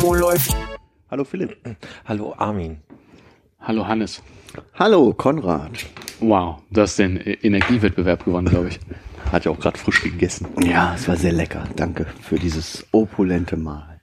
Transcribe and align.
Wo 0.00 0.14
läuft? 0.14 0.54
Hallo 1.10 1.24
Philipp. 1.24 1.56
Hallo 2.04 2.34
Armin. 2.38 2.76
Hallo 3.60 3.84
Hannes. 3.88 4.22
Hallo 4.74 5.12
Konrad. 5.12 5.72
Wow, 6.20 6.62
du 6.70 6.82
hast 6.82 6.96
den 7.00 7.16
äh, 7.16 7.32
Energiewettbewerb 7.42 8.24
gewonnen, 8.24 8.46
glaube 8.48 8.68
ich. 8.68 8.78
Hat 9.32 9.44
ja 9.44 9.50
auch 9.50 9.58
gerade 9.58 9.76
frisch 9.76 10.02
gegessen. 10.02 10.46
Ja, 10.62 10.94
es 10.94 11.08
war 11.08 11.16
sehr 11.16 11.32
lecker. 11.32 11.64
Danke 11.74 12.06
für 12.22 12.36
dieses 12.38 12.86
opulente 12.92 13.56
Mahl. 13.56 14.00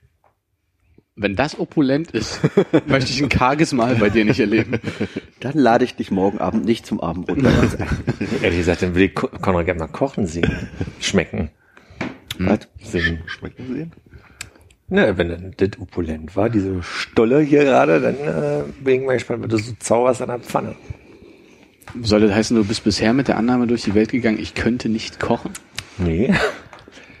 Wenn 1.16 1.34
das 1.34 1.58
opulent 1.58 2.10
ist, 2.10 2.40
möchte 2.86 3.10
ich 3.10 3.22
ein 3.22 3.30
karges 3.30 3.72
Mal 3.72 3.94
bei 3.94 4.10
dir 4.10 4.26
nicht 4.26 4.40
erleben. 4.40 4.80
Dann 5.40 5.54
lade 5.56 5.86
ich 5.86 5.96
dich 5.96 6.10
morgen 6.10 6.38
Abend 6.40 6.66
nicht 6.66 6.84
zum 6.84 7.00
Abendbrot. 7.00 7.38
Ehrlich 8.42 8.58
gesagt, 8.58 8.82
dann 8.82 8.94
will 8.94 9.04
ich 9.04 9.14
Ko- 9.14 9.28
Konrad 9.28 9.64
gerne 9.64 9.80
mal 9.80 9.86
kochen 9.86 10.26
sehen. 10.26 10.68
Schmecken. 11.00 11.48
Was? 12.38 12.68
Sehen. 12.82 13.22
Schmecken 13.26 13.66
sehen? 13.74 13.92
Ne, 14.88 15.16
wenn 15.16 15.28
dann 15.28 15.54
das 15.56 15.80
opulent 15.80 16.36
war, 16.36 16.50
diese 16.50 16.82
Stolle 16.82 17.40
hier 17.40 17.64
gerade, 17.64 18.00
dann 18.00 18.14
äh, 18.16 18.62
bin 18.82 19.00
ich 19.00 19.06
mal 19.06 19.14
gespannt, 19.14 19.42
was 19.42 19.48
du 19.48 19.58
so 19.58 19.72
zauberst 19.78 20.20
an 20.20 20.28
der 20.28 20.38
Pfanne. 20.40 20.74
Soll 22.02 22.20
das 22.20 22.34
heißen, 22.34 22.56
du 22.56 22.64
bist 22.64 22.84
bisher 22.84 23.14
mit 23.14 23.28
der 23.28 23.38
Annahme 23.38 23.66
durch 23.66 23.82
die 23.82 23.94
Welt 23.94 24.10
gegangen, 24.10 24.38
ich 24.38 24.54
könnte 24.54 24.88
nicht 24.88 25.20
kochen? 25.20 25.52
Nee. 25.96 26.34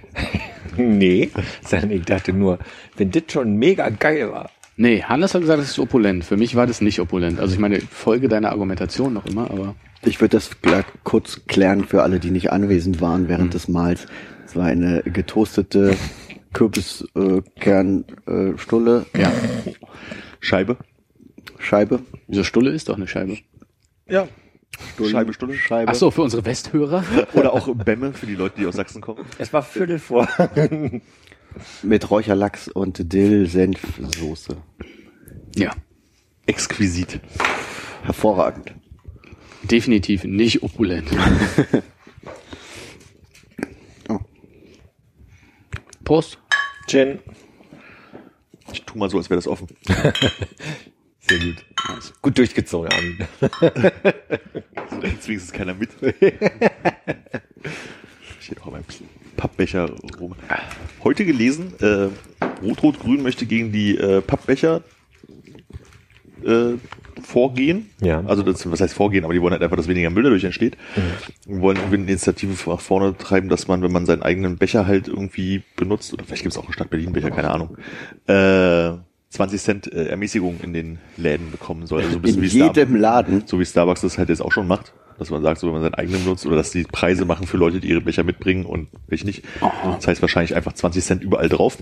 nee. 0.76 1.30
Sondern 1.66 1.92
ich 1.92 2.04
dachte 2.04 2.32
nur, 2.32 2.58
wenn 2.96 3.10
das 3.10 3.22
schon 3.30 3.56
mega 3.56 3.88
geil 3.88 4.30
war. 4.30 4.50
Nee, 4.76 5.02
Hannes 5.02 5.34
hat 5.34 5.42
gesagt, 5.42 5.62
es 5.62 5.70
ist 5.70 5.78
opulent. 5.78 6.24
Für 6.24 6.36
mich 6.36 6.56
war 6.56 6.66
das 6.66 6.80
nicht 6.80 7.00
opulent. 7.00 7.38
Also 7.38 7.54
ich 7.54 7.60
meine, 7.60 7.78
ich 7.78 7.84
folge 7.84 8.28
deiner 8.28 8.50
Argumentation 8.50 9.12
noch 9.12 9.24
immer, 9.24 9.50
aber 9.50 9.76
Ich 10.02 10.20
würde 10.20 10.36
das 10.36 10.60
gleich 10.60 10.84
kurz 11.04 11.46
klären 11.46 11.84
für 11.84 12.02
alle, 12.02 12.18
die 12.18 12.30
nicht 12.30 12.50
anwesend 12.52 13.00
waren 13.00 13.28
während 13.28 13.54
des 13.54 13.68
Mahls. 13.68 14.06
Es 14.44 14.56
war 14.56 14.66
eine 14.66 15.02
getoastete 15.02 15.96
Kürbiskernstulle, 16.54 18.54
äh, 18.54 18.58
Stulle, 18.58 19.06
ja. 19.14 19.30
Scheibe, 20.40 20.78
Scheibe, 21.58 22.00
Wieso 22.26 22.44
Stulle 22.44 22.70
ist 22.70 22.88
doch 22.88 22.96
eine 22.96 23.06
Scheibe. 23.06 23.38
Ja. 24.08 24.28
Stulle, 24.94 25.10
Scheibe, 25.10 25.32
Stulle. 25.32 25.54
Scheibe. 25.54 25.92
Ach 25.92 25.94
so, 25.94 26.10
für 26.10 26.22
unsere 26.22 26.44
Westhörer? 26.44 27.04
Oder 27.34 27.52
auch 27.52 27.68
Bämme 27.74 28.12
für 28.12 28.26
die 28.26 28.34
Leute, 28.34 28.56
die 28.58 28.66
aus 28.66 28.76
Sachsen 28.76 29.00
kommen. 29.00 29.24
Es 29.38 29.52
war 29.52 29.62
Viertel 29.62 29.98
vor. 29.98 30.28
Mit 31.82 32.10
Räucherlachs 32.10 32.68
und 32.68 33.12
Dill-Senfsoße. 33.12 34.56
Ja. 35.54 35.70
Exquisit. 36.46 37.20
Hervorragend. 38.02 38.74
Definitiv 39.62 40.24
nicht 40.24 40.62
opulent. 40.62 41.08
Prost. 46.04 46.38
Gin. 46.86 47.18
Ich 48.72 48.82
tu 48.82 48.98
mal 48.98 49.10
so, 49.10 49.18
als 49.18 49.30
wäre 49.30 49.38
das 49.38 49.48
offen. 49.48 49.68
Sehr 51.20 51.38
gut. 51.38 51.64
Gut 52.22 52.38
durchgezogen, 52.38 52.90
Armin. 52.92 53.26
So 53.40 54.98
rennt 54.98 55.28
wenigstens 55.28 55.52
keiner 55.52 55.74
mit. 55.74 55.90
Steht 58.40 58.60
auch 58.62 58.70
mein 58.70 58.84
Pappbecher 59.36 59.90
rum. 60.20 60.34
Heute 61.02 61.24
gelesen, 61.24 61.72
äh, 61.80 62.08
Rot-Rot-Grün 62.62 63.22
möchte 63.22 63.46
gegen 63.46 63.72
die 63.72 63.96
äh, 63.96 64.20
Pappbecher 64.20 64.82
äh, 66.44 66.74
vorgehen. 67.22 67.90
Ja. 68.00 68.22
Also 68.26 68.42
das, 68.42 68.70
was 68.70 68.80
heißt 68.80 68.94
vorgehen, 68.94 69.24
aber 69.24 69.34
die 69.34 69.40
wollen 69.40 69.52
halt 69.52 69.62
einfach, 69.62 69.76
dass 69.76 69.88
weniger 69.88 70.10
Müll 70.10 70.24
dadurch 70.24 70.44
entsteht. 70.44 70.76
Und 71.46 71.60
wollen 71.60 71.76
irgendwie 71.76 71.96
eine 71.96 72.04
Initiative 72.06 72.70
nach 72.70 72.80
vorne 72.80 73.16
treiben, 73.16 73.48
dass 73.48 73.68
man, 73.68 73.82
wenn 73.82 73.92
man 73.92 74.06
seinen 74.06 74.22
eigenen 74.22 74.56
Becher 74.56 74.86
halt 74.86 75.08
irgendwie 75.08 75.62
benutzt, 75.76 76.12
oder 76.12 76.24
vielleicht 76.24 76.42
gibt 76.42 76.54
es 76.54 76.58
auch 76.58 76.64
einen 76.64 76.72
Stadt 76.72 76.90
Berlin-Becher, 76.90 77.30
keine 77.30 77.50
Ahnung, 77.50 77.76
äh, 78.26 78.98
20 79.30 79.60
Cent 79.60 79.92
äh, 79.92 80.06
Ermäßigung 80.06 80.60
in 80.62 80.72
den 80.72 80.98
Läden 81.16 81.50
bekommen 81.50 81.86
soll. 81.86 82.00
Also 82.00 82.12
so 82.12 82.18
ein 82.18 82.22
bisschen 82.22 82.38
In 82.38 82.42
wie 82.44 82.50
Starbucks. 82.50 82.76
jedem 82.76 82.96
Laden. 82.96 83.42
So 83.46 83.58
wie 83.58 83.66
Starbucks 83.66 84.00
das 84.02 84.18
halt 84.18 84.28
jetzt 84.28 84.40
auch 84.42 84.52
schon 84.52 84.66
macht. 84.68 84.92
Dass 85.18 85.30
man 85.30 85.42
sagt, 85.42 85.60
so 85.60 85.68
wenn 85.68 85.74
man 85.74 85.82
seinen 85.82 85.94
eigenen 85.94 86.24
benutzt 86.24 86.44
oder 86.46 86.56
dass 86.56 86.72
die 86.72 86.82
Preise 86.82 87.24
machen 87.24 87.46
für 87.46 87.56
Leute, 87.56 87.78
die 87.80 87.88
ihre 87.88 88.00
Becher 88.00 88.24
mitbringen 88.24 88.64
und 88.66 88.88
welche 89.06 89.24
nicht. 89.26 89.44
Das 89.84 90.06
heißt 90.08 90.20
wahrscheinlich 90.22 90.56
einfach 90.56 90.72
20 90.72 91.04
Cent 91.04 91.22
überall 91.22 91.48
drauf. 91.48 91.78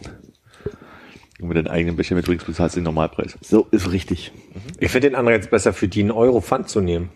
Du 1.42 1.52
deinen 1.52 1.66
eigenen 1.66 1.96
Becher 1.96 2.14
mitbringst, 2.14 2.46
bezahlst 2.46 2.76
du 2.76 2.80
den 2.80 2.84
Normalpreis. 2.84 3.36
So 3.40 3.66
ist 3.72 3.90
richtig. 3.90 4.30
Ich 4.78 4.92
finde 4.92 5.10
den 5.10 5.16
Anreiz 5.16 5.48
besser, 5.48 5.72
für 5.72 5.88
die 5.88 6.00
einen 6.00 6.12
Euro 6.12 6.40
Pfand 6.40 6.68
zu 6.68 6.80
nehmen. 6.80 7.10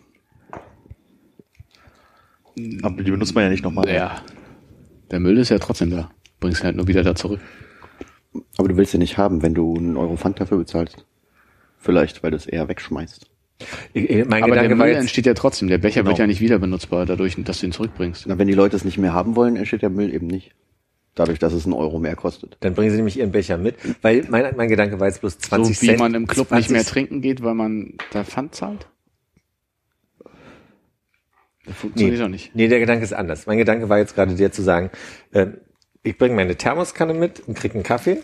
Aber 2.82 3.03
die 3.03 3.10
benutzt 3.10 3.34
man 3.37 3.44
ja 3.44 3.50
nicht 3.50 3.62
nochmal. 3.62 3.88
Ja. 3.88 4.20
Der 5.12 5.20
Müll 5.20 5.38
ist 5.38 5.50
ja 5.50 5.59
trotzdem 5.60 5.91
da. 5.91 6.10
Bringst 6.41 6.62
ihn 6.62 6.64
halt 6.66 6.76
nur 6.76 6.88
wieder 6.88 7.04
da 7.04 7.14
zurück. 7.14 7.41
Aber 8.59 8.69
du 8.69 8.76
willst 8.76 8.92
ja 8.92 8.98
nicht 8.98 9.16
haben, 9.16 9.42
wenn 9.42 9.54
du 9.54 9.76
einen 9.76 9.97
Euro 9.97 10.16
Pfand 10.16 10.41
dafür 10.41 10.58
bezahlst. 10.58 11.06
Vielleicht, 11.78 12.25
weil 12.25 12.32
du 12.32 12.37
es 12.37 12.47
eher 12.47 12.69
wegschmeißt. 12.69 13.31
Ich, 13.93 14.10
ich, 14.10 14.26
mein 14.26 14.43
Aber 14.43 14.54
der 14.54 14.64
Gedanke 14.64 14.78
war 14.81 14.87
Müll 14.87 14.94
jetzt, 14.94 15.03
entsteht 15.03 15.26
ja 15.26 15.34
trotzdem. 15.34 15.69
Der 15.69 15.78
Becher 15.78 16.04
wird 16.04 16.16
Genau. 16.16 16.25
ja 16.25 16.26
nicht 16.26 16.41
wieder 16.41 16.58
benutzbar, 16.58 17.06
dadurch, 17.06 17.37
dass 17.44 17.60
du 17.60 17.66
ihn 17.66 17.72
zurückbringst. 17.72 18.26
Na, 18.26 18.38
wenn 18.38 18.48
die 18.48 18.54
Leute 18.54 18.75
es 18.75 18.84
nicht 18.84 18.98
mehr 18.98 19.12
haben 19.12 19.37
wollen, 19.37 19.56
entsteht 19.56 19.82
der 19.82 19.91
Müll 19.91 20.12
eben 20.12 20.26
nicht. 20.26 20.53
Dadurch, 21.16 21.38
dass 21.38 21.54
es 21.54 21.65
einen 21.65 21.72
Euro 21.72 21.99
mehr 21.99 22.15
kostet. 22.15 22.56
dann 22.60 22.75
bringen 22.75 22.91
sie 22.91 22.97
nämlich 22.97 23.19
ihren 23.19 23.32
Becher 23.32 23.56
mit, 23.56 23.75
weil 24.03 24.27
mein, 24.28 24.54
mein 24.54 24.69
Gedanke 24.69 25.00
war 25.00 25.09
jetzt 25.09 25.22
bloß 25.22 25.38
20 25.38 25.77
so 25.77 25.82
wie 25.82 25.87
Cent. 25.87 25.99
man 25.99 26.15
im 26.15 26.27
Club 26.27 26.49
20 26.49 26.69
nicht 26.69 26.77
mehr 26.77 26.84
trinken 26.84 27.22
geht, 27.22 27.43
weil 27.43 27.54
man 27.54 27.94
da 28.12 28.22
Pfand 28.22 28.54
zahlt? 28.54 28.87
Das 31.65 31.75
funktioniert 31.75 32.21
doch 32.21 32.28
nicht. 32.28 32.55
Nee, 32.55 32.69
der 32.69 32.78
Gedanke 32.78 33.03
ist 33.03 33.15
anders. 33.15 33.47
Mein 33.47 33.59
Gedanke 33.59 33.88
war 33.88 33.99
jetzt 33.99 34.15
gerade 34.15 34.34
der 34.34 34.53
zu 34.53 34.62
sagen, 34.62 34.91
äh, 35.32 35.47
ich 36.03 36.19
bringe 36.19 36.37
meine 36.37 36.55
Thermoskanne 36.55 37.15
mit 37.15 37.41
und 37.41 37.56
krieg 37.56 37.75
einen 37.75 37.82
Kaffee, 37.82 38.19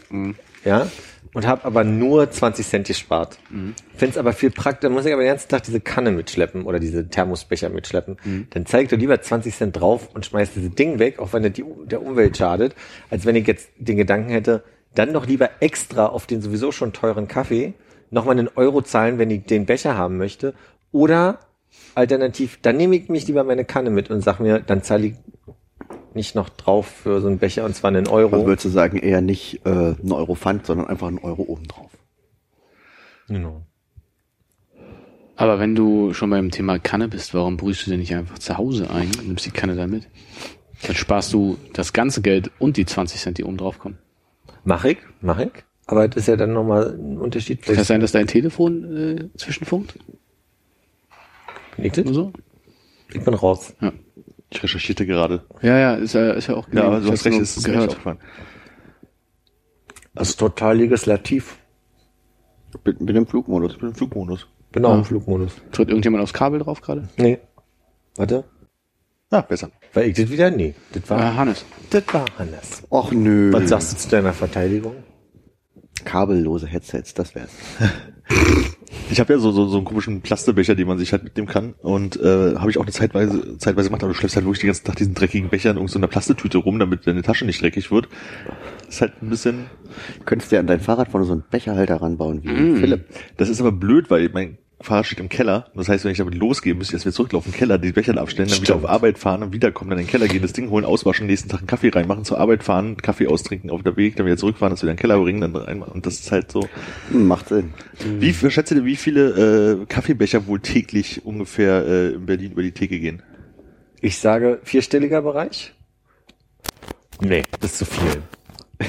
ja, 0.64 0.88
und 1.34 1.46
habe 1.46 1.64
aber 1.64 1.84
nur 1.84 2.30
20 2.30 2.66
Cent 2.66 2.86
gespart. 2.86 3.38
Mhm. 3.50 3.74
Finde 3.96 4.12
es 4.12 4.18
aber 4.18 4.32
viel 4.32 4.50
praktischer, 4.50 4.90
muss 4.92 5.06
ich 5.06 5.12
aber 5.12 5.22
den 5.22 5.28
ganzen 5.28 5.48
Tag 5.48 5.62
diese 5.62 5.80
Kanne 5.80 6.10
mitschleppen 6.10 6.64
oder 6.64 6.78
diese 6.78 7.08
Thermosbecher 7.08 7.70
mitschleppen. 7.70 8.16
Dann 8.50 8.66
zeige 8.66 8.84
ich 8.84 8.90
doch 8.90 8.98
lieber 8.98 9.20
20 9.20 9.54
Cent 9.54 9.76
drauf 9.80 10.08
und 10.14 10.26
schmeiß 10.26 10.52
dieses 10.54 10.74
Ding 10.74 10.98
weg, 10.98 11.18
auch 11.18 11.32
wenn 11.32 11.42
das 11.42 11.52
die, 11.52 11.64
der 11.86 12.02
Umwelt 12.02 12.36
schadet, 12.36 12.74
als 13.10 13.24
wenn 13.24 13.36
ich 13.36 13.46
jetzt 13.46 13.70
den 13.78 13.96
Gedanken 13.96 14.30
hätte, 14.30 14.64
dann 14.94 15.12
doch 15.12 15.26
lieber 15.26 15.50
extra 15.60 16.06
auf 16.06 16.26
den 16.26 16.42
sowieso 16.42 16.70
schon 16.70 16.92
teuren 16.92 17.28
Kaffee 17.28 17.74
nochmal 18.10 18.38
einen 18.38 18.50
Euro 18.56 18.82
zahlen, 18.82 19.18
wenn 19.18 19.30
ich 19.30 19.44
den 19.44 19.66
Becher 19.66 19.96
haben 19.96 20.18
möchte. 20.18 20.54
Oder 20.92 21.40
alternativ, 21.94 22.58
dann 22.60 22.76
nehme 22.76 22.96
ich 22.96 23.08
mich 23.08 23.26
lieber 23.26 23.44
meine 23.44 23.64
Kanne 23.64 23.90
mit 23.90 24.10
und 24.10 24.20
sag 24.20 24.38
mir, 24.38 24.60
dann 24.60 24.82
zahle 24.82 25.06
ich 25.06 25.14
nicht 26.14 26.34
noch 26.34 26.48
drauf 26.48 26.86
für 26.86 27.20
so 27.20 27.28
einen 27.28 27.38
Becher 27.38 27.64
und 27.64 27.74
zwar 27.74 27.88
einen 27.88 28.08
Euro. 28.08 28.46
würdest 28.46 28.64
du 28.64 28.68
sagen, 28.68 28.98
eher 28.98 29.20
nicht 29.20 29.64
äh, 29.64 29.68
einen 29.70 30.12
Euro 30.12 30.34
Pfand, 30.34 30.66
sondern 30.66 30.86
einfach 30.86 31.08
einen 31.08 31.18
Euro 31.18 31.42
obendrauf. 31.42 31.90
Genau. 33.28 33.62
Aber 35.36 35.58
wenn 35.58 35.74
du 35.74 36.12
schon 36.12 36.30
beim 36.30 36.50
Thema 36.50 36.78
Kanne 36.78 37.08
bist, 37.08 37.34
warum 37.34 37.56
brühst 37.56 37.86
du 37.86 37.90
denn 37.90 38.00
nicht 38.00 38.14
einfach 38.14 38.38
zu 38.38 38.58
Hause 38.58 38.90
ein 38.90 39.08
und 39.18 39.28
nimmst 39.28 39.46
die 39.46 39.50
Kanne 39.50 39.74
dann 39.74 39.90
mit? 39.90 40.08
Dann 40.86 40.94
sparst 40.94 41.32
du 41.32 41.58
das 41.72 41.92
ganze 41.92 42.22
Geld 42.22 42.50
und 42.58 42.76
die 42.76 42.86
20 42.86 43.20
Cent, 43.20 43.38
die 43.38 43.44
oben 43.44 43.56
drauf 43.56 43.78
kommen. 43.78 43.98
Mach 44.64 44.84
ich, 44.84 44.98
mach 45.20 45.38
ich. 45.38 45.52
Aber 45.86 46.06
das 46.06 46.16
ist 46.16 46.28
ja 46.28 46.36
dann 46.36 46.52
nochmal 46.52 46.94
ein 46.94 47.18
Unterschied. 47.18 47.62
Kann 47.62 47.76
es 47.76 47.88
sein, 47.88 48.00
dass 48.00 48.12
dein 48.12 48.26
Telefon 48.26 48.96
äh, 48.96 49.36
zwischenfunkt? 49.36 49.98
Bin 51.76 51.84
ich, 51.84 51.92
das? 51.92 52.04
Oder 52.04 52.14
so? 52.14 52.32
ich 53.12 53.24
bin 53.24 53.34
raus. 53.34 53.74
Ja. 53.80 53.92
Ich 54.52 54.62
recherchierte 54.62 55.06
gerade. 55.06 55.42
Ja, 55.62 55.78
ja, 55.78 55.94
ist 55.94 56.12
ja, 56.14 56.32
ist 56.32 56.46
ja 56.48 56.54
auch 56.56 56.68
Ja, 56.72 56.84
aber 56.84 57.00
du 57.00 57.10
hast 57.10 57.24
recht, 57.24 57.40
es 57.40 57.56
ist 57.56 57.64
gehört. 57.64 57.96
Das 60.14 60.28
ist 60.30 60.36
total 60.38 60.76
legislativ. 60.76 61.58
Mit, 62.84 63.00
mit 63.00 63.16
dem 63.16 63.26
Flugmodus. 63.26 63.76
Bin 63.78 63.88
im 63.88 63.94
Flugmodus. 63.94 64.46
Bin 64.72 64.84
auch 64.84 64.92
Ah. 64.92 64.98
im 64.98 65.04
Flugmodus. 65.04 65.52
Tritt 65.72 65.88
irgendjemand 65.88 66.22
aufs 66.22 66.32
Kabel 66.34 66.60
drauf 66.60 66.80
gerade? 66.82 67.08
Nee. 67.16 67.38
Warte. 68.16 68.44
Ah, 69.30 69.40
besser. 69.40 69.70
War 69.94 70.02
ich 70.04 70.14
das 70.16 70.28
wieder? 70.30 70.50
Nee. 70.50 70.74
Das 70.92 71.08
war, 71.08 71.18
Ah, 71.18 71.34
Hannes. 71.36 71.64
das 71.90 72.04
war 72.12 72.26
Hannes. 72.38 72.82
Och 72.90 73.12
nö. 73.12 73.52
Was 73.52 73.68
sagst 73.70 73.92
du 73.92 73.96
zu 73.96 74.08
deiner 74.10 74.34
Verteidigung? 74.34 74.96
Kabellose 76.04 76.66
Headsets, 76.66 77.14
das 77.14 77.34
wär's. 77.34 77.50
Ich 79.10 79.20
habe 79.20 79.32
ja 79.32 79.38
so, 79.38 79.50
so, 79.52 79.66
so 79.66 79.76
einen 79.76 79.84
komischen 79.84 80.20
Plastebecher, 80.22 80.74
den 80.74 80.86
man 80.86 80.98
sich 80.98 81.12
halt 81.12 81.24
mitnehmen 81.24 81.48
kann. 81.48 81.74
Und 81.82 82.20
äh, 82.20 82.54
habe 82.56 82.70
ich 82.70 82.78
auch 82.78 82.82
eine 82.82 82.92
Zeitweise, 82.92 83.58
zeitweise 83.58 83.88
gemacht, 83.88 84.02
aber 84.02 84.12
du 84.12 84.18
schleppst 84.18 84.36
halt 84.36 84.46
wirklich 84.46 84.60
den 84.60 84.68
ganzen 84.68 84.84
Tag 84.84 84.96
diesen 84.96 85.14
dreckigen 85.14 85.48
Becher 85.50 85.70
in 85.70 85.76
irgendeiner 85.76 86.08
Plastetüte 86.08 86.58
rum, 86.58 86.78
damit 86.78 87.06
deine 87.06 87.22
Tasche 87.22 87.44
nicht 87.44 87.60
dreckig 87.62 87.90
wird. 87.90 88.08
ist 88.88 89.00
halt 89.00 89.14
ein 89.22 89.28
bisschen. 89.30 89.64
Könntest 90.24 90.50
du 90.52 90.56
ja 90.56 90.60
an 90.60 90.66
dein 90.66 90.80
Fahrrad 90.80 91.08
vorne 91.08 91.26
so 91.26 91.32
einen 91.32 91.44
Becherhalter 91.50 91.96
ranbauen, 92.02 92.42
wie 92.42 92.48
Mm. 92.48 92.76
Philipp. 92.76 93.06
Das 93.36 93.48
ist 93.48 93.60
aber 93.60 93.72
blöd, 93.72 94.10
weil 94.10 94.30
mein 94.32 94.58
Fahrrad 94.82 95.06
steht 95.06 95.20
im 95.20 95.28
Keller. 95.28 95.70
Das 95.74 95.88
heißt, 95.88 96.04
wenn 96.04 96.12
ich 96.12 96.18
damit 96.18 96.34
losgehe, 96.34 96.74
müsste 96.74 96.92
ich 96.92 96.94
erst 96.94 97.06
wieder 97.06 97.14
zurücklaufen, 97.14 97.52
Keller, 97.52 97.78
die 97.78 97.92
Becher 97.92 98.16
abstellen, 98.18 98.48
dann 98.48 98.60
wieder 98.60 98.74
auf 98.74 98.88
Arbeit 98.88 99.18
fahren 99.18 99.42
und 99.42 99.52
wiederkommen, 99.52 99.90
dann 99.90 99.98
in 99.98 100.06
den 100.06 100.10
Keller 100.10 100.28
gehen, 100.28 100.42
das 100.42 100.52
Ding 100.52 100.70
holen, 100.70 100.84
auswaschen, 100.84 101.26
nächsten 101.26 101.48
Tag 101.48 101.60
einen 101.60 101.66
Kaffee 101.66 101.90
reinmachen, 101.90 102.24
zur 102.24 102.38
Arbeit 102.38 102.62
fahren, 102.62 102.96
Kaffee 102.96 103.26
austrinken 103.26 103.70
auf 103.70 103.82
der 103.82 103.96
Weg, 103.96 104.16
dann 104.16 104.26
wieder 104.26 104.36
zurückfahren, 104.36 104.72
das 104.72 104.82
wieder 104.82 104.90
in 104.90 104.96
den 104.96 105.00
Keller 105.00 105.18
bringen, 105.18 105.40
dann 105.40 105.56
reinmachen. 105.56 105.92
Und 105.92 106.06
das 106.06 106.20
ist 106.20 106.32
halt 106.32 106.50
so. 106.50 106.68
Macht 107.10 107.48
Sinn. 107.48 107.74
Wie 108.18 108.32
schätzt 108.32 108.72
ihr, 108.72 108.84
wie 108.84 108.96
viele 108.96 109.82
äh, 109.82 109.86
Kaffeebecher 109.86 110.46
wohl 110.46 110.60
täglich 110.60 111.24
ungefähr 111.24 111.86
äh, 111.86 112.08
in 112.14 112.26
Berlin 112.26 112.52
über 112.52 112.62
die 112.62 112.72
Theke 112.72 112.98
gehen? 112.98 113.22
Ich 114.00 114.18
sage 114.18 114.60
vierstelliger 114.64 115.22
Bereich. 115.22 115.72
Nee, 117.20 117.44
das 117.60 117.72
ist 117.72 117.78
zu 117.78 117.84
viel. 117.84 118.22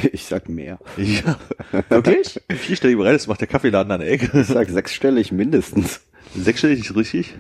Ich 0.11 0.25
sag 0.25 0.49
mehr. 0.49 0.79
Ja. 0.97 1.37
Wirklich? 1.89 2.39
Vierstellig 2.49 2.97
bereit, 2.97 3.15
das 3.15 3.27
macht 3.27 3.41
der 3.41 3.47
Kaffeeladen 3.47 3.91
an 3.91 3.99
der 4.01 4.11
Ich 4.11 4.23
Ecke. 4.23 4.43
sag 4.43 4.69
sechsstellig 4.69 5.31
mindestens. 5.31 6.01
Sechsstellig 6.35 6.79
ist 6.79 6.95
richtig. 6.95 7.33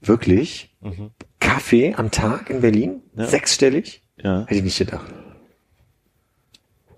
Wirklich? 0.00 0.76
Kaffee 1.40 1.94
am 1.94 2.10
Tag 2.10 2.50
in 2.50 2.60
Berlin? 2.60 3.02
Ja. 3.16 3.26
Sechsstellig? 3.26 4.02
Ja. 4.22 4.42
Hätte 4.42 4.54
ich 4.56 4.62
nicht 4.64 4.78
gedacht. 4.78 5.06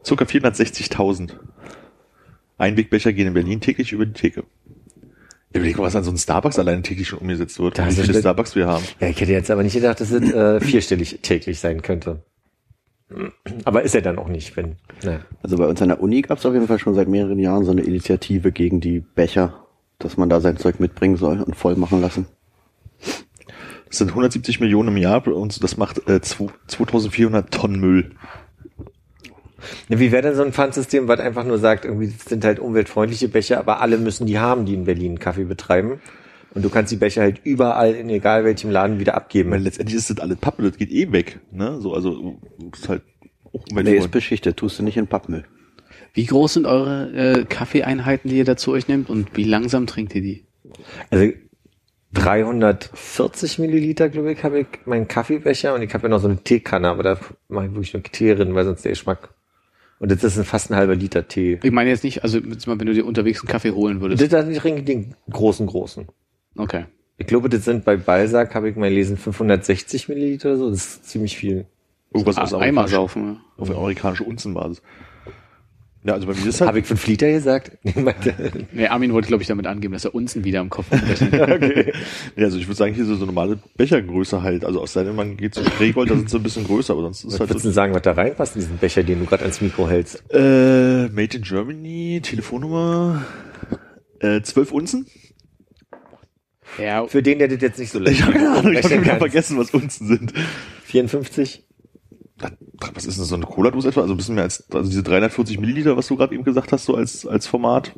Circa 0.05 0.25
460.000 0.25 1.33
Einwegbecher 2.59 3.13
gehen 3.13 3.29
in 3.29 3.35
Berlin 3.35 3.61
täglich 3.61 3.93
über 3.93 4.05
die 4.07 4.13
Theke. 4.13 4.45
Überleg 5.53 5.79
mal, 5.79 5.85
was 5.85 5.97
an 5.97 6.05
so 6.05 6.11
einem 6.11 6.19
Starbucks 6.19 6.59
alleine 6.59 6.83
täglich 6.83 7.09
schon 7.09 7.21
umgesetzt 7.21 7.59
wird. 7.59 7.79
Da 7.79 7.87
wie 7.89 7.93
viele 7.93 8.19
Starbucks 8.19 8.55
wir 8.55 8.67
haben. 8.67 8.85
Ja, 9.01 9.09
ich 9.09 9.21
hätte 9.21 9.33
jetzt 9.33 9.51
aber 9.51 9.63
nicht 9.63 9.75
gedacht, 9.75 10.01
dass 10.01 10.11
es 10.11 10.31
äh, 10.33 10.61
vierstellig 10.61 11.21
täglich 11.23 11.59
sein 11.59 11.81
könnte. 11.83 12.23
Aber 13.65 13.83
ist 13.83 13.95
er 13.95 14.03
dann 14.03 14.19
auch 14.19 14.29
nicht, 14.29 14.57
wenn. 14.57 14.77
Ne. 15.03 15.21
Also 15.43 15.57
bei 15.57 15.67
uns 15.67 15.81
an 15.81 15.89
der 15.89 16.01
Uni 16.03 16.21
gab 16.23 16.39
es 16.39 16.47
auf 16.47 16.53
jeden 16.53 16.67
Fall 16.67 16.79
schon 16.79 16.95
seit 16.95 17.09
mehreren 17.09 17.39
Jahren 17.39 17.65
so 17.65 17.71
eine 17.71 17.83
Initiative 17.83 18.53
gegen 18.53 18.81
die 18.81 19.01
Becher, 19.01 19.67
dass 19.99 20.17
man 20.17 20.29
da 20.29 20.41
sein 20.41 20.59
Zeug 20.59 20.79
mitbringen 20.79 21.17
soll 21.17 21.41
und 21.41 21.57
voll 21.57 21.77
machen 21.77 22.01
lassen. 22.01 22.27
Das 23.89 23.97
sind 23.99 24.11
170 24.11 24.61
Millionen 24.61 24.89
im 24.89 24.97
Jahr 24.99 25.27
und 25.27 25.63
das 25.63 25.79
macht 25.79 26.07
äh, 26.09 26.21
zwei- 26.21 26.49
2400 26.67 27.51
Tonnen 27.51 27.81
Müll. 27.81 28.11
Wie 29.89 30.13
wäre 30.13 30.23
denn 30.23 30.35
so 30.35 30.43
ein 30.43 30.53
Pfandsystem, 30.53 31.09
was 31.09 31.19
einfach 31.21 31.45
nur 31.45 31.59
sagt, 31.59 31.85
irgendwie 31.85 32.09
das 32.09 32.27
sind 32.27 32.45
halt 32.45 32.61
umweltfreundliche 32.61 33.29
Becher, 33.29 33.59
aber 33.59 33.81
alle 33.81 33.99
müssen 33.99 34.27
die 34.27 34.39
haben, 34.39 34.67
die 34.67 34.75
in 34.75 34.85
Berlin 34.85 35.19
Kaffee 35.19 35.45
betreiben. 35.45 36.01
Und 36.55 36.65
du 36.65 36.71
kannst 36.71 36.91
die 36.93 36.97
Becher 36.97 37.23
halt 37.23 37.41
überall 37.45 37.95
in 37.95 38.09
egal 38.09 38.45
welchem 38.45 38.71
Laden 38.71 38.99
wieder 38.99 39.15
abgeben. 39.15 39.51
Weil 39.51 39.63
letztendlich 39.63 39.97
ist 39.97 40.11
das 40.11 40.19
alles 40.19 40.39
Pappe, 40.39 40.63
das 40.63 40.79
geht 40.79 40.91
eh 40.91 41.13
weg. 41.13 41.41
Ne? 41.53 41.81
So, 41.81 41.95
also 41.95 42.39
ist 42.73 42.89
halt 42.89 43.03
auch 43.53 43.65
Nee, 43.71 43.97
ist 43.97 44.11
beschichtet, 44.11 44.57
tust 44.57 44.79
du 44.79 44.83
nicht 44.83 44.97
in 44.97 45.07
Pappmüll. 45.07 45.45
Wie 46.15 46.27
groß 46.27 46.55
sind 46.55 46.67
eure 46.67 47.13
äh, 47.13 47.45
Kaffeeeinheiten, 47.45 48.31
die 48.31 48.39
ihr 48.39 48.45
da 48.45 48.57
zu 48.57 48.73
euch 48.73 48.89
nehmt 48.89 49.11
und 49.11 49.37
wie 49.37 49.45
langsam 49.45 49.87
trinkt 49.87 50.15
ihr 50.15 50.23
die? 50.23 50.45
Also 51.11 51.33
340 52.15 53.59
Milliliter, 53.59 54.09
glaube 54.09 54.33
ich, 54.33 54.43
habe 54.43 54.61
ich 54.61 54.67
meinen 54.87 55.09
Kaffeebecher 55.09 55.75
und 55.75 55.83
ich 55.83 55.93
habe 55.93 56.05
ja 56.05 56.09
noch 56.09 56.21
so 56.21 56.29
eine 56.29 56.43
Teekanne, 56.43 56.89
aber 56.89 57.03
da 57.03 57.19
mache 57.49 57.67
ich 57.67 57.73
wirklich 57.73 57.93
nur 57.93 58.03
Tee 58.03 58.35
drin, 58.35 58.55
weil 58.55 58.65
sonst 58.65 58.85
der 58.85 58.93
Geschmack. 58.93 59.35
Und 59.99 60.11
das 60.11 60.23
ist 60.25 60.39
ein 60.39 60.45
fast 60.45 60.71
ein 60.71 60.77
halber 60.77 60.95
Liter 60.95 61.27
Tee. 61.29 61.59
Ich 61.63 61.73
meine 61.73 61.91
jetzt 61.91 62.05
nicht, 62.05 62.23
also 62.23 62.39
jetzt 62.39 62.67
mal, 62.67 62.79
wenn 62.79 62.87
du 62.87 62.95
dir 62.95 63.05
unterwegs 63.05 63.41
einen 63.41 63.49
Kaffee 63.49 63.73
holen 63.73 64.01
würdest. 64.01 64.33
Das 64.33 64.49
ist 64.49 64.59
trinke 64.59 64.81
ich 64.81 64.87
den 64.87 65.15
großen, 65.31 65.67
großen. 65.67 66.07
Okay. 66.59 66.85
Ich 67.17 67.27
glaube, 67.27 67.49
das 67.49 67.65
sind 67.65 67.85
bei 67.85 67.97
Balsac, 67.97 68.55
habe 68.55 68.69
ich 68.71 68.77
mal 68.77 68.89
gelesen, 68.91 69.17
560 69.17 70.09
Milliliter 70.09 70.51
oder 70.51 70.59
so. 70.59 70.71
Das 70.71 70.79
ist 70.81 71.09
ziemlich 71.09 71.37
viel. 71.37 71.67
Irgendwas 72.13 72.39
aus 72.39 72.53
Ah, 72.55 72.59
Eimer 72.59 72.83
amerikanisch- 72.83 72.91
saufen. 72.91 73.41
auf 73.57 73.71
amerikanische 73.71 74.25
Unzenbasis. 74.25 74.83
Ja, 76.05 76.15
also 76.15 76.29
bei 76.29 76.35
mir 76.35 76.47
ist 76.47 76.61
halt, 76.61 76.69
Habe 76.69 76.79
ich 76.79 76.87
fünf 76.87 77.05
Liter 77.09 77.29
gesagt? 77.31 77.73
Ja. 77.85 78.15
Nee, 78.73 78.87
Armin 78.87 79.13
wollte, 79.13 79.29
glaube 79.29 79.43
ich, 79.43 79.49
damit 79.49 79.67
angeben, 79.67 79.93
dass 79.93 80.05
er 80.05 80.15
Unzen 80.15 80.45
wieder 80.45 80.61
im 80.61 80.71
Kopf 80.71 80.91
hat. 80.93 81.03
ja, 82.37 82.45
also 82.45 82.57
ich 82.57 82.67
würde 82.69 82.77
sagen, 82.77 82.95
hier 82.95 83.05
so, 83.05 83.17
so 83.17 83.27
normale 83.27 83.59
Bechergröße 83.77 84.41
halt. 84.43 84.65
Also 84.65 84.81
aus 84.81 84.93
seinem 84.93 85.17
man 85.17 85.37
geht 85.37 85.55
zu 85.55 85.65
Spreegold, 85.65 86.09
da 86.11 86.15
sind 86.17 86.31
sie 86.31 86.37
ein 86.37 86.43
bisschen 86.45 86.65
größer, 86.65 86.93
aber 86.93 87.03
sonst 87.03 87.25
ist 87.25 87.33
Was 87.33 87.41
halt 87.41 87.51
würdest 87.51 87.65
du 87.67 87.71
so, 87.71 87.75
sagen, 87.75 87.95
was 87.95 88.03
da 88.03 88.13
reinpasst 88.13 88.55
in 88.55 88.61
diesen 88.63 88.79
Becher, 88.79 89.03
den 89.03 89.19
du 89.19 89.27
gerade 89.27 89.43
ans 89.43 89.61
Mikro 89.61 89.89
hältst? 89.89 90.23
äh, 90.33 91.09
Made 91.09 91.37
in 91.37 91.43
Germany, 91.43 92.21
Telefonnummer, 92.23 93.25
äh, 94.21 94.41
12 94.41 94.73
Unzen? 94.73 95.07
Ja, 96.79 97.07
Für 97.07 97.23
den, 97.23 97.39
der 97.39 97.49
das 97.49 97.61
jetzt 97.61 97.79
nicht 97.79 97.91
so 97.91 97.99
leicht 97.99 98.19
Ich 98.19 98.23
habe 98.23 98.33
keine 98.33 98.51
Ahnung, 98.51 98.73
ich 98.73 98.85
habe 98.85 99.01
wieder 99.01 99.17
vergessen, 99.17 99.59
was 99.59 99.71
Unzen 99.71 100.07
sind. 100.07 100.33
54? 100.85 101.65
Was 102.95 103.05
ist 103.05 103.19
denn 103.19 103.25
so 103.25 103.35
eine 103.35 103.47
Cola-Dose 103.47 103.89
etwa? 103.89 104.03
Also 104.03 104.15
ein 104.15 104.17
bisschen 104.17 104.37
mehr 104.37 104.45
als, 104.45 104.65
also 104.71 104.89
diese 104.89 105.03
340 105.03 105.59
Milliliter, 105.59 105.97
was 105.97 106.07
du 106.07 106.17
gerade 106.17 106.35
eben 106.35 106.45
gesagt 106.45 106.73
hast, 106.73 106.85
so 106.85 106.95
als, 106.95 107.27
als 107.27 107.47
Format. 107.47 107.93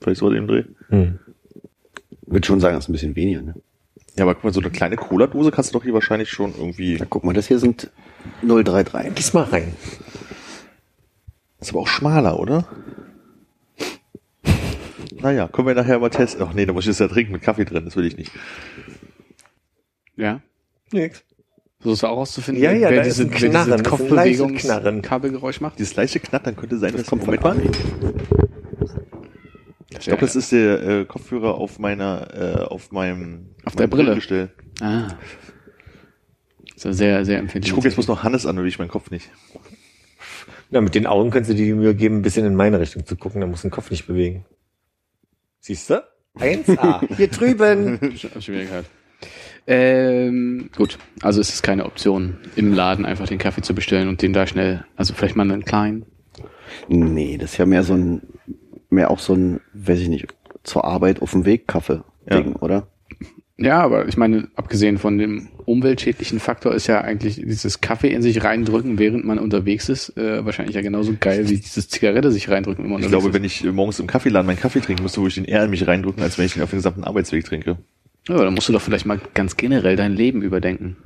Vielleicht 0.00 0.20
so 0.20 0.30
den 0.30 0.46
Dreh. 0.46 0.64
Hm. 0.88 1.18
Würde 2.26 2.46
schon 2.46 2.60
sagen, 2.60 2.74
das 2.74 2.84
ist 2.84 2.88
ein 2.88 2.92
bisschen 2.92 3.16
weniger, 3.16 3.42
ne? 3.42 3.54
Ja, 4.16 4.24
aber 4.24 4.34
guck 4.34 4.44
mal, 4.44 4.52
so 4.52 4.60
eine 4.60 4.70
kleine 4.70 4.96
Cola-Dose 4.96 5.50
kannst 5.50 5.70
du 5.70 5.78
doch 5.78 5.84
hier 5.84 5.94
wahrscheinlich 5.94 6.30
schon 6.30 6.54
irgendwie, 6.54 6.96
Na, 6.98 7.06
guck 7.08 7.24
mal, 7.24 7.32
das 7.32 7.48
hier 7.48 7.58
sind 7.58 7.90
033. 8.42 9.14
Gieß 9.14 9.32
mal 9.34 9.44
rein. 9.44 9.74
ist 11.60 11.70
aber 11.70 11.80
auch 11.80 11.88
schmaler, 11.88 12.38
oder? 12.38 12.66
Naja, 15.22 15.48
können 15.48 15.68
wir 15.68 15.74
nachher 15.74 15.98
mal 15.98 16.10
testen. 16.10 16.44
Ach 16.48 16.52
nee, 16.52 16.66
da 16.66 16.72
muss 16.72 16.84
ich 16.84 16.90
das 16.90 16.98
ja 16.98 17.08
trinken 17.08 17.32
mit 17.32 17.42
Kaffee 17.42 17.64
drin, 17.64 17.84
das 17.84 17.96
will 17.96 18.06
ich 18.06 18.16
nicht. 18.16 18.32
ja. 20.16 20.40
Nix. 20.92 21.24
So 21.80 21.92
ist 21.94 22.04
auch 22.04 22.16
auszufinden, 22.18 22.62
Ja, 22.62 22.70
ja, 22.72 22.90
wer 22.90 23.02
diese, 23.02 23.28
wer 23.30 23.38
diese 23.38 23.48
das 23.50 24.62
Knarren. 24.62 25.02
Kabelgeräusch 25.02 25.60
macht. 25.60 25.78
Dieses 25.78 25.96
leichte 25.96 26.20
Knattern 26.20 26.54
könnte 26.54 26.78
sein, 26.78 26.92
dass 26.92 27.06
kommt 27.06 27.24
von 27.24 27.34
Moment 27.34 27.42
mal. 27.42 27.56
Ich 29.90 30.06
glaube, 30.06 30.20
das 30.20 30.36
ist 30.36 30.52
der 30.52 30.82
äh, 30.82 31.04
Kopfhörer 31.04 31.54
auf 31.54 31.78
meiner, 31.78 32.28
äh, 32.34 32.60
auf 32.64 32.92
meinem 32.92 33.50
Auf 33.64 33.74
der 33.74 33.86
meinem 33.86 33.90
Brille. 33.90 34.04
Brillengestell. 34.04 34.50
Ah. 34.80 35.08
So 36.76 36.92
sehr, 36.92 37.24
sehr 37.24 37.36
Ich 37.36 37.40
empfindlich. 37.42 37.72
gucke 37.74 37.86
jetzt 37.88 37.94
bloß 37.94 38.08
noch 38.08 38.22
Hannes 38.22 38.46
an, 38.46 38.56
will 38.56 38.66
ich 38.66 38.78
meinen 38.78 38.88
Kopf 38.88 39.10
nicht. 39.10 39.30
Na, 40.70 40.80
mit 40.80 40.94
den 40.94 41.06
Augen 41.06 41.30
du 41.30 41.40
dir 41.42 41.54
die 41.54 41.74
Mühe 41.74 41.94
geben, 41.94 42.18
ein 42.18 42.22
bisschen 42.22 42.46
in 42.46 42.54
meine 42.54 42.80
Richtung 42.80 43.04
zu 43.06 43.16
gucken, 43.16 43.40
dann 43.40 43.50
musst 43.50 43.64
du 43.64 43.68
den 43.68 43.72
Kopf 43.74 43.90
nicht 43.90 44.06
bewegen. 44.06 44.44
Siehst 45.62 45.90
du? 45.90 46.02
1A. 46.38 47.14
Hier 47.16 47.28
drüben. 47.28 47.98
Hab 48.34 48.42
schon 48.42 48.54
wieder 48.54 48.64
gehört. 48.64 48.86
Ähm, 49.68 50.70
gut, 50.76 50.98
also 51.22 51.40
ist 51.40 51.54
es 51.54 51.62
keine 51.62 51.86
Option, 51.86 52.38
im 52.56 52.72
Laden 52.72 53.04
einfach 53.06 53.28
den 53.28 53.38
Kaffee 53.38 53.62
zu 53.62 53.76
bestellen 53.76 54.08
und 54.08 54.20
den 54.20 54.32
da 54.32 54.44
schnell, 54.48 54.84
also 54.96 55.14
vielleicht 55.14 55.36
mal 55.36 55.44
einen 55.48 55.64
kleinen. 55.64 56.04
Nee, 56.88 57.38
das 57.38 57.52
ist 57.52 57.58
ja 57.58 57.66
mehr 57.66 57.84
so 57.84 57.94
ein, 57.94 58.22
mehr 58.90 59.08
auch 59.12 59.20
so 59.20 59.34
ein, 59.34 59.60
weiß 59.72 60.00
ich 60.00 60.08
nicht, 60.08 60.26
zur 60.64 60.84
Arbeit 60.84 61.22
auf 61.22 61.30
dem 61.30 61.44
Weg 61.44 61.68
Kaffee-Ding, 61.68 62.50
Ja. 62.54 62.56
oder? 62.60 62.88
Ja, 63.58 63.80
aber 63.80 64.08
ich 64.08 64.16
meine, 64.16 64.48
abgesehen 64.56 64.98
von 64.98 65.18
dem 65.18 65.48
umweltschädlichen 65.66 66.40
Faktor 66.40 66.74
ist 66.74 66.86
ja 66.86 67.02
eigentlich 67.02 67.36
dieses 67.36 67.80
Kaffee 67.80 68.08
in 68.08 68.22
sich 68.22 68.42
reindrücken, 68.42 68.98
während 68.98 69.24
man 69.24 69.38
unterwegs 69.38 69.88
ist, 69.88 70.16
äh, 70.16 70.44
wahrscheinlich 70.44 70.74
ja 70.74 70.82
genauso 70.82 71.14
geil 71.18 71.48
wie 71.48 71.58
dieses 71.58 71.88
Zigarette 71.88 72.32
sich 72.32 72.48
reindrücken, 72.48 72.84
wenn 72.84 72.92
man 72.92 73.02
Ich 73.02 73.08
glaube, 73.08 73.28
ist. 73.28 73.34
wenn 73.34 73.44
ich 73.44 73.64
äh, 73.64 73.70
morgens 73.70 74.00
im 74.00 74.06
Kaffeeladen 74.06 74.46
meinen 74.46 74.58
Kaffee 74.58 74.80
trinken 74.80 75.02
müsste, 75.02 75.20
würde 75.20 75.28
ich 75.28 75.34
den 75.34 75.44
eher 75.44 75.64
in 75.64 75.70
mich 75.70 75.86
reindrücken, 75.86 76.22
als 76.22 76.38
wenn 76.38 76.46
ich 76.46 76.54
den 76.54 76.62
auf 76.62 76.70
den 76.70 76.78
gesamten 76.78 77.04
Arbeitsweg 77.04 77.44
trinke. 77.44 77.76
Ja, 78.28 78.36
dann 78.38 78.54
musst 78.54 78.68
du 78.68 78.72
doch 78.72 78.82
vielleicht 78.82 79.06
mal 79.06 79.20
ganz 79.34 79.56
generell 79.56 79.96
dein 79.96 80.14
Leben 80.14 80.42
überdenken. 80.42 80.96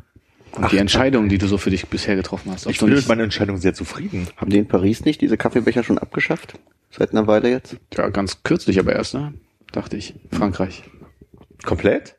Und 0.52 0.72
die 0.72 0.78
Entscheidungen, 0.78 1.28
die 1.28 1.38
du 1.38 1.48
so 1.48 1.58
für 1.58 1.70
dich 1.70 1.86
bisher 1.88 2.16
getroffen 2.16 2.50
hast. 2.50 2.66
Ob 2.66 2.72
Ich 2.72 2.78
bin 2.78 2.90
mit 2.90 3.08
meiner 3.08 3.24
Entscheidung 3.24 3.58
sehr 3.58 3.74
zufrieden. 3.74 4.26
Haben 4.36 4.50
die 4.50 4.58
in 4.58 4.68
Paris 4.68 5.04
nicht 5.04 5.20
diese 5.20 5.36
Kaffeebecher 5.36 5.82
schon 5.82 5.98
abgeschafft? 5.98 6.54
Seit 6.90 7.10
einer 7.10 7.26
Weile 7.26 7.50
jetzt? 7.50 7.76
ja, 7.94 8.08
ganz 8.08 8.42
kürzlich 8.42 8.78
aber 8.78 8.94
erst, 8.94 9.14
ne? 9.14 9.34
Dachte 9.72 9.98
ich. 9.98 10.14
Frankreich. 10.30 10.82
Komplett? 11.64 12.15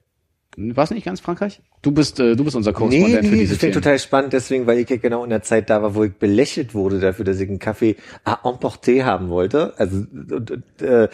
War 0.59 0.85
es 0.85 0.89
nicht 0.89 1.05
ganz 1.05 1.19
Frankreich? 1.19 1.61
Du 1.83 1.91
bist, 1.91 2.19
äh, 2.19 2.35
du 2.35 2.43
bist 2.43 2.55
unser 2.55 2.71
Nee, 2.71 2.77
Korrespondent 2.77 3.25
für 3.25 3.31
nee, 3.31 3.39
diese 3.41 3.53
das 3.53 3.59
finde 3.59 3.67
ich 3.67 3.73
Themen. 3.73 3.73
total 3.73 3.99
spannend, 3.99 4.33
deswegen, 4.33 4.65
weil 4.65 4.79
ich 4.79 4.89
ja 4.89 4.97
genau 4.97 5.23
in 5.23 5.29
der 5.29 5.43
Zeit 5.43 5.69
da 5.69 5.83
war, 5.83 5.93
wo 5.93 6.03
ich 6.03 6.13
belächelt 6.13 6.73
wurde 6.73 6.99
dafür, 6.99 7.25
dass 7.25 7.39
ich 7.39 7.47
einen 7.47 7.59
Kaffee 7.59 7.95
à 8.25 8.39
emporter 8.49 9.05
haben 9.05 9.29
wollte. 9.29 9.73
Also 9.77 9.97
und, 9.97 10.49
und, 10.51 10.81
äh, 10.81 11.09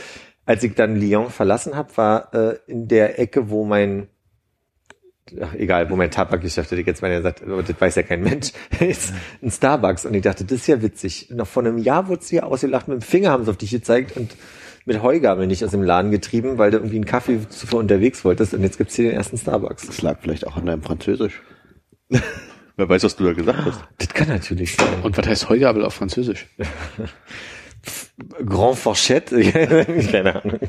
als 0.46 0.64
ich 0.64 0.76
dann 0.76 0.96
Lyon 0.96 1.30
verlassen 1.30 1.76
habe, 1.76 1.96
war 1.98 2.34
äh, 2.34 2.58
in 2.68 2.88
der 2.88 3.20
Ecke, 3.20 3.50
wo 3.50 3.66
mein 3.66 4.08
ach, 5.42 5.54
egal, 5.56 5.90
wo 5.90 5.98
mein 5.98 6.10
Tabakgeschäft, 6.12 6.72
hätte 6.72 6.80
ich 6.82 6.88
jetzt 6.88 7.02
meine 7.02 7.18
gesagt, 7.18 7.44
aber 7.44 7.64
das 7.64 7.80
weiß 7.80 7.96
ja 7.96 8.04
kein 8.04 8.22
Mensch, 8.22 8.52
ist 8.80 9.14
ein 9.42 9.52
Starbucks. 9.52 10.06
Und 10.06 10.14
ich 10.14 10.22
dachte, 10.22 10.46
das 10.46 10.54
ist 10.60 10.68
ja 10.68 10.82
witzig. 10.82 11.30
Noch 11.32 11.48
vor 11.48 11.64
einem 11.66 11.78
Jahr 11.78 12.08
wurde 12.08 12.24
sie 12.24 12.40
ausgelacht, 12.42 12.88
mit 12.88 13.02
dem 13.02 13.02
Finger 13.02 13.32
haben 13.32 13.44
sie 13.44 13.52
auf 13.52 13.58
dich 13.58 13.72
gezeigt 13.72 14.16
und 14.16 14.36
mit 14.86 15.02
Heugabel 15.02 15.48
nicht 15.48 15.64
aus 15.64 15.72
dem 15.72 15.84
Laden 15.84 16.12
getrieben, 16.12 16.58
weil 16.58 16.72
du 16.72 16.78
irgendwie 16.78 16.98
einen 16.98 17.06
Kaffee 17.06 17.40
zuvor 17.50 17.80
unterwegs 17.80 18.26
wolltest. 18.26 18.54
Und 18.54 18.62
jetzt 18.64 18.78
gibt's 18.78 18.96
hier 18.96 19.06
den 19.06 19.16
ersten 19.16 19.38
Starbucks. 19.38 19.88
Das 19.88 20.02
lag 20.02 20.20
vielleicht 20.22 20.46
auch 20.48 20.58
an 20.58 20.66
deinem 20.66 20.82
Französisch. 20.82 21.42
Wer 22.76 22.90
weiß, 22.90 23.04
was 23.04 23.16
du 23.16 23.24
da 23.26 23.34
gesagt 23.34 23.60
hast. 23.66 23.84
Das 24.00 24.10
kann 24.10 24.28
natürlich 24.28 24.76
sein. 24.76 25.02
Und 25.04 25.18
was 25.18 25.28
heißt 25.28 25.50
Heugabel 25.50 25.86
auf 25.86 25.94
Französisch? 25.94 26.48
Grand 28.46 28.78
Fourchette? 28.78 29.42
Keine 30.12 30.44
Ahnung. 30.44 30.60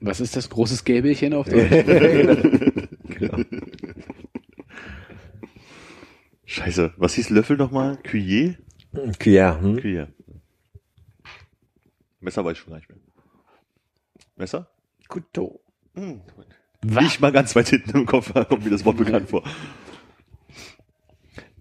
Was 0.00 0.20
ist 0.20 0.36
das 0.36 0.50
großes 0.50 0.84
Gäbelchen 0.84 1.32
auf 1.32 1.48
dem? 1.48 1.70
Scheiße. 6.44 6.92
Was 6.98 7.14
hieß 7.14 7.30
Löffel 7.30 7.56
nochmal? 7.56 7.98
Cuillère? 8.04 8.56
Ja, 9.24 9.58
hm? 9.60 9.76
Cuillère. 9.76 10.08
Messer 12.24 12.44
weiß 12.44 12.52
ich 12.52 12.58
schon 12.58 12.70
gar 12.70 12.78
nicht 12.78 12.88
mehr. 12.88 12.98
Messer? 14.36 14.66
Couteau. 15.08 15.60
Hm. 15.94 16.20
Nicht 16.82 17.20
mal 17.20 17.32
ganz 17.32 17.54
weit 17.54 17.68
hinten 17.68 17.98
im 17.98 18.06
Kopf 18.06 18.32
kommt 18.32 18.64
mir 18.64 18.70
das 18.70 18.84
Wort 18.84 18.96
bekannt 18.96 19.28
vor. 19.30 19.42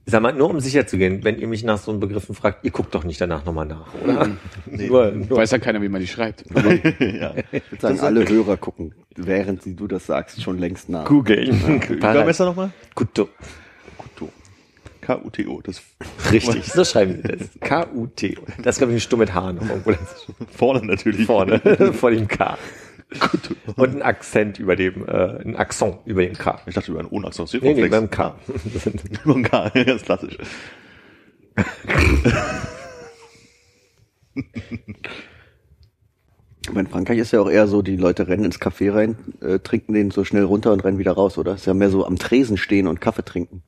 Sag 0.06 0.22
mal, 0.22 0.34
nur 0.34 0.50
um 0.50 0.60
sicher 0.60 0.86
zu 0.86 0.98
gehen, 0.98 1.24
wenn 1.24 1.40
ihr 1.40 1.48
mich 1.48 1.64
nach 1.64 1.78
so 1.78 1.92
einem 1.92 2.02
Begriffen 2.02 2.36
fragt, 2.36 2.66
ihr 2.66 2.72
guckt 2.72 2.94
doch 2.94 3.06
nicht 3.06 3.22
danach 3.22 3.46
nochmal 3.46 3.66
nach, 3.66 3.94
oder? 4.04 4.32
Nur, 4.66 5.12
nur. 5.12 5.38
Weiß 5.38 5.52
ja 5.52 5.60
keiner, 5.60 5.82
wie 5.82 5.88
man 5.88 6.02
die 6.02 6.08
schreibt. 6.08 6.44
ja. 6.54 7.34
Ich 7.54 7.72
würde 7.72 7.82
sagen, 7.82 8.00
alle 8.02 8.28
Hörer 8.28 8.58
gucken, 8.58 8.94
während 9.16 9.64
sie 9.64 9.76
du 9.76 9.88
das 9.88 10.06
sagst, 10.06 10.42
schon 10.42 10.58
längst 10.60 10.90
nach. 10.90 11.06
googeln. 11.06 11.82
Übermesser 11.90 12.46
nochmal? 12.46 12.72
Couteau. 12.96 13.26
Kuto. 13.26 13.30
K-U-T-O. 15.04 15.62
Das 15.62 15.82
Richtig, 16.32 16.66
so 16.66 16.84
schreiben 16.84 17.24
wir 17.24 17.38
das. 17.38 17.50
K-U-T. 17.60 18.38
Das 18.64 18.76
ist, 18.76 18.80
glaube 18.80 18.94
ich, 18.94 18.98
ein 18.98 19.02
Stumm 19.02 19.20
mit 19.20 19.34
H 19.34 19.54
noch 19.54 19.70
irgendwo 19.70 19.94
vorne 20.56 20.86
natürlich. 20.86 21.26
vorne, 21.26 21.60
vor 21.94 22.12
dem 22.12 22.28
K. 22.28 22.58
Und 23.76 23.96
ein 23.96 24.02
Akzent 24.02 24.58
über 24.58 24.76
dem, 24.76 25.08
äh, 25.08 25.42
ein 25.42 25.56
Akzent 25.56 25.98
über 26.06 26.24
dem 26.26 26.34
K. 26.34 26.62
Ich 26.66 26.74
dachte 26.74 26.92
über 26.92 27.02
einen 27.02 27.10
Ohne-Akzent. 27.10 27.54
Nee, 27.62 27.74
nee, 27.74 27.88
beim 27.88 28.10
K. 28.10 28.36
Über 29.24 29.36
ein 29.36 29.44
K, 29.44 29.70
ganz 29.70 30.02
klassisch. 30.02 30.38
Aber 36.70 36.80
in 36.80 36.88
Frankreich 36.88 37.18
ist 37.18 37.32
ja 37.32 37.42
auch 37.42 37.50
eher 37.50 37.68
so, 37.68 37.82
die 37.82 37.98
Leute 37.98 38.28
rennen 38.28 38.46
ins 38.46 38.60
Café 38.60 38.94
rein, 38.94 39.18
äh, 39.42 39.60
trinken 39.60 39.94
den 39.94 40.12
so 40.12 40.24
schnell 40.24 40.44
runter 40.44 40.72
und 40.72 40.84
rennen 40.84 40.98
wieder 40.98 41.12
raus, 41.12 41.38
oder? 41.38 41.56
Ist 41.56 41.66
ja 41.66 41.74
mehr 41.74 41.90
so 41.90 42.06
am 42.06 42.18
Tresen 42.18 42.56
stehen 42.56 42.88
und 42.88 43.02
Kaffee 43.02 43.26
trinken. 43.26 43.64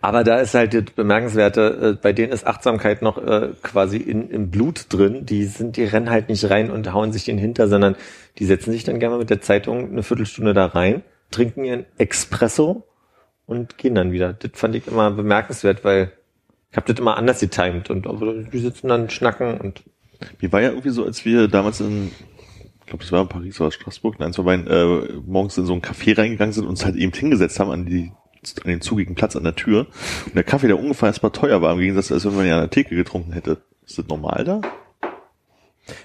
Aber 0.00 0.24
da 0.24 0.40
ist 0.40 0.54
halt 0.54 0.74
das 0.74 0.92
Bemerkenswerte, 0.94 1.92
äh, 1.92 2.02
bei 2.02 2.12
denen 2.12 2.32
ist 2.32 2.46
Achtsamkeit 2.46 3.00
noch 3.00 3.16
äh, 3.18 3.50
quasi 3.62 3.98
in, 3.98 4.28
im 4.28 4.50
Blut 4.50 4.86
drin. 4.88 5.24
Die 5.24 5.44
sind, 5.44 5.76
die 5.76 5.84
rennen 5.84 6.10
halt 6.10 6.28
nicht 6.28 6.50
rein 6.50 6.70
und 6.70 6.92
hauen 6.92 7.12
sich 7.12 7.24
den 7.24 7.38
hinter, 7.38 7.68
sondern 7.68 7.94
die 8.38 8.44
setzen 8.44 8.72
sich 8.72 8.82
dann 8.82 8.98
gerne 8.98 9.14
mal 9.14 9.20
mit 9.20 9.30
der 9.30 9.40
Zeitung 9.40 9.92
eine 9.92 10.02
Viertelstunde 10.02 10.52
da 10.52 10.66
rein, 10.66 11.02
trinken 11.30 11.64
ihren 11.64 11.86
Espresso 11.96 12.84
und 13.46 13.78
gehen 13.78 13.94
dann 13.94 14.10
wieder. 14.10 14.32
Das 14.32 14.50
fand 14.54 14.74
ich 14.74 14.88
immer 14.88 15.12
bemerkenswert, 15.12 15.84
weil 15.84 16.10
ich 16.72 16.76
habe 16.76 16.92
das 16.92 16.98
immer 16.98 17.16
anders 17.16 17.38
getimed 17.38 17.88
und 17.90 18.06
die 18.52 18.58
sitzen 18.58 18.88
dann 18.88 19.10
schnacken 19.10 19.58
und 19.60 19.82
Mir 20.40 20.50
war 20.52 20.62
ja 20.62 20.70
irgendwie 20.70 20.90
so, 20.90 21.04
als 21.04 21.24
wir 21.24 21.48
damals 21.48 21.80
in, 21.80 22.10
glaube, 22.92 23.04
das 23.04 23.12
war 23.12 23.22
in 23.22 23.28
Paris 23.28 23.60
oder 23.60 23.70
Straßburg, 23.70 24.20
nein, 24.20 24.30
es 24.30 24.38
war 24.38 24.44
bei, 24.44 24.54
äh, 24.54 25.12
morgens 25.26 25.56
in 25.56 25.64
so 25.64 25.72
ein 25.72 25.80
Café 25.80 26.16
reingegangen 26.16 26.52
sind 26.52 26.64
und 26.64 26.70
uns 26.70 26.84
halt 26.84 26.96
eben 26.96 27.12
hingesetzt 27.12 27.58
haben 27.58 27.70
an 27.70 27.86
die 27.86 28.12
an 28.64 28.70
den 28.70 28.80
zugigen 28.80 29.14
Platz 29.14 29.36
an 29.36 29.44
der 29.44 29.54
Tür. 29.54 29.86
Und 30.26 30.34
der 30.34 30.42
Kaffee, 30.42 30.66
der 30.66 30.76
ungefähr 30.76 31.06
erstmal 31.06 31.30
teuer 31.30 31.62
war, 31.62 31.72
im 31.74 31.78
Gegensatz, 31.78 32.10
als 32.10 32.24
wenn 32.24 32.34
man 32.34 32.44
ja 32.44 32.54
an 32.54 32.62
der 32.62 32.70
Theke 32.70 32.96
getrunken 32.96 33.32
hätte. 33.32 33.58
Ist 33.86 33.98
das 33.98 34.08
normal 34.08 34.42
da? 34.42 34.60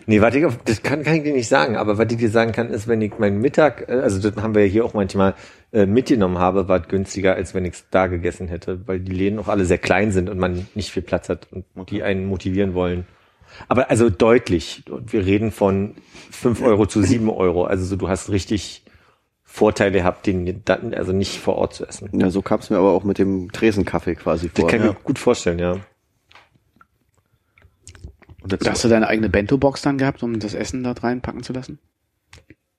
Nee, 0.06 0.22
warte, 0.22 0.48
das 0.66 0.84
kann, 0.84 1.04
kann 1.04 1.16
ich 1.16 1.24
dir 1.24 1.34
nicht 1.34 1.48
sagen, 1.48 1.76
aber 1.78 1.98
was 1.98 2.12
ich 2.12 2.18
dir 2.18 2.30
sagen 2.30 2.52
kann, 2.52 2.70
ist, 2.70 2.88
wenn 2.88 3.02
ich 3.02 3.18
meinen 3.18 3.42
Mittag, 3.42 3.90
äh, 3.90 3.94
also 3.94 4.20
das 4.20 4.42
haben 4.42 4.54
wir 4.54 4.66
ja 4.66 4.72
hier 4.72 4.86
auch 4.86 4.94
manchmal 4.94 5.34
äh, 5.74 5.88
mitgenommen 5.88 6.38
habe, 6.38 6.68
war 6.68 6.82
es 6.82 6.88
günstiger, 6.88 7.34
als 7.34 7.56
wenn 7.56 7.66
ich 7.66 7.74
es 7.74 7.86
da 7.90 8.06
gegessen 8.06 8.48
hätte, 8.50 8.88
weil 8.88 9.00
die 9.00 9.14
Läden 9.14 9.40
auch 9.40 9.48
alle 9.48 9.66
sehr 9.66 9.80
klein 9.80 10.12
sind 10.12 10.30
und 10.30 10.38
man 10.38 10.68
nicht 10.76 10.92
viel 10.92 11.04
Platz 11.04 11.28
hat 11.28 11.48
und 11.52 11.90
die 11.90 12.04
einen 12.04 12.28
motivieren 12.28 12.76
wollen. 12.76 13.08
Aber 13.68 13.90
also 13.90 14.10
deutlich. 14.10 14.84
Und 14.90 15.14
wir 15.14 15.26
reden 15.26 15.52
von 15.52 15.96
fünf 16.32 16.62
Euro 16.62 16.86
zu 16.86 17.02
sieben 17.04 17.30
Euro. 17.30 17.66
Also 17.66 17.86
so, 17.86 17.96
du 17.96 18.08
hast 18.08 18.30
richtig 18.30 18.84
Vorteile 19.44 19.92
gehabt, 19.92 20.28
den 20.28 20.62
dann 20.66 20.94
also 20.94 21.14
nicht 21.14 21.40
vor 21.40 21.56
Ort 21.56 21.74
zu 21.74 21.86
essen. 21.86 22.10
Ja, 22.14 22.30
so 22.30 22.42
kam 22.42 22.60
es 22.60 22.70
mir 22.70 22.78
aber 22.78 22.92
auch 22.92 23.04
mit 23.04 23.18
dem 23.18 23.52
Tresenkaffee 23.52 24.16
quasi 24.16 24.50
Das 24.50 24.62
vor. 24.62 24.70
kann 24.70 24.80
ich 24.82 24.86
mir 24.86 24.94
gut 24.94 25.18
vorstellen, 25.20 25.60
ja. 25.60 25.78
Und 28.42 28.54
dazu, 28.54 28.70
Hast 28.70 28.84
du 28.84 28.88
deine 28.90 29.08
eigene 29.08 29.30
Bento-Box 29.30 29.82
dann 29.82 29.98
gehabt, 29.98 30.22
um 30.24 30.40
das 30.40 30.54
Essen 30.54 30.84
dort 30.84 31.04
reinpacken 31.04 31.44
zu 31.44 31.54
lassen? 31.54 31.80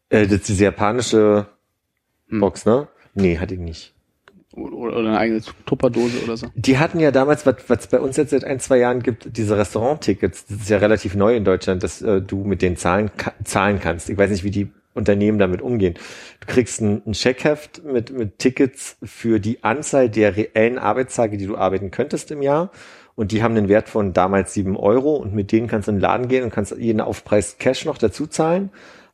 Äh, 0.08 0.24
das 0.26 0.34
ist 0.40 0.48
diese 0.48 0.64
japanische 0.64 1.46
Box, 2.30 2.64
ne? 2.64 2.88
Nee, 3.14 3.38
hatte 3.38 3.54
ich 3.54 3.60
nicht. 3.60 3.94
Oder, 4.54 4.96
eine 4.96 5.18
eigene 5.18 5.42
Tupperdose 5.66 6.24
oder 6.24 6.36
so? 6.36 6.46
Die 6.54 6.78
hatten 6.78 7.00
ja 7.00 7.10
damals, 7.10 7.44
was 7.44 7.56
was 7.68 7.86
bei 7.86 8.00
uns 8.00 8.16
jetzt 8.16 8.30
seit 8.30 8.44
ein, 8.44 8.60
zwei 8.60 8.78
Jahren 8.78 9.02
gibt, 9.02 9.36
diese 9.36 9.58
Restaurant-Tickets. 9.58 10.46
Das 10.46 10.56
ist 10.58 10.70
ja 10.70 10.78
relativ 10.78 11.14
neu 11.14 11.36
in 11.36 11.44
Deutschland, 11.44 11.82
dass 11.82 12.00
äh, 12.00 12.22
du 12.22 12.44
mit 12.44 12.62
den 12.62 12.76
Zahlen 12.76 13.10
ka 13.16 13.34
zahlen 13.44 13.78
kannst. 13.78 14.08
Ich 14.08 14.16
weiß 14.16 14.30
nicht, 14.30 14.44
wie 14.44 14.50
die 14.50 14.70
Unternehmen 14.94 15.38
damit 15.38 15.62
umgehen. 15.62 15.94
Du 16.40 16.46
kriegst 16.46 16.80
ein, 16.80 17.02
ein 17.06 17.12
Checkheft 17.12 17.84
mit, 17.84 18.10
mit 18.10 18.38
Tickets 18.38 18.96
für 19.02 19.38
die 19.38 19.62
Anzahl 19.62 20.08
der 20.10 20.36
reellen 20.36 20.78
Arbeitstage, 20.78 21.36
die 21.36 21.46
du 21.46 21.56
arbeiten 21.56 21.90
könntest 21.90 22.30
im 22.30 22.42
Jahr. 22.42 22.70
Und 23.14 23.32
die 23.32 23.42
haben 23.42 23.56
einen 23.56 23.68
Wert 23.68 23.88
von 23.88 24.12
damals 24.12 24.54
sieben 24.54 24.76
Euro 24.76 25.16
und 25.16 25.34
mit 25.34 25.50
denen 25.50 25.66
kannst 25.66 25.88
du 25.88 25.92
in 25.92 25.96
den 25.96 26.02
Laden 26.02 26.28
gehen 26.28 26.44
und 26.44 26.50
kannst 26.50 26.76
jeden 26.76 27.00
Aufpreis 27.00 27.58
Cash 27.58 27.84
noch 27.84 27.98
dazu 27.98 28.26
zahlen. 28.26 28.70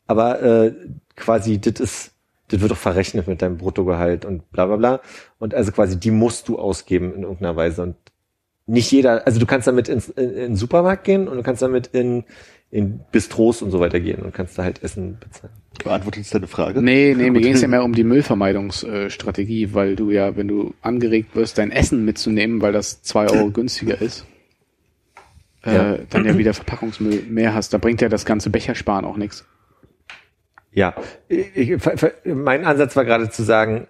Aber 0.06 0.42
äh, 0.42 0.74
quasi, 1.16 1.60
das 1.60 1.80
ist, 1.80 2.13
das 2.54 2.62
wird 2.62 2.70
doch 2.72 2.76
verrechnet 2.76 3.26
mit 3.28 3.42
deinem 3.42 3.56
Bruttogehalt 3.58 4.24
und 4.24 4.50
bla 4.52 4.66
bla 4.66 4.76
bla. 4.76 5.00
Und 5.38 5.54
also 5.54 5.72
quasi, 5.72 5.98
die 5.98 6.10
musst 6.10 6.48
du 6.48 6.58
ausgeben 6.58 7.14
in 7.14 7.22
irgendeiner 7.22 7.56
Weise. 7.56 7.82
Und 7.82 7.96
nicht 8.66 8.90
jeder, 8.90 9.26
also 9.26 9.38
du 9.40 9.46
kannst 9.46 9.66
damit 9.66 9.88
ins, 9.88 10.08
in, 10.08 10.30
in 10.30 10.34
den 10.36 10.56
Supermarkt 10.56 11.04
gehen 11.04 11.28
und 11.28 11.36
du 11.36 11.42
kannst 11.42 11.60
damit 11.62 11.88
in, 11.88 12.24
in 12.70 13.00
Bistros 13.12 13.60
und 13.60 13.70
so 13.70 13.78
weiter 13.80 14.00
gehen 14.00 14.22
und 14.22 14.32
kannst 14.32 14.56
da 14.58 14.64
halt 14.64 14.82
Essen 14.82 15.18
bezahlen. 15.20 15.52
beantwortet 15.84 16.22
jetzt 16.22 16.34
deine 16.34 16.46
Frage? 16.46 16.80
Nee, 16.82 17.14
nee, 17.16 17.30
mir 17.30 17.40
ging 17.40 17.52
es 17.52 17.60
ja 17.60 17.68
mehr 17.68 17.84
um 17.84 17.92
die 17.94 18.04
Müllvermeidungsstrategie, 18.04 19.74
weil 19.74 19.96
du 19.96 20.10
ja, 20.10 20.36
wenn 20.36 20.48
du 20.48 20.74
angeregt 20.80 21.36
wirst, 21.36 21.58
dein 21.58 21.70
Essen 21.70 22.04
mitzunehmen, 22.04 22.62
weil 22.62 22.72
das 22.72 23.02
zwei 23.02 23.28
Euro 23.28 23.50
günstiger 23.52 24.00
ist, 24.00 24.24
Ja. 25.64 25.94
äh, 25.94 26.00
dann 26.10 26.24
ja 26.24 26.36
wieder 26.38 26.54
Verpackungsmüll 26.54 27.24
mehr 27.28 27.54
hast. 27.54 27.72
Da 27.74 27.78
bringt 27.78 28.00
ja 28.00 28.08
das 28.08 28.24
ganze 28.24 28.50
Bechersparen 28.50 29.04
auch 29.04 29.16
nichts. 29.16 29.44
Ja, 30.74 30.94
ich, 31.28 31.76
mein 32.24 32.64
Ansatz 32.64 32.96
war 32.96 33.04
gerade 33.04 33.30
zu 33.30 33.42
sagen, 33.44 33.86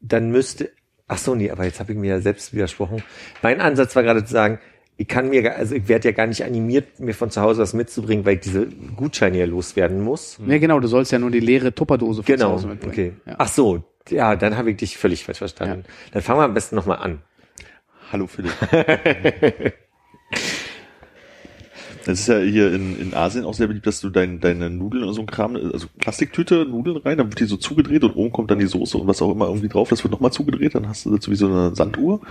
dann 0.00 0.30
müsste, 0.30 0.70
ach 1.08 1.18
so, 1.18 1.34
nee, 1.34 1.50
aber 1.50 1.64
jetzt 1.64 1.80
habe 1.80 1.92
ich 1.92 1.98
mir 1.98 2.10
ja 2.10 2.20
selbst 2.20 2.54
widersprochen. 2.54 3.02
Mein 3.42 3.60
Ansatz 3.60 3.94
war 3.96 4.02
gerade 4.04 4.24
zu 4.24 4.32
sagen, 4.32 4.58
ich 4.96 5.08
kann 5.08 5.30
mir, 5.30 5.56
also 5.56 5.74
ich 5.74 5.88
werde 5.88 6.08
ja 6.08 6.12
gar 6.14 6.26
nicht 6.28 6.44
animiert, 6.44 7.00
mir 7.00 7.14
von 7.14 7.30
zu 7.30 7.40
Hause 7.40 7.62
was 7.62 7.72
mitzubringen, 7.74 8.24
weil 8.24 8.34
ich 8.34 8.40
diese 8.40 8.66
Gutscheine 8.96 9.38
ja 9.38 9.46
loswerden 9.46 10.00
muss. 10.00 10.38
Ja, 10.46 10.58
genau, 10.58 10.78
du 10.78 10.86
sollst 10.86 11.10
ja 11.10 11.18
nur 11.18 11.30
die 11.30 11.40
leere 11.40 11.74
Tupperdose 11.74 12.22
von 12.22 12.26
zu 12.26 12.32
Genau, 12.32 12.52
Hause 12.52 12.68
mitbringen. 12.68 12.92
okay. 12.92 13.12
Ja. 13.30 13.36
Ach 13.38 13.48
so, 13.48 13.82
ja, 14.08 14.36
dann 14.36 14.56
habe 14.56 14.70
ich 14.70 14.76
dich 14.76 14.96
völlig 14.98 15.24
falsch 15.24 15.38
verstanden. 15.38 15.84
Dann 16.12 16.22
fangen 16.22 16.38
wir 16.40 16.44
am 16.44 16.54
besten 16.54 16.76
nochmal 16.76 16.98
an. 16.98 17.22
Hallo 18.12 18.26
Philipp. 18.28 18.52
Das 22.04 22.20
ist 22.20 22.26
ja 22.26 22.38
hier 22.38 22.72
in, 22.72 22.98
in 22.98 23.14
Asien 23.14 23.44
auch 23.44 23.54
sehr 23.54 23.68
beliebt, 23.68 23.86
dass 23.86 24.00
du 24.00 24.10
dein, 24.10 24.40
deine 24.40 24.70
Nudeln 24.70 25.04
oder 25.04 25.12
so 25.12 25.20
ein 25.20 25.26
Kram, 25.26 25.56
also 25.56 25.86
Plastiktüte, 25.98 26.66
Nudeln 26.66 26.96
rein, 26.96 27.18
dann 27.18 27.28
wird 27.28 27.40
die 27.40 27.44
so 27.44 27.56
zugedreht 27.56 28.02
und 28.04 28.12
oben 28.12 28.32
kommt 28.32 28.50
dann 28.50 28.58
die 28.58 28.66
Soße 28.66 28.98
und 28.98 29.06
was 29.06 29.22
auch 29.22 29.30
immer 29.30 29.46
irgendwie 29.46 29.68
drauf. 29.68 29.88
Das 29.88 30.02
wird 30.02 30.12
nochmal 30.12 30.32
zugedreht, 30.32 30.74
dann 30.74 30.88
hast 30.88 31.06
du 31.06 31.10
dazu 31.10 31.30
wie 31.30 31.36
so 31.36 31.46
eine 31.46 31.74
Sanduhr. 31.74 32.14
Und 32.14 32.22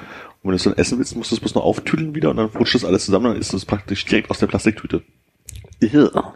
wenn 0.44 0.52
du 0.52 0.56
es 0.56 0.64
dann 0.64 0.78
essen 0.78 0.98
willst, 0.98 1.16
musst 1.16 1.32
du 1.32 1.36
es 1.36 1.40
bloß 1.40 1.56
noch 1.56 1.64
auftüdeln 1.64 2.16
wieder 2.16 2.32
und 2.32 2.38
dann 2.38 2.48
rutscht 2.48 2.76
das 2.76 2.86
alles 2.86 3.06
zusammen, 3.06 3.26
dann 3.26 3.38
ist 3.38 3.54
es 3.54 3.66
praktisch 3.66 4.06
direkt 4.06 4.30
aus 4.30 4.40
der 4.40 4.48
Plastiktüte. 4.48 5.04
Ja. 5.80 6.34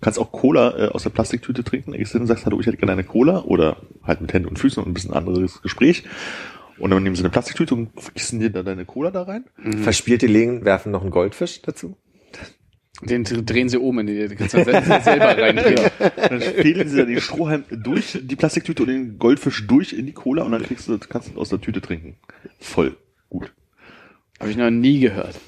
Kannst 0.00 0.18
auch 0.18 0.30
Cola 0.30 0.76
äh, 0.78 0.88
aus 0.88 1.04
der 1.04 1.10
Plastiktüte 1.10 1.64
trinken, 1.64 1.92
hin 1.92 2.06
und 2.20 2.26
sagst, 2.26 2.46
hallo, 2.46 2.60
ich 2.60 2.66
hätte 2.66 2.76
gerne 2.76 2.92
eine 2.92 3.04
Cola 3.04 3.42
oder 3.44 3.78
halt 4.04 4.20
mit 4.20 4.32
Händen 4.32 4.48
und 4.48 4.58
Füßen 4.58 4.82
und 4.82 4.90
ein 4.90 4.94
bisschen 4.94 5.14
anderes 5.14 5.62
Gespräch. 5.62 6.04
Und 6.78 6.90
dann 6.90 7.02
nehmen 7.02 7.16
sie 7.16 7.22
eine 7.22 7.30
Plastiktüte 7.30 7.74
und 7.74 7.90
gießen 8.14 8.38
dir 8.38 8.50
dann 8.50 8.66
deine 8.66 8.84
Cola 8.84 9.10
da 9.10 9.22
rein. 9.22 9.44
Verspielte 9.82 10.26
Legen 10.26 10.64
werfen 10.64 10.92
noch 10.92 11.02
einen 11.02 11.10
Goldfisch 11.10 11.62
dazu. 11.62 11.96
Den 13.02 13.24
drehen 13.24 13.68
sie 13.68 13.78
um 13.78 13.98
in 13.98 14.06
die, 14.06 14.26
du 14.26 14.36
kannst 14.36 14.54
dann 14.54 14.64
sel- 14.64 14.82
selber 15.02 15.26
reindrehen. 15.42 15.90
Dann 16.16 16.40
fädeln 16.40 16.88
sie 16.88 16.96
dann 16.96 17.08
den 17.08 17.20
Strohhalm 17.20 17.64
durch 17.70 18.18
die 18.22 18.36
Plastiktüte 18.36 18.82
und 18.84 18.88
den 18.88 19.18
Goldfisch 19.18 19.66
durch 19.66 19.92
in 19.92 20.06
die 20.06 20.12
Cola 20.14 20.44
und 20.44 20.52
dann 20.52 20.62
kriegst 20.62 20.88
du, 20.88 20.98
kannst 20.98 21.34
du 21.34 21.38
aus 21.40 21.50
der 21.50 21.60
Tüte 21.60 21.82
trinken. 21.82 22.16
Voll 22.58 22.96
gut. 23.28 23.52
Habe 24.40 24.50
ich 24.50 24.56
noch 24.56 24.70
nie 24.70 25.00
gehört. 25.00 25.38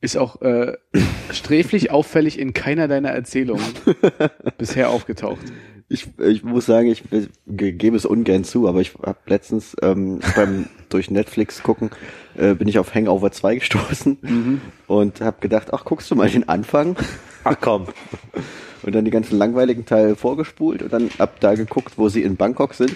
Ist 0.00 0.16
auch 0.16 0.42
äh, 0.42 0.72
sträflich 1.32 1.90
auffällig 1.92 2.38
in 2.40 2.52
keiner 2.54 2.88
deiner 2.88 3.10
Erzählungen 3.10 3.64
bisher 4.58 4.90
aufgetaucht. 4.90 5.40
Ich, 5.88 6.08
ich 6.18 6.42
muss 6.42 6.64
sagen, 6.66 6.88
ich, 6.88 7.02
ich 7.12 7.28
ge- 7.46 7.72
gebe 7.72 7.96
es 7.96 8.06
ungern 8.06 8.42
zu, 8.44 8.66
aber 8.68 8.80
ich 8.80 8.94
habe 9.04 9.18
letztens 9.26 9.76
ähm, 9.82 10.20
beim 10.34 10.66
durch 10.88 11.10
Netflix 11.10 11.62
gucken, 11.62 11.90
äh, 12.36 12.54
bin 12.54 12.68
ich 12.68 12.78
auf 12.78 12.94
Hangover 12.94 13.30
2 13.30 13.56
gestoßen 13.56 14.60
und 14.86 15.20
habe 15.20 15.36
gedacht, 15.40 15.68
ach, 15.74 15.84
guckst 15.84 16.10
du 16.10 16.14
mal 16.14 16.28
den 16.30 16.48
Anfang 16.48 16.96
Ach 17.44 17.56
komm. 17.60 17.88
und 18.82 18.94
dann 18.94 19.04
die 19.04 19.10
ganzen 19.10 19.36
langweiligen 19.36 19.84
Teile 19.84 20.16
vorgespult 20.16 20.82
und 20.82 20.92
dann 20.92 21.10
ab 21.18 21.36
da 21.40 21.54
geguckt, 21.54 21.94
wo 21.98 22.08
sie 22.08 22.22
in 22.22 22.36
Bangkok 22.36 22.72
sind. 22.74 22.94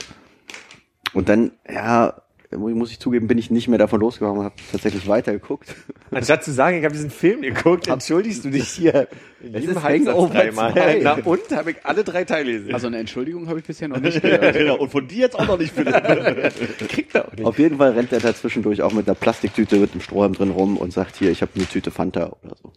Und 1.12 1.28
dann, 1.28 1.52
ja, 1.70 2.14
muss 2.56 2.90
ich 2.90 2.98
zugeben, 2.98 3.26
bin 3.26 3.36
ich 3.36 3.50
nicht 3.50 3.68
mehr 3.68 3.78
davon 3.78 4.00
losgekommen 4.00 4.38
und 4.38 4.44
habe 4.46 4.54
tatsächlich 4.72 5.06
weitergeguckt. 5.06 5.74
Anstatt 6.10 6.44
zu 6.44 6.52
sagen, 6.52 6.78
ich 6.78 6.84
habe 6.84 6.94
diesen 6.94 7.10
Film 7.10 7.42
geguckt, 7.42 7.88
entschuldigst 7.88 8.44
du 8.44 8.50
dich 8.50 8.68
hier. 8.68 9.08
In 9.42 9.54
Es 9.54 9.62
jedem 9.62 9.82
Hangover 9.82 10.34
dreimal. 10.34 10.72
2. 10.72 11.00
Na 11.02 11.12
und? 11.24 11.40
Habe 11.52 11.72
ich 11.72 11.76
alle 11.84 12.04
drei 12.04 12.24
Teile 12.24 12.52
gesehen. 12.52 12.74
Also 12.74 12.86
eine 12.86 12.98
Entschuldigung 12.98 13.48
habe 13.48 13.58
ich 13.58 13.66
bisher 13.66 13.88
noch 13.88 14.00
nicht 14.00 14.22
gehört. 14.22 14.54
genau. 14.56 14.76
Und 14.76 14.90
von 14.90 15.06
dir 15.06 15.18
jetzt 15.18 15.38
auch 15.38 15.46
noch 15.46 15.58
nicht, 15.58 15.74
Philipp. 15.74 15.94
kriegt 16.88 17.14
er 17.14 17.28
auch 17.28 17.32
nicht. 17.32 17.44
Auf 17.44 17.58
jeden 17.58 17.76
Fall 17.76 17.92
rennt 17.92 18.12
er 18.12 18.20
da 18.20 18.34
zwischendurch 18.34 18.80
auch 18.82 18.92
mit 18.92 19.06
einer 19.06 19.14
Plastiktüte 19.14 19.76
mit 19.76 19.92
einem 19.92 20.00
Strohhalm 20.00 20.32
drin 20.32 20.50
rum 20.50 20.78
und 20.78 20.92
sagt 20.92 21.16
hier, 21.16 21.30
ich 21.30 21.42
habe 21.42 21.52
eine 21.54 21.66
Tüte 21.66 21.90
Fanta 21.90 22.34
oder 22.42 22.56
so. 22.62 22.72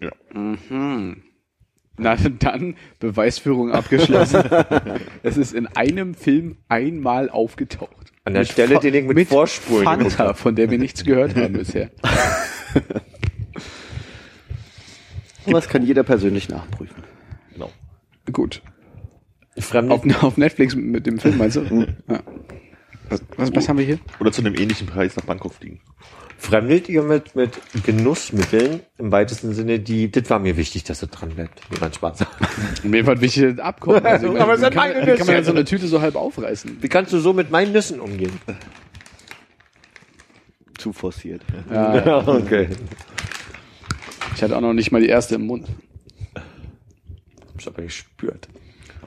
Na 1.98 2.16
dann, 2.16 2.75
Beweisführung 3.00 3.72
abgeschlossen. 3.72 4.44
es 5.24 5.38
ist 5.38 5.54
in 5.54 5.68
einem 5.68 6.16
Film 6.16 6.58
einmal 6.68 7.30
aufgetaucht. 7.30 8.00
An 8.24 8.34
der 8.34 8.44
Mit 8.44 8.51
Stelle, 8.51 8.80
den 8.80 8.94
ich 8.94 9.04
mit 9.06 9.28
Vorspulen 9.28 9.86
geguckt 9.86 10.13
Fanta, 10.13 10.34
von 10.36 10.56
der 10.56 10.70
wir 10.70 10.78
nichts 10.78 11.04
gehört 11.04 11.36
haben 11.36 11.54
bisher. 11.54 11.90
Aber 15.46 15.54
das 15.54 15.68
kann 15.68 15.84
jeder 15.84 16.04
persönlich 16.04 16.48
nachprüfen. 16.50 17.04
genau. 17.51 17.72
Gut. 18.32 18.62
Fremde, 19.58 19.94
Auf, 19.94 20.24
auf 20.24 20.38
Netflix 20.38 20.75
mit 20.75 21.08
dem 21.08 21.18
Film, 21.20 21.38
meinst 21.40 21.58
du? 21.58 21.88
Ja. 22.08 22.22
Was, 23.10 23.24
was, 23.38 23.54
was 23.56 23.68
haben 23.68 23.80
wir 23.80 23.86
hier? 23.86 24.00
Oder 24.20 24.32
zu 24.32 24.42
einem 24.42 24.56
ähnlichen 24.56 24.88
Preis 24.88 25.16
nach 25.18 25.25
Bangkok 25.25 25.54
fliegen. 25.54 25.82
Fremdelt 26.41 26.89
ihr 26.89 27.03
mit, 27.03 27.36
mit 27.36 27.60
Genussmitteln 27.86 28.79
im 28.98 29.12
weitesten 29.12 29.53
Sinne, 29.53 29.79
die, 29.79 30.12
das 30.12 30.27
war 30.31 30.39
mir 30.39 30.57
wichtig, 30.57 30.83
dass 30.83 31.00
das 31.01 31.10
dran 31.12 31.29
bleibt. 31.29 31.62
Mir 31.71 31.79
macht 31.79 31.95
Spaß. 31.95 32.25
Mir 32.83 33.05
war 33.05 33.21
wichtig, 33.21 33.55
das 33.55 33.60
Abkommen. 33.63 34.03
Also, 34.05 34.25
ich 34.27 34.31
meine, 34.33 34.43
Aber 34.43 34.53
es 34.55 34.60
sind 34.62 34.74
kann, 34.74 34.88
meine 34.89 34.93
man- 34.95 35.07
wie 35.07 35.17
kann 35.17 35.17
man 35.19 35.25
Nüsse. 35.27 35.33
denn 35.36 35.43
so 35.45 35.51
eine 35.51 35.65
Tüte 35.65 35.88
so 35.88 36.01
halb 36.01 36.15
aufreißen? 36.15 36.77
Wie 36.81 36.89
kannst 36.89 37.13
du 37.13 37.19
so 37.19 37.33
mit 37.33 37.51
meinen 37.51 37.71
Nüssen 37.74 38.00
umgehen? 38.00 38.31
Zu 40.77 40.93
forciert. 40.93 41.43
Ja, 41.71 42.27
okay. 42.27 42.69
ich 44.36 44.41
hatte 44.41 44.57
auch 44.57 44.62
noch 44.62 44.74
nicht 44.74 44.91
mal 44.91 45.00
die 45.01 45.10
erste 45.10 45.36
im 45.36 45.45
Mund. 45.45 45.67
Hab's 47.53 47.67
aber 47.67 47.83
gespürt. 47.83 48.50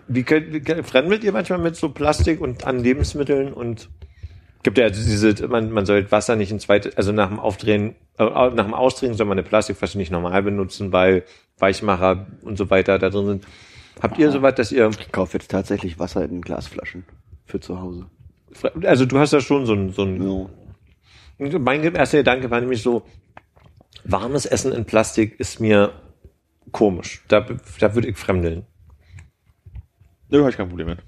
Wie 0.07 0.23
könnt, 0.23 0.53
wie 0.53 0.61
könnt, 0.61 0.87
fremdelt 0.87 1.25
ihr 1.25 1.33
manchmal 1.33 1.59
mit 1.59 1.75
so 1.75 1.89
Plastik 1.89 2.41
und 2.41 2.65
an 2.65 2.79
Lebensmitteln 2.79 3.53
und 3.53 3.89
gibt 4.65 4.79
ja 4.79 4.91
diese, 4.91 5.47
man, 5.47 5.71
man 5.71 5.87
soll 5.87 6.11
Wasser 6.11 6.35
nicht 6.35 6.51
in 6.51 6.59
zweite, 6.59 6.91
also 6.97 7.13
nach 7.13 7.29
dem 7.29 7.39
Aufdrehen, 7.39 7.95
äh, 8.19 8.25
nach 8.25 8.65
dem 8.65 8.75
Ausdrehen 8.75 9.15
soll 9.15 9.27
man 9.27 9.39
eine 9.39 9.47
Plastikflasche 9.47 9.99
nicht 9.99 10.11
normal 10.11 10.43
benutzen, 10.43 10.93
weil 10.93 11.25
Weichmacher 11.59 12.27
und 12.43 12.59
so 12.59 12.71
weiter 12.71 12.99
da 12.99 13.11
drin 13.11 13.27
sind. 13.27 13.47
Habt 14.03 14.19
ihr 14.19 14.33
soweit, 14.33 14.59
dass 14.59 14.73
ihr, 14.73 14.91
Ich 14.99 15.13
kaufe 15.13 15.39
jetzt 15.39 15.51
tatsächlich 15.51 15.99
Wasser 16.01 16.25
in 16.25 16.41
Glasflaschen 16.41 17.05
für 17.45 17.61
zu 17.61 17.81
Hause. 17.81 18.07
also 18.83 19.07
du 19.07 19.19
hast 19.19 19.33
ja 19.33 19.41
schon 19.41 19.67
so 19.67 19.75
ein, 19.75 19.93
so 19.93 20.03
ein, 20.03 20.51
Ja. 21.39 21.59
mein 21.59 21.83
erster 21.95 22.19
Gedanke 22.19 22.51
war 22.51 22.61
nämlich 22.61 22.83
so, 22.83 23.03
warmes 24.05 24.47
Essen 24.47 24.73
in 24.73 24.85
Plastik 24.85 25.39
ist 25.39 25.61
mir 25.61 25.93
komisch. 26.73 27.23
Da, 27.29 27.47
da 27.81 27.95
würde 27.95 28.09
ich 28.09 28.17
fremdeln. 28.17 28.67
Nö, 30.31 30.41
habe 30.41 30.51
ich 30.51 30.57
kein 30.57 30.69
Problem 30.69 30.89
mit. 30.89 30.99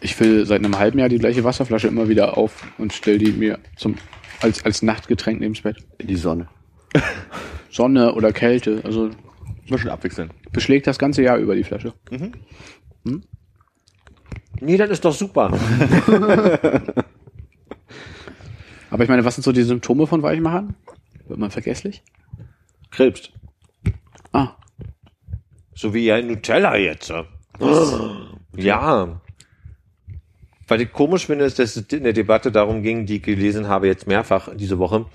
Ich 0.00 0.14
fülle 0.16 0.46
seit 0.46 0.64
einem 0.64 0.78
halben 0.78 0.98
Jahr 0.98 1.08
die 1.08 1.18
gleiche 1.18 1.44
Wasserflasche 1.44 1.88
immer 1.88 2.08
wieder 2.08 2.36
auf 2.38 2.66
und 2.78 2.92
stelle 2.92 3.18
die 3.18 3.32
mir 3.32 3.58
zum, 3.76 3.96
als, 4.40 4.64
als 4.64 4.82
Nachtgetränk 4.82 5.40
neben's 5.40 5.60
Bett. 5.62 5.76
In 5.98 6.06
die 6.06 6.16
Sonne. 6.16 6.48
Sonne 7.70 8.14
oder 8.14 8.32
Kälte, 8.32 8.80
also 8.84 9.10
Mal 9.68 9.78
schön 9.78 9.90
abwechseln. 9.90 10.30
beschlägt 10.52 10.86
das 10.86 10.98
ganze 10.98 11.22
Jahr 11.22 11.38
über 11.38 11.54
die 11.54 11.64
Flasche. 11.64 11.92
Nee, 14.60 14.76
das 14.76 14.90
ist 14.90 15.04
doch 15.04 15.12
super. 15.14 15.50
Aber 18.90 19.02
ich 19.02 19.08
meine, 19.08 19.24
was 19.24 19.34
sind 19.34 19.42
so 19.42 19.52
die 19.52 19.62
Symptome 19.62 20.06
von 20.06 20.22
Weichmachern? 20.22 20.76
Wird 21.26 21.38
man 21.38 21.50
vergesslich? 21.50 22.02
Krebst. 22.90 23.32
Ah, 24.32 24.50
So 25.74 25.92
wie 25.94 26.04
ja 26.04 26.20
Nutella 26.22 26.76
jetzt. 26.76 27.08
ja. 27.08 27.24
Ja. 28.56 29.20
Was 30.66 30.80
ich 30.80 30.92
komisch 30.92 31.26
finde, 31.26 31.44
ist, 31.44 31.58
dass 31.58 31.76
es 31.76 31.92
in 31.92 32.04
der 32.04 32.12
Debatte 32.12 32.50
darum 32.50 32.82
ging, 32.82 33.06
die 33.06 33.16
ich 33.16 33.22
gelesen 33.22 33.68
habe 33.68 33.86
jetzt 33.86 34.06
mehrfach 34.06 34.48
diese 34.54 34.78
Woche, 34.78 35.06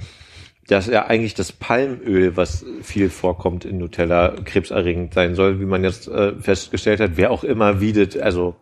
dass 0.68 0.86
ja 0.86 1.08
eigentlich 1.08 1.34
das 1.34 1.52
Palmöl, 1.52 2.38
was 2.38 2.64
viel 2.84 3.10
vorkommt 3.10 3.66
in 3.66 3.80
Nutella, 3.80 4.36
krebserregend 4.46 5.14
sein 5.14 5.34
soll, 5.34 5.60
wie 5.60 5.66
man 5.66 5.84
jetzt 5.84 6.08
äh, 6.08 6.34
festgestellt 6.40 7.00
hat. 7.00 7.12
Wer 7.16 7.32
auch 7.32 7.44
immer 7.44 7.82
wie 7.82 7.94
das, 7.94 8.16
also 8.18 8.56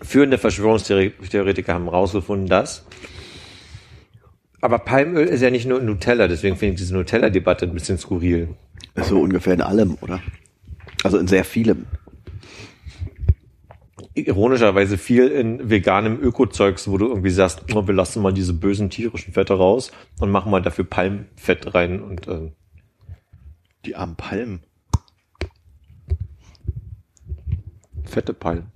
führende 0.00 0.38
Verschwörungstheoretiker 0.38 1.74
haben 1.74 1.88
rausgefunden, 1.88 2.48
dass. 2.48 2.86
Aber 4.62 4.78
Palmöl 4.78 5.26
ist 5.26 5.42
ja 5.42 5.50
nicht 5.50 5.66
nur 5.66 5.82
Nutella, 5.82 6.26
deswegen 6.26 6.56
finde 6.56 6.74
ich 6.74 6.80
diese 6.80 6.94
Nutella-Debatte 6.94 7.66
ein 7.66 7.74
bisschen 7.74 7.98
skurril. 7.98 8.48
So 8.96 9.20
ungefähr 9.20 9.52
in 9.52 9.60
allem, 9.60 9.98
oder? 10.00 10.20
Also 11.02 11.18
in 11.18 11.26
sehr 11.26 11.44
vielem. 11.44 11.84
Ironischerweise 14.14 14.96
viel 14.98 15.28
in 15.28 15.70
veganem 15.70 16.20
Ökozeugs, 16.20 16.88
wo 16.88 16.98
du 16.98 17.08
irgendwie 17.08 17.30
sagst, 17.30 17.64
oh, 17.74 17.86
wir 17.86 17.94
lassen 17.94 18.22
mal 18.22 18.32
diese 18.32 18.52
bösen 18.54 18.90
tierischen 18.90 19.32
Fette 19.34 19.54
raus 19.54 19.90
und 20.20 20.30
machen 20.30 20.50
mal 20.50 20.62
dafür 20.62 20.84
Palmfett 20.84 21.74
rein 21.74 22.00
und 22.00 22.28
äh, 22.28 22.52
Die 23.84 23.96
armen 23.96 24.16
Palmen. 24.16 24.60
fette 28.04 28.32
Palmen. 28.34 28.66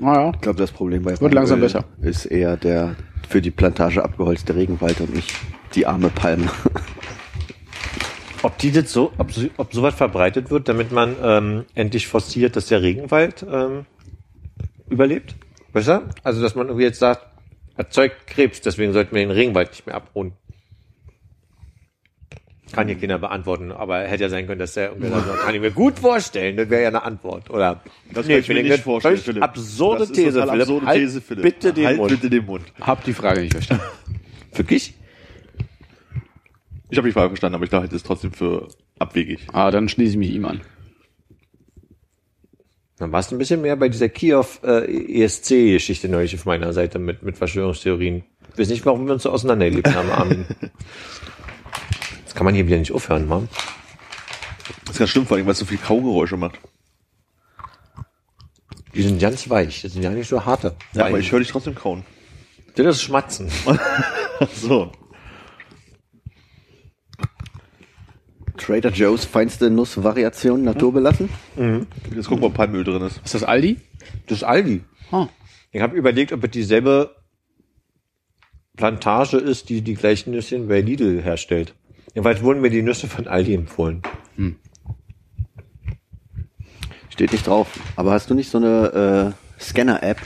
naja. 0.00 0.32
Ich 0.34 0.40
glaube, 0.40 0.58
das 0.58 0.72
Problem 0.72 1.02
bei 1.02 1.20
Wird 1.20 1.34
langsam 1.34 1.60
besser. 1.60 1.84
ist 2.00 2.24
eher 2.24 2.56
der 2.56 2.96
für 3.28 3.42
die 3.42 3.50
Plantage 3.50 4.02
abgeholzte 4.04 4.54
Regenwald 4.54 5.00
und 5.00 5.14
nicht 5.14 5.34
die 5.74 5.84
arme 5.86 6.08
Palme. 6.08 6.48
Ob 8.46 8.58
die 8.58 8.70
das 8.70 8.92
so, 8.92 9.12
ob, 9.18 9.32
so- 9.32 9.48
ob 9.56 9.74
sowas 9.74 9.94
verbreitet 9.96 10.50
wird, 10.50 10.68
damit 10.68 10.92
man 10.92 11.16
ähm, 11.20 11.64
endlich 11.74 12.06
forciert, 12.06 12.54
dass 12.54 12.66
der 12.68 12.80
Regenwald 12.80 13.44
ähm, 13.50 13.86
überlebt? 14.88 15.34
Weißt 15.72 15.88
du? 15.88 16.08
Also, 16.22 16.40
dass 16.42 16.54
man 16.54 16.68
irgendwie 16.68 16.84
jetzt 16.84 17.00
sagt, 17.00 17.26
erzeugt 17.76 18.28
Krebs, 18.28 18.60
deswegen 18.60 18.92
sollten 18.92 19.14
wir 19.16 19.22
den 19.22 19.32
Regenwald 19.32 19.70
nicht 19.70 19.84
mehr 19.86 19.96
abruhen. 19.96 20.32
Kann 22.72 22.86
hier 22.88 22.96
keiner 22.98 23.18
beantworten, 23.18 23.72
aber 23.72 24.00
hätte 24.00 24.22
ja 24.24 24.28
sein 24.28 24.46
können, 24.46 24.58
dass 24.60 24.74
der 24.74 24.90
irgendwie 24.90 25.08
sagt, 25.08 25.40
kann 25.40 25.54
ich 25.54 25.60
mir 25.60 25.70
gut 25.70 25.98
vorstellen, 25.98 26.56
das 26.56 26.68
wäre 26.70 26.82
ja 26.82 26.88
eine 26.88 27.02
Antwort, 27.02 27.48
oder? 27.50 27.80
Das 28.12 28.26
Nee, 28.26 28.34
kann 28.34 28.40
ich 28.42 28.48
mir 28.48 28.62
nicht 28.62 28.72
eine 28.72 28.82
vorstellen, 28.82 29.16
Philipp. 29.18 29.42
Absurde 29.42 29.98
das 30.00 30.10
ist 30.10 30.16
These, 30.16 30.32
Philipp. 30.42 30.60
absurde 30.62 30.86
Halt 30.86 30.98
These, 31.00 31.20
Philipp. 31.20 31.42
Bitte 31.42 31.72
den 31.72 31.86
halt 31.86 31.96
Mund. 31.98 32.10
bitte 32.10 32.30
den 32.30 32.44
Mund. 32.44 32.64
Hab 32.80 33.02
die 33.04 33.12
Frage 33.12 33.40
nicht 33.40 33.52
verstanden. 33.54 33.84
Wirklich? 34.52 34.94
Ich 36.88 36.98
habe 36.98 37.08
die 37.08 37.12
Frage 37.12 37.30
verstanden, 37.30 37.56
aber 37.56 37.64
ich 37.64 37.72
halte 37.72 37.96
es 37.96 38.02
trotzdem 38.02 38.32
für 38.32 38.68
abwegig. 38.98 39.46
Ah, 39.52 39.70
dann 39.70 39.88
schließe 39.88 40.12
ich 40.12 40.16
mich 40.18 40.30
ihm 40.30 40.44
an. 40.44 40.60
Dann 42.98 43.12
warst 43.12 43.30
du 43.30 43.34
ein 43.34 43.38
bisschen 43.38 43.60
mehr 43.60 43.76
bei 43.76 43.88
dieser 43.88 44.08
Kiew 44.08 44.44
äh, 44.62 45.22
ESC-Geschichte 45.22 46.08
neulich 46.08 46.34
auf 46.34 46.46
meiner 46.46 46.72
Seite 46.72 46.98
mit, 46.98 47.22
mit 47.22 47.36
Verschwörungstheorien. 47.36 48.24
Ich 48.52 48.58
weiß 48.58 48.68
nicht, 48.68 48.86
warum 48.86 49.06
wir 49.06 49.12
uns 49.12 49.24
so 49.24 49.30
auseinandergelebt 49.30 49.94
haben, 49.94 50.10
Armin. 50.10 50.46
Das 52.24 52.34
kann 52.34 52.46
man 52.46 52.54
hier 52.54 52.66
wieder 52.66 52.78
nicht 52.78 52.92
aufhören, 52.92 53.28
Mann. 53.28 53.48
Das 54.84 54.92
ist 54.92 54.98
ganz 54.98 55.10
schlimm, 55.10 55.26
vor 55.26 55.36
allem, 55.36 55.46
weil 55.46 55.52
es 55.52 55.58
so 55.58 55.66
viel 55.66 55.78
Kaugeräusche 55.78 56.36
macht. 56.36 56.58
Die 58.94 59.02
sind 59.02 59.20
ganz 59.20 59.50
weich. 59.50 59.82
Das 59.82 59.92
sind 59.92 60.02
ja 60.02 60.10
nicht 60.10 60.28
so 60.28 60.46
harte. 60.46 60.74
Ja, 60.94 61.06
aber 61.06 61.18
ich 61.18 61.30
höre 61.30 61.40
dich 61.40 61.50
trotzdem 61.50 61.74
kauen. 61.74 62.02
Das 62.76 62.96
ist 62.96 63.02
Schmatzen. 63.02 63.50
So. 64.52 64.92
Trader 68.56 68.90
Joe's 68.90 69.24
feinste 69.24 69.70
Nussvariation 69.70 70.62
naturbelassen. 70.62 71.28
Jetzt 72.14 72.28
gucken 72.28 72.42
wir, 72.42 72.48
ob 72.48 72.54
Palmöl 72.54 72.84
drin 72.84 73.02
ist. 73.02 73.20
Ist 73.24 73.34
das 73.34 73.42
Aldi? 73.44 73.78
Das 74.26 74.38
ist 74.38 74.44
Aldi. 74.44 74.82
Ah. 75.10 75.28
Ich 75.72 75.80
habe 75.80 75.96
überlegt, 75.96 76.32
ob 76.32 76.42
es 76.44 76.50
dieselbe 76.50 77.14
Plantage 78.76 79.38
ist, 79.38 79.68
die 79.68 79.82
die 79.82 79.94
gleichen 79.94 80.30
Nüsschen 80.30 80.68
bei 80.68 80.80
Lidl 80.80 81.22
herstellt. 81.22 81.74
Jedenfalls 82.14 82.42
wurden 82.42 82.60
mir 82.60 82.70
die 82.70 82.82
Nüsse 82.82 83.08
von 83.08 83.26
Aldi 83.26 83.54
empfohlen. 83.54 84.02
Steht 87.10 87.32
nicht 87.32 87.46
drauf. 87.46 87.68
Aber 87.96 88.12
hast 88.12 88.28
du 88.28 88.34
nicht 88.34 88.50
so 88.50 88.58
eine 88.58 89.34
äh, 89.58 89.62
Scanner-App? 89.62 90.18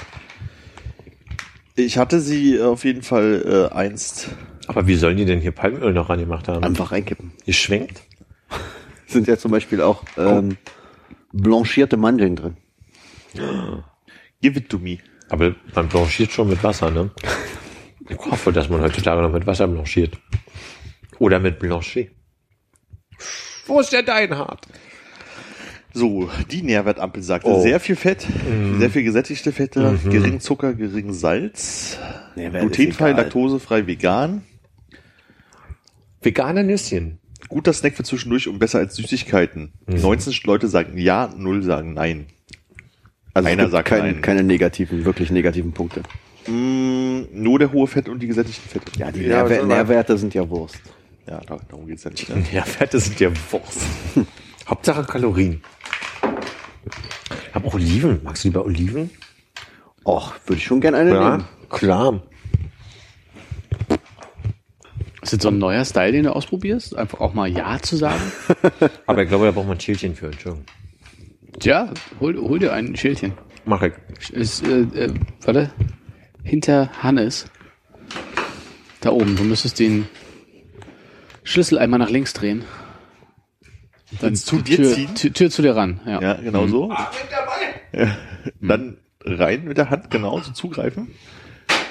Ich 1.77 1.99
hatte 1.99 2.21
sie 2.21 2.61
auf 2.61 2.85
jeden 2.85 3.03
Fall 3.03 3.71
äh, 3.73 3.75
einst. 3.75 4.29
Aber 4.67 4.87
wie 4.87 4.97
sollen 4.97 5.17
die 5.17 5.25
denn 5.25 5.41
hier 5.41 5.53
Palmöl 5.53 5.93
noch 5.93 6.11
rangemacht 6.11 6.49
haben? 6.49 6.65
Einfach 6.65 6.93
reinkippen. 6.93 7.33
Geschwenkt? 7.47 8.03
Sind 9.07 9.27
ja 9.27 9.37
zum 9.37 9.51
Beispiel 9.51 9.81
auch 9.81 10.05
ähm, 10.17 10.57
blanchierte 11.33 11.97
Mandeln 11.97 12.37
drin. 12.37 12.57
Give 14.43 14.59
it 14.59 14.69
to 14.69 14.79
me. 14.79 14.99
Aber 15.29 15.55
man 15.75 15.89
blanchiert 15.89 16.33
schon 16.33 16.49
mit 16.49 16.63
Wasser, 16.65 16.91
ne? 16.91 17.11
Ich 18.09 18.19
hoffe, 18.19 18.53
dass 18.53 18.69
man 18.69 18.81
heutzutage 18.81 19.23
noch 19.23 19.31
mit 19.33 19.47
Wasser 19.47 19.69
blanchiert. 19.69 20.19
Oder 21.19 21.39
mit 21.39 21.59
Blanchet. 21.59 22.11
Wo 23.67 23.79
ist 23.79 23.93
der 23.93 24.03
Deinhard? 24.03 24.67
So, 25.93 26.29
die 26.51 26.63
Nährwertampel 26.63 27.23
sagte 27.23 27.49
Oh. 27.49 27.63
sehr 27.63 27.79
viel 27.79 27.95
Fett, 27.97 28.27
sehr 28.79 28.91
viel 28.91 29.03
gesättigte 29.05 29.53
Fette, 29.53 29.99
gering 30.09 30.41
Zucker, 30.41 30.75
gering 30.75 31.13
Salz, 31.13 31.99
Nährwert 32.37 32.63
glutenfrei, 32.63 33.13
laktosefrei, 33.13 33.87
vegan. 33.87 34.43
Vegane 36.23 36.65
Nüsschen. 36.65 37.20
Guter 37.51 37.73
Snack 37.73 37.95
für 37.97 38.05
zwischendurch 38.05 38.49
und 38.49 38.59
besser 38.59 38.79
als 38.79 38.97
Süßigkeiten. 38.97 39.73
19 39.87 40.33
Leute 40.45 40.69
sagen 40.69 40.97
ja, 40.97 41.31
0 41.37 41.63
sagen 41.63 41.95
nein. 41.95 42.27
Also 43.35 43.49
Einer 43.49 43.69
sagt 43.69 43.89
kein, 43.89 44.01
nein. 44.01 44.21
keine 44.23 44.43
negativen, 44.43 45.05
wirklich 45.05 45.31
negativen 45.31 45.73
Punkte. 45.73 46.03
Mm, 46.49 47.23
nur 47.33 47.59
der 47.59 47.71
hohe 47.73 47.87
Fett 47.87 48.09
und 48.09 48.21
die 48.21 48.27
gesättigten 48.29 48.69
Fette. 48.69 48.99
Ja, 48.99 49.13
die 49.13 49.21
Ja, 49.23 49.43
Nährwer 49.43 49.59
aber- 49.59 49.67
Nährwerte 49.67 50.17
sind 50.19 50.33
ja 50.35 50.49
Wurst. 50.49 50.81
Ja, 51.29 51.41
da, 51.47 51.59
darum 51.69 51.87
geht's 51.87 52.03
ja 52.05 52.11
nicht. 52.11 52.29
Ne? 52.29 52.43
Ja, 52.53 52.63
Fette 52.63 52.99
sind 52.99 53.21
ja 53.21 53.31
Wurst. 53.51 53.83
Hauptsache 54.69 55.05
Kalorien. 55.05 55.63
Ich 57.49 57.55
hab 57.55 57.65
auch 57.67 57.75
Oliven. 57.75 58.21
Magst 58.25 58.45
du 58.45 58.49
lieber 58.49 58.65
Oliven? 58.65 59.11
Och, 60.05 60.35
würde 60.47 60.59
ich 60.59 60.65
schon 60.65 60.81
gerne 60.81 60.97
eine 60.99 61.11
nehmen. 61.13 61.45
klar. 61.69 62.23
Ist 65.23 65.35
das 65.35 65.43
so 65.43 65.49
ein 65.49 65.59
neuer 65.59 65.85
Style, 65.85 66.13
den 66.13 66.25
du 66.25 66.35
ausprobierst? 66.35 66.97
Einfach 66.97 67.21
auch 67.21 67.35
mal 67.35 67.47
Ja 67.47 67.79
zu 67.81 67.97
sagen? 67.97 68.21
Aber 69.07 69.23
ich 69.23 69.29
glaube, 69.29 69.45
da 69.45 69.51
braucht 69.51 69.67
man 69.67 69.77
ein 69.77 69.81
Schildchen 69.81 70.15
für. 70.15 70.27
Entschuldigung. 70.27 70.65
Tja, 71.59 71.93
hol, 72.21 72.37
hol 72.39 72.59
dir 72.59 72.73
ein 72.73 72.97
Schildchen. 72.97 73.33
Mach 73.67 73.83
ich. 73.83 73.93
Ist, 74.33 74.67
äh, 74.67 74.81
äh, 74.81 75.15
warte. 75.43 75.71
Hinter 76.43 76.91
Hannes. 77.03 77.47
Da 79.01 79.11
oben. 79.11 79.37
Du 79.37 79.45
müsstest 79.45 79.79
den 79.79 80.09
Schlüssel 81.45 81.79
einmal 81.79 81.99
nach 81.99 82.11
links 82.11 82.33
drehen. 82.33 82.65
Dann 84.21 84.35
Zu 84.35 84.63
dir 84.63 84.77
Tür, 84.77 84.95
ziehen? 84.95 85.15
Tür, 85.15 85.33
Tür 85.33 85.51
zu 85.51 85.63
dir 85.63 85.77
ran. 85.77 86.01
Ja. 86.07 86.21
Ja, 86.21 86.35
genau 86.35 86.67
so. 86.67 86.93
Ja. 87.93 88.17
Dann 88.61 88.97
rein 89.25 89.65
mit 89.65 89.77
der 89.77 89.91
Hand, 89.91 90.11
genau, 90.11 90.41
so 90.41 90.53
zugreifen. 90.53 91.09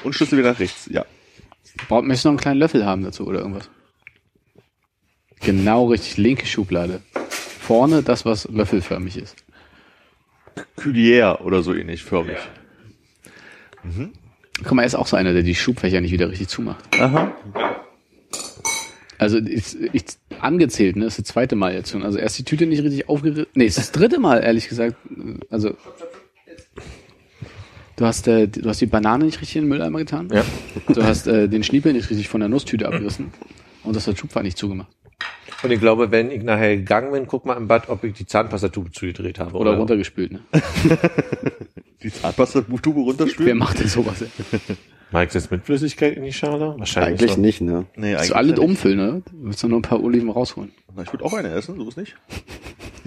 Und 0.03 0.13
Schlüssel 0.13 0.37
wieder 0.37 0.51
nach 0.51 0.59
rechts, 0.59 0.87
ja. 0.91 1.05
Braucht 1.87 2.05
möchtest 2.05 2.25
du 2.25 2.29
noch 2.29 2.33
einen 2.33 2.39
kleinen 2.39 2.59
Löffel 2.59 2.85
haben 2.85 3.03
dazu 3.03 3.25
oder 3.25 3.39
irgendwas? 3.39 3.69
Genau 5.41 5.87
richtig. 5.87 6.17
Linke 6.17 6.45
Schublade. 6.45 7.01
Vorne 7.29 8.03
das, 8.03 8.25
was 8.25 8.47
löffelförmig 8.49 9.17
ist. 9.17 9.35
Culier 10.75 11.39
oder 11.43 11.61
so 11.61 11.73
ähnlich, 11.73 12.03
förmig. 12.03 12.37
Guck 14.63 14.73
mal, 14.73 14.81
er 14.81 14.87
ist 14.87 14.95
auch 14.95 15.07
so 15.07 15.15
einer, 15.15 15.33
der 15.33 15.43
die 15.43 15.55
Schubfächer 15.55 16.01
nicht 16.01 16.11
wieder 16.11 16.29
richtig 16.29 16.49
zumacht. 16.49 16.83
Aha. 16.99 17.33
Also 19.17 19.37
ich, 19.37 19.77
ich 19.93 20.03
angezählt, 20.39 20.95
ne? 20.95 21.05
Das 21.05 21.17
ist 21.17 21.27
das 21.27 21.33
zweite 21.33 21.55
Mal 21.55 21.73
jetzt 21.73 21.91
schon. 21.91 22.03
Also 22.03 22.17
erst 22.17 22.37
die 22.39 22.43
Tüte 22.43 22.65
nicht 22.65 22.83
richtig 22.83 23.09
aufgerissen. 23.09 23.47
Nee, 23.53 23.65
es 23.65 23.77
ist 23.77 23.89
das 23.89 23.91
dritte 23.91 24.19
Mal, 24.19 24.43
ehrlich 24.43 24.69
gesagt. 24.69 24.95
Also 25.49 25.75
du 27.99 28.05
hast 28.05 28.27
äh, 28.27 28.47
du 28.47 28.67
hast 28.69 28.81
die 28.81 28.85
Banane 28.87 29.25
nicht 29.25 29.39
richtig 29.41 29.57
in 29.57 29.63
den 29.63 29.69
Mülleimer 29.69 29.99
getan. 29.99 30.29
Ja. 30.33 30.43
Du 30.93 31.03
hast 31.03 31.27
äh, 31.27 31.47
den 31.47 31.63
Schniepel 31.63 31.93
nicht 31.93 32.09
richtig 32.09 32.27
von 32.29 32.39
der 32.39 32.49
Nusstüte 32.49 32.87
abgerissen. 32.87 33.31
Und 33.83 33.95
das 33.95 34.07
hat 34.07 34.17
Schubfach 34.17 34.41
nicht 34.41 34.57
zugemacht. 34.57 34.89
Und 35.61 35.71
ich 35.71 35.79
glaube, 35.79 36.09
wenn 36.11 36.31
ich 36.31 36.41
nachher 36.43 36.77
gegangen 36.77 37.11
bin, 37.11 37.27
guck 37.27 37.45
mal 37.45 37.57
im 37.57 37.67
Bad, 37.67 37.89
ob 37.89 38.03
ich 38.05 38.13
die 38.13 38.25
Zahnpastatube 38.25 38.91
zugedreht 38.91 39.39
habe. 39.39 39.57
Oder 39.57 39.75
runtergespült, 39.77 40.31
ne? 40.31 40.39
Die 42.01 42.11
Zahnpasta-Tube 42.11 42.95
Wer 42.95 43.03
runterspülen? 43.03 43.57
macht 43.57 43.79
denn 43.79 43.89
sowas? 43.89 44.23
Magst 45.11 45.35
du 45.35 45.39
jetzt 45.39 45.51
mit 45.51 45.65
Flüssigkeit 45.65 46.15
in 46.15 46.23
die 46.23 46.31
Schale? 46.31 46.75
Wahrscheinlich. 46.77 47.19
Eigentlich 47.19 47.31
schon. 47.33 47.41
nicht, 47.41 47.61
ne? 47.61 47.85
Nee, 47.97 48.15
eigentlich 48.15 48.35
alles 48.35 48.51
nicht. 48.51 48.59
umfüllen, 48.59 48.97
ne? 48.97 49.21
Du 49.25 49.31
willst 49.47 49.63
nur 49.63 49.71
noch 49.71 49.79
ein 49.79 49.81
paar 49.81 50.01
Oliven 50.01 50.29
rausholen. 50.29 50.71
Na, 50.95 51.03
Ich 51.03 51.11
würde 51.11 51.25
auch 51.25 51.33
eine 51.33 51.49
essen, 51.49 51.75
so 51.75 51.87
ist 51.89 51.97
nicht. 51.97 52.15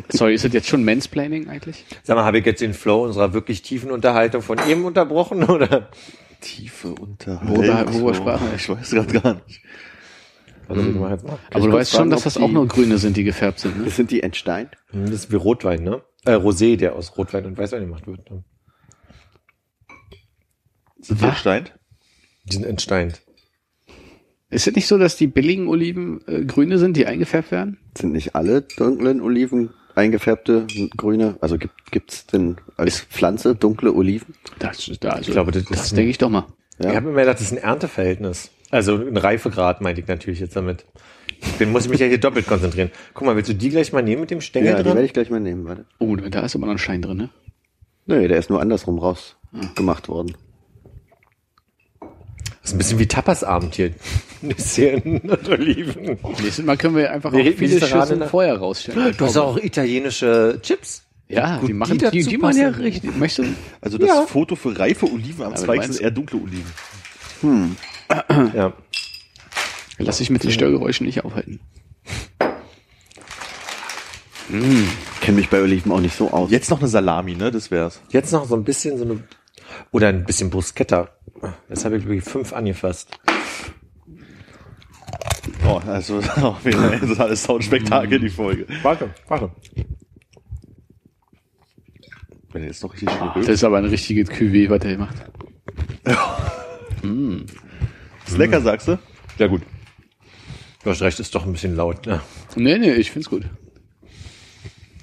Sorry, 0.08 0.34
ist 0.34 0.44
das 0.44 0.52
jetzt 0.52 0.68
schon 0.68 0.84
Mansplaining 0.84 1.48
eigentlich? 1.48 1.84
Sag 2.02 2.16
mal, 2.16 2.24
habe 2.24 2.38
ich 2.38 2.46
jetzt 2.46 2.60
den 2.60 2.74
Flow 2.74 3.04
unserer 3.04 3.32
wirklich 3.32 3.62
tiefen 3.62 3.90
Unterhaltung 3.90 4.42
von 4.42 4.58
eben 4.68 4.84
unterbrochen, 4.84 5.42
oder? 5.48 5.88
Tiefe 6.40 6.88
Worüber- 6.98 7.02
Unterhaltung. 7.54 7.94
worüber 7.94 8.14
sprachen 8.14 8.48
wir? 8.48 8.56
Ich 8.56 8.68
weiß 8.68 8.90
gerade 8.90 9.20
gar 9.20 9.34
nicht. 9.46 9.62
Also, 10.68 10.82
mal. 10.82 11.18
Aber 11.50 11.66
du 11.66 11.72
weißt 11.72 11.92
schon, 11.92 12.10
dass 12.10 12.22
das 12.22 12.36
auch 12.38 12.50
nur 12.50 12.66
Grüne 12.66 12.98
sind, 12.98 13.16
die 13.16 13.24
gefärbt 13.24 13.58
sind, 13.60 13.78
ne? 13.78 13.84
Das 13.84 13.96
sind 13.96 14.10
die 14.10 14.22
Entstein. 14.22 14.70
Hm, 14.90 15.06
Das 15.06 15.14
ist 15.24 15.32
wie 15.32 15.36
Rotwein, 15.36 15.82
ne? 15.82 16.02
Äh, 16.24 16.32
Rosé, 16.36 16.76
der 16.76 16.94
aus 16.94 17.16
Rotwein 17.18 17.44
und 17.46 17.58
Weißwein 17.58 17.80
gemacht 17.82 18.06
wird. 18.06 18.30
Ne? 18.30 18.44
Sind 21.00 21.20
die 21.20 21.24
entsteint? 21.24 21.74
Die 22.44 22.54
sind 22.54 22.64
entsteint. 22.64 23.22
Ist 24.50 24.66
es 24.68 24.74
nicht 24.74 24.86
so, 24.86 24.98
dass 24.98 25.16
die 25.16 25.26
billigen 25.26 25.66
Oliven 25.68 26.20
äh, 26.28 26.44
Grüne 26.44 26.78
sind, 26.78 26.96
die 26.96 27.06
eingefärbt 27.06 27.50
werden? 27.50 27.78
Sind 27.96 28.12
nicht 28.12 28.34
alle 28.34 28.62
dunklen 28.62 29.20
Oliven 29.20 29.70
eingefärbte 29.94 30.66
grüne? 30.96 31.36
Also 31.40 31.58
gibt 31.58 31.90
gibt's 31.92 32.26
denn 32.26 32.56
als 32.76 33.00
Pflanze 33.00 33.54
dunkle 33.54 33.92
Oliven? 33.92 34.34
Das, 34.58 34.90
da, 35.00 35.10
also, 35.10 35.22
Ich 35.22 35.32
glaube, 35.32 35.52
das 35.52 35.64
das, 35.64 35.84
ist- 35.86 35.96
denke 35.96 36.10
ich 36.10 36.18
doch 36.18 36.30
mal. 36.30 36.46
Ja. 36.82 36.90
Ich 36.90 36.96
habe 36.96 37.08
mir 37.10 37.20
gedacht, 37.20 37.36
das 37.36 37.42
ist 37.46 37.52
ein 37.52 37.58
Ernteverhältnis. 37.58 38.50
Also 38.70 38.96
ein 38.96 39.16
Reifegrad 39.16 39.80
meinte 39.82 40.00
ich 40.00 40.08
natürlich 40.08 40.40
jetzt 40.40 40.56
damit. 40.56 40.84
Den 41.60 41.72
muss 41.72 41.84
ich 41.84 41.90
mich 41.90 42.00
ja 42.00 42.06
hier 42.06 42.18
doppelt 42.18 42.46
konzentrieren. 42.46 42.90
Guck 43.14 43.26
mal, 43.26 43.36
willst 43.36 43.50
du 43.50 43.54
die 43.54 43.68
gleich 43.68 43.92
mal 43.92 44.02
nehmen 44.02 44.22
mit 44.22 44.30
dem 44.30 44.40
Stängel 44.40 44.70
Ja, 44.70 44.76
die 44.78 44.84
drin? 44.84 44.94
werde 44.94 45.04
ich 45.06 45.12
gleich 45.12 45.28
mal 45.28 45.40
nehmen, 45.40 45.64
warte. 45.66 45.84
Oh, 45.98 46.16
da 46.16 46.40
ist 46.40 46.54
aber 46.56 46.66
noch 46.66 46.72
ein 46.72 46.78
Stein 46.78 47.02
drin, 47.02 47.16
ne? 47.18 47.30
Nee, 48.06 48.28
der 48.28 48.38
ist 48.38 48.48
nur 48.50 48.60
andersrum 48.60 48.98
raus 48.98 49.36
gemacht 49.74 50.08
worden. 50.08 50.34
Das 52.62 52.70
ist 52.70 52.74
ein 52.74 52.78
bisschen 52.78 52.98
wie 53.00 53.06
Tapasabend 53.06 53.74
hier. 53.74 53.92
Nüsschen 54.40 55.18
und 55.20 55.48
Oliven. 55.48 56.18
Nächstes 56.40 56.64
Mal 56.64 56.76
können 56.76 56.94
wir 56.96 57.10
einfach 57.12 57.32
Wir 57.32 57.52
auch 57.52 57.56
viele 57.56 57.80
Schüsseln 57.80 58.22
vorher 58.28 58.56
rausstellen. 58.56 59.14
Du 59.16 59.26
hast 59.26 59.36
auch 59.36 59.56
italienische 59.56 60.58
Chips. 60.62 61.02
ja, 61.28 61.58
gut, 61.58 61.68
die 61.68 61.72
machen, 61.72 61.98
die 61.98 62.10
die, 62.10 62.22
die 62.22 62.38
machen 62.38 62.56
ja 62.58 62.68
richtig. 62.68 63.16
Möchtest 63.16 63.48
du? 63.48 63.54
Also 63.80 63.98
das 63.98 64.08
Ja. 64.08 64.22
Foto 64.26 64.54
für 64.54 64.78
reife 64.78 65.10
Oliven 65.12 65.44
am 65.44 65.56
Zweig 65.56 65.82
sind 65.84 66.00
eher 66.00 66.10
dunkle 66.12 66.38
Oliven. 66.40 66.72
Ja. 68.54 68.72
Lass 69.98 70.18
dich 70.18 70.30
mit 70.30 70.44
den 70.44 70.50
Störgeräuschen 70.52 71.06
nicht 71.06 71.24
aufhalten. 71.24 71.60
Kenne 75.20 75.36
mich 75.38 75.48
bei 75.48 75.62
Oliven 75.62 75.90
auch 75.92 76.00
nicht 76.00 76.16
so 76.16 76.30
aus. 76.30 76.50
Jetzt 76.50 76.70
noch 76.70 76.78
eine 76.80 76.88
Salami, 76.88 77.34
ne? 77.34 77.50
Das 77.50 77.70
wär's. 77.70 78.00
Jetzt 78.10 78.32
noch 78.32 78.46
so 78.46 78.54
ein 78.54 78.64
bisschen 78.64 78.98
so 78.98 79.04
eine, 79.04 79.22
oder 79.90 80.08
ein 80.08 80.24
bisschen 80.24 80.50
Bruschetta. 80.50 81.08
Jetzt 81.68 81.84
habe 81.84 81.96
ich 81.96 82.04
wirklich 82.04 82.24
fünf 82.24 82.52
angefasst. 82.52 83.18
Oh, 85.66 85.80
also 85.86 86.18
auch 86.36 86.64
wieder 86.64 86.90
ein 86.90 87.00
totales 87.00 87.42
Soundspektakel, 87.42 88.18
die 88.20 88.28
Folge. 88.28 88.66
Warte, 88.82 89.10
warte. 89.28 89.50
Wenn 92.52 92.64
jetzt 92.64 92.82
noch 92.82 92.92
richtig 92.92 93.10
schön 93.10 93.30
Das 93.36 93.48
ist 93.48 93.64
aber 93.64 93.78
ein 93.78 93.86
richtiges 93.86 94.30
Cuvée, 94.30 94.68
was 94.68 94.80
der 94.80 94.90
hier 94.90 94.98
macht. 94.98 95.16
Ist 98.26 98.38
lecker, 98.38 98.60
sagst 98.60 98.88
du? 98.88 98.98
Ja 99.38 99.46
gut. 99.46 99.62
Du 100.84 100.90
hast 100.90 101.02
recht, 101.02 101.20
ist 101.20 101.34
doch 101.34 101.44
ein 101.44 101.52
bisschen 101.52 101.76
laut. 101.76 102.06
Ne? 102.06 102.20
Nee, 102.56 102.78
nee, 102.78 102.92
ich 102.92 103.10
find's 103.10 103.28
gut. 103.28 103.44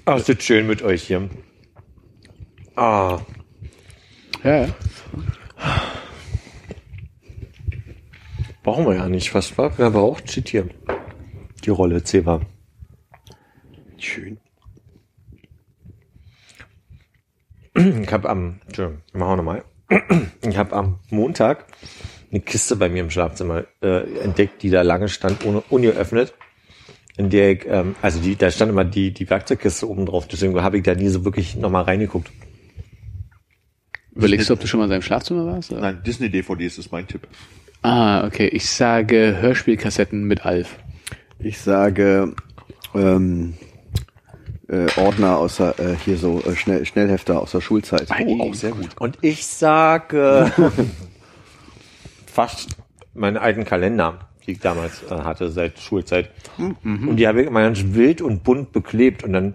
Ah, 0.05 0.15
ist 0.15 0.27
das 0.29 0.43
schön 0.43 0.67
mit 0.67 0.82
euch 0.82 1.03
hier. 1.03 1.29
Ah, 2.75 3.19
Ja, 4.43 4.65
ja. 4.65 4.67
brauchen 8.63 8.86
wir 8.86 8.95
ja 8.95 9.10
nicht. 9.10 9.34
Was 9.34 9.58
war? 9.58 9.78
Wer 9.78 9.91
braucht? 9.91 10.30
Hier. 10.30 10.69
Die 11.65 11.69
Rolle, 11.69 12.04
Ceva. 12.04 12.41
Schön. 13.97 14.39
Ich 17.75 18.12
habe 18.12 18.30
am, 18.30 18.60
Entschuldigung, 18.65 19.02
machen 19.13 19.30
wir 19.30 19.36
nochmal. 19.38 19.63
Ich 20.41 20.58
habe 20.58 20.75
am 20.75 20.99
Montag 21.10 21.65
eine 22.32 22.41
Kiste 22.41 22.75
bei 22.75 22.89
mir 22.89 23.02
im 23.02 23.10
Schlafzimmer 23.10 23.65
äh, 23.82 24.19
entdeckt, 24.21 24.62
die 24.63 24.69
da 24.69 24.82
lange 24.84 25.10
stand, 25.10 25.45
ohne 25.45 25.62
ungeöffnet. 25.69 26.34
In 27.17 27.30
der 27.30 27.52
ich, 27.52 27.65
ähm, 27.65 27.95
also 28.02 28.19
die, 28.19 28.36
da 28.36 28.52
stand 28.52 28.71
immer 28.71 28.86
die, 28.86 29.12
die 29.12 29.30
Werkzeugkiste 29.30 29.89
oben 29.89 30.06
drauf, 30.06 30.28
deswegen 30.28 30.62
habe 30.62 30.78
ich 30.78 30.84
da 30.84 30.95
nie 30.95 31.10
so 31.10 31.25
wirklich 31.25 31.56
nochmal 31.56 31.84
reingeguckt. 31.84 32.32
Überlegst 34.15 34.50
du, 34.50 34.54
ob 34.54 34.60
du 34.60 34.67
schon 34.67 34.80
mal 34.80 34.86
in 34.86 34.89
seinem 34.89 35.02
Schlafzimmer 35.02 35.45
warst? 35.45 35.72
Oder? 35.72 35.82
Nein, 35.82 36.02
Disney-DVDs 36.06 36.78
ist 36.78 36.91
mein 36.91 37.08
Tipp. 37.08 37.28
Ah, 37.82 38.26
okay. 38.26 38.48
Ich 38.48 38.69
sage 38.69 39.38
Hörspielkassetten 39.39 40.24
mit 40.24 40.45
Alf. 40.45 40.78
Ich 41.39 41.60
sage 41.60 42.34
ähm, 42.93 43.54
äh, 44.67 44.88
Ordner 44.98 45.38
außer 45.38 45.80
äh, 45.80 45.95
hier 46.04 46.17
so 46.17 46.41
äh, 46.41 46.56
Schnell, 46.56 46.86
Schnellhefter 46.86 47.41
aus 47.41 47.52
der 47.52 47.62
Schulzeit. 47.62 48.08
Oh, 48.26 48.41
auch 48.43 48.54
sehr 48.54 48.72
gut. 48.72 48.89
Und 49.00 49.17
ich 49.22 49.45
sage 49.45 50.52
fast 52.26 52.78
meinen 53.13 53.38
alten 53.38 53.63
Kalender, 53.63 54.30
die 54.45 54.52
ich 54.52 54.60
damals 54.60 55.04
äh, 55.04 55.15
hatte 55.15 55.50
seit 55.50 55.80
Schulzeit. 55.80 56.32
Und 56.58 57.15
die 57.17 57.28
habe 57.28 57.41
ich 57.41 57.48
immer 57.48 57.62
ganz 57.62 57.84
wild 57.84 58.22
und 58.22 58.43
bunt 58.43 58.72
beklebt. 58.72 59.24
Und 59.24 59.34
dann 59.34 59.54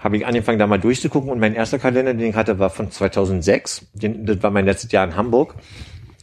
habe 0.00 0.16
ich 0.16 0.26
angefangen, 0.26 0.58
da 0.58 0.66
mal 0.66 0.80
durchzugucken. 0.80 1.30
Und 1.30 1.38
mein 1.38 1.54
erster 1.54 1.78
Kalender, 1.78 2.12
den 2.14 2.30
ich 2.30 2.34
hatte, 2.34 2.58
war 2.58 2.70
von 2.70 2.90
2006. 2.90 3.86
Den, 3.94 4.26
das 4.26 4.42
war 4.42 4.50
mein 4.50 4.64
letztes 4.64 4.90
Jahr 4.90 5.06
in 5.06 5.14
Hamburg. 5.14 5.54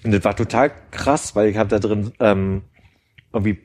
Und 0.03 0.11
das 0.11 0.23
war 0.25 0.35
total 0.35 0.71
krass, 0.91 1.35
weil 1.35 1.47
ich 1.49 1.57
habe 1.57 1.69
da 1.69 1.79
drin 1.79 2.11
ähm, 2.19 2.63
irgendwie 3.31 3.59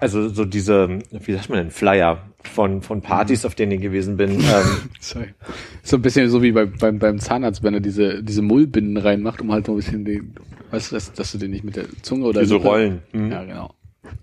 also 0.00 0.28
so 0.28 0.44
diese, 0.44 0.98
wie 1.10 1.32
sagt 1.32 1.48
man 1.48 1.58
denn, 1.58 1.70
Flyer 1.70 2.22
von, 2.44 2.82
von 2.82 3.00
Partys, 3.02 3.44
auf 3.44 3.54
denen 3.54 3.72
ich 3.72 3.80
gewesen 3.80 4.16
bin. 4.16 4.32
Ähm, 4.40 4.90
Sorry. 5.00 5.28
So 5.82 5.96
ein 5.96 6.02
bisschen 6.02 6.28
so 6.30 6.42
wie 6.42 6.52
bei, 6.52 6.66
beim, 6.66 6.98
beim 6.98 7.18
Zahnarzt, 7.18 7.62
wenn 7.62 7.74
er 7.74 7.80
diese, 7.80 8.22
diese 8.22 8.42
Mullbinden 8.42 8.96
reinmacht, 8.96 9.40
um 9.40 9.50
halt 9.50 9.66
so 9.66 9.72
ein 9.72 9.76
bisschen 9.76 10.04
den, 10.04 10.34
weißt 10.70 10.90
du, 10.92 10.96
dass, 10.96 11.12
dass 11.12 11.32
du 11.32 11.38
den 11.38 11.50
nicht 11.50 11.64
mit 11.64 11.76
der 11.76 11.84
Zunge 12.02 12.26
oder 12.26 12.40
Diese 12.42 12.54
Lippe- 12.54 12.68
Rollen. 12.68 13.02
Mhm. 13.12 13.30
Ja, 13.32 13.44
genau. 13.44 13.74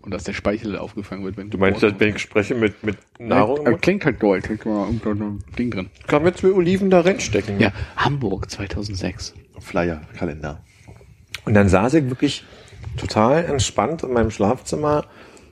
Und 0.01 0.13
dass 0.13 0.25
der 0.25 0.33
Speichel 0.33 0.77
aufgefangen 0.77 1.23
wird, 1.23 1.37
wenn 1.37 1.49
du 1.49 1.57
meinst, 1.57 1.81
dass, 1.83 1.93
wenn 1.99 2.15
ich 2.15 2.19
spreche 2.19 2.53
mit, 2.53 2.83
mit 2.83 2.97
Nahrung? 3.17 3.65
Ja, 3.65 3.73
klingt 3.73 4.03
halt 4.03 4.21
doll, 4.21 4.41
klingt 4.41 4.65
mal 4.65 4.85
irgendwo 4.85 5.11
ein 5.11 5.39
Ding 5.57 5.71
drin. 5.71 5.89
Kann 6.07 6.23
mir 6.23 6.33
zwei 6.33 6.51
Oliven 6.51 6.89
da 6.89 7.01
reinstecken. 7.01 7.59
Ja, 7.59 7.71
Hamburg 7.95 8.49
2006. 8.49 9.35
Flyer, 9.59 10.01
Kalender. 10.17 10.63
Und 11.45 11.53
dann 11.53 11.69
saß 11.69 11.93
ich 11.93 12.09
wirklich 12.09 12.43
total 12.97 13.45
entspannt 13.45 14.03
in 14.03 14.11
meinem 14.11 14.31
Schlafzimmer 14.31 15.05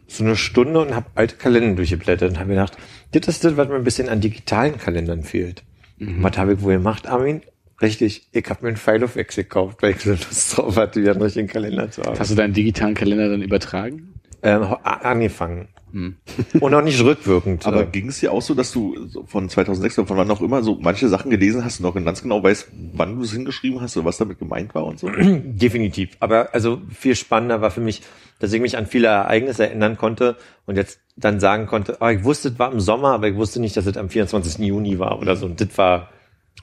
so 0.08 0.24
eine 0.24 0.36
Stunde 0.36 0.82
und 0.82 0.96
habe 0.96 1.08
alte 1.16 1.36
Kalender 1.36 1.76
durchgeblättert 1.76 2.32
und 2.32 2.40
habe 2.40 2.50
gedacht, 2.50 2.78
das 3.12 3.28
ist 3.28 3.44
das, 3.44 3.58
was 3.58 3.68
mir 3.68 3.76
ein 3.76 3.84
bisschen 3.84 4.10
an 4.10 4.22
digitalen 4.22 4.78
Kalendern 4.78 5.24
fehlt. 5.24 5.64
Und 6.00 6.22
Was 6.24 6.38
habe 6.38 6.54
ich 6.54 6.62
wohl 6.62 6.74
gemacht, 6.74 7.08
Armin? 7.08 7.42
Richtig, 7.82 8.28
ich 8.32 8.50
habe 8.50 8.64
mir 8.64 8.70
einen 8.70 8.78
File 8.78 9.04
of 9.04 9.16
X 9.18 9.36
gekauft, 9.36 9.82
weil 9.82 9.92
ich 9.92 10.02
so 10.02 10.12
Lust 10.12 10.58
drauf 10.58 10.78
hatte, 10.78 11.02
wieder 11.02 11.12
einen 11.12 11.22
richtigen 11.22 11.48
Kalender 11.48 11.92
zu 11.92 12.04
haben. 12.04 12.18
Hast 12.18 12.32
du 12.32 12.36
deinen 12.36 12.54
digitalen 12.54 12.96
Kalender 12.96 13.30
dann 13.30 13.42
übertragen? 13.42 14.14
Ähm, 14.44 14.76
angefangen. 14.84 15.70
Und 16.60 16.74
auch 16.74 16.82
nicht 16.84 17.02
rückwirkend. 17.02 17.66
Aber 17.66 17.84
Äh, 17.84 17.86
ging 17.88 18.10
es 18.10 18.20
dir 18.20 18.32
auch 18.32 18.42
so, 18.42 18.54
dass 18.54 18.72
du 18.72 19.08
von 19.26 19.50
2006 19.50 20.00
oder 20.00 20.08
von 20.08 20.18
wann 20.18 20.30
auch 20.30 20.42
immer 20.42 20.62
so 20.62 20.78
manche 20.80 21.08
Sachen 21.08 21.32
gelesen 21.32 21.64
hast 21.64 21.80
und 21.80 21.86
noch 21.86 21.96
ganz 22.04 22.22
genau 22.22 22.44
weißt, 22.44 22.70
wann 22.94 23.16
du 23.16 23.24
es 23.24 23.32
hingeschrieben 23.32 23.82
hast 23.82 23.96
oder 23.98 24.06
was 24.06 24.18
damit 24.18 24.38
gemeint 24.38 24.76
war 24.76 24.86
und 24.86 25.00
so? 25.00 25.10
Definitiv. 25.18 26.10
Aber 26.20 26.54
also 26.54 26.82
viel 26.94 27.16
spannender 27.16 27.62
war 27.62 27.72
für 27.72 27.82
mich, 27.82 28.02
dass 28.40 28.54
ich 28.54 28.62
mich 28.62 28.78
an 28.78 28.86
viele 28.86 29.08
Ereignisse 29.08 29.68
erinnern 29.68 29.98
konnte 29.98 30.36
und 30.66 30.76
jetzt 30.76 31.00
dann 31.16 31.40
sagen 31.40 31.66
konnte, 31.66 32.02
ah, 32.02 32.12
ich 32.12 32.24
wusste, 32.24 32.50
es 32.50 32.60
war 32.60 32.72
im 32.72 32.80
Sommer, 32.80 33.14
aber 33.14 33.30
ich 33.30 33.36
wusste 33.36 33.60
nicht, 33.60 33.76
dass 33.78 33.86
es 33.86 33.98
am 33.98 34.10
24. 34.10 34.60
Juni 34.60 35.00
war 35.00 35.20
oder 35.20 35.36
so. 35.36 35.46
Und 35.48 35.60
das 35.62 35.76
war 35.78 36.10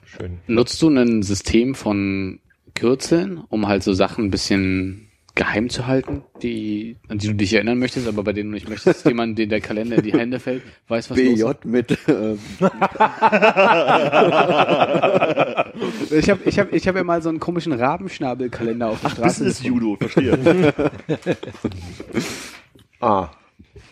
schön. 0.05 0.39
Nutzt 0.47 0.81
du 0.81 0.89
ein 0.89 1.23
System 1.23 1.75
von 1.75 2.39
Kürzeln, 2.75 3.41
um 3.49 3.67
halt 3.67 3.83
so 3.83 3.93
Sachen 3.93 4.25
ein 4.25 4.31
bisschen 4.31 5.04
geheim 5.35 5.69
zu 5.69 5.85
halten, 5.85 6.23
die, 6.41 6.95
an 7.09 7.17
die 7.17 7.27
du 7.27 7.35
dich 7.35 7.53
erinnern 7.53 7.77
möchtest, 7.77 8.07
aber 8.07 8.23
bei 8.23 8.31
denen 8.33 8.49
du 8.49 8.53
nicht 8.55 8.69
möchtest, 8.69 8.99
dass 8.99 9.03
jemand, 9.03 9.37
den 9.37 9.49
der 9.49 9.61
Kalender 9.61 9.97
in 9.97 10.03
die 10.03 10.13
Hände 10.13 10.39
fällt, 10.39 10.63
weiß, 10.87 11.11
was 11.11 11.17
los 11.17 11.25
BJ 11.25 11.43
ist? 11.43 11.65
mit 11.65 11.97
ähm, 12.07 12.39
Ich 16.11 16.29
habe 16.29 16.39
ich 16.45 16.59
hab, 16.59 16.73
ich 16.73 16.87
hab 16.87 16.95
ja 16.95 17.03
mal 17.03 17.21
so 17.21 17.29
einen 17.29 17.39
komischen 17.39 17.73
Rabenschnabelkalender 17.73 18.89
auf 18.89 19.01
der 19.01 19.09
Straße 19.09 19.43
Business 19.43 19.61
gefunden. 19.61 19.85
Judo, 19.85 19.95
verstehe. 19.97 20.73
Ah, 23.01 23.29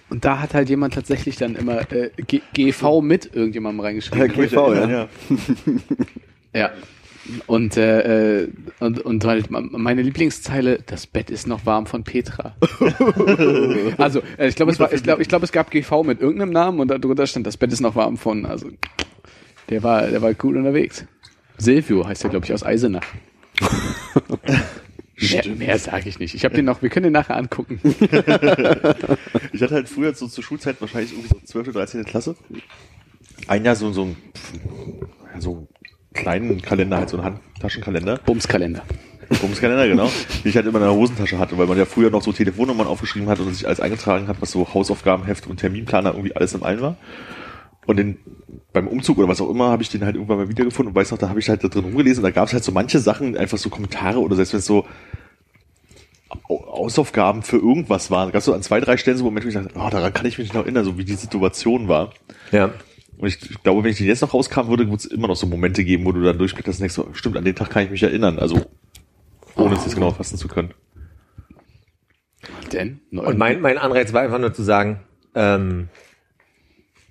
Und 0.09 0.23
da 0.23 0.39
hat 0.39 0.53
halt 0.53 0.69
jemand 0.69 0.93
tatsächlich 0.93 1.35
dann 1.35 1.55
immer 1.55 1.81
äh, 1.91 2.09
G 2.25 2.41
GV 2.53 3.01
mit 3.01 3.35
irgendjemandem 3.35 3.81
reingeschrieben. 3.81 4.31
GV, 4.31 4.53
ja. 4.73 4.89
ja. 4.89 5.07
Ja. 6.55 6.71
Und, 7.47 7.77
äh, 7.77 8.49
und, 8.79 8.99
und 8.99 9.25
halt 9.25 9.49
meine 9.49 10.01
Lieblingszeile, 10.01 10.79
das 10.85 11.07
Bett 11.07 11.29
ist 11.29 11.47
noch 11.47 11.65
warm 11.65 11.85
von 11.85 12.03
Petra. 12.03 12.55
also, 13.97 14.21
äh, 14.37 14.49
ich 14.49 14.55
glaube, 14.55 14.73
es 14.73 14.79
war, 14.79 14.91
ich 14.91 15.03
glaube, 15.03 15.21
ich 15.21 15.29
glaube, 15.29 15.45
es 15.45 15.53
gab 15.53 15.71
GV 15.71 16.03
mit 16.03 16.19
irgendeinem 16.19 16.51
Namen 16.51 16.79
und 16.81 16.89
darunter 16.89 17.25
stand, 17.25 17.47
das 17.47 17.55
Bett 17.55 17.71
ist 17.71 17.79
noch 17.79 17.95
warm 17.95 18.17
von, 18.17 18.45
also, 18.45 18.69
der 19.69 19.83
war, 19.83 20.07
der 20.07 20.21
war 20.21 20.33
gut 20.33 20.55
unterwegs. 20.55 21.05
Silvio 21.57 22.05
heißt 22.05 22.25
er, 22.25 22.29
glaube 22.29 22.45
ich, 22.45 22.53
aus 22.53 22.63
Eisenach. 22.63 23.05
mehr 25.31 25.47
mehr 25.55 25.79
sage 25.79 26.09
ich 26.09 26.19
nicht. 26.19 26.35
Ich 26.35 26.43
habe 26.43 26.55
den 26.55 26.65
noch, 26.65 26.81
wir 26.81 26.89
können 26.89 27.05
den 27.05 27.13
nachher 27.13 27.37
angucken. 27.37 27.79
Ich 29.53 29.61
hatte 29.61 29.75
halt 29.75 29.87
früher 29.87 30.15
so 30.15 30.27
zur 30.27 30.43
Schulzeit 30.43 30.81
wahrscheinlich 30.81 31.11
irgendwie 31.11 31.29
so 31.29 31.39
12. 31.39 31.67
oder 31.67 31.81
13. 31.81 32.03
Klasse. 32.05 32.35
Ein 33.47 33.63
Jahr 33.63 33.75
so, 33.75 33.93
so 33.93 34.15
so 35.39 35.67
kleinen 36.13 36.61
Kalender, 36.61 36.97
halt 36.97 37.09
so 37.09 37.17
einen 37.17 37.25
Handtaschenkalender. 37.25 38.19
Bumskalender. 38.25 38.83
Bumskalender, 39.41 39.87
genau. 39.87 40.05
Den 40.43 40.49
ich 40.49 40.55
halt 40.55 40.65
immer 40.67 40.77
in 40.79 40.83
der 40.85 40.93
Hosentasche 40.93 41.39
hatte, 41.39 41.57
weil 41.57 41.65
man 41.67 41.77
ja 41.77 41.85
früher 41.85 42.09
noch 42.11 42.21
so 42.21 42.31
Telefonnummern 42.31 42.87
aufgeschrieben 42.87 43.29
hat 43.29 43.39
und 43.39 43.53
sich 43.53 43.65
alles 43.65 43.79
eingetragen 43.79 44.27
hat, 44.27 44.37
was 44.41 44.51
so 44.51 44.73
Hausaufgabenheft 44.73 45.47
und 45.47 45.57
Terminplaner 45.57 46.11
irgendwie 46.11 46.35
alles 46.35 46.53
im 46.53 46.63
allen 46.63 46.81
war. 46.81 46.97
Und 47.85 47.97
den, 47.97 48.17
beim 48.71 48.87
Umzug 48.87 49.17
oder 49.17 49.27
was 49.27 49.41
auch 49.41 49.49
immer 49.49 49.69
habe 49.69 49.81
ich 49.83 49.89
den 49.89 50.05
halt 50.05 50.15
irgendwann 50.15 50.37
mal 50.37 50.49
wiedergefunden 50.49 50.91
und 50.91 50.95
weiß 50.95 51.11
noch, 51.11 51.17
da 51.17 51.29
habe 51.29 51.39
ich 51.39 51.49
halt 51.49 51.63
da 51.63 51.67
drin 51.67 51.83
rumgelesen 51.83 52.23
und 52.23 52.29
da 52.29 52.31
gab 52.31 52.47
es 52.47 52.53
halt 52.53 52.63
so 52.63 52.71
manche 52.71 52.99
Sachen, 52.99 53.35
einfach 53.35 53.57
so 53.57 53.69
Kommentare 53.69 54.19
oder 54.19 54.35
selbst 54.35 54.53
wenn 54.53 54.59
es 54.59 54.65
so 54.65 54.85
Au- 56.49 56.77
Hausaufgaben 56.77 57.43
für 57.43 57.57
irgendwas 57.57 58.09
waren. 58.09 58.27
Da 58.27 58.31
gab 58.33 58.39
es 58.39 58.45
so 58.45 58.53
an 58.53 58.61
zwei, 58.61 58.79
drei 58.79 58.97
Stellen 58.97 59.17
so 59.17 59.23
Momente, 59.23 59.45
wo 59.45 59.49
ich 59.49 59.55
dachte, 59.55 59.69
oh, 59.75 59.89
daran 59.89 60.13
kann 60.13 60.25
ich 60.25 60.37
mich 60.37 60.53
noch 60.53 60.63
erinnern, 60.63 60.83
so 60.85 60.97
wie 60.97 61.05
die 61.05 61.15
Situation 61.15 61.87
war. 61.87 62.11
ja. 62.51 62.71
Und 63.17 63.27
ich 63.27 63.63
glaube, 63.63 63.83
wenn 63.83 63.91
ich 63.91 63.97
den 63.97 64.07
jetzt 64.07 64.21
noch 64.21 64.33
rauskam 64.33 64.67
würde, 64.67 64.85
würde 64.85 64.97
es 64.97 65.05
immer 65.05 65.27
noch 65.27 65.35
so 65.35 65.47
Momente 65.47 65.83
geben, 65.83 66.05
wo 66.05 66.11
du 66.11 66.21
dann 66.21 66.37
durchblätterst 66.37 66.79
und 66.79 66.83
denkst, 66.83 66.95
so, 66.95 67.07
stimmt, 67.13 67.37
an 67.37 67.45
den 67.45 67.55
Tag 67.55 67.69
kann 67.69 67.83
ich 67.83 67.91
mich 67.91 68.03
erinnern. 68.03 68.39
Also, 68.39 68.65
ohne 69.55 69.75
es 69.75 69.85
jetzt 69.85 69.95
genau 69.95 70.11
fassen 70.11 70.37
zu 70.37 70.47
können. 70.47 70.73
Denn? 72.71 72.99
Und 73.11 73.37
mein, 73.37 73.61
mein 73.61 73.77
Anreiz 73.77 74.13
war 74.13 74.21
einfach 74.21 74.39
nur 74.39 74.53
zu 74.53 74.63
sagen, 74.63 74.99
ähm, 75.35 75.89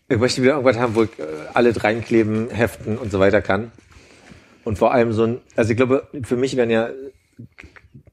ich 0.09 0.19
möchte 0.19 0.43
wieder 0.43 0.53
irgendwas 0.53 0.77
haben, 0.77 0.95
wo 0.95 1.05
ich 1.05 1.19
äh, 1.19 1.23
alles 1.55 1.83
reinkleben, 1.85 2.51
heften 2.51 2.99
und 2.99 3.11
so 3.11 3.19
weiter 3.19 3.41
kann. 3.41 3.73
Und 4.65 4.79
vor 4.79 4.93
allem 4.93 5.13
so 5.13 5.25
ein, 5.25 5.41
also 5.57 5.71
ich 5.71 5.77
glaube, 5.77 6.09
für 6.23 6.37
mich 6.37 6.57
werden 6.57 6.71
ja 6.71 6.91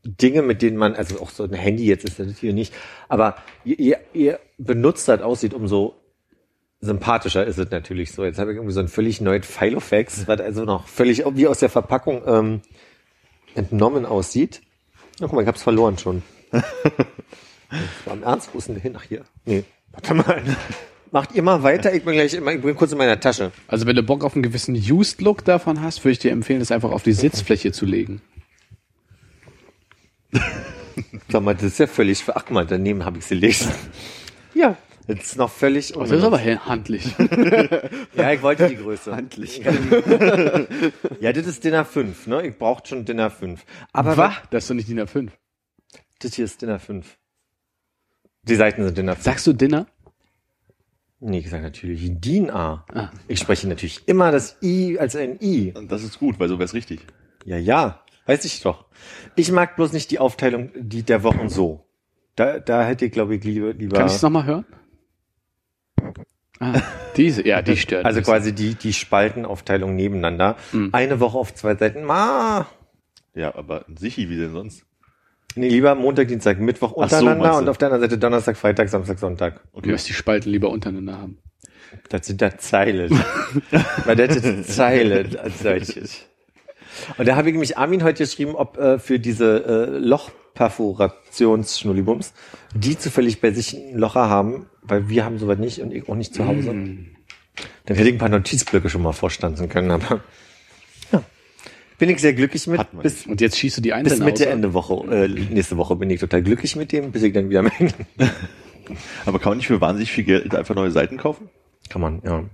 Dinge, 0.04 0.42
mit 0.42 0.62
denen 0.62 0.78
man, 0.78 0.96
also 0.96 1.20
auch 1.20 1.30
so 1.30 1.44
ein 1.44 1.54
Handy 1.54 1.86
jetzt 1.86 2.06
ist 2.06 2.20
das 2.20 2.38
hier 2.40 2.54
nicht, 2.54 2.74
aber 3.10 3.36
je, 3.64 3.76
je, 3.78 3.96
je 4.14 4.36
benutzt 4.58 5.08
das 5.08 5.22
aussieht, 5.22 5.54
umso 5.54 5.99
sympathischer 6.82 7.46
ist 7.46 7.58
es 7.58 7.70
natürlich 7.72 8.12
so. 8.12 8.24
Jetzt 8.24 8.40
habe 8.40 8.52
ich 8.52 8.58
irgendwie 8.58 8.74
so 8.74 8.80
ein 8.80 8.88
völlig 8.88 9.22
neues 9.22 9.46
Filofax, 9.46 10.28
was 10.28 10.40
also 10.40 10.64
noch 10.64 10.88
völlig 10.88 11.24
wie 11.34 11.48
aus 11.48 11.60
der 11.60 11.70
Verpackung 11.70 12.22
ähm, 12.26 12.62
entnommen 13.56 14.06
aussieht. 14.06 14.62
Na, 15.20 15.28
guck 15.28 15.36
mal, 15.36 15.42
ich 15.42 15.48
hab's 15.48 15.64
verloren 15.64 15.98
schon. 15.98 16.24
Das 16.52 16.64
war 18.06 18.14
im 18.14 18.24
Ernst, 18.24 18.50
wo 18.54 18.58
ist 18.58 18.68
denn 18.68 18.76
der 18.76 18.84
hin? 18.84 18.96
Ach, 18.98 19.04
hier. 19.04 19.26
Nee, 19.46 19.64
warte 19.92 20.14
mal. 20.14 20.44
Macht 21.12 21.34
ihr 21.34 21.42
mal 21.42 21.64
weiter, 21.64 21.94
ich 21.94 22.06
bin 22.06 22.14
gleich, 22.14 22.36
ich 22.36 22.44
bin 22.44 22.76
kurz 22.76 22.92
in 22.92 22.98
meiner 23.00 23.20
Tasche. 23.20 23.52
Also 23.68 23.88
wenn 23.88 23.96
du 23.96 24.04
Bock 24.04 24.24
auf 24.24 24.36
einen 24.36 24.44
gewissen 24.44 24.76
Used-Look 24.76 25.44
davon 25.44 25.82
hast, 25.82 26.04
würde 26.04 26.12
ich 26.14 26.20
dir 26.20 26.32
empfehlen, 26.32 26.60
das 26.60 26.72
einfach 26.72 26.92
auf 26.92 27.02
die 27.02 27.14
Sitzfläche 27.14 27.72
zu 27.72 27.86
legen. 27.88 28.22
Sag 31.30 31.42
mal, 31.42 31.56
das 31.56 31.64
ist 31.64 31.80
ja 31.80 31.88
völlig, 31.88 32.24
ach 32.28 32.46
guck 32.46 32.52
mal, 32.52 32.66
daneben 32.66 33.06
habe 33.06 33.18
ich 33.18 33.26
sie 33.26 33.36
gelesen. 33.36 33.72
Ja, 34.54 34.78
das 35.10 35.26
ist 35.26 35.38
noch 35.38 35.50
völlig 35.50 35.94
Das 35.94 36.12
ist 36.12 36.24
aber 36.24 36.40
handlich. 36.40 37.16
Ja, 38.16 38.32
ich 38.32 38.42
wollte 38.42 38.70
die 38.70 38.76
Größe. 38.76 39.16
handlich. 39.16 39.62
Ja, 41.20 41.34
das 41.34 41.48
ist 41.48 41.64
Dinner 41.64 41.84
5, 41.86 42.28
ne? 42.28 42.46
Ich 42.48 42.58
brauche 42.58 42.86
schon 42.86 43.06
Dinner 43.06 43.30
5. 43.30 43.66
Aber 43.92 44.18
Was? 44.18 44.34
Das 44.52 44.64
ist 44.64 44.70
doch 44.70 44.76
nicht 44.76 44.88
DIN 44.88 45.00
A5. 45.00 45.30
das 46.20 46.34
hier 46.36 46.46
ist 46.46 46.62
Dinner 46.62 46.80
5. 46.80 47.18
Die 48.44 48.56
Seiten 48.56 48.84
sind 48.86 48.98
Dinner 48.98 49.14
5. 49.16 49.24
Sagst 49.24 49.48
du 49.48 49.54
Dinner? 49.54 49.88
Nee, 51.20 51.40
ich 51.40 51.50
sage 51.50 51.64
natürlich 51.64 52.02
DIN 52.22 52.50
A. 52.50 52.86
Ah. 52.94 53.10
Ich 53.28 53.40
spreche 53.40 53.68
natürlich 53.68 54.08
immer 54.08 54.32
das 54.32 54.58
I 54.62 54.98
als 55.00 55.16
ein 55.16 55.38
I. 55.42 55.74
Und 55.76 55.92
das 55.92 56.04
ist 56.04 56.20
gut, 56.20 56.40
weil 56.40 56.48
so 56.48 56.56
wäre 56.56 56.66
es 56.66 56.74
richtig. 56.74 57.02
Ja, 57.46 57.58
ja, 57.58 58.04
weiß 58.26 58.46
ich 58.46 58.62
doch. 58.62 58.86
Ich 59.36 59.52
mag 59.52 59.76
bloß 59.76 59.92
nicht 59.92 60.12
die 60.12 60.20
Aufteilung 60.20 60.70
die 60.76 61.04
der 61.04 61.24
Wochen 61.24 61.50
so. 61.50 61.86
Da, 62.36 62.60
da 62.60 62.86
hätte 62.86 63.06
ich, 63.06 63.12
glaube 63.12 63.36
ich, 63.36 63.44
lieber, 63.44 63.74
lieber 63.74 63.98
Kann 63.98 64.08
ich 64.08 64.14
es 64.14 64.22
nochmal 64.22 64.46
hören? 64.46 64.66
Ah, 66.60 66.82
diese, 67.16 67.48
ja, 67.48 67.62
die 67.62 67.78
stört. 67.78 68.06
also 68.06 68.20
mich. 68.20 68.26
quasi 68.26 68.54
die, 68.54 68.76
die 68.76 68.94
Spaltenaufteilung 68.94 69.96
nebeneinander. 69.96 70.58
Mhm. 70.74 70.90
Eine 70.92 71.20
Woche 71.20 71.38
auf 71.38 71.54
zwei 71.54 71.76
Seiten. 71.76 72.04
Ma, 72.04 72.68
Ja, 73.34 73.56
aber 73.56 73.86
sichi, 73.96 74.30
wie 74.30 74.38
denn 74.38 74.52
sonst? 74.52 74.84
nee, 75.56 75.70
lieber 75.70 75.96
Montag, 75.96 76.28
Dienstag, 76.28 76.60
Mittwoch 76.60 76.92
so, 76.92 76.98
untereinander 76.98 77.52
du? 77.52 77.58
und 77.58 77.70
auf 77.70 77.78
der 77.78 77.88
anderen 77.88 78.04
Seite 78.04 78.18
Donnerstag, 78.20 78.58
Freitag, 78.58 78.90
Samstag, 78.90 79.20
Sonntag. 79.20 79.62
Du 79.74 79.90
wirst 79.90 80.08
die 80.10 80.14
Spalten 80.14 80.50
lieber 80.52 80.70
untereinander 80.70 81.18
haben. 81.18 81.38
Das 82.10 82.28
sind 82.28 82.42
da 82.42 82.58
Zeilen. 82.58 83.20
Weil 84.06 84.16
das 84.16 84.36
ist 84.36 84.76
Zeilen 84.76 85.36
als 85.38 85.60
solches. 85.60 86.26
Und 87.18 87.28
da 87.28 87.36
habe 87.36 87.50
ich 87.50 87.54
nämlich 87.54 87.78
Armin 87.78 88.04
heute 88.04 88.24
geschrieben, 88.24 88.56
ob 88.56 88.78
äh, 88.78 89.00
für 89.00 89.20
diese 89.20 89.66
äh, 89.66 89.98
Lochperforationsschnullibums, 89.98 92.34
die 92.76 92.98
zufällig 92.98 93.42
bei 93.42 93.52
sich 93.52 93.74
ein 93.74 93.98
Locher 93.98 94.30
haben, 94.30 94.68
weil 94.82 95.10
wir 95.10 95.26
haben 95.26 95.38
sowas 95.40 95.60
nicht 95.60 95.82
und 95.82 95.94
ich 95.94 96.08
auch 96.08 96.16
nicht 96.16 96.34
zu 96.34 96.46
Hause. 96.46 96.68
Dann 97.86 97.98
hätte 97.98 98.08
ich 98.08 98.16
ein 98.16 98.20
paar 98.20 98.30
Notizblöcke 98.30 98.90
schon 98.90 99.02
mal 99.02 99.14
vorstanzen 99.14 99.70
können, 99.70 99.92
aber 99.92 100.22
ja. 101.12 101.24
Bin 101.98 102.10
ich 102.10 102.20
sehr 102.20 102.34
glücklich 102.34 102.68
mit. 102.68 102.82
Bis, 103.02 103.26
Und 103.26 103.42
jetzt 103.42 103.58
schießt 103.58 103.78
du 103.78 103.82
die 103.82 103.90
bis 103.90 103.98
einzelnen 103.98 104.26
Mitte, 104.26 104.48
aus. 104.48 104.54
Ende 104.54 104.74
Woche, 104.74 105.16
äh, 105.16 105.28
nächste 105.28 105.78
Woche 105.78 105.96
bin 105.96 106.10
ich 106.10 106.20
total 106.20 106.42
glücklich 106.44 106.76
mit 106.76 106.92
dem, 106.92 107.12
bis 107.12 107.24
ich 107.24 107.34
dann 107.34 107.50
wieder 107.50 107.64
mein, 107.64 107.94
Aber 109.26 109.40
kann 109.40 109.52
man 109.52 109.58
nicht 109.58 109.68
für 109.68 109.82
wahnsinnig 109.82 110.12
viel 110.12 110.24
Geld 110.24 110.56
einfach 110.56 110.76
neue 110.76 110.92
Seiten 110.92 111.18
kaufen? 111.18 111.50
Kann 111.90 112.02
man, 112.02 112.22
ja. 112.24 112.46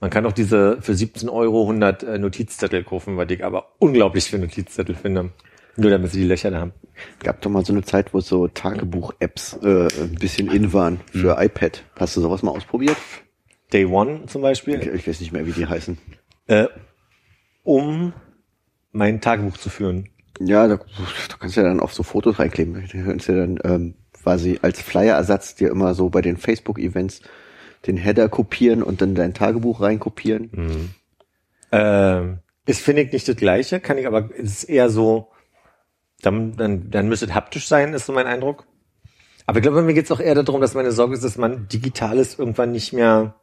Man 0.00 0.10
kann 0.10 0.26
auch 0.26 0.32
diese 0.32 0.80
für 0.80 0.94
17 0.94 1.28
Euro 1.28 1.62
100 1.62 2.02
äh, 2.02 2.18
Notizzettel 2.18 2.84
kaufen, 2.84 3.16
was 3.16 3.30
ich 3.30 3.44
aber 3.44 3.72
unglaublich 3.78 4.30
für 4.30 4.38
Notizzettel 4.38 4.94
finde. 4.94 5.30
Nur 5.76 5.90
damit 5.90 6.10
sie 6.12 6.20
die 6.20 6.26
Löcher 6.28 6.50
da 6.50 6.60
haben. 6.60 6.72
Gab 7.22 7.40
doch 7.40 7.50
mal 7.50 7.64
so 7.64 7.72
eine 7.72 7.82
Zeit, 7.82 8.12
wo 8.12 8.20
so 8.20 8.46
Tagebuch-Apps 8.48 9.58
äh, 9.62 9.88
ein 10.02 10.14
bisschen 10.16 10.50
in 10.50 10.72
waren 10.72 11.00
für 11.10 11.42
iPad. 11.42 11.82
Hast 11.96 12.16
du 12.16 12.20
sowas 12.20 12.42
mal 12.42 12.50
ausprobiert? 12.50 12.96
Day 13.72 13.86
One 13.86 14.26
zum 14.26 14.42
Ich, 14.42 14.48
Beispiel, 14.48 14.92
ich 14.94 15.08
weiß 15.08 15.20
nicht 15.20 15.32
mehr, 15.32 15.46
wie 15.46 15.52
die 15.52 15.66
heißen. 15.66 15.96
äh, 16.48 16.66
um 17.62 18.12
mein 18.92 19.20
Tagebuch 19.20 19.56
zu 19.56 19.70
führen. 19.70 20.08
Ja, 20.40 20.68
da, 20.68 20.76
du 20.76 21.36
kannst 21.38 21.56
ja 21.56 21.62
dann 21.62 21.80
auf 21.80 21.94
so 21.94 22.02
Fotos 22.02 22.38
reinkleben. 22.38 22.74
Du 22.92 23.04
kannst 23.04 23.28
ja 23.28 23.34
dann 23.36 23.58
ähm, 23.64 23.94
quasi 24.12 24.58
als 24.60 24.82
Flyer-Ersatz 24.82 25.54
dir 25.54 25.70
immer 25.70 25.94
so 25.94 26.10
bei 26.10 26.20
den 26.20 26.36
Facebook-Events 26.36 27.22
den 27.86 27.96
Header 27.96 28.28
kopieren 28.28 28.82
und 28.82 29.00
dann 29.00 29.14
dein 29.14 29.34
Tagebuch 29.34 29.80
reinkopieren. 29.80 30.92
Ähm, 31.72 32.38
ist, 32.66 32.80
finde 32.82 33.02
ich, 33.02 33.12
nicht 33.12 33.26
das 33.28 33.36
Gleiche, 33.36 33.80
kann 33.80 33.98
ich 33.98 34.06
aber, 34.06 34.30
es 34.38 34.62
ist 34.62 34.64
eher 34.64 34.90
so, 34.90 35.31
dann, 36.22 36.56
dann, 36.56 36.90
dann 36.90 37.08
müsste 37.08 37.26
es 37.26 37.34
haptisch 37.34 37.68
sein, 37.68 37.92
ist 37.92 38.06
so 38.06 38.12
mein 38.12 38.26
Eindruck. 38.26 38.64
Aber 39.46 39.58
ich 39.58 39.62
glaube, 39.62 39.82
mir 39.82 39.94
geht 39.94 40.04
es 40.04 40.12
auch 40.12 40.20
eher 40.20 40.34
darum, 40.34 40.60
dass 40.60 40.74
meine 40.74 40.92
Sorge 40.92 41.14
ist, 41.14 41.24
dass 41.24 41.36
man 41.36 41.68
Digitales 41.68 42.38
irgendwann 42.38 42.72
nicht 42.72 42.92
mehr, 42.92 43.34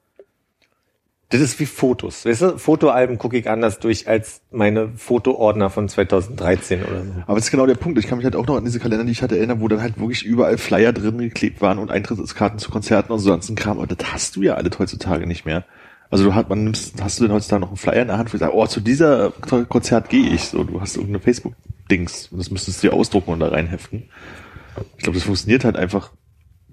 das 1.28 1.42
ist 1.42 1.60
wie 1.60 1.66
Fotos, 1.66 2.26
weißt 2.26 2.42
du? 2.42 2.58
Fotoalben 2.58 3.18
gucke 3.18 3.38
ich 3.38 3.50
anders 3.50 3.80
durch 3.80 4.08
als 4.08 4.42
meine 4.50 4.90
Fotoordner 4.96 5.70
von 5.70 5.90
2013 5.90 6.84
oder 6.84 7.04
so. 7.04 7.12
Aber 7.28 7.36
das 7.36 7.46
ist 7.46 7.52
genau 7.52 7.68
der 7.68 7.76
Punkt. 7.76 8.00
Ich 8.00 8.08
kann 8.08 8.18
mich 8.18 8.26
halt 8.26 8.36
auch 8.36 8.48
noch 8.48 8.56
an 8.56 8.66
diese 8.66 8.80
Kalender, 8.80 9.04
die 9.04 9.12
ich 9.12 9.22
hatte, 9.22 9.38
erinnern, 9.38 9.60
wo 9.60 9.68
dann 9.68 9.82
halt 9.82 10.00
wirklich 10.00 10.24
überall 10.24 10.58
Flyer 10.58 10.94
drin 10.94 11.18
geklebt 11.18 11.62
waren 11.62 11.78
und 11.78 11.92
Eintrittskarten 11.92 12.60
zu 12.60 12.72
Konzerten 12.72 13.12
und 13.12 13.20
so 13.20 13.30
ganzen 13.30 13.56
Kram. 13.56 13.78
Aber 13.78 13.88
das 13.88 14.12
hast 14.12 14.38
du 14.38 14.42
ja 14.42 14.56
alles 14.56 14.80
heutzutage 14.80 15.28
nicht 15.28 15.46
mehr. 15.46 15.66
Also 16.12 16.24
du 16.26 16.34
hast, 16.34 16.50
man 16.50 16.64
nimmst, 16.64 17.02
hast 17.04 17.20
du 17.20 17.26
denn 17.26 17.34
heutzutage 17.34 17.62
noch 17.62 17.68
einen 17.70 17.78
Flyer 17.78 18.02
in 18.02 18.08
der 18.08 18.18
Hand, 18.18 18.30
wo 18.30 18.32
du 18.34 18.40
sagst, 18.40 18.54
oh, 18.56 18.66
zu 18.66 18.80
dieser 18.80 19.32
Konzert 19.32 20.10
gehe 20.10 20.28
ich. 20.30 20.46
So, 20.46 20.64
du 20.64 20.82
hast 20.82 20.96
irgendeine 20.96 21.20
Facebook-Dings 21.24 22.30
und 22.32 22.40
das 22.40 22.50
müsstest 22.50 22.84
du 22.84 22.90
dir 22.90 22.94
ausdrucken 22.96 23.32
und 23.32 23.40
da 23.40 23.50
reinheften. 23.50 24.10
Ich 24.98 25.04
glaube, 25.04 25.18
das 25.18 25.26
funktioniert 25.26 25.64
halt 25.66 25.76
einfach 25.76 26.12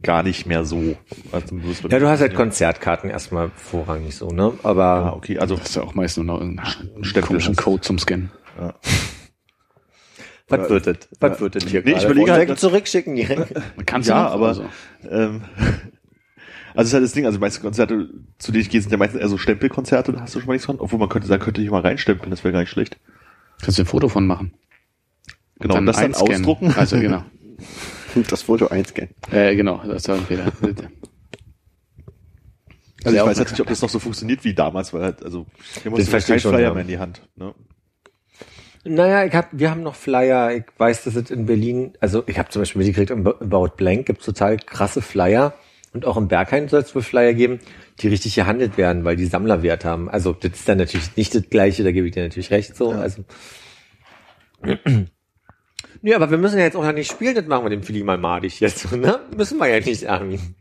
gar 0.03 0.23
nicht 0.23 0.47
mehr 0.47 0.65
so. 0.65 0.97
Also, 1.33 1.57
Ja, 1.89 1.99
du 1.99 2.09
hast 2.09 2.21
halt 2.21 2.35
Konzertkarten 2.35 3.11
erstmal 3.11 3.51
vorrangig 3.57 4.15
so, 4.17 4.29
ne? 4.29 4.53
Aber 4.63 4.85
Ah, 4.85 5.13
okay, 5.15 5.39
also 5.39 5.57
Das 5.57 5.69
ist 5.71 5.77
ja 5.77 5.83
auch 5.83 5.95
meist 5.95 6.17
nur 6.17 6.25
noch 6.27 6.41
irgendeinen 6.41 7.05
Stempel 7.05 7.23
komischen 7.29 7.57
hast. 7.57 7.65
Code 7.65 7.81
zum 7.83 7.99
Scannen. 7.99 8.31
was 10.49 10.71
wird 10.71 10.87
das? 10.87 10.97
Was 11.21 11.41
wird 11.41 11.57
das 11.57 11.65
hier 11.65 11.83
Nee, 11.83 11.91
ich 11.93 11.97
gerade? 11.99 12.07
überlege 12.13 12.33
halt- 12.33 12.59
zurückschicken 12.59 13.17
direkt. 13.17 13.53
Man 13.77 13.85
kann 13.87 14.03
Ja, 14.03 14.29
aber- 14.29 14.49
also. 14.49 14.65
Ähm, 15.11 15.43
also 16.77 16.83
es 16.83 16.89
ist 16.89 16.95
halt 16.95 17.05
das 17.05 17.13
Ding, 17.13 17.27
also 17.27 17.39
die 17.39 17.41
meisten 17.41 17.63
Konzerte, 17.63 18.11
zu 18.39 18.53
denen 18.53 18.63
ich 18.63 18.71
gehe, 18.71 18.81
sind 18.81 18.91
ja 18.91 18.99
meistens 18.99 19.21
eher 19.21 19.29
so 19.29 19.39
Stempelkonzerte, 19.39 20.13
da 20.13 20.21
hast 20.21 20.35
du 20.35 20.41
schon 20.41 20.47
mal 20.47 20.53
nichts 20.55 20.67
von. 20.67 20.79
Obwohl 20.79 20.99
man 20.99 21.09
könnte 21.09 21.27
sagen, 21.27 21.43
könnte 21.43 21.63
ich 21.63 21.71
mal 21.71 21.81
reinstempeln, 21.81 22.31
das 22.31 22.45
wäre 22.45 22.53
gar 22.53 22.61
nicht 22.61 22.71
schlecht. 22.71 22.99
Kannst 23.63 23.79
du 23.79 23.83
ein 23.83 23.87
Foto 23.87 24.09
von 24.09 24.27
machen. 24.27 24.53
Genau, 25.59 25.77
und 25.77 25.87
das 25.87 25.97
dann 25.97 26.07
einscannen. 26.07 26.35
ausdrucken. 26.37 26.75
Also 26.77 27.01
genau. 27.01 27.25
Das 28.31 28.43
Foto 28.43 28.69
einscannen. 28.69 29.11
Äh, 29.31 29.57
genau, 29.57 29.83
das 29.87 30.09
war 30.09 30.17
ein 30.17 30.25
Fehler. 30.25 30.45
Also 33.05 33.11
ich 33.11 33.15
Ja, 33.15 33.27
weiß 33.27 33.39
jetzt 33.39 33.51
nicht, 33.51 33.61
ob 33.61 33.69
das 33.69 33.83
noch 33.83 33.91
so 33.91 33.99
funktioniert 33.99 34.43
wie 34.45 34.55
damals, 34.55 34.95
weil 34.95 35.03
halt, 35.03 35.23
also 35.23 35.45
hier 35.83 35.91
muss 35.91 36.09
verstehe 36.09 36.35
kein 36.35 36.37
ich 36.39 36.43
schon, 36.43 36.53
Flyer 36.53 36.69
ja. 36.69 36.73
mehr 36.73 36.83
in 36.83 36.89
die 36.89 36.99
Hand. 36.99 37.21
Ne? 37.37 37.55
Naja, 38.85 39.25
ich 39.25 39.35
hab, 39.35 39.49
wir 39.53 39.71
haben 39.71 39.83
noch 39.83 39.95
Flyer. 39.97 40.55
Ich 40.57 40.65
weiß, 40.79 41.05
dass 41.05 41.15
es 41.17 41.31
in 41.31 41.47
Berlin, 41.47 41.93
also 42.01 42.23
ich 42.27 42.39
habe 42.39 42.49
zum 42.49 42.63
Beispiel 42.63 42.81
mitgekriegt, 42.81 43.11
im 43.11 43.27
About 43.27 43.73
Blank 43.77 44.07
gibt's 44.07 44.25
total 44.25 44.57
krasse 44.57 45.03
Flyer. 45.03 45.55
Und 45.97 46.05
auch 46.05 46.19
im 46.19 46.29
Berghain 46.29 46.69
soll 46.69 46.83
es 46.83 46.95
wohl 46.95 47.01
Flyer 47.01 47.33
geben, 47.33 47.59
die 48.01 48.09
richtig 48.09 48.35
gehandelt 48.35 48.77
werden, 48.77 49.05
weil 49.05 49.17
die 49.17 49.25
Sammlerwert 49.25 49.87
haben. 49.87 50.11
Also 50.11 50.35
das 50.35 50.53
ist 50.53 50.69
dann 50.69 50.77
natürlich 50.77 51.17
nicht 51.17 51.35
das 51.35 51.49
Gleiche, 51.49 51.85
da 51.85 51.91
gebe 51.91 52.07
ich 52.07 52.13
dir 52.13 52.23
natürlich 52.23 52.51
recht. 52.51 52.77
So, 52.77 52.91
also. 52.91 53.25
Nee, 56.03 56.13
aber 56.15 56.31
wir 56.31 56.37
müssen 56.37 56.59
ja 56.59 56.65
jetzt 56.65 56.77
auch 56.77 56.85
noch 56.85 56.93
nicht 56.93 57.11
spielen, 57.11 57.35
das 57.35 57.47
machen 57.47 57.65
wir 57.65 57.71
dem 57.71 57.83
Philly 57.83 58.05
mal 58.05 58.19
madig 58.19 58.61
jetzt, 58.61 58.93
ne? 58.97 59.19
Müssen 59.35 59.59
wir 59.59 59.67
ja 59.67 59.81
nicht, 59.81 60.07
Armin. 60.07 60.55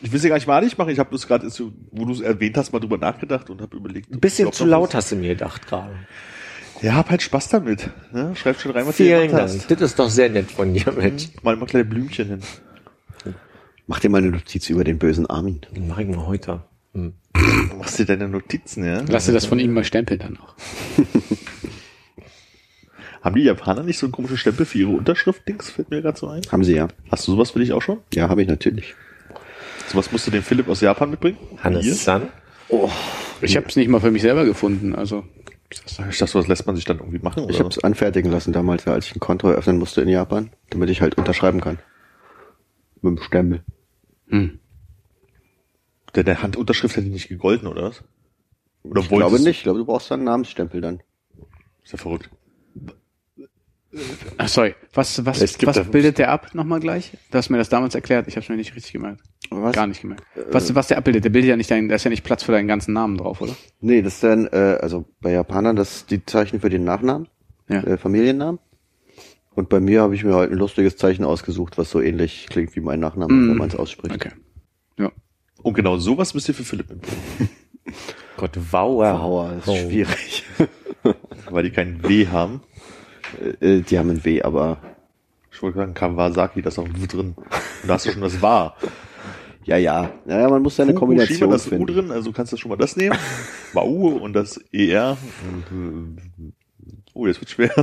Ich 0.00 0.12
will 0.12 0.18
es 0.18 0.22
ja 0.22 0.28
gar 0.28 0.36
nicht 0.36 0.68
nicht 0.68 0.78
machen, 0.78 0.90
ich 0.90 0.98
habe 1.00 1.10
bloß 1.10 1.26
gerade, 1.26 1.50
wo 1.90 2.04
du 2.04 2.12
es 2.12 2.20
erwähnt 2.20 2.56
hast, 2.56 2.72
mal 2.72 2.78
drüber 2.78 2.96
nachgedacht 2.96 3.50
und 3.50 3.60
habe 3.60 3.76
überlegt. 3.76 4.10
Ein 4.10 4.20
bisschen 4.20 4.52
zu 4.52 4.64
laut 4.64 4.94
hast 4.94 5.10
du 5.10 5.16
mir 5.16 5.30
gedacht 5.30 5.66
gerade. 5.66 5.94
Ja, 6.80 6.94
hab 6.94 7.10
halt 7.10 7.22
Spaß 7.22 7.48
damit. 7.48 7.90
Ne? 8.12 8.36
Schreib 8.36 8.60
schon 8.60 8.70
rein, 8.70 8.86
was 8.86 8.96
du 8.96 9.02
Vielen 9.02 9.26
gemacht 9.26 9.48
Dank. 9.48 9.60
hast. 9.60 9.70
Das 9.70 9.80
ist 9.80 9.98
doch 9.98 10.08
sehr 10.08 10.30
nett 10.30 10.50
von 10.50 10.72
dir, 10.72 10.92
Mensch. 10.92 11.28
Mal 11.42 11.56
mal 11.56 11.66
kleine 11.66 11.84
Blümchen 11.84 12.28
hin. 12.28 12.40
Mach 13.88 14.00
dir 14.00 14.10
mal 14.10 14.18
eine 14.18 14.30
Notiz 14.30 14.68
über 14.68 14.84
den 14.84 14.98
bösen 14.98 15.24
Armin. 15.26 15.62
Den 15.74 15.88
mach 15.88 15.98
ich 15.98 16.06
mal 16.06 16.26
heute. 16.26 16.62
Hm. 16.92 17.14
Du 17.34 17.76
machst 17.76 17.98
dir 17.98 18.04
deine 18.04 18.28
Notizen, 18.28 18.84
ja? 18.84 19.02
Lass 19.08 19.24
dir 19.26 19.32
das 19.32 19.46
von 19.46 19.58
ihm 19.58 19.72
mal 19.72 19.82
stempeln 19.82 20.20
dann 20.20 20.34
noch. 20.34 20.54
Haben 23.22 23.36
die 23.36 23.42
Japaner 23.44 23.82
nicht 23.82 23.98
so 23.98 24.06
ein 24.06 24.12
komisches 24.12 24.40
Stempel 24.40 24.66
für 24.66 24.78
ihre 24.78 24.90
Unterschrift-Dings? 24.90 25.70
Fällt 25.70 25.90
mir 25.90 26.02
gerade 26.02 26.18
so 26.18 26.28
ein. 26.28 26.42
Haben 26.52 26.64
sie 26.64 26.74
ja. 26.74 26.88
Hast 27.10 27.26
du 27.26 27.32
sowas 27.32 27.50
für 27.52 27.60
dich 27.60 27.72
auch 27.72 27.80
schon? 27.80 27.98
Ja, 28.12 28.28
habe 28.28 28.42
ich 28.42 28.48
natürlich. 28.48 28.94
Sowas 29.88 30.12
musst 30.12 30.26
du 30.26 30.30
den 30.30 30.42
Philipp 30.42 30.68
aus 30.68 30.82
Japan 30.82 31.08
mitbringen? 31.10 31.38
Hier? 31.50 31.64
Hannes-san. 31.64 32.28
Ich 33.40 33.56
habe 33.56 33.66
es 33.68 33.76
nicht 33.76 33.88
mal 33.88 34.00
für 34.00 34.10
mich 34.10 34.20
selber 34.22 34.44
gefunden. 34.44 34.94
Also 34.94 35.24
Ich 35.70 35.96
dachte, 35.96 36.26
sowas 36.26 36.46
lässt 36.46 36.66
man 36.66 36.76
sich 36.76 36.84
dann 36.84 36.98
irgendwie 36.98 37.20
machen, 37.20 37.44
Ich 37.44 37.56
oder? 37.56 37.60
habe 37.60 37.68
es 37.70 37.82
anfertigen 37.82 38.30
lassen 38.30 38.52
damals, 38.52 38.86
als 38.86 39.06
ich 39.06 39.16
ein 39.16 39.20
Konto 39.20 39.48
eröffnen 39.48 39.78
musste 39.78 40.02
in 40.02 40.08
Japan, 40.10 40.50
damit 40.70 40.90
ich 40.90 41.00
halt 41.00 41.16
unterschreiben 41.16 41.62
kann. 41.62 41.78
Mit 43.00 43.16
dem 43.18 43.22
Stempel. 43.22 43.62
Hm. 44.28 44.58
Der, 46.14 46.24
der 46.24 46.42
Handunterschrift 46.42 46.96
hätte 46.96 47.08
nicht 47.08 47.28
gegolten, 47.28 47.68
oder 47.68 47.82
was? 47.82 48.02
Oder 48.82 49.02
Ich 49.02 49.08
glaube 49.08 49.38
nicht. 49.38 49.58
Ich 49.58 49.62
glaube, 49.62 49.78
du 49.78 49.84
brauchst 49.84 50.10
dann 50.10 50.20
einen 50.20 50.24
Namensstempel 50.24 50.80
dann. 50.80 51.02
Ist 51.84 51.92
ja 51.92 51.98
verrückt. 51.98 52.30
Ach, 54.36 54.48
sorry. 54.48 54.74
Was, 54.92 55.24
was, 55.24 55.40
was 55.64 55.90
bildet 55.90 56.18
der 56.18 56.30
ab 56.30 56.54
nochmal 56.54 56.78
gleich? 56.80 57.12
Du 57.30 57.38
hast 57.38 57.48
mir 57.48 57.56
das 57.56 57.68
damals 57.68 57.94
erklärt. 57.94 58.28
Ich 58.28 58.36
habe 58.36 58.42
es 58.44 58.48
mir 58.48 58.56
nicht 58.56 58.74
richtig 58.76 58.92
gemerkt. 58.92 59.22
Was? 59.50 59.74
Gar 59.74 59.86
nicht 59.86 60.02
gemerkt. 60.02 60.24
Was, 60.50 60.74
was 60.74 60.88
der 60.88 60.98
abbildet? 60.98 61.24
Der 61.24 61.30
bildet 61.30 61.48
ja 61.48 61.56
nicht 61.56 61.70
dein, 61.70 61.88
da 61.88 61.94
ist 61.94 62.04
ja 62.04 62.10
nicht 62.10 62.22
Platz 62.24 62.42
für 62.42 62.52
deinen 62.52 62.68
ganzen 62.68 62.92
Namen 62.92 63.16
drauf, 63.16 63.40
oder? 63.40 63.56
Nee, 63.80 64.02
das 64.02 64.14
ist 64.14 64.22
dann, 64.24 64.46
äh, 64.48 64.78
also 64.80 65.06
bei 65.20 65.32
Japanern, 65.32 65.76
das 65.76 65.96
ist 65.96 66.10
die 66.10 66.24
Zeichen 66.24 66.60
für 66.60 66.68
den 66.68 66.84
Nachnamen, 66.84 67.28
Ja. 67.68 67.82
äh, 67.82 67.96
Familiennamen. 67.96 68.60
Und 69.58 69.68
bei 69.68 69.80
mir 69.80 70.02
habe 70.02 70.14
ich 70.14 70.22
mir 70.22 70.36
halt 70.36 70.52
ein 70.52 70.56
lustiges 70.58 70.96
Zeichen 70.96 71.24
ausgesucht, 71.24 71.78
was 71.78 71.90
so 71.90 72.00
ähnlich 72.00 72.46
klingt 72.48 72.76
wie 72.76 72.80
mein 72.80 73.00
Nachname, 73.00 73.32
Mm. 73.34 73.48
wenn 73.50 73.56
man 73.56 73.68
es 73.68 73.74
ausspricht. 73.74 74.14
Okay. 74.14 74.30
Ja. 75.00 75.10
Und 75.64 75.74
genau 75.74 75.96
sowas 75.98 76.32
müsst 76.32 76.46
ihr 76.46 76.54
für 76.54 76.62
Philipp. 76.62 76.86
Gott, 78.36 78.52
wow. 78.70 79.02
Aua, 79.20 79.54
das 79.54 79.62
ist 79.62 79.68
Oh. 79.68 79.76
schwierig. 79.88 80.44
Weil 81.50 81.64
die 81.64 81.70
kein 81.72 82.00
W 82.08 82.28
haben. 82.28 82.60
äh, 83.60 83.80
die 83.80 83.98
haben 83.98 84.10
ein 84.10 84.24
W, 84.24 84.42
aber 84.42 84.78
Ich 85.50 85.60
wollte 85.60 85.78
sagen, 85.78 85.92
Kawasaki, 85.92 86.62
das 86.62 86.74
ist 86.74 86.78
auch 86.78 86.84
ein 86.84 87.02
W 87.02 87.06
drin. 87.08 87.34
Und 87.36 87.88
da 87.88 87.94
hast 87.94 88.06
du 88.06 88.12
schon 88.12 88.22
das 88.22 88.40
War. 88.40 88.76
ja, 89.64 89.76
ja. 89.76 90.08
Naja, 90.24 90.48
man 90.50 90.62
muss 90.62 90.76
da 90.76 90.84
eine 90.84 90.92
Fukushima, 90.92 91.16
Kombination 91.24 91.50
das 91.50 91.66
U 91.66 91.70
finden. 91.70 91.86
drin, 91.88 92.10
also 92.12 92.30
kannst 92.30 92.52
du 92.52 92.56
schon 92.56 92.68
mal 92.68 92.76
das 92.76 92.94
nehmen. 92.94 93.18
Wau 93.72 93.82
und 93.88 94.34
das 94.34 94.60
ER. 94.72 95.16
Äh, 95.72 96.52
Oh, 97.12 97.26
jetzt 97.26 97.40
wird 97.40 97.50
schwer. 97.50 97.74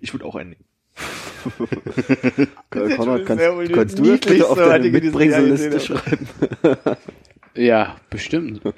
Ich 0.00 0.14
würde 0.14 0.24
auch 0.24 0.36
einen 0.36 0.50
nehmen. 0.50 0.64
Konrad, 2.70 3.26
kannst, 3.26 3.44
kannst 3.74 3.98
du 3.98 4.02
das 4.04 4.20
bitte 4.20 4.48
auf 4.48 4.58
niedlichste 4.58 5.28
deine 5.30 5.56
Diskussion 5.56 5.98
schreiben? 5.98 6.28
Ja, 7.56 7.96
bestimmt. 8.10 8.60
Ich 8.64 8.72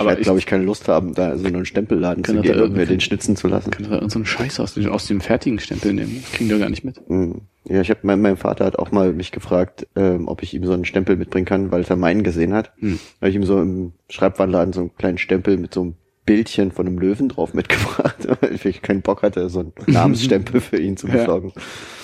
Aber 0.00 0.06
werde, 0.08 0.20
ich- 0.20 0.24
glaube 0.24 0.40
ich, 0.40 0.46
keine 0.46 0.64
Lust 0.64 0.88
haben, 0.88 1.14
da 1.14 1.38
so 1.38 1.46
einen 1.46 1.64
Stempelladen 1.66 2.24
Kann 2.24 2.36
zu 2.36 2.42
gehen 2.42 2.56
da 2.56 2.64
und 2.64 2.72
mir 2.72 2.78
irgendwie- 2.80 2.94
den 2.94 3.00
schnitzen 3.00 3.36
zu 3.36 3.46
lassen. 3.46 3.70
Kann 3.70 3.84
doch 3.84 3.90
irgendeinen 3.90 4.10
so 4.10 4.18
einen 4.18 4.26
Scheiß 4.26 4.58
aus, 4.58 4.74
dem- 4.74 4.90
aus 4.90 5.06
dem 5.06 5.20
fertigen 5.20 5.60
Stempel 5.60 5.92
nehmen. 5.92 6.20
Das 6.22 6.32
kriegen 6.32 6.50
wir 6.50 6.58
gar 6.58 6.68
nicht 6.70 6.84
mit. 6.84 7.00
Hm. 7.06 7.42
Ja, 7.64 7.80
ich 7.80 7.90
habe 7.90 8.00
mein, 8.02 8.20
mein 8.20 8.36
Vater 8.36 8.64
hat 8.64 8.76
auch 8.78 8.90
mal 8.90 9.12
mich 9.12 9.30
gefragt, 9.30 9.86
ähm, 9.94 10.26
ob 10.26 10.42
ich 10.42 10.52
ihm 10.52 10.64
so 10.64 10.72
einen 10.72 10.84
Stempel 10.84 11.14
mitbringen 11.16 11.46
kann, 11.46 11.70
weil 11.70 11.84
er 11.84 11.96
meinen 11.96 12.24
gesehen 12.24 12.54
hat. 12.54 12.72
Hm. 12.80 12.98
Habe 13.20 13.30
ich 13.30 13.36
ihm 13.36 13.44
so 13.44 13.60
im 13.60 13.92
Schreibwarenladen 14.10 14.72
so 14.72 14.80
einen 14.80 14.96
kleinen 14.96 15.18
Stempel 15.18 15.58
mit 15.58 15.72
so 15.72 15.82
einem 15.82 15.94
Bildchen 16.26 16.72
von 16.72 16.86
einem 16.86 16.98
Löwen 16.98 17.28
drauf 17.28 17.52
mitgebracht, 17.54 18.16
weil 18.40 18.54
ich 18.54 18.82
keinen 18.82 19.02
Bock 19.02 19.22
hatte, 19.22 19.48
so 19.48 19.60
einen 19.60 19.72
Namensstempel 19.86 20.60
für 20.60 20.78
ihn 20.78 20.96
zu 20.96 21.06
Ja. 21.08 21.14
besorgen. 21.14 21.52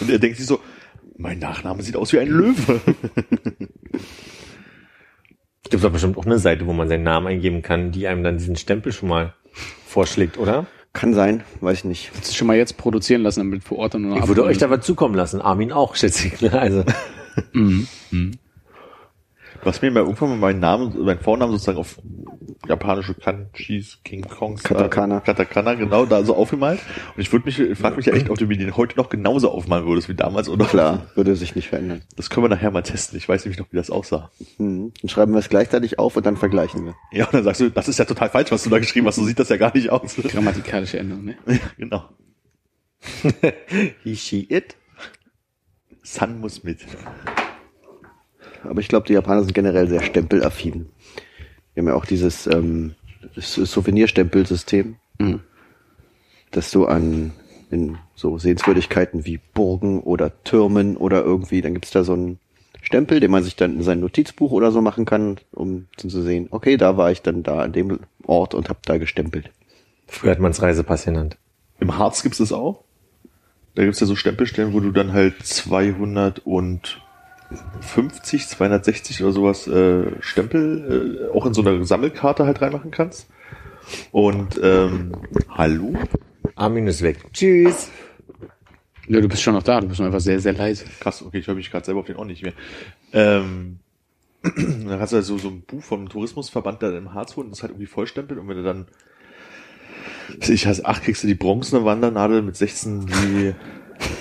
Und 0.01 0.11
er 0.11 0.19
denkt 0.19 0.37
sich 0.39 0.47
so, 0.47 0.61
mein 1.17 1.39
Nachname 1.39 1.83
sieht 1.83 1.97
aus 1.97 2.13
wie 2.13 2.19
ein 2.19 2.29
Löwe. 2.29 2.81
Gibt 5.71 5.85
doch 5.85 5.93
bestimmt 5.93 6.17
auch 6.19 6.27
eine 6.27 6.39
Seite, 6.39 6.67
wo 6.67 6.73
man 6.73 6.89
seinen 6.89 7.05
Namen 7.05 7.27
eingeben 7.29 7.63
kann, 7.63 7.93
die 7.93 8.07
einem 8.09 8.25
dann 8.25 8.39
diesen 8.39 8.57
Stempel 8.57 8.93
schon 8.93 9.09
mal 9.09 9.35
vorschlägt, 9.87 10.39
oder? 10.39 10.67
Kann 10.93 11.15
sein, 11.15 11.45
weiß 11.61 11.79
ich 11.79 11.85
nicht. 11.85 12.11
Das 12.19 12.35
schon 12.35 12.49
mal 12.49 12.57
jetzt 12.57 12.77
produzieren 12.77 13.23
lassen, 13.23 13.41
damit 13.41 13.63
vor 13.63 13.79
Ort 13.79 13.95
dann 13.95 14.05
Ich 14.07 14.11
würde 14.15 14.23
abholen. 14.23 14.49
euch 14.49 14.59
da 14.59 14.71
was 14.71 14.85
zukommen 14.85 15.15
lassen. 15.15 15.41
Armin 15.41 15.71
auch, 15.71 15.95
schätze 15.95 16.27
ich. 16.29 16.41
Ne? 16.41 16.53
Also, 16.59 16.85
Mhm. 17.53 17.87
Mhm. 18.11 18.33
Was 19.63 19.83
mir 19.83 19.91
mal 19.91 20.01
irgendwann 20.01 20.31
mal 20.31 20.37
meinen 20.37 20.61
Namen, 20.61 21.05
meinen 21.05 21.21
Vornamen 21.21 21.53
sozusagen 21.53 21.79
auf 21.79 21.99
japanische 22.67 23.15
Kanjis, 23.15 23.99
King 24.05 24.23
Kongs, 24.23 24.63
Katakana. 24.63 25.19
äh, 25.19 25.21
Katakana, 25.21 25.75
genau, 25.75 26.07
da 26.07 26.23
so 26.25 26.35
aufgemalt. 26.35 26.81
Und 27.17 27.21
ich 27.21 27.33
würde 27.33 27.47
mich, 27.47 27.59
ich 27.59 27.79
frage 27.79 27.97
mich 27.97 28.07
ja 28.07 28.13
echt, 28.13 28.31
ob 28.31 28.39
du 28.39 28.47
mir 28.47 28.57
den 28.57 28.77
heute 28.77 28.97
noch 28.97 29.09
genauso 29.09 29.51
aufmalen 29.51 29.87
würdest 29.87 30.09
wie 30.09 30.15
damals 30.15 30.49
oder 30.49 30.67
Klar, 30.67 31.07
würde 31.15 31.35
sich 31.37 31.55
nicht 31.55 31.69
verändern. 31.69 32.03
Das 32.17 32.31
können 32.31 32.45
wir 32.45 32.49
nachher 32.49 32.71
mal 32.71 32.83
testen. 32.83 33.19
Ich 33.19 33.29
weiß 33.29 33.45
nämlich 33.45 33.59
noch, 33.59 33.67
wie 33.73 33.77
das 33.77 33.91
aussah. 33.91 34.31
Mhm. 34.59 34.93
Dann 35.01 35.09
schreiben 35.09 35.33
wir 35.33 35.39
es 35.39 35.49
gleichzeitig 35.49 35.99
auf 35.99 36.17
und 36.17 36.25
dann 36.27 36.37
vergleichen 36.37 36.85
wir. 36.85 36.95
Ja, 37.13 37.27
und 37.27 37.35
dann 37.35 37.45
sagst 37.45 37.61
du, 37.61 37.71
das 37.71 37.89
ist 37.89 37.99
ja 37.99 38.05
total 38.05 38.31
falsch, 38.31 38.51
was 38.53 38.63
du 38.63 38.71
da 38.71 38.79
geschrieben 38.79 39.07
hast. 39.07 39.17
So 39.17 39.25
sieht 39.25 39.39
das 39.39 39.49
ja 39.49 39.57
gar 39.57 39.75
nicht 39.75 39.91
aus. 39.91 40.17
Grammatikalische 40.17 40.99
Änderung, 40.99 41.25
ne? 41.25 41.37
Ja, 41.47 41.59
genau. 41.77 42.05
He, 44.05 44.17
she, 44.17 44.47
it. 44.49 44.77
Sun 46.03 46.41
muss 46.41 46.63
mit. 46.63 46.81
Aber 48.65 48.81
ich 48.81 48.89
glaube, 48.89 49.07
die 49.07 49.13
Japaner 49.15 49.43
sind 49.43 49.55
generell 49.55 49.89
sehr 49.89 50.03
stempelaffin. 50.03 50.89
Wir 51.75 51.83
haben 51.83 51.89
ja 51.89 51.95
auch 51.95 52.05
dieses 52.05 52.47
ähm, 52.47 52.95
das 53.35 53.55
Souvenirstempelsystem, 53.55 54.97
Mhm. 55.19 55.41
dass 56.51 56.71
du 56.71 56.87
an 56.87 57.33
in 57.71 57.99
so 58.15 58.39
Sehenswürdigkeiten 58.39 59.27
wie 59.27 59.39
Burgen 59.55 60.01
oder 60.01 60.43
Türmen 60.45 60.97
oder 60.97 61.23
irgendwie, 61.23 61.61
dann 61.61 61.75
gibt's 61.75 61.91
da 61.91 62.03
so 62.05 62.15
einen 62.15 62.39
Stempel, 62.83 63.21
den 63.21 63.31
man 63.31 63.43
sich 63.45 63.55
dann 63.55 63.75
in 63.77 63.83
sein 63.83 64.01
Notizbuch 64.01 64.51
oder 64.51 64.73
so 64.73 64.81
machen 64.81 65.05
kann, 65.05 65.39
um 65.53 65.87
zu 65.97 66.09
sehen, 66.09 66.49
okay, 66.51 66.79
da 66.79 66.97
war 66.97 67.13
ich 67.13 67.21
dann 67.23 67.43
da 67.43 67.61
an 67.61 67.73
dem 67.73 68.01
Ort 68.27 68.55
und 68.55 68.69
habe 68.71 68.81
da 68.87 68.97
gestempelt. 68.97 69.51
Früher 70.09 70.31
hat 70.33 70.41
man 70.41 70.51
es 70.53 70.63
Reisepass 70.63 71.05
genannt. 71.05 71.37
Im 71.79 71.97
Harz 71.99 72.23
gibt's 72.23 72.39
das 72.39 72.53
auch. 72.53 72.83
Da 73.75 73.85
gibt's 73.85 74.01
ja 74.01 74.07
so 74.07 74.17
Stempelstellen, 74.17 74.73
wo 74.73 74.81
du 74.81 74.91
dann 74.91 75.13
halt 75.13 75.37
250, 77.51 78.49
260 78.49 79.23
oder 79.23 79.33
sowas 79.33 79.67
äh, 79.67 80.05
Stempel 80.21 81.29
äh, 81.31 81.37
auch 81.37 81.47
in 81.47 81.55
so 81.55 81.63
eine 81.63 81.85
Sammelkarte 81.85 82.47
halt 82.47 82.61
reinmachen 82.63 82.91
kannst. 82.91 83.29
Und 84.13 84.61
ähm, 84.63 85.13
hallo? 85.49 85.95
Armin 86.55 86.87
ist 86.87 87.03
weg. 87.03 87.33
Tschüss. 87.33 87.91
Ja, 89.09 89.21
du 89.21 89.29
bist 89.29 89.43
schon 89.43 89.55
noch 89.55 89.63
da, 89.63 89.81
du 89.81 89.89
bist 89.89 89.99
nur 89.99 90.07
einfach 90.07 90.21
sehr, 90.21 90.39
sehr 90.39 90.53
leise. 90.53 90.85
Krass, 91.01 91.23
okay, 91.23 91.39
ich 91.39 91.47
höre 91.47 91.57
mich 91.57 91.71
gerade 91.71 91.85
selber 91.85 92.01
auf 92.01 92.07
den 92.07 92.17
auch 92.17 92.25
nicht 92.25 92.43
mehr. 92.43 92.53
Ähm, 93.13 93.81
dann 94.43 95.01
hast 95.01 95.13
du 95.13 95.17
halt 95.17 95.27
so, 95.27 95.37
so 95.39 95.49
ein 95.49 95.63
Buch 95.63 95.83
vom 95.83 96.09
Tourismusverband 96.09 96.83
da 96.83 96.97
im 96.97 97.13
Harz 97.13 97.37
holen, 97.37 97.51
das 97.51 97.63
halt 97.63 97.73
irgendwie 97.73 97.87
vollstempelt 97.87 98.39
und 98.39 98.49
wenn 98.49 98.57
du 98.57 98.63
dann 98.63 98.87
ich 100.49 100.67
heißt, 100.67 100.87
ach, 100.87 101.03
kriegst 101.03 101.23
du 101.23 101.27
die 101.27 101.35
bronzene 101.35 101.85
Wandernadel 101.85 102.43
mit 102.43 102.57
16 102.57 103.07
die 103.07 103.55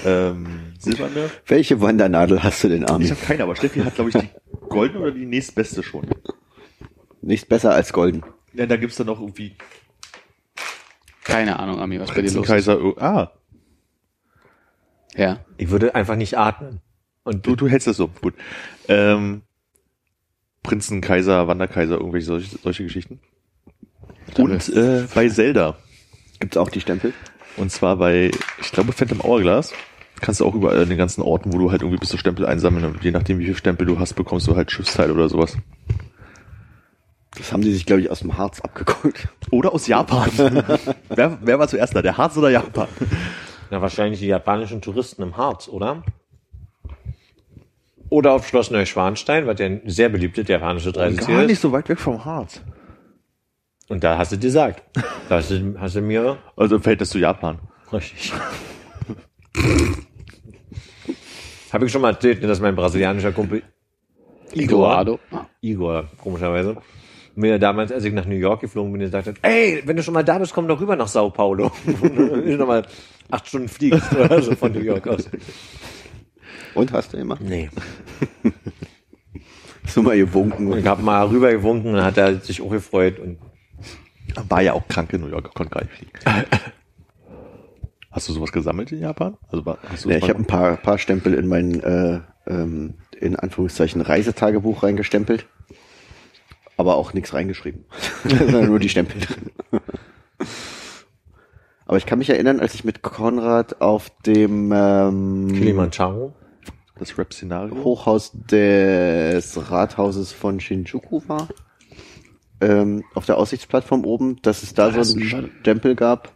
ähm, 0.05 0.73
silberne. 0.80 1.30
Welche 1.47 1.82
Wandernadel 1.82 2.43
hast 2.43 2.63
du 2.63 2.69
denn, 2.69 2.84
Ich 2.84 2.89
Armin? 2.89 3.09
habe 3.11 3.19
keine, 3.21 3.43
aber 3.43 3.55
Steffi 3.55 3.80
hat, 3.82 3.95
glaube 3.95 4.09
ich, 4.11 4.15
die 4.17 4.30
goldene 4.69 4.99
oder 5.01 5.11
die 5.11 5.25
nächstbeste 5.25 5.84
schon. 5.84 6.07
Nichts 7.21 7.45
besser 7.47 7.73
als 7.73 7.91
golden. 7.93 8.23
Ja, 8.53 8.65
da 8.65 8.77
gibt's 8.77 8.95
dann 8.95 9.07
noch 9.07 9.19
irgendwie 9.19 9.55
Keine 11.23 11.59
Ahnung, 11.59 11.80
Ami, 11.80 11.99
was 11.99 12.09
bei 12.09 12.15
dir 12.15 12.21
los 12.23 12.30
ist. 12.32 12.36
Prinzenkaiser. 12.47 12.84
oh, 12.84 12.95
Ah, 12.99 13.32
Ja. 15.15 15.39
Ich 15.57 15.69
würde 15.69 15.95
einfach 15.95 16.15
nicht 16.15 16.38
atmen. 16.38 16.82
Und 17.23 17.45
du, 17.45 17.55
du 17.55 17.67
hältst 17.67 17.88
das 17.88 17.97
so, 17.97 18.07
gut. 18.07 18.34
Ähm, 18.88 19.43
Prinzen, 20.63 21.01
Kaiser, 21.01 21.47
Wanderkaiser, 21.47 21.95
irgendwelche 21.97 22.25
solche, 22.27 22.57
solche 22.57 22.84
Geschichten. 22.84 23.19
Und 24.38 24.69
äh, 24.69 25.05
bei 25.13 25.27
Zelda. 25.30 25.77
Gibt's 26.39 26.57
auch 26.57 26.69
die 26.69 26.82
Stempel? 26.82 27.13
Und 27.60 27.72
zwar 27.72 27.97
bei, 27.97 28.32
ich 28.62 28.72
glaube, 28.72 28.93
Phantom 28.93 29.22
Hourglass. 29.22 29.74
Kannst 30.22 30.39
du 30.39 30.45
auch 30.45 30.55
überall 30.55 30.82
in 30.82 30.89
den 30.89 30.97
ganzen 30.97 31.22
Orten, 31.22 31.53
wo 31.53 31.57
du 31.57 31.72
halt 31.72 31.82
irgendwie 31.82 31.99
bist, 31.99 32.12
du 32.14 32.18
Stempel 32.18 32.45
einsammeln 32.45 32.86
und 32.86 33.03
je 33.03 33.12
nachdem, 33.12 33.39
wie 33.39 33.45
viel 33.45 33.55
Stempel 33.55 33.86
du 33.86 33.99
hast, 33.99 34.14
bekommst 34.14 34.47
du 34.47 34.55
halt 34.55 34.72
Schiffsteile 34.72 35.14
oder 35.14 35.30
sowas. 35.30 35.57
Das 37.38 37.53
haben 37.53 37.62
die 37.62 37.72
sich, 37.72 37.86
glaube 37.86 38.01
ich, 38.01 38.10
aus 38.10 38.20
dem 38.20 38.38
Harz 38.38 38.60
abgeguckt. 38.60 39.30
Oder 39.51 39.74
aus 39.74 39.88
Japan. 39.88 40.30
wer, 41.10 41.38
wer 41.41 41.60
war 41.60 41.68
zuerst 41.68 41.95
da, 41.95 42.01
der 42.01 42.18
Harz 42.18 42.36
oder 42.38 42.49
Japan? 42.49 42.88
na, 43.70 43.82
wahrscheinlich 43.82 44.20
die 44.20 44.28
japanischen 44.28 44.82
Touristen 44.82 45.22
im 45.22 45.38
Harz, 45.38 45.68
oder? 45.68 46.03
Oder 48.10 48.34
auf 48.34 48.47
Schloss 48.47 48.72
Neuschwanstein, 48.72 49.47
was 49.47 49.60
ja 49.60 49.68
ein 49.68 49.82
sehr 49.86 50.10
beliebtes 50.10 50.47
japanisches 50.47 50.97
Reiseziel 50.97 51.49
ist. 51.49 51.62
so 51.62 51.72
weit 51.72 51.88
weg 51.88 51.99
vom 51.99 52.26
Harz. 52.26 52.62
Und 53.90 54.04
da 54.04 54.18
hast 54.18 54.32
du 54.32 54.38
dir 54.38 54.48
gesagt. 54.48 54.84
Da 55.28 55.36
hast 55.38 55.50
du, 55.52 55.76
hast 55.78 55.96
du 55.96 56.02
mir 56.02 56.38
Also 56.56 56.76
im 56.76 56.82
Verhältnis 56.82 57.10
zu 57.10 57.18
Japan. 57.18 57.60
Richtig. 57.92 58.32
Habe 61.72 61.86
ich 61.86 61.92
schon 61.92 62.02
mal 62.02 62.12
erzählt, 62.14 62.44
dass 62.44 62.60
mein 62.60 62.76
brasilianischer 62.76 63.32
Kumpel. 63.32 63.64
Ah. 65.32 65.46
Igor, 65.62 66.08
komischerweise, 66.18 66.78
mir 67.36 67.60
damals, 67.60 67.92
als 67.92 68.04
ich 68.04 68.14
nach 68.14 68.26
New 68.26 68.36
York 68.36 68.62
geflogen 68.62 68.92
bin, 68.92 69.02
gesagt 69.02 69.28
hat, 69.28 69.36
ey, 69.42 69.82
wenn 69.86 69.96
du 69.96 70.04
schon 70.04 70.14
mal 70.14 70.24
da 70.24 70.40
bist, 70.40 70.54
komm 70.54 70.68
doch 70.68 70.80
rüber 70.80 70.96
nach 70.96 71.08
Sao 71.08 71.30
Paulo. 71.30 71.72
Wenn 71.86 72.46
du 72.46 72.58
noch 72.58 72.68
mal 72.68 72.86
acht 73.30 73.48
Stunden 73.48 73.68
fliegst 73.68 74.12
oder 74.14 74.42
so 74.42 74.56
von 74.56 74.72
New 74.72 74.82
York 74.82 75.08
aus. 75.08 75.30
Und 76.74 76.92
hast 76.92 77.14
du 77.14 77.18
immer? 77.18 77.38
Nee. 77.40 77.70
So 79.86 80.04
mal 80.04 80.18
gewunken. 80.18 80.78
Ich 80.78 80.86
habe 80.86 81.02
mal 81.02 81.26
rüber 81.26 81.52
gewunken 81.52 81.96
und 81.96 82.04
hat 82.04 82.16
er 82.16 82.36
sich 82.36 82.62
auch 82.62 82.70
gefreut 82.70 83.18
und 83.18 83.40
War 84.48 84.62
ja 84.62 84.74
auch 84.74 84.88
krank 84.88 85.12
in 85.14 85.22
New 85.22 85.28
York, 85.28 85.54
konnte 85.54 85.74
gar 85.74 85.82
nicht 85.84 85.94
fliegen. 85.94 86.12
Hast 88.12 88.28
du 88.30 88.34
sowas 88.34 88.52
gesammelt 88.52 88.92
in 88.92 89.00
Japan? 89.00 89.38
Also 89.52 89.66
war- 89.66 89.78
hast 89.88 90.06
du 90.06 90.10
Ja, 90.10 90.18
ich 90.18 90.24
habe 90.30 90.40
ein 90.40 90.46
paar, 90.46 90.78
paar 90.78 90.98
Stempel 90.98 91.34
in 91.34 91.48
mein, 91.48 91.80
äh, 91.82 92.20
ähm, 92.48 92.96
in 93.20 93.36
Anführungszeichen, 93.36 94.02
Reisetagebuch 94.02 94.84
reingestempelt. 94.84 95.46
Aber 96.78 96.96
auch 96.96 97.14
nichts 97.14 97.34
reingeschrieben. 97.34 97.86
Nur 98.52 98.80
die 98.80 98.90
Stempel 98.90 99.20
drin. 99.22 99.52
Aber 101.86 101.98
ich 101.98 102.06
kann 102.06 102.20
mich 102.20 102.30
erinnern, 102.30 102.60
als 102.60 102.74
ich 102.74 102.84
mit 102.84 103.02
Konrad 103.02 103.82
auf 103.82 104.10
dem 104.26 104.72
ähm, 104.74 105.48
Kilimanjaro. 105.52 106.34
das 107.00 107.18
Rap-Szenario? 107.18 107.84
Hochhaus 107.84 108.32
des 108.34 109.72
Rathauses 109.72 110.32
von 110.32 110.60
Shinjuku 110.60 111.22
war, 111.28 111.48
ähm, 112.62 113.03
auf 113.14 113.26
der 113.26 113.38
Aussichtsplattform 113.38 114.05
oben, 114.05 114.38
dass 114.41 114.64
es 114.64 114.74
da 114.74 114.93
War 114.95 115.03
so 115.03 115.16
ein- 115.18 115.22
einen 115.34 115.51
Stempel 115.62 115.95
gab. 115.95 116.34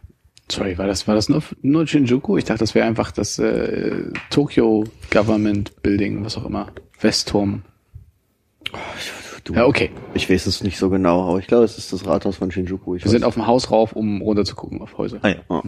Sorry, 0.50 0.76
war 0.76 0.86
das, 0.86 1.08
war 1.08 1.14
das 1.14 1.28
nur, 1.30 1.42
nur 1.62 1.86
Shinjuku? 1.86 2.36
Ich 2.36 2.44
dachte, 2.44 2.58
das 2.60 2.74
wäre 2.74 2.86
einfach 2.86 3.10
das 3.12 3.38
äh, 3.38 4.04
Tokyo 4.30 4.84
Government 5.10 5.80
Building, 5.82 6.22
was 6.24 6.36
auch 6.36 6.44
immer. 6.44 6.68
Westturm. 7.00 7.62
Du, 9.44 9.54
Ja, 9.54 9.66
okay. 9.66 9.90
Ich 10.14 10.28
weiß 10.30 10.46
es 10.46 10.62
nicht 10.62 10.78
so 10.78 10.88
genau, 10.90 11.28
aber 11.28 11.38
ich 11.38 11.46
glaube, 11.46 11.64
es 11.64 11.76
ist 11.78 11.92
das 11.92 12.06
Rathaus 12.06 12.36
von 12.36 12.50
Shinjuku. 12.50 12.94
Ich 12.96 13.04
Wir 13.04 13.10
sind 13.10 13.24
auf 13.24 13.34
dem 13.34 13.46
Haus 13.46 13.70
rauf, 13.70 13.92
um 13.92 14.22
runter 14.22 14.44
zu 14.44 14.54
gucken 14.54 14.80
auf 14.80 14.96
Häuser. 14.96 15.18
Ah, 15.22 15.28
ja. 15.28 15.36
Ja. 15.50 15.62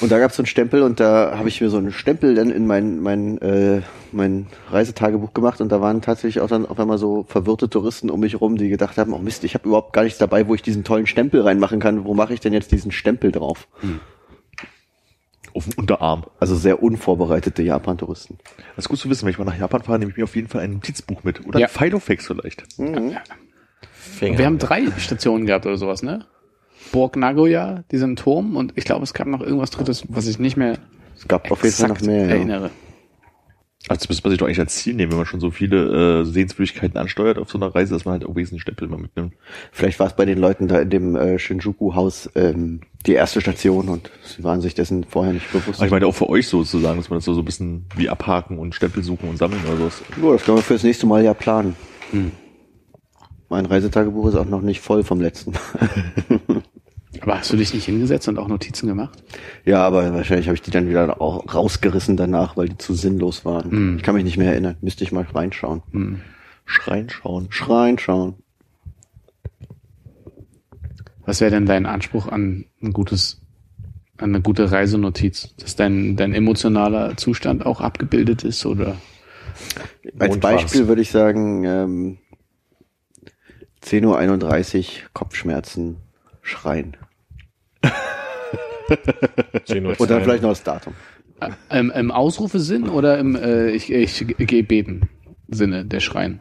Und 0.00 0.12
da 0.12 0.20
gab 0.20 0.30
es 0.30 0.36
so 0.36 0.42
einen 0.42 0.46
Stempel 0.46 0.82
und 0.82 1.00
da 1.00 1.36
habe 1.36 1.48
ich 1.48 1.60
mir 1.60 1.70
so 1.70 1.76
einen 1.76 1.90
Stempel 1.90 2.36
dann 2.36 2.50
in 2.50 2.66
mein, 2.68 3.00
mein, 3.00 3.38
äh, 3.38 3.82
mein 4.12 4.46
Reisetagebuch 4.70 5.34
gemacht 5.34 5.60
und 5.60 5.70
da 5.72 5.80
waren 5.80 6.02
tatsächlich 6.02 6.40
auch 6.40 6.46
dann 6.48 6.66
auf 6.66 6.78
einmal 6.78 6.98
so 6.98 7.24
verwirrte 7.28 7.68
Touristen 7.68 8.08
um 8.08 8.20
mich 8.20 8.40
rum, 8.40 8.56
die 8.56 8.68
gedacht 8.68 8.96
haben, 8.96 9.12
oh 9.12 9.18
Mist, 9.18 9.42
ich 9.42 9.54
habe 9.54 9.66
überhaupt 9.68 9.92
gar 9.92 10.04
nichts 10.04 10.18
dabei, 10.18 10.46
wo 10.46 10.54
ich 10.54 10.62
diesen 10.62 10.84
tollen 10.84 11.06
Stempel 11.06 11.40
reinmachen 11.40 11.80
kann. 11.80 12.04
Wo 12.04 12.14
mache 12.14 12.32
ich 12.32 12.38
denn 12.38 12.52
jetzt 12.52 12.70
diesen 12.70 12.92
Stempel 12.92 13.32
drauf? 13.32 13.66
Auf 15.52 15.64
dem 15.64 15.72
Unterarm. 15.76 16.24
Also 16.38 16.54
sehr 16.54 16.80
unvorbereitete 16.80 17.62
Japan-Touristen. 17.64 18.38
Das 18.76 18.84
ist 18.84 18.88
gut 18.88 18.98
zu 19.00 19.10
wissen, 19.10 19.24
wenn 19.24 19.30
ich 19.32 19.38
mal 19.38 19.44
nach 19.46 19.58
Japan 19.58 19.82
fahre, 19.82 19.98
nehme 19.98 20.12
ich 20.12 20.16
mir 20.16 20.24
auf 20.24 20.36
jeden 20.36 20.48
Fall 20.48 20.60
ein 20.60 20.74
Notizbuch 20.74 21.24
mit. 21.24 21.44
Oder 21.44 21.58
Ja. 21.58 21.66
ein 21.66 21.72
Filofax 21.72 22.26
vielleicht. 22.26 22.62
Finger. 22.76 24.38
Wir 24.38 24.46
haben 24.46 24.58
drei 24.58 24.84
Stationen 24.98 25.44
gehabt 25.46 25.66
oder 25.66 25.76
sowas, 25.76 26.04
ne? 26.04 26.24
Burg 26.88 27.16
Nagoya, 27.16 27.84
diesen 27.90 28.16
Turm 28.16 28.56
und 28.56 28.72
ich 28.76 28.84
glaube, 28.84 29.04
es 29.04 29.14
gab 29.14 29.26
noch 29.26 29.40
irgendwas 29.40 29.70
drittes, 29.70 30.04
was 30.08 30.26
ich 30.26 30.38
nicht 30.38 30.56
mehr 30.56 30.78
Es 31.16 31.28
gab 31.28 31.50
auf 31.50 31.62
jeden 31.62 31.74
Fall 31.74 31.88
noch 31.88 32.00
mehr. 32.00 32.26
Ja. 32.26 32.34
erinnere. 32.34 32.70
Also 33.86 34.00
das 34.00 34.08
müsste 34.08 34.24
man 34.24 34.30
sich 34.32 34.38
doch 34.38 34.46
eigentlich 34.46 34.58
als 34.58 34.74
Ziel 34.74 34.94
nehmen, 34.94 35.12
wenn 35.12 35.18
man 35.18 35.26
schon 35.26 35.40
so 35.40 35.50
viele 35.50 36.20
äh, 36.20 36.24
Sehenswürdigkeiten 36.24 36.98
ansteuert 36.98 37.38
auf 37.38 37.50
so 37.50 37.58
einer 37.58 37.74
Reise, 37.74 37.94
dass 37.94 38.04
man 38.04 38.12
halt 38.12 38.22
irgendwie 38.22 38.42
diesen 38.42 38.58
Stempel 38.58 38.88
mal 38.88 38.98
mitnimmt. 38.98 39.34
Vielleicht 39.70 40.00
war 40.00 40.08
es 40.08 40.16
bei 40.16 40.24
den 40.24 40.36
Leuten 40.36 40.66
da 40.66 40.80
in 40.80 40.90
dem 40.90 41.14
äh, 41.14 41.38
Shinjuku-Haus 41.38 42.30
ähm, 42.34 42.80
die 43.06 43.12
erste 43.12 43.40
Station 43.40 43.88
und 43.88 44.10
sie 44.24 44.42
waren 44.42 44.60
sich 44.60 44.74
dessen 44.74 45.04
vorher 45.04 45.32
nicht 45.32 45.50
bewusst. 45.52 45.78
Aber 45.78 45.86
ich 45.86 45.92
meine 45.92 46.06
auch 46.06 46.14
für 46.14 46.28
euch 46.28 46.48
sozusagen, 46.48 46.98
dass 46.98 47.08
man 47.08 47.18
das 47.18 47.24
so, 47.24 47.34
so 47.34 47.40
ein 47.40 47.44
bisschen 47.44 47.86
wie 47.96 48.08
abhaken 48.08 48.58
und 48.58 48.74
Stempel 48.74 49.02
suchen 49.04 49.28
und 49.28 49.38
sammeln 49.38 49.62
oder 49.64 49.76
sowas. 49.76 50.02
Ja, 50.20 50.32
das 50.32 50.44
können 50.44 50.58
wir 50.58 50.62
fürs 50.62 50.82
nächste 50.82 51.06
Mal 51.06 51.24
ja 51.24 51.32
planen. 51.32 51.76
Mein 53.48 53.64
Reisetagebuch 53.64 54.28
ist 54.28 54.34
auch 54.34 54.44
noch 54.44 54.62
nicht 54.62 54.80
voll 54.80 55.04
vom 55.04 55.20
letzten 55.20 55.52
Mal. 55.52 56.62
Aber 57.20 57.38
hast 57.38 57.52
du 57.52 57.56
dich 57.56 57.74
nicht 57.74 57.84
hingesetzt 57.84 58.28
und 58.28 58.38
auch 58.38 58.48
Notizen 58.48 58.86
gemacht? 58.86 59.22
Ja, 59.64 59.84
aber 59.84 60.14
wahrscheinlich 60.14 60.46
habe 60.46 60.54
ich 60.54 60.62
die 60.62 60.70
dann 60.70 60.88
wieder 60.88 61.20
auch 61.20 61.52
rausgerissen 61.52 62.16
danach, 62.16 62.56
weil 62.56 62.68
die 62.68 62.78
zu 62.78 62.94
sinnlos 62.94 63.44
waren. 63.44 63.96
Ich 63.96 64.02
kann 64.02 64.14
mich 64.14 64.24
nicht 64.24 64.36
mehr 64.36 64.52
erinnern. 64.52 64.76
Müsste 64.80 65.04
ich 65.04 65.12
mal 65.12 65.24
reinschauen. 65.24 65.82
Schreien 66.64 67.08
schauen. 67.08 67.48
Reinschauen. 67.50 68.34
Was 71.28 71.40
wäre 71.40 71.50
denn 71.50 71.66
dein 71.66 71.84
Anspruch 71.84 72.26
an 72.26 72.64
ein 72.82 72.92
gutes, 72.92 73.40
an 74.16 74.30
eine 74.30 74.40
gute 74.40 74.70
Reisenotiz? 74.72 75.54
Dass 75.56 75.76
dein, 75.76 76.16
dein 76.16 76.32
emotionaler 76.32 77.16
Zustand 77.16 77.66
auch 77.66 77.82
abgebildet 77.82 78.44
ist 78.44 78.64
oder 78.64 78.96
Als 80.18 80.30
Mond 80.30 80.42
war's. 80.42 80.62
Beispiel 80.62 80.88
würde 80.88 81.02
ich 81.02 81.10
sagen, 81.10 81.64
ähm, 81.64 82.18
10.31 83.82 84.78
Uhr, 84.78 85.08
Kopfschmerzen, 85.12 85.96
Schreien. 86.42 86.96
Oder 89.98 90.20
vielleicht 90.20 90.42
noch 90.42 90.50
das 90.50 90.62
Datum. 90.62 90.94
Äh, 91.40 91.78
Im, 91.78 91.90
Im 91.90 92.10
Ausrufesinn 92.10 92.88
oder 92.88 93.18
im 93.18 93.36
äh, 93.36 93.70
ich, 93.70 93.90
ich 93.90 94.26
gehe 94.38 94.64
beten 94.64 95.08
Sinne, 95.48 95.84
der 95.84 96.00
Schreien? 96.00 96.40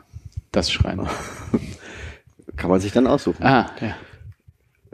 Das 0.51 0.71
Schreien. 0.71 1.01
Kann 2.55 2.69
man 2.69 2.79
sich 2.79 2.91
dann 2.91 3.05
aussuchen. 3.05 3.43
Ah, 3.43 3.69
ja. 3.79 3.95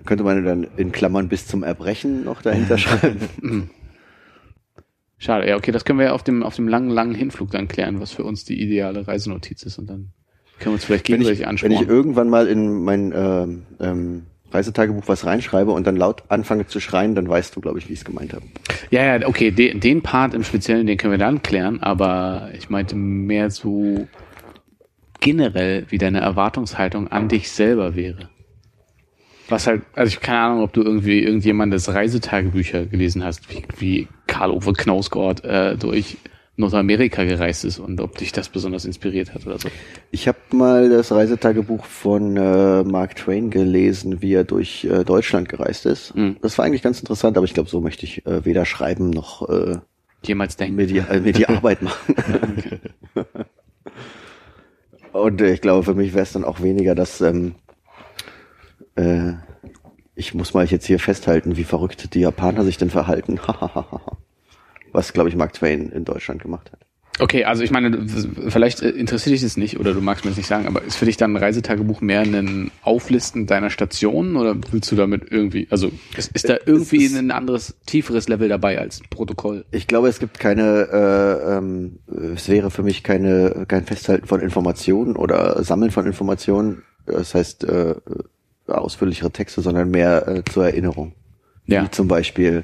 Könnte 0.05 0.23
man 0.23 0.43
dann 0.43 0.67
in 0.75 0.91
Klammern 0.91 1.29
bis 1.29 1.47
zum 1.47 1.63
Erbrechen 1.63 2.25
noch 2.25 2.41
dahinter 2.41 2.77
schreiben. 2.77 3.29
Schade. 5.17 5.47
Ja, 5.47 5.55
okay, 5.55 5.71
das 5.71 5.85
können 5.85 5.99
wir 5.99 6.07
ja 6.07 6.11
auf 6.11 6.23
dem, 6.23 6.43
auf 6.43 6.57
dem 6.57 6.67
langen, 6.67 6.89
langen 6.89 7.15
Hinflug 7.15 7.51
dann 7.51 7.69
klären, 7.69 8.01
was 8.01 8.11
für 8.11 8.25
uns 8.25 8.43
die 8.43 8.61
ideale 8.61 9.07
Reisenotiz 9.07 9.63
ist 9.63 9.77
und 9.77 9.87
dann 9.87 10.11
können 10.59 10.71
wir 10.71 10.73
uns 10.73 10.85
vielleicht 10.85 11.07
wenn, 11.07 11.21
gegenseitig 11.21 11.45
ich, 11.47 11.63
wenn 11.63 11.71
ich 11.71 11.87
irgendwann 11.87 12.29
mal 12.29 12.47
in 12.47 12.83
mein 12.83 13.13
ähm, 13.15 13.63
ähm, 13.79 14.25
Reisetagebuch 14.53 15.03
was 15.07 15.25
reinschreibe 15.25 15.71
und 15.71 15.87
dann 15.87 15.95
laut 15.95 16.23
anfange 16.29 16.67
zu 16.67 16.79
schreien, 16.79 17.15
dann 17.15 17.27
weißt 17.27 17.55
du, 17.55 17.61
glaube 17.61 17.79
ich, 17.79 17.89
wie 17.89 17.93
ich 17.93 17.99
es 17.99 18.05
gemeint 18.05 18.33
habe. 18.33 18.45
Ja, 18.91 19.17
ja, 19.17 19.27
okay, 19.27 19.51
den, 19.51 19.79
den 19.79 20.01
Part 20.01 20.33
im 20.33 20.43
Speziellen, 20.43 20.87
den 20.87 20.97
können 20.97 21.11
wir 21.11 21.17
dann 21.17 21.41
klären, 21.41 21.81
aber 21.81 22.49
ich 22.57 22.69
meinte 22.69 22.95
mehr 22.95 23.49
so 23.49 24.07
generell, 25.19 25.85
wie 25.89 25.97
deine 25.97 26.19
Erwartungshaltung 26.19 27.07
an 27.07 27.29
dich 27.29 27.49
selber 27.49 27.95
wäre. 27.95 28.29
Was 29.49 29.67
halt, 29.67 29.83
also 29.93 30.09
ich 30.09 30.19
keine 30.21 30.39
Ahnung, 30.39 30.63
ob 30.63 30.73
du 30.73 30.83
irgendwie 30.83 31.19
irgendjemandes 31.19 31.93
Reisetagebücher 31.93 32.85
gelesen 32.85 33.23
hast, 33.23 33.49
wie, 33.49 33.63
wie 33.77 34.07
Karl-Ove 34.27 34.73
Knausgord 34.73 35.43
äh, 35.43 35.77
durch 35.77 36.17
Nordamerika 36.55 37.23
gereist 37.23 37.65
ist 37.65 37.79
und 37.79 37.99
ob 37.99 38.17
dich 38.17 38.31
das 38.31 38.49
besonders 38.49 38.85
inspiriert 38.85 39.33
hat 39.33 39.47
oder 39.47 39.57
so. 39.57 39.69
Ich 40.11 40.27
habe 40.27 40.37
mal 40.51 40.89
das 40.89 41.11
Reisetagebuch 41.11 41.85
von 41.85 42.37
äh, 42.37 42.83
Mark 42.83 43.15
Twain 43.15 43.49
gelesen, 43.49 44.21
wie 44.21 44.33
er 44.33 44.43
durch 44.43 44.85
äh, 44.85 45.03
Deutschland 45.03 45.49
gereist 45.49 45.87
ist. 45.87 46.15
Mhm. 46.15 46.37
Das 46.41 46.57
war 46.57 46.65
eigentlich 46.65 46.83
ganz 46.83 46.99
interessant, 46.99 47.37
aber 47.37 47.45
ich 47.45 47.55
glaube, 47.55 47.69
so 47.69 47.81
möchte 47.81 48.05
ich 48.05 48.25
äh, 48.27 48.45
weder 48.45 48.65
schreiben 48.65 49.09
noch 49.09 49.49
äh, 49.49 49.77
Jemals 50.23 50.55
denken. 50.55 50.75
mir, 50.75 50.85
die, 50.85 50.99
äh, 50.99 51.19
mir 51.19 51.33
die 51.33 51.47
Arbeit 51.47 51.81
machen. 51.81 52.15
Und 55.11 55.41
äh, 55.41 55.53
ich 55.53 55.61
glaube, 55.61 55.83
für 55.83 55.95
mich 55.95 56.13
wäre 56.13 56.23
es 56.23 56.33
dann 56.33 56.43
auch 56.43 56.61
weniger, 56.61 56.93
dass 56.93 57.19
ähm, 57.21 57.55
äh, 58.95 59.33
ich 60.15 60.35
muss 60.35 60.53
mal 60.53 60.65
jetzt 60.65 60.85
hier 60.85 60.99
festhalten, 60.99 61.57
wie 61.57 61.63
verrückt 61.63 62.13
die 62.13 62.19
Japaner 62.19 62.63
sich 62.63 62.77
denn 62.77 62.91
verhalten. 62.91 63.39
Was, 64.93 65.11
glaube 65.13 65.27
ich, 65.29 65.35
Mark 65.35 65.53
Twain 65.53 65.89
in 65.89 66.05
Deutschland 66.05 66.41
gemacht 66.41 66.71
hat. 66.71 66.79
Okay, 67.19 67.43
also 67.45 67.61
ich 67.61 67.69
meine, 67.69 68.07
vielleicht 68.47 68.81
äh, 68.81 68.89
interessiert 68.89 69.35
dich 69.35 69.43
das 69.43 69.55
nicht 69.55 69.79
oder 69.79 69.93
du 69.93 70.01
magst 70.01 70.25
mir 70.25 70.31
das 70.31 70.37
nicht 70.37 70.47
sagen, 70.47 70.65
aber 70.65 70.81
ist 70.81 70.95
für 70.95 71.05
dich 71.05 71.15
dann 71.15 71.33
ein 71.33 71.37
Reisetagebuch 71.37 72.01
mehr 72.01 72.21
ein 72.21 72.71
Auflisten 72.81 73.45
deiner 73.45 73.69
Stationen 73.69 74.35
oder 74.35 74.55
willst 74.71 74.91
du 74.91 74.95
damit 74.95 75.31
irgendwie, 75.31 75.67
also 75.69 75.91
ist, 76.17 76.31
ist 76.33 76.49
da 76.49 76.57
irgendwie 76.65 77.03
ist- 77.05 77.15
ein 77.15 77.29
anderes, 77.29 77.75
tieferes 77.85 78.29
Level 78.29 78.49
dabei 78.49 78.79
als 78.79 79.01
Protokoll? 79.11 79.63
Ich 79.69 79.85
glaube, 79.85 80.07
es 80.07 80.17
gibt 80.17 80.39
keine, 80.39 80.87
äh, 80.91 81.57
ähm, 81.57 81.99
es 82.35 82.49
wäre 82.49 82.71
für 82.71 82.81
mich 82.81 83.03
keine, 83.03 83.65
kein 83.67 83.85
Festhalten 83.85 84.25
von 84.25 84.41
Informationen 84.41 85.15
oder 85.15 85.63
Sammeln 85.63 85.91
von 85.91 86.07
Informationen. 86.07 86.81
Das 87.05 87.35
heißt, 87.35 87.63
äh, 87.65 87.93
ausführlichere 88.65 89.29
Texte, 89.29 89.61
sondern 89.61 89.91
mehr 89.91 90.27
äh, 90.27 90.43
zur 90.51 90.65
Erinnerung. 90.65 91.13
Ja. 91.67 91.83
Wie 91.83 91.91
zum 91.91 92.07
Beispiel 92.07 92.63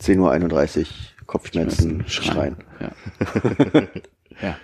10.31 0.00 0.78
Uhr, 0.80 0.86
Kopfschmerzen, 1.32 2.04
Schreien. 2.08 2.56
Ja. 2.78 2.92
ja. 4.42 4.58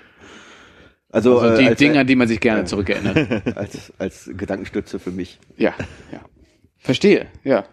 Also, 1.11 1.39
Also 1.39 1.57
die 1.57 1.65
äh, 1.65 1.69
als, 1.69 1.79
Dinge, 1.79 2.01
an 2.01 2.07
die 2.07 2.15
man 2.15 2.29
sich 2.29 2.41
gerne 2.41 2.67
zurückerinnert. 2.67 3.57
als, 3.57 3.91
als 3.99 4.31
Gedankenstütze 4.37 4.99
für 4.99 5.11
mich. 5.11 5.39
Ja, 5.57 5.73
ja. 6.13 6.21
Verstehe, 6.77 7.29
ja. 7.43 7.65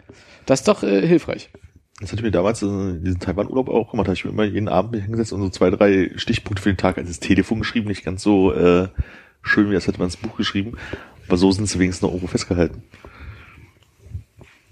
Das 0.46 0.60
ist 0.60 0.68
doch 0.68 0.82
äh, 0.82 1.06
hilfreich. 1.06 1.50
Das 2.00 2.10
hatte 2.10 2.20
ich 2.20 2.24
mir 2.24 2.30
damals 2.30 2.62
in 2.62 3.04
diesem 3.04 3.20
Taiwan-Urlaub 3.20 3.68
auch 3.68 3.90
gemacht. 3.90 4.06
Da 4.06 4.12
habe 4.12 4.16
ich 4.16 4.24
mir 4.24 4.30
immer 4.30 4.44
jeden 4.44 4.68
Abend 4.68 4.96
hingesetzt 5.02 5.34
und 5.34 5.42
so 5.42 5.50
zwei, 5.50 5.68
drei 5.68 6.12
Stichpunkte 6.16 6.62
für 6.62 6.72
den 6.72 6.78
Tag 6.78 6.96
als 6.96 7.20
Telefon 7.20 7.58
geschrieben. 7.58 7.88
Nicht 7.88 8.02
ganz 8.02 8.22
so 8.22 8.54
äh, 8.54 8.88
schön, 9.42 9.68
wie 9.68 9.74
das 9.74 9.86
hätte 9.86 9.98
man 9.98 10.06
ins 10.06 10.16
Buch 10.16 10.38
geschrieben. 10.38 10.78
Aber 11.28 11.36
so 11.36 11.52
sind 11.52 11.68
sie 11.68 11.78
wenigstens 11.78 12.00
noch 12.00 12.12
irgendwo 12.12 12.28
festgehalten. 12.28 12.82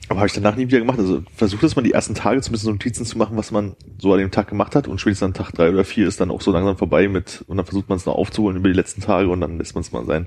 Aber 0.09 0.21
habe 0.21 0.27
ich 0.27 0.35
danach 0.35 0.57
nie 0.57 0.67
wieder 0.67 0.81
gemacht. 0.81 0.99
Also 0.99 1.23
versucht 1.35 1.63
dass 1.63 1.77
man 1.77 1.85
die 1.85 1.93
ersten 1.93 2.15
Tage 2.15 2.41
zumindest 2.41 2.65
so 2.65 2.71
Notizen 2.71 3.07
zu 3.07 3.17
machen, 3.17 3.37
was 3.37 3.51
man 3.51 3.75
so 3.99 4.13
an 4.13 4.19
dem 4.19 4.31
Tag 4.31 4.49
gemacht 4.49 4.75
hat. 4.77 4.87
Und 4.87 5.01
spätestens 5.01 5.27
an 5.27 5.35
Tag 5.35 5.53
drei 5.53 5.71
oder 5.71 5.85
vier 5.85 6.07
ist 6.07 6.21
dann 6.21 6.31
auch 6.31 6.41
so 6.41 6.53
langsam 6.53 6.77
vorbei 6.77 7.09
mit, 7.09 7.45
und 7.47 7.57
dann 7.57 7.67
versucht 7.67 7.89
man 7.89 7.97
es 7.97 8.07
noch 8.07 8.15
aufzuholen 8.15 8.57
über 8.57 8.69
die 8.69 8.75
letzten 8.75 9.01
Tage 9.01 9.29
und 9.29 9.41
dann 9.41 9.59
lässt 9.59 9.75
man 9.75 9.83
es 9.83 9.93
mal 9.93 10.05
sein. 10.05 10.27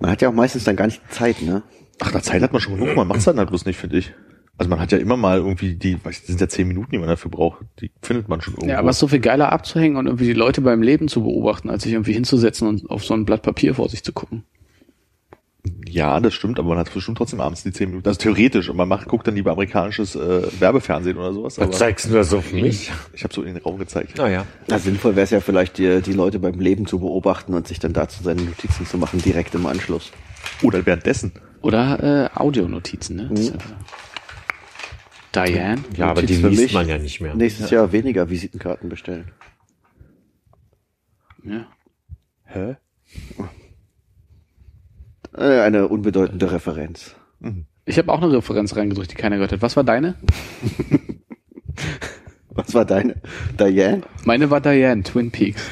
Man 0.00 0.10
hat 0.10 0.20
ja 0.20 0.28
auch 0.28 0.34
meistens 0.34 0.64
dann 0.64 0.76
gar 0.76 0.86
nicht 0.86 1.00
die 1.08 1.14
Zeit, 1.14 1.40
ne? 1.40 1.62
Ach, 2.00 2.12
da 2.12 2.20
Zeit 2.22 2.42
hat 2.42 2.52
man 2.52 2.60
schon 2.60 2.78
genug, 2.78 2.94
man 2.94 3.08
macht's 3.08 3.24
dann 3.24 3.38
halt 3.38 3.48
bloß 3.48 3.64
nicht, 3.64 3.78
finde 3.78 3.96
ich. 3.96 4.12
Also 4.58 4.70
man 4.70 4.80
hat 4.80 4.92
ja 4.92 4.98
immer 4.98 5.16
mal 5.16 5.38
irgendwie 5.38 5.74
die, 5.74 6.02
weiß 6.02 6.14
ich, 6.14 6.20
das 6.20 6.28
sind 6.28 6.40
ja 6.40 6.48
zehn 6.48 6.68
Minuten, 6.68 6.90
die 6.90 6.98
man 6.98 7.08
dafür 7.08 7.30
braucht. 7.30 7.64
Die 7.80 7.90
findet 8.02 8.28
man 8.28 8.40
schon 8.40 8.54
irgendwo. 8.54 8.70
Ja, 8.70 8.78
aber 8.78 8.88
es 8.90 8.96
ist 8.96 9.00
so 9.00 9.08
viel 9.08 9.20
geiler 9.20 9.52
abzuhängen 9.52 9.96
und 9.96 10.06
irgendwie 10.06 10.26
die 10.26 10.32
Leute 10.32 10.62
beim 10.62 10.82
Leben 10.82 11.08
zu 11.08 11.22
beobachten, 11.22 11.68
als 11.68 11.82
sich 11.82 11.92
irgendwie 11.92 12.14
hinzusetzen 12.14 12.66
und 12.66 12.90
auf 12.90 13.04
so 13.04 13.12
ein 13.12 13.26
Blatt 13.26 13.42
Papier 13.42 13.74
vor 13.74 13.88
sich 13.88 14.02
zu 14.02 14.12
gucken. 14.12 14.44
Ja, 15.88 16.20
das 16.20 16.34
stimmt, 16.34 16.58
aber 16.58 16.68
man 16.70 16.78
hat 16.78 16.92
bestimmt 16.92 17.18
trotzdem 17.18 17.40
abends 17.40 17.62
die 17.62 17.72
zehn 17.72 17.88
Minuten. 17.88 18.06
Also 18.08 18.18
theoretisch. 18.18 18.68
Und 18.68 18.76
man 18.76 18.88
macht, 18.88 19.06
guckt 19.08 19.26
dann 19.26 19.34
lieber 19.34 19.52
amerikanisches 19.52 20.14
äh, 20.14 20.42
Werbefernsehen 20.60 21.16
oder 21.16 21.32
sowas. 21.32 21.58
Aber 21.58 21.68
Was 21.70 21.78
zeigst 21.78 22.06
du 22.06 22.12
da 22.12 22.24
so 22.24 22.40
für 22.40 22.56
mich? 22.56 22.90
ich 23.12 23.24
habe 23.24 23.32
so 23.34 23.42
in 23.42 23.54
den 23.54 23.62
Raum 23.62 23.78
gezeigt. 23.78 24.18
Naja. 24.18 24.46
Na, 24.68 24.78
sinnvoll 24.78 25.16
wäre 25.16 25.24
es 25.24 25.30
ja 25.30 25.40
vielleicht, 25.40 25.78
die, 25.78 26.02
die 26.02 26.12
Leute 26.12 26.38
beim 26.38 26.58
Leben 26.60 26.86
zu 26.86 26.98
beobachten 27.00 27.54
und 27.54 27.66
sich 27.68 27.78
dann 27.78 27.92
dazu 27.92 28.22
seine 28.22 28.42
Notizen 28.42 28.86
zu 28.86 28.98
machen, 28.98 29.20
direkt 29.22 29.54
im 29.54 29.66
Anschluss. 29.66 30.12
Oder 30.62 30.84
währenddessen. 30.86 31.32
Oder 31.62 32.30
äh, 32.34 32.38
Audionotizen, 32.38 33.16
ne? 33.16 33.30
Das 33.32 33.48
ja- 33.48 33.54
Diane? 35.46 35.82
Ja, 35.96 36.10
aber 36.10 36.22
die 36.22 36.34
liest 36.36 36.72
man 36.72 36.88
ja 36.88 36.96
nicht 36.98 37.20
mehr. 37.20 37.34
Nächstes 37.34 37.70
Jahr 37.70 37.92
weniger 37.92 38.30
Visitenkarten 38.30 38.88
bestellen. 38.88 39.32
Ja. 41.44 41.66
Hä? 42.44 42.76
Äh, 45.36 45.60
eine 45.60 45.88
unbedeutende 45.88 46.52
Referenz. 46.52 47.14
Ich 47.84 47.98
habe 47.98 48.12
auch 48.12 48.22
eine 48.22 48.32
Referenz 48.32 48.74
reingedrückt, 48.74 49.12
die 49.12 49.16
keiner 49.16 49.36
gehört 49.36 49.52
hat. 49.52 49.62
Was 49.62 49.76
war 49.76 49.84
deine? 49.84 50.14
Was 52.50 52.74
war 52.74 52.84
deine? 52.84 53.16
Diane? 53.60 54.02
Meine 54.24 54.50
war 54.50 54.60
Diane, 54.60 55.02
Twin 55.02 55.30
Peaks. 55.30 55.70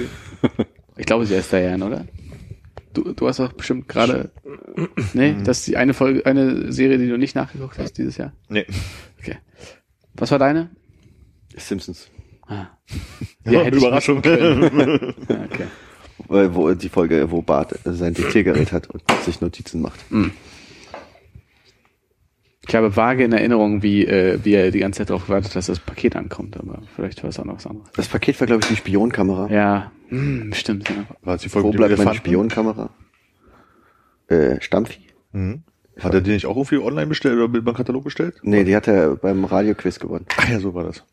Ich 0.97 1.07
glaube, 1.07 1.27
sie 1.27 1.37
heißt 1.37 1.53
Diane, 1.53 1.85
oder? 1.85 2.07
Du, 2.93 3.13
du 3.13 3.27
hast 3.27 3.41
doch 3.41 3.53
bestimmt 3.53 3.89
gerade. 3.89 4.31
Nee, 5.15 5.37
das 5.43 5.61
ist 5.61 5.67
die 5.67 5.77
eine 5.77 5.95
Folge, 5.95 6.27
eine 6.27 6.71
Serie, 6.71 6.99
die 6.99 7.09
du 7.09 7.17
nicht 7.17 7.35
nachgeguckt 7.35 7.79
hast 7.79 7.99
dieses 7.99 8.19
Jahr. 8.19 8.33
Nee. 8.49 8.67
Okay. 9.19 9.39
Was 10.15 10.31
war 10.31 10.39
deine? 10.39 10.71
Simpsons. 11.57 12.11
Ah. 12.47 12.67
Ja, 13.45 13.67
Überraschung. 13.69 14.23
Ja, 14.23 14.35
okay. 14.63 15.67
Wo 16.19 16.73
die 16.73 16.89
Folge, 16.89 17.31
wo 17.31 17.43
Bart 17.43 17.79
sein 17.85 18.15
Diktiergerät 18.15 18.73
hat 18.73 18.89
und 18.89 19.03
sich 19.25 19.41
Notizen 19.41 19.83
macht. 19.83 20.01
Ich 22.67 22.75
habe 22.75 22.97
vage 22.97 23.25
in 23.25 23.33
Erinnerung, 23.33 23.83
wie, 23.83 24.07
äh, 24.07 24.39
wie 24.43 24.55
er 24.55 24.71
die 24.71 24.79
ganze 24.79 24.99
Zeit 24.99 25.11
darauf 25.11 25.27
gewartet 25.27 25.51
hat, 25.51 25.57
dass 25.57 25.67
das 25.67 25.81
Paket 25.81 26.17
ankommt, 26.17 26.57
aber 26.57 26.83
vielleicht 26.95 27.23
war 27.23 27.31
es 27.31 27.39
auch 27.39 27.45
noch 27.45 27.57
was 27.57 27.67
anderes. 27.67 27.91
Das 27.95 28.09
Paket 28.09 28.41
war, 28.41 28.47
glaube 28.47 28.63
ich, 28.63 28.69
die 28.69 28.77
Spionkamera. 28.77 29.51
Ja, 29.51 29.93
hm, 30.09 30.53
stimmt. 30.55 30.89
Ja. 30.89 31.05
War 31.23 31.35
das 31.35 31.43
die 31.43 31.49
Folge 31.49 31.69
Wo 31.69 31.73
bleibt 31.73 31.99
meine? 31.99 32.15
Spionkamera? 32.15 32.91
Äh, 34.29 34.61
Stampfi? 34.61 35.01
Mhm. 35.33 35.63
Hat 36.01 36.15
er 36.15 36.21
die 36.21 36.33
nicht 36.33 36.47
auch 36.47 36.57
irgendwie 36.57 36.79
online 36.79 37.07
bestellt 37.07 37.37
oder 37.37 37.49
beim 37.49 37.75
Katalog 37.75 38.05
bestellt? 38.05 38.37
Nee, 38.43 38.65
die 38.65 38.75
hat 38.75 38.89
er 38.89 39.17
beim 39.17 39.45
Radioquiz 39.45 39.99
gewonnen. 40.01 40.27
Ach 40.37 40.49
ja, 40.49 40.59
so 40.59 40.75
war 40.75 40.85
das. 40.85 41.05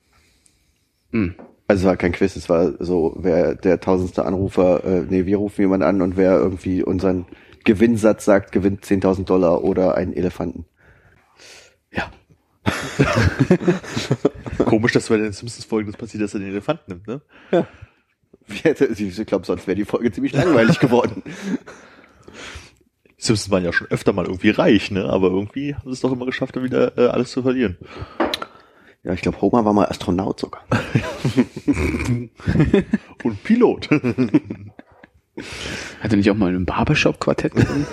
Hm. 1.11 1.35
Also 1.71 1.83
es 1.83 1.87
war 1.87 1.95
kein 1.95 2.11
Quiz, 2.11 2.35
es 2.35 2.49
war 2.49 2.73
so, 2.83 3.15
wer 3.17 3.55
der 3.55 3.79
tausendste 3.79 4.25
Anrufer, 4.25 4.83
äh, 4.83 5.05
nee, 5.09 5.25
wir 5.25 5.37
rufen 5.37 5.61
jemanden 5.61 5.85
an 5.87 6.01
und 6.01 6.17
wer 6.17 6.33
irgendwie 6.33 6.83
unseren 6.83 7.25
Gewinnsatz 7.63 8.25
sagt, 8.25 8.51
gewinnt 8.51 8.83
10.000 8.83 9.23
Dollar 9.23 9.63
oder 9.63 9.95
einen 9.95 10.11
Elefanten. 10.11 10.65
ja. 11.91 12.11
Komisch, 14.65 14.91
dass 14.91 15.07
bei 15.07 15.15
den 15.15 15.31
Simpsons-Folgen 15.31 15.89
das 15.91 15.97
passiert, 15.99 16.21
dass 16.23 16.33
er 16.33 16.41
den 16.41 16.49
Elefanten 16.49 16.91
nimmt, 16.91 17.07
ne? 17.07 17.21
Hätte- 18.63 18.87
Ich 18.87 19.25
glaube, 19.25 19.45
sonst 19.45 19.65
wäre 19.65 19.75
die 19.75 19.85
Folge 19.85 20.11
ziemlich 20.11 20.33
langweilig 20.33 20.77
geworden. 20.79 21.23
Die 21.25 21.31
Simpsons 23.17 23.49
waren 23.49 23.63
ja 23.63 23.71
schon 23.71 23.87
öfter 23.87 24.11
mal 24.11 24.25
irgendwie 24.25 24.49
reich, 24.49 24.91
ne? 24.91 25.05
Aber 25.05 25.29
irgendwie 25.29 25.73
haben 25.73 25.83
sie 25.85 25.91
es 25.93 26.01
doch 26.01 26.11
immer 26.11 26.25
geschafft, 26.25 26.57
dann 26.57 26.65
wieder 26.65 26.97
äh, 26.97 27.07
alles 27.07 27.31
zu 27.31 27.41
verlieren. 27.41 27.77
Ja, 29.03 29.13
ich 29.13 29.21
glaube, 29.21 29.41
Homer 29.41 29.65
war 29.65 29.73
mal 29.73 29.85
Astronaut 29.85 30.39
sogar. 30.39 30.61
Und 33.23 33.43
Pilot. 33.43 33.89
Hat 36.01 36.11
er 36.11 36.17
nicht 36.17 36.29
auch 36.29 36.35
mal 36.35 36.49
in 36.49 36.55
einem 36.55 36.65
Barbershop-Quartett 36.65 37.55
gesungen? 37.55 37.87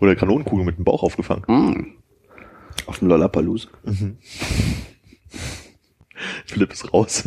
Oder 0.00 0.16
Kanonenkugel 0.16 0.64
mit 0.64 0.78
dem 0.78 0.84
Bauch 0.84 1.02
aufgefangen. 1.04 1.44
hm. 1.46 1.92
Auf 2.86 2.98
dem 2.98 3.08
Lollapalooza. 3.08 3.68
Philipp 6.46 6.72
ist 6.72 6.92
raus. 6.92 7.24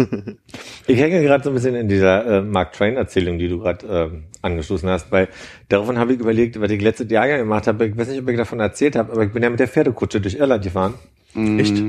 Ich 0.87 0.97
hänge 0.99 1.21
gerade 1.21 1.43
so 1.43 1.49
ein 1.51 1.53
bisschen 1.53 1.75
in 1.75 1.87
dieser 1.87 2.25
äh, 2.25 2.41
Mark 2.41 2.73
Twain-Erzählung, 2.73 3.37
die 3.37 3.47
du 3.47 3.59
gerade 3.59 3.85
ähm, 3.87 4.25
angestoßen 4.41 4.89
hast, 4.89 5.11
weil 5.11 5.29
daraufhin 5.69 5.97
habe 5.97 6.13
ich 6.13 6.19
überlegt, 6.19 6.59
was 6.59 6.71
ich 6.71 6.81
letztes 6.81 7.09
Jahr 7.11 7.27
ja 7.27 7.37
gemacht 7.37 7.67
habe. 7.67 7.85
Ich 7.87 7.97
weiß 7.97 8.07
nicht, 8.09 8.21
ob 8.21 8.29
ich 8.29 8.37
davon 8.37 8.59
erzählt 8.59 8.95
habe, 8.95 9.11
aber 9.11 9.23
ich 9.23 9.31
bin 9.31 9.43
ja 9.43 9.49
mit 9.49 9.59
der 9.59 9.67
Pferdekutsche 9.67 10.21
durch 10.21 10.35
Irland 10.35 10.63
gefahren. 10.63 10.93
Echt? 11.35 11.83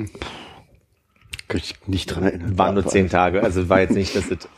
Kann 1.49 1.61
ich 1.63 1.75
nicht 1.87 2.07
dran 2.07 2.25
erinnern. 2.25 2.59
Waren 2.59 2.75
nur 2.75 2.87
zehn 2.87 3.09
Tage, 3.09 3.43
also 3.43 3.69
war 3.69 3.81
jetzt 3.81 3.95
nicht, 3.95 4.15
dass 4.15 4.31
es. 4.31 4.49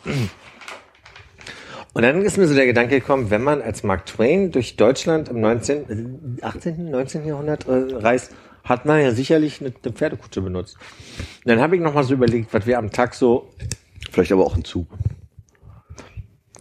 Und 1.93 2.03
dann 2.03 2.23
ist 2.23 2.37
mir 2.37 2.47
so 2.47 2.55
der 2.55 2.67
Gedanke 2.67 3.01
gekommen, 3.01 3.31
wenn 3.31 3.43
man 3.43 3.63
als 3.63 3.83
Mark 3.83 4.07
Twain 4.07 4.53
durch 4.53 4.77
Deutschland 4.77 5.29
im 5.29 5.41
19., 5.41 6.39
äh, 6.41 6.43
18., 6.43 6.91
19. 6.91 7.27
Jahrhundert 7.27 7.67
äh, 7.67 7.95
reist, 7.97 8.35
hat 8.65 8.87
man 8.87 9.01
ja 9.01 9.13
sicherlich 9.13 9.61
eine, 9.61 9.73
eine 9.83 9.93
Pferdekutsche 9.93 10.41
benutzt. 10.43 10.77
Und 11.45 11.49
dann 11.49 11.61
habe 11.61 11.77
ich 11.77 11.83
noch 11.83 11.95
mal 11.95 12.05
so 12.05 12.15
überlegt, 12.15 12.53
was 12.53 12.67
wir 12.67 12.79
am 12.79 12.91
Tag 12.91 13.15
so 13.15 13.49
Vielleicht 14.11 14.33
aber 14.33 14.45
auch 14.45 14.57
ein 14.57 14.65
Zug. 14.65 14.89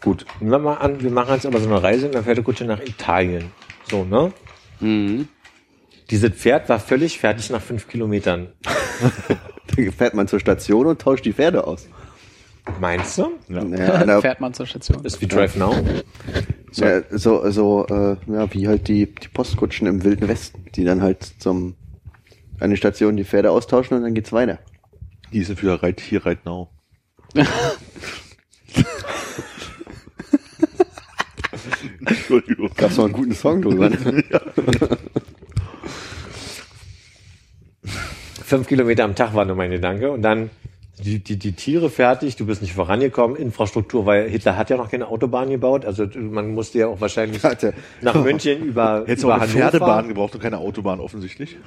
Gut, 0.02 0.26
nehmen 0.40 0.52
wir 0.52 0.60
mal 0.60 0.76
an, 0.76 1.02
wir 1.02 1.12
machen 1.12 1.34
jetzt 1.34 1.46
aber 1.46 1.60
so 1.60 1.68
eine 1.68 1.82
Reise 1.82 2.06
in 2.06 2.12
der 2.12 2.24
Pferdekutsche 2.24 2.64
nach 2.64 2.80
Italien. 2.82 3.52
So, 3.90 4.06
ne? 4.06 4.32
Dieses 6.10 6.32
Pferd 6.32 6.70
war 6.70 6.80
völlig 6.80 7.20
fertig 7.20 7.50
nach 7.50 7.62
fünf 7.62 7.88
Kilometern. 7.88 8.54
Dann 9.76 9.92
fährt 9.92 10.14
man 10.14 10.28
zur 10.28 10.40
Station 10.40 10.86
und 10.86 11.02
tauscht 11.02 11.26
die 11.26 11.34
Pferde 11.34 11.66
aus. 11.66 11.88
Meinst 12.80 13.18
du? 13.18 13.32
An 13.56 13.72
der, 14.08 14.22
Fährt 14.22 14.42
man 14.42 14.54
zur 14.54 14.66
Station. 14.66 15.04
Ist 15.04 15.22
wie 15.22 15.28
Drive 15.28 15.56
Now. 15.56 15.74
ja, 16.74 17.02
so, 17.10 17.50
so 17.50 17.86
äh, 17.88 18.18
ja, 18.28 18.54
wie 18.54 18.68
halt 18.68 18.88
die, 18.88 19.08
die 19.08 19.28
Postkutschen 19.30 19.88
im 19.88 20.04
Wilden 20.04 20.28
Westen, 20.28 20.66
die 20.76 20.84
dann 20.84 21.02
halt 21.02 21.24
zum 21.40 21.76
an 22.60 22.70
die 22.70 22.78
Station 22.78 23.16
die 23.16 23.24
Pferde 23.24 23.52
austauschen 23.52 23.98
und 23.98 24.04
dann 24.04 24.14
geht's 24.14 24.34
weiter. 24.34 24.60
Die 25.32 25.44
sind 25.44 25.62
wieder 25.62 25.82
Reit 25.82 26.02
hier, 26.02 26.26
Reit 26.26 26.46
Now. 26.46 26.70
Entschuldigung. 32.06 32.70
Gab's 32.76 32.98
noch 32.98 33.06
einen 33.06 33.14
guten 33.14 33.34
Song 33.34 33.62
drüber. 33.62 33.90
ne? 33.90 34.24
Fünf 38.50 38.68
Kilometer 38.68 39.04
am 39.04 39.14
Tag 39.14 39.36
war 39.36 39.46
nur 39.46 39.56
mein 39.56 39.70
Gedanke. 39.70 40.10
Und 40.10 40.24
dann 40.24 40.50
die, 40.98 41.20
die, 41.20 41.38
die 41.38 41.52
Tiere 41.52 41.92
fertig, 41.92 42.36
du 42.36 42.48
bist 42.48 42.64
nicht 42.64 42.74
vorangekommen. 42.74 43.38
Infrastruktur, 43.38 44.08
weil 44.08 44.28
Hitler 44.28 44.58
hat 44.58 44.72
ja 44.72 44.78
noch 44.78 44.90
keine 44.90 45.08
Autobahn 45.08 45.52
gebaut. 45.52 45.86
Also 45.86 46.08
man 46.16 46.56
musste 46.56 46.80
ja 46.80 46.88
auch 46.88 47.00
wahrscheinlich 47.00 47.44
Hatte. 47.44 47.76
nach 48.02 48.16
München 48.16 48.64
über, 48.64 49.02
Hättest 49.06 49.24
über 49.24 49.36
auch 49.36 49.42
eine 49.42 49.52
Hannover. 49.52 49.70
Pferdebahn 49.70 50.08
gebraucht 50.08 50.34
und 50.34 50.42
keine 50.42 50.58
Autobahn 50.58 51.00
offensichtlich. 51.00 51.58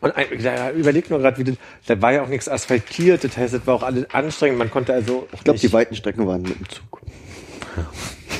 Und 0.00 0.16
ein, 0.16 0.26
da 0.42 0.70
überlegt 0.70 1.10
nur 1.10 1.18
gerade, 1.18 1.36
wie 1.36 1.44
das, 1.44 1.56
da 1.86 2.00
war 2.00 2.14
ja 2.14 2.22
auch 2.22 2.28
nichts 2.28 2.48
asphaltiert, 2.48 3.22
das 3.22 3.36
heißt, 3.36 3.52
das 3.52 3.66
war 3.66 3.74
auch 3.74 3.82
alles 3.82 4.08
anstrengend. 4.14 4.58
Man 4.58 4.70
konnte 4.70 4.94
also 4.94 5.28
Ich 5.34 5.44
glaube, 5.44 5.58
die 5.58 5.70
weiten 5.70 5.94
Strecken 5.94 6.26
waren 6.26 6.40
mit 6.40 6.58
dem 6.58 6.66
Zug. 6.70 7.02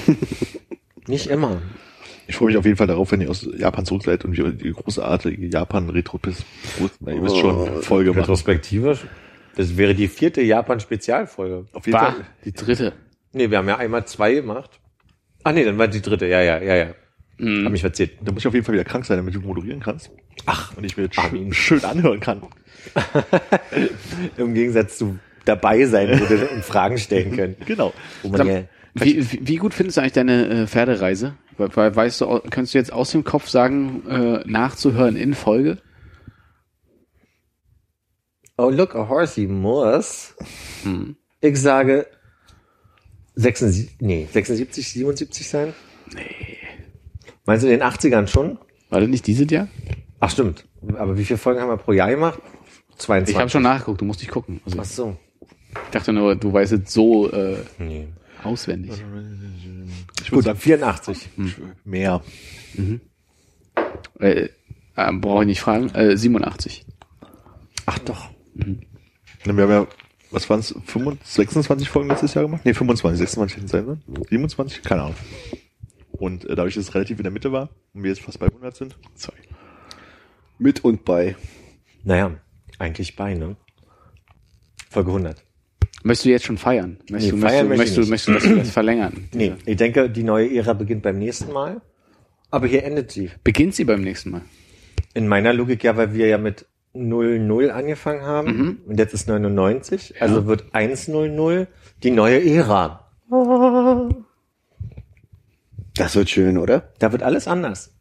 nicht 1.07 1.27
immer. 1.27 1.61
Ich 2.31 2.37
freue 2.37 2.47
mich 2.47 2.57
auf 2.57 2.65
jeden 2.65 2.77
Fall 2.77 2.87
darauf, 2.87 3.11
wenn 3.11 3.21
ihr 3.21 3.29
aus 3.29 3.45
Japan 3.59 3.85
zurück 3.85 4.05
seid 4.05 4.25
und 4.25 4.37
wir 4.37 4.53
die 4.53 4.71
großartige 4.71 5.49
Japan-Retro-Piss, 5.49 6.45
na, 7.01 7.13
ihr 7.13 7.21
wisst 7.25 7.39
schon, 7.39 7.83
Folge 7.83 8.11
machen. 8.11 8.21
Retrospektive. 8.21 8.97
Das 9.57 9.77
wäre 9.77 9.97
die 9.97 10.07
vierte 10.07 10.41
Japan-Spezialfolge. 10.41 11.67
Auf 11.73 11.87
jeden 11.87 11.99
Bah, 11.99 12.13
Fall. 12.13 12.27
die 12.45 12.53
dritte. 12.53 12.93
Nee, 13.33 13.51
wir 13.51 13.59
haben 13.59 13.67
ja 13.67 13.79
einmal 13.79 14.05
zwei 14.05 14.35
gemacht. 14.35 14.79
Ach 15.43 15.53
nee, 15.53 15.65
dann 15.65 15.77
war 15.77 15.89
die 15.89 16.01
dritte. 16.01 16.27
Ja, 16.29 16.41
ja, 16.41 16.63
ja, 16.63 16.77
ja. 16.77 16.87
Hab 17.65 17.73
mich 17.73 17.81
verzählt. 17.81 18.13
Da 18.23 18.31
muss 18.31 18.43
ich 18.43 18.47
auf 18.47 18.55
jeden 18.55 18.65
Fall 18.65 18.75
wieder 18.75 18.85
krank 18.85 19.05
sein, 19.07 19.17
damit 19.17 19.35
du 19.35 19.41
moderieren 19.41 19.81
kannst. 19.81 20.13
Ach. 20.47 20.77
Und 20.77 20.85
ich 20.85 20.97
mir 20.97 21.05
jetzt 21.05 21.17
schön, 21.21 21.53
schön 21.53 21.85
anhören 21.85 22.21
kann. 22.21 22.43
Im 24.37 24.55
Gegensatz 24.55 24.99
zu 24.99 25.19
dabei 25.45 25.85
sein 25.87 26.21
würde 26.21 26.47
und 26.47 26.65
Fragen 26.65 26.97
stellen 26.97 27.35
können. 27.35 27.57
Genau. 27.67 27.93
Wo 28.23 28.29
man 28.29 28.39
Sag, 28.39 28.47
ja, 28.47 28.63
wie, 28.95 29.27
wie 29.49 29.57
gut 29.57 29.75
findest 29.75 29.97
du 29.97 30.03
eigentlich 30.03 30.13
deine 30.13 30.49
äh, 30.49 30.67
Pferdereise? 30.67 31.35
Weil, 31.61 31.95
weißt 31.95 32.21
du, 32.23 32.41
kannst 32.51 32.75
du 32.75 32.79
jetzt 32.79 32.93
aus 32.93 33.11
dem 33.11 33.25
Kopf 33.25 33.49
sagen, 33.49 34.07
äh, 34.09 34.43
nachzuhören 34.47 35.17
in 35.17 35.35
Folge? 35.35 35.79
oh 38.61 38.69
look, 38.69 38.95
a 38.95 39.09
horsey 39.09 39.47
muss. 39.47 40.35
Ich 41.41 41.61
sage 41.61 42.07
76, 43.35 43.97
nee, 44.01 44.29
76, 44.31 44.93
77 44.93 45.49
sein? 45.49 45.73
Nee. 46.15 46.59
Meinst 47.47 47.65
du 47.65 47.69
in 47.69 47.79
den 47.79 47.83
80ern 47.83 48.27
schon? 48.27 48.59
War 48.91 49.01
das 49.01 49.09
nicht 49.09 49.27
dieses 49.27 49.51
Jahr? 49.51 49.69
Ach 50.21 50.31
stimmt. 50.31 50.67
Aber 50.97 51.17
wie 51.17 51.25
viele 51.25 51.39
Folgen 51.39 51.61
haben 51.61 51.69
wir 51.69 51.79
pro 51.79 51.93
Jahr 51.93 52.11
gemacht? 52.11 52.41
22. 52.99 53.35
Ich 53.35 53.41
habe 53.41 53.49
schon 53.49 53.63
nachgeguckt, 53.63 54.01
du 54.03 54.05
musst 54.05 54.21
nicht 54.21 54.31
gucken. 54.31 54.61
Also, 54.67 54.79
Ach 54.79 54.85
so. 54.85 55.17
ich 55.41 55.91
dachte 55.93 56.13
nur, 56.13 56.37
du 56.37 56.53
weißt 56.53 56.73
es 56.73 56.93
so 56.93 57.31
äh, 57.31 57.57
Nee. 57.79 58.09
Auswendig. 58.45 59.03
Ich 60.23 60.33
würde 60.33 60.45
sagen, 60.45 60.59
84. 60.59 61.29
mehr. 61.85 62.23
Äh, 64.19 64.49
äh, 64.97 65.13
Brauche 65.13 65.43
ich 65.43 65.47
nicht 65.47 65.61
fragen. 65.61 65.91
Äh, 65.91 66.17
87. 66.17 66.85
Ach 67.87 67.99
doch. 68.01 68.31
Wir 68.55 68.75
haben 69.45 69.59
ja, 69.71 69.87
was 70.31 70.49
waren 70.51 70.61
es, 70.61 70.75
26 71.25 71.89
Folgen 71.89 72.09
letztes 72.09 72.35
Jahr 72.35 72.45
gemacht? 72.45 72.63
Nee, 72.65 72.75
25, 72.75 73.19
26 73.19 73.57
hätten 73.57 73.69
sein 73.69 73.85
sollen. 73.87 74.03
27? 74.29 74.83
Keine 74.83 75.03
Ahnung. 75.03 75.17
Und 76.13 76.45
äh, 76.45 76.55
dadurch, 76.55 76.75
dass 76.75 76.85
es 76.89 76.95
relativ 76.95 77.19
in 77.19 77.25
der 77.25 77.33
Mitte 77.33 77.51
war 77.53 77.71
und 77.95 78.03
wir 78.03 78.11
jetzt 78.11 78.23
fast 78.23 78.39
bei 78.39 78.47
100 78.47 78.77
sind, 78.77 78.97
Sorry. 79.15 79.39
Mit 80.59 80.85
und 80.85 81.07
bei. 81.07 81.37
Naja, 82.05 82.33
eigentlich 82.79 83.17
bei, 83.17 83.33
ne? 83.35 83.57
Folge 84.91 85.11
100. 85.11 85.43
Möchtest 86.03 86.25
du 86.25 86.31
jetzt 86.31 86.45
schon 86.47 86.59
feiern? 86.59 86.99
Möchtest, 87.11 87.33
Nee, 87.35 87.41
du, 87.41 87.47
feiern 87.47 87.69
möchtest, 87.69 87.99
möchte 87.99 88.11
möchtest, 88.11 88.29
ich 88.29 88.33
du, 88.33 88.33
möchtest 88.33 88.51
du 88.51 88.57
das 88.59 88.71
verlängern? 88.73 89.29
Nee, 89.35 89.53
ich 89.67 89.77
denke, 89.77 90.09
die 90.09 90.23
neue 90.23 90.55
Ära 90.55 90.73
beginnt 90.73 91.03
beim 91.03 91.19
nächsten 91.19 91.53
Mal. 91.53 91.83
Aber 92.51 92.67
hier 92.67 92.85
endet 92.85 93.11
sie. 93.11 93.31
Beginnt 93.45 93.75
sie 93.75 93.85
beim 93.85 94.03
nächsten 94.03 94.31
Mal? 94.31 94.43
In 95.15 95.29
meiner 95.29 95.53
Logik 95.53 95.85
ja, 95.85 95.97
weil 95.97 96.15
wir 96.15 96.27
ja 96.27 96.39
mit 96.39 96.67
00 96.93 97.71
angefangen 97.71 98.23
haben 98.23 98.81
und 98.87 98.99
jetzt 98.99 99.15
ist 99.15 99.29
99, 99.29 100.21
also 100.21 100.47
wird 100.47 100.65
100 100.73 101.69
die 102.03 102.11
neue 102.11 102.45
Ära. 102.45 103.07
Das 105.95 106.17
wird 106.17 106.31
schön, 106.31 106.59
oder? 106.59 106.93
Da 106.99 107.13
wird 107.13 107.23
alles 107.23 107.47
anders. 107.47 107.95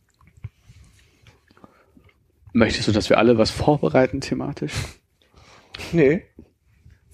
Möchtest 2.54 2.88
du, 2.88 2.92
dass 2.92 3.10
wir 3.10 3.20
alle 3.20 3.38
was 3.38 3.52
vorbereiten 3.52 4.22
thematisch? 4.22 4.74
Nee. 5.92 6.24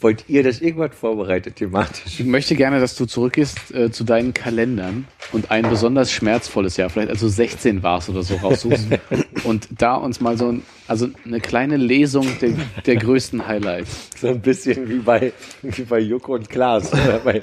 Wollt 0.06 0.26
ihr, 0.28 0.44
dass 0.44 0.62
irgendwas 0.62 0.94
vorbereitet 0.94 1.56
thematisch? 1.56 2.20
Ich 2.20 2.26
möchte 2.28 2.56
gerne, 2.56 2.80
dass 2.80 2.96
du 2.96 3.08
zurückgehst 3.08 3.74
äh, 3.74 3.90
zu 3.90 4.04
deinen 4.04 4.36
Kalendern 4.36 5.08
und 5.32 5.50
ein 5.50 5.68
besonders 5.68 6.12
schmerzvolles 6.12 6.78
Jahr, 6.78 6.92
vielleicht 6.92 7.10
also 7.10 7.28
16 7.28 7.82
warst 7.82 8.08
oder 8.10 8.22
so 8.22 8.36
raussuchst 8.36 8.86
und 9.46 9.68
da 9.72 9.96
uns 9.96 10.22
mal 10.22 10.38
so 10.38 10.50
ein, 10.50 10.62
also 10.88 11.08
eine 11.26 11.40
kleine 11.40 11.78
Lesung 11.78 12.28
der, 12.40 12.52
der 12.86 12.98
größten 12.98 13.48
Highlights. 13.48 14.12
So 14.22 14.28
ein 14.28 14.42
bisschen 14.42 14.88
wie 14.88 15.00
bei, 15.00 15.34
wie 15.64 15.82
bei 15.82 15.98
Joko 16.02 16.36
und 16.36 16.52
Klaas. 16.52 16.92
bei, 17.24 17.42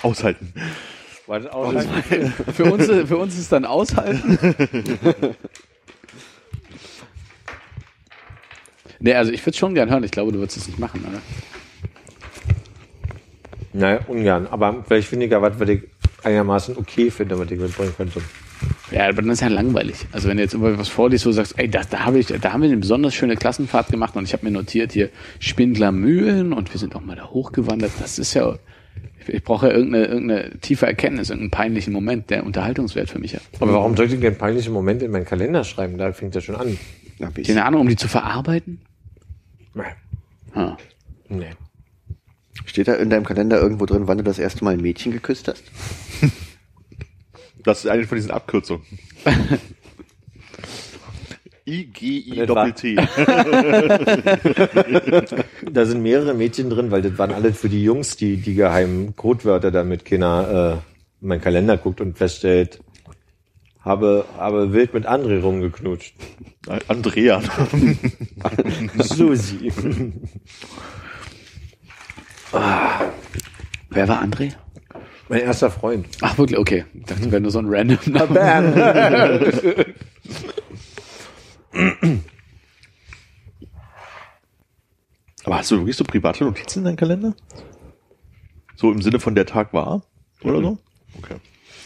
aushalten. 0.00 0.54
war 1.26 1.40
das 1.40 1.52
auch 1.52 1.74
Für 2.54 2.72
uns, 2.72 2.86
für 2.86 3.18
uns 3.18 3.38
ist 3.38 3.52
dann 3.52 3.66
aushalten. 3.66 4.38
Nee, 9.00 9.14
also 9.14 9.30
ich 9.30 9.46
würde 9.46 9.56
schon 9.56 9.74
gern 9.74 9.90
hören. 9.90 10.02
Ich 10.02 10.10
glaube, 10.10 10.32
du 10.32 10.40
würdest 10.40 10.56
es 10.56 10.66
nicht 10.66 10.80
machen, 10.80 11.04
oder? 11.08 11.20
Naja, 13.72 14.00
ungern. 14.06 14.46
Aber 14.50 14.84
vielleicht 14.86 15.08
finde 15.08 15.26
ich 15.26 15.32
ja 15.32 15.42
was, 15.42 15.58
was 15.58 15.68
ich 15.68 15.82
einigermaßen 16.24 16.76
okay 16.76 17.10
finde, 17.10 17.38
was 17.38 17.50
ich 17.50 17.58
mitbringen 17.58 17.92
könnte. 17.96 18.20
Ja, 18.90 19.04
aber 19.04 19.22
dann 19.22 19.30
ist 19.30 19.40
ja 19.40 19.48
langweilig. 19.48 20.06
Also 20.12 20.28
wenn 20.28 20.38
du 20.38 20.42
jetzt 20.42 20.54
immer 20.54 20.78
was 20.78 20.88
vorliest, 20.88 21.26
wo 21.26 21.30
du 21.30 21.34
sagst, 21.34 21.58
ey, 21.58 21.68
das, 21.68 21.88
da, 21.88 22.00
habe 22.00 22.18
ich, 22.18 22.26
da 22.26 22.52
haben 22.52 22.62
wir 22.62 22.68
eine 22.68 22.78
besonders 22.78 23.14
schöne 23.14 23.36
Klassenfahrt 23.36 23.88
gemacht 23.88 24.16
und 24.16 24.24
ich 24.24 24.32
habe 24.32 24.46
mir 24.46 24.52
notiert 24.52 24.92
hier 24.92 25.10
Spindler 25.38 25.92
Mühlen 25.92 26.52
und 26.52 26.72
wir 26.72 26.78
sind 26.78 26.96
auch 26.96 27.02
mal 27.02 27.16
da 27.16 27.28
hochgewandert. 27.28 27.92
Das 28.00 28.18
ist 28.18 28.34
ja, 28.34 28.56
ich, 29.20 29.28
ich 29.28 29.44
brauche 29.44 29.68
ja 29.68 29.74
irgendeine, 29.74 30.06
irgendeine 30.06 30.58
tiefe 30.60 30.86
Erkenntnis, 30.86 31.30
irgendeinen 31.30 31.50
peinlichen 31.50 31.92
Moment, 31.92 32.30
der 32.30 32.44
Unterhaltungswert 32.44 33.10
für 33.10 33.18
mich 33.18 33.34
hat. 33.34 33.42
Aber 33.60 33.74
warum 33.74 33.96
sollte 33.96 34.14
ich 34.14 34.20
denn 34.20 34.36
peinliche 34.36 34.70
Momente 34.70 35.04
in 35.04 35.10
meinen 35.10 35.26
Kalender 35.26 35.64
schreiben? 35.64 35.98
Da 35.98 36.12
fängt 36.12 36.34
ja 36.34 36.40
schon 36.40 36.56
an. 36.56 36.78
Keine 37.46 37.64
Ahnung, 37.64 37.82
um 37.82 37.88
die 37.88 37.96
zu 37.96 38.08
verarbeiten? 38.08 38.80
Nee. 39.74 39.82
Ah. 40.54 40.76
Nee. 41.28 41.50
Steht 42.68 42.86
da 42.86 42.94
in 42.94 43.10
deinem 43.10 43.24
Kalender 43.24 43.60
irgendwo 43.60 43.86
drin, 43.86 44.06
wann 44.06 44.18
du 44.18 44.24
das 44.24 44.38
erste 44.38 44.62
Mal 44.62 44.74
ein 44.74 44.80
Mädchen 44.82 45.10
geküsst 45.12 45.48
hast? 45.48 45.64
Das 47.64 47.80
ist 47.84 47.90
eine 47.90 48.06
von 48.06 48.16
diesen 48.16 48.30
Abkürzungen. 48.30 48.82
IGI 51.66 52.36
Das 52.46 52.48
war- 52.50 52.70
Doppel-T. 52.70 52.96
Da 55.72 55.84
sind 55.84 56.02
mehrere 56.02 56.32
Mädchen 56.34 56.70
drin, 56.70 56.90
weil 56.92 57.02
das 57.02 57.18
waren 57.18 57.32
alles 57.32 57.58
für 57.58 57.68
die 57.68 57.82
Jungs, 57.82 58.16
die 58.16 58.36
die 58.38 58.54
geheimen 58.54 59.14
Codewörter, 59.16 59.70
damit 59.70 60.04
keiner 60.04 60.80
äh, 61.20 61.22
in 61.22 61.28
meinen 61.28 61.40
Kalender 61.42 61.76
guckt 61.76 62.00
und 62.00 62.16
feststellt, 62.16 62.80
Habe, 63.84 64.24
habe 64.38 64.72
wild 64.72 64.94
mit 64.94 65.06
André 65.06 65.40
rumgeknutscht. 65.42 66.14
Andrea. 66.86 67.42
Susi. 68.98 69.70
Wer 72.52 74.08
war 74.08 74.22
André? 74.22 74.52
Mein 75.28 75.40
erster 75.40 75.70
Freund. 75.70 76.06
Ach, 76.22 76.38
wirklich? 76.38 76.58
Okay. 76.58 76.84
Ich 76.94 77.04
dachte, 77.04 77.22
das 77.22 77.30
wäre 77.30 77.42
nur 77.42 77.50
so 77.50 77.58
ein 77.58 77.66
random 77.68 77.98
Name. 78.06 78.34
Aber 85.44 85.58
hast 85.58 85.70
du 85.70 85.76
wirklich 85.76 85.96
so 85.96 86.04
private 86.04 86.44
Notizen 86.44 86.80
in 86.80 86.84
deinem 86.86 86.96
Kalender? 86.96 87.34
So 88.76 88.92
im 88.92 89.02
Sinne 89.02 89.20
von 89.20 89.34
der 89.34 89.46
Tag 89.46 89.72
war? 89.72 90.02
Oder 90.42 90.60
so? 90.60 90.78
Okay. 91.18 91.36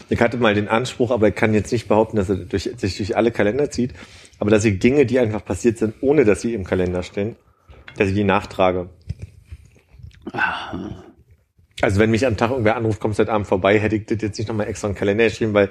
Ich 0.09 0.19
hatte 0.21 0.37
mal 0.37 0.53
den 0.53 0.67
Anspruch, 0.67 1.11
aber 1.11 1.29
ich 1.29 1.35
kann 1.35 1.53
jetzt 1.53 1.71
nicht 1.71 1.87
behaupten, 1.87 2.17
dass 2.17 2.29
er 2.29 2.35
durch, 2.35 2.69
sich 2.75 2.97
durch 2.97 3.15
alle 3.15 3.31
Kalender 3.31 3.71
zieht, 3.71 3.93
aber 4.37 4.51
dass 4.51 4.65
ich 4.65 4.79
Dinge, 4.79 5.05
die 5.05 5.17
einfach 5.17 5.45
passiert 5.45 5.77
sind, 5.77 5.95
ohne 6.01 6.25
dass 6.25 6.41
sie 6.41 6.53
im 6.53 6.65
Kalender 6.65 7.03
stehen, 7.03 7.35
dass 7.97 8.09
ich 8.09 8.13
die 8.15 8.25
nachtrage. 8.25 8.89
Also 11.81 11.99
wenn 11.99 12.11
mich 12.11 12.25
am 12.25 12.37
Tag 12.37 12.51
irgendwer 12.51 12.75
anruft, 12.75 12.99
kommst 12.99 13.19
du 13.19 13.23
heute 13.23 13.33
Abend 13.33 13.47
vorbei, 13.47 13.79
hätte 13.79 13.95
ich 13.95 14.05
das 14.05 14.21
jetzt 14.21 14.37
nicht 14.37 14.47
nochmal 14.47 14.67
extra 14.67 14.87
in 14.87 14.93
den 14.93 14.99
Kalender 14.99 15.25
geschrieben, 15.25 15.53
weil 15.53 15.69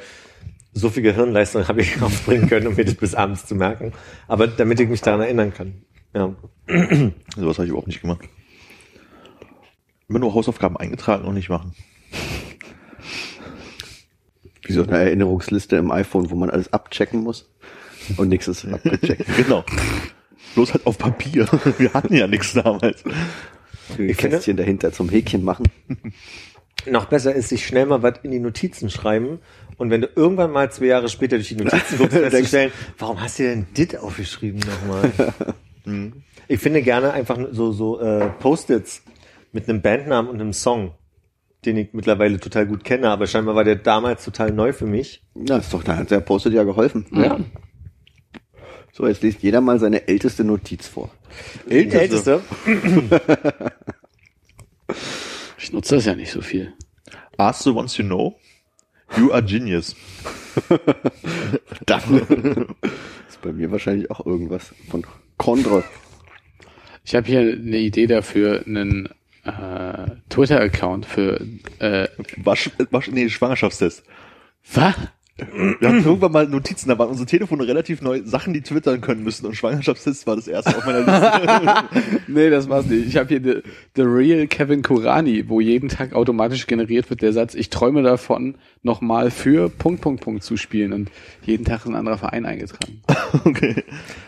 so 0.73 0.89
viel 0.89 1.03
Gehirnleistung 1.03 1.69
habe 1.69 1.83
ich 1.83 2.01
aufbringen 2.03 2.49
können, 2.49 2.67
um 2.67 2.75
mir 2.75 2.85
das 2.85 2.95
bis 2.95 3.15
abends 3.15 3.47
zu 3.47 3.55
merken. 3.55 3.93
Aber 4.29 4.47
damit 4.47 4.81
ich 4.81 4.89
mich 4.89 5.01
daran 5.01 5.21
erinnern 5.21 5.53
kann. 5.53 5.83
Ja. 6.15 6.35
Sowas 7.37 7.59
habe 7.59 7.65
ich 7.65 7.71
überhaupt 7.71 7.89
nicht 7.89 8.01
gemacht. 8.01 8.29
Immer 10.09 10.19
nur 10.19 10.35
Hausaufgaben 10.35 10.77
eingetragen 10.77 11.25
und 11.25 11.35
nicht 11.35 11.49
machen. 11.49 11.75
Wie 14.65 14.73
so 14.73 14.83
eine 14.83 14.99
Erinnerungsliste 14.99 15.77
im 15.77 15.91
iPhone, 15.91 16.31
wo 16.31 16.35
man 16.35 16.51
alles 16.51 16.73
abchecken 16.73 17.23
muss. 17.23 17.51
Und 18.17 18.29
nichts 18.29 18.49
ist 18.49 18.67
abgecheckt. 18.67 19.25
Genau. 19.37 19.65
Bloß 20.55 20.75
halt 20.75 20.87
auf 20.87 20.99
Papier. 20.99 21.47
Wir 21.79 21.95
hatten 21.95 22.15
ja 22.15 22.27
nichts 22.27 22.53
damals. 22.53 23.03
Ich 23.91 24.17
finde- 24.17 24.37
Kästchen 24.37 24.57
dahinter 24.57 24.93
zum 24.93 25.09
Häkchen 25.09 25.45
machen. 25.45 25.67
Noch 26.91 27.05
besser 27.05 27.33
ist, 27.35 27.49
sich 27.51 27.65
schnell 27.67 27.87
mal 27.87 28.03
was 28.03 28.15
in 28.25 28.33
die 28.33 28.41
Notizen 28.41 28.91
schreiben. 28.91 29.39
Und 29.77 29.91
wenn 29.91 30.01
du 30.01 30.09
irgendwann 30.17 30.51
mal 30.51 30.71
zwei 30.73 30.87
Jahre 30.87 31.09
später 31.09 31.37
durch 31.37 31.49
die 31.49 31.55
Notizen 31.57 31.97
guckst, 31.99 32.17
festzustellen, 32.19 32.73
warum 32.99 33.21
hast 33.21 33.39
du 33.39 33.45
denn 33.45 33.67
dit 33.77 33.97
aufgeschrieben 33.99 34.61
nochmal? 34.61 35.13
Mhm. 35.85 36.23
ich 36.47 36.61
finde 36.61 36.81
gerne 36.81 37.13
einfach 37.13 37.37
so, 37.51 37.73
so 37.73 37.99
äh, 38.01 38.29
Post-its 38.39 39.03
mit 39.51 39.69
einem 39.69 39.83
Bandnamen 39.83 40.31
und 40.31 40.41
einem 40.41 40.53
Song, 40.53 40.93
den 41.65 41.77
ich 41.77 41.89
mittlerweile 41.93 42.39
total 42.39 42.67
gut 42.67 42.85
kenne, 42.85 43.09
aber 43.11 43.27
scheinbar 43.27 43.57
war 43.57 43.65
der 43.65 43.75
damals 43.75 44.25
total 44.25 44.53
neu 44.53 44.73
für 44.73 44.87
mich. 44.87 45.25
Ja, 45.35 45.57
ist 45.57 45.75
doch, 45.75 45.83
da 45.83 45.97
hat 45.97 46.13
der 46.13 46.21
Postet 46.21 46.53
ja 46.53 46.63
geholfen. 46.63 47.07
Ja. 47.11 47.41
So, 48.93 49.07
jetzt 49.07 49.23
liest 49.23 49.43
jeder 49.43 49.61
mal 49.61 49.79
seine 49.79 50.07
älteste 50.07 50.45
Notiz 50.45 50.87
vor. 50.87 51.11
Älteste. 51.69 52.43
Älteste. 52.67 53.73
Ich 55.59 55.73
nutze 55.73 55.95
das 55.95 56.07
ja 56.07 56.17
nicht 56.17 56.33
so 56.33 56.41
viel. 56.43 56.73
Ask 57.37 57.63
the 57.63 57.71
ones 57.71 57.97
you 57.97 58.05
know. 58.05 58.37
You 59.17 59.31
are 59.33 59.43
genius. 59.43 59.95
Dann 61.87 62.03
ist 63.29 63.41
bei 63.43 63.53
mir 63.53 63.71
wahrscheinlich 63.71 64.11
auch 64.11 64.27
irgendwas 64.27 64.75
von 64.91 65.07
Condor. 65.37 65.85
Ich 67.05 67.15
habe 67.15 67.27
hier 67.27 67.41
eine 67.41 67.79
Idee 67.79 68.09
dafür, 68.09 68.65
einen 68.67 69.09
äh, 69.45 70.17
Twitter-Account 70.29 71.07
für 71.07 71.41
äh, 71.79 72.09
Wasch, 72.39 72.71
Wasch, 72.91 73.09
nee, 73.09 73.29
Schwangerschaftstest. 73.29 74.03
was? 74.75 74.97
Wir 75.37 75.89
hatten 75.89 76.05
irgendwann 76.05 76.33
mal 76.33 76.47
Notizen, 76.47 76.91
da 76.91 76.99
waren 76.99 77.09
unsere 77.09 77.27
Telefone 77.27 77.67
relativ 77.67 78.03
neu, 78.03 78.21
Sachen, 78.25 78.53
die 78.53 78.61
twittern 78.61 79.01
können 79.01 79.25
müssen 79.25 79.47
und 79.47 79.55
Schwangerschaftstest 79.55 80.27
war 80.27 80.37
das 80.37 80.47
erste 80.47 80.77
auf 80.77 80.85
meiner 80.85 81.01
Liste. 81.01 82.23
Nee, 82.29 82.51
das 82.51 82.69
war's 82.69 82.87
nicht. 82.87 83.07
Ich 83.09 83.17
habe 83.17 83.29
hier 83.29 83.43
the, 83.43 83.63
the 83.97 84.03
Real 84.03 84.47
Kevin 84.47 84.83
Kurani, 84.83 85.49
wo 85.49 85.61
jeden 85.61 85.89
Tag 85.89 86.13
automatisch 86.13 86.67
generiert 86.67 87.09
wird 87.09 87.23
der 87.23 87.33
Satz, 87.33 87.55
ich 87.55 87.71
träume 87.71 88.03
davon, 88.03 88.57
nochmal 88.83 89.31
für 89.31 89.71
Punkt, 89.71 90.03
Punkt, 90.03 90.23
Punkt 90.23 90.43
zu 90.43 90.57
spielen. 90.59 90.93
Und 90.93 91.11
jeden 91.43 91.65
Tag 91.65 91.81
ist 91.81 91.87
ein 91.87 91.97
anderer 91.97 92.19
Verein 92.19 92.45
eingetragen. 92.45 93.03
okay. 93.45 93.85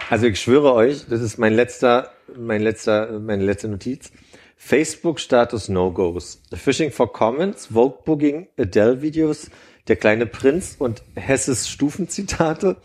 Also 0.08 0.26
ich 0.26 0.40
schwöre 0.40 0.72
euch, 0.72 1.06
das 1.08 1.20
ist 1.20 1.38
mein 1.38 1.52
letzter, 1.52 2.10
mein 2.36 2.62
letzter, 2.62 3.20
meine 3.20 3.44
letzte 3.44 3.68
Notiz. 3.68 4.10
Facebook 4.56 5.20
Status 5.20 5.68
No-Gos. 5.68 6.40
Phishing 6.54 6.90
for 6.90 7.12
Comments, 7.12 7.66
Vogue 7.66 7.98
Booking, 8.04 8.48
Adele 8.56 9.02
Videos, 9.02 9.50
Der 9.88 9.96
kleine 9.96 10.26
Prinz 10.26 10.76
und 10.78 11.02
Hesses 11.14 11.68
Stufenzitate, 11.68 12.76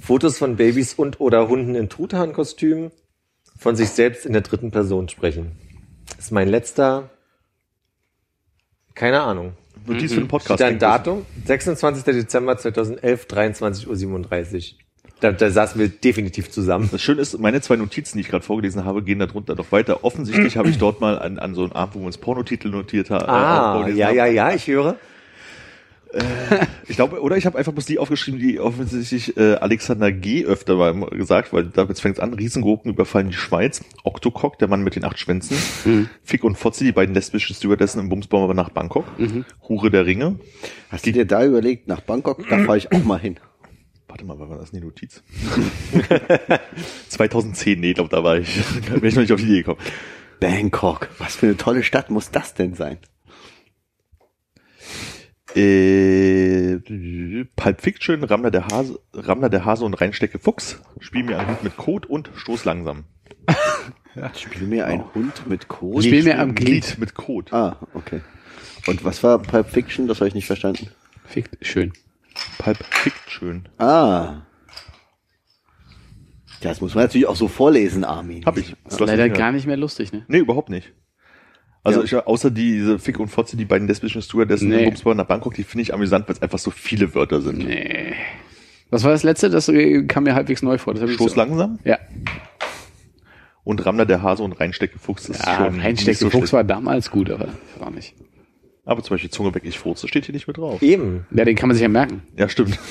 Fotos 0.00 0.38
von 0.38 0.56
Babys 0.56 0.94
und 0.94 1.20
oder 1.20 1.48
Hunden 1.48 1.74
in 1.74 1.88
Truthahnkostümen, 1.90 2.90
von 3.58 3.76
sich 3.76 3.90
selbst 3.90 4.24
in 4.24 4.32
der 4.32 4.42
dritten 4.42 4.70
Person 4.70 5.08
sprechen. 5.08 5.52
Das 6.08 6.26
ist 6.26 6.30
mein 6.30 6.48
letzter, 6.48 7.10
keine 8.94 9.20
Ahnung. 9.20 9.52
Notiz 9.86 10.12
für 10.12 10.20
den 10.20 10.28
Podcast. 10.28 10.60
Steht 10.60 10.60
da 10.60 10.66
ein 10.66 10.78
Datum? 10.78 11.26
26. 11.46 12.04
Dezember 12.04 12.56
2011, 12.56 13.26
23.37 13.26 14.72
Uhr. 14.72 14.78
Da, 15.20 15.32
da 15.32 15.50
saßen 15.50 15.78
wir 15.78 15.88
definitiv 15.88 16.50
zusammen. 16.50 16.88
Das 16.90 17.02
Schöne 17.02 17.20
ist, 17.20 17.38
meine 17.38 17.60
zwei 17.60 17.76
Notizen, 17.76 18.16
die 18.16 18.22
ich 18.22 18.28
gerade 18.28 18.44
vorgelesen 18.44 18.84
habe, 18.86 19.02
gehen 19.02 19.18
darunter 19.18 19.54
noch 19.54 19.70
weiter. 19.72 20.04
Offensichtlich 20.04 20.56
habe 20.58 20.70
ich 20.70 20.78
dort 20.78 21.00
mal 21.00 21.18
an, 21.18 21.38
an 21.38 21.54
so 21.54 21.62
einen 21.62 21.72
Abend, 21.72 21.94
wo 21.94 22.00
wir 22.00 22.06
uns 22.06 22.18
Pornotitel 22.18 22.68
notiert 22.68 23.10
haben. 23.10 23.28
Ah, 23.28 23.88
ja, 23.88 24.10
ja, 24.10 24.26
ja, 24.26 24.52
ich 24.52 24.66
höre. 24.66 24.96
Ich 26.88 26.96
glaube, 26.96 27.20
oder 27.20 27.36
ich 27.36 27.46
habe 27.46 27.56
einfach 27.56 27.72
bloß 27.72 27.86
die 27.86 27.98
aufgeschrieben, 27.98 28.40
die 28.40 28.58
offensichtlich 28.58 29.36
äh, 29.36 29.54
Alexander 29.54 30.10
G. 30.10 30.44
öfter 30.44 30.74
mal 30.76 31.08
gesagt, 31.10 31.52
weil 31.52 31.66
da 31.66 31.84
jetzt 31.84 32.00
fängt 32.00 32.18
an, 32.18 32.34
Riesengurken 32.34 32.90
überfallen 32.90 33.28
die 33.28 33.36
Schweiz, 33.36 33.80
Octocock, 34.02 34.58
der 34.58 34.66
Mann 34.66 34.82
mit 34.82 34.96
den 34.96 35.04
acht 35.04 35.18
Schwänzen, 35.20 35.56
Fick 36.24 36.42
und 36.42 36.56
Fotzi, 36.58 36.84
die 36.84 36.92
beiden 36.92 37.14
lesbischen 37.14 37.54
Stewardessen 37.54 38.00
im 38.00 38.08
Bumsbomber 38.08 38.54
nach 38.54 38.70
Bangkok, 38.70 39.04
Hure 39.68 39.90
der 39.90 40.04
Ringe. 40.06 40.40
Hast 40.90 41.06
du 41.06 41.12
dir 41.12 41.26
da 41.26 41.44
überlegt, 41.44 41.86
nach 41.86 42.00
Bangkok, 42.00 42.48
da 42.48 42.58
fahre 42.58 42.78
ich 42.78 42.90
auch 42.90 43.04
mal 43.04 43.20
hin. 43.20 43.38
Warte 44.08 44.24
mal, 44.24 44.40
war 44.40 44.58
das 44.58 44.72
die 44.72 44.80
Notiz? 44.80 45.22
2010, 47.08 47.78
nee, 47.78 47.92
glaube 47.92 48.10
da 48.10 48.24
war 48.24 48.38
ich, 48.38 48.60
da 48.88 48.94
bin 48.94 49.08
ich 49.08 49.14
noch 49.14 49.22
nicht 49.22 49.32
auf 49.32 49.40
die 49.40 49.46
Idee 49.46 49.58
gekommen. 49.58 49.78
Bangkok, 50.40 51.08
was 51.18 51.36
für 51.36 51.46
eine 51.46 51.56
tolle 51.56 51.84
Stadt 51.84 52.10
muss 52.10 52.32
das 52.32 52.54
denn 52.54 52.74
sein? 52.74 52.98
Äh, 55.56 56.76
Pulp 57.56 57.80
Fiction, 57.80 58.24
Rammler 58.24 58.50
der 58.50 58.66
Hase, 58.68 59.00
Rammler 59.12 59.48
der 59.48 59.64
Hase 59.64 59.84
und 59.84 59.94
Reinstecke 59.94 60.38
Fuchs. 60.38 60.80
Spiel 61.00 61.24
mir 61.24 61.38
ein 61.38 61.48
Lied 61.48 61.64
mit 61.64 61.76
Code 61.76 62.08
und 62.08 62.30
Stoß 62.36 62.64
langsam. 62.64 63.04
Spiel 64.36 64.66
mir 64.66 64.86
ein 64.86 65.04
Hund 65.14 65.48
mit 65.48 65.68
Code. 65.68 66.02
Spiel 66.02 66.22
mir 66.22 66.38
am 66.38 66.50
ein 66.50 66.54
Glied. 66.54 66.86
Lied 66.90 66.98
mit 66.98 67.14
Code. 67.14 67.52
Ah, 67.52 67.76
okay. 67.94 68.20
Und 68.86 69.04
was 69.04 69.22
war 69.22 69.38
Pulp 69.38 69.68
Fiction? 69.68 70.08
Das 70.08 70.18
habe 70.20 70.28
ich 70.28 70.34
nicht 70.34 70.46
verstanden. 70.46 70.88
Fickt, 71.24 71.64
schön. 71.64 71.92
Pulp 72.58 72.78
Fiction. 72.90 73.68
Ah. 73.78 73.84
Ja, 73.84 74.42
Das 76.60 76.80
muss 76.80 76.94
man 76.94 77.04
natürlich 77.04 77.26
auch 77.26 77.36
so 77.36 77.48
vorlesen, 77.48 78.04
Armin. 78.04 78.44
Hab 78.44 78.58
ich. 78.58 78.76
Ist 78.86 79.00
leider 79.00 79.28
gar 79.28 79.52
nicht 79.52 79.66
mehr 79.66 79.76
lustig, 79.76 80.12
ne? 80.12 80.24
Nee, 80.28 80.38
überhaupt 80.38 80.70
nicht. 80.70 80.92
Also 81.82 82.00
Ja. 82.00 82.04
ich, 82.04 82.14
außer 82.26 82.50
diese 82.50 82.98
Fick 82.98 83.18
und 83.20 83.28
Fotze, 83.28 83.56
die 83.56 83.64
beiden 83.64 83.88
lesbischen 83.88 84.20
Stewardessen 84.22 84.68
Nee. 84.68 84.76
nee. 84.76 84.84
Bumsbauer 84.86 85.14
nach 85.14 85.26
Bangkok, 85.26 85.54
die 85.54 85.64
finde 85.64 85.82
ich 85.82 85.94
amüsant, 85.94 86.28
weil 86.28 86.34
es 86.36 86.42
einfach 86.42 86.58
so 86.58 86.70
viele 86.70 87.14
Wörter 87.14 87.40
sind. 87.40 87.58
Nee. 87.66 88.12
Was 88.90 89.04
war 89.04 89.12
das 89.12 89.22
letzte? 89.22 89.48
Das 89.50 89.68
äh, 89.68 90.02
kam 90.04 90.24
mir 90.24 90.34
halbwegs 90.34 90.62
neu 90.62 90.76
vor. 90.78 90.94
Das 90.94 91.10
Stoß 91.10 91.32
so- 91.32 91.36
langsam 91.38 91.78
Ja, 91.84 91.98
und 93.64 93.84
Rammler 93.86 94.04
der 94.06 94.22
Hase 94.22 94.42
und 94.42 94.52
Reinstecke 94.58 94.98
Fuchs 94.98 95.28
ist 95.28 95.44
ja 95.46 95.56
schon 95.56 95.80
Reinsteck 95.80 96.20
nicht 96.20 96.32
so 96.32 96.52
war 96.52 96.64
damals 96.64 97.10
gut, 97.10 97.30
aber 97.30 97.48
war 97.78 97.90
nicht. 97.90 98.14
Aber 98.84 99.02
zum 99.02 99.14
Beispiel 99.14 99.30
Zunge 99.30 99.54
weg, 99.54 99.62
ich 99.64 99.78
furze, 99.78 100.08
steht 100.08 100.24
hier 100.24 100.34
nicht 100.34 100.48
mit 100.48 100.56
drauf. 100.56 100.82
Eben. 100.82 101.26
Ja, 101.30 101.44
den 101.44 101.54
kann 101.54 101.68
man 101.68 101.74
sich 101.76 101.82
ja 101.82 101.88
merken. 101.88 102.22
Ja, 102.36 102.48
stimmt. 102.48 102.78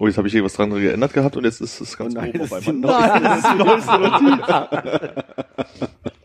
Oh, 0.00 0.08
jetzt 0.08 0.18
habe 0.18 0.26
ich 0.26 0.32
hier 0.34 0.42
was 0.42 0.54
dran 0.54 0.70
geändert 0.70 1.12
gehabt 1.12 1.36
und 1.36 1.44
jetzt 1.44 1.60
ist 1.60 1.80
es 1.80 1.96
ganz 1.96 2.16
Oh 2.16 2.18
nein, 2.18 2.30
oben 2.30 2.38
das 2.40 2.52
auf 2.52 2.58
ist 2.58 2.66
die 2.66 2.70
einmal. 2.70 3.20
neueste- 3.20 3.22
das 3.22 3.38
ist 3.38 3.48
die 3.52 4.28
neueste. 4.34 5.24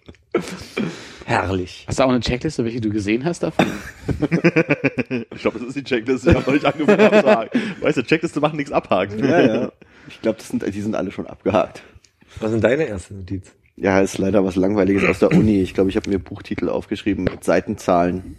Herrlich. 1.26 1.86
Hast 1.88 2.00
du 2.00 2.04
auch 2.04 2.10
eine 2.10 2.20
Checkliste, 2.20 2.64
welche 2.66 2.82
du 2.82 2.90
gesehen 2.90 3.26
hast 3.26 3.44
davon? 3.44 3.66
Ich 5.32 5.42
glaube, 5.42 5.60
das 5.60 5.70
ist 5.70 5.78
die 5.78 5.84
Checkliste. 5.84 6.32
Ich 6.32 6.36
habe 6.36 6.46
noch 6.46 6.54
nicht 6.54 6.66
angefangen 6.66 7.00
abzuhaken. 7.00 7.62
Weißt 7.82 7.98
du, 7.98 8.04
Checkliste 8.04 8.40
machen 8.42 8.58
nichts 8.58 8.72
abhaken. 8.72 9.24
Ja, 9.24 9.42
ja. 9.42 9.72
Ich 10.08 10.22
glaube, 10.22 10.38
das 10.38 10.50
sind, 10.50 10.66
die 10.66 10.82
sind 10.82 10.96
alle 10.96 11.12
schon 11.12 11.28
abgehakt. 11.28 11.82
Was 12.40 12.52
sind 12.52 12.64
deine 12.64 12.84
erste 12.84 13.14
Notiz? 13.14 13.54
Ja, 13.76 14.02
ist 14.02 14.18
leider 14.18 14.44
was 14.44 14.56
Langweiliges 14.56 15.06
aus 15.06 15.20
der 15.20 15.32
Uni. 15.32 15.62
Ich 15.62 15.74
glaube, 15.74 15.90
ich 15.90 15.96
habe 15.96 16.10
mir 16.10 16.20
Buchtitel 16.20 16.68
aufgeschrieben 16.68 17.24
mit 17.24 17.44
Seitenzahlen. 17.44 18.36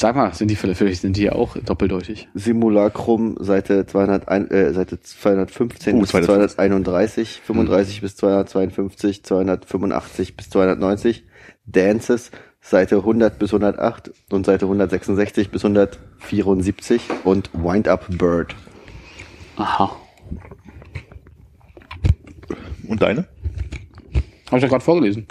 Sag 0.00 0.16
mal, 0.16 0.32
sind 0.32 0.50
die 0.50 0.56
vielleicht 0.56 1.02
sind 1.02 1.18
die 1.18 1.24
ja 1.24 1.32
auch 1.32 1.58
doppeldeutig? 1.58 2.26
Simulacrum, 2.32 3.36
Seite 3.38 3.84
201, 3.84 4.50
äh, 4.50 4.72
Seite 4.72 4.98
215 4.98 5.94
Oh, 5.94 6.00
bis 6.00 6.08
215. 6.08 6.56
231, 6.56 7.42
35 7.44 8.00
bis 8.00 8.16
252, 8.16 9.22
285 9.24 10.36
bis 10.38 10.48
290, 10.48 11.24
Dances 11.66 12.30
Seite 12.62 12.96
100 12.96 13.38
bis 13.38 13.52
108 13.52 14.10
und 14.30 14.46
Seite 14.46 14.64
166 14.64 15.50
bis 15.50 15.66
174 15.66 17.02
und 17.24 17.50
Wind 17.52 17.86
Up 17.86 18.06
Bird. 18.08 18.56
Aha. 19.56 19.94
Und 22.88 23.02
deine? 23.02 23.26
Habe 24.46 24.56
ich 24.56 24.62
ja 24.62 24.68
gerade 24.68 24.82
vorgelesen. 24.82 25.26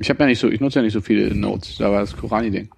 Ich 0.00 0.10
habe 0.10 0.18
ja 0.24 0.26
nicht 0.26 0.40
so, 0.40 0.48
ich 0.48 0.60
nutze 0.60 0.80
ja 0.80 0.82
nicht 0.82 0.92
so 0.92 1.00
viele 1.00 1.32
Notes. 1.36 1.76
Da 1.78 1.92
war 1.92 2.00
das 2.00 2.16
Korani-Ding. 2.16 2.68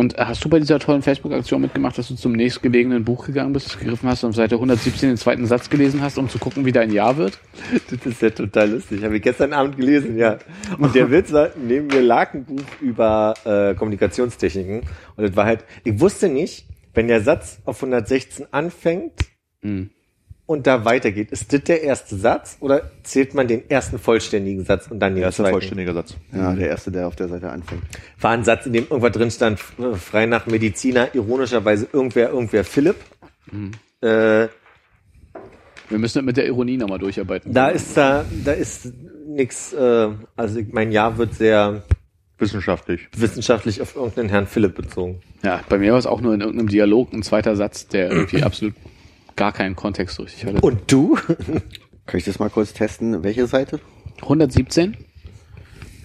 Und 0.00 0.16
äh, 0.16 0.24
hast 0.24 0.42
du 0.42 0.48
bei 0.48 0.58
dieser 0.58 0.78
tollen 0.78 1.02
Facebook-Aktion 1.02 1.60
mitgemacht, 1.60 1.98
dass 1.98 2.08
du 2.08 2.14
zum 2.14 2.32
nächstgelegenen 2.32 3.04
Buch 3.04 3.26
gegangen 3.26 3.52
bist, 3.52 3.78
gegriffen 3.78 4.08
hast 4.08 4.24
und 4.24 4.30
auf 4.30 4.36
Seite 4.36 4.54
117 4.54 5.10
den 5.10 5.18
zweiten 5.18 5.44
Satz 5.44 5.68
gelesen 5.68 6.00
hast, 6.00 6.16
um 6.16 6.26
zu 6.30 6.38
gucken, 6.38 6.64
wie 6.64 6.72
dein 6.72 6.90
Jahr 6.90 7.18
wird? 7.18 7.38
Das 7.90 8.06
ist 8.06 8.22
ja 8.22 8.30
total 8.30 8.70
lustig. 8.70 9.04
Habe 9.04 9.18
ich 9.18 9.22
gestern 9.22 9.52
Abend 9.52 9.76
gelesen, 9.76 10.16
ja. 10.16 10.38
Und 10.78 10.94
der 10.94 11.10
Witz 11.10 11.32
war, 11.32 11.50
neben 11.62 11.88
mir 11.88 12.00
lag 12.00 12.32
ein 12.32 12.46
Buch 12.46 12.62
über 12.80 13.34
äh, 13.44 13.74
Kommunikationstechniken. 13.74 14.84
Und 15.16 15.22
das 15.22 15.36
war 15.36 15.44
halt, 15.44 15.66
ich 15.84 16.00
wusste 16.00 16.30
nicht, 16.30 16.66
wenn 16.94 17.06
der 17.06 17.20
Satz 17.20 17.60
auf 17.66 17.76
116 17.76 18.46
anfängt 18.52 19.12
und 20.50 20.66
da 20.66 20.84
weitergeht, 20.84 21.30
ist 21.30 21.52
das 21.52 21.62
der 21.62 21.82
erste 21.84 22.16
Satz 22.16 22.56
oder 22.58 22.90
zählt 23.04 23.34
man 23.34 23.46
den 23.46 23.70
ersten 23.70 24.00
vollständigen 24.00 24.64
Satz 24.64 24.88
und 24.90 24.98
dann 24.98 25.14
den 25.14 25.22
ein 25.24 25.32
zweiten? 25.32 25.50
vollständiger 25.52 25.94
Satz. 25.94 26.16
Ja, 26.34 26.52
der 26.54 26.68
erste, 26.70 26.90
der 26.90 27.06
auf 27.06 27.14
der 27.14 27.28
Seite 27.28 27.50
anfängt. 27.50 27.82
War 28.20 28.32
ein 28.32 28.42
Satz, 28.42 28.66
in 28.66 28.72
dem 28.72 28.84
irgendwas 28.90 29.12
drin 29.12 29.30
stand, 29.30 29.60
frei 29.60 30.26
nach 30.26 30.46
Mediziner, 30.46 31.14
ironischerweise 31.14 31.86
irgendwer, 31.92 32.30
irgendwer 32.30 32.64
Philipp. 32.64 32.96
Äh, 34.00 34.48
Wir 35.88 35.98
müssen 35.98 36.18
das 36.18 36.24
mit 36.24 36.36
der 36.36 36.46
Ironie 36.46 36.76
nochmal 36.76 36.98
durcharbeiten. 36.98 37.52
da 37.54 37.68
ist 37.68 37.96
da, 37.96 38.24
da 38.44 38.50
ist 38.52 38.92
nix, 39.28 39.72
äh, 39.72 40.08
also 40.36 40.60
mein 40.72 40.90
Jahr 40.90 41.16
wird 41.16 41.34
sehr 41.34 41.84
Wissenschaftlich. 42.38 43.06
wissenschaftlich 43.16 43.80
auf 43.82 43.94
irgendeinen 43.94 44.30
Herrn 44.30 44.46
Philipp 44.48 44.74
bezogen. 44.74 45.20
Ja, 45.44 45.60
bei 45.68 45.78
mir 45.78 45.92
war 45.92 45.98
es 46.00 46.06
auch 46.06 46.20
nur 46.20 46.34
in 46.34 46.40
irgendeinem 46.40 46.68
Dialog 46.68 47.12
ein 47.12 47.22
zweiter 47.22 47.54
Satz, 47.54 47.86
der 47.86 48.10
irgendwie 48.10 48.42
absolut 48.42 48.74
gar 49.36 49.52
keinen 49.52 49.76
Kontext 49.76 50.16
so 50.16 50.22
richtig 50.22 50.44
hatte. 50.44 50.60
Und 50.60 50.90
du? 50.90 51.16
Kann 52.06 52.18
ich 52.18 52.24
das 52.24 52.38
mal 52.38 52.50
kurz 52.50 52.72
testen? 52.72 53.22
Welche 53.22 53.46
Seite? 53.46 53.80
117? 54.22 54.96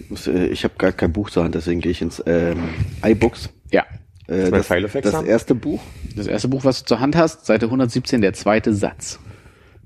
Ich 0.00 0.10
muss, 0.10 0.26
äh, 0.26 0.46
Ich 0.46 0.64
habe 0.64 0.74
gar 0.78 0.92
kein 0.92 1.12
Buch 1.12 1.30
zur 1.30 1.44
Hand, 1.44 1.54
deswegen 1.54 1.80
gehe 1.80 1.92
ich 1.92 2.02
ins 2.02 2.22
ähm, 2.26 2.68
iBooks. 3.04 3.50
Ja. 3.70 3.84
Äh, 4.28 4.50
das, 4.50 4.68
das 4.68 5.22
erste 5.22 5.54
Buch. 5.54 5.80
Das 6.14 6.26
erste 6.26 6.48
Buch, 6.48 6.64
was 6.64 6.80
du 6.80 6.86
zur 6.86 7.00
Hand 7.00 7.16
hast, 7.16 7.46
Seite 7.46 7.66
117, 7.66 8.20
der 8.20 8.32
zweite 8.32 8.74
Satz. 8.74 9.18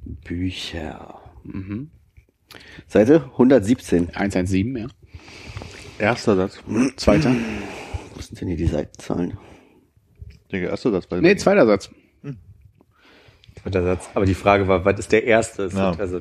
Bücher. 0.04 1.20
Seite 2.86 3.24
117. 3.32 4.10
117, 4.14 4.76
ja. 4.76 4.86
Erster 5.98 6.36
Satz. 6.36 6.58
Zweiter? 6.96 7.34
Wo 8.14 8.20
sind 8.20 8.40
denn 8.40 8.48
hier 8.48 8.56
die 8.56 8.66
Seitenzahlen? 8.66 9.38
Ich 10.28 10.48
denke, 10.48 10.68
erster 10.68 10.90
Satz. 10.90 11.06
Weil 11.10 11.20
Nee, 11.20 11.36
zweiter 11.36 11.66
Satz. 11.66 11.90
Zweiter 13.62 13.82
Satz. 13.82 14.08
Aber 14.14 14.24
die 14.26 14.34
Frage 14.34 14.66
war, 14.68 14.84
was 14.84 14.98
ist 14.98 15.12
der 15.12 15.24
erste? 15.24 15.68
Ja. 15.74 15.92
Also, 15.98 16.20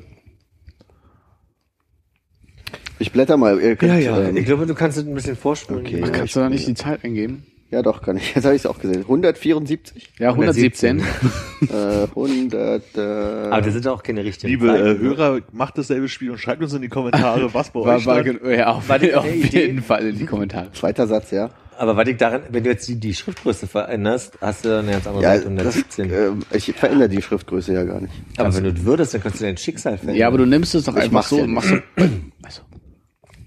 Ich 2.99 3.11
blätter 3.11 3.37
mal. 3.37 3.59
Ihr 3.61 3.75
könnt, 3.75 3.93
ähm, 4.05 4.35
ich 4.37 4.45
glaube, 4.45 4.65
du 4.65 4.75
kannst 4.75 4.97
es 4.97 5.05
ein 5.05 5.13
bisschen 5.13 5.35
vorspulen. 5.37 5.85
Okay. 5.85 6.01
Ach, 6.03 6.07
Ja, 6.07 6.13
kannst 6.13 6.35
du 6.35 6.39
da 6.41 6.49
nicht 6.49 6.67
die 6.67 6.73
Zeit 6.73 7.03
eingeben? 7.03 7.45
ja, 7.71 7.81
doch, 7.81 8.01
kann 8.01 8.17
ich. 8.17 8.33
Jetzt 8.35 8.43
habe 8.45 8.55
ich 8.55 8.61
es 8.63 8.65
auch 8.65 8.79
gesehen. 8.79 9.01
174. 9.01 10.09
Ja, 10.19 10.31
117. 10.31 10.99
äh, 10.99 12.07
100. 12.09 12.83
Äh, 12.97 12.99
Aber 12.99 13.61
das 13.61 13.73
sind 13.73 13.87
auch 13.87 14.03
keine 14.03 14.25
richtigen 14.25 14.51
Liebe 14.51 14.67
Zeiten, 14.67 14.85
äh, 14.85 14.93
ne? 14.95 14.99
Hörer, 14.99 15.39
macht 15.53 15.77
dasselbe 15.77 16.09
Spiel 16.09 16.31
und 16.31 16.39
schreibt 16.39 16.61
uns 16.61 16.73
in 16.73 16.81
die 16.81 16.89
Kommentare, 16.89 17.53
was 17.53 17.69
bei 17.69 17.79
War, 17.85 17.97
euch 17.97 18.05
war, 18.05 18.21
stand. 18.21 18.41
ja, 18.43 18.67
auf, 18.73 18.89
auf 19.15 19.25
jeden 19.53 19.81
Fall 19.83 20.07
in 20.07 20.17
die 20.17 20.25
Kommentare. 20.25 20.71
zweiter 20.73 21.07
Satz, 21.07 21.31
ja. 21.31 21.51
Aber 21.79 21.95
was 21.95 22.07
ich 22.09 22.17
daran, 22.17 22.41
wenn 22.49 22.63
du 22.63 22.69
jetzt 22.69 22.87
die, 22.89 22.95
die 22.99 23.13
Schriftgröße 23.13 23.65
veränderst, 23.67 24.37
hast 24.41 24.65
du 24.65 24.77
eine 24.79 24.91
ganz 24.91 25.07
andere 25.07 25.23
Ja, 25.23 25.29
Seite 25.37 25.49
das, 25.55 25.75
117. 25.75 26.11
ähm, 26.11 26.39
ich 26.51 26.73
verändere 26.73 27.07
die 27.09 27.21
Schriftgröße 27.21 27.73
ja 27.73 27.83
gar 27.85 28.01
nicht. 28.01 28.13
aber 28.37 28.53
wenn 28.53 28.65
du 28.65 28.73
das 28.73 28.83
würdest, 28.83 29.13
dann 29.13 29.21
kannst 29.23 29.39
du 29.39 29.45
dein 29.45 29.57
Schicksal 29.57 29.93
verändern. 29.97 30.17
Ja, 30.17 30.27
aber 30.27 30.37
du 30.39 30.45
nimmst 30.45 30.75
es 30.75 30.83
doch 30.83 30.95
Ich 30.97 31.03
einfach 31.03 31.23
so 31.23 31.37
ja 31.37 31.43
und 31.45 31.53
machst 31.53 31.69
so. 31.69 31.75
Also, 32.43 32.61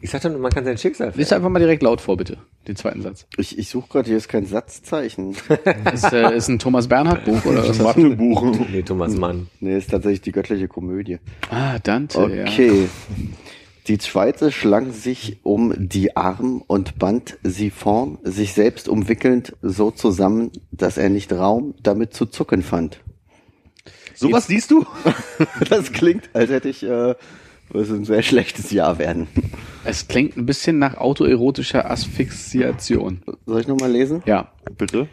Ich 0.00 0.10
sag 0.10 0.22
doch, 0.22 0.36
man 0.38 0.50
kann 0.50 0.64
sein 0.64 0.78
Schicksal 0.78 1.08
lies 1.08 1.14
verändern. 1.14 1.36
einfach 1.36 1.48
mal 1.50 1.58
direkt 1.58 1.82
laut 1.82 2.00
vor, 2.00 2.16
bitte. 2.16 2.38
Den 2.66 2.76
zweiten 2.76 3.02
Satz. 3.02 3.26
Ich, 3.36 3.58
ich 3.58 3.68
suche 3.68 3.88
gerade, 3.90 4.08
hier 4.08 4.16
ist 4.16 4.28
kein 4.28 4.46
Satzzeichen. 4.46 5.36
Ist, 5.92 6.12
äh, 6.12 6.34
ist 6.34 6.48
ein 6.48 6.58
Thomas 6.58 6.88
Bernhard 6.88 7.24
Buch 7.24 7.44
oder 7.44 7.68
was? 7.68 7.78
Mathebuch. 7.80 8.56
Nee, 8.70 8.82
Thomas 8.82 9.14
Mann. 9.16 9.48
nee, 9.60 9.76
ist 9.76 9.90
tatsächlich 9.90 10.22
die 10.22 10.32
göttliche 10.32 10.68
Komödie. 10.68 11.18
Ah, 11.50 11.78
Dante, 11.80 12.18
ja. 12.34 12.44
Okay. 12.44 12.88
Die 13.88 13.98
zweite 13.98 14.52
schlang 14.52 14.92
sich 14.92 15.40
um 15.42 15.74
die 15.76 16.16
Arm 16.16 16.62
und 16.64 17.00
band 17.00 17.38
sie 17.42 17.70
vorn, 17.70 18.18
sich 18.22 18.52
selbst 18.52 18.88
umwickelnd 18.88 19.56
so 19.60 19.90
zusammen, 19.90 20.52
dass 20.70 20.98
er 20.98 21.08
nicht 21.08 21.32
Raum 21.32 21.74
damit 21.82 22.14
zu 22.14 22.26
zucken 22.26 22.62
fand. 22.62 23.00
Sowas 24.14 24.48
liest 24.48 24.70
du? 24.70 24.86
Das 25.68 25.92
klingt, 25.92 26.30
als 26.32 26.50
hätte 26.50 26.68
ich, 26.68 26.84
äh, 26.84 27.14
was 27.70 27.90
ein 27.90 28.04
sehr 28.04 28.22
schlechtes 28.22 28.70
Jahr 28.70 28.98
werden. 28.98 29.26
Es 29.84 30.06
klingt 30.06 30.36
ein 30.36 30.46
bisschen 30.46 30.78
nach 30.78 30.96
autoerotischer 30.96 31.90
Asphyxiation. 31.90 33.22
Soll 33.46 33.62
ich 33.62 33.66
nochmal 33.66 33.90
lesen? 33.90 34.22
Ja. 34.26 34.52
Bitte? 34.78 35.08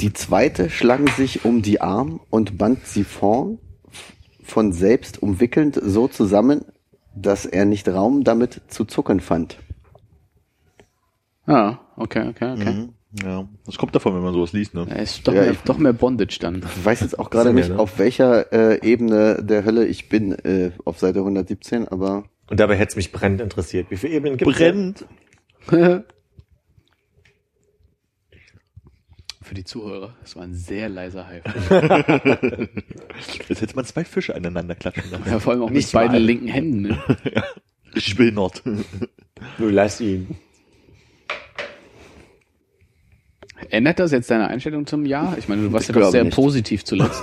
Die 0.00 0.12
zweite 0.12 0.68
schlang 0.68 1.08
sich 1.08 1.46
um 1.46 1.62
die 1.62 1.80
Arm 1.80 2.20
und 2.28 2.58
band 2.58 2.86
sie 2.86 3.04
vorn, 3.04 3.58
von 4.42 4.72
selbst 4.72 5.22
umwickelnd 5.22 5.80
so 5.82 6.08
zusammen, 6.08 6.64
dass 7.14 7.46
er 7.46 7.64
nicht 7.64 7.88
Raum 7.88 8.24
damit 8.24 8.60
zu 8.68 8.84
zucken 8.84 9.20
fand. 9.20 9.58
Ah, 11.46 11.78
okay, 11.96 12.28
okay, 12.28 12.52
okay. 12.52 12.72
Mhm. 12.72 12.94
Ja. 13.22 13.46
Was 13.66 13.76
kommt 13.76 13.94
davon, 13.94 14.14
wenn 14.14 14.22
man 14.22 14.32
sowas 14.32 14.52
liest, 14.54 14.72
ne? 14.74 14.86
Ja, 14.88 14.94
ist 14.96 15.26
doch, 15.28 15.34
Ja, 15.34 15.42
mehr, 15.42 15.50
ich- 15.50 15.58
doch 15.60 15.76
mehr 15.76 15.92
Bondage 15.92 16.38
dann. 16.40 16.64
Ich 16.76 16.84
weiß 16.84 17.00
jetzt 17.00 17.18
auch 17.18 17.28
gerade 17.30 17.52
nicht, 17.52 17.68
mehr, 17.68 17.76
ne? 17.76 17.82
auf 17.82 17.98
welcher 17.98 18.52
äh, 18.52 18.80
Ebene 18.88 19.42
der 19.44 19.64
Hölle 19.64 19.86
ich 19.86 20.08
bin, 20.08 20.32
äh, 20.32 20.70
auf 20.86 20.98
Seite 20.98 21.18
117, 21.18 21.88
aber 21.88 22.24
Und 22.48 22.58
dabei 22.60 22.76
hätte 22.76 22.90
es 22.92 22.96
mich 22.96 23.12
brennend 23.12 23.40
interessiert. 23.42 23.90
Wie 23.90 23.96
viele 23.96 24.14
Ebenen 24.14 24.38
gibt 24.38 24.50
es? 24.50 24.56
Brennt. 24.56 25.04
Für 29.52 29.56
die 29.56 29.64
Zuhörer, 29.64 30.14
das 30.22 30.34
war 30.34 30.44
ein 30.44 30.54
sehr 30.54 30.88
leiser 30.88 31.26
Hype. 31.26 31.44
Jetzt 33.50 33.60
hätte 33.60 33.76
man 33.76 33.84
zwei 33.84 34.02
Fische 34.02 34.34
aneinander 34.34 34.74
klatschen 34.74 35.10
lassen. 35.10 35.24
Ja, 35.28 35.38
vor 35.40 35.52
allem 35.52 35.60
auch 35.64 35.68
Nicht 35.68 35.88
mit 35.88 35.92
beiden 35.92 36.12
mal. 36.12 36.22
linken 36.22 36.48
Händen. 36.48 36.80
Ne? 36.80 36.98
Richtig 37.94 38.16
behindert. 38.16 38.62
Du 38.64 39.68
lass 39.68 40.00
ihn. 40.00 40.38
Ändert 43.68 43.98
das 43.98 44.12
jetzt 44.12 44.30
deine 44.30 44.48
Einstellung 44.48 44.86
zum 44.86 45.04
Jahr? 45.04 45.36
Ich 45.36 45.48
meine, 45.48 45.64
du 45.64 45.72
warst 45.74 45.90
Ich 45.90 45.94
ja 45.94 46.00
doch 46.00 46.10
sehr 46.10 46.24
nicht. 46.24 46.34
positiv 46.34 46.86
zuletzt. 46.86 47.22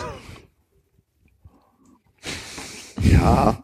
ja, 3.11 3.63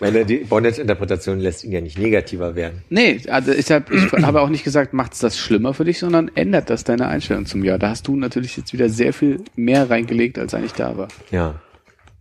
Meine 0.00 0.24
die 0.24 0.38
Bondage-Interpretation 0.38 1.40
lässt 1.40 1.64
ihn 1.64 1.72
ja 1.72 1.80
nicht 1.80 1.98
negativer 1.98 2.54
werden. 2.54 2.82
Nee, 2.88 3.20
also 3.28 3.52
ich 3.52 3.70
habe 3.70 3.94
ich 3.94 4.12
habe 4.12 4.40
auch 4.40 4.48
nicht 4.48 4.64
gesagt, 4.64 4.92
macht's 4.92 5.18
das 5.18 5.38
schlimmer 5.38 5.74
für 5.74 5.84
dich, 5.84 5.98
sondern 5.98 6.30
ändert 6.34 6.70
das 6.70 6.84
deine 6.84 7.08
Einstellung 7.08 7.46
zum 7.46 7.64
Jahr. 7.64 7.78
Da 7.78 7.90
hast 7.90 8.06
du 8.06 8.16
natürlich 8.16 8.56
jetzt 8.56 8.72
wieder 8.72 8.88
sehr 8.88 9.12
viel 9.12 9.42
mehr 9.56 9.90
reingelegt, 9.90 10.38
als 10.38 10.54
eigentlich 10.54 10.74
da 10.74 10.96
war. 10.96 11.08
Ja. 11.30 11.60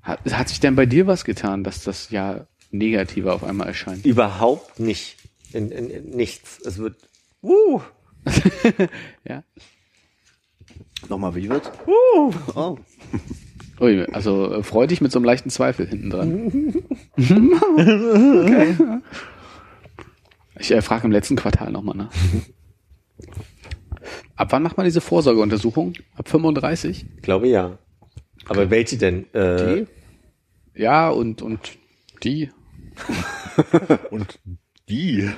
Hat, 0.01 0.19
hat 0.31 0.49
sich 0.49 0.59
denn 0.59 0.75
bei 0.75 0.85
dir 0.85 1.07
was 1.07 1.25
getan, 1.25 1.63
dass 1.63 1.83
das 1.83 2.09
Jahr 2.09 2.47
negativer 2.71 3.33
auf 3.33 3.43
einmal 3.43 3.67
erscheint? 3.67 4.05
Überhaupt 4.05 4.79
nicht. 4.79 5.17
In, 5.53 5.71
in, 5.71 5.89
in 5.89 6.09
nichts. 6.09 6.59
Es 6.65 6.77
wird. 6.77 6.95
Uh, 7.41 7.81
Ja. 9.27 9.43
nochmal, 11.09 11.35
wie 11.35 11.49
wird? 11.49 11.71
Uh, 11.87 12.33
oh. 12.55 12.77
Ui, 13.79 14.05
also 14.11 14.53
äh, 14.55 14.63
freu 14.63 14.87
dich 14.87 15.01
mit 15.01 15.11
so 15.11 15.19
einem 15.19 15.25
leichten 15.25 15.49
Zweifel 15.49 15.87
hinten 15.87 16.09
dran. 16.09 16.73
okay. 17.17 18.75
Ich 20.59 20.71
äh, 20.71 20.81
frage 20.81 21.05
im 21.05 21.11
letzten 21.11 21.35
Quartal 21.35 21.71
nochmal 21.71 21.95
nach. 21.95 22.11
Ab 24.35 24.51
wann 24.51 24.63
macht 24.63 24.77
man 24.77 24.85
diese 24.85 25.01
Vorsorgeuntersuchung? 25.01 25.93
Ab 26.15 26.29
35? 26.29 27.05
ich 27.15 27.21
glaube 27.21 27.47
ja. 27.47 27.77
Aber 28.47 28.69
welche 28.69 28.97
denn? 28.97 29.31
Äh, 29.33 29.85
Ja, 30.75 31.09
und, 31.09 31.41
und 31.41 31.77
die? 32.23 32.49
Und 34.11 34.39
die, 34.89 35.29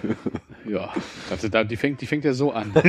Ja, 0.68 0.94
also 1.32 1.48
da, 1.48 1.64
die, 1.64 1.78
fängt, 1.78 2.02
die 2.02 2.06
fängt 2.06 2.24
ja 2.26 2.34
so 2.34 2.52
an. 2.52 2.72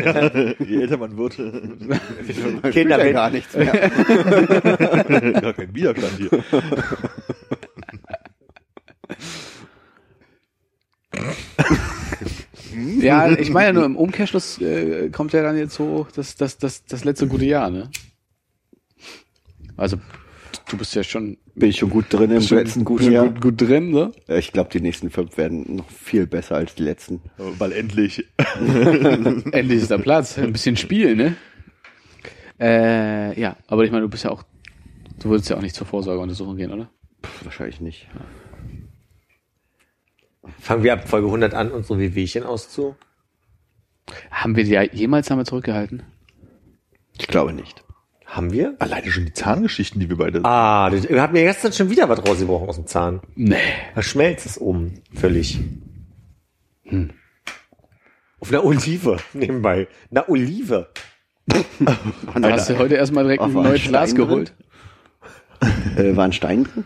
je 0.59 0.81
älter 0.81 0.99
man 0.99 1.17
wird, 1.17 1.39
Man 2.63 2.73
Kinder, 2.73 3.05
ja 3.05 3.13
gar 3.13 3.31
nichts 3.31 3.57
mehr. 3.57 3.73
gar 5.41 5.53
kein 5.55 5.75
Widerstand 5.75 6.13
hier. 6.19 6.45
Ja, 13.01 13.31
ich 13.31 13.51
meine 13.51 13.67
ja 13.67 13.73
nur, 13.73 13.85
im 13.85 13.97
Umkehrschluss 13.97 14.61
äh, 14.61 15.09
kommt 15.11 15.33
ja 15.33 15.43
dann 15.43 15.57
jetzt 15.57 15.75
so 15.75 16.07
das, 16.15 16.37
das, 16.37 16.59
das, 16.59 16.85
das 16.85 17.05
letzte 17.05 17.27
gute 17.27 17.45
Jahr, 17.45 17.71
ne? 17.71 17.91
Also, 19.77 19.99
du 20.69 20.77
bist 20.77 20.95
ja 20.95 21.03
schon 21.03 21.39
Bin 21.61 21.71
ich 21.71 21.77
schon 21.79 21.91
gut 21.91 22.07
drin 22.11 22.31
im 22.31 22.43
letzten 22.43 22.85
guten 22.85 23.05
Schon 23.05 23.13
Jahr. 23.13 23.29
gut, 23.29 23.41
gut 23.41 23.61
drin, 23.61 23.91
ne? 23.91 24.13
Ich 24.29 24.53
glaube, 24.53 24.71
die 24.71 24.81
nächsten 24.81 25.11
fünf 25.11 25.37
werden 25.37 25.77
noch 25.77 25.89
viel 25.91 26.27
besser 26.27 26.57
als 26.57 26.75
die 26.75 26.83
letzten. 26.83 27.21
Weil 27.37 27.73
endlich. 27.73 28.25
Endlich 28.59 29.83
ist 29.83 29.91
da 29.91 29.99
Platz. 29.99 30.39
Ein 30.39 30.53
bisschen 30.53 30.77
Spiel, 30.77 31.15
ne? 31.17 31.37
Äh, 32.59 33.39
ja, 33.41 33.57
aber 33.69 33.85
ich 33.85 33.91
meine, 33.91 34.03
du 34.03 34.09
bist 34.09 34.25
ja 34.25 34.31
auch, 34.31 34.43
du 35.21 35.31
würdest 35.31 35.49
ja 35.51 35.57
auch 35.57 35.63
nicht 35.63 35.75
zur 35.75 35.87
Vorsorgeuntersuchung 35.87 36.57
gehen, 36.57 36.73
oder? 36.73 36.91
Pff, 37.25 37.45
wahrscheinlich 37.45 37.81
nicht. 37.81 38.09
Fangen 40.59 40.83
wir 40.83 40.95
ab 40.95 41.09
Folge 41.09 41.27
100 41.27 41.55
an, 41.55 41.71
unsere 41.71 41.99
Wehwehchen 41.99 42.43
auszu. 42.45 42.97
Haben 44.31 44.57
wir 44.57 44.65
die 44.65 44.71
ja 44.71 44.83
jemals 44.83 45.29
damit 45.29 45.47
zurückgehalten? 45.47 46.03
Ich 47.19 47.27
glaube 47.29 47.53
nicht. 47.53 47.85
Haben 48.31 48.53
wir? 48.53 48.77
Alleine 48.79 49.11
schon 49.11 49.25
die 49.25 49.33
Zahngeschichten, 49.33 50.01
die 50.01 50.09
wir 50.09 50.17
beide. 50.17 50.45
Ah, 50.45 50.91
wir 50.93 51.21
hatten 51.21 51.33
mir 51.33 51.43
gestern 51.43 51.73
schon 51.73 51.91
wieder 51.91 52.09
was 52.09 52.25
rausgebrochen 52.25 52.69
aus 52.69 52.77
dem 52.77 52.87
Zahn. 52.87 53.21
Nee. 53.35 53.57
Da 53.97 54.03
schmelzt 54.03 54.47
es 54.47 54.57
oben. 54.61 55.03
Völlig. 55.13 55.59
Hm. 56.85 57.11
Auf 58.39 58.51
einer 58.51 58.65
Olive 58.65 59.17
nebenbei. 59.33 59.89
Eine 60.13 60.29
Olive. 60.29 60.89
Und 62.35 62.43
da 62.43 62.53
hast 62.53 62.71
du 62.71 62.79
heute 62.79 62.95
erstmal 62.95 63.25
direkt 63.25 63.43
ein 63.43 63.53
neues 63.53 63.83
Glas 63.83 64.15
geholt. 64.15 64.55
Äh, 65.97 66.15
war 66.17 66.25
ein 66.25 66.33
Stein 66.33 66.65
drin? 66.65 66.85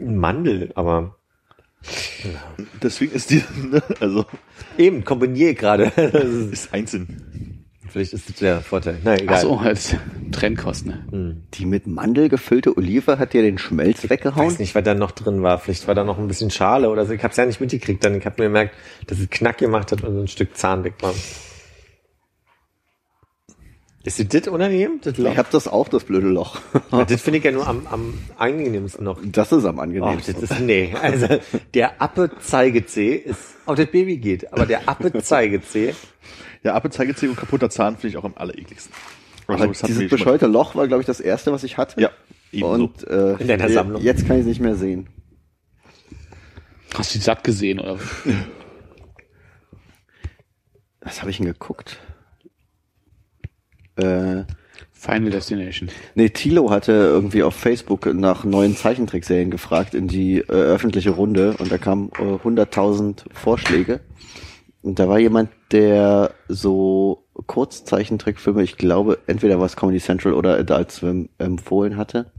Ein 0.00 0.16
Mandel, 0.18 0.70
aber 0.76 1.16
Deswegen 2.82 3.12
ist 3.12 3.30
die, 3.30 3.42
ne, 3.62 3.82
also, 4.00 4.24
eben, 4.78 5.04
kombiniere 5.04 5.54
gerade. 5.54 5.92
Das 5.96 6.24
ist- 6.24 6.52
ist 6.52 6.72
einzeln. 6.74 7.53
Vielleicht 7.94 8.12
ist 8.12 8.28
das 8.28 8.36
der 8.38 8.60
Vorteil. 8.60 8.98
Na, 9.04 9.14
egal. 9.14 9.36
Ach 9.36 9.40
so, 9.42 9.60
halt 9.60 9.96
Trennkost, 10.32 10.84
ne? 10.84 11.36
Die 11.54 11.64
mit 11.64 11.86
Mandel 11.86 12.28
gefüllte 12.28 12.76
Olive 12.76 13.20
hat 13.20 13.34
dir 13.34 13.42
den 13.42 13.56
Schmelz 13.56 14.02
Ich 14.02 14.10
weggehauen? 14.10 14.48
weiß 14.48 14.58
nicht, 14.58 14.74
was 14.74 14.82
da 14.82 14.94
noch 14.94 15.12
drin 15.12 15.44
war. 15.44 15.60
Vielleicht 15.60 15.86
war 15.86 15.94
da 15.94 16.02
noch 16.02 16.18
ein 16.18 16.26
bisschen 16.26 16.50
Schale 16.50 16.90
oder 16.90 17.06
so. 17.06 17.12
Ich 17.12 17.22
hab's 17.22 17.36
ja 17.36 17.46
nicht 17.46 17.60
mitgekriegt. 17.60 18.04
Dann 18.04 18.16
ich 18.18 18.26
hab 18.26 18.36
mir 18.40 18.46
gemerkt, 18.46 18.74
dass 19.06 19.20
es 19.20 19.30
Knack 19.30 19.58
gemacht 19.58 19.92
hat 19.92 20.02
und 20.02 20.24
ein 20.24 20.26
Stück 20.26 20.56
Zahn 20.56 20.82
weg 20.82 20.94
war. 21.02 21.14
Ist 24.02 24.18
dir 24.18 24.24
das 24.26 24.48
unangenehm? 24.48 24.98
Das 25.02 25.16
Loch? 25.16 25.30
Ich 25.30 25.38
hab 25.38 25.50
das 25.52 25.66
auch, 25.68 25.88
das 25.88 26.02
blöde 26.02 26.26
Loch. 26.28 26.58
Ja, 26.90 27.04
das 27.04 27.22
finde 27.22 27.38
ich 27.38 27.44
ja 27.44 27.52
nur 27.52 27.66
am, 27.66 27.86
am 27.86 28.14
angenehmsten 28.36 29.04
noch. 29.04 29.18
Das 29.24 29.50
ist 29.52 29.64
am 29.64 29.78
Oh, 29.78 29.82
angenehmsten. 29.82 30.34
das 30.40 30.50
ist, 30.50 30.60
nee. 30.60 30.92
Also, 31.00 31.28
der 31.72 32.02
Appe-Zeigezeh 32.02 33.14
ist, 33.14 33.38
auch 33.66 33.76
das 33.76 33.86
Baby 33.86 34.18
geht, 34.18 34.52
aber 34.52 34.66
der 34.66 34.88
Appe-Zeigezeh, 34.88 35.94
Ja, 36.64 36.74
Appelzeigezeh 36.74 37.28
und 37.28 37.36
kaputter 37.36 37.68
Zahn 37.70 37.94
finde 37.96 38.08
ich 38.08 38.16
auch 38.16 38.24
am 38.24 38.34
allerekligsten. 38.36 38.92
Aber 39.46 39.54
Also, 39.56 39.66
das 39.68 39.82
hatten 39.82 39.92
dieses 39.94 40.10
bescheuerte 40.10 40.46
Loch 40.46 40.74
war, 40.74 40.88
glaube 40.88 41.02
ich, 41.02 41.06
das 41.06 41.20
erste, 41.20 41.52
was 41.52 41.62
ich 41.62 41.76
hatte. 41.76 42.00
Ja, 42.00 42.10
ebenso. 42.52 42.72
Und 42.72 43.06
äh, 43.06 43.34
In 43.34 43.48
deiner 43.48 43.68
Sammlung. 43.68 44.02
jetzt 44.02 44.26
kann 44.26 44.36
ich 44.36 44.40
es 44.40 44.46
nicht 44.46 44.60
mehr 44.60 44.74
sehen. 44.74 45.08
Hast 46.94 47.14
du 47.14 47.18
die 47.18 47.24
satt 47.24 47.44
gesehen, 47.44 47.80
oder? 47.80 47.98
Was 51.00 51.20
habe 51.20 51.30
ich 51.30 51.36
denn 51.38 51.46
geguckt? 51.46 52.00
Äh, 53.96 54.44
Final 54.92 55.30
Destination. 55.30 55.90
nee, 56.14 56.30
Tilo 56.30 56.70
hatte 56.70 56.92
irgendwie 56.92 57.42
auf 57.42 57.54
Facebook 57.54 58.06
nach 58.14 58.44
neuen 58.44 58.74
Zeichentrickserien 58.74 59.50
gefragt 59.50 59.94
in 59.94 60.08
die 60.08 60.38
äh, 60.38 60.44
öffentliche 60.50 61.10
Runde 61.10 61.54
und 61.58 61.70
da 61.70 61.76
kamen 61.78 62.10
äh, 62.18 62.22
100.000 62.22 63.24
Vorschläge. 63.34 64.00
Und 64.82 64.98
da 64.98 65.08
war 65.08 65.18
jemand, 65.18 65.50
der 65.74 66.32
so 66.48 67.26
Kurzzeichentrickfilme, 67.46 68.62
ich 68.62 68.76
glaube, 68.76 69.18
entweder 69.26 69.60
was 69.60 69.76
Comedy 69.76 69.98
Central 69.98 70.32
oder 70.32 70.56
Adult 70.56 70.92
Swim 70.92 71.28
empfohlen 71.38 71.96
hatte. 71.96 72.30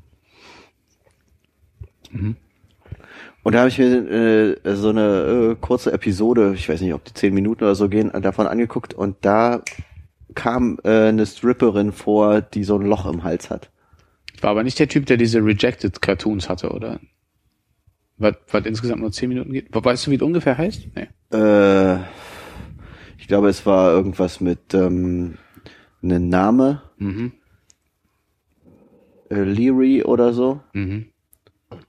Und 3.43 3.53
da 3.53 3.59
habe 3.59 3.69
ich 3.69 3.77
mir 3.77 4.55
äh, 4.65 4.75
so 4.75 4.89
eine 4.89 5.51
äh, 5.51 5.55
kurze 5.59 5.91
Episode, 5.91 6.53
ich 6.55 6.69
weiß 6.69 6.79
nicht, 6.79 6.93
ob 6.93 7.03
die 7.03 7.13
zehn 7.13 7.33
Minuten 7.33 7.65
oder 7.65 7.75
so 7.75 7.89
gehen, 7.89 8.09
davon 8.21 8.47
angeguckt 8.47 8.93
und 8.93 9.17
da 9.21 9.61
kam 10.33 10.79
äh, 10.83 11.09
eine 11.09 11.25
Stripperin 11.25 11.91
vor, 11.91 12.41
die 12.41 12.63
so 12.63 12.77
ein 12.77 12.85
Loch 12.85 13.05
im 13.05 13.23
Hals 13.23 13.49
hat. 13.49 13.69
War 14.41 14.51
aber 14.51 14.63
nicht 14.63 14.79
der 14.79 14.87
Typ, 14.87 15.05
der 15.07 15.17
diese 15.17 15.39
Rejected 15.39 16.01
Cartoons 16.01 16.47
hatte, 16.47 16.71
oder? 16.71 16.99
Was, 18.17 18.35
was 18.49 18.65
insgesamt 18.65 19.01
nur 19.01 19.11
10 19.11 19.29
Minuten 19.29 19.51
geht? 19.51 19.67
Weißt 19.71 20.07
du, 20.07 20.11
wie 20.11 20.15
es 20.15 20.21
ungefähr 20.21 20.57
heißt? 20.57 20.87
Nee. 20.95 21.37
Äh, 21.37 21.99
ich 23.25 23.27
glaube, 23.27 23.49
es 23.49 23.65
war 23.65 23.91
irgendwas 23.91 24.39
mit 24.39 24.75
ähm, 24.75 25.39
einem 26.03 26.29
Name, 26.29 26.83
Mhm. 26.99 27.31
äh, 29.31 29.41
Leary 29.41 30.03
oder 30.03 30.31
so. 30.31 30.59
Mhm. 30.73 31.07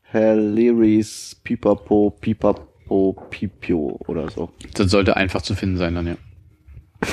Herr 0.01 0.35
Learys 0.35 1.39
Pipapo, 1.45 2.17
Pipapo, 2.19 3.13
Pipio 3.29 4.01
oder 4.07 4.31
so. 4.31 4.49
Das 4.73 4.91
sollte 4.91 5.15
einfach 5.19 5.43
zu 5.43 5.55
finden 5.55 5.77
sein 5.77 5.95
dann, 5.95 6.07
ja. 6.07 6.17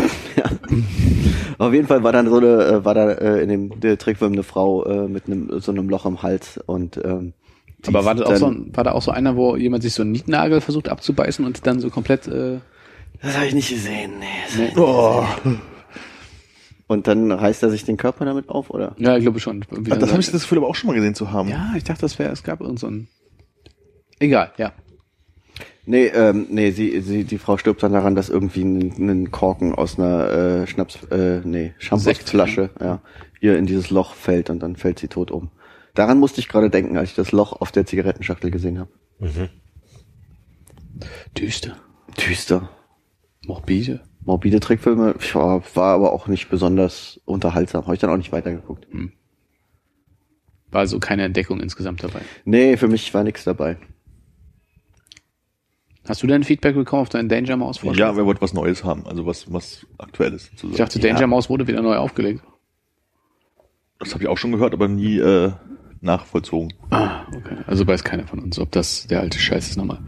Auf 1.57 1.73
jeden 1.73 1.87
Fall 1.87 2.03
war 2.03 2.13
dann 2.13 2.29
so 2.29 2.37
eine, 2.37 2.63
äh, 2.63 2.85
war 2.85 2.93
da 2.93 3.11
äh, 3.11 3.43
in 3.43 3.49
dem 3.49 3.79
der 3.81 3.97
Trickfilm 3.97 4.31
eine 4.31 4.43
Frau 4.43 4.85
äh, 4.85 5.09
mit 5.09 5.25
einem 5.25 5.59
so 5.59 5.73
einem 5.73 5.89
Loch 5.89 6.05
im 6.05 6.23
Hals 6.23 6.57
und 6.65 6.95
ähm, 7.03 7.33
Aber 7.87 8.05
war, 8.05 8.15
das 8.15 8.25
auch 8.25 8.35
so 8.37 8.55
war 8.71 8.85
da 8.85 8.93
auch 8.93 9.01
so 9.01 9.11
einer, 9.11 9.35
wo 9.35 9.57
jemand 9.57 9.83
sich 9.83 9.93
so 9.93 10.03
einen 10.03 10.13
Nietnagel 10.13 10.61
versucht 10.61 10.87
abzubeißen 10.87 11.43
und 11.45 11.67
dann 11.67 11.81
so 11.81 11.89
komplett, 11.89 12.29
äh, 12.29 12.59
Das 13.23 13.37
habe 13.37 13.47
ich 13.47 13.53
nicht 13.53 13.69
gesehen. 13.69 14.19
Nee. 14.19 14.25
nee. 14.57 14.73
Oh, 14.75 15.25
Und 16.87 17.07
dann 17.07 17.31
reißt 17.31 17.63
er 17.63 17.69
sich 17.69 17.85
den 17.85 17.95
Körper 17.95 18.25
damit 18.25 18.49
auf, 18.49 18.69
oder? 18.69 18.95
Ja, 18.99 19.15
ich 19.15 19.23
glaube 19.23 19.39
schon. 19.39 19.65
Wie 19.71 19.89
das 19.89 20.11
habe 20.11 20.19
ich 20.19 20.29
das 20.29 20.41
Gefühl 20.41 20.57
aber 20.57 20.67
auch 20.67 20.75
schon 20.75 20.89
mal 20.89 20.93
gesehen 20.93 21.15
zu 21.15 21.31
haben. 21.31 21.49
Ja, 21.49 21.73
ich 21.75 21.85
dachte, 21.85 22.01
das 22.01 22.19
wäre, 22.19 22.31
es 22.31 22.43
gab 22.43 22.59
irgend 22.59 22.79
so 22.79 22.87
ein. 22.87 23.07
Egal, 24.19 24.51
ja. 24.57 24.73
Nee, 25.85 26.07
ähm, 26.07 26.47
nee, 26.49 26.71
sie, 26.71 27.01
sie, 27.01 27.23
die 27.23 27.37
Frau 27.37 27.57
stirbt 27.57 27.81
dann 27.83 27.93
daran, 27.93 28.15
dass 28.15 28.29
irgendwie 28.29 28.63
ein, 28.63 29.09
ein 29.09 29.31
Korken 29.31 29.73
aus 29.73 29.97
einer 29.97 30.29
äh, 30.63 30.67
Schnaps, 30.67 31.03
äh, 31.11 31.41
nee, 31.43 31.73
Shampoosflasche, 31.77 32.69
ja, 32.79 33.01
ihr 33.41 33.57
in 33.57 33.65
dieses 33.65 33.89
Loch 33.89 34.13
fällt 34.13 34.49
und 34.49 34.59
dann 34.59 34.75
fällt 34.75 34.99
sie 34.99 35.07
tot 35.07 35.31
um. 35.31 35.49
Daran 35.93 36.19
musste 36.19 36.39
ich 36.39 36.47
gerade 36.47 36.69
denken, 36.69 36.97
als 36.97 37.09
ich 37.09 37.15
das 37.15 37.31
Loch 37.31 37.53
auf 37.59 37.71
der 37.71 37.85
Zigarettenschachtel 37.85 38.51
gesehen 38.51 38.79
habe. 38.79 38.89
Düster. 41.37 41.77
Düster. 42.17 42.69
Morbide. 43.45 44.01
Morbide 44.25 44.59
Trickfilme, 44.59 45.15
ja, 45.33 45.61
war 45.75 45.93
aber 45.93 46.13
auch 46.13 46.27
nicht 46.27 46.49
besonders 46.49 47.19
unterhaltsam. 47.25 47.83
Habe 47.83 47.95
ich 47.95 47.99
dann 47.99 48.09
auch 48.09 48.17
nicht 48.17 48.31
weitergeguckt. 48.31 48.87
War 50.71 50.79
also 50.79 50.99
keine 50.99 51.23
Entdeckung 51.23 51.59
insgesamt 51.59 52.03
dabei. 52.03 52.21
Nee, 52.45 52.77
für 52.77 52.87
mich 52.87 53.13
war 53.13 53.23
nichts 53.23 53.43
dabei. 53.43 53.77
Hast 56.07 56.21
du 56.23 56.27
denn 56.27 56.43
Feedback 56.43 56.75
bekommen 56.75 57.01
auf 57.01 57.09
deinen 57.09 57.29
Danger 57.29 57.55
Mouse 57.57 57.77
Vorschlag? 57.77 58.07
Ja, 58.11 58.17
wer 58.17 58.25
wollte 58.25 58.41
was 58.41 58.53
Neues 58.53 58.83
haben, 58.83 59.05
also 59.07 59.25
was, 59.25 59.51
was 59.53 59.85
Aktuelles 59.97 60.45
Ich 60.45 60.59
sozusagen. 60.59 60.77
dachte, 60.77 60.99
Danger 60.99 61.27
Mouse 61.27 61.49
wurde 61.49 61.67
wieder 61.67 61.81
neu 61.81 61.95
aufgelegt. 61.95 62.43
Das 63.99 64.13
habe 64.13 64.23
ich 64.23 64.29
auch 64.29 64.37
schon 64.37 64.51
gehört, 64.51 64.73
aber 64.73 64.89
nie 64.89 65.17
äh, 65.19 65.53
nachvollzogen. 66.01 66.73
Ah, 66.89 67.25
okay. 67.33 67.55
Also 67.67 67.87
weiß 67.87 68.03
keiner 68.03 68.27
von 68.27 68.39
uns, 68.39 68.59
ob 68.59 68.71
das 68.71 69.07
der 69.07 69.21
alte 69.21 69.39
Scheiß 69.39 69.69
ist 69.69 69.77
nochmal. 69.77 69.99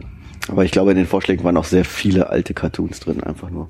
Aber 0.48 0.64
ich 0.64 0.70
glaube, 0.70 0.92
in 0.92 0.96
den 0.96 1.06
Vorschlägen 1.06 1.44
waren 1.44 1.56
auch 1.56 1.64
sehr 1.64 1.84
viele 1.84 2.30
alte 2.30 2.54
Cartoons 2.54 3.00
drin, 3.00 3.22
einfach 3.22 3.50
nur. 3.50 3.68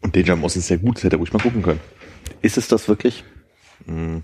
Und 0.00 0.16
Danger 0.16 0.36
Mouse 0.36 0.56
ist 0.56 0.68
sehr 0.68 0.78
gut, 0.78 0.96
das 0.96 1.04
hätte 1.04 1.16
er 1.16 1.18
ruhig 1.18 1.32
mal 1.32 1.42
gucken 1.42 1.62
können. 1.62 1.80
Ist 2.42 2.58
es 2.58 2.68
das 2.68 2.88
wirklich? 2.88 3.24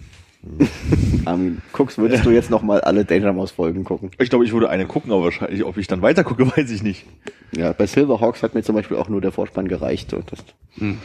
Armin, 1.24 1.60
guckst, 1.72 1.98
würdest 1.98 2.24
du 2.24 2.30
jetzt 2.30 2.50
noch 2.50 2.62
mal 2.62 2.80
alle 2.80 3.04
Danger 3.04 3.32
Mouse 3.32 3.50
Folgen 3.50 3.84
gucken? 3.84 4.10
Ich 4.18 4.30
glaube, 4.30 4.44
ich 4.44 4.52
würde 4.52 4.70
eine 4.70 4.86
gucken, 4.86 5.12
aber 5.12 5.24
wahrscheinlich, 5.24 5.64
ob 5.64 5.76
ich 5.76 5.86
dann 5.86 6.00
weiter 6.00 6.24
gucke, 6.24 6.46
weiß 6.56 6.70
ich 6.70 6.82
nicht. 6.82 7.04
Ja, 7.52 7.72
bei 7.72 7.86
Silverhawks 7.86 8.42
hat 8.42 8.54
mir 8.54 8.62
zum 8.62 8.74
Beispiel 8.74 8.96
auch 8.96 9.08
nur 9.08 9.20
der 9.20 9.32
Vorspann 9.32 9.68
gereicht. 9.68 10.14
Und 10.14 10.32
das, 10.32 10.42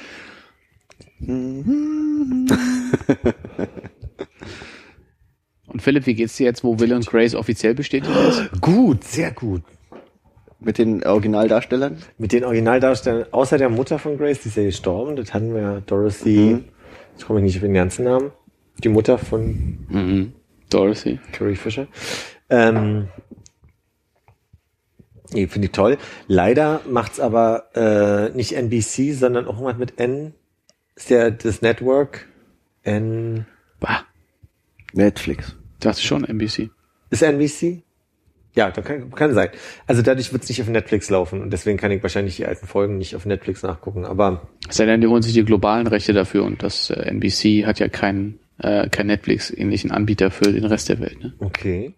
Und 5.68 5.82
Philipp, 5.82 6.06
wie 6.06 6.14
geht's 6.14 6.38
dir 6.38 6.46
jetzt, 6.46 6.64
wo 6.64 6.80
Will 6.80 6.94
und 6.94 7.06
Grace 7.06 7.36
offiziell 7.36 7.76
bestätigt 7.76 8.16
ist? 8.30 8.62
Gut, 8.62 9.04
sehr 9.04 9.32
gut. 9.32 9.64
Mit 10.60 10.78
den 10.78 11.04
Originaldarstellern? 11.06 11.98
Mit 12.18 12.32
den 12.32 12.44
Originaldarstellern, 12.44 13.26
außer 13.32 13.58
der 13.58 13.70
Mutter 13.70 14.00
von 14.00 14.18
Grace, 14.18 14.42
die 14.42 14.50
ist 14.50 14.58
ja 14.58 14.64
gestorben, 14.64 15.16
das 15.16 15.34
hatten 15.34 15.54
wir 15.54 15.62
ja, 15.62 15.80
Dorothy, 15.82 16.64
jetzt 17.14 17.26
komme 17.26 17.40
ich 17.40 17.46
nicht 17.46 17.56
auf 17.58 17.62
den 17.64 17.74
ganzen 17.74 18.06
Namen, 18.06 18.32
die 18.84 18.90
Mutter 18.90 19.18
von 19.18 19.86
Mhm. 19.90 20.34
Dorothy. 20.70 21.20
Carrie 21.32 21.56
Fisher. 21.56 21.88
Ähm, 22.50 23.08
nee, 25.32 25.48
finde 25.48 25.68
ich 25.68 25.72
toll. 25.72 25.98
Leider 26.28 26.82
macht's 26.90 27.20
aber 27.20 27.70
äh, 27.76 28.36
nicht 28.36 28.54
NBC, 28.54 29.14
sondern 29.14 29.48
auch 29.48 29.62
was 29.64 29.78
mit 29.78 30.00
N. 30.00 30.34
Ist 30.96 31.10
der 31.10 31.32
das 31.32 31.62
Network? 31.62 32.28
N. 32.84 33.46
Bah, 33.80 34.06
Netflix. 34.94 35.56
dachte 35.80 36.02
schon 36.02 36.24
NBC. 36.24 36.70
Ist 37.10 37.22
NBC? 37.22 37.84
Ja, 38.56 38.72
da 38.72 38.82
kann, 38.82 39.12
kann 39.12 39.34
sein. 39.34 39.50
Also 39.86 40.02
dadurch 40.02 40.32
wird's 40.32 40.48
nicht 40.48 40.62
auf 40.62 40.70
Netflix 40.70 41.10
laufen 41.10 41.42
und 41.42 41.52
deswegen 41.52 41.78
kann 41.78 41.92
ich 41.92 42.02
wahrscheinlich 42.02 42.38
die 42.38 42.46
alten 42.46 42.68
Folgen 42.68 42.98
nicht 42.98 43.16
auf 43.16 43.26
Netflix 43.26 43.64
nachgucken. 43.64 44.06
Aber 44.06 44.48
Es 44.70 44.78
sei 44.78 44.86
denn, 44.86 45.02
die 45.02 45.08
holen 45.08 45.22
sich 45.22 45.34
die 45.34 45.44
globalen 45.44 45.88
Rechte 45.88 46.14
dafür 46.14 46.46
und 46.46 46.64
das 46.64 46.90
äh, 46.90 47.02
NBC 47.10 47.66
hat 47.66 47.80
ja 47.80 47.90
keinen 47.90 48.40
äh, 48.60 48.90
kein 48.90 49.08
Netflix-ähnlichen 49.08 49.92
Anbieter 49.92 50.32
für 50.32 50.52
den 50.52 50.66
Rest 50.66 50.90
der 50.90 51.00
Welt. 51.00 51.22
Ne? 51.22 51.34
okay. 51.40 51.94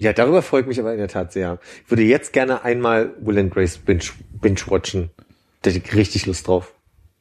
Ja, 0.00 0.12
darüber 0.12 0.42
freue 0.42 0.60
ich 0.60 0.66
mich 0.68 0.78
aber 0.78 0.92
in 0.92 0.98
der 0.98 1.08
Tat 1.08 1.32
sehr. 1.32 1.58
Ich 1.84 1.90
würde 1.90 2.04
jetzt 2.04 2.32
gerne 2.32 2.62
einmal 2.62 3.14
Will 3.20 3.36
and 3.36 3.52
Grace 3.52 3.78
binge, 3.78 4.04
binge 4.40 4.60
watchen. 4.68 5.10
Da 5.62 5.70
hätte 5.70 5.82
ich 5.84 5.94
richtig 5.96 6.26
Lust 6.26 6.46
drauf. 6.46 6.72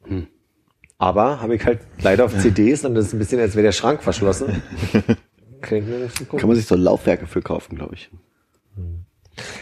Hm. 0.04 0.28
Aber 1.00 1.42
habe 1.42 1.56
ich 1.56 1.66
halt 1.66 1.80
leider 2.02 2.26
auf 2.26 2.38
CDs 2.38 2.86
und 2.86 2.94
das 2.94 3.08
ist 3.08 3.14
ein 3.14 3.20
bisschen, 3.20 3.40
als 3.40 3.56
wäre 3.56 3.64
der 3.64 3.72
Schrank 3.72 4.04
verschlossen. 4.04 4.62
Kann, 5.62 5.78
ich 5.80 5.86
mir 5.86 5.98
nicht 5.98 6.18
gucken. 6.20 6.40
Kann 6.40 6.50
man 6.50 6.56
sich 6.56 6.68
so 6.68 6.76
Laufwerke 6.76 7.26
für 7.26 7.42
kaufen, 7.42 7.76
glaube 7.78 7.96
ich. 7.96 8.12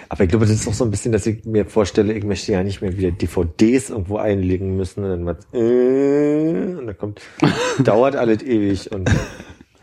Aber 0.09 0.23
ich 0.23 0.29
glaube, 0.29 0.45
das 0.45 0.55
ist 0.55 0.67
auch 0.67 0.73
so 0.73 0.85
ein 0.85 0.91
bisschen, 0.91 1.11
dass 1.11 1.25
ich 1.25 1.45
mir 1.45 1.65
vorstelle, 1.65 2.13
ich 2.13 2.23
möchte 2.23 2.51
ja 2.51 2.63
nicht 2.63 2.81
mehr 2.81 2.97
wieder 2.97 3.11
DVDs 3.11 3.89
irgendwo 3.89 4.17
einlegen 4.17 4.77
müssen 4.77 5.03
und 5.03 5.09
dann 5.09 5.25
was, 5.25 5.37
äh, 5.53 6.75
und 6.77 6.87
dann 6.87 6.97
kommt, 6.97 7.21
dauert 7.83 8.15
alles 8.15 8.41
ewig 8.43 8.91
und 8.91 9.09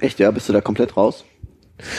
Echt, 0.02 0.18
ja? 0.18 0.32
Bist 0.32 0.48
du 0.48 0.52
da 0.52 0.60
komplett 0.60 0.96
raus? 0.96 1.24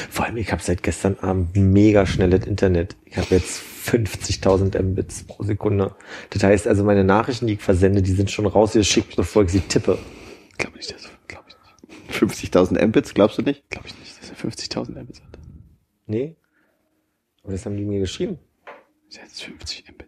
vor 0.09 0.25
allem, 0.25 0.37
ich 0.37 0.51
habe 0.51 0.61
seit 0.61 0.83
gestern 0.83 1.17
Abend 1.19 1.55
mega 1.55 2.05
schnelles 2.05 2.45
Internet. 2.45 2.95
Ich 3.05 3.17
habe 3.17 3.27
jetzt 3.31 3.61
50.000 3.85 4.81
Mbits 4.81 5.23
pro 5.23 5.43
Sekunde. 5.43 5.95
Das 6.29 6.43
heißt 6.43 6.67
also, 6.67 6.83
meine 6.83 7.03
Nachrichten, 7.03 7.47
die 7.47 7.53
ich 7.53 7.61
versende, 7.61 8.01
die 8.01 8.11
sind 8.11 8.31
schon 8.31 8.45
rausgeschickt, 8.45 9.15
bevor 9.15 9.43
ich 9.43 9.49
sie 9.49 9.59
tippe. 9.61 9.97
Glaube 10.57 10.77
nicht, 10.77 10.93
das 10.93 11.09
glaube 11.27 11.45
ich 11.47 11.55
nicht. 12.09 12.53
50.000 12.53 12.85
Mbits, 12.87 13.13
glaubst 13.13 13.37
du 13.37 13.41
nicht? 13.41 13.69
Glaube 13.69 13.87
ich 13.87 13.97
nicht, 13.99 14.21
dass 14.21 14.29
er 14.29 14.37
50.000 14.37 15.03
Mbits 15.03 15.21
hat. 15.21 15.39
Nee? 16.07 16.35
Aber 17.43 17.51
das 17.51 17.65
haben 17.65 17.75
die 17.75 17.85
mir 17.85 17.99
geschrieben. 17.99 18.39
Das 19.07 19.17
ist 19.17 19.23
jetzt 19.23 19.43
50 19.43 19.91
Mbit. 19.93 20.07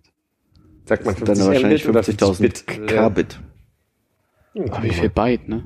Sagt 0.85 1.05
man 1.05 1.15
Dann 1.15 1.25
50 1.25 1.47
wahrscheinlich 1.47 1.83
Mbit 1.83 1.89
oder 1.89 2.01
50.000 2.01 2.41
Bit? 2.41 2.67
Kbit. 2.67 3.39
Aber 4.71 4.83
wie 4.83 4.93
viel 4.93 5.09
Byte, 5.09 5.49
ne? 5.49 5.63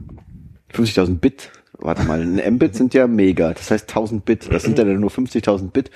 50.000 0.73 1.19
Bit. 1.19 1.51
Warte 1.73 2.03
mal, 2.03 2.21
ein 2.21 2.55
Mbit 2.55 2.75
sind 2.75 2.93
ja 2.93 3.07
mega. 3.07 3.53
Das 3.53 3.69
heißt 3.71 3.89
1000 3.89 4.25
Bit. 4.25 4.51
Das 4.51 4.63
sind 4.63 4.77
ja 4.77 4.83
dann 4.83 4.99
nur 4.99 5.11
50.000 5.11 5.71
Bit. 5.71 5.91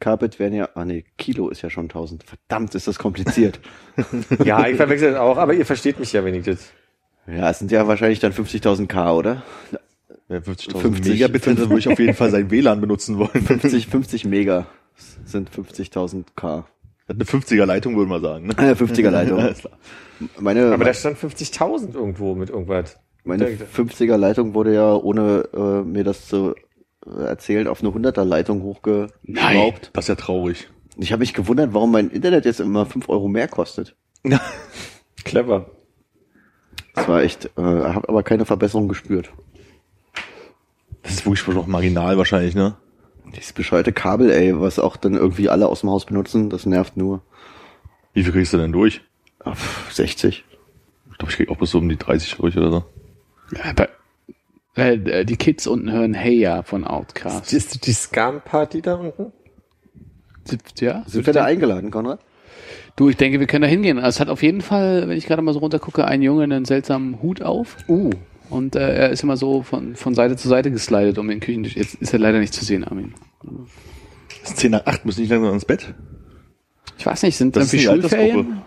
Kbit 0.00 0.38
wären 0.38 0.54
ja, 0.54 0.68
ah 0.74 0.84
nee, 0.84 1.04
Kilo 1.16 1.48
ist 1.48 1.62
ja 1.62 1.70
schon 1.70 1.86
1000. 1.86 2.22
Verdammt, 2.22 2.74
ist 2.74 2.86
das 2.86 2.98
kompliziert. 2.98 3.60
Ja, 4.44 4.68
ich 4.68 4.76
verwechsel 4.76 5.10
das 5.10 5.20
auch, 5.20 5.38
aber 5.38 5.54
ihr 5.54 5.66
versteht 5.66 5.98
mich 5.98 6.12
ja, 6.12 6.24
wenn 6.24 6.36
ich 6.36 6.44
das. 6.44 6.70
ja, 7.26 7.50
es 7.50 7.58
sind 7.58 7.72
ja 7.72 7.88
wahrscheinlich 7.88 8.20
dann 8.20 8.32
50.000 8.32 8.86
K, 8.86 9.12
oder? 9.12 9.42
Ja, 10.28 10.36
50.000 10.36 10.78
50. 10.78 11.12
Megabit, 11.12 11.46
dann 11.48 11.58
würde 11.58 11.78
ich 11.78 11.88
auf 11.88 11.98
jeden 11.98 12.14
Fall 12.14 12.30
sein 12.30 12.48
WLAN 12.52 12.80
benutzen 12.80 13.18
wollen. 13.18 13.42
50, 13.42 13.88
50 13.88 14.24
Mega 14.24 14.68
sind 15.24 15.50
50.000 15.50 16.24
K. 16.36 16.66
Eine 17.06 17.24
50er 17.24 17.64
Leitung, 17.64 17.96
würde 17.96 18.10
man 18.10 18.20
sagen. 18.20 18.48
Ne? 18.48 18.52
Äh, 18.58 18.72
50er 18.74 19.10
Leitung. 19.10 19.54
Meine, 20.38 20.72
Aber 20.72 20.84
da 20.84 20.92
stand 20.92 21.16
50.000 21.18 21.94
irgendwo 21.94 22.34
mit 22.34 22.50
irgendwas. 22.50 22.98
meine 23.24 23.46
50er 23.46 24.16
Leitung 24.16 24.54
wurde 24.54 24.74
ja, 24.74 24.94
ohne 24.94 25.48
äh, 25.54 25.82
mir 25.84 26.04
das 26.04 26.26
zu 26.28 26.54
äh, 27.06 27.22
erzählen, 27.22 27.66
auf 27.66 27.82
eine 27.82 27.90
100er 27.90 28.24
Leitung 28.24 28.62
hochgeschraubt. 28.62 29.90
Das 29.92 30.04
ist 30.04 30.08
ja 30.08 30.14
traurig. 30.16 30.68
Ich 30.98 31.12
habe 31.12 31.20
mich 31.20 31.32
gewundert, 31.32 31.72
warum 31.72 31.92
mein 31.92 32.10
Internet 32.10 32.44
jetzt 32.44 32.60
immer 32.60 32.84
5 32.84 33.08
Euro 33.08 33.28
mehr 33.28 33.48
kostet. 33.48 33.96
Clever. 35.24 35.70
Das 36.94 37.08
war 37.08 37.22
echt, 37.22 37.46
äh, 37.56 37.62
habe 37.62 38.08
aber 38.08 38.22
keine 38.24 38.44
Verbesserung 38.44 38.88
gespürt. 38.88 39.30
Das 41.02 41.12
ist 41.12 41.26
wirklich 41.26 41.46
noch 41.46 41.68
marginal 41.68 42.18
wahrscheinlich, 42.18 42.54
ne? 42.54 42.76
Dieses 43.36 43.52
bescheuerte 43.52 43.92
Kabel, 43.92 44.30
ey, 44.30 44.58
was 44.60 44.78
auch 44.78 44.96
dann 44.96 45.14
irgendwie 45.14 45.48
alle 45.48 45.68
aus 45.68 45.80
dem 45.80 45.90
Haus 45.90 46.06
benutzen, 46.06 46.50
das 46.50 46.66
nervt 46.66 46.96
nur. 46.96 47.22
Wie 48.14 48.22
viel 48.22 48.32
kriegst 48.32 48.52
du 48.52 48.58
denn 48.58 48.72
durch? 48.72 49.02
Ah, 49.40 49.54
pff, 49.54 49.92
60. 49.92 50.44
Ich 51.10 51.18
glaube, 51.18 51.30
ich 51.30 51.36
krieg 51.36 51.50
auch 51.50 51.56
bis 51.56 51.70
so 51.70 51.78
um 51.78 51.88
die 51.88 51.96
30 51.96 52.36
durch 52.36 52.56
oder 52.56 52.70
so. 52.70 52.84
Ja, 53.54 53.64
aber, 53.70 53.88
äh, 54.74 55.24
die 55.24 55.36
Kids 55.36 55.66
unten 55.66 55.90
hören 55.90 56.14
Hey 56.14 56.38
Ja 56.38 56.62
von 56.62 56.84
Outcast. 56.84 57.52
Ist 57.52 57.86
die 57.86 57.92
Scam-Party 57.92 58.82
da 58.82 58.94
unten? 58.94 59.32
Ja? 60.78 61.02
Sind 61.06 61.26
wir 61.26 61.32
da 61.32 61.44
eingeladen, 61.44 61.90
Konrad? 61.90 62.20
Du, 62.96 63.08
ich 63.08 63.16
denke, 63.16 63.38
wir 63.38 63.46
können 63.46 63.62
da 63.62 63.68
hingehen. 63.68 63.98
Es 63.98 64.18
hat 64.18 64.28
auf 64.28 64.42
jeden 64.42 64.60
Fall, 64.60 65.08
wenn 65.08 65.16
ich 65.16 65.26
gerade 65.26 65.42
mal 65.42 65.52
so 65.54 65.60
runtergucke, 65.60 66.04
ein 66.04 66.22
Junge 66.22 66.44
einen 66.44 66.64
seltsamen 66.64 67.22
Hut 67.22 67.42
auf. 67.42 67.76
Uh. 67.88 68.10
Und 68.50 68.76
äh, 68.76 68.94
er 68.96 69.10
ist 69.10 69.22
immer 69.22 69.36
so 69.36 69.62
von, 69.62 69.94
von 69.96 70.14
Seite 70.14 70.36
zu 70.36 70.48
Seite 70.48 70.70
geslidet 70.70 71.18
um 71.18 71.28
den 71.28 71.40
Küchentisch. 71.40 71.76
Jetzt 71.76 71.94
ist 71.96 72.12
er 72.12 72.18
leider 72.18 72.38
nicht 72.38 72.54
zu 72.54 72.64
sehen, 72.64 72.84
Armin. 72.84 73.14
Es 74.42 74.50
ist 74.50 74.58
10 74.58 74.70
nach 74.72 74.86
8, 74.86 75.04
müssen 75.04 75.20
nicht 75.20 75.30
langsam 75.30 75.52
ins 75.54 75.64
Bett? 75.64 75.94
Ich 76.96 77.06
weiß 77.06 77.22
nicht, 77.22 77.36
sind 77.36 77.54
Das 77.54 77.64
das 77.64 77.74
irgendwie 77.74 77.94
die 77.94 78.00
Schulferien? 78.08 78.62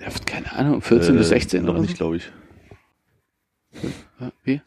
Ja, 0.00 0.08
keine 0.26 0.52
Ahnung, 0.52 0.80
14 0.80 1.16
bis 1.16 1.28
16 1.28 1.64
noch 1.64 1.72
oder 1.72 1.82
nicht, 1.82 1.96
so? 1.96 1.96
glaube 1.96 2.16
ich. 2.16 2.32
Wie? 4.44 4.60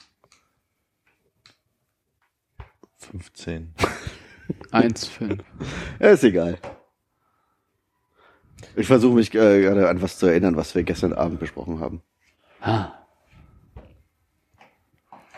15. 2.97 3.73
1, 4.71 5.07
5. 5.07 5.43
Ja, 5.99 6.09
ist 6.09 6.23
egal. 6.23 6.57
Ich 8.75 8.87
versuche 8.87 9.15
mich 9.15 9.33
äh, 9.33 9.61
gerade 9.61 9.89
an 9.89 10.01
was 10.01 10.17
zu 10.17 10.27
erinnern, 10.27 10.55
was 10.55 10.75
wir 10.75 10.83
gestern 10.83 11.13
Abend 11.13 11.39
besprochen 11.39 11.79
haben. 11.79 12.01
Ah. 12.61 13.00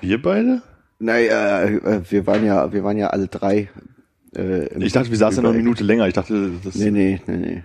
Wir 0.04 0.22
beide? 0.22 0.62
Naja, 1.00 1.64
äh, 1.64 2.02
wir 2.10 2.28
waren 2.28 2.46
ja, 2.46 2.72
wir 2.74 2.84
waren 2.84 2.98
ja 2.98 3.08
alle 3.08 3.28
drei. 3.28 3.70
Äh, 4.36 4.66
Ich 4.84 4.92
dachte, 4.94 5.10
wir 5.10 5.18
saßen 5.18 5.38
ja 5.38 5.44
noch 5.44 5.50
eine. 5.54 5.64
Minute 5.64 5.84
länger. 5.84 6.08
Ich 6.08 6.14
dachte, 6.14 6.52
das 6.64 6.76
Nee, 6.76 6.92
nee, 6.92 7.22
nee, 7.26 7.36
nee. 7.38 7.64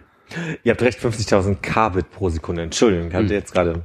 Ihr 0.62 0.72
habt 0.72 0.82
recht, 0.82 1.00
50.000 1.00 1.56
Kbit 1.62 2.10
pro 2.10 2.28
Sekunde. 2.28 2.62
Entschuldigung, 2.62 3.12
habt 3.12 3.30
ihr 3.30 3.36
jetzt 3.36 3.52
gerade. 3.52 3.82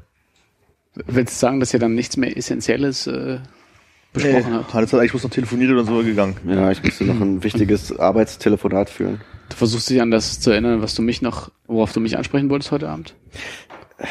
Willst 1.08 1.34
du 1.36 1.40
sagen, 1.40 1.60
dass 1.60 1.74
ihr 1.74 1.80
dann 1.80 1.96
nichts 1.96 2.16
mehr 2.18 2.36
Essentielles 2.38 3.08
äh, 3.08 3.40
besprochen 4.12 4.54
habt? 4.54 4.74
Hannes 4.74 4.94
hat 4.94 5.00
eigentlich 5.00 5.12
bloß 5.12 5.24
noch 5.24 5.32
telefoniert 5.32 5.72
oder 5.72 5.86
so 5.86 6.04
gegangen. 6.04 6.36
Ja, 6.48 6.70
ich 6.70 6.84
musste 6.84 7.06
noch 7.06 7.20
ein 7.20 7.44
wichtiges 7.44 7.98
Arbeitstelefonat 7.98 8.90
führen. 8.92 9.22
Du 9.50 9.56
versuchst 9.56 9.90
dich 9.90 10.00
an 10.02 10.12
das 10.12 10.40
zu 10.40 10.52
erinnern, 10.52 10.82
was 10.82 10.94
du 10.94 11.02
mich 11.02 11.22
noch, 11.24 11.50
worauf 11.66 11.92
du 11.94 12.00
mich 12.00 12.18
ansprechen 12.18 12.50
wolltest 12.50 12.72
heute 12.72 12.90
Abend? 12.90 13.16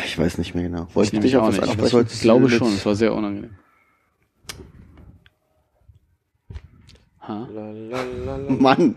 Ich 0.06 0.18
weiß 0.18 0.38
nicht 0.38 0.54
mehr 0.54 0.64
genau. 0.64 0.88
Wollte 0.94 1.14
ich, 1.16 1.22
dich 1.22 1.36
auch 1.36 1.46
was 1.48 1.60
nicht. 1.60 1.68
ansprechen? 1.68 2.06
Ich 2.12 2.20
glaube 2.22 2.50
schon, 2.50 2.68
es 2.74 2.84
war 2.86 2.94
sehr 2.96 3.14
unangenehm. 3.14 3.50
Ha? 7.22 7.48
Mann, 8.48 8.96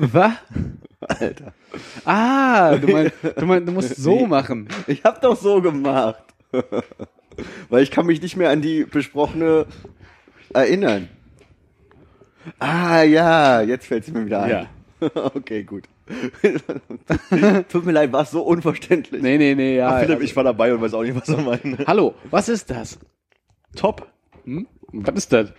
Was? 0.00 0.32
Alter. 1.00 1.52
Ah, 2.06 2.76
du 2.76 2.86
meinst, 2.88 3.14
du, 3.36 3.46
meinst, 3.46 3.68
du 3.68 3.72
musst 3.72 3.96
so 3.96 4.26
machen. 4.26 4.68
Ich 4.86 5.04
hab 5.04 5.20
doch 5.20 5.36
so 5.36 5.60
gemacht. 5.60 6.22
Weil 7.68 7.82
ich 7.82 7.90
kann 7.90 8.06
mich 8.06 8.22
nicht 8.22 8.36
mehr 8.36 8.50
an 8.50 8.62
die 8.62 8.84
besprochene 8.84 9.66
erinnern. 10.54 11.08
Ah 12.58 13.02
ja, 13.02 13.60
jetzt 13.60 13.86
fällt 13.86 14.08
es 14.08 14.14
mir 14.14 14.24
wieder 14.24 14.42
ein. 14.42 14.50
Ja. 14.50 14.66
okay, 15.34 15.64
gut. 15.64 15.84
Tut 17.68 17.84
mir 17.84 17.92
leid, 17.92 18.12
war 18.12 18.24
so 18.24 18.42
unverständlich. 18.42 19.20
Nee, 19.20 19.36
nee, 19.36 19.54
nee, 19.54 19.76
ja. 19.76 19.96
Ach, 19.96 20.00
Philipp, 20.00 20.22
ich 20.22 20.34
war 20.34 20.44
dabei 20.44 20.72
und 20.72 20.80
weiß 20.80 20.94
auch 20.94 21.02
nicht, 21.02 21.16
was 21.16 21.28
er 21.28 21.42
meint. 21.42 21.86
Hallo, 21.86 22.14
was 22.30 22.48
ist 22.48 22.70
das? 22.70 22.98
Top 23.74 24.06
Hm? 24.44 24.66
Was 24.92 25.16
ist 25.16 25.32
das? 25.32 25.52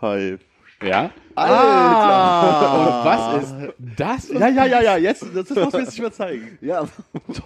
Five. 0.00 0.40
Ja? 0.82 1.10
Alter. 1.34 2.72
Und 2.80 3.04
was 3.04 3.42
ist 3.42 3.54
das? 3.96 4.28
Ja, 4.30 4.48
ja, 4.48 4.64
ja, 4.66 4.80
ja, 4.82 4.96
jetzt, 4.96 5.22
das 5.34 5.50
ist 5.50 5.56
was 5.56 5.72
wir 5.72 5.80
jetzt 5.80 5.90
nicht 5.90 6.00
mehr 6.00 6.12
zeigen. 6.12 6.58
Ja, 6.60 6.84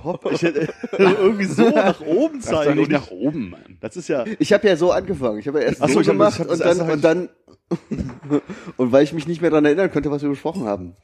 Top. 0.02 0.30
Ich 0.32 0.42
hätte 0.42 0.68
irgendwie 0.98 1.44
so 1.44 1.68
nach 1.68 2.00
oben 2.00 2.36
Das 2.38 2.44
ist 2.46 2.52
doch 2.52 2.62
zeigen. 2.64 2.78
nicht 2.78 2.90
nach 2.90 3.07
ich, 3.07 3.12
oben, 3.12 3.50
Mann. 3.50 3.76
das 3.80 3.96
ist 3.96 4.09
ja, 4.09 4.24
ich 4.38 4.52
habe 4.52 4.66
ja 4.68 4.76
so 4.76 4.92
angefangen. 4.92 5.38
Ich 5.40 5.48
habe 5.48 5.61
ja 5.61 5.66
erst 5.66 5.82
Ach 5.82 5.88
so, 5.88 5.94
so, 5.94 6.00
ich 6.00 6.09
hab 6.09 6.18
das- 6.18 6.36
gemacht 6.36 6.50
ich 6.52 6.61
hab 6.64 6.68
das 6.68 6.78
und 6.78 6.80
dann 6.80 6.90
und 6.90 7.05
dann 7.05 7.28
und 8.76 8.92
weil 8.92 9.04
ich 9.04 9.12
mich 9.12 9.26
nicht 9.26 9.40
mehr 9.40 9.50
daran 9.50 9.64
erinnern 9.64 9.90
konnte, 9.90 10.10
was 10.10 10.22
wir 10.22 10.28
besprochen 10.28 10.64
haben. 10.64 10.94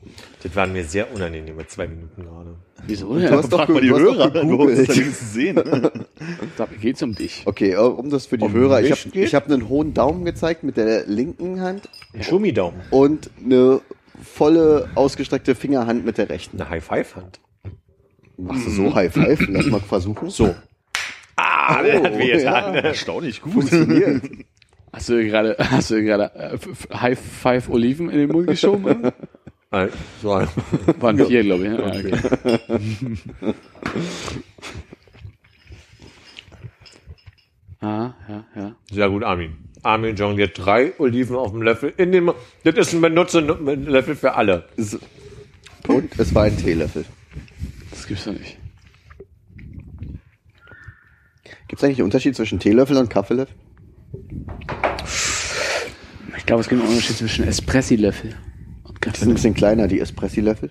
Das 0.42 0.54
waren 0.54 0.72
mir 0.72 0.84
sehr 0.84 1.12
unangenehme 1.12 1.66
zwei 1.66 1.86
Minuten 1.86 2.22
gerade. 2.22 2.54
Wieso? 2.86 3.18
Du 3.18 3.30
hast 3.30 3.50
doch, 3.52 3.66
mal 3.68 3.80
die 3.80 3.88
du 3.88 3.94
hast 3.94 4.02
Hörer, 4.02 4.30
doch 4.30 4.42
du 4.42 4.48
gegoogelt. 4.48 4.88
das 4.88 4.96
wenigstens 4.96 5.32
sehen. 5.32 5.56
dabei 6.56 6.76
geht's 6.80 7.02
um 7.02 7.14
dich. 7.14 7.42
Okay, 7.46 7.76
um 7.76 8.11
das 8.11 8.26
für 8.26 8.38
die 8.38 8.44
Um 8.44 8.52
Hörer, 8.52 8.82
ich 8.82 8.90
habe 8.90 9.11
geht? 9.11 9.24
ich 9.26 9.34
hab 9.34 9.46
einen 9.50 9.68
hohen 9.68 9.94
Daumen 9.94 10.24
gezeigt 10.24 10.62
mit 10.62 10.76
der 10.76 11.06
linken 11.06 11.61
Hand 11.61 11.88
Gummidaumen. 12.28 12.80
und 12.90 13.30
eine 13.44 13.80
volle 14.22 14.90
ausgestreckte 14.94 15.54
Fingerhand 15.54 16.04
mit 16.04 16.18
der 16.18 16.28
rechten. 16.28 16.61
Eine 16.61 16.70
High-Five-Hand. 16.70 17.40
Machst 18.36 18.66
du 18.66 18.70
so 18.70 18.94
High 18.94 19.12
Five? 19.12 19.46
Lass 19.48 19.66
mal 19.66 19.80
versuchen. 19.80 20.30
So. 20.30 20.54
Ah, 21.36 21.82
der 21.82 22.02
hat 22.02 22.18
weh 22.18 22.42
ja. 22.42 22.72
Erstaunlich 22.74 23.40
gut. 23.42 23.52
Funktioniert. 23.54 24.22
Hast 24.93 25.09
du 25.09 25.24
gerade, 25.24 25.57
hast 25.59 25.91
du 25.91 26.03
gerade 26.03 26.32
äh, 26.34 26.59
High 26.95 27.18
Five 27.18 27.68
Oliven 27.68 28.11
in 28.11 28.18
den 28.18 28.28
Mund 28.30 28.47
geschoben? 28.47 29.12
Äh, 29.72 29.86
So, 30.20 30.30
Waren 30.30 31.26
vier, 31.26 31.45
glaube 31.45 31.64
ich. 31.64 31.70
Ne? 31.70 31.78
Ja, 31.78 31.86
okay. 31.86 32.12
ah, 37.80 38.14
ja, 38.29 38.45
ja. 38.57 38.75
sehr 38.91 39.08
gut, 39.08 39.22
Armin. 39.22 39.58
Armin 39.84 40.17
jongliert 40.17 40.58
drei 40.58 40.92
Oliven 40.99 41.37
auf 41.37 41.53
dem 41.53 41.62
Löffel 41.62 41.95
in 41.96 42.11
den 42.11 42.25
Mund. 42.25 42.37
Das 42.64 42.75
ist 42.79 42.95
ein 42.95 43.00
Benutzerlöffel 43.00 44.17
für 44.17 44.34
alle. 44.34 44.64
Und 45.87 46.18
es 46.18 46.34
war 46.34 46.42
ein 46.46 46.57
Teelöffel. 46.57 47.04
Das 47.92 48.08
gibt's 48.08 48.25
doch 48.25 48.33
nicht. 48.33 48.58
Gibt 51.68 51.80
es 51.80 51.84
eigentlich 51.84 51.99
einen 51.99 52.07
Unterschied 52.07 52.34
zwischen 52.34 52.58
Teelöffel 52.58 52.96
und 52.96 53.08
Kaffeelöffel? 53.08 53.54
Ich 56.36 56.46
glaube, 56.46 56.61
es 56.62 56.68
gibt 56.68 56.80
einen 56.80 56.90
Unterschied 56.90 57.16
zwischen 57.16 57.46
Espressi-Löffel 57.46 58.34
und 58.84 58.98
Die 59.04 59.07
sind 59.07 59.07
ein 59.07 59.12
Kaffee. 59.12 59.32
bisschen 59.32 59.54
kleiner, 59.54 59.88
die 59.88 60.00
Espressi-Löffel. 60.00 60.70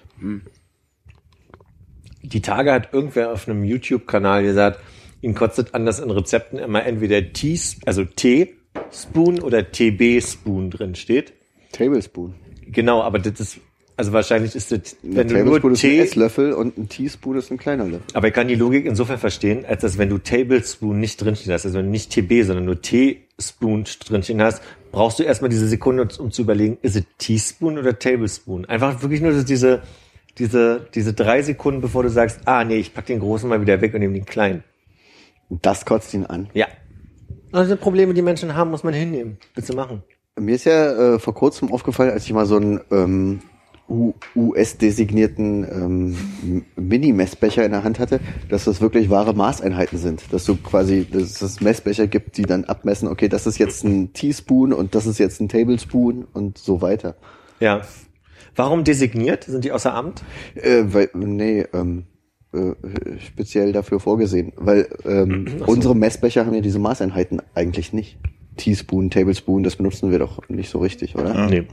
Die 2.22 2.42
Tage 2.42 2.72
hat 2.72 2.94
irgendwer 2.94 3.32
auf 3.32 3.48
einem 3.48 3.64
YouTube-Kanal 3.64 4.44
gesagt, 4.44 4.80
ihn 5.22 5.36
kostet 5.36 5.74
an, 5.74 5.86
dass 5.86 6.00
in 6.00 6.12
Rezepten 6.12 6.60
immer 6.60 6.86
entweder 6.86 7.34
Tea, 7.34 7.60
also 7.86 8.04
Teespoon 8.04 9.40
oder 9.42 9.72
TB-Spoon 9.72 10.70
drin 10.70 10.96
steht. 10.96 11.34
Tablespoon. 11.72 12.36
Genau, 12.68 13.02
aber 13.02 13.20
das 13.20 13.40
ist, 13.40 13.60
also 14.00 14.14
wahrscheinlich 14.14 14.56
ist 14.56 14.72
das, 14.72 14.96
Ein 15.04 15.16
wenn 15.18 15.28
du 15.28 15.44
nur 15.44 15.74
ist 15.74 15.84
ein 15.84 15.92
Esslöffel 15.92 16.54
und 16.54 16.78
ein 16.78 16.88
Teaspoon 16.88 17.38
ist 17.38 17.52
ein 17.52 17.58
kleiner 17.58 17.84
Löffel. 17.84 18.06
aber 18.14 18.30
ich 18.30 18.34
kann 18.34 18.48
die 18.48 18.56
Logik 18.56 18.86
insofern 18.86 19.18
verstehen, 19.18 19.66
als 19.66 19.82
dass 19.82 19.98
wenn 19.98 20.08
du 20.08 20.18
Tablespoon 20.20 20.98
nicht 21.02 21.22
drinstehen 21.22 21.54
hast, 21.54 21.66
also 21.66 21.78
wenn 21.78 21.88
du 21.88 21.92
nicht 21.92 22.10
TB, 22.10 22.46
sondern 22.46 22.64
nur 22.64 22.82
Teespoon 22.82 23.84
drinstehen 24.08 24.42
hast, 24.42 24.64
brauchst 24.94 25.20
du 25.20 25.24
erstmal 25.24 25.50
diese 25.50 25.68
Sekunde, 25.68 26.08
um 26.18 26.32
zu 26.32 26.44
überlegen, 26.44 26.78
ist 26.82 26.96
es 26.96 27.04
Teaspoon 27.18 27.78
oder 27.78 28.00
Tablespoon? 28.00 28.64
Einfach 28.68 29.02
wirklich 29.02 29.20
nur 29.20 29.34
diese, 29.34 29.82
diese, 30.38 30.88
diese 30.96 31.14
drei 31.14 31.42
Sekunden, 31.42 31.82
bevor 31.82 32.04
du 32.04 32.10
sagst, 32.10 32.40
ah 32.46 32.64
nee, 32.64 32.78
ich 32.78 32.94
pack 32.94 33.06
den 33.06 33.20
großen 33.20 33.50
mal 33.50 33.60
wieder 33.60 33.82
weg 33.82 33.94
und 33.94 34.00
nehme 34.00 34.14
den 34.14 34.26
kleinen. 34.26 34.64
Und 35.50 35.66
das 35.66 35.84
kotzt 35.84 36.14
ihn 36.14 36.26
an. 36.26 36.50
Ja. 36.54 36.68
Also 37.52 37.76
Probleme, 37.76 38.14
die 38.14 38.22
Menschen 38.22 38.56
haben, 38.56 38.72
muss 38.72 38.86
man 38.86 38.94
hinnehmen. 38.94 39.40
Bitte 39.54 39.76
machen. 39.76 40.04
Mir 40.40 40.56
ist 40.56 40.64
ja 40.64 41.16
äh, 41.16 41.20
vor 41.20 41.34
kurzem 41.34 41.70
aufgefallen, 41.74 42.12
als 42.12 42.24
ich 42.24 42.32
mal 42.32 42.46
so 42.46 42.56
einen 42.56 42.80
ähm, 42.92 43.42
US-designierten 44.36 45.64
ähm, 45.64 46.66
Mini-Messbecher 46.76 47.66
in 47.66 47.72
der 47.72 47.84
Hand 47.84 48.00
hatte, 48.00 48.20
dass 48.50 48.66
das 48.66 48.82
wirklich 48.82 49.10
wahre 49.10 49.34
Maßeinheiten 49.34 49.98
sind. 49.98 50.32
Dass 50.32 50.46
du 50.46 50.56
quasi, 50.56 51.08
dass 51.12 51.42
es 51.42 51.62
Messbecher 51.62 52.08
gibt, 52.08 52.38
die 52.38 52.44
dann 52.44 52.66
abmessen, 52.66 53.08
okay, 53.08 53.28
das 53.28 53.48
ist 53.48 53.58
jetzt 53.58 53.84
ein 53.84 54.14
Teaspoon 54.14 54.74
und 54.74 54.96
das 54.96 55.06
ist 55.06 55.18
jetzt 55.18 55.42
ein 55.42 55.50
Tablespoon 55.50 56.26
und 56.32 56.58
so 56.58 56.82
weiter. 56.82 57.16
Ja. 57.60 57.82
Warum 58.56 58.84
designiert? 58.84 59.46
Sind 59.46 59.64
die 59.64 59.72
außer 59.72 59.94
Amt? 59.94 60.24
Äh, 60.56 60.84
weil, 60.88 61.10
nee, 61.14 61.66
ähm, 61.74 62.06
äh, 62.52 62.74
speziell 63.20 63.72
dafür 63.74 64.00
vorgesehen, 64.00 64.54
weil 64.56 64.90
ähm, 65.06 65.48
unsere 65.66 65.96
Messbecher 65.96 66.46
haben 66.46 66.56
ja 66.56 66.62
diese 66.62 66.80
Maßeinheiten 66.80 67.42
eigentlich 67.54 67.94
nicht. 67.94 68.18
Teaspoon, 68.58 69.10
Tablespoon, 69.10 69.64
das 69.64 69.78
benutzen 69.78 70.12
wir 70.12 70.20
doch 70.20 70.48
nicht 70.50 70.70
so 70.70 70.80
richtig, 70.80 71.16
oder? 71.16 71.48
Nee. 71.48 71.66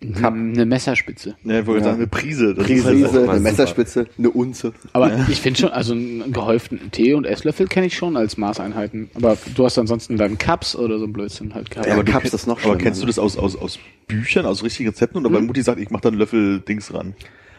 Eine 0.00 0.64
Messerspitze. 0.64 1.34
Ja, 1.42 1.60
ich 1.60 1.66
wollte 1.66 1.80
Ja. 1.80 1.84
sagen, 1.86 1.96
eine 1.98 2.06
Prise. 2.06 2.54
Das 2.54 2.66
Prise, 2.66 2.92
ist 2.92 3.04
halt 3.04 3.14
eine 3.16 3.20
super. 3.26 3.40
Messerspitze, 3.40 4.06
eine 4.16 4.30
Unze. 4.30 4.72
Aber 4.92 5.10
ich 5.28 5.40
finde 5.40 5.58
schon, 5.60 5.70
also 5.70 5.92
einen 5.92 6.32
gehäuften 6.32 6.90
Tee- 6.92 7.14
und 7.14 7.24
Esslöffel 7.24 7.66
kenne 7.66 7.86
ich 7.86 7.96
schon 7.96 8.16
als 8.16 8.36
Maßeinheiten. 8.36 9.10
Aber 9.14 9.36
du 9.56 9.64
hast 9.64 9.76
ansonsten 9.78 10.16
dann 10.16 10.38
Cups 10.38 10.76
oder 10.76 10.98
so 11.00 11.04
ein 11.06 11.12
Blödsinn 11.12 11.52
halt 11.54 11.70
gehabt. 11.70 11.88
Ja, 11.88 11.94
aber 11.94 12.04
Cups 12.04 12.20
kennst- 12.22 12.34
ist 12.34 12.46
noch 12.46 12.54
Aber 12.58 12.62
schlimmer, 12.62 12.78
kennst 12.78 13.02
du 13.02 13.06
das 13.06 13.18
aus, 13.18 13.36
aus, 13.36 13.56
aus 13.56 13.78
Büchern, 14.06 14.46
aus 14.46 14.62
richtigen 14.62 14.90
Rezepten? 14.90 15.24
Oder 15.24 15.34
weil 15.34 15.42
Mutti 15.42 15.62
sagt, 15.62 15.80
ich 15.80 15.90
mach 15.90 16.00
da 16.00 16.10
einen 16.10 16.18
Löffel 16.18 16.60
Dings 16.60 16.94
ran? 16.94 17.14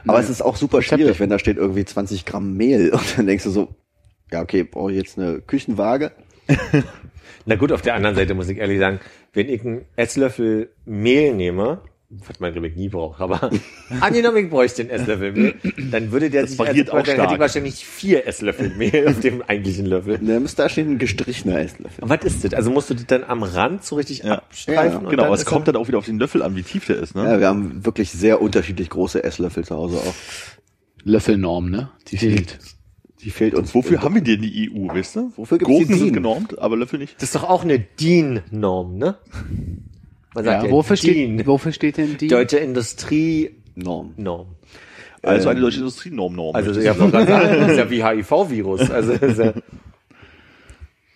Aber 0.07 0.19
es 0.21 0.29
ist 0.29 0.41
auch 0.41 0.55
super 0.55 0.81
schwierig, 0.81 1.19
wenn 1.19 1.29
da 1.29 1.39
steht 1.39 1.57
irgendwie 1.57 1.83
20 1.83 2.25
Gramm 2.25 2.55
Mehl 2.55 2.89
und 2.93 3.17
dann 3.17 3.27
denkst 3.27 3.43
du 3.43 3.49
so, 3.49 3.75
ja 4.31 4.41
okay, 4.41 4.63
brauche 4.63 4.91
ich 4.91 4.97
jetzt 4.97 5.19
eine 5.19 5.39
Küchenwaage? 5.41 6.13
Na 7.45 7.55
gut, 7.55 7.71
auf 7.73 7.81
der 7.81 7.95
anderen 7.95 8.15
Seite 8.15 8.33
muss 8.33 8.47
ich 8.49 8.57
ehrlich 8.59 8.79
sagen, 8.79 8.99
wenn 9.33 9.49
ich 9.49 9.61
einen 9.65 9.81
Esslöffel 9.97 10.69
Mehl 10.85 11.33
nehme, 11.33 11.81
was 12.11 12.39
man 12.39 12.51
glaube 12.51 12.67
ich 12.69 12.75
nie 12.75 12.89
braucht, 12.89 13.21
aber 13.21 13.51
angenommen, 14.01 14.37
ich 14.37 14.49
bräuchte 14.49 14.81
einen 14.81 14.89
Esslöffel 14.89 15.31
Mehl, 15.31 15.53
dann 15.91 16.11
würde 16.11 16.29
der 16.31 16.41
Das 16.41 16.51
sich, 16.51 16.59
variiert 16.59 16.89
also, 16.89 16.99
auch 17.01 17.05
dann 17.05 17.21
hätte 17.21 17.33
ich 17.35 17.39
wahrscheinlich 17.39 17.85
vier 17.85 18.25
Esslöffel 18.25 18.69
Mehl 18.75 19.07
auf 19.07 19.19
dem 19.19 19.43
eigentlichen 19.43 19.85
Löffel. 19.85 20.17
Ne, 20.19 20.39
müsste 20.39 20.63
da 20.63 20.69
stehen 20.69 20.91
ein 20.93 20.97
gestrichener 20.97 21.59
Esslöffel. 21.59 22.03
Und 22.03 22.09
was 22.09 22.23
ist 22.23 22.43
das? 22.43 22.53
Also 22.55 22.71
musst 22.71 22.89
du 22.89 22.95
das 22.95 23.05
dann 23.05 23.23
am 23.23 23.43
Rand 23.43 23.83
so 23.85 23.95
richtig 23.95 24.23
Ja. 24.23 24.39
abstreifen? 24.39 25.03
Ja, 25.03 25.09
Genau, 25.09 25.23
dann 25.25 25.33
es 25.33 25.45
kommt 25.45 25.67
dann 25.67 25.75
auch 25.75 25.87
wieder 25.87 25.99
auf 25.99 26.05
den 26.05 26.17
Löffel 26.17 26.41
an, 26.41 26.55
wie 26.55 26.63
tief 26.63 26.87
der 26.87 26.95
ist, 26.97 27.13
ne? 27.15 27.25
Ja, 27.25 27.39
wir 27.39 27.47
haben 27.47 27.85
wirklich 27.85 28.09
sehr 28.11 28.41
unterschiedlich 28.41 28.89
große 28.89 29.23
Esslöffel 29.23 29.63
zu 29.63 29.75
Hause 29.75 29.97
auch. 29.97 30.13
Löffelnorm, 31.03 31.69
ne? 31.69 31.91
Die 32.07 32.17
fehlt. 32.17 32.57
Die 33.21 33.31
fehlt 33.31 33.53
uns. 33.53 33.75
Wofür 33.75 34.01
haben 34.01 34.15
wir 34.15 34.21
denn 34.21 34.41
die 34.41 34.71
EU, 34.73 34.87
weißt 34.87 35.17
du? 35.17 35.31
Wofür 35.35 35.57
gibt's 35.57 35.71
die 35.73 35.77
Gurken 35.79 35.95
sind 35.95 36.05
DIN? 36.07 36.13
genormt, 36.13 36.57
aber 36.57 36.77
Löffel 36.77 36.99
nicht. 36.99 37.15
Das 37.17 37.23
ist 37.23 37.35
doch 37.35 37.43
auch 37.43 37.63
eine 37.63 37.77
DIN-Norm, 37.77 38.97
ne? 38.97 39.17
Man 40.35 40.43
sagt 40.45 40.63
Ja, 40.63 40.71
wofür, 40.71 40.95
steht, 40.95 41.47
wofür 41.47 41.71
steht 41.71 41.97
denn 41.97 42.17
die? 42.17 42.27
Deutsche 42.27 42.57
Industrie-Norm. 42.57 44.13
Norm. 44.17 44.47
Also 45.21 45.49
eine 45.49 45.59
deutsche 45.59 45.79
Industrienorm-Norm. 45.79 46.55
Also, 46.55 46.79
ja, 46.79 46.93
das 46.93 47.71
ist 47.71 47.77
ja 47.77 47.89
wie 47.89 48.03
HIV-Virus. 48.03 48.89
Also, 48.89 49.13
ja, 49.13 49.53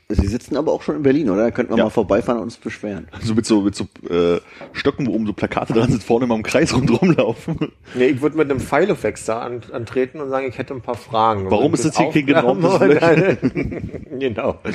Sie 0.10 0.27
sitzen 0.27 0.57
aber 0.57 0.73
auch 0.73 0.81
schon 0.84 0.98
in 0.98 1.02
Berlin, 1.03 1.30
oder? 1.30 1.44
Da 1.45 1.52
könnten 1.52 1.72
wir 1.73 1.77
Ja. 1.77 1.85
mal 1.85 1.90
vorbeifahren 1.90 2.38
und 2.40 2.44
uns 2.48 2.57
beschweren. 2.57 3.07
so 3.23 3.34
mit 3.34 3.45
so, 3.45 3.61
mit 3.61 3.73
so 3.76 3.85
äh, 4.10 4.41
Stöcken, 4.73 5.07
wo 5.07 5.11
oben 5.14 5.26
so 5.26 5.34
Plakate 5.34 5.73
dran 5.73 5.90
sind, 5.90 6.03
vorne 6.03 6.27
mal 6.27 6.35
im 6.35 6.44
Kreis 6.44 6.76
rundherum 6.76 7.14
laufen. 7.15 7.72
nee, 7.95 8.07
ich 8.07 8.22
würde 8.22 8.38
mit 8.38 8.52
einem 8.52 8.60
Filofax 8.60 9.26
da 9.26 9.40
an, 9.40 9.61
antreten 9.72 10.19
und 10.19 10.30
sagen, 10.30 10.48
ich 10.48 10.57
hätte 10.57 10.73
ein 10.73 10.81
paar 10.81 10.98
Fragen. 10.98 11.49
Warum 11.49 11.73
ist 11.73 11.85
das 11.85 11.98
hier 11.98 12.10
kein 12.11 12.26
genormtes 12.26 12.80
Genau. 14.19 14.60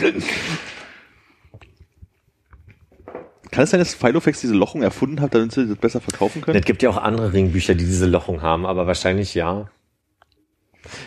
Kann 3.50 3.64
es 3.64 3.70
sein, 3.70 3.80
dass 3.80 3.94
Filofax 3.94 4.40
diese 4.40 4.54
Lochung 4.54 4.82
erfunden 4.82 5.20
hat, 5.20 5.34
damit 5.34 5.52
sie 5.52 5.66
das 5.66 5.76
besser 5.76 6.00
verkaufen 6.00 6.42
können? 6.42 6.58
Es 6.58 6.64
gibt 6.64 6.82
ja 6.82 6.90
auch 6.90 6.96
andere 6.96 7.32
Ringbücher, 7.32 7.74
die 7.74 7.84
diese 7.84 8.06
Lochung 8.06 8.42
haben, 8.42 8.66
aber 8.66 8.86
wahrscheinlich 8.86 9.34
ja. 9.34 9.70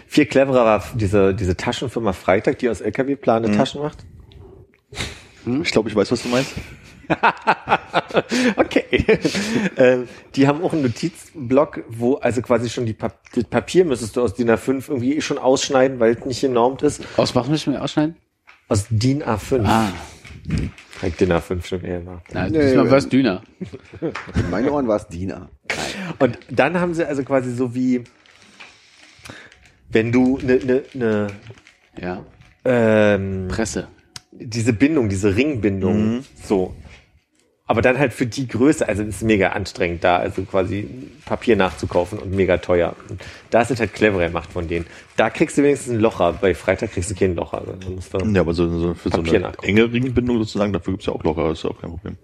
Viel 0.07 0.25
cleverer 0.25 0.65
war 0.65 0.83
diese, 0.95 1.33
diese 1.33 1.55
Taschenfirma 1.55 2.13
Freitag, 2.13 2.59
die 2.59 2.69
aus 2.69 2.81
LKW-Plane 2.81 3.51
Taschen 3.51 3.81
macht. 3.81 3.99
Ich 5.63 5.71
glaube, 5.71 5.89
ich 5.89 5.95
weiß, 5.95 6.11
was 6.11 6.23
du 6.23 6.29
meinst. 6.29 6.53
Okay. 8.55 9.05
ähm, 9.77 10.07
die 10.35 10.47
haben 10.47 10.63
auch 10.63 10.73
einen 10.73 10.83
Notizblock, 10.83 11.83
wo 11.89 12.15
also 12.15 12.41
quasi 12.41 12.69
schon 12.69 12.85
die 12.85 12.93
Pap 12.93 13.19
das 13.33 13.43
Papier 13.45 13.85
müsstest 13.85 14.15
du 14.15 14.21
aus 14.21 14.33
DIN 14.33 14.49
A5 14.49 14.89
irgendwie 14.89 15.21
schon 15.21 15.37
ausschneiden, 15.37 15.99
weil 15.99 16.13
es 16.13 16.25
nicht 16.25 16.41
genormt 16.41 16.81
ist. 16.83 17.01
Aus 17.17 17.35
was 17.35 17.47
müssen 17.47 17.73
wir 17.73 17.83
ausschneiden? 17.83 18.15
Aus 18.67 18.85
DIN 18.89 19.23
A5. 19.23 19.65
Ah, 19.65 19.89
Halt 21.01 21.19
DIN 21.19 21.31
A5 21.31 21.65
schon 21.65 21.83
eher 21.83 22.05
war. 22.05 22.21
na, 22.33 22.47
Nee, 22.49 22.59
diesmal 22.61 22.89
war 22.89 22.97
es 22.97 23.09
dünner. 23.09 23.41
In 24.35 24.49
meinen 24.49 24.69
Ohren 24.69 24.87
war 24.87 24.97
es 24.97 25.07
Diener. 25.07 25.49
Und 26.19 26.37
dann 26.49 26.79
haben 26.79 26.93
sie 26.93 27.05
also 27.07 27.23
quasi 27.23 27.51
so 27.53 27.73
wie, 27.75 28.03
wenn 29.89 30.11
du 30.11 30.37
eine 30.37 30.55
ne, 30.57 30.83
ne, 30.93 31.27
Ja, 31.99 32.25
ähm, 32.65 33.47
Presse. 33.49 33.87
diese 34.31 34.73
Bindung, 34.73 35.09
diese 35.09 35.35
Ringbindung, 35.35 36.23
so. 36.43 36.75
Aber 37.71 37.81
dann 37.81 37.97
halt 37.97 38.11
für 38.11 38.25
die 38.25 38.49
Größe, 38.49 38.85
also 38.85 39.01
es 39.03 39.07
ist 39.15 39.23
mega 39.23 39.49
anstrengend 39.49 40.03
da, 40.03 40.17
also 40.17 40.41
quasi 40.43 40.89
Papier 41.25 41.55
nachzukaufen 41.55 42.19
und 42.19 42.31
mega 42.35 42.57
teuer. 42.57 42.97
Und 43.07 43.21
da 43.49 43.61
ist 43.61 43.71
es 43.71 43.79
halt 43.79 43.93
cleverer 43.93 44.27
gemacht 44.27 44.51
von 44.51 44.67
denen. 44.67 44.85
Da 45.15 45.29
kriegst 45.29 45.57
du 45.57 45.63
wenigstens 45.63 45.93
ein 45.93 46.01
Locher, 46.01 46.33
bei 46.33 46.53
Freitag 46.53 46.91
kriegst 46.91 47.11
du 47.11 47.15
kein 47.15 47.33
Locher. 47.33 47.59
Also 47.65 47.89
musst 47.89 48.13
du 48.13 48.17
Ja, 48.17 48.41
aber 48.41 48.53
so, 48.53 48.67
so 48.77 48.93
für 48.93 49.07
so 49.09 49.17
Papier 49.19 49.35
eine 49.35 49.41
nachgucken. 49.43 49.67
enge 49.69 49.89
Ringbindung 49.89 50.37
sozusagen, 50.39 50.73
dafür 50.73 50.93
gibt's 50.95 51.05
ja 51.05 51.13
auch 51.13 51.23
locker, 51.23 51.49
ist 51.51 51.63
ja 51.63 51.69
auch 51.69 51.79
kein 51.79 51.91
Problem. 51.91 52.17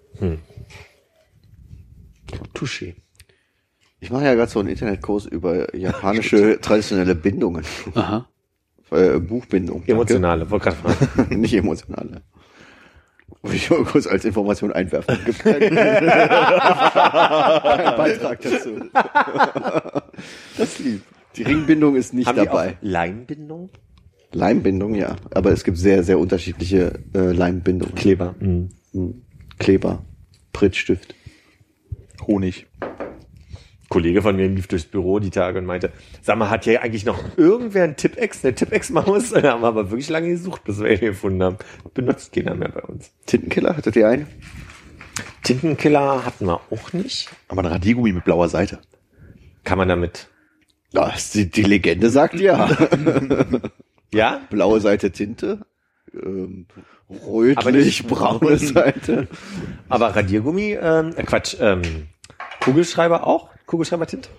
Touché. 2.54 2.96
Ich 4.02 4.12
mache 4.12 4.26
ja 4.26 4.36
gerade 4.36 4.52
so 4.52 4.60
einen 4.60 4.68
Internetkurs 4.68 5.26
über 5.28 5.74
japanische 5.74 6.60
traditionelle 6.62 7.16
Bindungen. 7.16 7.64
Aha. 7.96 8.28
Äh, 8.92 9.20
Buchbindung. 9.20 9.78
danke. 9.80 9.92
Emotionale, 9.94 10.50
wollte 10.50 10.72
gerade 10.72 10.96
fragen. 11.16 11.40
Nicht 11.40 11.54
emotionale. 11.54 12.22
Will 13.44 13.56
ich 13.56 13.70
mal 13.70 13.84
kurz 13.84 14.08
als 14.08 14.26
Information 14.26 14.72
einwerfen. 14.74 15.18
Gibt 15.26 15.40
keinen, 15.40 15.60
keinen 15.76 16.08
Beitrag 17.98 18.42
dazu. 18.42 18.70
Das 20.58 20.70
ist 20.70 20.80
lieb. 20.80 21.02
Die 21.36 21.44
Ringbindung 21.44 21.96
ist 21.96 22.14
nicht 22.14 22.26
Haben 22.28 22.40
die 22.40 22.46
dabei. 22.46 22.70
auch 22.72 22.76
Leimbindung? 22.82 23.70
Leimbindung, 24.32 24.96
ja. 24.96 25.16
Aber 25.32 25.52
es 25.52 25.64
gibt 25.64 25.78
sehr, 25.78 26.04
sehr 26.04 26.18
unterschiedliche 26.18 27.00
äh, 27.14 27.32
Leimbindungen. 27.32 27.94
Kleber. 27.96 28.34
Mhm. 28.40 28.70
Hm. 28.94 29.22
Kleber, 29.60 30.04
Prittstift. 30.54 31.14
Honig. 32.26 32.66
Kollege 33.98 34.22
von 34.22 34.36
mir 34.36 34.48
lief 34.48 34.68
durchs 34.68 34.86
Büro 34.86 35.18
die 35.18 35.32
Tage 35.32 35.58
und 35.58 35.66
meinte, 35.66 35.92
sag 36.22 36.38
mal, 36.38 36.52
hat 36.52 36.66
hier 36.66 36.84
eigentlich 36.84 37.04
noch 37.04 37.20
irgendwer 37.36 37.84
ein 37.84 37.96
Tipex, 37.96 38.46
eine 38.46 38.54
Tipex-Maus? 38.54 39.32
Da 39.32 39.42
haben 39.42 39.64
wir 39.64 39.68
aber 39.68 39.90
wirklich 39.90 40.08
lange 40.08 40.30
gesucht, 40.30 40.64
bis 40.66 40.80
wir 40.80 40.92
ihn 40.92 41.00
gefunden 41.00 41.42
haben. 41.42 41.58
Benutzt 41.96 42.32
keiner 42.32 42.54
mehr 42.54 42.70
bei 42.70 42.82
uns. 42.82 43.12
Tintenkiller, 43.26 43.76
hattet 43.76 43.96
ihr 43.96 44.08
einen? 44.08 44.28
Tintenkiller 45.42 46.24
hatten 46.24 46.46
wir 46.46 46.62
auch 46.70 46.94
nicht. 46.94 47.28
Aber 47.48 47.64
ein 47.64 47.66
Radiergummi 47.66 48.12
mit 48.12 48.24
blauer 48.24 48.50
Seite. 48.50 48.78
Kann 49.64 49.80
man 49.80 49.88
damit, 49.88 50.30
Ja, 50.92 51.12
die, 51.34 51.50
die 51.50 51.64
Legende 51.64 52.12
sagt 52.12 52.40
ja. 52.40 52.70
ja? 54.14 54.42
Blaue 54.52 54.80
Seite 54.80 55.10
Tinte, 55.10 55.66
ähm, 56.14 56.68
rötlich, 57.10 58.06
braune 58.06 58.60
Seite. 58.60 59.28
Aber 59.90 60.16
Radiergummi, 60.16 60.78
ähm, 60.80 61.16
äh, 61.18 61.24
Quatsch, 61.24 61.56
ähm, 61.60 61.82
Kugelschreiber 62.60 63.26
auch? 63.26 63.57
Kugelschreibertinte? 63.68 64.30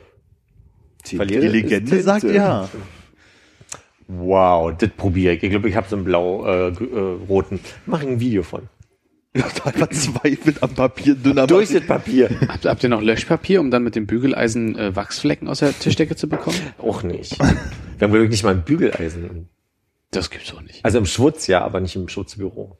Verliere 1.05 1.40
Die 1.42 1.46
ist 1.46 1.52
Legende 1.52 2.02
sagt 2.02 2.24
ja. 2.24 2.68
Wow, 4.09 4.76
das 4.76 4.90
probiere 4.90 5.34
ich. 5.34 5.42
Ich 5.42 5.50
glaube, 5.50 5.68
ich 5.68 5.76
habe 5.76 5.86
so 5.88 5.96
einen 5.96 6.05
blau 6.05 6.44
äh, 6.46 6.68
äh, 6.68 7.18
roten. 7.28 7.60
Mach 7.86 8.02
ich 8.02 8.09
ein 8.09 8.20
Video 8.20 8.42
von. 8.42 8.68
Verzweifelt 9.34 10.62
am 10.62 10.74
Papier, 10.74 11.14
dünner 11.14 11.46
Durch 11.46 11.70
das 11.70 11.86
Papier. 11.86 12.30
Habt, 12.48 12.64
habt 12.64 12.82
ihr 12.82 12.88
noch 12.88 13.02
Löschpapier, 13.02 13.60
um 13.60 13.70
dann 13.70 13.84
mit 13.84 13.94
dem 13.94 14.06
Bügeleisen 14.06 14.76
äh, 14.76 14.96
Wachsflecken 14.96 15.46
aus 15.46 15.59
der 15.60 15.78
Tischdecke 15.78 16.16
zu 16.16 16.28
bekommen? 16.28 16.59
Auch 16.78 17.02
nicht. 17.02 17.38
Wir 17.38 17.46
haben 18.00 18.12
wirklich 18.12 18.30
nicht 18.30 18.44
mal 18.44 18.55
ein 18.55 18.64
Bügeleisen. 18.64 19.48
Das 20.10 20.30
gibt's 20.30 20.50
doch 20.50 20.62
nicht. 20.62 20.84
Also 20.84 20.98
im 20.98 21.06
Schwutz 21.06 21.46
ja, 21.46 21.62
aber 21.62 21.80
nicht 21.80 21.94
im 21.94 22.09
Schutzbüro. 22.09 22.78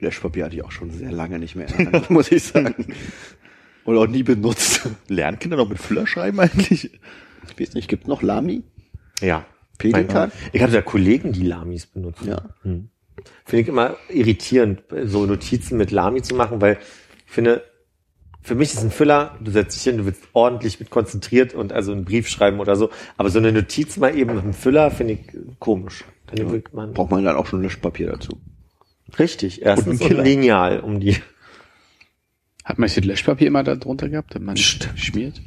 Löschpapier 0.00 0.46
hatte 0.46 0.56
ich 0.56 0.64
auch 0.64 0.72
schon 0.72 0.90
sehr 0.90 1.12
lange 1.12 1.38
nicht 1.38 1.54
mehr, 1.54 1.68
muss 2.08 2.32
ich 2.32 2.42
sagen. 2.42 2.94
Und 3.84 3.98
auch 3.98 4.06
nie 4.06 4.22
benutzt. 4.22 4.88
Lernen 5.08 5.38
Kinder 5.38 5.56
noch 5.56 5.68
mit 5.68 5.78
Füller 5.78 6.06
schreiben 6.06 6.40
eigentlich? 6.40 6.90
Ich 7.46 7.60
weiß 7.60 7.74
nicht, 7.74 7.88
gibt 7.88 8.08
noch 8.08 8.22
Lami? 8.22 8.62
Ja. 9.20 9.44
Pelikan? 9.78 10.32
Ich 10.52 10.62
hatte 10.62 10.72
da 10.72 10.82
Kollegen, 10.82 11.32
die 11.32 11.42
Lamis 11.42 11.86
benutzen. 11.86 12.28
Ja. 12.28 12.42
Hm. 12.62 12.88
Finde 13.44 13.62
ich 13.62 13.68
immer 13.68 13.96
irritierend, 14.08 14.82
so 15.04 15.26
Notizen 15.26 15.76
mit 15.76 15.90
Lami 15.90 16.22
zu 16.22 16.34
machen, 16.34 16.60
weil 16.60 16.78
ich 17.26 17.32
finde, 17.32 17.62
für 18.42 18.54
mich 18.54 18.74
ist 18.74 18.82
ein 18.82 18.90
Füller, 18.90 19.36
du 19.40 19.50
setzt 19.50 19.76
dich 19.76 19.84
hin, 19.84 19.98
du 19.98 20.06
willst 20.06 20.22
ordentlich 20.32 20.78
mit 20.78 20.90
konzentriert 20.90 21.54
und 21.54 21.72
also 21.72 21.92
einen 21.92 22.04
Brief 22.04 22.28
schreiben 22.28 22.60
oder 22.60 22.76
so, 22.76 22.90
aber 23.16 23.30
so 23.30 23.38
eine 23.38 23.52
Notiz 23.52 23.96
mal 23.96 24.16
eben 24.16 24.34
mit 24.34 24.44
einem 24.44 24.52
Füller 24.52 24.90
finde 24.90 25.14
ich 25.14 25.20
komisch. 25.58 26.04
Dann 26.26 26.50
will 26.50 26.64
man 26.72 26.92
Braucht 26.92 27.10
man 27.10 27.24
dann 27.24 27.36
auch 27.36 27.46
schon 27.46 27.62
Löschpapier 27.62 28.08
dazu. 28.08 28.38
richtig, 29.18 29.62
erstens 29.62 30.00
Und 30.00 30.10
und, 30.10 30.18
ein. 30.18 30.24
Lineal, 30.24 30.80
um 30.80 31.00
die 31.00 31.16
Hat 32.64 32.78
man 32.78 32.88
das 32.88 32.96
Löschpapier 33.04 33.46
immer 33.46 33.62
da 33.62 33.76
drunter 33.76 34.08
gehabt, 34.08 34.34
wenn 34.34 34.44
man 34.44 34.56
schmiert? 34.56 35.40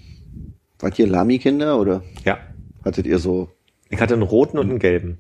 Wart 0.80 1.00
ihr 1.00 1.08
Lami-Kinder 1.08 1.80
oder 1.80 2.04
Ja. 2.24 2.38
hattet 2.86 3.08
ihr 3.08 3.18
so 3.20 3.50
Ich 3.90 4.00
hatte 4.00 4.14
einen 4.14 4.24
roten 4.24 4.58
und 4.60 4.70
einen 4.70 4.80
gelben. 4.80 5.18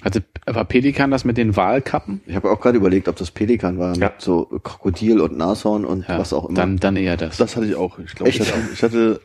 Hatte, 0.00 0.22
war 0.46 0.64
Pelikan 0.64 1.10
das 1.10 1.24
mit 1.24 1.36
den 1.36 1.56
Wahlkappen? 1.56 2.20
Ich 2.26 2.36
habe 2.36 2.50
auch 2.50 2.60
gerade 2.60 2.78
überlegt, 2.78 3.08
ob 3.08 3.16
das 3.16 3.32
Pelikan 3.32 3.78
war, 3.78 3.96
Ja. 3.96 4.10
mit 4.10 4.20
so 4.20 4.44
Krokodil 4.44 5.20
und 5.20 5.36
Nashorn 5.36 5.84
und 5.84 6.08
was 6.08 6.32
auch 6.32 6.44
immer. 6.48 6.54
Dann, 6.54 6.76
dann 6.76 6.94
eher 6.96 7.16
das. 7.16 7.36
Das 7.36 7.56
hatte 7.56 7.66
ich 7.66 7.74
auch. 7.74 7.98
Ich 7.98 8.14
glaube, 8.14 8.30
ich 8.30 8.38
hatte, 8.40 8.52
ich 8.72 8.82
hatte 8.82 9.20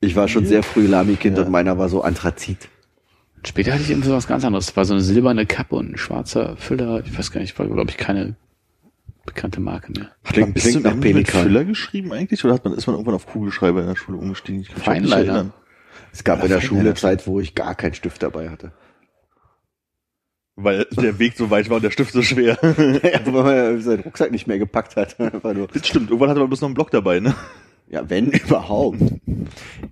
ich 0.00 0.16
war 0.16 0.28
schon 0.28 0.46
sehr 0.46 0.62
früh 0.62 0.86
Lami-Kind 0.86 1.38
und 1.38 1.50
meiner 1.50 1.76
war 1.78 1.88
so 1.90 2.00
Anthrazit. 2.02 2.68
Später 3.44 3.72
hatte 3.74 3.82
ich 3.82 3.90
irgendwie 3.90 4.10
was 4.10 4.26
ganz 4.26 4.44
anderes. 4.44 4.66
Das 4.66 4.76
war 4.76 4.84
so 4.86 4.94
eine 4.94 5.02
silberne 5.02 5.44
Kappe 5.46 5.76
und 5.76 5.92
ein 5.92 5.96
schwarzer 5.98 6.56
Füller. 6.56 7.02
Ich 7.04 7.16
weiß 7.16 7.30
gar 7.30 7.40
nicht, 7.40 7.58
war, 7.58 7.66
glaube 7.66 7.90
ich, 7.90 7.96
keine 7.98 8.34
bekannte 9.26 9.60
Marke 9.60 9.92
mehr. 9.92 10.10
Klingt, 10.24 10.54
bist 10.54 10.66
du 10.66 10.70
klingt 10.70 10.84
nach 10.84 10.94
mit 10.94 11.02
Pelikan. 11.02 11.42
Füller 11.42 11.64
geschrieben 11.64 12.12
eigentlich? 12.12 12.44
Oder 12.44 12.54
hat 12.54 12.64
man, 12.64 12.74
ist 12.74 12.86
man 12.86 12.94
irgendwann 12.94 13.14
auf 13.14 13.26
Kugelschreiber 13.26 13.80
in 13.80 13.88
der 13.88 13.96
Schule 13.96 14.18
umgestiegen? 14.18 14.62
Ich 14.62 14.74
kann 14.74 15.04
erinnern. 15.10 15.52
Es 16.12 16.24
gab 16.24 16.42
in 16.42 16.48
der 16.48 16.60
Schule. 16.60 16.94
Zeit, 16.94 17.26
wo 17.26 17.40
ich 17.40 17.54
gar 17.54 17.74
keinen 17.74 17.94
Stift 17.94 18.22
dabei 18.22 18.48
hatte. 18.48 18.72
Weil 20.54 20.86
der 20.92 21.18
Weg 21.18 21.36
so 21.36 21.50
weit 21.50 21.68
war 21.68 21.76
und 21.76 21.82
der 21.82 21.90
Stift 21.90 22.12
so 22.12 22.22
schwer. 22.22 22.58
ja, 22.62 23.26
weil 23.26 23.32
man 23.32 23.56
ja 23.56 23.78
seinen 23.80 24.00
Rucksack 24.00 24.30
nicht 24.30 24.46
mehr 24.46 24.58
gepackt 24.58 24.96
hat. 24.96 25.16
Das 25.18 25.86
stimmt. 25.86 26.08
Irgendwann 26.08 26.30
hatte 26.30 26.40
man 26.40 26.48
bloß 26.48 26.62
noch 26.62 26.68
einen 26.68 26.74
Block 26.74 26.90
dabei, 26.90 27.20
ne? 27.20 27.34
ja, 27.88 28.08
wenn 28.08 28.30
überhaupt. 28.30 28.98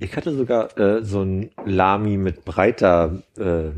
Ich 0.01 0.17
hatte 0.17 0.35
sogar 0.35 0.77
äh, 0.79 1.03
so 1.05 1.23
ein 1.23 1.51
Lami 1.65 2.17
mit 2.17 2.45
breiter 2.45 3.23
äh, 3.39 3.71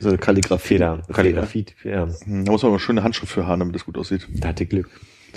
So 0.00 0.08
eine 0.08 0.18
Kalligrafie. 0.18 0.74
Feder, 0.74 1.02
Kalligrafie. 1.12 1.66
Ja, 1.84 2.08
Hm, 2.24 2.44
Da 2.46 2.52
muss 2.52 2.62
man 2.62 2.70
aber 2.70 2.76
eine 2.76 2.80
schöne 2.80 3.02
Handschrift 3.04 3.32
für 3.32 3.46
haben, 3.46 3.60
damit 3.60 3.74
das 3.74 3.84
gut 3.84 3.96
aussieht. 3.98 4.26
da 4.34 4.48
hatte 4.48 4.64
ich 4.64 4.70
Glück. 4.70 4.88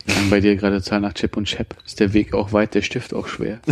Lang 0.08 0.30
bei 0.32 0.40
dir 0.40 0.56
gerade 0.56 0.82
Zahl 0.82 1.02
nach 1.02 1.14
Chip 1.14 1.38
und 1.38 1.46
Chap. 1.46 1.76
Ist 1.86 2.00
der 2.00 2.14
Weg 2.14 2.34
auch 2.34 2.52
weit, 2.54 2.74
der 2.74 2.82
Stift 2.82 3.14
auch 3.14 3.28
schwer. 3.28 3.60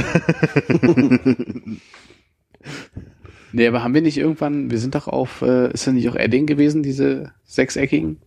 nee, 3.52 3.68
aber 3.68 3.84
haben 3.84 3.94
wir 3.94 4.02
nicht 4.02 4.18
irgendwann, 4.18 4.70
wir 4.72 4.78
sind 4.78 4.96
doch 4.96 5.08
auf, 5.08 5.42
äh, 5.42 5.72
ist 5.74 5.88
das 5.88 5.94
nicht 5.94 6.10
auch 6.10 6.16
Edding 6.16 6.46
gewesen, 6.46 6.84
diese 6.84 7.32
sechseckigen? 7.46 8.18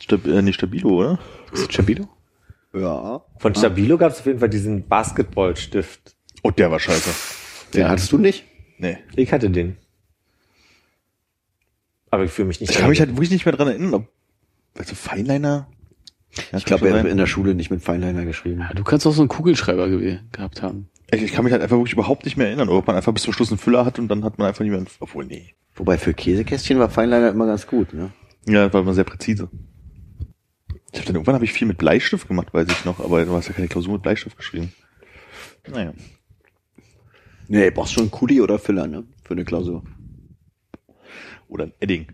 Stab 0.00 0.26
äh, 0.26 0.42
nicht 0.42 0.56
Stabilo, 0.56 0.90
oder? 0.90 1.18
Ist 1.52 1.66
das 1.66 1.74
Stabilo? 1.74 2.08
Ja. 2.74 3.22
Von 3.38 3.54
Stabilo 3.54 3.96
gab 3.98 4.12
es 4.12 4.20
auf 4.20 4.26
jeden 4.26 4.38
Fall 4.40 4.50
diesen 4.50 4.86
Basketballstift. 4.86 6.14
Oh, 6.42 6.50
der 6.50 6.70
war 6.70 6.78
scheiße. 6.80 7.10
Den 7.74 7.88
hattest 7.88 8.12
du 8.12 8.18
nicht? 8.18 8.44
Nee. 8.78 8.98
Ich 9.16 9.32
hatte 9.32 9.48
den. 9.50 9.76
Aber 12.10 12.24
ich 12.24 12.30
fühle 12.30 12.48
mich 12.48 12.60
nicht. 12.60 12.70
Ich 12.70 12.76
kann 12.78 12.88
mich 12.90 13.00
halt 13.00 13.10
wirklich 13.10 13.30
nicht 13.30 13.44
mehr 13.46 13.54
dran 13.54 13.68
erinnern, 13.68 13.94
ob, 13.94 14.08
also 14.78 14.94
Feinliner? 14.94 15.68
Ja, 16.52 16.58
Ich 16.58 16.64
glaube, 16.64 16.88
er 16.88 16.98
hat 17.00 17.06
in 17.06 17.16
der 17.16 17.26
Schule 17.26 17.54
nicht 17.54 17.70
mit 17.70 17.82
Feinliner 17.82 18.24
geschrieben. 18.24 18.60
Ja, 18.60 18.72
du 18.74 18.84
kannst 18.84 19.06
auch 19.06 19.12
so 19.12 19.22
einen 19.22 19.28
Kugelschreiber 19.28 19.86
gew- 19.86 20.18
gehabt 20.32 20.62
haben. 20.62 20.88
Ich, 21.10 21.22
ich 21.22 21.32
kann 21.32 21.44
mich 21.44 21.52
halt 21.52 21.62
einfach 21.62 21.76
wirklich 21.76 21.92
überhaupt 21.94 22.24
nicht 22.24 22.36
mehr 22.36 22.48
erinnern, 22.48 22.68
ob 22.68 22.86
man 22.86 22.96
einfach 22.96 23.12
bis 23.12 23.22
zum 23.22 23.32
Schluss 23.32 23.50
einen 23.50 23.58
Füller 23.58 23.84
hat 23.84 23.98
und 23.98 24.08
dann 24.08 24.24
hat 24.24 24.38
man 24.38 24.48
einfach 24.48 24.60
nicht 24.62 24.70
mehr, 24.70 24.78
einen, 24.78 24.88
obwohl, 25.00 25.24
nee. 25.24 25.54
Wobei 25.74 25.98
für 25.98 26.14
Käsekästchen 26.14 26.78
war 26.78 26.90
Feinliner 26.90 27.30
immer 27.30 27.46
ganz 27.46 27.66
gut, 27.66 27.92
ne? 27.94 28.10
Ja, 28.46 28.72
war 28.72 28.80
immer 28.82 28.94
sehr 28.94 29.04
präzise. 29.04 29.48
Ich 30.92 30.98
hab 31.00 31.06
dann 31.06 31.16
irgendwann 31.16 31.34
habe 31.34 31.44
ich 31.44 31.52
viel 31.52 31.66
mit 31.66 31.78
Bleistift 31.78 32.28
gemacht, 32.28 32.52
weiß 32.54 32.68
ich 32.70 32.84
noch, 32.84 33.00
aber 33.00 33.24
du 33.24 33.32
hast 33.32 33.48
ja 33.48 33.54
keine 33.54 33.68
Klausur 33.68 33.94
mit 33.94 34.02
Bleistift 34.02 34.36
geschrieben. 34.36 34.72
Naja. 35.68 35.92
Nee, 37.48 37.70
brauchst 37.70 37.92
schon 37.92 38.04
einen 38.04 38.10
Kuli 38.10 38.40
oder 38.40 38.58
Füller, 38.58 38.86
ne? 38.86 39.04
Für 39.24 39.34
eine 39.34 39.44
Klausur. 39.44 39.84
Oder 41.48 41.64
ein 41.64 41.72
Edding. 41.80 42.06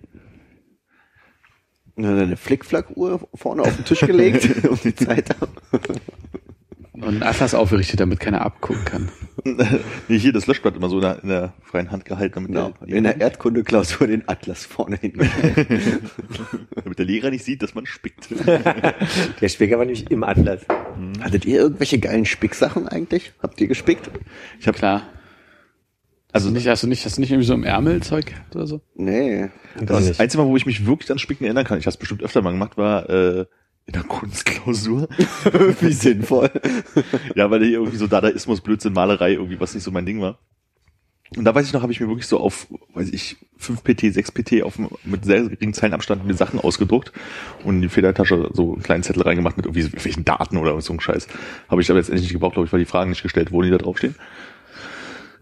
Und 1.94 2.04
dann 2.04 2.18
eine 2.18 2.36
Flickflack-Uhr 2.36 3.28
vorne 3.34 3.62
auf 3.62 3.76
den 3.76 3.84
Tisch 3.84 4.00
gelegt, 4.00 4.64
um 4.68 4.78
die 4.82 4.94
Zeit 4.94 5.34
Und 6.92 7.04
einen 7.04 7.22
Atlas 7.22 7.54
aufgerichtet, 7.54 8.00
damit 8.00 8.18
keiner 8.20 8.40
abgucken 8.42 8.84
kann. 8.84 9.09
nee, 10.09 10.18
hier 10.18 10.32
das 10.32 10.46
Löschblatt 10.46 10.76
immer 10.76 10.88
so 10.88 10.96
in 10.96 11.02
der, 11.02 11.22
in 11.22 11.28
der 11.28 11.52
freien 11.62 11.90
Hand 11.90 12.04
gehalten, 12.04 12.34
damit, 12.34 12.48
Genau. 12.48 12.72
der, 12.80 12.96
In 12.96 13.04
der 13.04 13.20
Erdkunde-Klausur 13.20 14.06
den 14.06 14.26
Atlas 14.28 14.64
vorne 14.64 14.96
hin. 14.96 15.12
damit 16.74 16.98
der 16.98 17.06
Lehrer 17.06 17.30
nicht 17.30 17.44
sieht, 17.44 17.62
dass 17.62 17.74
man 17.74 17.84
spickt. 17.86 18.28
Der 18.46 19.48
Spiegel 19.48 19.78
war 19.78 19.84
nämlich 19.84 20.10
im 20.10 20.22
Atlas. 20.24 20.62
Hattet 21.20 21.44
ihr 21.44 21.60
irgendwelche 21.60 21.98
geilen 21.98 22.24
Spicksachen 22.24 22.88
eigentlich? 22.88 23.32
Habt 23.42 23.60
ihr 23.60 23.66
gespickt? 23.66 24.10
Ich 24.60 24.66
habe 24.66 24.78
Klar. 24.78 25.02
Also 26.32 26.50
nicht, 26.50 26.66
hast 26.66 26.82
du 26.82 26.86
nicht, 26.86 27.04
hast 27.04 27.18
du 27.18 27.20
nicht 27.20 27.30
irgendwie 27.30 27.46
so 27.46 27.54
im 27.54 27.64
Ärmelzeug 27.64 28.26
gehabt 28.26 28.56
oder 28.56 28.66
so? 28.66 28.80
Nee. 28.94 29.50
Das, 29.78 30.06
nicht. 30.06 30.20
einzige 30.20 30.42
Mal, 30.42 30.48
wo 30.48 30.56
ich 30.56 30.66
mich 30.66 30.86
wirklich 30.86 31.10
an 31.12 31.18
Spicken 31.18 31.44
erinnern 31.44 31.64
kann, 31.64 31.78
ich 31.78 31.84
habe 31.84 31.90
es 31.90 31.98
bestimmt 31.98 32.22
öfter 32.22 32.40
mal 32.40 32.52
gemacht, 32.52 32.78
war 32.78 33.09
äh, 33.10 33.46
in 33.86 33.92
der 33.92 34.02
Kunstklausur. 34.04 35.09
Wie 35.80 35.92
sinnvoll. 35.92 36.50
ja, 37.34 37.50
weil 37.50 37.62
hier 37.64 37.78
irgendwie 37.78 37.98
so 37.98 38.06
Dadaismus, 38.06 38.60
Blödsinn, 38.60 38.94
Malerei, 38.94 39.32
irgendwie 39.32 39.60
was 39.60 39.74
nicht 39.74 39.84
so 39.84 39.90
mein 39.90 40.06
Ding 40.06 40.20
war. 40.20 40.38
Und 41.36 41.44
da 41.44 41.54
weiß 41.54 41.66
ich 41.66 41.72
noch, 41.72 41.82
habe 41.82 41.92
ich 41.92 42.00
mir 42.00 42.09
wirklich 42.09 42.26
so 42.26 42.38
auf, 42.38 42.66
weiß 42.94 43.09
ich, 43.10 43.36
5 43.56 43.82
PT, 43.82 44.12
6 44.12 44.32
PT 44.32 44.62
auf, 44.62 44.78
mit 45.04 45.24
sehr 45.24 45.48
geringen 45.48 45.72
Zeilenabstand 45.72 46.26
mir 46.26 46.34
Sachen 46.34 46.60
ausgedruckt 46.60 47.12
und 47.64 47.76
in 47.76 47.82
die 47.82 47.88
Federtasche 47.88 48.50
so 48.52 48.74
einen 48.74 48.82
kleinen 48.82 49.02
Zettel 49.02 49.22
reingemacht 49.22 49.56
mit 49.56 49.64
irgendwie 49.64 49.82
so 49.82 49.92
welchen 49.92 50.24
Daten 50.24 50.59
oder 50.59 50.78
so 50.82 50.92
ein 50.92 51.00
Scheiß. 51.00 51.28
Habe 51.68 51.80
ich 51.80 51.90
aber 51.90 51.98
jetzt 51.98 52.09
endlich 52.09 52.24
nicht 52.24 52.34
gebraucht, 52.34 52.54
glaube 52.54 52.66
ich, 52.66 52.72
weil 52.72 52.80
die 52.80 52.86
Fragen 52.86 53.10
nicht 53.10 53.22
gestellt 53.22 53.50
wurden, 53.50 53.66
die 53.66 53.70
da 53.70 53.78
draufstehen. 53.78 54.14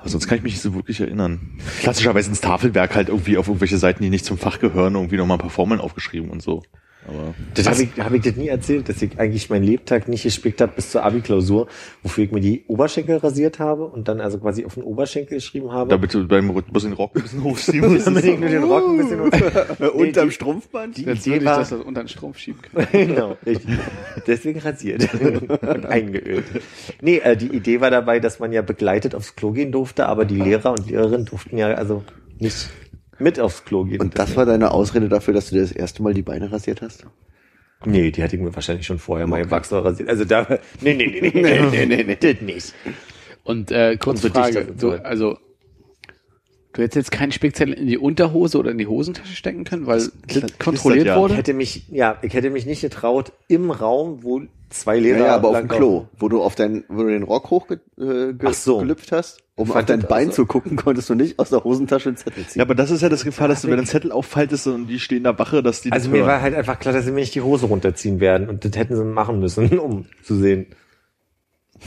Aber 0.01 0.09
sonst 0.09 0.27
kann 0.27 0.39
ich 0.39 0.43
mich 0.43 0.55
nicht 0.55 0.62
so 0.62 0.74
wirklich 0.74 1.01
erinnern. 1.01 1.59
Klassischerweise 1.81 2.31
ins 2.31 2.40
Tafelwerk 2.40 2.94
halt 2.94 3.09
irgendwie 3.09 3.36
auf 3.36 3.48
irgendwelche 3.48 3.77
Seiten, 3.77 4.02
die 4.02 4.09
nicht 4.09 4.24
zum 4.24 4.39
Fach 4.39 4.59
gehören, 4.59 4.94
irgendwie 4.94 5.18
nochmal 5.18 5.36
ein 5.36 5.40
paar 5.43 5.51
Formeln 5.51 5.81
aufgeschrieben 5.81 6.31
und 6.31 6.43
so. 6.43 6.62
Aber 7.10 7.34
Das 7.54 7.68
habe 7.68 7.82
ich, 7.82 7.88
hab 7.98 8.12
ich 8.12 8.22
das 8.22 8.36
nie 8.36 8.48
erzählt, 8.48 8.88
dass 8.88 9.02
ich 9.02 9.18
eigentlich 9.18 9.50
meinen 9.50 9.64
Lebtag 9.64 10.08
nicht 10.08 10.22
gespickt 10.22 10.60
habe 10.60 10.72
bis 10.76 10.90
zur 10.90 11.04
Abi-Klausur, 11.04 11.66
wofür 12.02 12.24
ich 12.24 12.30
mir 12.32 12.40
die 12.40 12.62
Oberschenkel 12.68 13.16
rasiert 13.16 13.58
habe 13.58 13.84
und 13.86 14.08
dann 14.08 14.20
also 14.20 14.38
quasi 14.38 14.64
auf 14.64 14.74
den 14.74 14.84
Oberschenkel 14.84 15.38
geschrieben 15.38 15.72
habe. 15.72 15.90
damit 15.90 16.14
du 16.14 16.26
beim 16.26 16.50
Rhythmus 16.50 16.84
den 16.84 16.92
Rock 16.92 17.16
ein 17.16 17.22
bisschen 17.22 17.42
hochziehen 17.44 17.92
musst. 17.92 18.06
Damit 18.06 18.24
ich 18.24 18.38
nur 18.38 18.48
den 18.48 18.62
Rock 18.62 18.88
ein 18.88 18.96
bisschen 18.96 19.20
hoch- 19.20 19.94
Unterm 19.94 20.28
die- 20.28 20.34
Strumpfband? 20.34 20.96
Die 20.96 21.02
Jetzt 21.04 21.26
Idee 21.26 21.38
ich 21.38 21.44
war, 21.44 21.58
das 21.58 21.72
unter 21.72 22.02
den 22.04 22.08
Strumpf 22.08 22.38
schieben 22.38 22.60
können. 22.62 22.86
genau, 22.92 23.36
richtig. 23.44 23.76
Deswegen 24.26 24.60
rasiert 24.60 25.08
und 25.62 25.86
eingeölt. 25.86 26.44
Nee, 27.00 27.18
äh, 27.18 27.36
die 27.36 27.48
Idee 27.48 27.80
war 27.80 27.90
dabei, 27.90 28.20
dass 28.20 28.38
man 28.38 28.52
ja 28.52 28.62
begleitet 28.62 29.14
aufs 29.14 29.34
Klo 29.36 29.50
gehen 29.52 29.72
durfte, 29.72 30.06
aber 30.06 30.24
die 30.24 30.36
Lehrer 30.36 30.70
und 30.72 30.88
Lehrerinnen 30.88 31.26
durften 31.26 31.56
ja 31.58 31.68
also 31.74 32.04
nicht 32.38 32.70
mit 33.20 33.38
aufs 33.38 33.64
Klo 33.64 33.84
gehen. 33.84 34.01
Und 34.01 34.18
das 34.18 34.36
war 34.36 34.47
deine 34.47 34.72
Ausrede 34.72 35.09
dafür, 35.09 35.34
dass 35.34 35.51
du 35.51 35.56
dir 35.56 35.62
das 35.62 35.72
erste 35.72 36.02
Mal 36.02 36.14
die 36.14 36.22
Beine 36.22 36.51
rasiert 36.51 36.82
hast? 36.82 37.06
Nee, 37.84 38.10
die 38.10 38.22
hatte 38.22 38.36
ich 38.36 38.42
mir 38.42 38.55
wahrscheinlich 38.55 38.86
schon 38.86 38.98
vorher 38.98 39.26
mal 39.26 39.40
im 39.40 39.51
Wachsrohr 39.51 39.84
rasiert. 39.84 40.09
Also 40.09 40.24
da, 40.24 40.47
nee, 40.80 40.94
nee, 40.94 41.06
nee, 41.06 41.20
nee, 41.20 41.42
nee, 41.42 41.60
nee, 41.70 41.86
nee, 41.86 42.05
nee, 42.05 42.16
das 42.16 42.40
nicht. 42.42 42.74
Und 43.42 43.70
äh, 43.70 43.97
kurze 43.97 44.26
Umso 44.26 44.40
dichter 44.40 44.64
Frage, 44.64 44.74
du, 44.78 44.90
also 44.92 45.38
du 46.72 46.82
hättest 46.82 46.97
jetzt 46.97 47.10
keinen 47.10 47.32
Spickzettel 47.32 47.74
in 47.74 47.86
die 47.86 47.98
Unterhose 47.98 48.59
oder 48.59 48.70
in 48.70 48.78
die 48.78 48.86
Hosentasche 48.86 49.34
stecken 49.34 49.64
können, 49.64 49.86
weil 49.86 49.98
das 49.98 50.12
knistert 50.28 50.59
kontrolliert 50.59 51.06
ja. 51.06 51.14
Ich 51.14 51.20
wurde? 51.20 51.34
hätte 51.36 51.55
mich, 51.55 51.88
ja, 51.88 52.18
ich 52.22 52.34
hätte 52.34 52.51
mich 52.51 52.66
nicht 52.66 52.82
getraut, 52.82 53.32
im 53.48 53.70
Raum, 53.70 54.22
wo 54.22 54.42
zwei 54.68 54.97
Ja, 54.97 55.02
Lehrer 55.02 55.26
ja, 55.26 55.34
aber 55.34 55.48
auf 55.48 55.59
dem 55.59 55.68
Klo, 55.68 56.06
wo 56.18 56.28
du 56.28 56.42
auf 56.42 56.55
dein, 56.55 56.84
wo 56.88 57.02
du 57.02 57.09
den 57.09 57.22
Rock 57.22 57.51
hochgelüpft 57.51 57.98
äh, 57.98 58.32
ge 58.34 58.52
so. 58.52 58.84
hast, 59.10 59.42
um 59.60 59.70
auf 59.72 59.84
dein 59.84 60.00
Bein 60.00 60.28
auch 60.28 60.32
so. 60.32 60.42
zu 60.42 60.46
gucken, 60.46 60.76
konntest 60.76 61.10
du 61.10 61.14
nicht 61.14 61.38
aus 61.38 61.50
der 61.50 61.62
Hosentasche 61.62 62.08
einen 62.08 62.16
Zettel 62.16 62.46
ziehen. 62.46 62.60
Ja, 62.60 62.64
aber 62.64 62.74
das 62.74 62.90
ist 62.90 63.02
ja 63.02 63.08
das 63.08 63.24
Gefahr, 63.24 63.46
dass 63.46 63.62
du, 63.62 63.68
wenn 63.68 63.74
du 63.74 63.80
einen 63.80 63.86
Zettel 63.86 64.10
auffaltest 64.10 64.66
und 64.66 64.86
die 64.86 64.98
stehen 64.98 65.24
da 65.24 65.38
Wache, 65.38 65.62
dass 65.62 65.82
die 65.82 65.92
Also 65.92 66.06
das 66.06 66.12
mir 66.12 66.18
hören. 66.20 66.28
war 66.28 66.40
halt 66.40 66.54
einfach 66.54 66.78
klar, 66.78 66.94
dass 66.94 67.04
sie 67.04 67.12
mir 67.12 67.20
nicht 67.20 67.34
die 67.34 67.42
Hose 67.42 67.66
runterziehen 67.66 68.20
werden 68.20 68.48
und 68.48 68.64
das 68.64 68.74
hätten 68.76 68.96
sie 68.96 69.04
machen 69.04 69.38
müssen, 69.38 69.78
um 69.78 70.06
zu 70.22 70.36
sehen. 70.36 70.66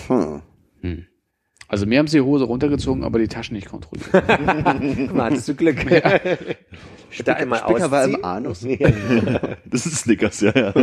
hm. 0.08 1.06
Also 1.68 1.88
mir 1.88 1.98
haben 1.98 2.08
sie 2.08 2.18
die 2.18 2.24
Hose 2.24 2.44
runtergezogen, 2.44 3.04
aber 3.04 3.18
die 3.18 3.28
Taschen 3.28 3.56
nicht 3.56 3.68
kontrolliert. 3.68 4.14
Mal, 5.14 5.32
hattest 5.32 5.48
du 5.48 5.56
Glück. 5.56 5.78
da 7.26 7.34
einmal 7.34 7.60
Spicker 7.60 7.90
war 7.90 8.06
im 8.06 8.24
Anus. 8.24 8.66
Das 9.66 9.88
ist 9.88 9.98
Snickers, 9.98 10.42
ja, 10.42 10.52
ja. 10.56 10.74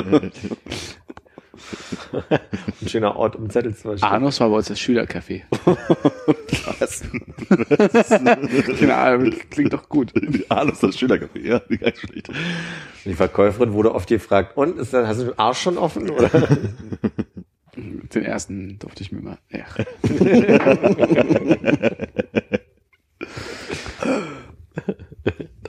Ein 2.80 2.88
schöner 2.88 3.16
Ort, 3.16 3.36
um 3.36 3.50
Zettel 3.50 3.74
zu 3.74 3.82
verstehen. 3.82 4.08
Anus 4.08 4.40
war 4.40 4.50
bei 4.50 4.56
uns 4.56 4.68
das 4.68 4.78
Schülercafé. 4.78 5.42
Was? 6.78 7.02
Keine 8.78 8.94
Ahnung, 8.96 9.34
klingt 9.50 9.72
doch 9.72 9.88
gut. 9.88 10.12
Anus, 10.48 10.80
das 10.80 10.96
Schülercafé, 10.96 11.40
ja, 11.40 11.60
nicht 11.68 11.98
schlecht. 11.98 12.30
Die 13.04 13.14
Verkäuferin 13.14 13.72
wurde 13.72 13.94
oft 13.94 14.08
gefragt, 14.08 14.56
und 14.56 14.78
ist 14.78 14.92
dann, 14.92 15.06
hast 15.06 15.20
du 15.20 15.24
den 15.24 15.38
Arsch 15.38 15.60
schon 15.60 15.78
offen? 15.78 16.10
Oder? 16.10 16.30
Den 17.76 18.24
ersten 18.24 18.78
durfte 18.78 19.02
ich 19.02 19.12
mir 19.12 19.20
mal. 19.22 19.38
Ja. 19.50 19.64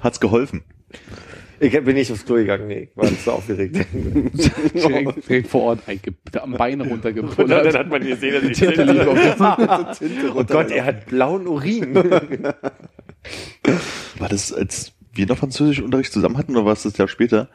Hat's 0.02 0.20
geholfen. 0.20 0.64
Ich 1.64 1.72
bin 1.84 1.94
nicht 1.96 2.12
aufs 2.12 2.26
Klo 2.26 2.36
gegangen, 2.38 2.68
nee, 2.68 2.90
ich 2.92 2.98
war 2.98 3.06
so 3.08 3.32
aufgeregt. 3.34 3.76
direkt, 3.76 4.74
direkt 5.30 5.48
vor 5.48 5.62
Ort 5.62 5.80
am 6.42 6.54
Bein 6.54 6.82
Und 6.82 6.88
dann, 6.88 6.90
runtergepullert. 6.90 7.78
hat 7.78 7.88
man 7.90 8.02
gesehen, 8.02 8.34
dass 8.34 8.44
ich 8.44 8.58
Tinte 8.58 8.84
lief 8.84 9.06
auf 9.06 9.20
Oh 10.36 10.44
Gott, 10.44 10.72
er 10.72 10.86
hat 10.86 11.06
blauen 11.06 11.46
Urin. 11.48 11.94
War 11.94 12.56
das, 14.30 14.52
als 14.52 14.94
wir 15.14 15.28
noch 15.28 15.38
Französischunterricht 15.38 16.12
zusammen 16.12 16.38
hatten, 16.38 16.56
oder 16.56 16.66
war 16.66 16.74
es 16.74 16.82
das 16.84 16.98
Jahr 16.98 17.08
später? 17.08 17.50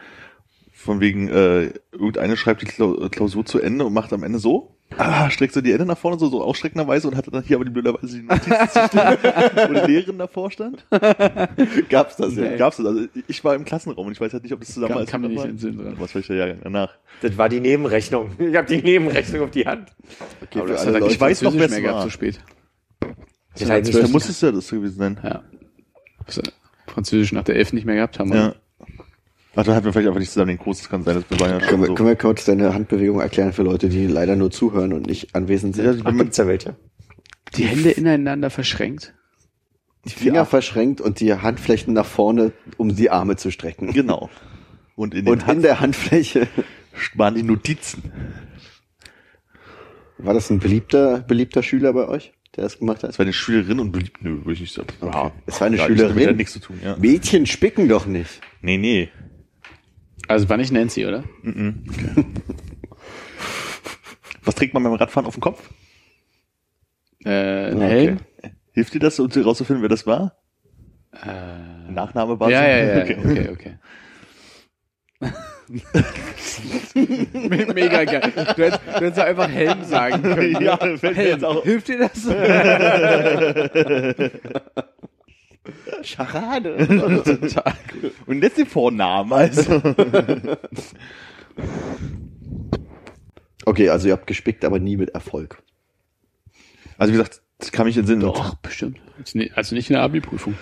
Von 0.86 1.00
wegen, 1.00 1.28
äh, 1.28 1.70
irgendeine 1.92 2.36
schreibt 2.36 2.62
die 2.62 2.66
Klau- 2.66 3.08
Klausur 3.10 3.44
zu 3.44 3.60
Ende 3.60 3.84
und 3.84 3.92
macht 3.92 4.12
am 4.12 4.22
Ende 4.22 4.38
so. 4.38 4.72
Ah, 4.96 5.28
streckt 5.30 5.52
so 5.52 5.60
die 5.60 5.72
Hände 5.72 5.84
nach 5.84 5.98
vorne, 5.98 6.16
so, 6.16 6.28
so 6.28 6.40
ausstreckenderweise 6.44 7.08
und 7.08 7.16
hatte 7.16 7.32
dann 7.32 7.42
hier 7.42 7.56
aber 7.56 7.64
die 7.64 7.72
blöderweise 7.72 8.20
die 8.20 8.22
Notiz 8.22 8.44
zu 8.72 8.96
wo 8.96 9.72
die 9.84 9.92
Lehrerin 9.92 10.16
davor 10.18 10.48
stand. 10.52 10.86
Gab's 11.88 12.14
das 12.16 12.36
ja? 12.36 12.50
Nee. 12.50 12.56
Gab's 12.56 12.76
das? 12.76 12.86
Also 12.86 13.04
ich 13.26 13.42
war 13.42 13.56
im 13.56 13.64
Klassenraum 13.64 14.06
und 14.06 14.12
ich 14.12 14.20
weiß 14.20 14.32
halt 14.32 14.44
nicht, 14.44 14.52
ob 14.52 14.60
das 14.60 14.68
zusammen 14.72 14.92
Kann, 14.92 14.98
als 15.00 15.10
kann 15.10 15.20
mir 15.22 15.28
nicht 15.28 15.44
entsinnen 15.44 15.78
dran. 15.78 15.96
Was 15.98 16.12
der 16.12 16.36
Jahrgang 16.36 16.58
danach? 16.62 16.94
Das 17.20 17.36
war 17.36 17.48
die 17.48 17.58
Nebenrechnung. 17.60 18.30
Ich 18.38 18.54
habe 18.54 18.68
die 18.68 18.80
Nebenrechnung 18.80 19.42
auf 19.42 19.50
die 19.50 19.66
Hand. 19.66 19.88
Okay, 20.40 20.60
Aber 20.60 20.68
das 20.68 20.86
hat 20.86 20.94
er 20.94 21.00
Leute. 21.00 21.12
ich 21.12 21.20
weiß 21.20 21.42
noch, 21.42 21.50
Französisch 21.50 21.58
wer 21.58 21.66
es 21.66 21.70
mehr 21.72 21.80
gehabt, 21.80 21.96
war. 21.96 22.02
so 22.04 22.10
spät. 22.10 22.40
Das 23.58 23.68
heißt, 23.68 23.92
Da 23.94 24.06
muss 24.08 24.28
es 24.28 24.40
ja 24.40 24.52
das 24.52 24.70
gewesen 24.70 24.98
sein. 24.98 25.18
Ja. 25.20 25.42
Äh, 26.28 26.42
Französisch 26.86 27.32
nach 27.32 27.42
der 27.42 27.56
11 27.56 27.72
nicht 27.72 27.86
mehr 27.86 27.96
gehabt 27.96 28.20
haben. 28.20 28.32
Ja. 28.32 28.54
Ach, 29.58 29.64
dann 29.64 29.74
hatten 29.74 29.86
wir 29.86 29.92
vielleicht 29.92 30.08
einfach 30.08 30.20
nicht 30.20 30.30
zusammen 30.30 30.48
den 30.48 30.58
Kurs, 30.58 30.78
das 30.78 30.88
kann 30.90 31.02
sein, 31.02 31.24
das 31.28 31.40
waren 31.40 31.50
ja 31.50 31.58
Können 31.58 31.70
schon 31.70 31.80
wir, 31.80 31.86
so. 31.86 31.94
können 31.94 32.08
wir 32.10 32.16
kurz 32.16 32.44
deine 32.44 32.74
Handbewegung 32.74 33.20
erklären 33.20 33.52
für 33.54 33.62
Leute, 33.62 33.88
die 33.88 34.06
leider 34.06 34.36
nur 34.36 34.50
zuhören 34.50 34.92
und 34.92 35.06
nicht 35.06 35.34
anwesend 35.34 35.74
sind? 35.76 36.02
Ach, 36.04 36.12
gibt's 36.14 36.36
ja 36.36 36.46
welche. 36.46 36.76
Die 37.56 37.64
Hände 37.64 37.90
ineinander 37.90 38.50
verschränkt. 38.50 39.14
die 40.04 40.10
Finger 40.10 40.44
verschränkt 40.44 41.00
und 41.00 41.20
die 41.20 41.32
Handflächen 41.32 41.94
nach 41.94 42.04
vorne, 42.06 42.52
um 42.76 42.94
die 42.94 43.08
Arme 43.10 43.36
zu 43.36 43.50
strecken. 43.50 43.92
Genau. 43.92 44.28
Und 44.94 45.14
in 45.14 45.24
den 45.24 45.32
Und 45.32 45.40
in 45.42 45.46
Hand 45.46 45.64
der 45.64 45.80
Handfläche 45.80 46.48
waren 47.14 47.34
die 47.34 47.42
Notizen. 47.42 48.12
war 50.18 50.34
das 50.34 50.50
ein 50.50 50.58
beliebter, 50.58 51.20
beliebter 51.20 51.62
Schüler 51.62 51.92
bei 51.92 52.08
euch, 52.08 52.32
der 52.56 52.64
das 52.64 52.78
gemacht 52.78 53.02
hat? 53.02 53.10
Das 53.10 53.18
war 53.18 53.24
eine 53.24 53.32
Schülerin 53.32 53.80
und 53.80 53.92
beliebt, 53.92 54.22
nö, 54.22 54.38
würde 54.40 54.52
ich 54.52 54.60
nicht 54.60 54.74
sagen. 54.74 54.88
Okay. 55.00 55.30
Es 55.46 55.60
war 55.60 55.66
eine 55.66 55.76
Ja, 55.76 55.88
das 55.88 55.90
hat 55.92 55.98
damit 56.00 56.12
Schülerin. 56.12 56.28
ja 56.28 56.32
nichts 56.32 56.52
zu 56.54 56.60
tun, 56.60 56.80
ja. 56.82 56.96
Mädchen 56.98 57.46
spicken 57.46 57.88
doch 57.88 58.06
nicht. 58.06 58.40
Nee, 58.62 58.78
nee. 58.78 59.08
Also 60.28 60.48
war 60.48 60.56
nicht 60.56 60.72
Nancy, 60.72 61.06
oder? 61.06 61.24
Was 64.44 64.54
trägt 64.54 64.74
man 64.74 64.82
beim 64.82 64.94
Radfahren 64.94 65.26
auf 65.26 65.34
dem 65.34 65.40
Kopf? 65.40 65.68
Äh, 67.24 67.70
ein 67.70 67.76
Okay. 67.76 67.88
Helm? 67.88 68.18
Hilft 68.72 68.94
dir 68.94 68.98
das, 69.00 69.18
um 69.18 69.30
herauszufinden, 69.30 69.82
wer 69.82 69.88
das 69.88 70.06
war? 70.06 70.36
Äh, 71.12 71.90
Nachname 71.90 72.38
war 72.38 72.50
ja, 72.50 72.66
ja, 72.66 72.76
ja, 72.78 73.02
Okay. 73.02 73.16
okay, 73.24 73.48
okay. 73.50 73.78
Me- 77.34 77.66
Mega 77.74 78.04
geil. 78.04 78.32
Du 78.54 78.62
hättest, 78.62 78.80
du 78.86 78.90
hättest 79.06 79.18
einfach 79.18 79.48
Helm 79.48 79.82
sagen 79.84 80.22
können. 80.22 80.62
Ja, 80.62 80.76
fällt 80.76 81.02
mir 81.02 81.14
Helm. 81.14 81.28
jetzt 81.30 81.44
auch. 81.44 81.64
Hilft 81.64 81.88
dir 81.88 81.98
das? 81.98 82.26
Scharade. 86.02 86.76
Total 87.24 87.74
gut. 88.00 88.12
Und 88.26 88.42
jetzt 88.42 88.58
den 88.58 88.66
Vornamen, 88.66 89.32
also. 89.32 89.80
Okay, 93.64 93.88
also 93.88 94.06
ihr 94.08 94.12
habt 94.12 94.26
gespickt, 94.26 94.64
aber 94.64 94.78
nie 94.78 94.96
mit 94.96 95.10
Erfolg. 95.10 95.62
Also 96.98 97.12
wie 97.12 97.16
gesagt, 97.16 97.42
das 97.58 97.72
kann 97.72 97.86
mich 97.86 97.96
in 97.96 98.02
den 98.02 98.06
Sinn. 98.06 98.20
Doch, 98.20 98.54
bestimmt. 98.56 98.98
Also 99.18 99.38
nicht- 99.38 99.56
Also 99.56 99.74
nicht 99.74 99.90
in 99.90 99.94
der 99.94 100.02
Abi-Prüfung. 100.02 100.54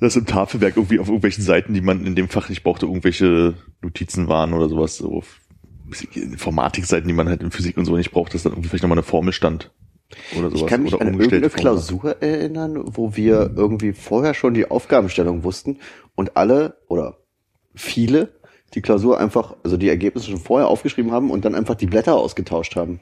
dass 0.00 0.16
im 0.16 0.26
Tafelwerk 0.26 0.76
irgendwie 0.76 0.98
auf 0.98 1.06
irgendwelchen 1.06 1.44
Seiten, 1.44 1.74
die 1.74 1.80
man 1.80 2.04
in 2.04 2.16
dem 2.16 2.28
Fach 2.28 2.48
nicht 2.48 2.64
brauchte, 2.64 2.86
irgendwelche 2.86 3.54
Notizen 3.82 4.26
waren 4.26 4.52
oder 4.52 4.68
sowas, 4.68 4.96
so 4.96 5.12
auf 5.18 5.38
Informatikseiten, 6.14 7.06
die 7.06 7.14
man 7.14 7.28
halt 7.28 7.42
in 7.42 7.52
Physik 7.52 7.76
und 7.76 7.84
so 7.84 7.96
nicht 7.96 8.10
braucht, 8.10 8.34
dass 8.34 8.42
dann 8.42 8.52
irgendwie 8.52 8.68
vielleicht 8.68 8.82
nochmal 8.82 8.98
eine 8.98 9.04
Formel 9.04 9.32
stand. 9.32 9.70
Oder 10.36 10.48
sowas. 10.48 10.60
Ich 10.60 10.66
kann 10.66 10.82
mich 10.82 10.94
oder 10.94 11.06
an 11.06 11.14
irgendeine 11.14 11.50
Formeln. 11.50 11.60
Klausur 11.60 12.22
erinnern, 12.22 12.82
wo 12.84 13.16
wir 13.16 13.52
irgendwie 13.56 13.92
vorher 13.92 14.34
schon 14.34 14.54
die 14.54 14.70
Aufgabenstellung 14.70 15.44
wussten 15.44 15.78
und 16.14 16.36
alle 16.36 16.76
oder 16.88 17.18
viele 17.74 18.30
die 18.74 18.80
Klausur 18.80 19.20
einfach, 19.20 19.54
also 19.62 19.76
die 19.76 19.88
Ergebnisse 19.88 20.30
schon 20.30 20.40
vorher 20.40 20.68
aufgeschrieben 20.68 21.12
haben 21.12 21.30
und 21.30 21.44
dann 21.44 21.54
einfach 21.54 21.74
die 21.74 21.86
Blätter 21.86 22.16
ausgetauscht 22.16 22.76
haben. 22.76 23.00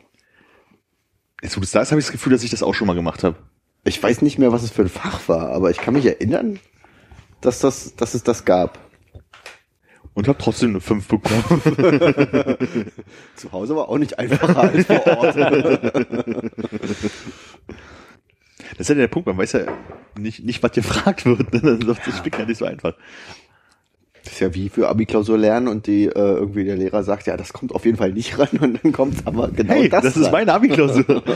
Jetzt, 1.43 1.57
wo 1.57 1.61
du 1.61 1.65
es 1.65 1.71
sagst, 1.71 1.93
habe 1.93 2.01
ich 2.01 2.07
das 2.07 2.13
Gefühl, 2.13 2.33
dass 2.33 2.43
ich 2.43 2.51
das 2.51 2.63
auch 2.63 2.75
schon 2.75 2.87
mal 2.87 2.95
gemacht 2.95 3.25
habe. 3.25 3.37
Ich 3.85 4.03
weiß 4.03 4.23
nicht 4.23 4.39
mehr, 4.39 4.53
was 4.53 4.63
es 4.63 4.71
für 4.71 4.83
ein 4.83 4.89
Fach 4.89 5.29
war, 5.29 5.51
aber 5.51 5.71
ich 5.71 5.79
kann 5.79 5.95
mich 5.95 6.05
erinnern, 6.05 6.59
dass 7.41 7.61
das, 7.61 7.95
dass 7.97 8.15
es 8.15 8.23
das 8.23 8.45
gab. 8.45 8.79
Und 10.15 10.27
habe 10.29 10.39
trotzdem 10.39 10.71
eine 10.71 10.81
5 10.81 11.07
bekommen. 11.09 11.63
Zu 13.37 13.53
Hause 13.53 13.77
war 13.77 13.89
auch 13.89 13.99
nicht 13.99 14.19
einfacher 14.19 14.59
als 14.59 14.87
vor 14.87 15.07
Ort. 15.07 15.37
Das 18.77 18.81
ist 18.81 18.89
ja 18.89 18.95
der 18.95 19.09
Punkt, 19.09 19.27
man 19.27 19.39
weiß 19.39 19.53
ja 19.53 19.61
nicht, 20.19 20.45
nicht 20.45 20.63
was 20.63 20.73
gefragt 20.73 21.27
wird. 21.27 21.53
Ne? 21.53 21.79
Das 21.79 21.97
ist 21.97 22.07
das 22.07 22.19
Spicken 22.19 22.41
ja 22.41 22.47
nicht 22.47 22.59
so 22.59 22.65
einfach. 22.65 22.95
Das 24.25 24.35
ist 24.35 24.41
ja 24.41 24.55
wie 24.55 24.69
für 24.69 24.89
Abi-Klausur 24.89 25.39
lernen 25.39 25.69
und 25.69 25.87
die 25.87 26.05
äh, 26.05 26.13
irgendwie 26.15 26.65
der 26.65 26.77
Lehrer 26.77 27.03
sagt, 27.03 27.27
ja, 27.27 27.37
das 27.37 27.53
kommt 27.53 27.75
auf 27.75 27.85
jeden 27.85 27.97
Fall 27.97 28.13
nicht 28.13 28.39
ran 28.39 28.49
und 28.61 28.83
dann 28.83 28.93
kommt's 28.93 29.27
aber 29.27 29.49
genau 29.49 29.73
Hey, 29.73 29.89
das. 29.89 30.03
das, 30.03 30.17
ist 30.17 30.31
meine 30.31 30.53
Abi-Klausur. 30.53 31.05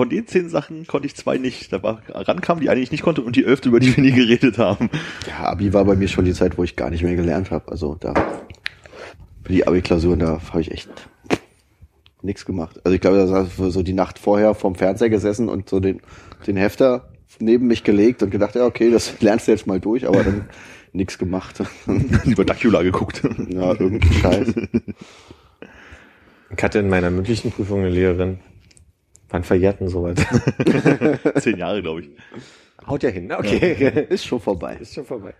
Von 0.00 0.08
den 0.08 0.26
zehn 0.26 0.48
Sachen 0.48 0.86
konnte 0.86 1.06
ich 1.06 1.14
zwei 1.14 1.36
nicht. 1.36 1.74
Da 1.74 1.82
war, 1.82 2.00
rankam, 2.08 2.58
die 2.58 2.70
eine 2.70 2.80
ich 2.80 2.90
nicht 2.90 3.02
konnte 3.02 3.20
und 3.20 3.36
die 3.36 3.44
elfte, 3.44 3.68
über 3.68 3.80
die 3.80 3.94
wir 3.94 4.02
nie 4.02 4.12
geredet 4.12 4.56
haben. 4.56 4.88
Ja, 5.28 5.50
Abi 5.50 5.74
war 5.74 5.84
bei 5.84 5.94
mir 5.94 6.08
schon 6.08 6.24
die 6.24 6.32
Zeit, 6.32 6.56
wo 6.56 6.64
ich 6.64 6.74
gar 6.74 6.88
nicht 6.88 7.02
mehr 7.02 7.16
gelernt 7.16 7.50
habe. 7.50 7.70
Also 7.70 7.96
da 8.00 8.14
für 9.44 9.52
die 9.52 9.66
Abi-Klausuren, 9.66 10.18
da 10.18 10.40
habe 10.52 10.62
ich 10.62 10.70
echt 10.70 10.88
nichts 12.22 12.46
gemacht. 12.46 12.80
Also 12.82 12.94
ich 12.94 13.02
glaube, 13.02 13.18
da 13.18 13.26
saß 13.26 13.48
ich 13.48 13.74
so 13.74 13.82
die 13.82 13.92
Nacht 13.92 14.18
vorher 14.18 14.54
vorm 14.54 14.74
Fernseher 14.74 15.10
gesessen 15.10 15.50
und 15.50 15.68
so 15.68 15.80
den, 15.80 16.00
den 16.46 16.56
Hefter 16.56 17.10
neben 17.38 17.66
mich 17.66 17.84
gelegt 17.84 18.22
und 18.22 18.30
gedacht, 18.30 18.54
ja, 18.54 18.64
okay, 18.64 18.90
das 18.90 19.20
lernst 19.20 19.48
du 19.48 19.52
jetzt 19.52 19.66
mal 19.66 19.80
durch, 19.80 20.08
aber 20.08 20.24
dann 20.24 20.48
nichts 20.94 21.18
gemacht. 21.18 21.62
Lieber 22.24 22.46
Dracula 22.46 22.82
geguckt. 22.82 23.20
ja, 23.50 23.72
irgendein 23.72 24.12
Scheiß. 24.14 24.54
Ich 26.56 26.62
hatte 26.62 26.78
in 26.78 26.88
meiner 26.88 27.10
mündlichen 27.10 27.52
Prüfung 27.52 27.80
eine 27.80 27.90
Lehrerin. 27.90 28.38
Wann 29.30 29.44
verjährt 29.44 29.80
denn 29.80 29.88
sowas? 29.88 30.18
Zehn 31.40 31.58
Jahre, 31.58 31.82
glaube 31.82 32.02
ich. 32.02 32.10
Haut 32.86 33.02
ja 33.02 33.10
hin, 33.10 33.28
ne? 33.28 33.38
okay. 33.38 34.06
Ist 34.08 34.26
schon 34.26 34.40
vorbei. 34.40 34.76
Ist 34.80 34.94
schon 34.94 35.04
vorbei. 35.04 35.34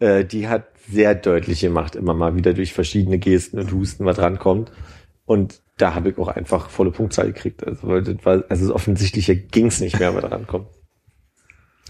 Äh, 0.00 0.24
die 0.24 0.48
hat 0.48 0.66
sehr 0.88 1.14
deutlich 1.14 1.60
gemacht, 1.60 1.96
immer 1.96 2.14
mal 2.14 2.36
wieder 2.36 2.54
durch 2.54 2.72
verschiedene 2.72 3.18
Gesten 3.18 3.58
und 3.58 3.72
Husten, 3.72 4.04
was 4.04 4.18
rankommt. 4.18 4.72
Und 5.24 5.60
da 5.78 5.94
habe 5.94 6.10
ich 6.10 6.18
auch 6.18 6.28
einfach 6.28 6.70
volle 6.70 6.90
Punktzahl 6.90 7.26
gekriegt. 7.26 7.66
Also, 7.66 7.88
weil 7.88 8.02
das 8.02 8.16
war, 8.24 8.44
also 8.48 8.74
offensichtlicher 8.74 9.34
ging's 9.34 9.80
nicht 9.80 9.98
mehr, 9.98 10.14
was 10.14 10.30
rankommt. 10.30 10.68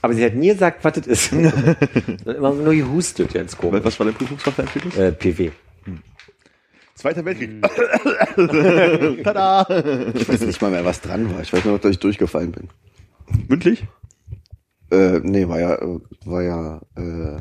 Aber 0.02 0.14
sie 0.14 0.24
hat 0.24 0.34
nie 0.34 0.48
gesagt, 0.48 0.84
was 0.84 0.92
das 0.94 1.06
ist. 1.06 1.32
Immer 2.24 2.52
nur 2.52 2.74
gehustet, 2.74 3.34
jetzt 3.34 3.58
komisch. 3.58 3.82
Was 3.82 3.98
war 3.98 4.06
dein 4.06 4.14
Prüfungsfach 4.14 4.52
Fitness? 4.52 4.96
Äh, 4.96 5.12
PW. 5.12 5.50
Zweiter 7.06 7.24
Weltkrieg. 7.24 7.50
Hm. 8.34 9.22
Tada! 9.22 9.64
Ich 10.12 10.28
weiß 10.28 10.40
nicht 10.40 10.60
mal 10.60 10.72
mehr, 10.72 10.84
was 10.84 11.00
dran 11.00 11.32
war. 11.32 11.40
Ich 11.40 11.52
weiß 11.52 11.64
nur 11.64 11.74
noch, 11.74 11.80
dass 11.80 11.92
ich 11.92 12.00
durchgefallen 12.00 12.50
bin. 12.50 12.68
Mündlich? 13.46 13.86
Äh, 14.90 15.20
nee, 15.22 15.46
war 15.46 15.60
ja, 15.60 15.78
war 16.24 16.42
ja 16.42 16.80
äh, 16.96 17.40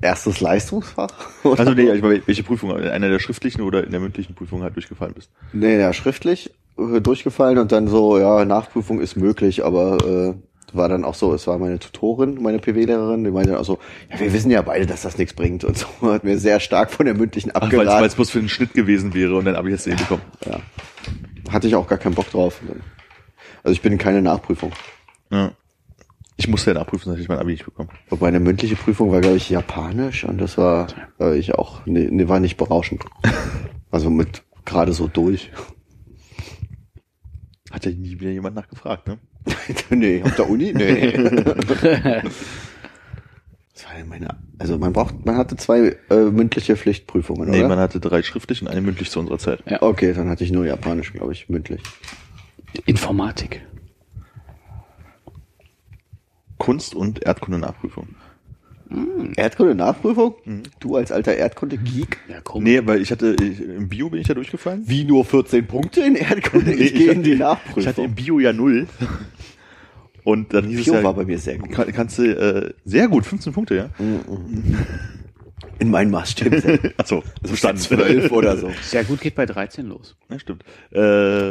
erstes 0.00 0.40
Leistungsfach. 0.40 1.12
Oder? 1.42 1.58
Also 1.58 1.72
nee, 1.72 1.90
ich 1.90 2.00
meine, 2.00 2.22
welche 2.24 2.44
Prüfung? 2.44 2.70
In 2.78 2.86
einer 2.90 3.08
der 3.08 3.18
schriftlichen 3.18 3.62
oder 3.62 3.82
in 3.82 3.90
der 3.90 3.98
mündlichen 3.98 4.36
Prüfung 4.36 4.62
halt 4.62 4.76
durchgefallen 4.76 5.14
bist. 5.14 5.32
Nee, 5.52 5.80
ja, 5.80 5.92
schriftlich 5.92 6.54
äh, 6.78 7.00
durchgefallen 7.00 7.58
und 7.58 7.72
dann 7.72 7.88
so, 7.88 8.20
ja, 8.20 8.44
Nachprüfung 8.44 9.00
ist 9.00 9.16
möglich, 9.16 9.64
aber 9.64 9.98
äh, 10.06 10.34
war 10.74 10.88
dann 10.88 11.04
auch 11.04 11.14
so, 11.14 11.32
es 11.34 11.46
war 11.46 11.58
meine 11.58 11.78
Tutorin, 11.78 12.42
meine 12.42 12.58
PW-Lehrerin, 12.58 13.24
die 13.24 13.30
meinte 13.30 13.50
dann 13.50 13.60
auch 13.60 13.64
so, 13.64 13.78
ja, 14.10 14.18
wir 14.20 14.32
wissen 14.32 14.50
ja 14.50 14.62
beide, 14.62 14.86
dass 14.86 15.02
das 15.02 15.18
nichts 15.18 15.34
bringt 15.34 15.64
und 15.64 15.76
so, 15.78 15.86
hat 16.02 16.24
mir 16.24 16.38
sehr 16.38 16.60
stark 16.60 16.90
von 16.90 17.06
der 17.06 17.14
mündlichen 17.14 17.50
Ach, 17.54 17.60
weil 17.62 17.68
es- 17.72 17.74
abgeraten. 17.78 18.06
es 18.06 18.14
bloß 18.14 18.30
für 18.30 18.40
den 18.40 18.48
Schnitt 18.48 18.74
gewesen 18.74 19.14
wäre 19.14 19.36
und 19.36 19.44
dann 19.44 19.56
habe 19.56 19.68
ich 19.68 19.72
jetzt 19.72 19.86
den 19.86 19.96
bekommen. 19.96 20.22
Hatte 21.50 21.66
ich 21.68 21.74
auch 21.74 21.86
gar 21.86 21.98
keinen 21.98 22.14
Bock 22.14 22.30
drauf. 22.30 22.60
Also 23.62 23.72
ich 23.72 23.82
bin 23.82 23.92
in 23.92 23.98
keine 23.98 24.22
Nachprüfung. 24.22 24.72
Ja. 25.30 25.52
Ich 26.36 26.48
musste 26.48 26.70
ja 26.72 26.74
nachprüfen, 26.80 27.12
dass 27.12 27.20
ich 27.20 27.28
mein 27.28 27.38
Abi 27.38 27.52
nicht 27.52 27.64
bekommen. 27.64 27.90
Wobei 28.08 28.28
eine 28.28 28.40
mündliche 28.40 28.74
Prüfung 28.74 29.12
war, 29.12 29.20
glaube 29.20 29.36
ich, 29.36 29.50
Japanisch 29.50 30.24
und 30.24 30.38
das 30.40 30.56
war, 30.58 30.86
glaube 31.18 31.36
ich, 31.36 31.54
auch, 31.54 31.84
nee, 31.86 32.08
nee, 32.10 32.26
war 32.28 32.40
nicht 32.40 32.56
berauschend. 32.56 33.04
Also 33.90 34.08
mit 34.08 34.42
gerade 34.64 34.94
so 34.94 35.06
durch. 35.06 35.50
Hat 37.70 37.84
ja 37.84 37.90
nie 37.92 38.18
wieder 38.20 38.30
jemand 38.30 38.56
nachgefragt, 38.56 39.06
ne? 39.06 39.18
nee, 39.90 40.22
auf 40.22 40.36
der 40.36 40.48
Uni? 40.48 40.72
Nee. 40.72 41.12
das 41.12 41.82
war 43.84 43.98
ja 43.98 44.04
meine, 44.06 44.28
also 44.58 44.78
man 44.78 44.92
braucht, 44.92 45.24
man 45.26 45.36
hatte 45.36 45.56
zwei 45.56 45.96
äh, 46.10 46.16
mündliche 46.30 46.76
Pflichtprüfungen, 46.76 47.50
Nee, 47.50 47.60
oder? 47.60 47.68
man 47.68 47.78
hatte 47.78 48.00
drei 48.00 48.22
schriftlich 48.22 48.62
und 48.62 48.68
eine 48.68 48.80
mündlich 48.80 49.10
zu 49.10 49.20
unserer 49.20 49.38
Zeit. 49.38 49.62
Ja. 49.68 49.82
okay, 49.82 50.12
dann 50.12 50.28
hatte 50.28 50.44
ich 50.44 50.52
nur 50.52 50.66
Japanisch, 50.66 51.12
glaube 51.12 51.32
ich, 51.32 51.48
mündlich. 51.48 51.82
Informatik. 52.86 53.66
Kunst- 56.58 56.94
und 56.94 57.22
Erdkunde-Nachprüfung. 57.24 58.14
Erdkunde-Nachprüfung? 59.36 60.34
Du 60.80 60.96
als 60.96 61.12
alter 61.12 61.34
Erdkunde-Geek? 61.34 62.18
Ja, 62.28 62.36
komm. 62.42 62.62
Nee, 62.64 62.80
weil 62.84 63.00
ich 63.00 63.10
hatte, 63.10 63.36
ich, 63.42 63.60
im 63.60 63.88
Bio 63.88 64.10
bin 64.10 64.20
ich 64.20 64.26
da 64.28 64.34
durchgefallen. 64.34 64.82
Wie 64.86 65.04
nur 65.04 65.24
14 65.24 65.66
Punkte 65.66 66.00
in 66.02 66.16
Erdkunde? 66.16 66.72
Ich 66.72 66.92
Nee, 66.92 66.98
gehe 66.98 67.10
ich 67.10 67.16
in 67.16 67.22
die 67.22 67.30
hatte- 67.32 67.42
Nachprüfung. 67.42 67.80
Ich 67.82 67.86
hatte 67.88 68.02
im 68.02 68.14
Bio 68.14 68.38
ja 68.40 68.52
null. 68.52 68.86
Und 70.24 70.54
dann 70.54 70.66
hieß 70.66 70.84
Bio 70.84 70.94
es 70.94 70.98
ja, 71.00 71.04
war 71.04 71.14
bei 71.14 71.24
mir 71.24 71.38
sehr 71.38 71.58
gut. 71.58 71.72
Kann, 71.72 71.92
kannst 71.92 72.18
du, 72.18 72.22
äh, 72.24 72.72
sehr 72.84 73.08
gut, 73.08 73.26
15 73.26 73.52
Punkte, 73.52 73.74
ja? 73.76 73.90
In 75.78 75.90
meinen 75.90 76.10
Maßstäben. 76.10 76.92
Achso, 76.96 77.22
Also 77.42 77.56
stand 77.56 77.78
12 77.78 78.30
oder 78.32 78.56
so. 78.56 78.70
Sehr 78.82 79.04
gut 79.04 79.20
geht 79.20 79.34
bei 79.34 79.46
13 79.46 79.86
los. 79.86 80.16
Ja, 80.28 80.38
stimmt. 80.38 80.64
Äh, 80.90 80.98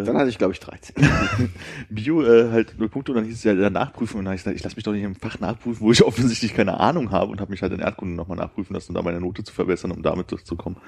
Dann 0.03 0.17
hatte 0.17 0.29
ich, 0.29 0.37
glaube 0.37 0.53
ich, 0.53 0.59
13. 0.59 0.95
Bio 1.89 2.23
äh, 2.23 2.51
halt 2.51 2.75
null 2.77 2.89
Punkte 2.89 3.11
und 3.11 3.17
dann 3.17 3.25
hieß 3.25 3.35
es 3.35 3.43
ja 3.43 3.53
dann 3.53 3.73
nachprüfen 3.73 4.17
und 4.19 4.25
dann 4.25 4.31
habe 4.31 4.35
ich 4.35 4.41
gesagt, 4.43 4.57
ich 4.57 4.63
lasse 4.63 4.75
mich 4.75 4.83
doch 4.83 4.91
nicht 4.93 5.03
im 5.03 5.15
Fach 5.15 5.39
nachprüfen, 5.39 5.81
wo 5.81 5.91
ich 5.91 6.03
offensichtlich 6.05 6.53
keine 6.53 6.79
Ahnung 6.79 7.11
habe 7.11 7.31
und 7.31 7.41
habe 7.41 7.51
mich 7.51 7.61
halt 7.61 7.73
in 7.73 7.79
Erdkunde 7.79 8.15
nochmal 8.15 8.37
nachprüfen 8.37 8.73
lassen, 8.73 8.91
um 8.91 8.95
da 8.95 9.01
meine 9.01 9.19
Note 9.21 9.43
zu 9.43 9.53
verbessern, 9.53 9.91
um 9.91 10.01
damit 10.01 10.31
durchzukommen. 10.31 10.79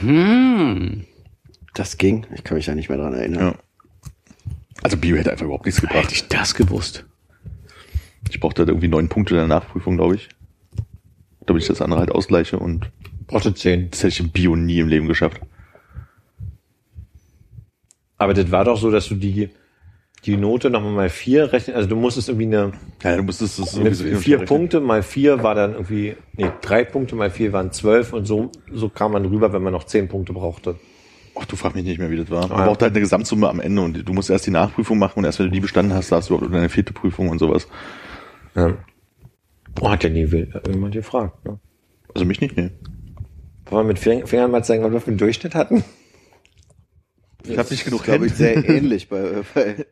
Hm. 0.00 1.04
Das 1.74 1.96
ging. 1.98 2.26
Ich 2.34 2.44
kann 2.44 2.56
mich 2.56 2.66
da 2.66 2.74
nicht 2.74 2.88
mehr 2.88 2.98
dran 2.98 3.14
erinnern. 3.14 3.54
Ja. 3.54 3.54
Also 4.82 4.96
Bio 4.96 5.16
hätte 5.16 5.30
einfach 5.30 5.44
überhaupt 5.44 5.66
nichts 5.66 5.80
Hätte 5.80 5.92
gebracht. 5.94 6.12
ich 6.12 6.28
das 6.28 6.54
gewusst. 6.54 7.04
Ich 8.30 8.40
brauchte 8.40 8.62
halt 8.62 8.68
irgendwie 8.68 8.88
neun 8.88 9.08
Punkte 9.08 9.34
in 9.34 9.38
der 9.38 9.48
Nachprüfung, 9.48 9.96
glaube 9.96 10.16
ich. 10.16 10.28
Damit 11.46 11.62
ich 11.62 11.68
das 11.68 11.82
andere 11.82 12.00
halt 12.00 12.12
ausgleiche 12.12 12.58
und 12.58 12.90
Brauchte 13.26 13.54
10. 13.54 13.90
das 13.90 14.00
hätte 14.00 14.08
ich 14.08 14.20
im 14.20 14.30
Bio 14.30 14.56
nie 14.56 14.78
im 14.80 14.88
Leben 14.88 15.08
geschafft. 15.08 15.40
Aber 18.18 18.34
das 18.34 18.50
war 18.50 18.64
doch 18.64 18.76
so, 18.78 18.90
dass 18.90 19.08
du 19.08 19.14
die, 19.16 19.50
die 20.24 20.36
Note 20.36 20.70
nochmal 20.70 20.92
mal 20.92 21.08
vier 21.10 21.52
rechnen, 21.52 21.74
also 21.76 21.88
du 21.88 21.96
musstest 21.96 22.28
irgendwie 22.28 22.46
eine, 22.46 22.72
Ja, 23.02 23.16
du 23.16 23.22
musstest 23.24 23.58
das 23.58 23.74
irgendwie 23.74 23.94
so 23.94 24.20
vier. 24.20 24.38
Punkte 24.44 24.80
mal 24.80 25.02
vier 25.02 25.42
war 25.42 25.54
dann 25.54 25.72
irgendwie, 25.72 26.16
nee, 26.36 26.50
drei 26.60 26.84
Punkte 26.84 27.16
mal 27.16 27.30
vier 27.30 27.52
waren 27.52 27.72
zwölf 27.72 28.12
und 28.12 28.26
so, 28.26 28.50
so 28.72 28.88
kam 28.88 29.12
man 29.12 29.24
rüber, 29.24 29.52
wenn 29.52 29.62
man 29.62 29.72
noch 29.72 29.84
zehn 29.84 30.08
Punkte 30.08 30.32
brauchte. 30.32 30.76
Ach, 31.34 31.46
du 31.46 31.56
frag 31.56 31.74
mich 31.74 31.84
nicht 31.84 31.98
mehr, 31.98 32.10
wie 32.10 32.16
das 32.18 32.30
war. 32.30 32.46
Man 32.46 32.60
Ah. 32.60 32.66
braucht 32.66 32.82
halt 32.82 32.92
eine 32.92 33.00
Gesamtsumme 33.00 33.48
am 33.48 33.58
Ende 33.58 33.82
und 33.82 34.06
du 34.06 34.12
musst 34.12 34.30
erst 34.30 34.46
die 34.46 34.50
Nachprüfung 34.50 34.98
machen 34.98 35.18
und 35.20 35.24
erst 35.24 35.38
wenn 35.38 35.46
du 35.46 35.52
die 35.52 35.60
bestanden 35.60 35.94
hast, 35.94 36.12
hast 36.12 36.30
du 36.30 36.36
auch 36.36 36.42
deine 36.42 36.68
vierte 36.68 36.92
Prüfung 36.92 37.30
und 37.30 37.38
sowas. 37.38 37.66
Ja. 38.54 38.74
Boah, 39.74 39.92
hat 39.92 40.04
ja 40.04 40.10
nie 40.10 40.24
jemand 40.26 40.94
gefragt. 40.94 41.44
Ne? 41.44 41.58
Also 42.14 42.24
mich 42.24 42.40
nicht, 42.40 42.56
ne. 42.56 42.70
Wollen 43.66 43.86
wir 43.86 43.92
mit 43.94 43.98
Fing- 43.98 44.26
Fingern 44.26 44.50
mal 44.50 44.64
zeigen, 44.64 44.82
was 44.84 44.92
wir 44.92 45.00
für 45.00 45.08
einen 45.08 45.18
Durchschnitt 45.18 45.54
hatten? 45.54 45.82
Ich 47.44 47.58
habe 47.58 47.68
nicht 47.70 47.84
genug 47.84 48.04
Glaube 48.04 48.26
ich, 48.26 48.34
sehr 48.34 48.56
ähnlich 48.68 49.08
bei, 49.08 49.18
äh, 49.18 49.42
bei 49.54 49.86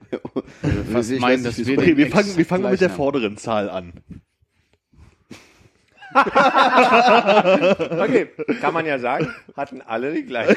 Was 0.92 1.10
ich 1.10 1.20
meinen, 1.20 1.44
weiß 1.44 1.56
dass 1.56 1.66
wir 1.66 1.78
Okay, 1.78 1.96
wir 1.96 2.06
fangen, 2.08 2.36
wir 2.36 2.46
fangen 2.46 2.70
mit 2.70 2.80
der 2.80 2.90
vorderen 2.90 3.36
Zahl 3.38 3.68
an. 3.70 3.92
Okay, 6.12 8.26
kann 8.60 8.74
man 8.74 8.84
ja 8.84 8.98
sagen, 8.98 9.28
hatten 9.56 9.80
alle 9.80 10.12
die 10.12 10.24
gleiche. 10.24 10.56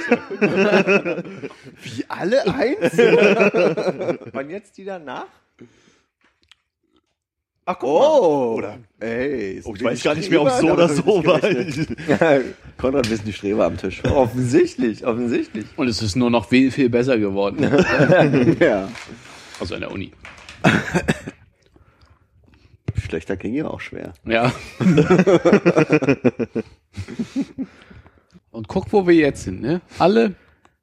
Wie 1.84 2.06
alle 2.08 2.44
eins? 2.54 2.98
Und 4.34 4.50
jetzt 4.50 4.78
die 4.80 4.84
danach? 4.86 5.28
Ach, 7.66 7.78
guck 7.80 7.90
Oh, 7.90 8.56
Oder- 8.58 8.78
ey, 9.00 9.62
Oh, 9.64 9.74
ich 9.76 9.84
weiß 9.84 10.04
gar 10.04 10.16
nicht 10.16 10.30
mehr, 10.30 10.42
ob 10.42 10.48
es 10.50 10.60
so 10.60 10.72
oder 10.72 10.90
so 10.90 11.06
war. 11.26 11.40
Konrad, 12.78 13.10
wir 13.10 13.16
sind 13.18 13.26
die 13.28 13.32
Streber 13.34 13.66
am 13.66 13.78
Tisch. 13.78 14.04
offensichtlich, 14.04 15.06
offensichtlich. 15.06 15.66
Und 15.78 15.88
es 15.88 16.02
ist 16.02 16.16
nur 16.18 16.30
noch 16.30 16.50
viel, 16.50 16.72
viel 16.72 16.90
besser 16.90 17.18
geworden. 17.18 17.64
ja. 18.60 18.90
Also 19.60 19.76
an 19.76 19.82
der 19.82 19.92
Uni. 19.92 20.12
Schlechter 22.96 23.38
ging 23.38 23.54
ja 23.54 23.68
auch 23.68 23.80
schwer. 23.80 24.14
Ja. 24.26 24.52
Und 28.52 28.68
guck, 28.68 28.92
wo 28.94 29.08
wir 29.08 29.16
jetzt 29.16 29.44
sind, 29.44 29.62
ne? 29.62 29.82
Alle 30.00 30.36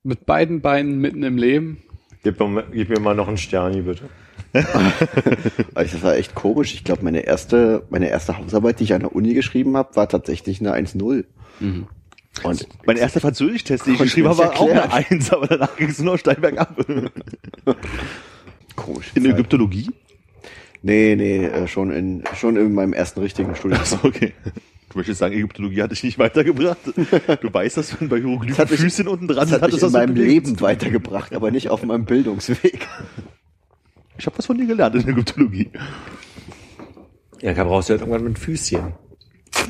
mit 0.02 0.26
beiden 0.26 0.60
Beinen 0.60 0.98
mitten 1.00 1.22
im 1.22 1.36
Leben. 1.36 1.82
Gib 2.22 2.38
mir, 2.40 2.48
mal- 2.48 2.66
gib 2.72 2.88
mir 2.88 3.00
mal 3.00 3.14
noch 3.14 3.28
einen 3.28 3.36
Sterni, 3.38 3.82
bitte. 3.82 4.04
Also 5.74 5.96
das 5.96 6.02
war 6.02 6.16
echt 6.16 6.34
komisch. 6.34 6.74
Ich 6.74 6.84
glaube, 6.84 7.04
meine 7.04 7.20
erste, 7.20 7.84
meine 7.90 8.08
erste 8.08 8.36
Hausarbeit, 8.38 8.80
die 8.80 8.84
ich 8.84 8.94
an 8.94 9.00
der 9.00 9.14
Uni 9.14 9.34
geschrieben 9.34 9.76
habe, 9.76 9.94
war 9.96 10.08
tatsächlich 10.08 10.60
eine 10.60 10.74
1-0. 10.74 11.24
Und 12.42 12.68
Mein 12.86 12.96
erster 12.96 13.20
Französisch-Test, 13.20 13.86
den 13.86 13.94
ich 13.94 14.00
geschrieben 14.00 14.28
habe, 14.28 14.38
war 14.38 14.50
nicht 14.50 14.60
auch 14.60 14.70
eine 14.70 14.80
erklären. 14.80 15.04
Eins, 15.10 15.32
aber 15.32 15.46
danach 15.46 15.76
ging 15.76 15.90
es 15.90 15.98
nur 15.98 16.14
noch 16.14 16.18
steil 16.18 16.36
bergab. 16.36 16.76
komisch. 18.76 19.10
In 19.14 19.26
Ägyptologie? 19.26 19.90
Nee, 20.82 21.14
nee, 21.16 21.44
äh, 21.44 21.68
schon 21.68 21.90
in, 21.92 22.24
schon 22.34 22.56
in 22.56 22.72
meinem 22.72 22.94
ersten 22.94 23.20
richtigen 23.20 23.54
Studium. 23.54 23.80
Achso, 23.80 23.98
okay. 24.02 24.32
Du 24.90 24.98
möchtest 24.98 25.20
sagen, 25.20 25.34
Ägyptologie 25.34 25.82
hat 25.82 25.92
dich 25.92 26.02
nicht 26.02 26.18
weitergebracht. 26.18 26.78
Du 27.42 27.52
weißt, 27.52 27.76
dass 27.76 28.00
wenn 28.00 28.08
bei 28.08 28.16
Hieroglyphen 28.18 28.58
hat 28.58 28.70
Füßchen 28.70 29.06
unten 29.06 29.28
dran 29.28 29.36
Das 29.36 29.50
sind, 29.50 29.62
hat 29.62 29.72
mich 29.72 29.82
in 29.82 29.92
meinem. 29.92 30.16
Leben 30.16 30.60
weitergebracht, 30.60 31.32
aber 31.34 31.50
nicht 31.50 31.68
auf 31.68 31.82
meinem 31.84 32.06
Bildungsweg. 32.06 32.88
Ich 34.20 34.26
habe 34.26 34.36
was 34.36 34.44
von 34.44 34.58
dir 34.58 34.66
gelernt 34.66 34.94
in 34.94 35.08
Ägyptologie. 35.08 35.70
Ja, 37.40 37.54
da 37.54 37.64
brauchst 37.64 37.88
du 37.88 37.92
halt 37.92 38.02
irgendwann 38.02 38.24
mit 38.24 38.38
Füßchen. 38.38 38.92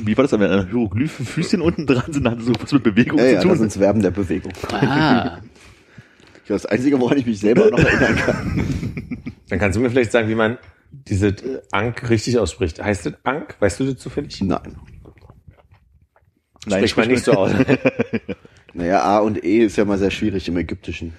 Wie 0.03 0.17
war 0.17 0.25
das, 0.25 0.33
wenn 0.33 0.43
an 0.43 0.67
Hieroglyphen 0.67 1.25
Füßchen 1.25 1.61
unten 1.61 1.87
dran 1.87 2.11
sind, 2.11 2.29
hat 2.29 2.37
das 2.37 2.47
so 2.47 2.53
was 2.59 2.69
mit 2.73 2.83
Bewegung 2.83 3.17
Ja, 3.17 3.23
zu 3.23 3.29
ja, 3.29 3.35
das 3.35 3.43
tun? 3.43 3.57
sind 3.57 3.73
Verben 3.73 4.01
der 4.01 4.11
Bewegung. 4.11 4.51
Ah. 4.69 5.39
Das 6.47 6.65
Einzige, 6.65 6.99
woran 6.99 7.17
ich 7.17 7.25
mich 7.25 7.39
selber 7.39 7.69
noch 7.69 7.79
erinnern 7.79 8.15
kann. 8.17 9.17
Dann 9.47 9.59
kannst 9.59 9.77
du 9.77 9.81
mir 9.81 9.89
vielleicht 9.89 10.11
sagen, 10.11 10.27
wie 10.27 10.35
man 10.35 10.57
diese 10.91 11.63
Ank 11.71 12.09
richtig 12.09 12.37
ausspricht. 12.37 12.83
Heißt 12.83 13.05
das 13.05 13.13
Ank? 13.23 13.55
Weißt 13.61 13.79
du 13.79 13.85
das 13.85 13.95
zufällig? 14.01 14.41
Nein. 14.41 14.75
Nein, 16.65 16.79
Spricht 16.79 16.97
man 16.97 17.07
nicht 17.07 17.23
so 17.23 17.33
aus. 17.33 17.51
Naja, 18.73 19.01
A 19.01 19.19
und 19.19 19.41
E 19.45 19.59
ist 19.59 19.77
ja 19.77 19.85
mal 19.85 19.97
sehr 19.97 20.11
schwierig 20.11 20.45
im 20.49 20.57
Ägyptischen. 20.57 21.13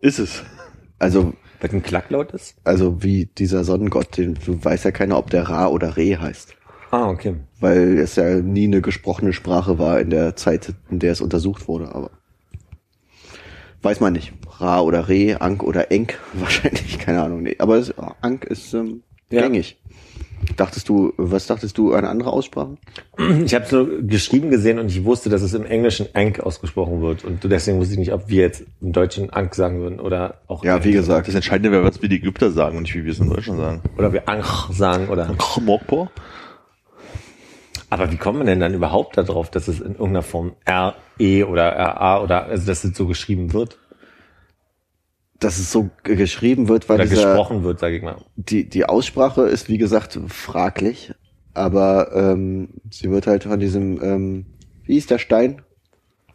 Ist 0.00 0.18
es. 0.18 0.42
Also, 0.98 1.34
Weil 1.64 1.78
ein 1.78 1.82
Klacklaut 1.82 2.32
ist? 2.32 2.56
also 2.64 3.02
wie 3.02 3.24
dieser 3.24 3.64
Sonnengott, 3.64 4.18
den 4.18 4.34
du 4.44 4.62
weiß 4.62 4.84
ja 4.84 4.90
keiner, 4.90 5.16
ob 5.16 5.30
der 5.30 5.44
Ra 5.48 5.68
oder 5.68 5.96
Re 5.96 6.20
heißt. 6.20 6.54
Ah, 6.90 7.08
okay. 7.08 7.36
Weil 7.58 7.96
es 7.98 8.16
ja 8.16 8.36
nie 8.36 8.64
eine 8.64 8.82
gesprochene 8.82 9.32
Sprache 9.32 9.78
war 9.78 9.98
in 9.98 10.10
der 10.10 10.36
Zeit, 10.36 10.74
in 10.90 10.98
der 10.98 11.12
es 11.12 11.22
untersucht 11.22 11.66
wurde, 11.66 11.94
aber 11.94 12.10
weiß 13.82 14.00
man 14.00 14.12
nicht. 14.12 14.32
Ra 14.58 14.80
oder 14.82 15.08
Re, 15.08 15.40
Ank 15.40 15.62
oder 15.62 15.90
Enk, 15.90 16.18
wahrscheinlich, 16.34 16.98
keine 16.98 17.22
Ahnung. 17.22 17.42
Nee, 17.42 17.56
aber 17.58 17.76
es, 17.76 17.94
Ank 18.20 18.44
ist 18.44 18.74
ähm, 18.74 19.02
Ja. 19.30 19.40
gängig. 19.40 19.78
Dachtest 20.56 20.88
du, 20.90 21.12
was 21.16 21.46
dachtest 21.46 21.78
du 21.78 21.94
an 21.94 22.04
andere 22.04 22.30
Aussprachen? 22.30 22.76
Ich 23.44 23.54
habe 23.54 23.64
so 23.66 23.88
geschrieben 24.02 24.50
gesehen 24.50 24.78
und 24.78 24.88
ich 24.88 25.04
wusste, 25.04 25.30
dass 25.30 25.40
es 25.42 25.54
im 25.54 25.64
Englischen 25.64 26.06
Ank 26.12 26.38
ausgesprochen 26.40 27.00
wird. 27.00 27.24
Und 27.24 27.42
deswegen 27.44 27.78
wusste 27.78 27.94
ich 27.94 27.98
nicht, 27.98 28.12
ob 28.12 28.28
wir 28.28 28.42
jetzt 28.42 28.64
im 28.82 28.92
Deutschen 28.92 29.30
Ank 29.30 29.54
sagen 29.54 29.80
würden 29.80 30.00
oder 30.00 30.40
auch 30.46 30.62
Ja, 30.62 30.74
Ank. 30.76 30.84
wie 30.84 30.92
gesagt, 30.92 31.28
Das 31.28 31.34
Entscheidende 31.34 31.72
wäre, 31.72 31.82
was 31.84 32.02
wir 32.02 32.08
die 32.10 32.16
Ägypter 32.16 32.50
sagen 32.50 32.76
und 32.76 32.82
nicht, 32.82 32.94
wie 32.94 33.04
wir 33.04 33.12
es 33.12 33.18
in 33.20 33.30
Deutschland 33.30 33.58
sagen. 33.58 33.80
Oder 33.96 34.12
wir 34.12 34.28
Ank 34.28 34.44
sagen 34.70 35.08
oder. 35.08 35.34
Mokpo? 35.62 36.08
Aber 37.90 38.10
wie 38.10 38.16
kommt 38.16 38.38
man 38.38 38.46
denn 38.46 38.60
dann 38.60 38.74
überhaupt 38.74 39.16
darauf, 39.16 39.50
dass 39.50 39.68
es 39.68 39.78
in 39.80 39.92
irgendeiner 39.92 40.22
Form 40.22 40.52
R, 40.64 40.94
E 41.18 41.44
oder 41.44 41.64
RA 41.76 42.22
oder 42.22 42.46
also 42.46 42.66
dass 42.66 42.82
es 42.84 42.96
so 42.96 43.06
geschrieben 43.06 43.52
wird 43.52 43.78
dass 45.44 45.58
es 45.58 45.70
so 45.70 45.90
geschrieben 46.02 46.68
wird, 46.68 46.88
weil 46.88 46.96
oder 46.96 47.06
dieser, 47.06 47.28
gesprochen 47.28 47.62
wird, 47.62 47.78
sage 47.78 47.96
ich 47.96 48.02
mal. 48.02 48.16
die, 48.36 48.68
die 48.68 48.86
Aussprache 48.86 49.42
ist, 49.42 49.68
wie 49.68 49.78
gesagt, 49.78 50.18
fraglich, 50.28 51.12
aber 51.52 52.10
ähm, 52.14 52.68
sie 52.90 53.10
wird 53.10 53.26
halt 53.26 53.44
von 53.44 53.60
diesem, 53.60 54.02
ähm, 54.02 54.46
wie 54.84 54.96
ist 54.96 55.10
der 55.10 55.18
Stein? 55.18 55.62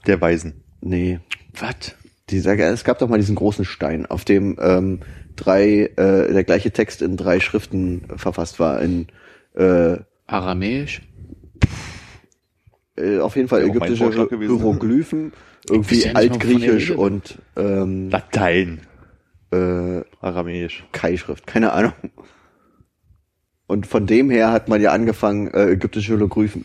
Der 0.07 0.21
Weisen. 0.21 0.63
Nee, 0.81 1.19
Was? 1.59 1.95
es 2.31 2.83
gab 2.83 2.99
doch 2.99 3.09
mal 3.09 3.17
diesen 3.17 3.35
großen 3.35 3.65
Stein, 3.65 4.05
auf 4.05 4.23
dem 4.23 4.57
ähm, 4.61 4.99
drei, 5.35 5.91
äh, 5.95 6.31
der 6.31 6.43
gleiche 6.43 6.71
Text 6.71 7.01
in 7.01 7.17
drei 7.17 7.39
Schriften 7.39 8.03
verfasst 8.15 8.59
war, 8.59 8.81
in 8.81 9.07
äh, 9.55 9.97
Aramäisch? 10.27 11.01
äh, 12.99 13.19
auf 13.19 13.35
jeden 13.35 13.47
Fall 13.47 13.63
ägyptische. 13.63 14.11
Hieroglyphen, 14.11 15.33
irgendwie 15.69 16.09
altgriechisch 16.09 16.91
und 16.91 17.39
ähm, 17.55 18.09
Latein. 18.09 18.81
Äh, 19.51 20.01
Aramäisch. 20.21 20.85
Kai-Schrift, 20.91 21.47
keine 21.47 21.73
Ahnung. 21.73 21.93
Und 23.67 23.85
von 23.85 24.07
dem 24.07 24.29
her 24.31 24.51
hat 24.51 24.67
man 24.67 24.81
ja 24.81 24.91
angefangen, 24.91 25.47
äh, 25.53 25.69
ägyptische 25.71 26.13
Hieroglyphen, 26.15 26.63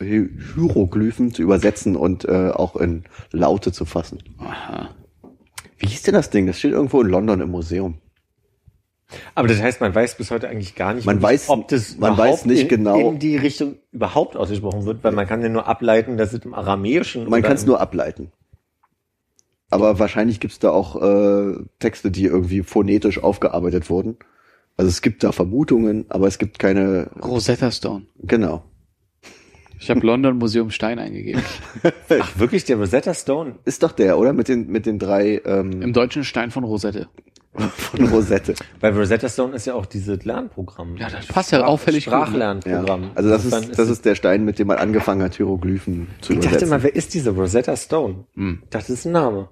Hieroglyphen 0.55 1.33
zu 1.33 1.43
übersetzen 1.43 1.95
und 1.95 2.25
äh, 2.25 2.49
auch 2.49 2.75
in 2.75 3.03
Laute 3.31 3.71
zu 3.71 3.85
fassen. 3.85 4.23
Aha. 4.39 4.89
Wie 5.77 5.87
hieß 5.87 6.01
denn 6.03 6.15
das 6.15 6.31
Ding? 6.31 6.47
Das 6.47 6.57
steht 6.57 6.71
irgendwo 6.71 7.01
in 7.01 7.07
London 7.07 7.41
im 7.41 7.51
Museum. 7.51 7.99
Aber 9.35 9.47
das 9.47 9.61
heißt, 9.61 9.81
man 9.81 9.93
weiß 9.93 10.17
bis 10.17 10.31
heute 10.31 10.49
eigentlich 10.49 10.73
gar 10.73 10.95
nicht, 10.95 11.05
Man 11.05 11.21
weiß- 11.21 11.47
ob 11.49 11.67
das 11.67 11.95
man 11.97 12.13
überhaupt 12.15 12.31
weiß 12.39 12.45
nicht 12.45 12.63
in, 12.63 12.67
genau- 12.69 13.11
in 13.11 13.19
die 13.19 13.37
Richtung 13.37 13.75
überhaupt 13.91 14.35
ausgesprochen 14.35 14.85
wird, 14.85 15.03
weil 15.03 15.11
man 15.11 15.27
kann 15.27 15.43
ja 15.43 15.49
nur 15.49 15.67
ableiten, 15.67 16.17
dass 16.17 16.33
es 16.33 16.43
im 16.43 16.55
Aramäischen 16.55 17.29
Man 17.29 17.43
kann 17.43 17.53
es 17.53 17.67
nur 17.67 17.79
ableiten. 17.79 18.31
Aber 19.69 19.99
wahrscheinlich 19.99 20.39
gibt's 20.39 20.59
da 20.59 20.69
auch 20.69 21.01
äh, 21.01 21.55
Texte, 21.79 22.11
die 22.11 22.25
irgendwie 22.25 22.61
phonetisch 22.63 23.21
aufgearbeitet 23.21 23.89
wurden. 23.89 24.17
Also 24.77 24.89
es 24.89 25.01
gibt 25.01 25.23
da 25.23 25.31
Vermutungen, 25.31 26.05
aber 26.09 26.27
es 26.27 26.37
gibt 26.37 26.59
keine. 26.59 27.09
Rosetta 27.21 27.71
Stone. 27.71 28.05
Genau. 28.19 28.63
Ich 29.79 29.89
habe 29.89 30.05
London 30.05 30.37
Museum 30.37 30.69
Stein 30.69 30.99
eingegeben. 30.99 31.41
Ach 32.09 32.39
wirklich, 32.39 32.63
der 32.63 32.77
Rosetta 32.77 33.13
Stone. 33.13 33.59
Ist 33.65 33.83
doch 33.83 33.91
der, 33.91 34.17
oder? 34.17 34.33
Mit 34.33 34.47
den 34.47 34.67
mit 34.67 34.85
den 34.85 34.99
drei 34.99 35.41
ähm, 35.45 35.81
Im 35.81 35.93
deutschen 35.93 36.23
Stein 36.23 36.51
von 36.51 36.63
Rosette. 36.63 37.09
Von 37.57 38.07
Rosette. 38.07 38.55
Weil 38.79 38.93
Rosetta 38.97 39.29
Stone 39.29 39.55
ist 39.55 39.65
ja 39.65 39.73
auch 39.75 39.85
dieses 39.85 40.23
Lernprogramm. 40.25 40.97
Ja, 40.97 41.09
das 41.09 41.25
passt 41.27 41.51
ja 41.51 41.63
auffällig 41.65 42.05
ne? 42.07 42.11
Ja. 42.13 42.19
Sprachlernprogramm. 42.25 43.11
Also 43.15 43.29
das 43.29 43.45
Insofern 43.45 43.69
ist 43.69 43.79
das 43.79 43.89
ist 43.89 44.05
der 44.05 44.15
Stein, 44.15 44.45
mit 44.45 44.59
dem 44.59 44.67
man 44.67 44.77
angefangen 44.77 45.21
hat, 45.23 45.35
Hieroglyphen 45.35 46.07
zu 46.21 46.33
Ich 46.33 46.39
dachte 46.39 46.49
übersetzen. 46.49 46.69
mal, 46.69 46.83
wer 46.83 46.95
ist 46.95 47.13
diese 47.13 47.31
Rosetta 47.31 47.75
Stone? 47.75 48.25
Hm. 48.35 48.59
Ich 48.63 48.69
dachte, 48.69 48.87
das 48.87 48.99
ist 48.99 49.05
ein 49.05 49.11
Name. 49.13 49.49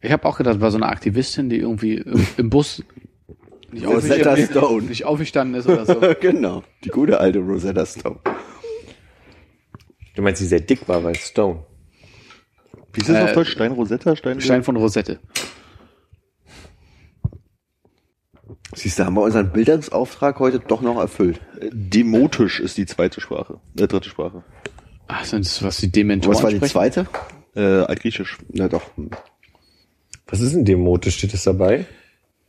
Ich 0.00 0.12
habe 0.12 0.24
auch 0.26 0.36
gedacht, 0.36 0.60
war 0.60 0.70
so 0.70 0.76
eine 0.78 0.86
Aktivistin, 0.86 1.48
die 1.48 1.58
irgendwie 1.58 1.94
im, 1.96 2.26
im 2.36 2.50
Bus 2.50 2.82
nicht, 3.72 3.86
Rosetta 3.86 4.32
aufge- 4.34 4.50
Stone. 4.50 4.82
nicht 4.82 5.04
aufgestanden 5.04 5.58
ist 5.60 5.66
oder 5.68 5.86
so. 5.86 6.00
genau. 6.20 6.62
Die 6.84 6.90
gute 6.90 7.20
alte 7.20 7.38
Rosetta 7.40 7.84
Stone. 7.86 8.20
Du 10.14 10.22
meinst, 10.22 10.40
die 10.40 10.46
sehr 10.46 10.60
dick 10.60 10.86
war, 10.88 11.02
weil 11.02 11.14
Stone. 11.16 11.64
Wie 12.92 13.00
ist 13.00 13.08
das 13.10 13.16
Äh, 13.16 13.22
auf 13.24 13.32
Deutsch? 13.32 13.50
Stein 13.50 13.72
Rosetta? 13.72 14.14
Stein, 14.14 14.40
Stein 14.40 14.62
von 14.62 14.76
Rosette. 14.76 15.18
Siehst 18.74 18.98
du, 18.98 19.04
haben 19.04 19.14
wir 19.14 19.22
unseren 19.22 19.50
Bildungsauftrag 19.50 20.38
heute 20.40 20.58
doch 20.58 20.80
noch 20.82 20.98
erfüllt. 20.98 21.40
Demotisch 21.72 22.60
ist 22.60 22.76
die 22.76 22.86
zweite 22.86 23.20
Sprache. 23.20 23.60
Äh, 23.78 23.86
dritte 23.86 24.08
Sprache. 24.08 24.42
Ach, 25.06 25.24
sind 25.24 25.44
das 25.44 25.62
was 25.62 25.78
die 25.78 25.90
Dementoren 25.90 26.34
Was 26.34 26.42
war 26.42 26.50
die 26.50 26.56
sprechen? 26.56 26.72
zweite? 26.72 27.06
Äh, 27.54 27.60
Altgriechisch. 27.84 28.38
Na 28.52 28.68
doch. 28.68 28.82
Was 30.26 30.40
ist 30.40 30.54
ein 30.54 30.64
Demote? 30.64 31.10
Steht 31.10 31.32
das 31.32 31.44
dabei? 31.44 31.86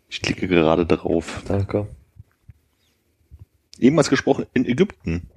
Ich 0.10 0.22
klicke 0.22 0.48
gerade 0.48 0.86
darauf. 0.86 1.44
Danke. 1.48 1.88
Ebenfalls 3.80 4.10
gesprochen 4.10 4.46
in 4.54 4.66
Ägypten. 4.66 5.30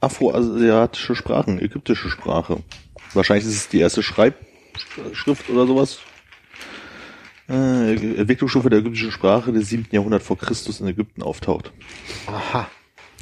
Afroasiatische 0.00 1.14
Sprachen, 1.14 1.58
ägyptische 1.60 2.10
Sprache. 2.10 2.58
Wahrscheinlich 3.14 3.46
ist 3.46 3.54
es 3.54 3.68
die 3.68 3.78
erste 3.78 4.02
Schreibschrift 4.02 5.48
oder 5.48 5.66
sowas. 5.66 6.00
Äh, 7.48 7.94
Entwicklungsstufe 8.18 8.70
der 8.70 8.78
ägyptischen 8.80 9.10
Sprache 9.10 9.52
des 9.52 9.68
7. 9.68 9.86
Jahrhundert 9.90 10.22
vor 10.22 10.38
Christus 10.38 10.80
in 10.80 10.86
Ägypten 10.86 11.22
auftaucht. 11.22 11.72
Aha. 12.26 12.68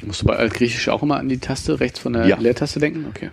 Musst 0.05 0.21
du 0.21 0.25
bei 0.25 0.35
Altgriechisch 0.35 0.89
auch 0.89 1.03
immer 1.03 1.17
an 1.17 1.29
die 1.29 1.37
Taste 1.39 1.79
rechts 1.79 1.99
von 1.99 2.13
der 2.13 2.25
Ja. 2.27 2.37
Leertaste 2.37 2.79
denken? 2.79 3.05
Okay. 3.09 3.29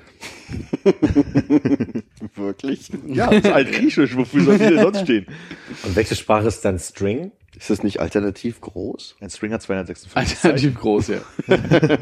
Wirklich? 2.36 2.90
Ja, 3.06 3.26
das 3.28 3.44
ist 3.44 3.52
Altgriechisch. 3.52 4.16
Wofür 4.16 4.42
soll 4.44 4.58
die 4.58 4.64
denn 4.64 4.80
sonst 4.80 5.00
stehen? 5.02 5.26
Und 5.84 5.96
welche 5.96 6.14
Sprache 6.16 6.46
ist 6.48 6.64
dann 6.64 6.78
String? 6.78 7.32
Ist 7.56 7.70
das 7.70 7.82
nicht 7.82 8.00
alternativ 8.00 8.60
groß? 8.60 9.16
Ein 9.20 9.30
String 9.30 9.52
hat 9.52 9.62
256 9.62 10.12
Zeichen. 10.12 10.46
Alternativ 10.46 10.80
groß, 10.80 11.08
ja. 11.08 11.20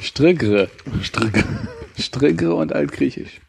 Strickre. 0.00 0.68
Strickre. 1.02 1.44
Strickre 1.98 2.54
und 2.54 2.72
Altgriechisch. 2.72 3.40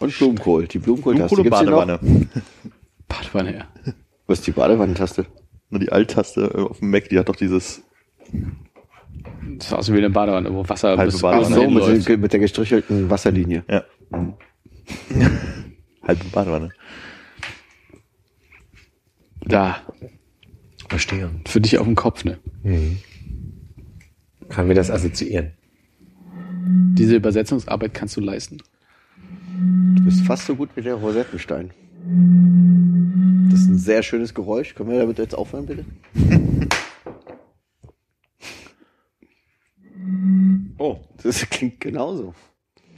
Und 0.00 0.16
Blumenkohl. 0.16 0.66
Die 0.66 0.78
Blumenkohl-Taste. 0.78 1.36
Blumenkohl 1.36 1.72
und? 1.72 1.86
Badewanne. 1.86 2.28
Badewanne, 3.08 3.54
ja. 3.54 3.68
Was 4.26 4.38
ist 4.38 4.46
die 4.46 4.52
Badewannentaste? 4.52 5.26
Nur 5.68 5.80
die 5.80 5.92
Alt-Taste 5.92 6.52
äh, 6.54 6.60
auf 6.60 6.78
dem 6.78 6.90
Mac, 6.90 7.08
die 7.08 7.18
hat 7.18 7.28
doch 7.28 7.36
dieses 7.36 7.82
Das 9.58 9.68
sah 9.68 9.76
aus 9.76 9.92
wie 9.92 9.98
eine 9.98 10.10
Badewanne, 10.10 10.52
wo 10.52 10.68
Wasser 10.68 10.96
Halbe 10.96 11.12
bis 11.12 11.20
Badewanne. 11.20 11.54
So, 11.54 11.70
mit, 11.70 12.08
den, 12.08 12.20
mit 12.20 12.32
der 12.32 12.40
gestrichelten 12.40 13.10
Wasserlinie. 13.10 13.62
Ja. 13.68 13.84
Halbe 16.02 16.24
Badewanne. 16.32 16.70
Da. 19.42 19.80
Verstehe. 20.88 21.30
Für 21.46 21.60
dich 21.60 21.78
auf 21.78 21.86
dem 21.86 21.94
Kopf, 21.94 22.24
ne? 22.24 22.38
Kann 24.48 24.66
mir 24.66 24.74
das 24.74 24.90
assoziieren? 24.90 25.52
Diese 26.94 27.16
Übersetzungsarbeit 27.16 27.94
kannst 27.94 28.16
du 28.16 28.20
leisten. 28.20 28.58
Du 29.96 30.04
bist 30.04 30.22
fast 30.22 30.46
so 30.46 30.54
gut 30.54 30.70
wie 30.74 30.82
der 30.82 30.94
Rosettenstein. 30.94 31.70
Das 33.50 33.60
ist 33.60 33.68
ein 33.68 33.78
sehr 33.78 34.02
schönes 34.02 34.34
Geräusch. 34.34 34.74
Können 34.74 34.90
wir 34.90 34.98
damit 34.98 35.18
jetzt 35.18 35.34
aufhören, 35.34 35.66
bitte? 35.66 35.84
Oh. 40.78 40.96
Das 41.22 41.48
klingt 41.50 41.78
genauso. 41.80 42.34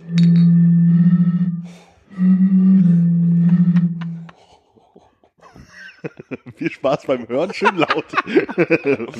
Viel 6.56 6.70
Spaß 6.70 7.06
beim 7.06 7.28
Hören, 7.28 7.52
schön 7.52 7.76
laut. 7.76 8.04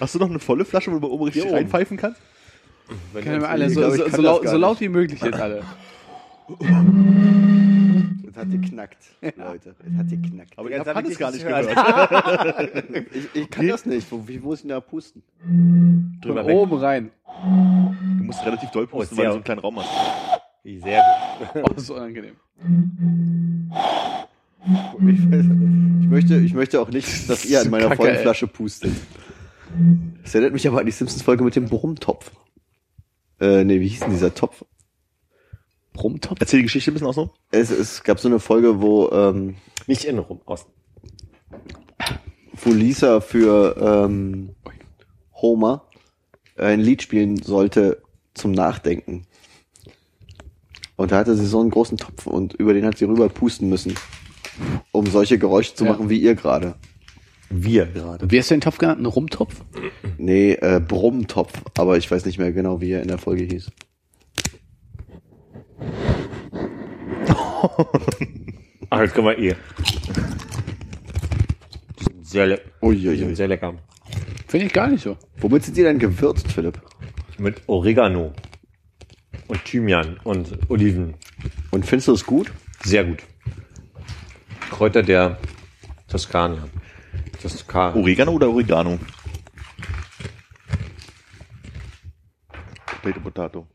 Hast 0.00 0.14
du 0.14 0.18
noch 0.18 0.30
eine 0.30 0.38
volle 0.38 0.64
Flasche, 0.64 0.92
wo 0.92 0.98
du 0.98 1.08
oben 1.08 1.24
richtig 1.24 1.50
reinpfeifen 1.50 1.96
kannst? 1.96 2.20
Können 3.14 3.40
wir 3.40 3.48
alle 3.48 3.66
Ich 3.66 3.74
so, 3.74 3.90
so, 3.90 4.04
kann 4.04 4.12
so, 4.12 4.22
laut, 4.22 4.48
so 4.48 4.56
laut 4.56 4.80
wie 4.80 4.88
möglich 4.88 5.20
jetzt 5.22 5.40
alle. 5.40 5.62
Es 8.28 8.36
hat 8.36 8.50
geknackt, 8.50 8.98
Leute. 9.36 9.74
Es 9.90 9.96
hat 9.98 10.08
geknackt. 10.08 10.58
Aber 10.58 10.70
Jetzt 10.70 10.82
ich 10.82 10.88
hab 10.88 10.96
habe 10.96 11.08
es 11.08 11.18
gar 11.18 11.30
nicht 11.32 11.46
gehört. 11.46 13.06
Ich, 13.12 13.42
ich 13.42 13.50
kann 13.50 13.66
das 13.68 13.86
nicht. 13.86 14.10
Wo, 14.12 14.26
wie 14.28 14.38
muss 14.38 14.56
ich 14.58 14.62
denn 14.62 14.68
da 14.70 14.80
pusten? 14.80 15.22
Von 15.40 16.18
Drüber 16.22 16.46
weg. 16.46 16.54
oben 16.56 16.76
rein. 16.76 17.10
Du 17.24 18.24
musst 18.24 18.44
relativ 18.44 18.70
doll 18.70 18.86
pusten, 18.86 19.16
Oh, 19.16 19.18
weil 19.18 19.26
du 19.26 19.30
so 19.32 19.36
einen 19.36 19.44
kleinen 19.44 19.60
Raum 19.60 19.78
hast. 19.78 19.90
Sehr 20.64 21.02
gut. 21.02 21.48
Oh, 21.64 21.68
das 21.74 21.82
ist 21.84 21.90
unangenehm. 21.90 22.36
Ich, 25.08 25.18
ich, 25.20 26.08
möchte, 26.08 26.36
ich 26.38 26.54
möchte 26.54 26.80
auch 26.80 26.88
nicht, 26.88 27.28
dass 27.30 27.44
ihr 27.44 27.60
an 27.60 27.70
meiner 27.70 27.84
Kacke, 27.88 27.96
vollen. 27.96 28.18
Flasche 28.18 28.46
pustet. 28.46 28.92
Das 30.22 30.34
erinnert 30.34 30.52
mich 30.54 30.66
aber 30.66 30.80
an 30.80 30.86
die 30.86 30.92
Simpsons-Folge 30.92 31.44
mit 31.44 31.54
dem 31.56 31.66
Brummtopf. 31.66 32.32
Äh, 33.40 33.64
nee, 33.64 33.80
wie 33.80 33.88
hieß 33.88 34.00
denn 34.00 34.10
dieser 34.10 34.34
Topf? 34.34 34.64
Brummtopf? 35.96 36.36
Erzähl 36.40 36.60
die 36.60 36.64
Geschichte 36.64 36.90
ein 36.90 36.94
bisschen 36.94 37.08
aus 37.08 37.16
noch. 37.16 37.34
Es, 37.50 37.70
es 37.70 38.02
gab 38.04 38.20
so 38.20 38.28
eine 38.28 38.38
Folge, 38.38 38.80
wo, 38.80 39.10
ähm, 39.10 39.56
Nicht 39.86 40.04
innen 40.04 40.20
rum, 40.20 40.40
außen. 40.46 40.68
wo 42.62 42.70
Lisa 42.72 43.20
für 43.20 43.76
ähm, 44.06 44.50
Homer 45.34 45.88
ein 46.56 46.80
Lied 46.80 47.02
spielen 47.02 47.36
sollte 47.42 48.02
zum 48.34 48.52
Nachdenken. 48.52 49.26
Und 50.96 51.12
da 51.12 51.18
hatte 51.18 51.36
sie 51.36 51.46
so 51.46 51.60
einen 51.60 51.70
großen 51.70 51.98
Topf 51.98 52.26
und 52.26 52.54
über 52.54 52.72
den 52.72 52.86
hat 52.86 52.96
sie 52.96 53.04
rüber 53.04 53.28
pusten 53.28 53.68
müssen, 53.68 53.94
um 54.92 55.06
solche 55.06 55.38
Geräusche 55.38 55.74
zu 55.74 55.84
Ja. 55.84 55.92
machen 55.92 56.08
wie 56.08 56.18
ihr 56.18 56.34
gerade. 56.34 56.74
Wir 57.50 57.86
gerade. 57.86 58.30
Wie 58.30 58.38
hast 58.38 58.50
du 58.50 58.54
den 58.54 58.60
Topf 58.62 58.78
genannt? 58.78 59.00
Ein 59.00 59.06
Rumtopf? 59.06 59.54
Nee, 60.18 60.52
äh, 60.54 60.80
Brummtopf, 60.80 61.52
aber 61.76 61.96
ich 61.98 62.10
weiß 62.10 62.24
nicht 62.24 62.38
mehr 62.38 62.50
genau, 62.52 62.80
wie 62.80 62.92
er 62.92 63.02
in 63.02 63.08
der 63.08 63.18
Folge 63.18 63.44
hieß. 63.44 63.70
Ach, 68.90 69.00
jetzt 69.00 69.14
können 69.14 69.26
wir 69.26 69.38
eh. 69.38 69.54
Die 71.98 72.04
sind 72.04 72.26
sehr, 72.26 72.46
le 72.46 72.56
die 72.56 72.62
Uiuiui. 72.86 73.16
sind 73.16 73.36
sehr 73.36 73.48
lecker. 73.48 73.74
Finde 74.48 74.66
ich 74.66 74.72
gar 74.72 74.88
nicht 74.88 75.02
so. 75.02 75.16
Womit 75.38 75.64
sind 75.64 75.76
die 75.76 75.82
denn 75.82 75.98
gewürzt, 75.98 76.50
Philipp? 76.52 76.80
Mit 77.38 77.62
Oregano. 77.66 78.32
Und 79.48 79.64
Thymian 79.64 80.18
und 80.24 80.58
Oliven. 80.70 81.14
Und 81.70 81.84
findest 81.86 82.08
du 82.08 82.12
es 82.12 82.24
gut? 82.24 82.52
Sehr 82.82 83.04
gut. 83.04 83.22
Kräuter 84.70 85.02
der 85.02 85.38
Toskana. 86.08 86.68
Toskana. 87.40 87.94
Oregano 87.96 88.32
oder 88.32 88.48
Oregano? 88.48 88.98
Potato, 93.02 93.20
Potato. 93.20 93.66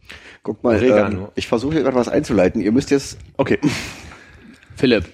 Guck 0.44 0.64
mal, 0.64 0.82
ähm, 0.84 1.28
ich 1.36 1.48
versuche 1.48 1.74
hier 1.74 1.84
gerade 1.84 1.96
was 1.98 2.08
einzuleiten. 2.08 2.62
Ihr 2.62 2.72
müsst 2.72 2.90
jetzt, 2.92 3.18
Okay. 3.38 3.60
Philipp. 4.76 5.06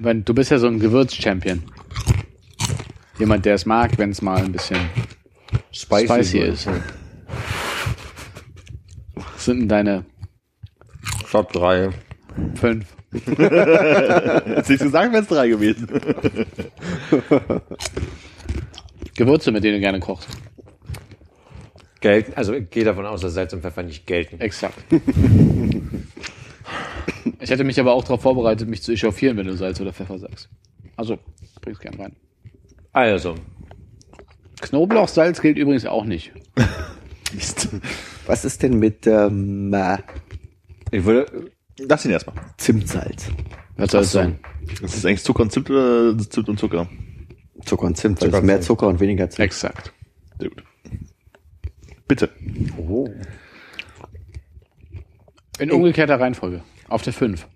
wenn, 0.00 0.24
du 0.24 0.34
bist 0.34 0.50
ja 0.50 0.58
so 0.58 0.66
ein 0.66 0.80
Gewürz-Champion. 0.80 1.62
Jemand, 3.18 3.44
der 3.44 3.54
es 3.54 3.66
mag, 3.66 3.98
wenn 3.98 4.10
es 4.10 4.22
mal 4.22 4.38
ein 4.42 4.50
bisschen 4.52 4.78
spicy, 5.70 6.38
ist. 6.38 6.66
Was 9.14 9.44
sind 9.44 9.60
denn 9.60 9.68
deine 9.68 10.04
Top 11.30 11.52
3. 11.52 11.90
Fünf. 12.56 12.86
Hättest 13.12 14.68
du 14.68 14.72
nicht 14.72 14.82
gesagt, 14.82 15.12
wäre 15.12 15.22
es 15.22 15.28
drei 15.28 15.48
gewesen. 15.48 15.86
Gewürze, 19.16 19.52
mit 19.52 19.62
denen 19.64 19.74
du 19.74 19.80
gerne 19.80 20.00
kochst. 20.00 20.28
Gelten, 22.00 22.32
also 22.34 22.54
ich 22.54 22.70
gehe 22.70 22.84
davon 22.84 23.06
aus, 23.06 23.20
dass 23.20 23.34
Salz 23.34 23.52
und 23.52 23.60
Pfeffer 23.62 23.82
nicht 23.82 24.06
gelten. 24.06 24.40
Exakt. 24.40 24.78
ich 27.40 27.50
hätte 27.50 27.64
mich 27.64 27.78
aber 27.78 27.92
auch 27.92 28.04
darauf 28.04 28.22
vorbereitet, 28.22 28.68
mich 28.68 28.82
zu 28.82 28.92
echauffieren, 28.92 29.36
wenn 29.36 29.46
du 29.46 29.56
Salz 29.56 29.80
oder 29.80 29.92
Pfeffer 29.92 30.18
sagst. 30.18 30.48
Also, 30.96 31.18
bring's 31.60 31.80
gern 31.80 31.94
rein. 31.94 32.16
Also, 32.92 33.34
Knoblauchsalz 34.60 35.40
gilt 35.40 35.58
übrigens 35.58 35.86
auch 35.86 36.04
nicht. 36.04 36.32
Was 38.26 38.44
ist 38.44 38.62
denn 38.62 38.78
mit 38.78 39.06
ähm, 39.06 39.72
äh, 39.72 39.98
ich 40.90 41.04
würde, 41.04 41.50
Lass 41.88 42.04
ihn 42.04 42.10
erstmal. 42.10 42.36
Zimtsalz? 42.56 43.28
Was 43.76 43.92
soll 43.92 44.02
es 44.02 44.12
sein? 44.12 44.38
Das 44.82 44.94
ist 44.94 45.06
eigentlich 45.06 45.24
Zucker 45.24 45.42
und 45.42 45.52
Zimt 45.52 45.70
oder 45.70 46.16
Zimt 46.18 46.48
und 46.48 46.58
Zucker? 46.58 46.88
Zucker 47.64 47.84
und 47.84 47.96
Zimt, 47.96 48.20
weil 48.20 48.28
Zucker 48.28 48.36
es 48.36 48.40
und 48.40 48.46
mehr 48.46 48.56
Zimt. 48.56 48.64
Zucker 48.64 48.86
und 48.88 49.00
weniger 49.00 49.30
Zimt. 49.30 49.40
Exakt. 49.40 49.92
Sehr 50.38 50.50
gut. 50.50 50.62
Bitte. 52.10 52.28
In 55.60 55.70
umgekehrter 55.70 56.18
Reihenfolge. 56.18 56.62
Auf 56.88 57.02
der 57.02 57.12
5. 57.12 57.46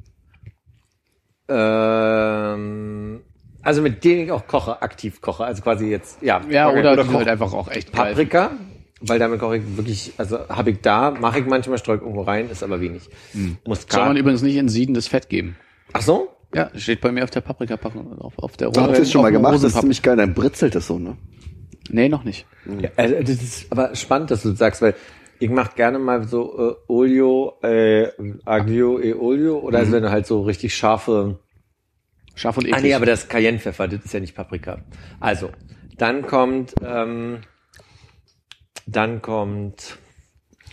ähm, 1.49 3.21
also 3.63 3.83
mit 3.83 4.05
denen 4.05 4.27
ich 4.27 4.31
auch 4.31 4.47
koche, 4.47 4.81
aktiv 4.81 5.21
koche, 5.21 5.45
also 5.45 5.61
quasi 5.61 5.87
jetzt, 5.87 6.23
ja. 6.23 6.41
Ja, 6.49 6.69
okay, 6.69 6.79
oder, 6.79 6.97
die 6.99 7.03
koche. 7.03 7.17
halt 7.17 7.29
einfach 7.29 7.53
auch 7.53 7.69
echt 7.69 7.93
geil. 7.93 8.11
Paprika, 8.11 8.53
weil 9.01 9.19
damit 9.19 9.41
koche 9.41 9.57
ich 9.57 9.77
wirklich, 9.77 10.13
also 10.19 10.49
habe 10.49 10.71
ich 10.71 10.81
da, 10.83 11.11
mache 11.11 11.41
ich 11.41 11.47
manchmal, 11.47 11.79
streue 11.79 11.97
ich 11.97 12.03
irgendwo 12.03 12.23
rein, 12.23 12.49
ist 12.49 12.63
aber 12.63 12.81
wenig. 12.81 13.03
Soll 13.33 13.43
man 13.43 13.59
Muskat. 13.67 14.17
übrigens 14.17 14.43
nicht 14.43 14.55
in 14.55 14.69
siedendes 14.69 15.09
Fett 15.09 15.29
geben. 15.29 15.57
Ach 15.93 16.03
so? 16.03 16.29
Ja, 16.55 16.71
steht 16.77 17.01
bei 17.01 17.11
mir 17.11 17.25
auf 17.25 17.31
der 17.31 17.41
Paprika-Packung. 17.41 18.21
Auf, 18.21 18.39
auf 18.39 18.57
der 18.57 18.71
Da 18.71 18.83
habt 18.83 18.99
ihr 18.99 19.03
es 19.03 19.11
schon 19.11 19.19
auf 19.19 19.25
mal 19.25 19.33
gemacht, 19.33 19.55
das 19.55 19.65
ist 19.65 19.81
ziemlich 19.81 20.01
geil, 20.01 20.17
dann 20.17 20.33
britzelt 20.33 20.77
das 20.77 20.87
so, 20.87 21.01
ne? 21.01 21.17
Nee, 21.91 22.09
noch 22.09 22.25
nicht. 22.25 22.47
Ja, 22.81 22.91
also 22.97 23.15
das 23.21 23.43
ist 23.43 23.71
aber 23.71 23.95
spannend, 23.95 24.31
dass 24.31 24.43
du 24.43 24.51
das 24.51 24.59
sagst, 24.59 24.83
weil 24.83 24.95
ich 25.39 25.51
mache 25.51 25.75
gerne 25.77 25.99
mal 25.99 26.27
so 26.27 26.77
äh, 26.89 26.93
Olio, 26.93 27.59
äh, 27.63 28.09
Aglio 28.45 29.01
e 29.01 29.15
Olio 29.15 29.59
oder 29.59 29.81
also 29.81 29.93
wenn 29.93 30.03
du 30.03 30.11
halt 30.11 30.27
so 30.27 30.43
richtig 30.43 30.75
scharfe. 30.75 31.39
Scharf 32.35 32.57
und 32.57 32.65
eklig. 32.65 32.77
Ah 32.77 32.81
nee, 32.83 32.95
aber 32.95 33.07
das 33.07 33.29
Cayennepfeffer, 33.29 33.89
das 33.89 34.05
ist 34.05 34.15
ja 34.15 34.21
nicht 34.21 34.35
Paprika. 34.35 34.79
Also, 35.21 35.51
dann 35.99 36.27
kommt, 36.27 36.75
ähm, 36.83 37.41
dann 38.87 39.23
kommt, 39.23 39.99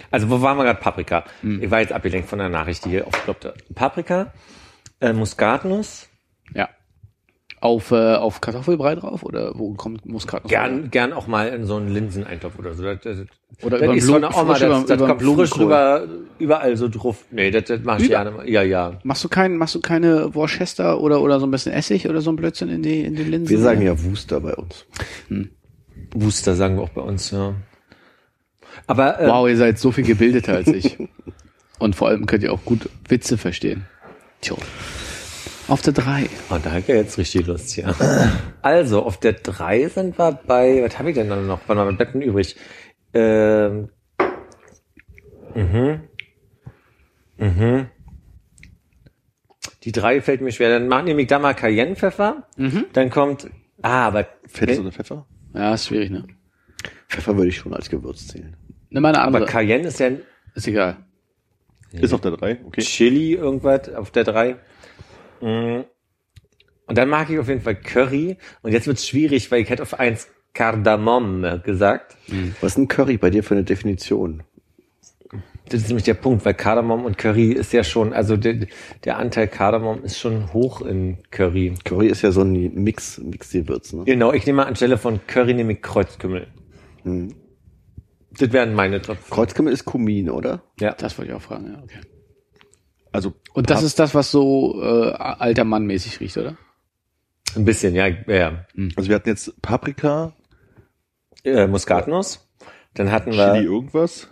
also 0.10 0.30
wo 0.30 0.42
waren 0.42 0.58
wir 0.58 0.64
gerade? 0.64 0.80
Paprika. 0.80 1.26
Ich 1.44 1.70
war 1.70 1.82
jetzt 1.82 1.94
abgelenkt 1.94 2.30
von 2.30 2.40
der 2.40 2.50
Nachricht, 2.50 2.86
die 2.86 2.90
hier 2.90 3.08
aufploppte. 3.08 3.54
Paprika, 3.76 4.34
äh, 5.00 5.14
Muskatnuss. 5.14 6.08
Auf, 7.62 7.92
äh, 7.92 8.16
auf 8.16 8.42
Kartoffelbrei 8.42 8.96
drauf? 8.96 9.22
Oder 9.24 9.52
wo 9.58 9.74
kommt 9.76 10.06
Muskat 10.08 10.44
noch? 10.44 10.50
gern, 10.50 10.90
gern 10.90 11.14
auch 11.14 11.28
mal 11.28 11.48
in 11.50 11.66
so 11.66 11.76
einen 11.76 11.90
Linseneintopf 11.94 12.58
oder 12.58 12.74
so. 12.74 12.84
Das, 12.84 13.00
das, 13.02 13.18
Oder 13.62 13.78
das 13.78 13.86
über 13.86 13.96
ist 13.96 14.06
so 14.06 14.16
eine 14.16 14.30
Oma, 14.30 14.46
frisch 14.56 14.60
das, 14.62 14.68
über- 14.80 14.88
das 14.88 14.98
über 14.98 15.08
kommt 15.08 15.22
frisch 15.22 15.60
rüber, 15.60 16.08
überall 16.40 16.76
so 16.76 16.88
drauf. 16.90 17.24
Nee, 17.30 17.52
das, 17.52 17.66
das 17.66 17.82
mach 17.84 18.00
ich 18.00 18.06
Über- 18.06 18.16
gerne 18.16 18.32
mal. 18.32 18.50
Ja, 18.50 18.64
ja. 18.64 19.00
Machst 19.04 19.24
du 19.24 19.30
kein, 19.30 19.58
machst 19.58 19.76
du 19.76 19.80
keine 19.80 20.34
Worcester 20.34 21.00
oder, 21.00 21.22
oder 21.22 21.40
so 21.40 21.46
ein 21.46 21.52
bisschen 21.52 21.72
Essig 21.72 22.10
oder 22.10 22.22
so 22.22 22.32
ein 22.32 22.36
Blödsinn 22.36 22.70
in 22.70 22.82
die, 22.82 23.02
in 23.02 23.16
die 23.16 23.24
Linsen? 23.24 23.50
Wir 23.50 23.60
sagen 23.60 23.84
ja 23.84 23.94
Wooster 24.04 24.40
bei 24.40 24.56
uns. 24.56 24.86
Booster 26.10 26.56
sagen 26.56 26.78
wir 26.78 26.84
auch 26.84 26.90
bei 26.90 27.02
uns, 27.02 27.30
ja. 27.30 27.54
Aber 28.88 29.20
äh, 29.20 29.28
Wow, 29.28 29.48
ihr 29.48 29.58
seid 29.58 29.78
so 29.78 29.92
viel 29.92 30.04
gebildeter 30.04 30.54
als 30.56 30.68
ich. 30.68 30.98
Und 31.78 31.96
vor 31.96 32.08
allem 32.08 32.26
könnt 32.26 32.42
ihr 32.42 32.54
auch 32.54 32.66
gut 32.66 32.90
Witze 33.08 33.38
verstehen. 33.38 33.86
Tjo. 34.42 34.58
Auf 35.72 35.82
der 35.82 35.94
3. 35.94 36.28
Oh, 36.50 36.58
da 36.62 36.70
hat 36.74 36.90
ja 36.90 36.96
jetzt 36.96 37.18
richtig 37.18 37.48
Lust, 37.48 37.78
ja. 37.78 37.96
Also, 38.62 39.04
auf 39.04 39.22
der 39.22 39.32
3 39.32 39.88
sind 39.88 40.20
wir 40.20 40.34
bei, 40.46 40.84
was 40.84 41.00
habe 41.00 41.12
ich 41.12 41.16
denn 41.16 41.30
dann 41.30 41.48
noch? 41.48 41.66
Mal, 41.66 41.78
was 41.78 41.96
bleibt 41.96 42.14
denn 42.14 42.22
übrig? 42.22 42.58
Ähm, 43.14 43.88
mhm. 45.56 46.02
Mhm. 47.38 47.88
Die 49.84 49.94
3 49.94 50.20
fällt 50.20 50.42
mir 50.42 50.52
schwer. 50.52 50.78
Dann 50.78 50.90
machen 50.90 51.06
nämlich 51.06 51.28
da 51.28 51.40
mal 51.40 51.54
Cayennepfeffer. 51.54 52.48
Dann 52.92 53.10
kommt, 53.10 53.50
ah, 53.82 54.08
aber 54.08 54.28
Fett 54.48 54.78
oder 54.78 54.92
Pfeffer? 54.92 55.26
Ja, 55.54 55.74
ist 55.74 55.88
schwierig, 55.88 56.10
ne? 56.10 56.28
Pfeffer 57.08 57.38
würde 57.38 57.48
ich 57.48 57.58
schon 57.58 57.74
als 57.74 57.90
Gewürz 57.90 58.28
zählen. 58.28 58.58
Nimm 58.90 59.04
mal 59.04 59.16
eine 59.16 59.20
aber 59.20 59.38
andere. 59.38 59.46
Cayenne 59.46 59.88
ist 59.88 60.02
ja 60.02 60.10
ist 60.54 60.68
egal. 60.68 60.98
Ist 61.94 62.14
auf 62.14 62.20
der 62.20 62.32
drei, 62.32 62.60
okay. 62.66 62.82
Chili 62.82 63.36
irgendwas 63.36 63.88
auf 63.94 64.12
der 64.12 64.26
3. 64.26 64.58
Und 65.42 66.98
dann 66.98 67.10
mag 67.10 67.30
ich 67.30 67.40
auf 67.40 67.48
jeden 67.48 67.62
Fall 67.62 67.76
Curry. 67.76 68.38
Und 68.62 68.72
jetzt 68.72 68.88
wird's 68.88 69.08
schwierig, 69.08 69.52
weil 69.52 69.62
ich 69.62 69.70
hätte 69.70 69.84
auf 69.84 70.00
1 70.00 70.28
Kardamom 70.54 71.62
gesagt. 71.64 72.16
Was 72.62 72.74
ist 72.74 72.78
ein 72.78 72.88
Curry 72.88 73.18
bei 73.18 73.30
dir 73.30 73.44
für 73.44 73.56
eine 73.56 73.64
Definition? 73.64 74.44
Das 75.70 75.82
ist 75.82 75.88
nämlich 75.88 76.04
der 76.04 76.16
Punkt, 76.16 76.44
weil 76.44 76.54
Kardamom 76.54 77.06
und 77.06 77.18
Curry 77.18 77.54
ist 77.54 77.72
ja 77.72 77.86
schon, 77.86 78.12
also 78.12 78.36
der, 78.36 78.68
der 79.06 79.18
Anteil 79.18 79.48
Kardamom 79.48 80.04
ist 80.04 80.20
schon 80.20 80.52
hoch 80.52 80.82
in 80.82 81.20
Curry. 81.32 81.76
Curry 81.86 82.08
ist 82.08 82.24
ja 82.24 82.32
so 82.32 82.42
ein 82.42 82.74
Mix, 82.74 83.20
Mix-Gewürz, 83.20 83.94
ne? 83.94 84.04
Genau, 84.04 84.34
ich 84.34 84.46
nehme 84.46 84.58
mal 84.58 84.66
anstelle 84.66 84.98
von 84.98 85.22
Curry 85.28 85.54
nehme 85.54 85.74
ich 85.74 85.82
Kreuzkümmel. 85.82 86.48
Hm. 87.04 87.34
Das 88.38 88.52
wären 88.52 88.74
meine 88.74 89.02
Top. 89.02 89.18
Kreuzkümmel 89.30 89.72
ist 89.72 89.86
Kumin, 89.86 90.30
oder? 90.30 90.62
Ja. 90.80 90.94
Das 90.94 91.18
wollte 91.18 91.32
ich 91.32 91.38
auch 91.38 91.42
fragen, 91.42 91.68
ja, 91.68 91.82
okay. 91.82 92.00
Also, 93.12 93.34
Und 93.54 93.70
das 93.70 93.84
ist 93.84 94.00
das, 94.00 94.16
was 94.16 94.32
so 94.32 94.82
äh, 94.82 95.12
alter 95.14 95.64
Mann 95.66 95.86
mäßig 95.86 96.20
riecht, 96.20 96.38
oder? 96.38 96.58
Ein 97.56 97.66
bisschen, 97.66 97.94
ja, 97.96 98.08
ja. 98.08 98.66
also 98.96 99.10
wir 99.10 99.16
hatten 99.16 99.30
jetzt 99.30 99.62
Paprika, 99.62 100.34
Äh, 101.44 101.68
Muskatnuss. 101.68 102.48
Dann 102.94 103.12
hatten 103.12 103.32
wir 103.34 103.54
Chili 103.54 103.68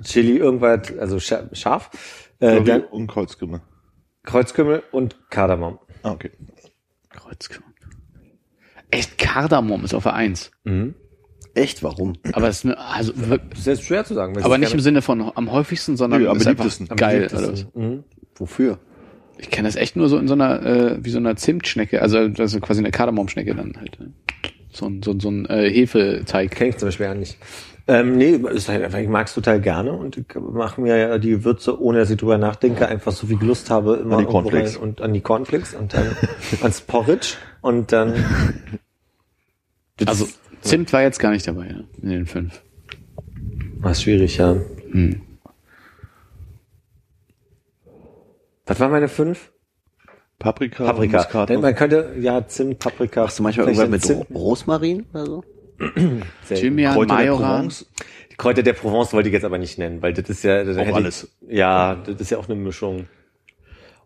Chili, 0.03 0.37
irgendwas, 0.37 0.89
irgendwas, 0.89 0.97
also 0.99 1.17
scha- 1.17 1.53
scharf. 1.55 1.89
Äh, 2.39 2.61
dann 2.63 2.83
und 2.83 3.07
Kreuzkümmel. 3.07 3.61
Kreuzkümmel 4.23 4.83
und 4.91 5.17
Kardamom. 5.29 5.79
Ah, 6.03 6.11
okay. 6.11 6.31
Kreuzkümmel. 7.09 7.67
Echt, 8.91 9.17
Kardamom 9.17 9.83
ist 9.85 9.93
auf 9.93 10.03
der 10.03 10.13
1. 10.13 10.51
Echt, 11.55 11.83
warum? 11.83 12.13
Aber 12.33 12.47
es 12.47 12.57
ist 12.59 12.65
eine, 12.65 12.77
also, 12.77 13.11
Das 13.13 13.59
ist 13.59 13.65
jetzt 13.67 13.83
schwer 13.83 14.03
zu 14.05 14.13
sagen. 14.13 14.37
aber 14.41 14.57
nicht 14.57 14.73
im 14.73 14.79
Sinne 14.79 15.01
von 15.01 15.31
am 15.35 15.51
häufigsten, 15.51 15.97
sondern 15.97 16.21
Nö, 16.21 16.29
am 16.29 16.37
ist 16.37 16.47
einfach 16.47 16.63
beliebtesten. 16.63 16.91
am 16.91 16.97
geil. 16.97 17.27
beliebtesten. 17.29 18.03
Wofür? 18.39 18.79
Ich 19.37 19.49
kenne 19.49 19.67
das 19.67 19.75
echt 19.75 19.95
nur 19.95 20.09
so 20.09 20.17
in 20.17 20.27
so 20.27 20.33
einer, 20.33 20.65
äh, 20.65 20.97
wie 21.01 21.09
so 21.11 21.17
einer 21.17 21.35
Zimtschnecke, 21.35 22.01
also 22.01 22.27
das 22.27 22.53
ist 22.53 22.61
quasi 22.61 22.79
eine 22.79 22.91
Kardamomschnecke 22.91 23.55
dann 23.55 23.73
halt. 23.77 23.99
ne? 23.99 24.11
So 24.71 24.85
ein, 24.85 25.01
so 25.01 25.11
ein, 25.11 25.19
so 25.19 25.29
ein 25.29 25.45
äh, 25.45 25.69
Hefeteig. 25.69 26.51
Kenn 26.51 26.69
ich 26.69 26.77
zum 26.77 26.87
Beispiel 26.89 27.05
ja 27.07 27.13
nicht. 27.15 27.37
Ähm, 27.87 28.17
nee, 28.17 28.31
ist 28.53 28.69
halt 28.69 28.83
einfach, 28.83 28.99
ich 28.99 29.07
mag's 29.07 29.33
total 29.33 29.59
gerne 29.59 29.93
und 29.93 30.15
ich 30.17 30.25
mache 30.39 30.79
mir 30.79 30.95
ja 30.95 31.17
die 31.17 31.43
Würze, 31.43 31.81
ohne 31.81 31.97
dass 31.99 32.11
ich 32.11 32.17
drüber 32.17 32.37
nachdenke, 32.37 32.87
einfach 32.87 33.11
so 33.11 33.25
viel 33.25 33.39
Lust 33.41 33.71
habe, 33.71 33.95
immer 33.95 34.17
An 34.17 34.25
die 34.25 34.31
Cornflakes. 34.31 34.75
rein 34.75 34.83
und 34.83 35.01
an 35.01 35.13
die 35.13 35.21
Cornflakes 35.21 35.73
und 35.73 35.93
dann 35.95 36.15
ans 36.61 36.81
Porridge 36.81 37.35
und 37.61 37.91
dann. 37.91 38.13
Also 40.05 40.29
Zimt 40.61 40.93
war 40.93 41.01
jetzt 41.01 41.19
gar 41.19 41.31
nicht 41.31 41.45
dabei, 41.47 41.65
ne? 41.65 41.83
in 42.01 42.09
den 42.09 42.25
fünf. 42.25 42.61
war 43.79 43.93
schwierig, 43.93 44.37
ja. 44.37 44.55
Hm. 44.91 45.19
Was 48.69 48.79
war 48.79 48.87
meine 48.89 49.07
fünf? 49.07 49.51
Paprika, 50.37 50.85
Paprika. 50.85 51.17
Muskat, 51.17 51.49
Denn 51.49 51.59
man 51.59 51.75
könnte, 51.75 52.15
ja, 52.19 52.47
Zimt, 52.47 52.79
Paprika. 52.79 53.23
Machst 53.23 53.39
du 53.39 53.43
manchmal 53.43 53.67
irgendwas 53.67 53.89
mit 53.89 54.03
Zimt- 54.03 54.27
Ro 54.33 54.39
Rosmarin 54.39 55.05
oder 55.11 55.25
so? 55.25 55.43
Thymian, 56.47 56.93
Kräuter 56.93 57.07
der 57.17 57.25
Majoran. 57.25 57.51
Provence. 57.55 57.85
Die 58.31 58.35
Kräuter 58.35 58.63
der 58.63 58.73
Provence 58.73 59.11
wollte 59.13 59.27
ich 59.29 59.33
jetzt 59.33 59.43
aber 59.43 59.57
nicht 59.57 59.77
nennen, 59.77 60.01
weil 60.01 60.13
das 60.13 60.29
ist 60.29 60.43
ja, 60.43 60.63
das 60.63 60.77
Auch 60.77 60.81
hätte 60.85 60.95
alles. 60.95 61.27
Ich, 61.41 61.57
ja, 61.57 61.95
das 61.95 62.21
ist 62.21 62.29
ja 62.29 62.37
auch 62.37 62.47
eine 62.47 62.55
Mischung. 62.55 63.07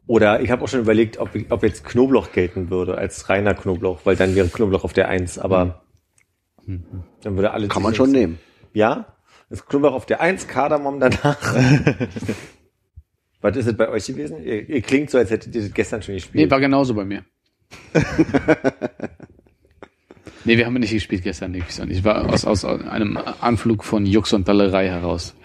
Oder 0.07 0.41
ich 0.41 0.49
habe 0.49 0.63
auch 0.63 0.67
schon 0.67 0.79
überlegt, 0.79 1.17
ob, 1.17 1.29
ob 1.49 1.63
jetzt 1.63 1.85
Knoblauch 1.85 2.31
gelten 2.31 2.69
würde 2.69 2.97
als 2.97 3.29
reiner 3.29 3.53
Knoblauch, 3.53 3.99
weil 4.05 4.15
dann 4.15 4.33
wäre 4.35 4.47
Knoblauch 4.47 4.83
auf 4.83 4.93
der 4.93 5.07
Eins, 5.09 5.37
aber 5.37 5.83
dann 6.65 7.35
würde 7.35 7.51
alles. 7.51 7.69
Kann 7.69 7.83
man 7.83 7.93
schon 7.95 8.11
nehmen. 8.11 8.39
Ja, 8.73 9.05
ist 9.49 9.67
Knoblauch 9.67 9.93
auf 9.93 10.05
der 10.05 10.19
Eins, 10.21 10.47
Kardamom 10.47 10.99
danach. 10.99 11.55
Was 13.43 13.57
ist 13.57 13.67
es 13.67 13.75
bei 13.77 13.89
euch 13.89 14.05
gewesen? 14.07 14.43
Ihr, 14.43 14.67
ihr 14.69 14.81
klingt 14.81 15.09
so, 15.09 15.17
als 15.17 15.29
hättet 15.29 15.53
ihr 15.53 15.61
das 15.63 15.73
gestern 15.73 16.01
schon 16.01 16.15
gespielt. 16.15 16.45
Nee, 16.45 16.49
war 16.49 16.59
genauso 16.61 16.93
bei 16.93 17.03
mir. 17.03 17.23
nee, 20.45 20.57
wir 20.57 20.65
haben 20.65 20.73
nicht 20.75 20.91
gespielt 20.93 21.23
gestern, 21.23 21.51
Nick. 21.51 21.65
Ich 21.89 22.03
war 22.03 22.29
aus, 22.29 22.45
aus 22.45 22.65
einem 22.65 23.17
Anflug 23.41 23.83
von 23.83 24.05
Jux 24.05 24.33
und 24.33 24.47
Dallerei 24.47 24.87
heraus. 24.87 25.35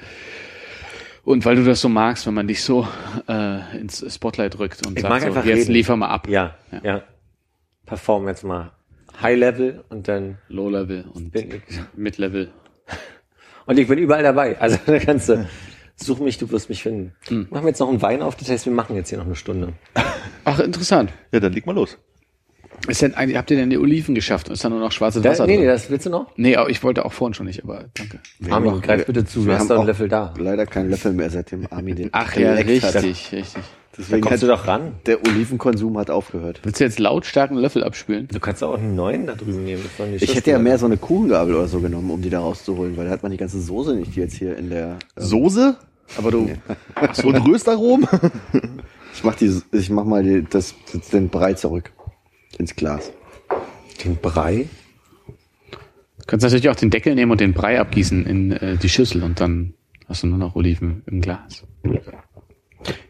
Und 1.24 1.44
weil 1.44 1.56
du 1.56 1.64
das 1.64 1.80
so 1.80 1.88
magst, 1.88 2.26
wenn 2.26 2.34
man 2.34 2.46
dich 2.46 2.62
so 2.62 2.86
äh, 3.28 3.78
ins 3.78 4.04
Spotlight 4.14 4.58
rückt 4.58 4.86
und 4.86 4.96
Ich 4.96 5.02
sagt 5.02 5.22
so, 5.22 5.28
jetzt 5.40 5.44
reden. 5.44 5.72
liefer 5.72 5.96
mal 5.96 6.08
ab. 6.08 6.28
ja, 6.28 6.56
Ja. 6.72 6.80
ja, 6.84 7.02
Perform 7.84 8.28
jetzt 8.28 8.44
mal 8.44 8.72
High 9.20 9.38
Level 9.38 9.84
und 9.88 10.06
dann 10.08 10.38
Low 10.48 10.70
Level 10.70 11.04
und 11.12 11.34
ich. 11.34 11.46
Mid 11.96 12.18
Level. 12.18 12.50
Und 13.66 13.78
ich 13.78 13.88
bin 13.88 13.98
überall 13.98 14.22
dabei. 14.22 14.58
Also 14.60 14.78
da 14.86 14.98
kannst 15.00 15.28
du 15.28 15.46
Such 16.00 16.20
mich, 16.20 16.38
du 16.38 16.50
wirst 16.50 16.68
mich 16.68 16.82
finden. 16.82 17.12
Machen 17.50 17.64
wir 17.64 17.68
jetzt 17.68 17.80
noch 17.80 17.88
einen 17.88 18.00
Wein 18.02 18.22
auf, 18.22 18.36
das 18.36 18.48
heißt, 18.48 18.66
wir 18.66 18.72
machen 18.72 18.94
jetzt 18.96 19.08
hier 19.08 19.18
noch 19.18 19.26
eine 19.26 19.34
Stunde. 19.34 19.72
Ach, 20.44 20.58
interessant. 20.60 21.12
Ja, 21.32 21.40
dann 21.40 21.52
leg 21.52 21.66
mal 21.66 21.74
los. 21.74 21.98
Ist 22.86 23.02
denn 23.02 23.14
eigentlich, 23.14 23.36
habt 23.36 23.50
ihr 23.50 23.56
denn 23.56 23.70
die 23.70 23.78
Oliven 23.78 24.14
geschafft? 24.14 24.48
Ist 24.48 24.64
da 24.64 24.68
nur 24.68 24.78
noch 24.78 24.92
schwarzes 24.92 25.20
Da, 25.22 25.30
Wasser 25.30 25.46
nee, 25.46 25.54
drin? 25.56 25.62
nee, 25.62 25.66
das 25.66 25.90
willst 25.90 26.06
du 26.06 26.10
noch? 26.10 26.32
nee, 26.36 26.54
aber 26.54 26.70
ich 26.70 26.82
wollte 26.84 27.04
auch 27.04 27.12
vorhin 27.12 27.34
schon 27.34 27.46
nicht, 27.46 27.64
aber 27.64 27.86
danke. 27.94 28.20
Armin, 28.48 28.70
haben 28.70 28.80
greif 28.80 29.04
bitte 29.06 29.24
zu, 29.24 29.40
du 29.40 29.46
wir 29.46 29.54
hast 29.54 29.62
haben 29.62 29.68
doch 29.68 29.74
einen 29.74 29.82
auch 29.82 29.86
Löffel 29.88 30.08
da. 30.08 30.32
Leider 30.38 30.64
keinen 30.64 30.88
Löffel 30.90 31.12
mehr, 31.12 31.28
seitdem 31.28 31.66
Armin 31.70 31.96
den 31.96 32.10
Ach 32.12 32.34
ja, 32.36 32.56
hat. 32.56 32.66
richtig, 32.66 33.32
richtig. 33.98 34.10
Da 34.10 34.16
Deswegen 34.16 34.20
kommst 34.22 34.34
hat 34.34 34.42
du 34.42 34.46
doch 34.46 34.66
ran. 34.66 34.92
der 35.06 35.24
Olivenkonsum 35.26 35.98
hat 35.98 36.10
aufgehört. 36.10 36.60
Willst 36.62 36.80
du 36.80 36.84
jetzt 36.84 36.98
lautstark 36.98 37.50
einen 37.50 37.60
Löffel 37.60 37.82
abspülen? 37.84 38.28
Du 38.28 38.40
kannst 38.40 38.62
auch 38.62 38.78
einen 38.78 38.94
neuen 38.94 39.26
da 39.26 39.34
drüben 39.34 39.64
nehmen. 39.64 39.84
Ich 40.20 40.34
hätte 40.34 40.50
ja 40.50 40.58
mehr 40.58 40.78
so 40.78 40.86
eine 40.86 40.96
Kuchengabel 40.96 41.54
oder 41.54 41.68
so 41.68 41.80
genommen, 41.80 42.10
um 42.10 42.22
die 42.22 42.30
da 42.30 42.40
rauszuholen, 42.40 42.96
weil 42.96 43.06
da 43.06 43.10
hat 43.10 43.22
man 43.22 43.32
die 43.32 43.38
ganze 43.38 43.60
Soße 43.60 43.94
nicht, 43.96 44.14
die 44.14 44.20
jetzt 44.20 44.34
hier 44.36 44.56
in 44.56 44.70
der. 44.70 44.98
ähm, 45.16 45.24
Soße? 45.24 45.76
Aber 46.16 46.30
du, 46.30 46.48
Und 47.24 47.36
Röstaromen? 47.46 48.08
ich 49.14 49.24
mach 49.24 49.34
die, 49.34 49.60
ich 49.72 49.90
mach 49.90 50.04
mal 50.04 50.22
die, 50.22 50.44
das, 50.48 50.74
den 51.12 51.28
Brei 51.28 51.54
zurück 51.54 51.92
ins 52.56 52.74
Glas. 52.76 53.12
Den 54.04 54.16
Brei? 54.16 54.68
Du 55.70 56.24
kannst 56.26 56.44
natürlich 56.44 56.68
auch 56.68 56.76
den 56.76 56.90
Deckel 56.90 57.14
nehmen 57.14 57.32
und 57.32 57.40
den 57.40 57.52
Brei 57.52 57.80
abgießen 57.80 58.24
in 58.26 58.52
äh, 58.52 58.76
die 58.76 58.88
Schüssel 58.88 59.22
und 59.22 59.40
dann 59.40 59.74
hast 60.06 60.22
du 60.22 60.26
nur 60.28 60.38
noch 60.38 60.56
Oliven 60.56 61.02
im 61.06 61.20
Glas. 61.20 61.64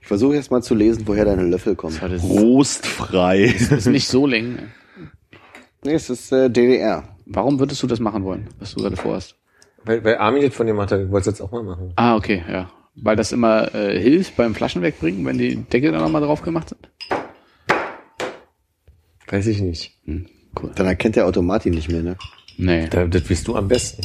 Ich 0.01 0.07
versuche 0.07 0.35
jetzt 0.35 0.51
mal 0.51 0.63
zu 0.63 0.75
lesen, 0.75 1.03
woher 1.07 1.25
deine 1.25 1.43
Löffel 1.45 1.75
kommen. 1.77 1.99
Das 2.01 2.23
Rostfrei. 2.23 3.45
ist 3.45 3.87
nicht 3.87 4.09
so 4.09 4.27
lang. 4.27 4.59
Nee, 5.85 5.95
es 5.95 6.11
ist 6.11 6.33
äh, 6.33 6.51
DDR. 6.51 7.05
Warum 7.27 7.59
würdest 7.59 7.83
du 7.83 7.87
das 7.87 8.01
machen 8.01 8.25
wollen, 8.25 8.49
was 8.59 8.75
du 8.75 8.83
gerade 8.83 8.97
vorhast? 8.97 9.37
Weil, 9.85 10.03
weil 10.03 10.17
Armin 10.17 10.43
das 10.43 10.55
von 10.55 10.67
dem 10.67 10.79
hat, 10.81 10.91
er 10.93 11.11
wollte 11.11 11.31
es 11.31 11.39
jetzt 11.39 11.41
auch 11.41 11.53
mal 11.53 11.63
machen. 11.63 11.93
Ah, 11.97 12.17
okay, 12.17 12.43
ja. 12.51 12.71
Weil 12.97 13.17
das 13.17 13.33
immer 13.33 13.75
äh, 13.75 13.99
hilft 14.01 14.37
beim 14.37 14.55
Flaschen 14.55 14.83
wegbringen, 14.83 15.25
wenn 15.25 15.39
die 15.39 15.57
Deckel 15.57 15.93
dann 15.93 16.01
nochmal 16.01 16.23
drauf 16.23 16.43
gemacht 16.43 16.71
sind? 16.71 16.89
Weiß 19.29 19.47
ich 19.47 19.61
nicht. 19.61 19.93
Hm, 20.05 20.27
cool. 20.61 20.73
Dann 20.75 20.87
erkennt 20.87 21.17
der 21.17 21.27
Automat 21.27 21.67
ihn 21.67 21.75
nicht 21.75 21.91
mehr, 21.91 22.03
ne? 22.03 22.17
Nee. 22.57 22.89
Da, 22.89 23.07
das 23.07 23.31
weißt 23.31 23.47
du 23.47 23.57
am 23.57 23.69
besten. 23.69 24.03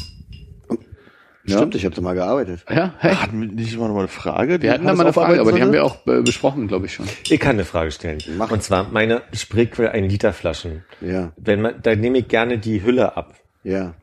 Ja. 1.45 1.57
Stimmt, 1.57 1.76
ich 1.76 1.84
habe 1.84 1.94
da 1.94 2.02
mal 2.02 2.14
gearbeitet. 2.15 2.64
Ja, 2.70 2.94
hey. 2.99 3.15
Hatten 3.15 3.41
wir 3.41 3.48
nicht 3.49 3.78
mal 3.78 3.88
noch 3.88 3.95
mal 3.95 3.99
eine 4.02 4.07
Frage? 4.07 4.61
Wir 4.61 4.72
hatten 4.72 4.86
da 4.86 4.94
mal 4.94 5.03
eine 5.03 5.14
Frage, 5.14 5.41
aber 5.41 5.52
die 5.52 5.61
haben 5.61 5.74
wir 5.74 5.84
auch 5.84 6.06
äh, 6.07 6.22
besprochen, 6.22 6.68
glaube 6.70 6.86
ich 6.86 6.94
schon. 6.94 7.06
Ich 7.30 7.40
kann 7.40 7.57
eine 7.57 7.65
Frage 7.65 7.91
stellen. 7.91 8.20
Mach. 8.38 8.49
Und 8.49 8.64
zwar 8.64 8.90
meine 8.91 9.24
Spreequell 9.34 9.90
1 9.90 10.10
Liter 10.10 10.32
Flaschen. 10.32 10.84
Ja, 11.02 11.34
Wenn 11.36 11.61
man, 11.61 11.82
da 11.82 11.95
nehme 11.95 12.20
ich 12.20 12.28
gerne 12.30 12.57
die 12.60 12.84
Hülle 12.84 13.18
ab. 13.18 13.34
ja. 13.64 13.94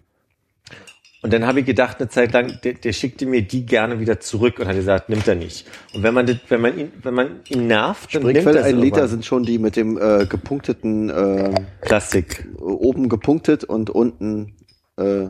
Und 1.23 1.35
dann 1.35 1.47
habe 1.47 1.61
ich 1.61 1.67
gedacht, 1.67 1.99
eine 2.01 2.09
Zeit 2.09 2.33
lang, 2.33 2.61
der, 2.65 2.73
der 2.73 2.95
schickte 2.95 3.27
mir 3.27 3.43
die 3.43 3.67
gerne 3.67 4.01
wieder 4.01 4.21
zurück 4.21 4.59
und 4.59 4.67
hat 4.67 4.75
gesagt, 4.75 5.11
nimmt 5.11 5.29
er 5.29 5.35
nicht. 5.35 5.67
Und 5.93 6.03
wenn 6.03 6.15
man 6.15 6.25
das, 6.25 6.37
wenn 6.49 6.62
man 6.62 6.79
ihn, 6.79 6.93
wenn 7.03 7.12
man 7.12 7.41
ihn 7.51 7.67
nervt, 7.67 8.15
dann 8.15 8.23
nimmt 8.23 8.37
Sprichwelt 8.39 8.57
er 8.57 8.65
ein 8.65 8.77
Liter 8.77 8.85
irgendwann. 8.85 9.09
sind 9.09 9.27
schon 9.27 9.43
die 9.43 9.59
mit 9.59 9.77
dem 9.77 9.99
äh, 9.99 10.25
gepunkteten, 10.25 11.11
äh, 11.11 11.53
Plastik. 11.83 12.49
oben 12.59 13.11
gepunktet 13.11 13.65
und 13.65 13.91
unten, 13.91 14.57
äh, 14.97 15.27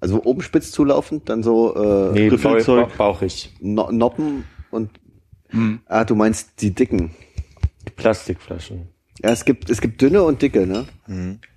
also 0.00 0.22
oben 0.24 0.42
spitz 0.42 0.70
zulaufend, 0.72 1.28
dann 1.28 1.42
so 1.42 1.74
äh, 1.74 2.12
Nee, 2.12 2.28
Griffelzeug. 2.28 2.88
bau- 2.96 3.12
bauchig. 3.12 3.52
no 3.60 3.90
Noppen 3.90 4.44
und 4.70 4.90
ah, 5.86 6.04
du 6.04 6.14
meinst 6.14 6.60
die 6.60 6.74
dicken. 6.74 7.10
Plastikflaschen. 7.96 8.88
Ja, 9.22 9.30
es 9.30 9.44
gibt 9.44 9.70
es 9.70 9.80
gibt 9.80 10.02
dünne 10.02 10.22
und 10.22 10.42
dicke, 10.42 10.66
ne? 10.66 10.84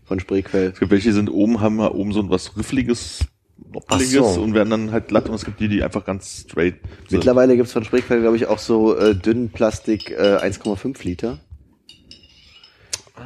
Von 0.06 0.20
Spreequell. 0.20 0.72
Es 0.74 0.80
gibt 0.80 0.92
welche, 0.92 1.10
die 1.10 1.14
sind 1.14 1.30
oben, 1.30 1.60
haben 1.60 1.76
wir 1.78 1.94
oben 1.96 2.14
so 2.14 2.30
was 2.30 2.56
Riffliges, 2.56 3.26
Noppeliges 3.74 4.36
so. 4.36 4.42
und 4.42 4.54
werden 4.54 4.70
dann 4.70 4.92
halt 4.92 5.10
glatt 5.10 5.28
und 5.28 5.36
es 5.36 5.44
gibt 5.44 5.60
die, 5.60 5.68
die 5.68 5.84
einfach 5.84 6.06
ganz 6.06 6.46
straight 6.48 6.76
sind. 7.10 7.18
Mittlerweile 7.20 7.58
gibt's 7.58 7.74
von 7.74 7.84
Spreequell, 7.84 8.22
glaube 8.22 8.38
ich, 8.38 8.48
auch 8.48 8.60
so 8.60 8.96
äh, 8.98 9.14
dünnen 9.16 9.50
Plastik 9.50 10.12
äh, 10.12 10.38
1,5 10.42 11.04
Liter. 11.04 11.40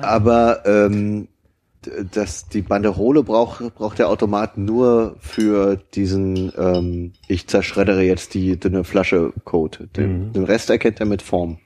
Aber 0.02 0.64
ähm, 0.66 1.28
d- 1.86 1.92
das, 2.12 2.48
die 2.50 2.62
Banderole 2.62 3.24
braucht, 3.24 3.76
braucht 3.76 4.00
der 4.00 4.10
Automat 4.10 4.58
nur 4.58 5.16
für 5.20 5.78
diesen 5.94 6.52
ähm, 6.58 7.14
ich 7.28 7.48
zerschreddere 7.48 8.02
jetzt 8.04 8.34
die 8.34 8.60
dünne 8.60 8.84
Flasche 8.84 9.34
Code. 9.44 9.88
Den, 9.96 10.34
den 10.34 10.44
Rest 10.44 10.70
erkennt 10.70 11.00
er 11.00 11.06
mit 11.06 11.22
Form. 11.22 11.58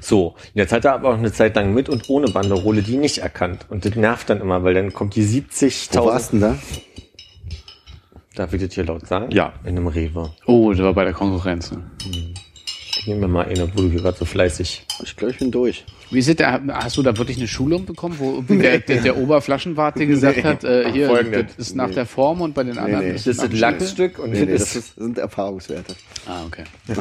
So, 0.00 0.34
jetzt 0.54 0.72
hat 0.72 0.84
er 0.86 0.94
aber 0.94 1.10
auch 1.10 1.18
eine 1.18 1.32
Zeit 1.32 1.54
lang 1.56 1.74
mit 1.74 1.88
und 1.88 2.08
ohne 2.08 2.28
Banderole 2.30 2.82
die 2.82 2.96
nicht 2.96 3.18
erkannt. 3.18 3.66
Und 3.68 3.84
das 3.84 3.94
nervt 3.94 4.30
dann 4.30 4.40
immer, 4.40 4.62
weil 4.64 4.72
dann 4.74 4.92
kommt 4.92 5.16
die 5.16 5.26
Wo 5.26 6.06
warst 6.06 6.30
70.000. 6.30 6.30
denn 6.32 6.40
da? 6.40 6.56
Darf 8.34 8.52
ich 8.52 8.62
das 8.62 8.74
hier 8.74 8.84
laut 8.84 9.06
sagen? 9.06 9.30
Ja. 9.30 9.54
In 9.64 9.76
einem 9.76 9.86
Rewe. 9.86 10.30
Oh, 10.46 10.70
das 10.70 10.80
war 10.82 10.92
bei 10.92 11.04
der 11.04 11.12
Konkurrenz. 11.14 11.72
Ne? 11.72 11.82
Ich 12.98 13.06
nehme 13.06 13.20
mir 13.22 13.28
mal 13.28 13.46
eine, 13.46 13.70
wo 13.74 13.82
du 13.82 13.90
hier 13.90 14.00
gerade 14.02 14.16
so 14.18 14.24
fleißig. 14.24 14.84
Ich 15.02 15.16
glaube, 15.16 15.32
ich 15.32 15.38
bin 15.38 15.50
durch. 15.50 15.84
Wie 16.10 16.18
ist 16.20 16.38
das, 16.38 16.60
hast 16.68 16.96
du 16.96 17.02
da 17.02 17.16
wirklich 17.18 17.36
eine 17.36 17.48
Schulung 17.48 17.84
bekommen, 17.84 18.16
wo 18.18 18.30
irgendwie 18.34 18.58
der, 18.58 18.78
der, 18.78 19.02
der 19.02 19.16
Oberflaschenwart 19.18 19.98
dir 19.98 20.06
gesagt 20.06 20.44
hat, 20.44 20.62
äh, 20.64 20.90
hier, 20.92 21.08
Folgendes. 21.08 21.56
das 21.56 21.68
ist 21.68 21.76
nach 21.76 21.90
der 21.90 22.06
Form 22.06 22.40
und 22.40 22.54
bei 22.54 22.62
den 22.64 22.78
anderen 22.78 23.04
nee. 23.08 23.14
ist 23.14 23.26
Das 23.26 23.36
das 23.38 23.46
Schnitzel? 23.46 23.60
Lachsstück 23.60 24.18
und 24.18 24.30
Nee, 24.30 24.40
nee, 24.44 24.52
das 24.52 24.74
das 24.74 24.94
sind 24.96 25.18
Erfahrungswerte. 25.18 25.94
Ah, 26.26 26.44
okay. 26.46 26.64
Das 26.86 26.98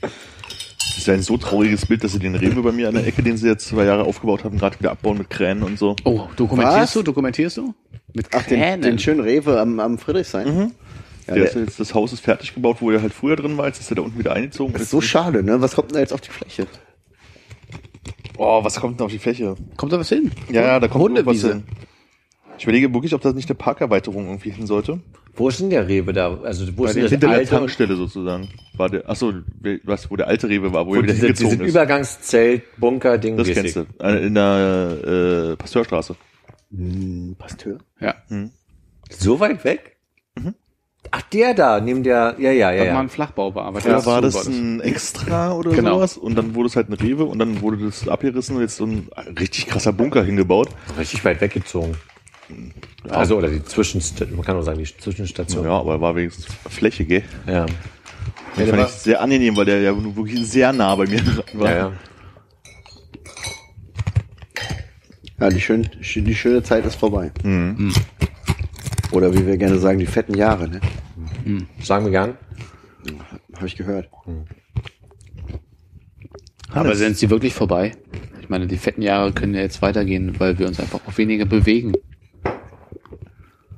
ist 0.98 1.06
ja 1.06 1.14
ein 1.14 1.22
so 1.22 1.36
trauriges 1.36 1.86
Bild, 1.86 2.02
dass 2.04 2.12
sie 2.12 2.18
den 2.18 2.34
Rewe 2.34 2.62
bei 2.62 2.72
mir 2.72 2.88
an 2.88 2.94
der 2.94 3.06
Ecke, 3.06 3.22
den 3.22 3.36
sie 3.36 3.46
jetzt 3.48 3.68
zwei 3.68 3.84
Jahre 3.84 4.04
aufgebaut 4.04 4.44
haben, 4.44 4.58
gerade 4.58 4.78
wieder 4.78 4.90
abbauen 4.90 5.18
mit 5.18 5.30
Kränen 5.30 5.62
und 5.62 5.78
so. 5.78 5.96
Oh, 6.04 6.22
dokumentierst 6.36 6.76
Was? 6.82 6.92
du? 6.94 7.02
Dokumentierst 7.02 7.56
du? 7.58 7.74
Mit 8.14 8.26
Ach, 8.32 8.42
den, 8.42 8.58
Kränen. 8.60 8.82
den 8.82 8.98
schönen 8.98 9.20
Rewe 9.20 9.60
am, 9.60 9.78
am 9.80 9.98
Friedrichshain. 9.98 10.46
Ja, 11.26 11.34
der 11.34 11.34
der 11.34 11.44
ist 11.44 11.54
jetzt, 11.54 11.80
das 11.80 11.94
Haus 11.94 12.12
ist 12.12 12.20
fertig 12.20 12.54
gebaut, 12.54 12.78
wo 12.80 12.90
er 12.90 13.00
halt 13.02 13.12
früher 13.12 13.36
drin 13.36 13.56
war, 13.56 13.66
jetzt 13.68 13.80
ist 13.80 13.90
er 13.92 13.96
da 13.96 14.02
unten 14.02 14.18
wieder 14.18 14.32
eingezogen. 14.32 14.74
ist 14.74 14.90
so 14.90 15.00
schade, 15.00 15.42
ne? 15.44 15.60
Was 15.60 15.74
kommt 15.76 15.90
denn 15.90 15.94
da 15.94 16.00
jetzt 16.00 16.12
auf 16.12 16.20
die 16.20 16.30
Fläche? 16.30 16.66
Oh, 18.42 18.64
was 18.64 18.80
kommt 18.80 18.98
denn 18.98 19.04
auf 19.04 19.12
die 19.12 19.18
Fläche? 19.18 19.54
Kommt 19.76 19.92
da 19.92 19.98
was 19.98 20.08
hin? 20.08 20.30
Ja, 20.50 20.62
ja, 20.62 20.80
da 20.80 20.88
kommt 20.88 21.04
Hundewiese. 21.04 21.48
hin. 21.48 21.64
Ich 22.56 22.64
überlege 22.64 22.90
wirklich, 22.94 23.12
ob 23.12 23.20
das 23.20 23.34
nicht 23.34 23.50
eine 23.50 23.54
Parkerweiterung 23.54 24.28
irgendwie 24.28 24.48
hin 24.48 24.66
sollte. 24.66 24.98
Wo 25.34 25.50
ist 25.50 25.60
denn 25.60 25.68
der 25.68 25.86
Rewe 25.86 26.14
da? 26.14 26.40
Also 26.42 26.66
wo 26.74 26.86
ist 26.86 26.94
denn 26.94 27.02
das 27.02 27.10
Hinter 27.10 27.28
der 27.28 27.36
alte, 27.36 27.50
Tankstelle 27.50 27.96
sozusagen. 27.96 28.48
War 28.78 28.88
der, 28.88 29.06
achso, 29.10 29.34
was, 29.84 30.10
wo 30.10 30.16
der 30.16 30.26
alte 30.28 30.48
Rewe 30.48 30.72
war, 30.72 30.86
wo, 30.86 30.92
wo 30.92 30.94
er 30.94 31.02
wieder 31.02 31.12
diese, 31.12 31.26
hingezogen 31.26 31.50
diese 31.58 31.64
ist. 31.64 31.70
Übergangszelt, 31.70 32.62
Bunker, 32.78 33.18
Ding. 33.18 33.36
das 33.36 33.46
kennst 33.46 33.76
du. 33.76 33.80
In 34.02 34.34
der 34.34 35.50
äh, 35.52 35.56
Pasteurstraße. 35.56 36.16
Hm, 36.70 37.36
Pasteur? 37.38 37.78
Ja. 38.00 38.14
So 39.10 39.38
weit 39.38 39.62
weg? 39.64 39.98
Ach, 41.12 41.22
der 41.22 41.54
da, 41.54 41.80
neben 41.80 42.02
der, 42.04 42.36
ja, 42.38 42.52
ja, 42.52 42.70
ja, 42.70 42.78
Das 42.78 42.86
war 42.88 42.94
ja. 42.94 43.00
ein 43.00 43.08
Flachbaubearbeiter. 43.08 43.84
Früher 43.84 44.06
war 44.06 44.30
so 44.30 44.38
das 44.38 44.46
ein 44.46 44.80
Extra 44.80 45.52
oder 45.52 45.70
Genau. 45.72 45.94
sowas 45.96 46.16
und 46.16 46.36
dann 46.36 46.54
wurde 46.54 46.68
es 46.68 46.76
halt 46.76 46.88
ein 46.88 46.92
Rewe 46.92 47.24
und 47.24 47.38
dann 47.40 47.60
wurde 47.62 47.78
das 47.78 48.06
abgerissen 48.06 48.54
und 48.56 48.62
jetzt 48.62 48.76
so 48.76 48.84
ein 48.86 49.08
richtig 49.38 49.66
krasser 49.66 49.92
Bunker 49.92 50.22
hingebaut. 50.22 50.68
Richtig 50.96 51.24
weit 51.24 51.40
weggezogen. 51.40 51.96
Also, 53.08 53.36
oder 53.38 53.48
die 53.48 53.64
Zwischenstation, 53.64 54.36
man 54.36 54.44
kann 54.46 54.56
auch 54.56 54.62
sagen, 54.62 54.78
die 54.78 54.84
Zwischenstation. 54.98 55.64
Ja, 55.64 55.78
aber 55.78 56.00
war 56.00 56.14
wenigstens 56.14 56.46
Fläche, 56.68 57.04
gell? 57.04 57.22
Ja. 57.46 57.62
Und 57.64 57.70
der 58.58 58.66
fand 58.68 58.78
war- 58.82 58.86
ich 58.88 58.92
sehr 58.94 59.20
angenehm, 59.20 59.56
weil 59.56 59.64
der 59.64 59.80
ja 59.80 59.94
wirklich 60.16 60.46
sehr 60.48 60.72
nah 60.72 60.94
bei 60.94 61.06
mir 61.06 61.20
dran 61.22 61.44
war. 61.54 61.70
Ja, 61.70 61.76
ja. 61.76 61.92
Ja, 65.40 65.48
die, 65.48 65.60
schön, 65.60 65.88
die 66.00 66.34
schöne 66.34 66.62
Zeit 66.62 66.84
ist 66.84 66.96
vorbei. 66.96 67.30
Oder 69.12 69.34
wie 69.34 69.46
wir 69.46 69.56
gerne 69.56 69.78
sagen, 69.78 69.98
die 69.98 70.06
fetten 70.06 70.34
Jahre, 70.34 70.68
ne? 70.68 70.80
Sagen 71.82 72.04
wir 72.04 72.12
gern. 72.12 72.34
Habe 73.54 73.66
ich 73.66 73.76
gehört. 73.76 74.08
Aber 76.72 76.94
sind 76.94 77.16
sie 77.16 77.30
wirklich 77.30 77.54
vorbei? 77.54 77.92
Ich 78.40 78.48
meine, 78.48 78.66
die 78.66 78.76
fetten 78.76 79.02
Jahre 79.02 79.32
können 79.32 79.54
ja 79.54 79.60
jetzt 79.60 79.82
weitergehen, 79.82 80.34
weil 80.38 80.58
wir 80.58 80.66
uns 80.66 80.78
einfach 80.80 81.00
auch 81.06 81.18
weniger 81.18 81.44
bewegen. 81.44 81.92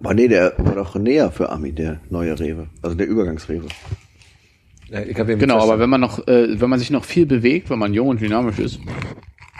Aber 0.00 0.14
nee, 0.14 0.28
der 0.28 0.54
war 0.58 0.74
doch 0.74 0.96
näher 0.96 1.30
für 1.30 1.50
Armin, 1.50 1.76
der 1.76 2.00
neue 2.10 2.38
Rewe. 2.38 2.68
Also 2.82 2.96
der 2.96 3.06
Übergangsrewe. 3.06 3.68
Ja, 4.90 5.00
Ich 5.00 5.18
hab 5.18 5.28
eben 5.28 5.38
Genau, 5.38 5.60
aber 5.62 5.78
wenn 5.78 5.88
man 5.88 6.00
noch, 6.00 6.26
äh, 6.26 6.60
wenn 6.60 6.68
man 6.68 6.78
sich 6.78 6.90
noch 6.90 7.04
viel 7.04 7.24
bewegt, 7.24 7.70
wenn 7.70 7.78
man 7.78 7.94
jung 7.94 8.08
und 8.08 8.20
dynamisch 8.20 8.58
ist, 8.58 8.80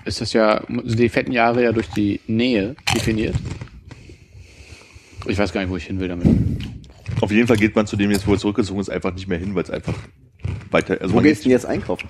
ist 0.05 0.21
das 0.21 0.33
ja, 0.33 0.63
sind 0.85 0.99
die 0.99 1.09
fetten 1.09 1.33
Jahre 1.33 1.63
ja 1.63 1.73
durch 1.73 1.89
die 1.91 2.21
Nähe 2.27 2.75
definiert. 2.95 3.37
Ich 5.27 5.39
weiß 5.39 5.53
gar 5.53 5.61
nicht, 5.61 5.71
wo 5.71 5.77
ich 5.77 5.85
hin 5.87 6.01
will 6.01 6.09
damit. 6.09 6.27
Auf 7.21 7.31
jeden 7.31 7.47
Fall 7.47 7.57
geht 7.57 7.77
man 7.77 7.87
zu 7.87 7.97
dem 7.97 8.11
jetzt, 8.11 8.27
wo 8.27 8.33
er 8.33 8.39
zurückgezogen 8.39 8.81
ist, 8.81 8.91
einfach 8.91 9.15
nicht 9.15 9.29
mehr 9.29 9.39
hin, 9.39 9.55
weil 9.55 9.63
es 9.63 9.71
einfach 9.71 9.95
weiter, 10.71 11.01
also 11.01 11.15
Wo 11.15 11.21
gehst 11.21 11.41
du 11.41 11.45
denn 11.45 11.53
jetzt 11.53 11.67
einkaufen? 11.67 12.09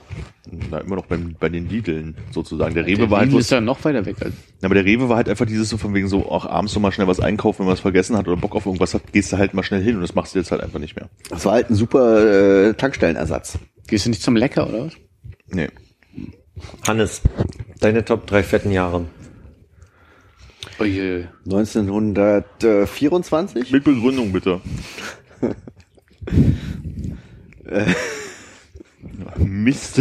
na, 0.71 0.79
immer 0.79 0.97
noch 0.97 1.07
beim, 1.07 1.35
bei 1.39 1.49
den 1.49 1.69
Lidln 1.69 2.17
sozusagen. 2.31 2.75
Der 2.75 2.85
Der 2.85 2.93
Rewe 2.99 3.11
war 3.11 3.19
halt 3.19 3.27
Lidl 3.29 3.37
bloß, 3.37 3.45
ist 3.45 3.51
ja 3.51 3.61
noch 3.61 3.83
weiter 3.85 4.05
weg. 4.05 4.17
Als, 4.21 4.35
Ja, 4.61 4.67
aber 4.67 4.75
der 4.75 4.85
Rewe 4.85 5.09
war 5.09 5.17
halt 5.17 5.29
einfach 5.29 5.47
dieses 5.47 5.69
so 5.69 5.77
von 5.77 5.95
wegen 5.95 6.09
so, 6.09 6.31
auch 6.31 6.47
abends 6.47 6.73
so 6.73 6.81
mal 6.81 6.93
schnell 6.93 7.07
was 7.07 7.21
einkaufen, 7.21 7.61
wenn 7.61 7.67
man 7.67 7.73
was 7.73 7.81
vergessen 7.81 8.17
hat 8.17 8.27
oder 8.29 8.37
Bock 8.37 8.55
auf 8.55 8.67
irgendwas 8.67 8.95
hat, 8.95 9.13
gehst 9.13 9.33
du 9.33 9.39
halt 9.39 9.55
mal 9.55 9.63
schnell 9.63 9.83
hin 9.83 9.97
und 9.97 10.03
das 10.03 10.15
machst 10.15 10.35
du 10.35 10.39
jetzt 10.39 10.51
halt 10.51 10.63
einfach 10.63 10.79
nicht 10.79 10.97
mehr. 10.97 11.09
Das 11.31 11.45
war 11.45 11.53
halt 11.53 11.71
ein 11.71 11.75
super 11.75 12.69
äh, 12.69 12.75
Tankstellenersatz. 12.75 13.59
gehst 13.87 14.07
du 14.07 14.11
nicht 14.11 14.23
zum 14.23 14.37
Lecker, 14.37 14.69
oder 14.69 14.87
was? 14.87 14.93
Nee. 15.49 15.69
Hannes, 16.87 17.23
deine 17.81 18.05
Top 18.05 18.27
drei 18.27 18.43
fetten 18.43 18.71
Jahre. 18.73 19.07
Oh 20.83 20.85
je. 20.85 21.27
1924? 21.45 23.71
Mit 23.71 23.85
Begründung 23.85 24.33
bitte. 24.33 24.61
Mist. 29.39 30.01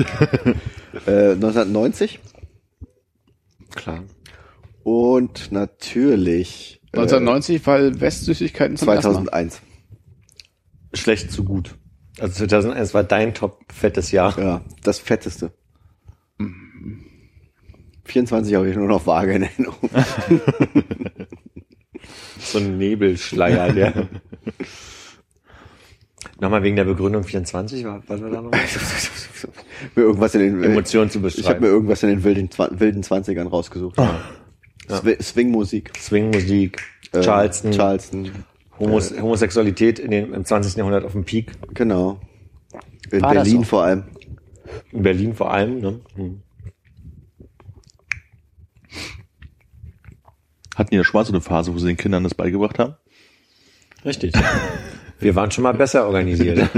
Äh, 1.06 1.34
1990 1.34 2.20
Klar. 3.76 4.04
und 4.84 5.52
natürlich 5.52 6.82
äh, 6.94 6.98
1990, 6.98 7.66
weil 7.66 8.02
Westsüßigkeiten 8.02 8.76
zum 8.76 8.90
ersten 8.90 9.08
Mal. 9.08 9.14
2001. 9.14 9.62
Schlecht 10.94 11.32
zu 11.32 11.44
gut. 11.44 11.76
Also 12.20 12.46
2001 12.46 12.94
war 12.94 13.04
dein 13.04 13.34
top 13.34 13.60
fettes 13.72 14.12
Jahr. 14.12 14.38
Ja, 14.38 14.62
das 14.84 15.00
fetteste. 15.00 15.54
24 18.12 18.56
habe 18.56 18.70
ich 18.70 18.76
nur 18.76 18.88
noch 18.88 19.06
vage 19.06 19.34
in 19.34 19.44
Erinnerung. 19.44 19.90
So 22.40 22.58
ein 22.58 22.78
Nebelschleier, 22.80 23.72
der. 23.72 24.08
Nochmal 26.40 26.64
wegen 26.64 26.76
der 26.76 26.86
Begründung 26.86 27.24
24, 27.24 27.86
war, 27.86 28.02
was 28.08 28.20
war 28.22 28.30
da 28.32 28.42
noch? 28.42 28.52
mir 29.96 30.02
irgendwas 30.04 30.34
in 30.36 30.42
den 30.42 30.64
Emotionen 30.64 31.10
zu 31.12 31.20
Ich 31.20 31.24
habe 31.24 31.36
beschreiben. 31.36 31.62
mir 31.62 31.68
irgendwas 31.68 32.02
in 32.04 32.10
den 32.10 32.24
wilden, 32.24 32.50
wilden 32.72 33.04
20ern 33.04 33.48
rausgesucht. 33.48 33.96
Swi- 34.90 35.22
Swing-Musik. 35.22 35.92
Swingmusik, 35.98 36.82
äh, 37.14 37.22
Charleston, 37.22 37.72
Charleston. 37.72 38.32
Homos 38.80 39.14
Homosexualität 39.22 40.00
in 40.00 40.10
den, 40.12 40.34
im 40.34 40.44
20. 40.44 40.76
Jahrhundert 40.78 41.06
auf 41.06 41.12
dem 41.12 41.24
Peak. 41.24 41.52
Genau. 41.76 42.20
In 43.12 43.22
War 43.22 43.34
Berlin 43.36 43.64
vor 43.64 43.84
allem. 43.84 44.04
In 44.92 45.04
Berlin 45.04 45.36
vor 45.36 45.54
allem. 45.54 45.80
Ne? 45.80 46.00
Hm. 46.16 46.42
Hatten 50.82 50.90
die 50.90 50.96
in 50.96 51.02
der 51.02 51.06
Schweiz 51.06 51.28
so 51.28 51.34
eine 51.34 51.42
Phase, 51.42 51.76
wo 51.76 51.78
sie 51.78 51.86
den 51.86 51.96
Kindern 51.96 52.24
das 52.24 52.34
beigebracht 52.34 52.80
haben? 52.80 52.96
Richtig. 54.04 54.34
Wir 55.20 55.36
waren 55.36 55.52
schon 55.52 55.62
mal 55.62 55.76
besser 55.76 56.08
organisiert. 56.08 56.72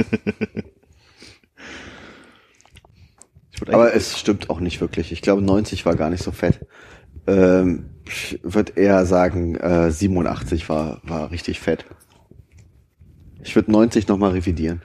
Aber 3.67 3.95
es 3.95 4.19
stimmt 4.19 4.49
auch 4.49 4.59
nicht 4.59 4.81
wirklich. 4.81 5.13
Ich 5.13 5.21
glaube, 5.21 5.41
90 5.41 5.85
war 5.85 5.95
gar 5.95 6.09
nicht 6.09 6.21
so 6.21 6.33
fett. 6.33 6.59
Ähm, 7.27 7.91
ich 8.05 8.41
würde 8.43 8.73
eher 8.75 9.05
sagen, 9.05 9.55
äh, 9.55 9.89
87 9.89 10.67
war, 10.67 10.99
war 11.03 11.31
richtig 11.31 11.61
fett. 11.61 11.85
Ich 13.41 13.55
würde 13.55 13.71
90 13.71 14.09
nochmal 14.09 14.31
revidieren. 14.31 14.81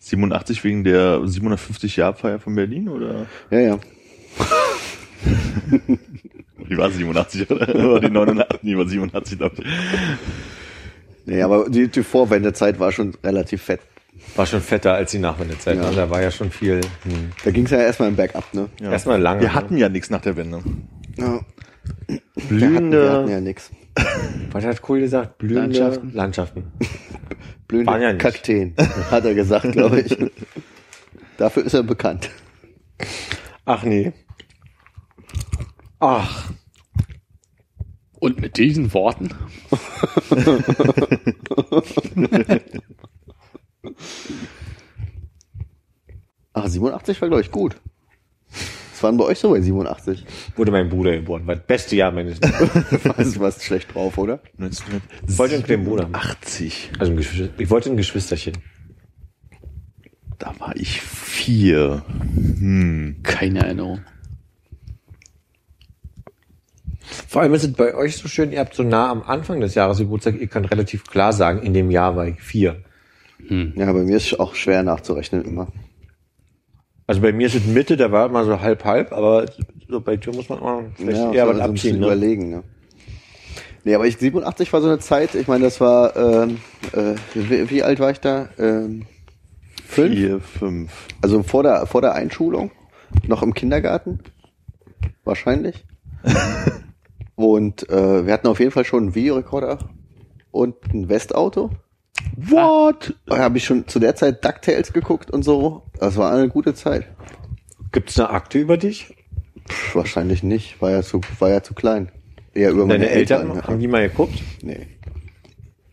87 0.00 0.64
wegen 0.64 0.82
der 0.82 1.20
750-Jahr-Feier 1.20 2.40
von 2.40 2.56
Berlin 2.56 2.88
oder? 2.88 3.26
Ja, 3.52 3.60
ja. 3.60 3.78
Die 6.70 6.76
war 6.76 6.90
87 6.90 7.50
oder? 7.50 7.74
oder 7.74 8.00
die 8.00 8.10
89, 8.10 8.60
die 8.62 8.76
war 8.76 8.88
87, 8.88 9.38
glaube 9.38 9.56
ich. 9.58 9.66
Nee, 11.26 11.42
aber 11.42 11.68
die, 11.68 11.88
die 11.88 12.02
Vorwendezeit 12.02 12.78
war 12.78 12.92
schon 12.92 13.14
relativ 13.22 13.62
fett. 13.62 13.80
War 14.34 14.46
schon 14.46 14.60
fetter 14.60 14.94
als 14.94 15.10
die 15.10 15.18
Nachwendezeit. 15.18 15.76
Ja. 15.76 15.90
ne? 15.90 15.96
Da 15.96 16.10
war 16.10 16.22
ja 16.22 16.30
schon 16.30 16.50
viel. 16.50 16.80
Hm. 17.02 17.30
Da 17.44 17.50
ging 17.50 17.64
es 17.64 17.70
ja 17.70 17.78
erstmal 17.78 18.08
im 18.08 18.16
Bergab, 18.16 18.52
ne? 18.54 18.68
Ja. 18.80 18.92
Erstmal 18.92 19.20
lange. 19.20 19.40
Wir 19.40 19.48
ne? 19.48 19.54
hatten 19.54 19.76
ja 19.76 19.88
nichts 19.88 20.10
nach 20.10 20.20
der 20.20 20.36
Wende. 20.36 20.62
Ja. 21.16 21.40
Wir 22.06 22.16
hatten, 22.16 22.48
blühende. 22.48 23.02
wir 23.02 23.12
hatten 23.12 23.30
ja 23.30 23.40
nix. 23.40 23.70
Was 24.52 24.64
hat 24.64 24.82
Kohl 24.82 25.00
gesagt? 25.00 25.38
Blühende 25.38 25.78
Landschaften. 25.78 26.12
Landschaften. 26.12 26.64
Blühende 27.68 28.00
ja. 28.00 28.12
Kakteen, 28.14 28.74
hat 29.10 29.24
er 29.24 29.34
gesagt, 29.34 29.72
glaube 29.72 30.00
ich. 30.00 30.16
Dafür 31.36 31.64
ist 31.64 31.74
er 31.74 31.82
bekannt. 31.82 32.30
Ach 33.64 33.82
nee. 33.82 34.12
Ach. 35.98 36.50
Und 38.18 38.40
mit 38.40 38.56
diesen 38.56 38.92
Worten 38.94 39.28
Ach, 46.52 46.66
87 46.66 47.20
war, 47.20 47.28
glaube 47.28 47.42
ich, 47.42 47.50
gut. 47.50 47.76
Was 48.92 49.02
waren 49.02 49.18
bei 49.18 49.24
euch 49.24 49.38
so 49.38 49.50
bei 49.50 49.60
87? 49.60 50.24
Wurde 50.56 50.72
mein 50.72 50.88
Bruder 50.88 51.16
geboren. 51.16 51.46
War 51.46 51.56
das 51.56 51.66
beste 51.66 51.96
Jahr 51.96 52.12
meines 52.12 52.40
Weißt 52.40 53.36
du, 53.36 53.40
warst 53.40 53.62
schlecht 53.62 53.94
drauf, 53.94 54.16
oder? 54.16 54.40
Ich 55.28 55.38
wollte 55.38 55.56
einen 55.56 55.64
kleinen 55.64 55.84
Bruder. 55.84 56.08
80. 56.12 56.92
Also 56.98 57.12
ein 57.12 57.16
Geschwister, 57.18 57.60
ich 57.60 57.68
wollte 57.68 57.90
ein 57.90 57.98
Geschwisterchen. 57.98 58.56
Da 60.38 60.54
war 60.58 60.74
ich 60.76 61.02
vier. 61.02 62.04
Hm. 62.08 63.16
keine 63.22 63.60
Erinnerung. 63.60 64.00
Vor 67.28 67.42
allem 67.42 67.54
ist 67.54 67.64
es 67.64 67.72
bei 67.72 67.94
euch 67.94 68.16
so 68.16 68.28
schön, 68.28 68.52
ihr 68.52 68.60
habt 68.60 68.74
so 68.74 68.82
nah 68.82 69.10
am 69.10 69.22
Anfang 69.22 69.60
des 69.60 69.74
Jahres 69.74 69.98
Geburtstag, 69.98 70.40
ihr 70.40 70.48
könnt 70.48 70.70
relativ 70.70 71.04
klar 71.04 71.32
sagen, 71.32 71.62
in 71.62 71.74
dem 71.74 71.90
Jahr 71.90 72.16
war 72.16 72.26
ich 72.26 72.40
vier. 72.40 72.82
Ja, 73.48 73.92
bei 73.92 74.02
mir 74.02 74.16
ist 74.16 74.38
auch 74.40 74.54
schwer 74.54 74.82
nachzurechnen 74.82 75.44
immer. 75.44 75.68
Also 77.06 77.20
bei 77.20 77.32
mir 77.32 77.46
ist 77.46 77.54
es 77.54 77.64
Mitte, 77.66 77.96
da 77.96 78.10
war 78.10 78.28
mal 78.28 78.44
so 78.44 78.60
halb 78.60 78.84
halb, 78.84 79.12
aber 79.12 79.46
so 79.88 80.00
bei 80.00 80.16
dir 80.16 80.34
muss 80.34 80.48
man 80.48 80.60
mal 80.60 80.84
vielleicht 80.96 81.18
ja, 81.18 81.32
eher 81.32 81.48
was 81.48 81.60
abziehen. 81.60 82.00
Ne? 82.00 82.06
überlegen, 82.06 82.50
ne? 82.50 82.62
Nee, 83.84 83.94
aber 83.94 84.06
ich, 84.06 84.16
87 84.16 84.72
war 84.72 84.80
so 84.80 84.88
eine 84.88 84.98
Zeit, 84.98 85.36
ich 85.36 85.46
meine, 85.46 85.64
das 85.64 85.80
war, 85.80 86.16
ähm, 86.16 86.58
äh, 86.92 87.14
wie, 87.34 87.70
wie 87.70 87.82
alt 87.84 88.00
war 88.00 88.10
ich 88.10 88.18
da? 88.18 88.48
Ähm, 88.58 89.06
fünf? 89.84 90.12
Vier, 90.12 90.40
fünf. 90.40 91.06
Also 91.22 91.44
vor 91.44 91.62
der, 91.62 91.86
vor 91.86 92.00
der 92.00 92.14
Einschulung, 92.14 92.72
noch 93.28 93.44
im 93.44 93.54
Kindergarten, 93.54 94.18
wahrscheinlich. 95.22 95.84
und 97.36 97.88
äh, 97.88 98.26
wir 98.26 98.32
hatten 98.32 98.48
auf 98.48 98.58
jeden 98.58 98.72
Fall 98.72 98.84
schon 98.84 99.04
einen 99.04 99.14
Videorekorder 99.14 99.78
und 100.50 100.74
ein 100.92 101.08
Westauto. 101.08 101.70
What? 102.36 103.14
Da 103.26 103.38
habe 103.38 103.58
ich 103.58 103.64
schon 103.64 103.86
zu 103.86 103.98
der 103.98 104.16
Zeit 104.16 104.44
DuckTales 104.44 104.92
geguckt 104.92 105.30
und 105.30 105.42
so. 105.42 105.82
Das 105.98 106.16
war 106.16 106.32
eine 106.32 106.48
gute 106.48 106.74
Zeit. 106.74 107.06
Gibt's 107.92 108.18
eine 108.18 108.30
Akte 108.30 108.58
über 108.58 108.76
dich? 108.76 109.14
Pff, 109.68 109.94
wahrscheinlich 109.96 110.42
nicht, 110.42 110.80
war 110.80 110.90
ja 110.90 111.02
zu, 111.02 111.20
war 111.38 111.50
ja 111.50 111.62
zu 111.62 111.74
klein. 111.74 112.10
Eher 112.54 112.70
über 112.70 112.86
meine 112.86 113.04
Deine 113.04 113.10
Eltern, 113.10 113.48
Eltern. 113.48 113.62
haben 113.64 113.78
die 113.78 113.88
mal 113.88 114.08
geguckt? 114.08 114.42
Nee. 114.62 114.86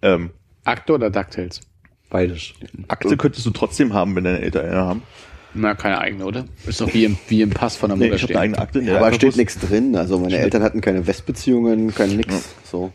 Ähm, 0.01 0.31
Akte 0.63 0.93
oder 0.93 1.09
DuckTales? 1.09 1.59
Beides. 2.09 2.53
Akte 2.87 3.17
könntest 3.17 3.45
du 3.45 3.51
trotzdem 3.51 3.93
haben, 3.93 4.15
wenn 4.15 4.23
deine 4.23 4.39
Eltern 4.39 4.65
eine 4.67 4.77
haben. 4.77 5.03
Na, 5.55 5.75
keine 5.75 5.99
eigene, 5.99 6.25
oder? 6.25 6.45
Ist 6.65 6.81
doch 6.81 6.93
wie 6.93 7.05
im, 7.05 7.17
wie 7.27 7.41
im 7.41 7.49
Pass 7.51 7.75
von 7.75 7.89
der 7.89 7.97
Nee, 7.97 8.05
Mutter 8.05 8.15
ich 8.15 8.21
habe 8.23 8.33
stehen. 8.33 8.37
eine 8.37 8.43
eigene 8.43 8.59
Akte. 8.59 8.79
in 8.79 8.85
der 8.87 8.97
Aber 8.97 9.13
steht 9.13 9.35
nichts 9.37 9.59
drin. 9.59 9.95
Also 9.95 10.17
meine 10.19 10.37
Eltern 10.37 10.63
hatten 10.63 10.81
keine 10.81 11.05
Westbeziehungen, 11.05 11.93
kein 11.93 12.15
nix. 12.17 12.55
So. 12.63 12.91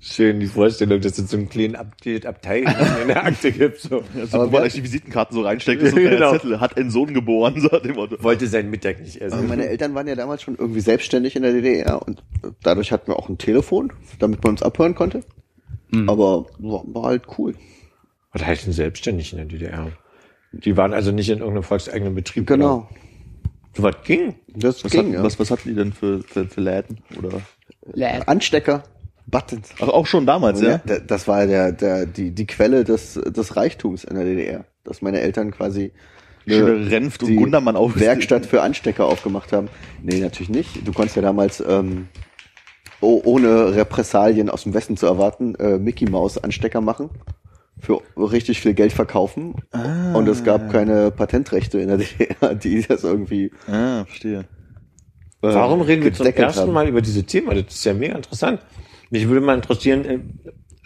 Schön, 0.00 0.40
die 0.40 0.46
Vorstellung, 0.46 1.00
dass 1.00 1.16
es 1.16 1.30
so 1.30 1.36
einen 1.36 1.48
kleinen 1.48 1.76
Abteil 1.76 2.64
in 3.02 3.08
der 3.08 3.24
Akte 3.24 3.52
gibt. 3.52 3.80
So. 3.80 4.02
Also, 4.16 4.36
Aber 4.36 4.48
wo 4.48 4.52
man 4.52 4.62
eigentlich 4.62 4.74
die 4.74 4.82
Visitenkarten 4.82 5.34
so 5.36 5.42
reinsteckt, 5.42 5.80
ist 5.80 5.92
so 5.92 5.96
Genau. 6.00 6.32
Zettel, 6.32 6.60
hat 6.60 6.76
ein 6.76 6.90
Sohn 6.90 7.14
geboren, 7.14 7.60
so 7.60 7.70
hat 7.70 7.84
dem 7.84 7.94
Motto. 7.94 8.22
Wollte 8.22 8.48
seinen 8.48 8.70
Mittag 8.70 9.00
nicht 9.00 9.20
essen. 9.20 9.32
Also 9.34 9.46
meine 9.46 9.66
Eltern 9.68 9.94
waren 9.94 10.08
ja 10.08 10.16
damals 10.16 10.42
schon 10.42 10.56
irgendwie 10.56 10.80
selbstständig 10.80 11.36
in 11.36 11.42
der 11.42 11.52
DDR 11.52 12.02
und 12.04 12.22
dadurch 12.62 12.90
hatten 12.90 13.06
wir 13.06 13.16
auch 13.18 13.28
ein 13.28 13.38
Telefon, 13.38 13.92
damit 14.18 14.42
man 14.42 14.50
uns 14.54 14.62
abhören 14.62 14.94
konnte. 14.96 15.20
Aber 16.08 16.46
war, 16.58 16.82
war 16.86 17.02
halt 17.04 17.22
cool. 17.38 17.54
Was 18.32 18.44
heißt 18.44 18.66
denn 18.66 18.72
selbstständig 18.72 19.32
in 19.32 19.38
der 19.38 19.46
DDR? 19.46 19.92
Die 20.52 20.76
waren 20.76 20.92
also 20.92 21.12
nicht 21.12 21.28
in 21.30 21.38
irgendeinem 21.38 21.62
volkseigenen 21.62 22.14
Betrieb. 22.14 22.46
Genau. 22.46 22.88
So 23.76 23.82
was 23.82 23.96
ging. 24.04 24.34
Das 24.48 24.84
Was, 24.84 24.92
ging, 24.92 25.06
hat, 25.08 25.14
ja. 25.14 25.22
was, 25.22 25.38
was 25.38 25.50
hatten 25.50 25.68
die 25.70 25.74
denn 25.74 25.92
für, 25.92 26.22
für, 26.22 26.44
für 26.46 26.60
Läden? 26.60 26.98
Oder? 27.18 27.40
Anstecker, 28.26 28.82
Buttons. 29.26 29.70
Ach, 29.80 29.88
auch 29.88 30.06
schon 30.06 30.26
damals, 30.26 30.60
Ja, 30.60 30.68
ja? 30.72 30.80
da- 30.84 30.98
das 30.98 31.26
war 31.26 31.46
der, 31.46 31.72
der, 31.72 32.04
die, 32.06 32.32
die 32.32 32.46
Quelle 32.46 32.84
des, 32.84 33.14
des 33.14 33.56
Reichtums 33.56 34.04
in 34.04 34.14
der 34.14 34.24
DDR. 34.24 34.64
Dass 34.84 35.00
meine 35.00 35.20
Eltern 35.20 35.52
quasi 35.52 35.92
Schöne 36.46 36.90
Renft 36.90 37.22
und 37.22 37.28
die 37.30 37.36
Gundermann 37.36 37.76
auf- 37.76 37.98
Werkstatt 37.98 38.44
für 38.46 38.62
Anstecker 38.62 39.06
aufgemacht 39.06 39.52
haben. 39.52 39.68
Nee, 40.02 40.18
natürlich 40.20 40.50
nicht. 40.50 40.86
Du 40.86 40.92
konntest 40.92 41.14
ja 41.16 41.22
damals, 41.22 41.62
ähm, 41.66 42.08
oh, 43.00 43.20
ohne 43.24 43.74
Repressalien 43.74 44.50
aus 44.50 44.64
dem 44.64 44.74
Westen 44.74 44.96
zu 44.96 45.06
erwarten, 45.06 45.54
äh, 45.54 45.78
Mickey 45.78 46.04
Maus 46.10 46.36
Anstecker 46.38 46.80
machen. 46.80 47.10
Für 47.82 48.00
richtig 48.16 48.60
viel 48.60 48.74
Geld 48.74 48.92
verkaufen. 48.92 49.56
Und 50.14 50.28
es 50.28 50.44
gab 50.44 50.70
keine 50.70 51.10
Patentrechte 51.10 51.80
in 51.80 51.88
der 51.88 51.98
DDR, 51.98 52.54
die 52.54 52.82
das 52.82 53.02
irgendwie. 53.02 53.50
Ah, 53.66 54.04
verstehe. 54.04 54.38
äh, 54.40 54.44
Warum 55.40 55.80
reden 55.80 56.04
wir 56.04 56.12
zum 56.12 56.26
ersten 56.26 56.60
haben. 56.62 56.72
Mal 56.72 56.88
über 56.88 57.02
diese 57.02 57.24
Themen? 57.24 57.48
Das 57.48 57.74
ist 57.74 57.84
ja 57.84 57.92
mega 57.92 58.14
interessant. 58.14 58.60
Mich 59.10 59.26
würde 59.28 59.44
mal 59.44 59.56
interessieren, 59.56 60.04
äh, 60.04 60.20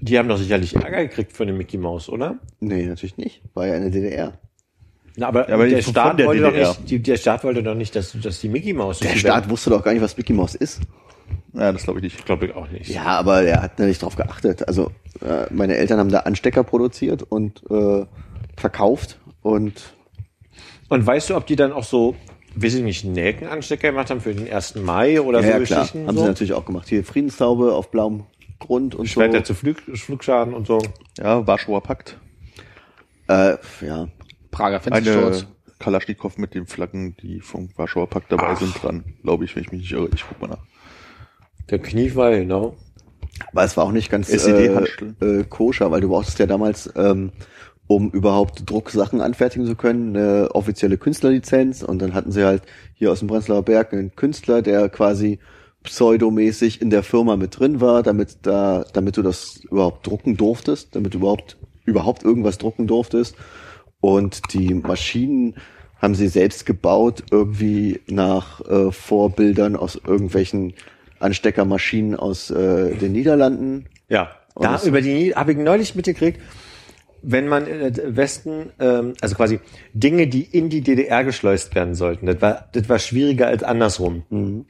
die 0.00 0.18
haben 0.18 0.28
doch 0.28 0.38
sicherlich 0.38 0.74
Ärger 0.74 1.06
gekriegt 1.06 1.32
von 1.32 1.46
dem 1.46 1.58
Mickey 1.58 1.76
Mouse, 1.76 2.08
oder? 2.08 2.38
Nee, 2.60 2.86
natürlich 2.86 3.18
nicht. 3.18 3.42
War 3.54 3.66
ja 3.66 3.74
in 3.76 3.82
der 3.82 3.90
DDR. 3.90 4.38
Na, 5.16 5.28
aber, 5.28 5.48
Ja, 5.48 5.54
aber 5.54 5.68
der, 5.68 5.82
Staat 5.82 6.18
der 6.18 6.26
wollte 6.26 6.42
doch 6.42 6.52
nicht, 6.54 6.90
die, 6.90 6.98
der 7.02 7.16
Staat 7.16 7.44
wollte 7.44 7.62
doch 7.62 7.74
nicht, 7.74 7.94
dass, 7.94 8.12
dass 8.20 8.40
die 8.40 8.48
Mickey 8.48 8.72
Mouse 8.72 9.00
Der 9.00 9.16
Staat 9.16 9.48
wusste 9.50 9.70
doch 9.70 9.82
gar 9.84 9.92
nicht, 9.92 10.02
was 10.02 10.16
Mickey 10.16 10.32
Maus 10.32 10.54
ist. 10.54 10.80
Ja, 11.52 11.72
das 11.72 11.84
glaube 11.84 12.00
ich 12.00 12.04
nicht. 12.04 12.26
glaube 12.26 12.46
ich 12.46 12.54
auch 12.54 12.68
nicht. 12.68 12.88
Ja, 12.88 13.04
aber 13.04 13.42
er 13.42 13.62
hat 13.62 13.78
nicht 13.78 14.02
drauf 14.02 14.16
geachtet. 14.16 14.68
Also 14.68 14.90
äh, 15.20 15.52
meine 15.52 15.76
Eltern 15.76 15.98
haben 15.98 16.10
da 16.10 16.20
Anstecker 16.20 16.64
produziert 16.64 17.22
und 17.22 17.62
äh, 17.70 18.04
verkauft 18.56 19.18
und 19.42 19.94
Und 20.88 21.06
weißt 21.06 21.30
du, 21.30 21.36
ob 21.36 21.46
die 21.46 21.56
dann 21.56 21.72
auch 21.72 21.84
so, 21.84 22.14
weiß 22.56 22.74
ich 22.74 22.82
nicht, 22.82 23.04
Nelkenanstecker 23.04 23.90
gemacht 23.90 24.10
haben 24.10 24.20
für 24.20 24.34
den 24.34 24.50
1. 24.52 24.76
Mai 24.76 25.20
oder 25.20 25.40
ja, 25.40 25.44
so 25.44 25.50
ja 25.50 25.64
klar, 25.64 25.80
Geschichten? 25.80 26.06
haben 26.06 26.16
so? 26.16 26.22
sie 26.22 26.28
natürlich 26.28 26.52
auch 26.52 26.64
gemacht. 26.64 26.88
Hier 26.88 27.04
Friedenstaube 27.04 27.72
auf 27.72 27.90
blauem 27.90 28.24
Grund 28.58 28.94
und 28.94 29.06
Schwerter 29.06 29.38
so. 29.38 29.44
zu 29.44 29.54
Flug, 29.54 29.80
Flugschaden 29.94 30.54
und 30.54 30.66
so. 30.66 30.78
Ja, 31.18 31.46
Warschauer 31.46 31.82
Pakt. 31.82 32.18
Äh, 33.28 33.56
ja, 33.80 34.08
Prager 34.50 34.80
Fenstersturz. 34.80 35.42
Eine 35.42 35.56
Kalaschnikow 35.78 36.38
mit 36.38 36.54
den 36.54 36.66
Flaggen, 36.66 37.16
die 37.18 37.40
vom 37.40 37.68
Warschauer 37.76 38.08
Pakt 38.08 38.32
dabei 38.32 38.48
Ach. 38.48 38.58
sind, 38.58 38.82
dran. 38.82 39.04
Glaube 39.22 39.44
ich, 39.44 39.54
wenn 39.54 39.62
ich 39.62 39.72
mich 39.72 39.80
nicht 39.82 39.92
irre. 39.92 40.08
Ich 40.14 40.24
guck 40.26 40.40
mal 40.40 40.48
nach. 40.48 40.64
Der 41.70 41.78
Kniefall, 41.78 42.40
genau. 42.40 42.76
Aber 43.52 43.64
es 43.64 43.76
war 43.76 43.84
auch 43.84 43.92
nicht 43.92 44.10
ganz 44.10 44.30
äh, 44.30 44.66
äh, 45.20 45.44
koscher, 45.48 45.90
weil 45.90 46.00
du 46.00 46.08
brauchtest 46.08 46.38
ja 46.38 46.46
damals, 46.46 46.90
ähm, 46.96 47.32
um 47.86 48.10
überhaupt 48.10 48.68
Drucksachen 48.68 49.20
anfertigen 49.20 49.66
zu 49.66 49.76
können, 49.76 50.16
eine 50.16 50.54
offizielle 50.54 50.98
Künstlerlizenz 50.98 51.82
und 51.82 52.00
dann 52.00 52.14
hatten 52.14 52.32
sie 52.32 52.44
halt 52.44 52.62
hier 52.94 53.12
aus 53.12 53.20
dem 53.20 53.28
Prenzlauer 53.28 53.62
Berg 53.62 53.92
einen 53.92 54.16
Künstler, 54.16 54.62
der 54.62 54.88
quasi 54.88 55.38
pseudomäßig 55.82 56.80
in 56.80 56.90
der 56.90 57.02
Firma 57.02 57.36
mit 57.36 57.58
drin 57.58 57.80
war, 57.80 58.02
damit 58.02 58.38
da, 58.42 58.84
damit 58.92 59.16
du 59.16 59.22
das 59.22 59.60
überhaupt 59.70 60.06
drucken 60.06 60.36
durftest, 60.36 60.96
damit 60.96 61.14
du 61.14 61.18
überhaupt 61.18 61.56
überhaupt 61.84 62.24
irgendwas 62.24 62.58
drucken 62.58 62.86
durftest. 62.86 63.36
Und 64.00 64.52
die 64.52 64.74
Maschinen 64.74 65.54
haben 65.98 66.14
sie 66.14 66.28
selbst 66.28 66.66
gebaut, 66.66 67.22
irgendwie 67.30 68.00
nach 68.06 68.60
äh, 68.68 68.92
Vorbildern 68.92 69.76
aus 69.76 69.98
irgendwelchen 70.04 70.74
Ansteckermaschinen 71.20 72.14
aus 72.16 72.50
äh, 72.50 72.94
den 72.94 73.12
Niederlanden. 73.12 73.86
Ja, 74.08 74.30
Und 74.54 74.64
da 74.64 74.82
über 74.84 75.00
die 75.00 75.34
habe 75.34 75.52
ich 75.52 75.58
neulich 75.58 75.94
mitgekriegt, 75.94 76.40
wenn 77.22 77.48
man 77.48 77.66
im 77.66 78.16
Westen, 78.16 78.70
ähm, 78.78 79.14
also 79.20 79.34
quasi 79.34 79.58
Dinge, 79.94 80.26
die 80.28 80.42
in 80.42 80.68
die 80.68 80.80
DDR 80.82 81.24
geschleust 81.24 81.74
werden 81.74 81.94
sollten, 81.94 82.26
das 82.26 82.40
war, 82.40 82.68
das 82.72 82.88
war 82.88 82.98
schwieriger 82.98 83.48
als 83.48 83.62
andersrum. 83.64 84.66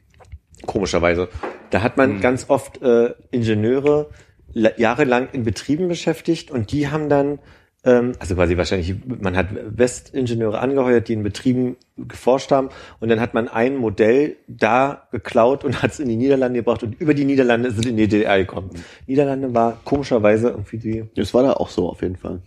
Komischerweise. 0.65 1.29
Da 1.69 1.81
hat 1.83 1.97
man 1.97 2.19
ganz 2.21 2.45
oft 2.49 2.81
äh, 2.81 3.13
Ingenieure 3.31 4.09
la- 4.53 4.71
jahrelang 4.77 5.27
in 5.33 5.43
Betrieben 5.43 5.87
beschäftigt 5.87 6.49
und 6.49 6.71
die 6.71 6.87
haben 6.89 7.09
dann, 7.09 7.39
also 7.87 8.35
quasi 8.35 8.57
wahrscheinlich, 8.57 8.95
man 9.05 9.37
hat 9.37 9.47
Westingenieure 9.51 10.59
angeheuert, 10.59 11.07
die 11.07 11.13
in 11.13 11.23
Betrieben 11.23 11.77
geforscht 11.97 12.51
haben 12.51 12.69
und 12.99 13.09
dann 13.09 13.21
hat 13.21 13.33
man 13.33 13.47
ein 13.47 13.77
Modell 13.77 14.35
da 14.47 15.07
geklaut 15.11 15.63
und 15.63 15.81
hat 15.81 15.91
es 15.91 15.99
in 15.99 16.09
die 16.09 16.17
Niederlande 16.17 16.59
gebracht 16.59 16.83
und 16.83 16.99
über 16.99 17.13
die 17.13 17.23
Niederlande 17.23 17.69
es 17.69 17.77
in 17.77 17.95
die 17.95 18.07
DDR 18.07 18.39
gekommen. 18.39 18.71
Niederlande 19.05 19.53
war 19.53 19.79
komischerweise 19.85 20.49
irgendwie 20.49 20.77
die, 20.77 21.05
Das 21.15 21.33
war 21.33 21.43
da 21.43 21.53
auch 21.53 21.69
so 21.69 21.89
auf 21.89 22.01
jeden 22.01 22.17
Fall. 22.17 22.41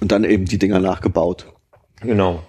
Und 0.00 0.12
dann 0.12 0.24
eben 0.24 0.46
die 0.46 0.58
Dinger 0.58 0.80
nachgebaut. 0.80 1.52
genau. 2.00 2.42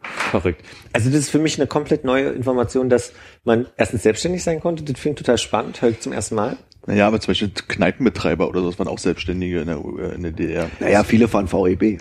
Verrückt. 0.00 0.64
Also 0.92 1.10
das 1.10 1.20
ist 1.20 1.30
für 1.30 1.38
mich 1.38 1.58
eine 1.58 1.66
komplett 1.66 2.04
neue 2.04 2.30
Information, 2.30 2.88
dass 2.88 3.12
man 3.44 3.66
erstens 3.76 4.02
selbstständig 4.02 4.42
sein 4.42 4.60
konnte. 4.60 4.82
Das 4.82 5.00
klingt 5.00 5.18
total 5.18 5.38
spannend, 5.38 5.82
höre 5.82 5.90
ich 5.90 6.00
zum 6.00 6.12
ersten 6.12 6.34
Mal. 6.34 6.56
Naja, 6.88 7.06
aber 7.06 7.20
zum 7.20 7.32
Beispiel 7.32 7.50
Kneipenbetreiber 7.68 8.48
oder 8.48 8.60
so, 8.62 8.70
das 8.70 8.78
waren 8.78 8.88
auch 8.88 8.98
Selbstständige 8.98 9.60
in 9.60 9.66
der, 9.66 9.76
äh, 9.76 10.14
in 10.14 10.22
der 10.22 10.32
DDR. 10.32 10.70
Naja, 10.80 11.04
viele 11.04 11.28
fahren 11.28 11.46
VEB. 11.46 11.98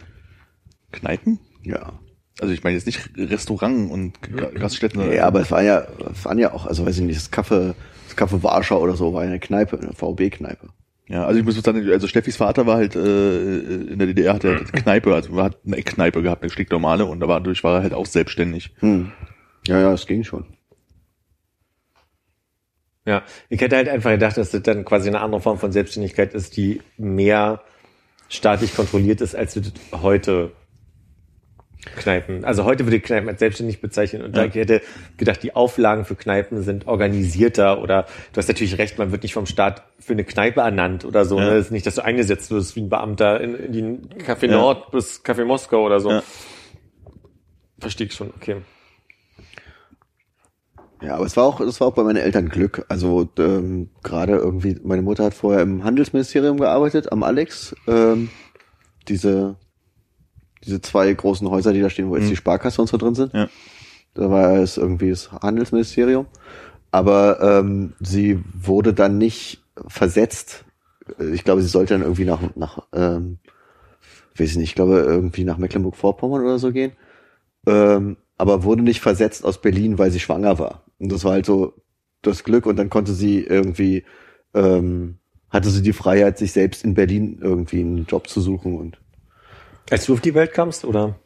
Kneipen? 0.93 1.39
Ja. 1.64 1.91
Also 2.39 2.53
ich 2.53 2.64
meine 2.64 2.76
jetzt 2.77 2.85
nicht 2.85 3.09
Restaurant 3.18 3.91
und 3.91 4.22
Ga- 4.22 4.51
Gaststätten. 4.51 5.11
Ja, 5.11 5.26
aber 5.27 5.41
es 5.41 5.51
war 5.51 5.61
ja, 5.61 5.85
es 6.14 6.23
waren 6.23 6.39
ja 6.39 6.53
auch, 6.53 6.65
also 6.68 6.85
weiß 6.85 6.99
ich 6.99 7.03
nicht, 7.03 7.18
das 7.19 7.31
Kaffee, 7.31 7.76
das 8.05 8.15
Kaffee 8.15 8.41
Warschau 8.41 8.80
oder 8.80 8.95
so 8.95 9.14
war 9.14 9.23
ja 9.26 9.30
eine 9.31 9.39
Kneipe, 9.39 9.77
eine 9.77 9.91
VEB-Kneipe. 9.91 10.69
Ja, 11.09 11.26
also 11.26 11.38
ich 11.39 11.45
muss 11.45 11.55
sagen, 11.55 11.89
also 11.89 12.07
Steffis 12.07 12.38
Vater 12.38 12.65
war 12.65 12.77
halt 12.77 12.95
äh, 12.95 13.57
in 13.91 13.97
der 13.99 14.07
DDR 14.07 14.35
hat 14.35 14.43
er 14.45 14.55
halt 14.55 14.72
Kneipe, 14.73 15.14
also 15.14 15.38
er 15.38 15.43
hat 15.45 15.57
eine 15.65 15.76
Eckkneipe 15.77 16.22
gehabt, 16.22 16.43
eine 16.43 16.49
stinknormale 16.49 17.05
und 17.05 17.19
da 17.19 17.27
war 17.27 17.39
dadurch 17.41 17.64
war 17.64 17.77
er 17.77 17.84
halt 17.84 17.93
auch 17.93 18.05
selbstständig. 18.05 18.73
Hm. 18.80 19.11
Ja, 19.68 19.81
ja, 19.81 19.93
es 19.93 20.05
ging 20.07 20.23
schon. 20.23 20.45
Ja, 23.08 23.24
ich 23.48 23.62
hätte 23.62 23.78
halt 23.78 23.88
einfach 23.88 24.12
gedacht, 24.12 24.36
dass 24.36 24.52
das 24.52 24.62
dann 24.64 24.84
quasi 24.84 25.08
eine 25.08 25.22
andere 25.22 25.40
Form 25.40 25.58
von 25.58 25.72
Selbstständigkeit 25.72 26.34
ist, 26.34 26.58
die 26.58 26.82
mehr 26.98 27.62
staatlich 28.28 28.76
kontrolliert 28.76 29.22
ist, 29.22 29.34
als 29.34 29.54
das 29.54 29.72
heute 29.94 30.52
Kneipen. 31.96 32.44
Also 32.44 32.66
heute 32.66 32.86
würde 32.86 32.98
ich 32.98 33.04
Kneipen 33.04 33.30
als 33.30 33.40
selbstständig 33.40 33.80
bezeichnen 33.80 34.24
und 34.24 34.36
da 34.36 34.44
ich 34.44 34.56
hätte 34.56 34.82
gedacht, 35.16 35.42
die 35.42 35.56
Auflagen 35.56 36.04
für 36.04 36.18
Kneipen 36.18 36.64
sind 36.64 36.86
organisierter 36.86 37.82
oder 37.82 38.08
du 38.34 38.40
hast 38.40 38.50
natürlich 38.50 38.78
recht, 38.78 38.98
man 38.98 39.14
wird 39.14 39.24
nicht 39.24 39.34
vom 39.34 39.46
Staat 39.46 39.84
für 39.98 40.12
eine 40.12 40.26
Kneipe 40.26 40.60
ernannt 40.60 41.06
oder 41.06 41.24
so. 41.24 41.40
Ja. 41.40 41.52
Ne? 41.52 41.58
Ist 41.60 41.72
nicht, 41.72 41.88
dass 41.88 41.96
du 41.96 42.04
eingesetzt 42.04 42.52
wirst 42.52 42.76
wie 42.76 42.82
ein 42.82 42.90
Beamter 42.90 43.40
in, 43.40 43.56
in 43.56 43.72
die 43.72 44.24
Café 44.26 44.48
Ja. 44.48 44.58
Nord 44.58 44.92
bis 44.92 45.24
Café 45.24 45.46
Moskau 45.46 45.86
oder 45.86 46.02
so. 46.02 46.12
Ja. 46.12 46.24
Verstehe 47.80 48.08
ich 48.08 48.14
schon, 48.14 48.34
okay. 48.36 48.58
Ja, 51.02 51.15
aber 51.15 51.26
es 51.26 51.38
war 51.38 51.44
auch, 51.45 51.60
es 51.60 51.80
war 51.80 51.88
auch 51.88 51.94
bei 51.94 52.03
meinen 52.03 52.18
Eltern 52.18 52.49
Glück. 52.49 52.86
Also 52.90 53.30
ähm, 53.38 53.90
gerade 54.03 54.34
irgendwie, 54.34 54.78
meine 54.84 55.03
Mutter 55.03 55.26
hat 55.26 55.34
vorher 55.36 55.61
im 55.61 55.84
Handelsministerium 55.84 56.60
gearbeitet, 56.60 57.11
am 57.11 57.22
Alex. 57.24 57.76
Ähm, 57.88 58.30
diese, 59.07 59.56
diese 60.65 60.82
zwei 60.82 61.14
großen 61.14 61.49
Häuser, 61.49 61.72
die 61.74 61.82
da 61.82 61.90
stehen, 61.90 62.10
wo 62.10 62.15
jetzt 62.15 62.26
Mhm. 62.26 62.30
die 62.32 62.36
Sparkasse 62.36 62.82
und 62.82 62.88
so 62.88 62.98
drin 62.98 63.15
sind. 63.15 63.34
Ja. 63.34 63.48
Da 64.15 64.30
war 64.32 64.56
es 64.56 64.78
irgendwie 64.78 65.11
das 65.11 65.32
Handelsministerium. 65.32 66.26
Aber 66.90 67.40
ähm, 67.41 67.94
sie 67.99 68.40
wurde 68.56 68.94
dann 68.94 69.18
nicht 69.19 69.64
versetzt. 69.88 70.65
Ich 71.32 71.44
glaube, 71.44 71.61
sie 71.61 71.68
sollte 71.68 71.94
dann 71.94 72.02
irgendwie 72.02 72.26
nach, 72.26 72.41
nach 72.56 72.80
ähm, 72.94 73.38
weiß 74.36 74.49
ich 74.52 74.57
nicht, 74.57 74.69
ich 74.69 74.76
glaube 74.76 74.98
irgendwie 74.99 75.44
nach 75.44 75.57
Mecklenburg-Vorpommern 75.57 76.41
oder 76.44 76.57
so 76.57 76.72
gehen. 76.72 76.94
Ähm, 77.68 78.18
aber 78.38 78.64
wurde 78.64 78.82
nicht 78.82 79.02
versetzt 79.02 79.45
aus 79.45 79.61
Berlin, 79.61 79.98
weil 79.99 80.11
sie 80.11 80.19
schwanger 80.19 80.57
war. 80.60 80.84
Und 80.99 81.11
das 81.11 81.24
war 81.24 81.34
halt 81.34 81.45
so 81.45 81.74
das 82.22 82.44
Glück. 82.44 82.65
Und 82.65 82.78
dann 82.78 82.90
konnte 82.90 83.14
sie 83.14 83.41
irgendwie, 83.41 84.03
ähm, 84.53 85.18
hatte 85.49 85.69
sie 85.69 85.82
die 85.82 85.94
Freiheit, 85.94 86.38
sich 86.38 86.52
selbst 86.52 86.84
in 86.84 86.94
Berlin 86.94 87.40
irgendwie 87.41 87.80
einen 87.80 88.06
Job 88.06 88.28
zu 88.28 88.41
suchen. 88.41 88.78
Und 88.78 88.99
Als 89.90 90.06
du 90.06 90.14
auf 90.14 90.22
die 90.22 90.34
Welt 90.34 90.53
kamst, 90.53 90.86
oder? 90.86 91.19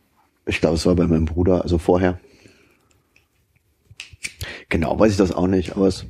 ich 0.46 0.62
glaube, 0.62 0.76
es 0.76 0.86
war 0.86 0.96
bei 0.96 1.08
meinem 1.08 1.26
Bruder, 1.26 1.64
also 1.64 1.78
vorher. 1.78 2.20
Genau, 4.70 4.98
weiß 5.00 5.12
ich 5.12 5.18
das 5.18 5.32
auch 5.32 5.48
nicht, 5.48 5.76
aber 5.76 5.88
es 5.88 6.06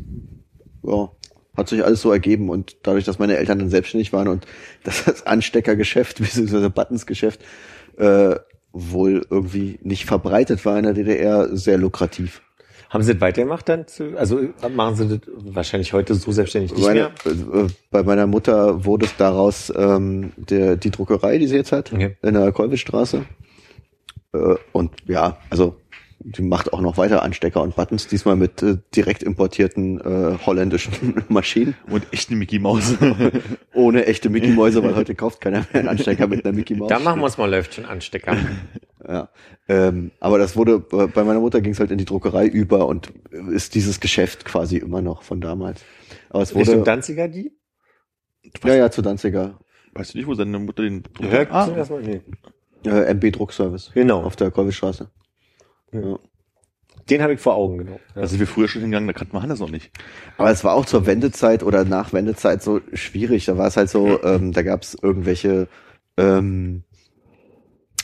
ja, 0.84 1.12
hat 1.56 1.70
sich 1.70 1.84
alles 1.84 2.02
so 2.02 2.12
ergeben 2.12 2.50
und 2.50 2.78
dadurch, 2.84 3.06
dass 3.06 3.20
meine 3.20 3.38
Eltern 3.38 3.60
dann 3.60 3.70
selbstständig 3.70 4.14
waren 4.14 4.28
und 4.28 4.46
dass 4.84 5.04
das 5.06 5.26
Ansteckergeschäft 5.26 6.20
bzw. 6.20 6.70
Buttonsgeschäft 6.70 7.42
äh, 7.98 8.36
wohl 8.72 9.26
irgendwie 9.30 9.80
nicht 9.84 10.06
verbreitet 10.06 10.66
war 10.66 10.78
in 10.78 10.86
der 10.86 10.94
DDR, 10.94 11.56
sehr 11.56 11.78
lukrativ. 11.78 12.42
Haben 12.92 13.04
sie 13.04 13.14
das 13.14 13.22
weitergemacht 13.22 13.70
dann? 13.70 13.88
Zu, 13.88 14.18
also 14.18 14.42
machen 14.76 14.96
sie 14.96 15.08
das 15.08 15.20
wahrscheinlich 15.56 15.94
heute 15.94 16.14
so 16.14 16.32
selbstständig 16.34 16.74
nicht 16.74 16.86
Meine, 16.86 17.12
mehr? 17.24 17.64
äh, 17.64 17.68
bei 17.90 18.04
meiner 18.04 18.28
Mutter 18.28 18.84
wurde 18.84 19.06
es 19.06 19.16
daraus 19.16 19.72
ähm, 19.76 20.34
der, 20.36 20.76
die 20.76 20.92
Druckerei, 20.92 21.38
die 21.38 21.48
sie 21.48 21.56
jetzt 21.56 21.72
hat, 21.72 21.94
Okay. 21.94 22.18
in 22.22 22.34
der 22.34 22.52
Kolwitzstraße. 22.52 23.24
Äh, 24.34 24.56
und 24.74 24.92
ja, 25.08 25.38
also 25.50 25.78
die 26.20 26.42
macht 26.42 26.74
auch 26.74 26.82
noch 26.82 26.98
weiter 26.98 27.24
Anstecker 27.24 27.62
und 27.64 27.76
Buttons, 27.78 28.08
diesmal 28.08 28.36
mit 28.36 28.62
äh, 28.62 28.78
direkt 28.94 29.24
importierten 29.24 30.00
äh, 30.02 30.38
holländischen 30.46 31.24
Maschinen. 31.30 31.76
Und 31.90 32.06
echte 32.12 32.36
Mickey 32.36 32.60
Maus. 32.60 32.96
Ohne 33.74 34.06
echte 34.06 34.30
Mickey-Mäuse, 34.30 34.84
weil 34.84 34.96
heute 34.96 35.16
kauft 35.16 35.40
keiner 35.42 35.60
mehr 35.60 35.80
einen 35.80 35.88
Anstecker 35.88 36.28
mit 36.28 36.46
einer 36.46 36.54
Mickey-Maus. 36.54 36.90
Da 36.90 37.00
machen 37.00 37.22
wir 37.22 37.26
uns 37.26 37.38
mal 37.38 37.50
läuft 37.50 37.74
schon 37.76 37.86
Anstecker. 37.86 38.36
Ja. 39.08 39.30
Ähm, 39.68 40.12
aber 40.20 40.38
das 40.38 40.56
wurde, 40.56 40.84
äh, 40.92 41.08
bei 41.08 41.24
meiner 41.24 41.40
Mutter 41.40 41.62
ging 41.62 41.74
es 41.74 41.80
halt 41.80 41.92
in 41.92 41.98
die 41.98 42.06
Druckerei 42.06 42.46
über 42.46 42.88
und 42.88 43.12
ist 43.52 43.76
dieses 43.76 44.00
Geschäft 44.00 44.46
quasi 44.46 44.78
immer 44.78 45.02
noch 45.02 45.24
von 45.24 45.42
damals. 45.42 45.84
Aber 46.30 46.44
es 46.44 46.56
Richtung 46.56 46.76
wurde, 46.76 46.86
Danziger 46.86 47.28
die? 47.28 47.52
ja, 48.64 48.76
ja, 48.76 48.92
zu 48.92 49.02
Danziger. 49.02 49.60
weißt 49.94 50.14
du 50.14 50.18
nicht, 50.18 50.28
wo 50.28 50.34
seine 50.34 50.60
Mutter 50.60 50.84
den 50.84 51.04
ah, 51.50 51.66
zum 51.66 51.76
ersten 51.76 51.94
Mal? 51.94 52.04
Nee. 52.04 52.22
Äh, 52.86 53.14
MB 53.14 53.32
Druckservice. 53.32 53.92
Genau. 53.94 54.24
Auf 54.24 54.36
der 54.36 54.52
Kolwitzstraße. 54.52 55.10
Ja. 55.92 56.20
Den 57.10 57.22
habe 57.22 57.34
ich 57.34 57.40
vor 57.40 57.56
Augen, 57.56 57.80
genau. 57.80 58.00
Da 58.16 58.28
sind 58.28 58.40
wir 58.40 58.48
früher 58.48 58.68
schon 58.68 58.82
hingegangen, 58.82 59.08
da 59.08 59.14
kannten 59.14 59.34
wir 59.34 59.42
Hannes 59.42 59.60
noch 59.60 59.70
nicht. 59.70 59.92
Aber 60.38 60.50
es 60.52 60.64
war 60.64 60.74
auch 60.74 60.86
zur 60.86 61.06
Wendezeit 61.06 61.64
oder 61.64 61.84
nach 61.84 62.14
Wendezeit 62.14 62.62
so 62.62 62.80
schwierig. 62.94 63.46
Da 63.46 63.58
war 63.58 63.68
es 63.68 63.78
halt 63.78 63.90
so, 63.90 64.24
ähm, 64.24 64.54
da 64.54 64.62
gab 64.62 64.84
es 64.84 64.96
irgendwelche 65.02 65.68
ähm, 66.18 66.84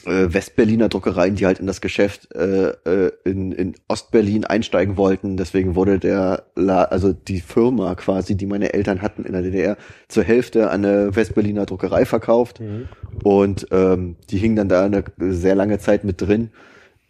äh, 0.07 0.33
Westberliner 0.33 0.89
Druckereien, 0.89 1.35
die 1.35 1.45
halt 1.45 1.59
in 1.59 1.67
das 1.67 1.81
Geschäft 1.81 2.33
äh, 2.33 2.69
äh, 2.69 3.11
in, 3.25 3.51
in 3.51 3.75
Ostberlin 3.87 4.45
einsteigen 4.45 4.97
wollten. 4.97 5.37
Deswegen 5.37 5.75
wurde 5.75 5.99
der, 5.99 6.45
La 6.55 6.83
also 6.83 7.13
die 7.13 7.41
Firma 7.41 7.95
quasi, 7.95 8.35
die 8.35 8.45
meine 8.45 8.73
Eltern 8.73 9.01
hatten 9.01 9.25
in 9.25 9.33
der 9.33 9.41
DDR, 9.41 9.77
zur 10.07 10.23
Hälfte 10.23 10.69
an 10.71 10.85
eine 10.85 11.15
Westberliner 11.15 11.65
Druckerei 11.65 12.05
verkauft. 12.05 12.59
Und 13.23 13.67
ähm, 13.71 14.15
die 14.29 14.37
hing 14.37 14.55
dann 14.55 14.69
da 14.69 14.85
eine 14.85 15.03
sehr 15.19 15.55
lange 15.55 15.79
Zeit 15.79 16.03
mit 16.03 16.21
drin. 16.21 16.49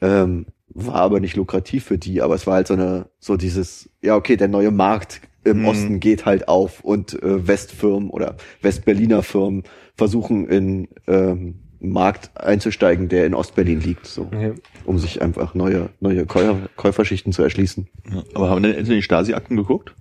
Ähm, 0.01 0.47
war 0.69 0.95
aber 0.95 1.19
nicht 1.19 1.35
lukrativ 1.35 1.85
für 1.85 1.97
die, 1.97 2.21
aber 2.21 2.35
es 2.35 2.45
war 2.45 2.55
halt 2.55 2.67
so 2.67 2.73
eine, 2.73 3.07
so 3.19 3.37
dieses, 3.37 3.89
ja, 4.01 4.15
okay, 4.15 4.35
der 4.35 4.47
neue 4.47 4.71
Markt 4.71 5.21
im 5.43 5.61
Mhm. 5.61 5.67
Osten 5.67 5.99
geht 5.99 6.25
halt 6.25 6.47
auf 6.47 6.81
und 6.81 7.13
äh, 7.23 7.47
Westfirmen 7.47 8.09
oder 8.09 8.35
Westberliner 8.61 9.23
Firmen 9.23 9.63
versuchen 9.95 10.47
in 10.47 10.87
ähm, 11.07 11.61
Markt 11.79 12.35
einzusteigen, 12.35 13.07
der 13.09 13.25
in 13.25 13.33
Ostberlin 13.33 13.79
liegt, 13.81 14.07
so, 14.07 14.23
Okay. 14.23 14.53
um 14.85 14.97
sich 14.97 15.21
einfach 15.21 15.53
neue, 15.53 15.89
neue 15.99 16.25
Käufer, 16.25 16.69
Käuferschichten 16.75 17.33
zu 17.33 17.43
erschließen. 17.43 17.87
Ja. 18.11 18.23
Aber 18.33 18.49
haben 18.49 18.63
deine 18.63 18.75
Eltern 18.75 18.93
die 18.95 19.01
Stasi-Akten 19.03 19.55
geguckt? 19.57 19.93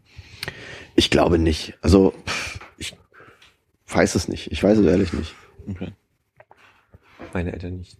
Ich 0.94 1.10
glaube 1.10 1.38
nicht. 1.38 1.74
Also, 1.82 2.14
ich 2.78 2.96
weiß 3.88 4.14
es 4.14 4.28
nicht. 4.28 4.50
Ich 4.52 4.62
weiß 4.62 4.78
es 4.78 4.86
ehrlich 4.86 5.12
nicht. 5.12 5.34
Okay. 5.68 5.92
Meine 7.34 7.52
Eltern 7.52 7.76
nicht. 7.76 7.98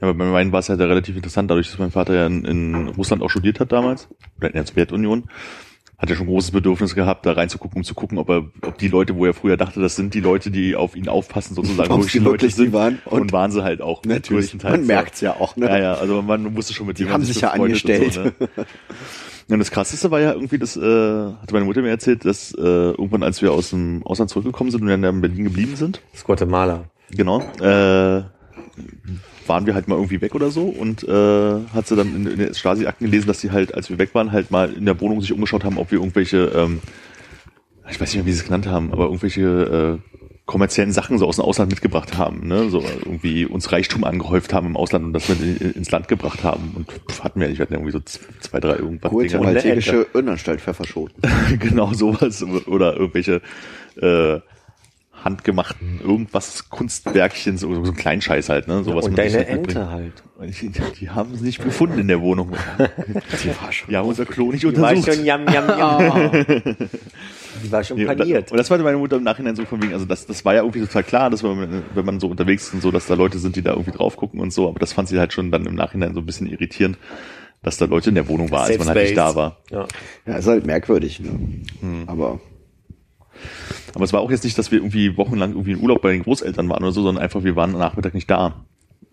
Ja, 0.00 0.08
aber 0.08 0.14
bei 0.14 0.24
meinen 0.24 0.52
war 0.52 0.60
es 0.60 0.68
halt 0.68 0.80
relativ 0.80 1.16
interessant, 1.16 1.50
dadurch, 1.50 1.70
dass 1.70 1.78
mein 1.78 1.90
Vater 1.90 2.14
ja 2.14 2.26
in, 2.26 2.44
in 2.44 2.88
Russland 2.88 3.22
auch 3.22 3.30
studiert 3.30 3.58
hat 3.60 3.72
damals, 3.72 4.08
oder 4.38 4.48
in 4.48 4.54
der 4.54 4.66
Sowjetunion, 4.66 5.24
hat 5.98 6.10
er 6.10 6.16
schon 6.16 6.26
großes 6.26 6.50
Bedürfnis 6.50 6.94
gehabt, 6.94 7.24
da 7.26 7.32
reinzugucken, 7.32 7.78
um 7.78 7.84
zu 7.84 7.94
gucken, 7.94 8.18
ob 8.18 8.28
er, 8.28 8.44
ob 8.62 8.78
die 8.78 8.88
Leute, 8.88 9.16
wo 9.16 9.26
er 9.26 9.34
früher 9.34 9.56
dachte, 9.56 9.80
das 9.80 9.96
sind 9.96 10.12
die 10.14 10.20
Leute, 10.20 10.50
die 10.50 10.74
auf 10.76 10.96
ihn 10.96 11.08
aufpassen, 11.08 11.54
sozusagen 11.54 11.90
Ob 11.92 12.02
sie 12.04 12.24
wirklich 12.24 12.54
die 12.56 12.72
waren. 12.72 13.00
Und, 13.06 13.20
Und- 13.22 13.32
waren 13.32 13.50
sie 13.50 13.62
halt 13.62 13.80
auch. 13.80 14.02
Natürlich, 14.04 14.60
man 14.62 14.86
merkt's 14.86 15.20
ja 15.20 15.34
auch, 15.38 15.56
ne? 15.56 15.66
Ja, 15.66 15.78
ja, 15.78 15.94
also 15.94 16.20
man 16.22 16.56
wusste 16.56 16.74
schon 16.74 16.86
mit 16.86 16.98
Die 16.98 17.08
haben 17.08 17.24
sich 17.24 17.40
ja 17.40 17.50
angestellt. 17.50 18.04
Und, 18.06 18.12
so, 18.12 18.20
ne? 18.22 18.38
und 19.48 19.58
das 19.58 19.70
krasseste 19.70 20.10
war 20.10 20.20
ja 20.20 20.32
irgendwie, 20.32 20.58
das 20.58 20.76
äh, 20.76 20.80
hatte 20.80 21.52
meine 21.52 21.64
Mutter 21.64 21.82
mir 21.82 21.90
erzählt, 21.90 22.24
dass 22.24 22.52
äh, 22.52 22.60
irgendwann, 22.62 23.22
als 23.22 23.40
wir 23.42 23.52
aus 23.52 23.70
dem 23.70 24.02
Ausland 24.04 24.30
zurückgekommen 24.30 24.70
sind 24.70 24.82
und 24.82 24.88
dann 24.88 25.04
in 25.04 25.20
Berlin 25.20 25.44
geblieben 25.44 25.76
sind, 25.76 26.00
Das 26.12 26.20
ist 26.20 26.26
Guatemala. 26.26 26.84
genau, 27.10 27.40
äh, 27.60 28.22
waren 29.46 29.66
wir 29.66 29.74
halt 29.74 29.88
mal 29.88 29.96
irgendwie 29.96 30.20
weg 30.20 30.34
oder 30.34 30.50
so 30.50 30.64
und 30.64 31.02
äh, 31.04 31.60
hat 31.72 31.86
sie 31.86 31.96
dann 31.96 32.14
in, 32.14 32.26
in 32.26 32.38
den 32.38 32.54
Stasi-Akten 32.54 33.06
gelesen, 33.06 33.26
dass 33.26 33.40
sie 33.40 33.50
halt, 33.50 33.74
als 33.74 33.90
wir 33.90 33.98
weg 33.98 34.14
waren, 34.14 34.32
halt 34.32 34.50
mal 34.50 34.72
in 34.72 34.84
der 34.86 35.00
Wohnung 35.00 35.20
sich 35.20 35.32
umgeschaut 35.32 35.64
haben, 35.64 35.78
ob 35.78 35.90
wir 35.90 35.98
irgendwelche, 35.98 36.52
ähm, 36.54 36.80
ich 37.90 38.00
weiß 38.00 38.08
nicht 38.10 38.16
mehr, 38.16 38.26
wie 38.26 38.32
sie 38.32 38.38
es 38.38 38.44
genannt 38.44 38.66
haben, 38.66 38.92
aber 38.92 39.04
irgendwelche 39.04 40.00
äh, 40.00 40.18
kommerziellen 40.46 40.92
Sachen 40.92 41.18
so 41.18 41.26
aus 41.26 41.36
dem 41.36 41.44
Ausland 41.44 41.70
mitgebracht 41.70 42.18
haben, 42.18 42.46
ne? 42.46 42.68
so 42.68 42.82
irgendwie 42.82 43.46
uns 43.46 43.72
Reichtum 43.72 44.04
angehäuft 44.04 44.52
haben 44.52 44.66
im 44.66 44.76
Ausland 44.76 45.06
und 45.06 45.12
das 45.14 45.28
mit 45.28 45.40
in, 45.40 45.72
ins 45.72 45.90
Land 45.90 46.08
gebracht 46.08 46.44
haben 46.44 46.72
und 46.76 46.90
pff, 46.90 47.24
hatten 47.24 47.40
wir 47.40 47.48
nicht, 47.48 47.58
wir 47.58 47.62
hatten 47.64 47.74
irgendwie 47.74 47.92
so 47.92 48.00
zwei, 48.40 48.60
drei 48.60 48.76
irgendwas 48.76 49.10
Kurze 49.10 49.38
Irrenanstalt 50.12 50.60
Pfefferschoten. 50.60 51.22
genau 51.58 51.94
sowas 51.94 52.42
oder 52.66 52.94
irgendwelche 52.96 53.40
äh, 53.96 54.40
handgemachten 55.24 56.00
irgendwas 56.02 56.68
Kunstwerkchen, 56.68 57.56
so, 57.56 57.74
so 57.82 57.90
ein 57.90 57.96
Kleinscheiß 57.96 58.50
halt, 58.50 58.68
ne? 58.68 58.84
Sowas 58.84 59.06
Und 59.06 59.16
man 59.16 59.24
sich 59.28 59.32
deine 59.38 59.56
mitbringt. 59.56 59.76
Ente 59.76 59.90
halt. 59.90 60.22
Die, 60.60 60.70
die 61.00 61.10
haben 61.10 61.34
sie 61.34 61.44
nicht 61.44 61.62
gefunden 61.62 61.98
in 61.98 62.08
der 62.08 62.20
Wohnung. 62.20 62.52
Die 62.78 63.48
war 63.48 63.72
schon. 63.72 63.94
Haben 63.94 64.08
unser 64.08 64.26
Klo 64.26 64.52
nicht 64.52 64.62
Die 64.62 64.76
war 64.76 64.90
untersucht. 64.90 65.14
schon 65.16 65.24
yam, 65.24 65.46
yam, 65.48 65.68
yam. 65.68 66.30
Die 67.64 67.72
war 67.72 67.82
schon 67.84 67.98
und, 67.98 68.06
paniert. 68.06 68.50
und 68.50 68.58
das 68.58 68.68
war 68.70 68.78
meine 68.78 68.98
Mutter 68.98 69.16
im 69.16 69.22
Nachhinein 69.22 69.56
so 69.56 69.64
von 69.64 69.82
wegen, 69.82 69.94
also 69.94 70.04
das, 70.04 70.26
das 70.26 70.44
war 70.44 70.54
ja 70.54 70.60
irgendwie 70.60 70.80
total 70.80 71.04
klar, 71.04 71.30
dass 71.30 71.42
man, 71.42 71.82
wenn 71.94 72.04
man 72.04 72.20
so 72.20 72.26
unterwegs 72.28 72.66
ist 72.68 72.74
und 72.74 72.82
so, 72.82 72.90
dass 72.90 73.06
da 73.06 73.14
Leute 73.14 73.38
sind, 73.38 73.56
die 73.56 73.62
da 73.62 73.70
irgendwie 73.70 73.92
drauf 73.92 74.16
gucken 74.16 74.40
und 74.40 74.52
so, 74.52 74.68
aber 74.68 74.78
das 74.78 74.92
fand 74.92 75.08
sie 75.08 75.18
halt 75.18 75.32
schon 75.32 75.50
dann 75.50 75.64
im 75.64 75.74
Nachhinein 75.74 76.14
so 76.14 76.20
ein 76.20 76.26
bisschen 76.26 76.48
irritierend, 76.48 76.98
dass 77.62 77.76
da 77.78 77.86
Leute 77.86 78.10
in 78.10 78.16
der 78.16 78.28
Wohnung 78.28 78.50
waren, 78.50 78.66
als 78.66 78.78
man 78.78 78.88
halt 78.88 78.98
nicht 79.02 79.16
da 79.16 79.34
war. 79.36 79.58
Ja. 79.70 79.86
Ja, 80.26 80.36
ist 80.36 80.46
halt 80.48 80.66
merkwürdig, 80.66 81.20
ne? 81.20 81.30
Aber 82.06 82.40
Aber 83.94 84.04
es 84.04 84.12
war 84.12 84.20
auch 84.20 84.30
jetzt 84.30 84.44
nicht, 84.44 84.58
dass 84.58 84.70
wir 84.70 84.78
irgendwie 84.78 85.16
wochenlang 85.16 85.52
irgendwie 85.52 85.72
in 85.72 85.80
Urlaub 85.80 86.02
bei 86.02 86.12
den 86.12 86.22
Großeltern 86.22 86.68
waren 86.68 86.82
oder 86.82 86.92
so, 86.92 87.02
sondern 87.02 87.22
einfach, 87.22 87.44
wir 87.44 87.56
waren 87.56 87.72
am 87.74 87.78
Nachmittag 87.78 88.14
nicht 88.14 88.30
da. 88.30 88.64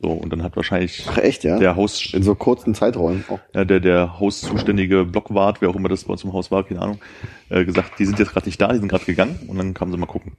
So, 0.02 0.10
und 0.10 0.32
dann 0.34 0.42
hat 0.42 0.56
wahrscheinlich 0.56 1.06
ach 1.08 1.20
echt, 1.20 1.44
ja? 1.44 1.60
der 1.60 1.76
Haus, 1.76 2.12
In 2.14 2.24
so 2.24 2.34
kurzen 2.34 2.74
Zeiträumen 2.74 3.24
auch. 3.30 3.40
ja, 3.54 3.66
der, 3.66 3.80
der 3.80 4.20
hauszuständige 4.20 5.06
Blockwart, 5.06 5.62
wer 5.62 5.70
auch 5.70 5.76
immer 5.76 5.90
das 5.90 6.06
bei 6.06 6.14
uns 6.14 6.24
im 6.24 6.34
Haus 6.34 6.50
war, 6.50 6.64
keine 6.64 6.82
Ahnung, 6.82 7.00
äh, 7.50 7.64
gesagt, 7.66 8.00
die 8.00 8.06
sind 8.06 8.18
jetzt 8.18 8.34
gerade 8.34 8.48
nicht 8.48 8.60
da, 8.60 8.74
die 8.74 8.80
sind 8.80 8.88
gerade 8.88 9.06
gegangen 9.06 9.40
und 9.48 9.58
dann 9.58 9.76
kamen 9.76 9.92
sie 9.92 9.98
mal 10.00 10.08
gucken. 10.08 10.34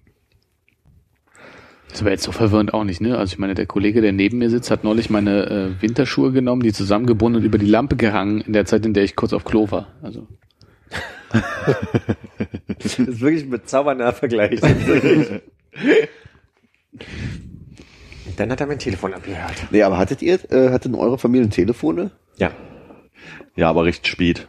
Das 1.91 2.03
wäre 2.03 2.13
jetzt 2.13 2.25
so 2.25 2.33
verwirrend 2.33 2.73
auch 2.73 2.85
nicht, 2.85 3.03
ne? 3.03 3.19
Also 3.19 3.35
ich 3.35 3.39
meine, 3.39 3.55
der 3.55 3.67
Kollege, 3.67 4.01
der 4.01 4.13
neben 4.13 4.39
mir 4.39 4.49
sitzt, 4.49 4.71
hat 4.71 4.83
neulich 4.83 5.11
meine 5.11 5.47
äh, 5.79 5.83
Winterschuhe 5.83 6.33
genommen, 6.33 6.63
die 6.63 6.73
zusammengebunden 6.73 7.43
und 7.43 7.47
über 7.47 7.59
die 7.59 7.67
Lampe 7.67 7.97
gehangen, 7.97 8.41
in 8.41 8.55
der 8.55 8.65
Zeit, 8.65 8.87
in 8.87 8.95
der 8.95 9.05
ich 9.05 9.15
kurz 9.15 9.35
auf 9.35 9.45
Klo 9.45 9.71
war. 9.71 9.89
Also 10.03 10.27
Das 12.83 12.99
ist 12.99 13.21
wirklich 13.21 13.45
ein 13.45 13.51
bezaubernder 13.51 14.13
Vergleich. 14.13 14.61
Dann 18.37 18.51
hat 18.51 18.61
er 18.61 18.67
mein 18.67 18.79
Telefon 18.79 19.15
abgehört. 19.15 19.55
Nee, 19.71 19.83
aber 19.83 19.99
hattet 19.99 20.23
ihr, 20.23 20.39
äh, 20.51 20.71
hattet 20.71 20.95
eure 20.95 21.19
Familie 21.19 21.49
Telefone? 21.49 22.11
Ja. 22.37 22.51
Ja, 23.55 23.69
aber 23.71 23.85
recht 23.85 24.07
spät. 24.07 24.49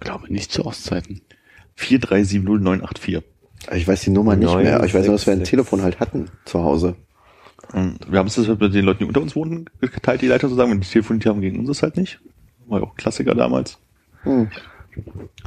glaube 0.00 0.32
nicht 0.32 0.52
zu 0.52 0.64
Ostzeiten. 0.64 1.20
4370984. 1.76 3.22
Ich 3.72 3.88
weiß 3.88 4.02
die 4.02 4.10
Nummer 4.10 4.36
nicht 4.36 4.46
Neun, 4.46 4.62
mehr, 4.62 4.76
aber 4.76 4.86
ich 4.86 4.94
weiß 4.94 5.06
nur, 5.06 5.14
dass 5.14 5.26
wir 5.26 5.32
ein 5.32 5.38
sechs, 5.40 5.50
Telefon 5.50 5.82
halt 5.82 5.98
hatten 6.00 6.30
zu 6.44 6.62
Hause. 6.62 6.96
Und 7.72 7.98
wir 8.10 8.18
haben 8.18 8.26
es 8.26 8.34
das 8.34 8.46
mit 8.46 8.60
den 8.74 8.84
Leuten, 8.84 9.00
die 9.00 9.04
unter 9.06 9.22
uns 9.22 9.34
wohnten, 9.34 9.66
geteilt, 9.80 10.20
die 10.20 10.28
Leiter 10.28 10.48
sozusagen, 10.48 10.70
wenn 10.70 10.80
die 10.80 10.86
telefoniert 10.86 11.26
haben, 11.26 11.40
gegen 11.40 11.58
uns 11.58 11.68
das 11.68 11.82
halt 11.82 11.96
nicht. 11.96 12.20
War 12.66 12.80
ja 12.80 12.86
auch 12.86 12.94
Klassiker 12.94 13.34
damals. 13.34 13.78
Hm. 14.22 14.50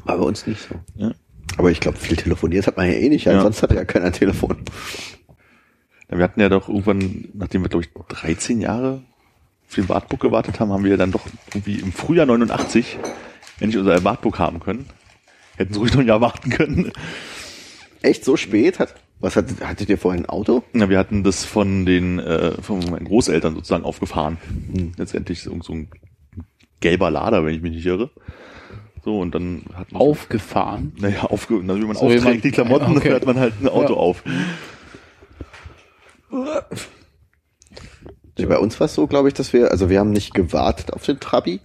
War 0.06 0.18
bei 0.18 0.24
uns 0.24 0.46
nicht 0.48 0.62
so. 0.62 0.76
Ja. 0.96 1.12
Aber 1.58 1.72
ich 1.72 1.80
glaube, 1.80 1.98
viel 1.98 2.16
telefoniert 2.18 2.68
hat 2.68 2.78
man 2.78 2.88
ja 2.88 2.94
eh 2.94 3.10
nicht, 3.10 3.26
Ja. 3.26 3.34
ansonsten 3.34 3.64
hatte 3.64 3.76
ja 3.76 3.86
keiner 3.86 4.06
ein 4.06 4.14
Telefon. 4.14 4.58
Ja, 6.10 6.18
Wir 6.18 6.24
hatten 6.24 6.40
ja 6.40 6.50
doch 6.50 6.68
irgendwann, 6.70 7.30
nachdem 7.34 7.64
wir, 7.64 7.70
glaube 7.70 7.86
ich, 7.86 7.92
13 8.10 8.62
Jahre 8.62 9.02
auf 9.68 9.76
den 9.76 9.90
Wartburg 9.90 10.20
gewartet 10.22 10.60
haben, 10.60 10.72
haben 10.72 10.84
wir 10.84 10.98
dann 10.98 11.12
doch 11.12 11.26
irgendwie 11.54 11.80
im 11.80 11.92
Frühjahr 11.92 12.26
89 12.26 12.98
endlich 13.60 13.78
unser 13.80 14.04
Wartburg 14.04 14.40
haben 14.40 14.60
können. 14.60 14.86
Hätten 15.58 15.74
so 15.74 15.80
ruhig 15.82 15.92
noch 15.94 16.02
ein 16.02 16.08
Jahr 16.08 16.22
warten 16.22 16.50
können. 16.50 16.92
Echt 18.02 18.24
so 18.24 18.38
spät? 18.38 18.80
Hat, 18.80 18.94
was 19.20 19.36
hattet, 19.36 19.62
hattet 19.66 19.90
ihr 19.90 19.98
vorhin 19.98 20.24
ein 20.26 20.30
Auto? 20.30 20.64
Ja, 20.74 20.90
wir 20.90 21.00
hatten 21.00 21.24
das 21.24 21.44
von 21.44 21.86
den, 21.86 22.20
äh, 22.20 22.62
von 22.62 22.80
meinen 22.90 23.06
Großeltern 23.06 23.56
sozusagen 23.56 23.84
aufgefahren. 23.84 24.38
Letztendlich 24.98 25.42
so, 25.42 25.60
so 25.62 25.74
ein 25.74 25.90
gelber 26.80 27.10
Lader, 27.10 27.44
wenn 27.44 27.56
ich 27.56 27.62
mich 27.62 27.74
nicht 27.74 27.86
irre. 27.86 28.12
So, 29.08 29.22
und 29.22 29.34
dann 29.34 29.62
hat 29.74 29.90
man, 29.94 30.02
Aufgefahren. 30.02 30.92
naja, 31.00 31.24
aufge, 31.24 31.56
also 31.66 31.78
wie 31.82 31.86
man 31.86 31.96
So 31.96 32.10
wie 32.10 32.16
aufträgt, 32.18 32.24
man- 32.26 32.42
die 32.42 32.52
Klamotten, 32.52 32.86
okay. 32.98 33.04
dann 33.04 33.12
hört 33.14 33.26
man 33.26 33.40
halt 33.40 33.54
ein 33.62 33.70
Auto 33.70 33.94
Ja. 33.94 34.00
auf. 34.00 34.22
Ja. 38.38 38.46
Bei 38.48 38.58
uns 38.60 38.78
war 38.82 38.86
es 38.86 38.94
so, 38.96 39.08
glaube 39.08 39.30
ich, 39.30 39.34
dass 39.34 39.54
wir, 39.54 39.72
also 39.72 39.90
wir 39.90 40.00
haben 40.02 40.12
nicht 40.12 40.34
gewartet 40.34 40.92
auf 40.92 41.06
den 41.06 41.22
Trabi. 41.22 41.62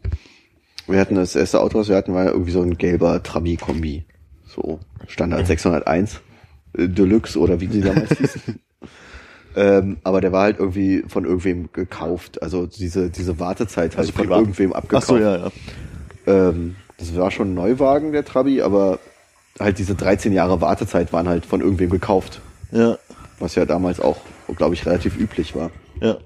Wir 0.86 1.00
hatten 1.00 1.16
das 1.16 1.34
erste 1.34 1.60
Auto, 1.60 1.80
was 1.80 1.88
wir 1.88 1.96
hatten, 1.96 2.14
war 2.14 2.26
irgendwie 2.26 2.52
so 2.52 2.62
ein 2.62 2.78
gelber 2.78 3.20
Trabi-Kombi. 3.24 4.04
So 4.46 4.78
Standard 5.08 5.44
601 5.48 6.20
äh, 6.78 6.86
Deluxe 6.88 7.40
oder 7.40 7.60
wie 7.60 7.66
sie 7.66 7.80
damals 7.80 8.10
hießen. 8.18 8.60
ähm, 9.56 9.96
aber 10.04 10.20
der 10.20 10.30
war 10.30 10.42
halt 10.44 10.60
irgendwie 10.60 11.02
von 11.08 11.24
irgendwem 11.24 11.70
gekauft. 11.72 12.40
Also 12.40 12.66
diese, 12.66 13.10
diese 13.10 13.40
Wartezeit 13.40 13.96
halt 13.96 13.98
Also 13.98 14.12
von 14.12 14.22
privat. 14.26 14.38
irgendwem 14.42 14.72
Ach 14.74 14.76
abgekauft. 14.78 15.06
so, 15.08 15.18
ja, 15.18 15.36
ja. 15.38 15.50
Ähm, 16.26 16.76
das 17.10 17.16
war 17.16 17.30
schon 17.30 17.50
ein 17.52 17.54
Neuwagen, 17.54 18.12
der 18.12 18.24
Trabi, 18.24 18.62
aber 18.62 18.98
halt 19.60 19.78
diese 19.78 19.94
13 19.94 20.32
Jahre 20.32 20.60
Wartezeit 20.60 21.12
waren 21.12 21.28
halt 21.28 21.44
von 21.46 21.60
irgendwem 21.60 21.90
gekauft. 21.90 22.40
Ja, 22.70 22.96
Was 23.38 23.54
ja 23.54 23.64
damals 23.66 24.00
auch, 24.00 24.16
glaube 24.56 24.74
ich, 24.74 24.86
relativ 24.86 25.18
üblich 25.18 25.54
war. 25.54 25.70
ja. 26.00 26.16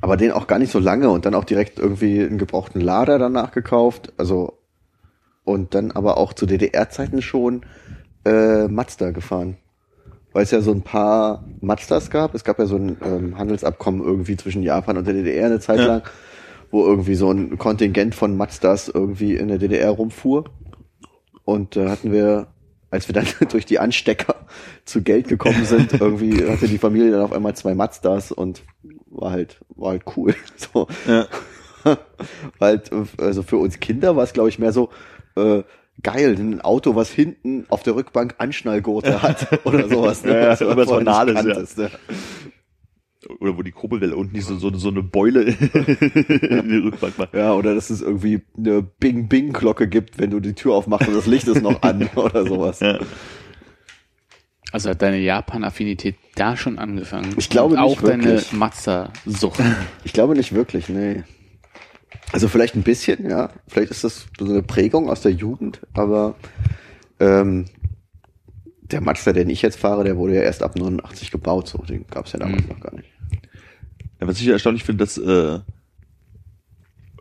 Aber 0.00 0.18
den 0.18 0.32
auch 0.32 0.46
gar 0.46 0.58
nicht 0.58 0.70
so 0.70 0.78
lange 0.80 1.08
und 1.08 1.24
dann 1.24 1.34
auch 1.34 1.44
direkt 1.44 1.78
irgendwie 1.78 2.20
einen 2.22 2.36
gebrauchten 2.36 2.78
Lader 2.82 3.18
danach 3.18 3.52
gekauft. 3.52 4.12
Also 4.18 4.58
und 5.44 5.74
dann 5.74 5.92
aber 5.92 6.18
auch 6.18 6.34
zu 6.34 6.44
DDR-Zeiten 6.44 7.22
schon 7.22 7.64
äh, 8.26 8.68
Mazda 8.68 9.12
gefahren. 9.12 9.56
Weil 10.34 10.42
es 10.42 10.50
ja 10.50 10.60
so 10.60 10.72
ein 10.72 10.82
paar 10.82 11.44
Mazdas 11.62 12.10
gab. 12.10 12.34
Es 12.34 12.44
gab 12.44 12.58
ja 12.58 12.66
so 12.66 12.76
ein 12.76 12.98
ähm, 13.02 13.38
Handelsabkommen 13.38 14.02
irgendwie 14.04 14.36
zwischen 14.36 14.62
Japan 14.62 14.98
und 14.98 15.06
der 15.06 15.14
DDR 15.14 15.46
eine 15.46 15.60
Zeit 15.60 15.78
Ja. 15.78 15.86
lang, 15.86 16.02
wo 16.74 16.84
irgendwie 16.84 17.14
so 17.14 17.30
ein 17.30 17.56
Kontingent 17.56 18.16
von 18.16 18.36
Mazdas 18.36 18.88
irgendwie 18.88 19.36
in 19.36 19.46
der 19.46 19.58
DDR 19.58 19.90
rumfuhr. 19.90 20.44
Und 21.44 21.76
äh, 21.76 21.88
hatten 21.88 22.10
wir, 22.10 22.48
als 22.90 23.08
wir 23.08 23.14
dann 23.14 23.26
durch 23.50 23.64
die 23.64 23.78
Anstecker 23.78 24.34
zu 24.84 25.02
Geld 25.02 25.28
gekommen 25.28 25.64
sind, 25.64 25.92
irgendwie 26.00 26.44
hatte 26.48 26.66
die 26.66 26.78
Familie 26.78 27.12
dann 27.12 27.22
auf 27.22 27.32
einmal 27.32 27.54
zwei 27.54 27.76
Mazdas 27.76 28.32
und 28.32 28.62
war 29.06 29.30
halt, 29.30 29.60
war 29.76 29.90
halt 29.90 30.02
cool. 30.16 30.34
So. 30.56 30.88
Ja. 31.06 31.28
halt, 32.60 32.90
also 33.18 33.44
für 33.44 33.58
uns 33.58 33.78
Kinder 33.78 34.16
war 34.16 34.24
es, 34.24 34.32
glaube 34.32 34.48
ich, 34.48 34.58
mehr 34.58 34.72
so, 34.72 34.90
äh, 35.36 35.62
geil, 36.02 36.34
ein 36.36 36.60
Auto, 36.60 36.96
was 36.96 37.10
hinten 37.10 37.66
auf 37.68 37.84
der 37.84 37.94
Rückbank 37.94 38.34
Anschnallgurte 38.38 39.22
hat 39.22 39.64
oder 39.64 39.88
sowas. 39.88 40.24
Ne? 40.24 40.32
Ja, 40.32 40.40
ja, 40.40 40.50
was 40.50 40.58
du 40.58 40.74
nicht 40.74 40.88
Banales, 40.88 41.76
ja. 41.76 41.84
ne? 41.84 41.90
Oder 43.40 43.56
wo 43.56 43.62
die 43.62 43.70
Kurbelwelle 43.72 44.16
unten 44.16 44.34
nicht 44.34 44.46
so, 44.46 44.56
so, 44.58 44.74
so 44.76 44.88
eine 44.88 45.02
Beule 45.02 45.42
in 45.42 46.68
die 46.68 46.80
Rückbank 46.84 47.18
macht. 47.18 47.34
Ja, 47.34 47.54
oder 47.54 47.74
dass 47.74 47.90
es 47.90 48.02
irgendwie 48.02 48.42
eine 48.56 48.82
Bing-Bing-Glocke 48.82 49.88
gibt, 49.88 50.18
wenn 50.18 50.30
du 50.30 50.40
die 50.40 50.54
Tür 50.54 50.74
aufmachst 50.74 51.08
und 51.08 51.14
das 51.14 51.26
Licht 51.26 51.48
ist 51.48 51.62
noch 51.62 51.82
an 51.82 52.08
oder 52.16 52.46
sowas. 52.46 52.80
Ja. 52.80 52.98
Also 54.72 54.90
hat 54.90 55.02
deine 55.02 55.18
Japan-Affinität 55.18 56.16
da 56.34 56.56
schon 56.56 56.78
angefangen. 56.78 57.34
Ich 57.36 57.48
glaube 57.48 57.74
Und 57.74 57.80
auch 57.80 57.90
nicht 57.90 58.02
wirklich. 58.02 58.48
deine 58.48 58.58
Mazda-Sucht. 58.58 59.60
Ich 60.04 60.12
glaube 60.12 60.34
nicht 60.34 60.52
wirklich, 60.54 60.88
nee. 60.88 61.22
Also 62.32 62.48
vielleicht 62.48 62.74
ein 62.74 62.82
bisschen, 62.82 63.30
ja. 63.30 63.50
Vielleicht 63.68 63.90
ist 63.92 64.02
das 64.04 64.26
so 64.38 64.44
eine 64.46 64.62
Prägung 64.62 65.08
aus 65.08 65.20
der 65.20 65.30
Jugend, 65.32 65.80
aber 65.92 66.34
ähm, 67.20 67.66
der 68.82 69.00
Mazda, 69.00 69.32
den 69.32 69.48
ich 69.48 69.62
jetzt 69.62 69.78
fahre, 69.78 70.02
der 70.04 70.16
wurde 70.16 70.34
ja 70.34 70.42
erst 70.42 70.62
ab 70.64 70.76
89 70.76 71.30
gebaut, 71.30 71.68
so 71.68 71.78
den 71.78 72.06
gab 72.08 72.26
es 72.26 72.32
ja 72.32 72.40
damals 72.40 72.62
Mhm. 72.64 72.68
noch 72.70 72.80
gar 72.80 72.94
nicht. 72.94 73.08
Ja, 74.24 74.28
was 74.28 74.40
ich 74.40 74.46
ja 74.46 74.52
erstaunlich 74.52 74.84
finde, 74.84 75.04
dass 75.04 75.18
äh, 75.18 75.60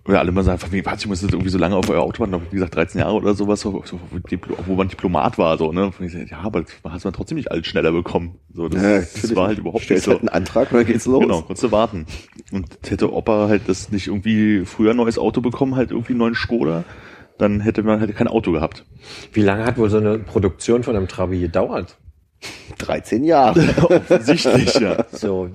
oder 0.05 0.19
alle 0.19 0.31
mal 0.33 0.43
sagen, 0.43 0.59
von 0.59 0.71
wegen, 0.71 0.85
was, 0.85 0.99
ich 0.99 1.07
muss 1.07 1.23
irgendwie 1.23 1.49
so 1.49 1.57
lange 1.57 1.75
auf 1.77 1.89
eurer 1.89 2.01
Autobahn, 2.01 2.31
noch, 2.31 2.41
wie 2.49 2.55
gesagt, 2.55 2.75
13 2.75 2.99
Jahre 2.99 3.13
oder 3.13 3.33
sowas, 3.35 3.61
so, 3.61 3.83
so, 3.85 3.99
wo 4.65 4.75
man 4.75 4.89
Diplomat 4.89 5.37
war, 5.37 5.57
so, 5.57 5.71
ne? 5.71 5.85
Und 5.85 6.01
ich 6.01 6.11
sag, 6.11 6.29
ja, 6.29 6.39
aber 6.39 6.61
das 6.61 6.71
hast 6.83 7.05
man 7.05 7.13
trotzdem 7.13 7.37
nicht 7.37 7.51
alles 7.51 7.67
schneller 7.67 7.93
bekommen. 7.93 8.37
So, 8.53 8.67
das, 8.67 8.81
Ja, 8.81 8.99
das 8.99 9.35
war 9.35 9.47
halt 9.47 9.59
überhaupt 9.59 9.77
nicht 9.77 9.85
Stellst 9.85 10.05
so. 10.05 10.11
halt 10.11 10.21
einen 10.21 10.29
Antrag 10.29 10.71
dann 10.71 10.85
geht's 10.85 11.05
los. 11.05 11.21
Genau, 11.21 11.41
konntest 11.41 11.63
du 11.63 11.71
warten. 11.71 12.05
Und 12.51 12.77
hätte 12.85 13.13
Opa 13.13 13.47
halt 13.47 13.63
das 13.67 13.91
nicht 13.91 14.07
irgendwie 14.07 14.65
früher 14.65 14.91
ein 14.91 14.97
neues 14.97 15.17
Auto 15.17 15.39
bekommen, 15.39 15.75
halt 15.77 15.91
irgendwie 15.91 16.11
einen 16.13 16.19
neuen 16.19 16.35
Skoda, 16.35 16.83
dann 17.37 17.61
hätte 17.61 17.83
man 17.83 18.01
halt 18.01 18.13
kein 18.13 18.27
Auto 18.27 18.51
gehabt. 18.51 18.85
Wie 19.31 19.41
lange 19.41 19.63
hat 19.65 19.77
wohl 19.77 19.89
so 19.89 19.97
eine 19.97 20.19
Produktion 20.19 20.83
von 20.83 20.97
einem 20.97 21.07
Trabi 21.07 21.39
gedauert? 21.39 21.97
13 22.79 23.23
Jahre. 23.23 23.61
Offensichtlich, 23.83 24.75
ja. 24.75 25.05
So. 25.13 25.49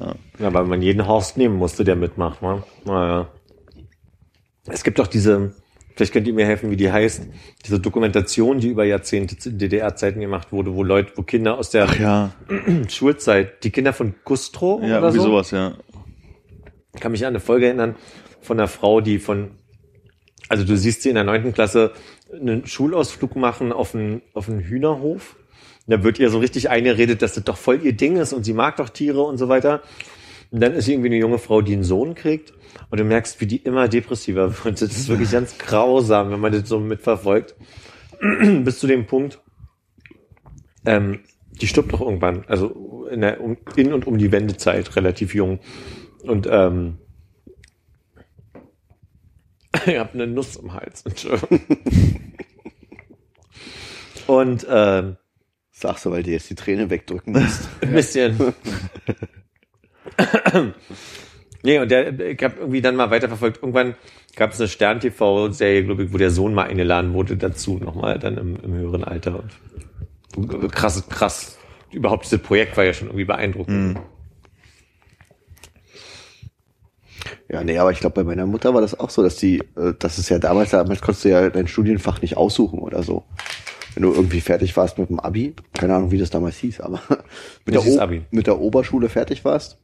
Ja. 0.00 0.14
weil 0.52 0.64
man 0.64 0.82
jeden 0.82 1.06
Horst 1.06 1.36
nehmen 1.36 1.56
musste, 1.56 1.84
der 1.84 1.96
mitmacht, 1.96 2.42
ne? 2.42 2.62
Naja. 2.84 3.28
Es 4.68 4.84
gibt 4.84 4.98
doch 4.98 5.06
diese, 5.06 5.54
vielleicht 5.94 6.12
könnt 6.12 6.26
ihr 6.26 6.34
mir 6.34 6.46
helfen, 6.46 6.70
wie 6.70 6.76
die 6.76 6.92
heißt, 6.92 7.22
diese 7.64 7.80
Dokumentation, 7.80 8.60
die 8.60 8.68
über 8.68 8.84
Jahrzehnte 8.84 9.38
zu 9.38 9.52
DDR-Zeiten 9.52 10.20
gemacht 10.20 10.52
wurde, 10.52 10.74
wo 10.74 10.82
Leute, 10.82 11.12
wo 11.16 11.22
Kinder 11.22 11.58
aus 11.58 11.70
der 11.70 11.88
ja, 12.00 12.32
Schulzeit, 12.88 13.64
die 13.64 13.70
Kinder 13.70 13.92
von 13.92 14.14
Gustro 14.24 14.80
ja, 14.80 14.98
oder 14.98 15.08
irgendwie 15.08 15.18
so, 15.18 15.24
sowas, 15.24 15.50
ja. 15.50 15.74
Ich 16.94 17.00
kann 17.00 17.12
mich 17.12 17.24
an 17.24 17.30
eine 17.30 17.40
Folge 17.40 17.66
erinnern 17.66 17.96
von 18.40 18.58
einer 18.58 18.68
Frau, 18.68 19.00
die 19.00 19.18
von, 19.18 19.52
also 20.48 20.64
du 20.64 20.76
siehst 20.76 21.02
sie 21.02 21.08
in 21.08 21.14
der 21.16 21.24
neunten 21.24 21.52
Klasse 21.52 21.92
einen 22.32 22.66
Schulausflug 22.66 23.36
machen 23.36 23.72
auf 23.72 23.94
einen, 23.94 24.22
auf 24.34 24.48
einen 24.48 24.60
Hühnerhof. 24.60 25.36
Und 25.88 25.94
da 25.94 26.04
wird 26.04 26.18
ihr 26.18 26.28
so 26.28 26.38
richtig 26.38 26.68
eingeredet, 26.68 27.22
dass 27.22 27.32
das 27.32 27.44
doch 27.44 27.56
voll 27.56 27.82
ihr 27.82 27.94
Ding 27.94 28.18
ist 28.18 28.34
und 28.34 28.44
sie 28.44 28.52
mag 28.52 28.76
doch 28.76 28.90
Tiere 28.90 29.22
und 29.22 29.38
so 29.38 29.48
weiter. 29.48 29.80
Und 30.50 30.60
dann 30.60 30.74
ist 30.74 30.84
sie 30.84 30.92
irgendwie 30.92 31.08
eine 31.08 31.16
junge 31.16 31.38
Frau, 31.38 31.62
die 31.62 31.72
einen 31.72 31.82
Sohn 31.82 32.14
kriegt. 32.14 32.52
Und 32.90 33.00
du 33.00 33.04
merkst, 33.04 33.40
wie 33.40 33.46
die 33.46 33.56
immer 33.56 33.88
depressiver 33.88 34.52
wird. 34.64 34.82
Das 34.82 34.90
ist 34.90 35.08
wirklich 35.08 35.30
ganz 35.30 35.56
grausam, 35.56 36.30
wenn 36.30 36.40
man 36.40 36.52
das 36.52 36.68
so 36.68 36.78
mitverfolgt. 36.78 37.56
Bis 38.64 38.78
zu 38.78 38.86
dem 38.86 39.06
Punkt, 39.06 39.40
ähm, 40.84 41.20
die 41.52 41.66
stirbt 41.66 41.90
doch 41.94 42.02
irgendwann. 42.02 42.44
Also 42.48 43.06
in, 43.10 43.22
der, 43.22 43.40
um, 43.40 43.56
in 43.74 43.94
und 43.94 44.06
um 44.06 44.18
die 44.18 44.30
Wendezeit, 44.30 44.94
relativ 44.94 45.34
jung. 45.34 45.58
Und 46.22 46.46
ähm, 46.50 46.98
ich 49.86 49.96
habe 49.96 50.12
eine 50.12 50.26
Nuss 50.26 50.56
im 50.56 50.74
Hals. 50.74 51.06
Entschuldigung. 51.06 51.60
Und 54.26 54.66
ähm, 54.68 55.16
Sagst 55.78 56.06
du, 56.06 56.10
weil 56.10 56.24
dir 56.24 56.32
jetzt 56.32 56.50
die 56.50 56.56
Träne 56.56 56.90
wegdrücken 56.90 57.32
musst. 57.34 57.68
ein 57.80 57.92
bisschen. 57.92 58.36
nee, 61.62 61.78
und 61.78 61.88
der, 61.88 62.18
ich 62.18 62.42
habe 62.42 62.56
irgendwie 62.58 62.80
dann 62.80 62.96
mal 62.96 63.12
weiterverfolgt. 63.12 63.62
Irgendwann 63.62 63.94
gab 64.34 64.50
es 64.50 64.60
eine 64.60 64.68
Stern-TV-Serie, 64.68 65.84
glaube 65.84 66.02
ich, 66.02 66.12
wo 66.12 66.16
der 66.16 66.32
Sohn 66.32 66.52
mal 66.52 66.66
eingeladen 66.66 67.12
wurde 67.12 67.36
dazu, 67.36 67.78
nochmal 67.78 68.18
dann 68.18 68.38
im, 68.38 68.56
im 68.56 68.72
höheren 68.72 69.04
Alter. 69.04 69.44
Und 70.34 70.72
krass, 70.72 71.08
krass. 71.08 71.58
Überhaupt 71.92 72.24
dieses 72.24 72.42
Projekt 72.42 72.76
war 72.76 72.82
ja 72.82 72.92
schon 72.92 73.06
irgendwie 73.06 73.26
beeindruckend. 73.26 74.00
Ja, 77.48 77.62
nee, 77.62 77.78
aber 77.78 77.92
ich 77.92 78.00
glaube, 78.00 78.16
bei 78.16 78.24
meiner 78.24 78.46
Mutter 78.46 78.74
war 78.74 78.80
das 78.80 78.98
auch 78.98 79.10
so, 79.10 79.22
dass 79.22 79.36
die, 79.36 79.58
äh, 79.76 79.94
das 79.96 80.18
ist 80.18 80.28
ja 80.28 80.40
damals, 80.40 80.70
damals 80.70 81.00
konntest 81.00 81.24
du 81.24 81.28
ja 81.28 81.48
dein 81.48 81.68
Studienfach 81.68 82.20
nicht 82.20 82.36
aussuchen 82.36 82.80
oder 82.80 83.04
so. 83.04 83.22
Wenn 83.98 84.04
du 84.04 84.14
irgendwie 84.14 84.40
fertig 84.40 84.76
warst 84.76 84.96
mit 84.96 85.08
dem 85.08 85.18
Abi, 85.18 85.54
keine 85.76 85.96
Ahnung, 85.96 86.12
wie 86.12 86.18
das 86.18 86.30
damals 86.30 86.56
hieß, 86.58 86.80
aber 86.82 87.02
mit, 87.66 87.74
der, 87.74 88.00
Abi? 88.00 88.22
mit 88.30 88.46
der 88.46 88.60
Oberschule 88.60 89.08
fertig 89.08 89.44
warst. 89.44 89.78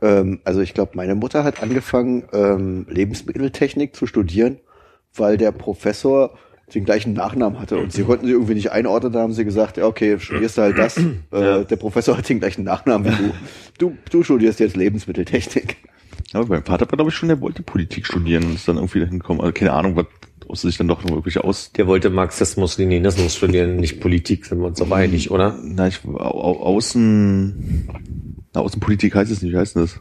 Ähm, 0.00 0.40
also 0.44 0.62
ich 0.62 0.72
glaube, 0.72 0.92
meine 0.94 1.14
Mutter 1.14 1.44
hat 1.44 1.62
angefangen, 1.62 2.22
ähm, 2.32 2.86
Lebensmitteltechnik 2.88 3.94
zu 3.94 4.06
studieren, 4.06 4.56
weil 5.14 5.36
der 5.36 5.52
Professor 5.52 6.38
den 6.74 6.86
gleichen 6.86 7.12
Nachnamen 7.12 7.60
hatte 7.60 7.76
und 7.76 7.92
sie 7.92 8.04
konnten 8.04 8.24
sie 8.24 8.32
irgendwie 8.32 8.54
nicht 8.54 8.72
einordnen, 8.72 9.12
da 9.12 9.20
haben 9.20 9.34
sie 9.34 9.44
gesagt, 9.44 9.76
ja, 9.76 9.84
okay, 9.84 10.18
studierst 10.18 10.56
du 10.56 10.62
halt 10.62 10.78
das. 10.78 10.98
Äh, 11.30 11.66
der 11.66 11.76
Professor 11.76 12.16
hat 12.16 12.26
den 12.30 12.38
gleichen 12.38 12.64
Nachnamen 12.64 13.12
wie 13.12 13.24
du. 13.24 13.32
Du, 13.76 13.98
du 14.10 14.22
studierst 14.22 14.58
jetzt 14.58 14.74
Lebensmitteltechnik. 14.74 15.76
Aber 16.32 16.46
mein 16.46 16.64
Vater 16.64 16.86
war, 16.90 16.96
glaube 16.96 17.10
ich, 17.10 17.14
schon, 17.14 17.28
der 17.28 17.42
wollte 17.42 17.62
Politik 17.62 18.06
studieren 18.06 18.44
und 18.44 18.54
ist 18.54 18.66
dann 18.66 18.76
irgendwie 18.76 19.00
dahin 19.00 19.18
gekommen. 19.18 19.42
Also 19.42 19.52
keine 19.52 19.74
Ahnung, 19.74 19.96
was 19.96 20.06
aus 20.48 20.62
sich 20.62 20.76
dann 20.76 20.88
doch 20.88 21.02
noch 21.04 21.14
wirklich 21.14 21.38
aus. 21.38 21.72
Der 21.72 21.86
wollte 21.86 22.10
Marxismus, 22.10 22.78
Leninismus 22.78 23.36
studieren, 23.36 23.76
nicht 23.76 24.00
Politik, 24.00 24.46
sind 24.46 24.60
wir 24.60 24.66
uns 24.66 24.80
aber 24.80 24.96
einig, 24.96 25.30
oder? 25.30 25.58
Na, 25.62 25.86
ich 25.88 26.04
au, 26.04 26.18
au, 26.18 26.62
außen. 26.62 27.88
Na, 28.54 28.60
Außenpolitik 28.60 29.14
heißt 29.14 29.30
es 29.30 29.42
nicht, 29.42 29.52
wie 29.52 29.58
heißt 29.58 29.76
denn 29.76 29.82
das? 29.82 30.00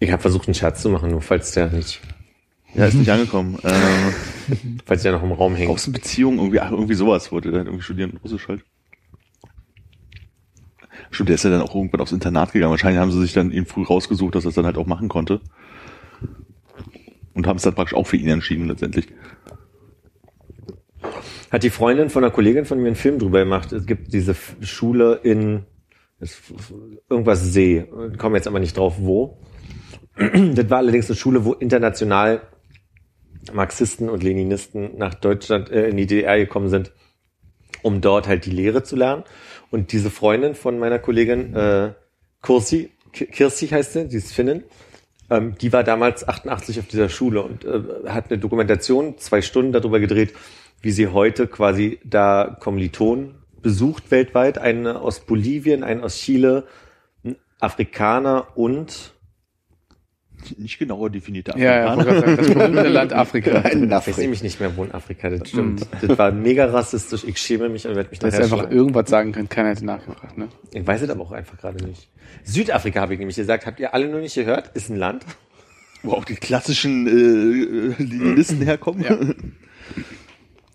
Ich 0.00 0.12
habe 0.12 0.22
versucht, 0.22 0.46
einen 0.46 0.54
Scherz 0.54 0.82
zu 0.82 0.90
machen, 0.90 1.10
nur 1.10 1.22
falls 1.22 1.52
der 1.52 1.70
nicht, 1.70 2.00
Ja, 2.74 2.86
ist 2.86 2.94
nicht 2.94 3.10
angekommen. 3.10 3.58
Äh, 4.48 4.56
falls 4.86 5.02
der 5.02 5.12
noch 5.12 5.22
im 5.22 5.32
Raum 5.32 5.54
hängt. 5.54 5.70
Außenbeziehung, 5.70 6.38
irgendwie, 6.38 6.60
ach, 6.60 6.70
irgendwie 6.70 6.94
sowas 6.94 7.30
wollte 7.30 7.50
der 7.50 7.58
halt 7.58 7.66
irgendwie 7.66 7.84
studieren, 7.84 8.18
Russisch 8.24 8.48
halt. 8.48 8.64
Stimmt, 11.10 11.28
der 11.28 11.34
ist 11.34 11.44
ja 11.44 11.50
dann 11.50 11.60
auch 11.60 11.74
irgendwann 11.74 12.00
aufs 12.00 12.12
Internat 12.12 12.52
gegangen. 12.52 12.70
Wahrscheinlich 12.70 13.00
haben 13.00 13.10
sie 13.10 13.20
sich 13.20 13.32
dann 13.32 13.50
ihn 13.50 13.66
früh 13.66 13.82
rausgesucht, 13.82 14.34
dass 14.34 14.44
er 14.44 14.50
es 14.50 14.54
dann 14.54 14.66
halt 14.66 14.78
auch 14.78 14.86
machen 14.86 15.08
konnte. 15.08 15.40
Und 17.38 17.46
haben 17.46 17.56
es 17.58 17.62
dann 17.62 17.76
praktisch 17.76 17.96
auch 17.96 18.04
für 18.08 18.16
ihn 18.16 18.26
entschieden 18.28 18.66
letztendlich. 18.66 19.06
Hat 21.52 21.62
die 21.62 21.70
Freundin 21.70 22.10
von 22.10 22.24
einer 22.24 22.32
Kollegin 22.32 22.64
von 22.64 22.80
mir 22.80 22.88
einen 22.88 22.96
Film 22.96 23.20
drüber 23.20 23.38
gemacht. 23.38 23.70
Es 23.72 23.86
gibt 23.86 24.12
diese 24.12 24.34
Schule 24.60 25.20
in 25.22 25.64
irgendwas 27.08 27.52
See. 27.52 27.86
Ich 28.12 28.18
komme 28.18 28.36
jetzt 28.36 28.48
aber 28.48 28.58
nicht 28.58 28.76
drauf, 28.76 28.96
wo. 28.98 29.38
Das 30.16 30.68
war 30.68 30.78
allerdings 30.78 31.08
eine 31.08 31.14
Schule, 31.16 31.44
wo 31.44 31.52
international 31.52 32.42
Marxisten 33.52 34.08
und 34.08 34.24
Leninisten 34.24 34.98
nach 34.98 35.14
Deutschland, 35.14 35.70
äh, 35.70 35.88
in 35.90 35.96
die 35.96 36.06
DDR 36.06 36.38
gekommen 36.38 36.68
sind, 36.68 36.90
um 37.82 38.00
dort 38.00 38.26
halt 38.26 38.46
die 38.46 38.50
Lehre 38.50 38.82
zu 38.82 38.96
lernen. 38.96 39.22
Und 39.70 39.92
diese 39.92 40.10
Freundin 40.10 40.56
von 40.56 40.76
meiner 40.80 40.98
Kollegin, 40.98 41.54
äh, 41.54 41.92
Kursi, 42.42 42.90
Ki- 43.12 43.26
Kirsi 43.26 43.68
heißt 43.68 43.92
sie, 43.92 44.08
die 44.08 44.16
ist 44.16 44.32
Finnin, 44.34 44.64
ähm, 45.30 45.56
die 45.60 45.72
war 45.72 45.84
damals 45.84 46.26
88 46.26 46.80
auf 46.80 46.86
dieser 46.86 47.08
Schule 47.08 47.42
und 47.42 47.64
äh, 47.64 48.08
hat 48.08 48.30
eine 48.30 48.38
Dokumentation, 48.38 49.18
zwei 49.18 49.42
Stunden 49.42 49.72
darüber 49.72 50.00
gedreht, 50.00 50.34
wie 50.80 50.90
sie 50.90 51.08
heute 51.08 51.46
quasi 51.46 51.98
da 52.04 52.56
Kommilitonen 52.60 53.34
besucht 53.62 54.10
weltweit, 54.10 54.58
eine 54.58 55.00
aus 55.00 55.20
Bolivien, 55.20 55.82
einen 55.82 56.02
aus 56.02 56.16
Chile, 56.16 56.64
ein 57.24 57.36
Afrikaner 57.60 58.48
und 58.54 59.12
Nicht 60.56 60.78
genauer 60.78 61.10
definierte 61.10 61.52
Ja, 61.56 61.86
ja, 61.86 61.94
gerade 61.94 62.20
sagen, 62.20 62.36
das 62.36 62.46
berühmte 62.46 62.88
Land 62.88 63.12
Afrika. 63.12 63.50
Ein 63.58 63.64
ich 63.64 63.74
weiß 63.74 64.06
Nafri. 64.06 64.20
nämlich 64.22 64.42
nicht 64.42 64.60
mehr, 64.60 64.76
wo 64.76 64.84
in 64.84 64.92
Afrika, 64.92 65.28
das 65.30 65.48
stimmt. 65.48 65.86
Das 66.00 66.16
war 66.18 66.32
mega 66.32 66.66
rassistisch, 66.66 67.24
ich 67.24 67.38
schäme 67.38 67.68
mich 67.68 67.86
und 67.86 67.96
werde 67.96 68.10
mich 68.10 68.18
Dass 68.18 68.34
nachher 68.34 68.46
er 68.46 68.52
einfach 68.52 68.70
irgendwas 68.70 69.10
sagen 69.10 69.32
kann, 69.32 69.48
keiner 69.48 69.70
hätte 69.70 69.84
nachgefragt, 69.84 70.38
ne? 70.38 70.48
Ich 70.72 70.86
weiß 70.86 71.02
es 71.02 71.10
aber 71.10 71.22
auch 71.22 71.32
einfach 71.32 71.58
gerade 71.58 71.84
nicht. 71.84 72.08
Südafrika 72.44 73.00
habe 73.00 73.14
ich 73.14 73.18
nämlich 73.18 73.36
gesagt, 73.36 73.66
habt 73.66 73.80
ihr 73.80 73.94
alle 73.94 74.08
nur 74.08 74.20
nicht 74.20 74.34
gehört? 74.34 74.70
Ist 74.74 74.90
ein 74.90 74.96
Land. 74.96 75.24
Wo 76.02 76.12
auch 76.12 76.24
die 76.24 76.36
klassischen 76.36 77.06
äh, 77.06 78.02
Leninisten 78.02 78.62
herkommen. 78.62 79.02
Ja. 79.02 79.18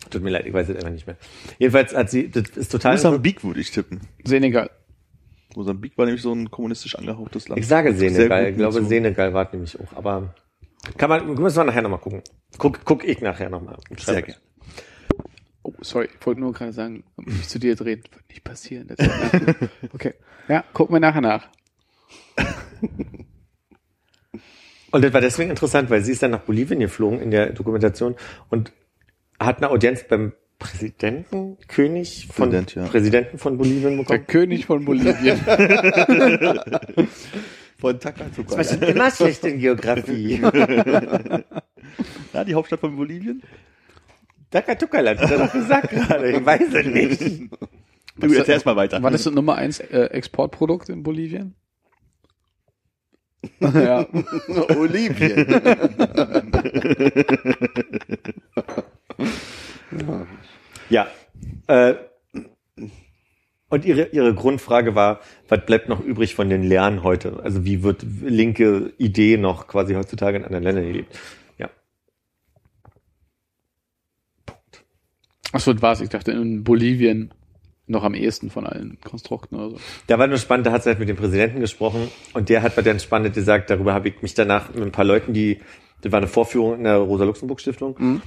Tut 0.09 0.21
mir 0.21 0.29
leid, 0.29 0.45
ich 0.45 0.53
weiß 0.53 0.69
es 0.69 0.75
einfach 0.75 0.91
nicht 0.91 1.07
mehr. 1.07 1.15
Jedenfalls 1.57 1.95
hat 1.95 2.09
sie, 2.11 2.29
das 2.29 2.49
ist 2.49 2.71
total. 2.71 2.95
Mosambik 2.95 3.43
würde 3.43 3.61
ich 3.61 3.71
tippen. 3.71 4.01
Senegal. 4.23 4.69
Mosambik 5.55 5.97
war 5.97 6.05
nämlich 6.05 6.21
so 6.21 6.33
ein 6.33 6.49
kommunistisch 6.51 6.97
angehauchtes 6.97 7.47
Land. 7.47 7.59
Ich 7.59 7.67
sage 7.67 7.93
Senegal, 7.93 8.49
ich 8.49 8.57
glaube. 8.57 8.83
Senegal 8.83 9.33
war 9.33 9.49
nämlich 9.51 9.79
auch, 9.79 9.93
aber 9.95 10.33
kann 10.97 11.09
man, 11.09 11.33
müssen 11.35 11.57
wir 11.57 11.63
nachher 11.63 11.81
nochmal 11.81 11.99
gucken. 11.99 12.21
Guck, 12.57 12.83
guck 12.85 13.03
ich 13.03 13.21
nachher 13.21 13.49
nochmal. 13.49 13.77
Sehr 13.97 14.21
gerne. 14.21 14.39
Oh, 15.63 15.71
sorry, 15.81 16.09
ich 16.13 16.25
wollte 16.25 16.41
nur 16.41 16.51
gerade 16.51 16.73
sagen, 16.73 17.03
mich 17.15 17.47
zu 17.47 17.57
dir 17.57 17.75
drehen. 17.75 18.03
Wird 18.11 18.29
nicht 18.29 18.43
passieren. 18.43 18.89
Okay. 19.93 20.13
Ja, 20.49 20.63
gucken 20.73 20.95
wir 20.95 20.99
nachher 20.99 21.21
nach. 21.21 21.47
Und 24.91 25.03
das 25.03 25.13
war 25.13 25.21
deswegen 25.21 25.49
interessant, 25.49 25.89
weil 25.89 26.03
sie 26.03 26.11
ist 26.11 26.21
dann 26.21 26.31
nach 26.31 26.41
Bolivien 26.41 26.79
geflogen 26.79 27.19
in 27.19 27.31
der 27.31 27.53
Dokumentation 27.53 28.15
und 28.49 28.73
hat 29.39 29.57
eine 29.57 29.69
Audienz 29.69 30.03
beim 30.07 30.33
Präsidenten, 30.63 31.57
König 31.67 32.27
von, 32.27 32.49
Präsident, 32.49 32.75
ja. 32.75 32.85
Präsidenten 32.85 33.37
von 33.37 33.57
Bolivien 33.57 33.97
Der 33.97 34.03
bekommen. 34.03 34.27
König 34.27 34.65
von 34.65 34.85
Bolivien. 34.85 35.39
Von 37.83 37.99
Takatuka. 37.99 38.57
Was 38.57 38.71
ist 38.71 38.81
immer 38.81 39.11
schlecht 39.11 39.43
in 39.43 39.59
Geografie? 39.59 40.41
Ja, 42.33 42.43
die 42.43 42.55
Hauptstadt 42.55 42.79
von 42.79 42.95
Bolivien? 42.95 43.43
Dakatukaland, 44.49 45.19
hat 45.19 45.31
er 45.31 45.37
doch 45.37 45.51
gesagt 45.51 45.89
gerade. 45.89 46.31
Ich 46.31 46.45
weiß 46.45 46.73
es 46.73 46.85
nicht. 46.85 47.49
Du 48.15 48.31
erzählst 48.33 48.65
mal 48.65 48.75
weiter. 48.75 49.03
War 49.03 49.11
das 49.11 49.23
das 49.23 49.33
Nummer 49.33 49.55
eins 49.55 49.79
äh, 49.79 50.05
Exportprodukt 50.05 50.87
in 50.87 51.03
Bolivien? 51.03 51.55
ja. 53.59 54.07
Olivien. 54.77 55.45
Ja. 59.99 60.27
Äh, 61.67 61.95
Und 63.69 63.85
ihre, 63.85 64.09
ihre 64.11 64.35
Grundfrage 64.35 64.93
war, 64.93 65.19
was 65.49 65.65
bleibt 65.65 65.89
noch 65.89 65.99
übrig 65.99 66.35
von 66.35 66.47
den 66.47 66.61
Lernen 66.61 67.01
heute? 67.01 67.39
Also 67.43 67.65
wie 67.65 67.81
wird 67.81 68.05
linke 68.21 68.93
Idee 68.99 69.37
noch 69.37 69.65
quasi 69.67 69.95
heutzutage 69.95 70.37
in 70.37 70.43
anderen 70.45 70.63
Ländern 70.63 70.85
gelebt? 70.85 71.17
Ja. 71.57 71.71
Achso, 75.51 75.81
war's. 75.81 76.01
Ich 76.01 76.09
dachte 76.09 76.31
in 76.33 76.63
Bolivien 76.63 77.33
noch 77.87 78.03
am 78.03 78.13
ehesten 78.13 78.51
von 78.51 78.67
allen 78.67 78.99
Konstrukten 79.03 79.55
oder 79.55 79.71
so. 79.71 79.77
Da 80.05 80.19
war 80.19 80.27
nur 80.27 80.37
spannend, 80.37 80.67
da 80.67 80.71
hat 80.71 80.83
sie 80.83 80.89
halt 80.89 80.99
mit 80.99 81.09
dem 81.09 81.17
Präsidenten 81.17 81.59
gesprochen 81.59 82.09
und 82.33 82.49
der 82.49 82.61
hat 82.61 82.77
was 82.77 82.85
ganz 82.85 83.01
Spannendes 83.01 83.33
gesagt, 83.33 83.71
darüber 83.71 83.95
habe 83.95 84.09
ich 84.09 84.21
mich 84.21 84.35
danach 84.35 84.73
mit 84.73 84.83
ein 84.83 84.91
paar 84.91 85.03
Leuten, 85.03 85.33
die, 85.33 85.59
das 86.01 86.11
war 86.11 86.17
eine 86.17 86.27
Vorführung 86.27 86.75
in 86.75 86.83
der 86.83 86.97
Rosa-Luxemburg-Stiftung, 86.97 88.21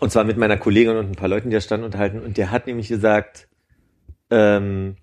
und 0.00 0.10
zwar 0.10 0.24
mit 0.24 0.36
meiner 0.36 0.56
Kollegin 0.56 0.96
und 0.96 1.10
ein 1.10 1.16
paar 1.16 1.28
Leuten, 1.28 1.50
die 1.50 1.54
da 1.54 1.60
standen, 1.60 1.84
unterhalten 1.84 2.20
und 2.20 2.36
der 2.36 2.50
hat 2.50 2.66
nämlich 2.66 2.88
gesagt, 2.88 3.48
ähm, 4.30 4.96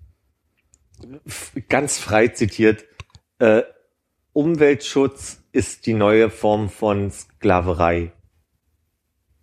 ganz 1.70 2.00
frei 2.00 2.30
zitiert, 2.30 2.86
äh, 3.40 3.64
Umweltschutz 4.34 5.44
ist 5.52 5.86
die 5.86 5.94
neue 5.94 6.30
Form 6.30 6.70
von 6.70 7.12
Sklaverei. 7.12 8.12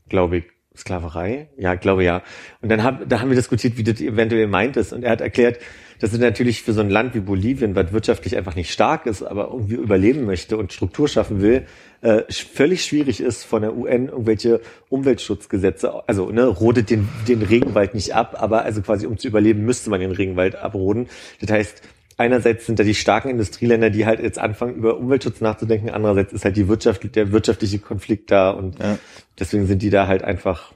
Glaube 0.09 0.39
ich. 0.39 0.45
Sklaverei? 0.77 1.49
Ja, 1.57 1.75
glaube 1.75 2.05
ja. 2.05 2.23
Und 2.61 2.69
dann 2.69 2.83
haben, 2.83 3.09
da 3.09 3.21
haben 3.21 3.31
wir 3.31 3.37
diskutiert, 3.37 3.77
wie 3.79 3.83
das 3.83 4.01
eventuell 4.01 4.47
meint 4.47 4.77
ist. 4.77 4.93
Und 4.93 5.03
er 5.05 5.13
hat 5.13 5.21
erklärt, 5.21 5.59
dass 6.01 6.13
es 6.13 6.19
natürlich 6.19 6.63
für 6.63 6.73
so 6.73 6.81
ein 6.81 6.91
Land 6.91 7.15
wie 7.15 7.21
Bolivien, 7.21 7.75
was 7.75 7.93
wirtschaftlich 7.93 8.37
einfach 8.37 8.57
nicht 8.57 8.73
stark 8.73 9.07
ist, 9.07 9.23
aber 9.23 9.49
irgendwie 9.53 9.75
überleben 9.77 10.25
möchte 10.25 10.57
und 10.57 10.73
Struktur 10.73 11.09
schaffen 11.09 11.41
will, 11.41 11.67
äh, 12.03 12.23
völlig 12.31 12.85
schwierig 12.85 13.21
ist 13.21 13.45
von 13.45 13.63
der 13.63 13.77
UN 13.77 14.09
irgendwelche 14.09 14.61
Umweltschutzgesetze, 14.89 16.09
also 16.09 16.31
ne, 16.31 16.47
rodet 16.47 16.91
den, 16.91 17.09
den 17.27 17.43
Regenwald 17.43 17.95
nicht 17.95 18.15
ab, 18.15 18.37
aber 18.39 18.63
also 18.63 18.83
quasi 18.83 19.07
um 19.07 19.17
zu 19.17 19.29
überleben, 19.29 19.65
müsste 19.65 19.91
man 19.91 20.01
den 20.01 20.13
Regenwald 20.13 20.57
abroden. 20.57 21.09
Das 21.41 21.51
heißt, 21.51 21.83
einerseits 22.19 22.67
sind 22.67 22.79
da 22.79 22.85
die 22.85 22.95
starken 22.95 23.31
Industrieländer, 23.31 23.91
die 23.91 24.07
halt 24.07 24.21
jetzt 24.21 24.39
anfangen, 24.39 24.75
über 24.77 24.99
Umweltschutz 24.99 25.41
nachzudenken, 25.41 25.91
andererseits 25.91 26.33
ist 26.33 26.45
halt 26.45 26.57
die 26.57 26.69
Wirtschaft, 26.69 27.15
der 27.17 27.33
wirtschaftliche 27.33 27.79
Konflikt 27.79 28.31
da 28.31 28.51
und 28.51 28.79
Ja. 28.79 28.99
deswegen 29.39 29.67
sind 29.67 29.83
die 29.83 29.91
da 29.91 30.07
halt 30.07 30.23
einfach 30.23 30.73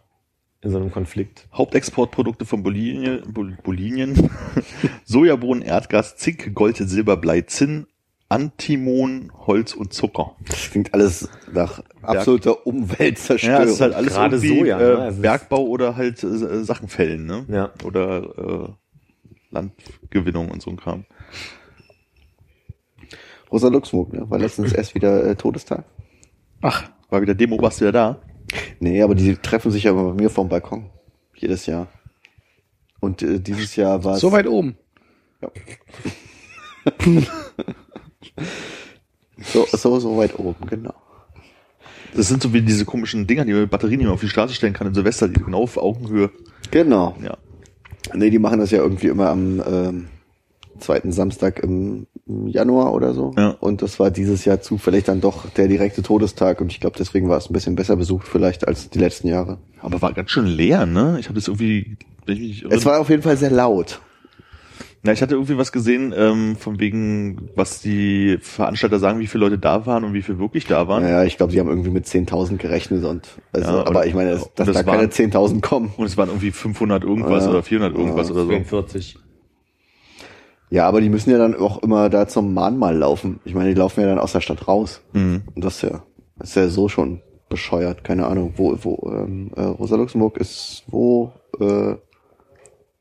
in 0.63 0.71
so 0.71 0.77
einem 0.79 0.91
Konflikt. 0.91 1.49
Hauptexportprodukte 1.55 2.45
von 2.45 2.63
Bolivien, 2.63 3.23
Bol- 3.33 3.57
Bolivien, 3.63 4.31
Sojabohnen, 5.05 5.63
Erdgas, 5.63 6.17
Zink, 6.17 6.55
Gold, 6.55 6.77
Silber, 6.77 7.17
Blei, 7.17 7.41
Zinn, 7.43 7.87
Antimon, 8.29 9.33
Holz 9.47 9.73
und 9.75 9.93
Zucker. 9.93 10.37
Das 10.47 10.71
klingt 10.71 10.93
alles 10.95 11.29
nach 11.53 11.83
absoluter 12.03 12.67
Umweltzerstörung. 12.67 13.59
Ja, 13.59 13.65
es 13.65 13.73
ist 13.73 13.81
halt 13.81 13.95
alles 13.95 14.13
Gerade 14.15 14.37
irgendwie 14.37 14.59
Soja, 14.61 14.79
ne? 14.79 14.85
äh, 14.85 14.95
Also 14.97 15.09
ist- 15.17 15.23
Bergbau 15.23 15.63
oder 15.67 15.97
halt 15.97 16.23
äh, 16.23 16.63
Sachen 16.65 16.89
fällen, 16.89 17.25
ne? 17.27 17.45
Ja. 17.49 17.73
Oder 17.85 18.69
äh, 18.69 18.73
Landgewinnung 19.51 20.51
und 20.51 20.63
so 20.63 20.71
ein 20.71 20.77
Kram. 20.77 21.07
Rosa 23.51 23.69
Luxemburg, 23.69 24.13
ne? 24.13 24.31
War 24.31 24.39
letztens 24.39 24.73
erst 24.75 24.95
wieder 24.95 25.25
äh, 25.25 25.35
Todestag. 25.35 25.85
Ach, 26.61 26.89
War 27.09 27.23
wieder 27.23 27.35
Demo, 27.35 27.61
warst 27.61 27.81
du 27.81 27.87
ja 27.87 27.93
da? 27.93 28.21
Nee, 28.79 29.03
aber 29.03 29.15
die 29.15 29.37
treffen 29.37 29.71
sich 29.71 29.85
ja 29.85 29.93
immer 29.93 30.05
bei 30.05 30.15
mir 30.15 30.31
vom 30.31 30.49
Balkon. 30.49 30.91
Jedes 31.35 31.67
Jahr. 31.67 31.89
Und 33.01 33.23
äh, 33.23 33.41
dieses 33.41 33.77
Jahr 33.77 34.03
war 34.05 34.15
es. 34.15 34.21
so 34.21 34.33
weit 34.33 34.47
oben. 34.47 34.77
So, 39.43 39.67
so, 39.73 39.99
so 39.99 40.17
weit 40.17 40.39
oben, 40.39 40.67
genau. 40.67 40.95
Das 42.15 42.29
sind 42.29 42.43
so 42.43 42.53
wie 42.53 42.63
diese 42.63 42.85
komischen 42.85 43.27
Dinger, 43.27 43.45
die 43.45 43.53
man 43.53 43.63
mit 43.63 43.71
Batterien 43.71 44.01
immer 44.01 44.13
auf 44.13 44.21
die 44.21 44.29
Straße 44.29 44.55
stellen 44.55 44.73
kann 44.73 44.87
in 44.89 44.95
Silvester, 44.95 45.29
die 45.29 45.41
genau 45.41 45.63
auf 45.63 45.77
Augenhöhe. 45.77 46.31
Genau. 46.71 47.17
Ja. 47.23 47.37
Nee, 48.15 48.31
die 48.31 48.39
machen 48.39 48.59
das 48.59 48.71
ja 48.71 48.79
irgendwie 48.79 49.07
immer 49.09 49.31
am 49.31 49.63
ähm, 49.67 50.09
zweiten 50.81 51.13
Samstag 51.13 51.61
im, 51.63 52.07
Januar 52.47 52.93
oder 52.93 53.13
so. 53.15 53.33
Ja. 53.37 53.51
Und 53.61 53.83
das 53.83 53.99
war 53.99 54.11
dieses 54.11 54.45
Jahr 54.45 54.61
zufällig 54.61 55.05
dann 55.05 55.21
doch 55.21 55.49
der 55.51 55.67
direkte 55.69 56.03
Todestag 56.03 56.61
und 56.61 56.71
ich 56.73 56.81
glaube, 56.81 56.97
deswegen 56.99 57.29
war 57.29 57.39
es 57.39 57.51
ein 57.51 57.53
bisschen 57.53 57.75
besser 57.75 57.97
besucht 57.97 58.29
vielleicht 58.29 58.69
als 58.69 58.89
die 58.91 58.99
letzten 58.99 59.29
Jahre. 59.29 59.59
Aber 59.81 60.01
war 60.03 60.13
ganz 60.13 60.31
schön 60.31 60.47
leer, 60.47 60.87
ne? 60.87 61.17
Ich 61.19 61.27
habe 61.27 61.35
das 61.35 61.49
irgendwie. 61.49 61.97
Es 62.69 62.85
war 62.87 63.01
auf 63.01 63.09
jeden 63.11 63.23
Fall 63.23 63.37
sehr 63.37 63.51
laut. 63.51 64.01
Na, 65.03 65.13
ich 65.13 65.23
hatte 65.23 65.35
irgendwie 65.35 65.57
was 65.57 65.73
gesehen, 65.73 66.13
ähm, 66.15 66.57
von 66.57 66.79
wegen, 66.79 67.49
was 67.57 67.81
die 67.81 68.37
Veranstalter 68.43 68.99
sagen, 68.99 69.19
wie 69.19 69.27
viele 69.27 69.45
Leute 69.45 69.59
da 69.59 69.87
waren 69.87 70.05
und 70.05 70.13
wie 70.13 70.21
viele 70.21 70.39
wirklich 70.39 70.67
da 70.67 70.89
waren. 70.89 71.03
Naja, 71.03 71.25
ich 71.25 71.39
glaube, 71.39 71.53
sie 71.53 71.59
haben 71.59 71.69
irgendwie 71.71 71.89
mit 71.89 72.05
10.000 72.05 72.59
gerechnet 72.59 73.05
und 73.05 73.27
also, 73.51 73.71
Ja, 73.73 73.87
aber, 73.87 74.07
ich 74.07 74.13
meine, 74.15 74.33
dass, 74.33 74.53
dass 74.55 74.67
das 74.67 74.77
da 74.77 74.83
keine 74.83 75.05
waren- 75.05 75.11
10.000 75.11 75.63
kommen. 75.63 75.91
Und 75.97 76.05
es 76.05 76.19
waren 76.19 76.29
irgendwie 76.29 76.51
500 76.51 77.03
irgendwas 77.03 77.45
Ja. 77.45 77.51
oder 77.51 77.63
400 77.63 77.97
irgendwas 77.97 78.29
Ja. 78.29 78.35
oder 78.35 78.43
so. 78.45 78.49
42. 78.51 79.17
Ja, 80.71 80.87
aber 80.87 81.01
die 81.01 81.09
müssen 81.09 81.31
ja 81.31 81.39
dann 81.39 81.55
auch 81.57 81.83
immer 81.83 82.09
da 82.09 82.29
zum 82.29 82.55
Mahnmal 82.55 82.97
laufen. 82.97 83.41
Ich 83.45 83.55
meine, 83.55 83.71
die 83.75 83.79
laufen 83.79 84.01
ja 84.01 84.07
dann 84.07 84.19
aus 84.21 84.33
der 84.33 84.41
Stadt 84.41 84.69
raus. 84.69 85.03
Mhm. 85.13 85.43
Und 85.55 85.65
das 85.65 85.77
ist 85.77 85.83
ja, 85.91 86.03
das 86.39 86.51
ist 86.51 86.55
ja 86.55 86.69
so 86.69 86.89
schon 86.89 87.23
bescheuert. 87.49 88.05
Keine 88.05 88.27
Ahnung, 88.27 88.55
wo, 88.57 88.77
wo 88.83 89.11
ähm, 89.11 89.51
äh, 89.57 89.63
Rosa 89.63 89.97
Luxemburg 89.97 90.37
ist 90.39 90.85
wo 90.87 91.33
äh, 91.59 91.97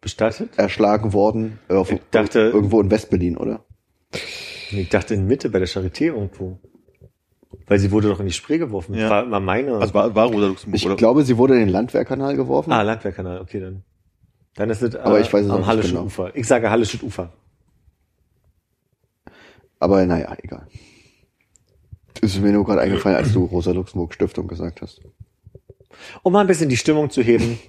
Bestattet? 0.02 0.58
erschlagen 0.58 1.14
worden. 1.14 1.60
Äh, 1.70 1.76
auf, 1.76 1.92
Ich 1.92 2.02
dachte- 2.12 2.40
irgendwo 2.54 2.82
in 2.82 2.90
Westberlin, 2.90 3.38
oder? 3.38 3.62
Ich 4.72 4.90
dachte 4.90 5.14
in 5.14 5.28
Mitte 5.28 5.50
bei 5.50 5.60
der 5.60 5.68
Charité 5.68 6.06
irgendwo. 6.06 6.60
Weil 7.68 7.78
sie 7.80 7.92
wurde 7.92 8.08
doch 8.10 8.20
in 8.20 8.26
die 8.26 8.32
Spree 8.32 8.58
geworfen. 8.58 8.96
Ja. 8.96 9.10
War 9.10 9.24
immer 9.24 9.40
meine. 9.40 9.76
Also 9.76 9.94
war, 9.94 10.16
war 10.16 10.26
Rosa 10.28 10.48
Luxemburg, 10.48 10.76
Ich 10.80 10.86
oder? 10.88 10.96
glaube, 10.96 11.24
sie 11.24 11.38
wurde 11.38 11.54
in 11.56 11.60
den 11.62 11.70
Landwehrkanal 11.70 12.36
geworfen. 12.36 12.72
ah, 12.72 12.82
Landwehrkanal, 12.82 13.42
okay 13.42 13.60
dann. 13.60 13.84
Dann 14.56 14.70
ist 14.72 14.82
es 14.82 14.96
äh, 14.96 15.00
Aber 15.00 15.20
ich 15.20 15.32
weiß 15.32 15.46
es 15.46 15.52
am 15.52 15.58
nicht 15.60 15.68
Hallischen 15.68 15.92
genau. 15.92 16.06
Ufer. 16.06 16.36
Ich 16.36 16.48
sage 16.48 16.70
Hallisches 16.72 17.04
Ufer. 17.04 17.32
Aber 19.80 20.06
naja, 20.06 20.36
egal. 20.44 20.68
Ist 22.22 22.42
mir 22.42 22.52
nur 22.52 22.66
gerade 22.66 22.82
eingefallen, 22.82 23.18
als 23.18 23.32
du 23.32 23.46
Rosa 23.46 23.72
Luxemburg 23.72 24.14
Stiftung 24.14 24.48
gesagt 24.48 24.82
hast. 24.82 25.02
Um 26.24 26.34
mal 26.34 26.42
ein 26.42 26.48
bisschen 26.48 26.70
die 26.70 26.78
Stimmung 26.78 27.10
zu 27.10 27.22
heben, 27.22 27.60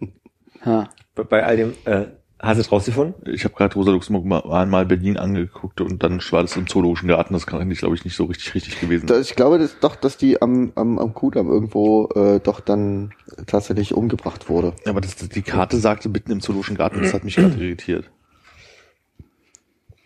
Ha. 0.64 0.88
bei- 1.14 1.24
bei 1.24 1.44
all 1.44 1.56
dem, 1.56 1.74
äh, 1.84 2.06
hast 2.38 2.56
du 2.56 2.60
es 2.62 2.72
rausgefunden? 2.72 3.14
Ich 3.32 3.44
habe 3.44 3.54
gerade 3.54 3.74
Rosa 3.74 3.90
Luxemburg 3.90 4.24
mal, 4.24 4.66
mal 4.66 4.86
Berlin 4.86 5.16
angeguckt 5.18 5.80
und 5.80 6.02
dann 6.02 6.20
war 6.30 6.42
das 6.42 6.56
im 6.56 6.66
Zoologischen 6.66 7.08
Garten. 7.08 7.34
Das 7.34 7.46
kann 7.46 7.60
eigentlich, 7.60 7.80
glaube 7.80 7.94
ich, 7.96 8.04
nicht 8.04 8.16
so 8.16 8.24
richtig 8.24 8.54
richtig 8.54 8.80
gewesen. 8.80 9.06
Das, 9.06 9.28
ich 9.28 9.36
glaube 9.36 9.58
das, 9.58 9.78
doch, 9.80 9.94
dass 9.96 10.16
die 10.16 10.40
am, 10.40 10.72
am, 10.74 10.98
am 10.98 11.12
Kudamm 11.14 11.48
irgendwo 11.48 12.08
äh, 12.14 12.40
doch 12.40 12.60
dann 12.60 13.12
tatsächlich 13.46 13.92
umgebracht 13.94 14.48
wurde. 14.48 14.72
Aber 14.86 15.00
das, 15.00 15.16
die 15.16 15.42
Karte 15.42 15.76
sagte 15.78 16.08
mitten 16.08 16.32
im 16.32 16.40
Zoologischen 16.40 16.76
Garten, 16.76 17.02
das 17.02 17.12
hat 17.14 17.24
mich 17.24 17.36
gerade 17.36 17.56
irritiert. 17.62 18.10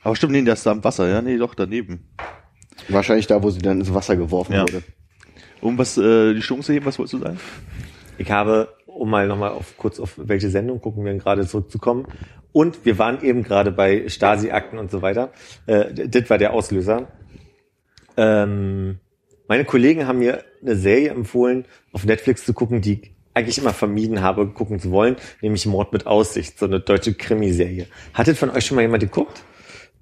Aber 0.03 0.17
stimmt, 0.17 0.33
nee, 0.33 0.43
das 0.43 0.61
ist 0.61 0.67
da 0.67 0.73
am 0.73 0.83
Wasser, 0.85 1.09
ja, 1.09 1.23
nee, 1.23 1.37
doch, 1.39 1.55
daneben. 1.55 2.09
Wahrscheinlich 2.89 3.27
da, 3.27 3.43
wo 3.43 3.51
sie 3.51 3.61
dann 3.61 3.81
ins 3.81 3.93
Wasser 3.95 4.17
geworfen 4.17 4.55
Ja. 4.55 4.63
wurde. 4.63 4.83
Um 5.61 5.79
was, 5.79 5.97
äh, 5.97 6.35
die 6.35 6.43
Stimmung 6.43 6.63
zu 6.63 6.73
heben, 6.73 6.87
was 6.87 6.99
wolltest 6.99 7.15
du 7.15 7.19
sagen? 7.19 7.39
Ich 8.19 8.31
habe, 8.31 8.69
um 8.87 9.09
mal 9.11 9.29
nochmal 9.29 9.51
auf, 9.51 9.77
kurz 9.77 10.01
auf 10.01 10.15
welche 10.17 10.51
Sendung 10.51 10.81
gucken 10.81 11.05
wir 11.05 11.15
gerade 11.15 11.47
zurückzukommen. 11.47 12.07
Und 12.51 12.85
wir 12.85 12.99
waren 12.99 13.23
eben 13.23 13.43
gerade 13.45 13.71
bei 13.71 14.09
Stasi-Akten 14.09 14.79
und 14.79 14.91
so 14.91 15.03
weiter. 15.03 15.33
Äh, 15.67 16.09
das 16.09 16.29
war 16.29 16.39
der 16.39 16.53
Auslöser. 16.53 17.09
Ähm, 18.17 18.99
meine 19.49 19.65
Kollegen 19.65 20.07
haben 20.07 20.19
mir 20.19 20.45
eine 20.61 20.77
Serie 20.77 21.11
empfohlen, 21.11 21.65
auf 21.93 22.05
Netflix 22.05 22.45
zu 22.45 22.53
gucken, 22.55 22.81
die 22.81 22.95
ich 22.95 23.13
eigentlich 23.35 23.59
immer 23.59 23.73
vermieden 23.73 24.21
habe, 24.21 24.47
gucken 24.49 24.79
zu 24.79 24.91
wollen, 24.91 25.17
nämlich 25.41 25.65
Mord 25.65 25.93
mit 25.93 26.07
Aussicht, 26.07 26.59
so 26.59 26.67
eine 26.67 26.81
deutsche 26.81 27.15
Krimiserie. 27.15 27.87
Hattet 28.13 28.37
von 28.37 28.51
euch 28.51 28.67
schon 28.67 28.75
mal 28.77 28.83
jemand 28.83 29.03
geguckt? 29.03 29.43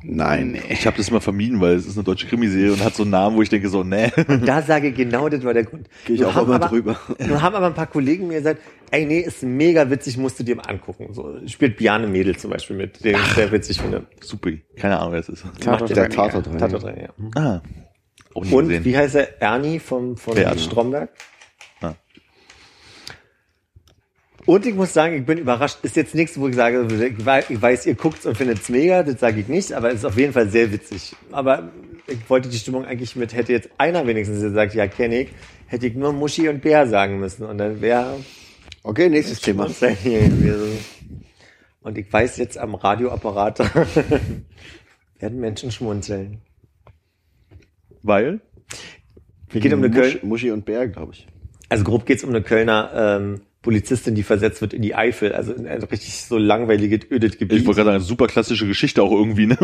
Nein, 0.03 0.53
nee. 0.53 0.63
Ich 0.71 0.87
habe 0.87 0.97
das 0.97 1.09
immer 1.09 1.21
vermieden, 1.21 1.61
weil 1.61 1.75
es 1.75 1.87
ist 1.87 1.97
eine 1.97 2.05
deutsche 2.05 2.27
Krimiserie 2.27 2.73
und 2.73 2.83
hat 2.83 2.95
so 2.95 3.03
einen 3.03 3.11
Namen, 3.11 3.37
wo 3.37 3.43
ich 3.43 3.49
denke 3.49 3.69
so, 3.69 3.85
nee. 3.85 4.11
Da 4.45 4.63
sage 4.63 4.89
ich 4.89 4.95
genau, 4.95 5.29
das 5.29 5.45
war 5.45 5.53
der 5.53 5.65
Grund. 5.65 5.89
Gehe 6.07 6.17
ich 6.17 6.23
Nun 6.23 6.31
auch 6.31 6.43
immer 6.43 6.55
aber, 6.55 6.69
drüber. 6.69 6.99
Nun 7.19 7.43
haben 7.43 7.55
aber 7.55 7.67
ein 7.67 7.75
paar 7.75 7.87
Kollegen 7.87 8.29
mir 8.29 8.39
gesagt, 8.39 8.63
ey, 8.91 9.05
nee, 9.05 9.21
ist 9.21 9.43
mega 9.43 9.91
witzig, 9.91 10.17
musst 10.17 10.39
du 10.41 10.45
dir 10.45 10.57
mal 10.57 10.63
angucken. 10.63 11.13
So, 11.13 11.37
spielt 11.47 11.77
Biane 11.77 12.07
Mädel 12.07 12.37
zum 12.37 12.51
Beispiel 12.51 12.77
mit, 12.77 13.05
den 13.05 13.17
ich 13.17 13.35
sehr 13.35 13.53
witzig 13.53 13.81
finde. 13.81 14.07
Super, 14.21 14.51
keine 14.77 14.99
Ahnung, 14.99 15.13
wer 15.13 15.21
es 15.21 15.29
ist. 15.29 15.45
Tatort, 15.61 15.91
der 15.95 16.09
Tatort 16.09 16.47
rein. 16.49 16.59
Tatort 16.59 16.85
rein, 16.85 17.09
ja. 17.09 17.41
Ah. 17.41 17.63
Auch 18.35 18.45
nie 18.45 18.53
Und 18.53 18.69
gesehen. 18.69 18.85
wie 18.85 18.97
heißt 18.97 19.15
er? 19.17 19.43
Ernie 19.43 19.79
vom, 19.81 20.17
von? 20.17 20.37
Stromberg. 20.57 21.11
Ah. 21.83 21.95
Und 24.51 24.67
ich 24.67 24.75
muss 24.75 24.93
sagen, 24.93 25.15
ich 25.15 25.25
bin 25.25 25.39
überrascht. 25.39 25.79
Ist 25.85 25.95
jetzt 25.95 26.13
nichts, 26.13 26.37
wo 26.37 26.49
ich 26.49 26.57
sage, 26.57 26.85
ich 26.91 27.25
wei- 27.25 27.45
ich 27.49 27.63
weiß, 27.63 27.87
ihr 27.87 27.95
guckt's 27.95 28.27
und 28.27 28.37
findet's 28.37 28.69
mega, 28.69 29.05
das 29.05 29.21
sage 29.21 29.39
ich 29.39 29.47
nicht, 29.47 29.73
aber 29.73 29.91
es 29.91 29.99
ist 30.01 30.05
auf 30.05 30.19
jeden 30.19 30.33
Fall 30.33 30.49
sehr 30.49 30.73
witzig. 30.73 31.15
Aber 31.31 31.71
ich 32.09 32.29
wollte 32.29 32.49
die 32.49 32.57
Stimmung 32.57 32.85
eigentlich 32.85 33.15
mit, 33.15 33.33
hätte 33.33 33.53
jetzt 33.53 33.69
einer 33.79 34.05
wenigstens 34.09 34.41
gesagt, 34.41 34.75
ja, 34.75 34.89
kenn 34.89 35.13
ich, 35.13 35.29
hätte 35.67 35.87
ich 35.87 35.95
nur 35.95 36.13
Muschi 36.13 36.49
und 36.49 36.63
Bär 36.63 36.89
sagen 36.89 37.21
müssen 37.21 37.45
und 37.45 37.59
dann 37.59 37.81
wäre 37.81 38.17
Okay, 38.83 39.09
nächstes 39.09 39.41
Thema. 39.41 39.69
Und 41.83 41.97
ich 41.97 42.13
weiß 42.13 42.37
jetzt 42.39 42.59
am 42.59 42.75
Radioapparat 42.75 43.61
werden 45.21 45.39
Menschen 45.39 45.71
schmunzeln. 45.71 46.39
Weil? 48.03 48.41
Geht 49.51 49.73
um 49.73 49.79
eine 49.85 49.91
Musch, 49.91 50.15
Köln 50.15 50.29
Muschi 50.29 50.51
und 50.51 50.65
Bär, 50.65 50.89
glaube 50.89 51.13
ich. 51.13 51.29
Also 51.69 51.85
grob 51.85 52.05
geht's 52.05 52.25
um 52.25 52.31
eine 52.31 52.43
Kölner 52.43 52.91
ähm, 53.21 53.43
Polizistin, 53.63 54.15
die 54.15 54.23
versetzt 54.23 54.61
wird 54.63 54.73
in 54.73 54.83
die 54.83 54.95
Eifel, 54.95 55.33
also 55.33 55.53
in 55.53 55.67
ein 55.67 55.83
richtig 55.83 56.15
so 56.25 56.39
langweiliges, 56.39 57.11
ödes 57.11 57.37
Gebiet. 57.39 57.59
Ich 57.61 57.67
wollte 57.67 57.83
gerade 57.83 57.99
sagen, 57.99 58.05
super 58.05 58.27
klassische 58.27 58.67
Geschichte 58.67 59.03
auch 59.03 59.13
irgendwie, 59.13 59.47
ne? 59.47 59.59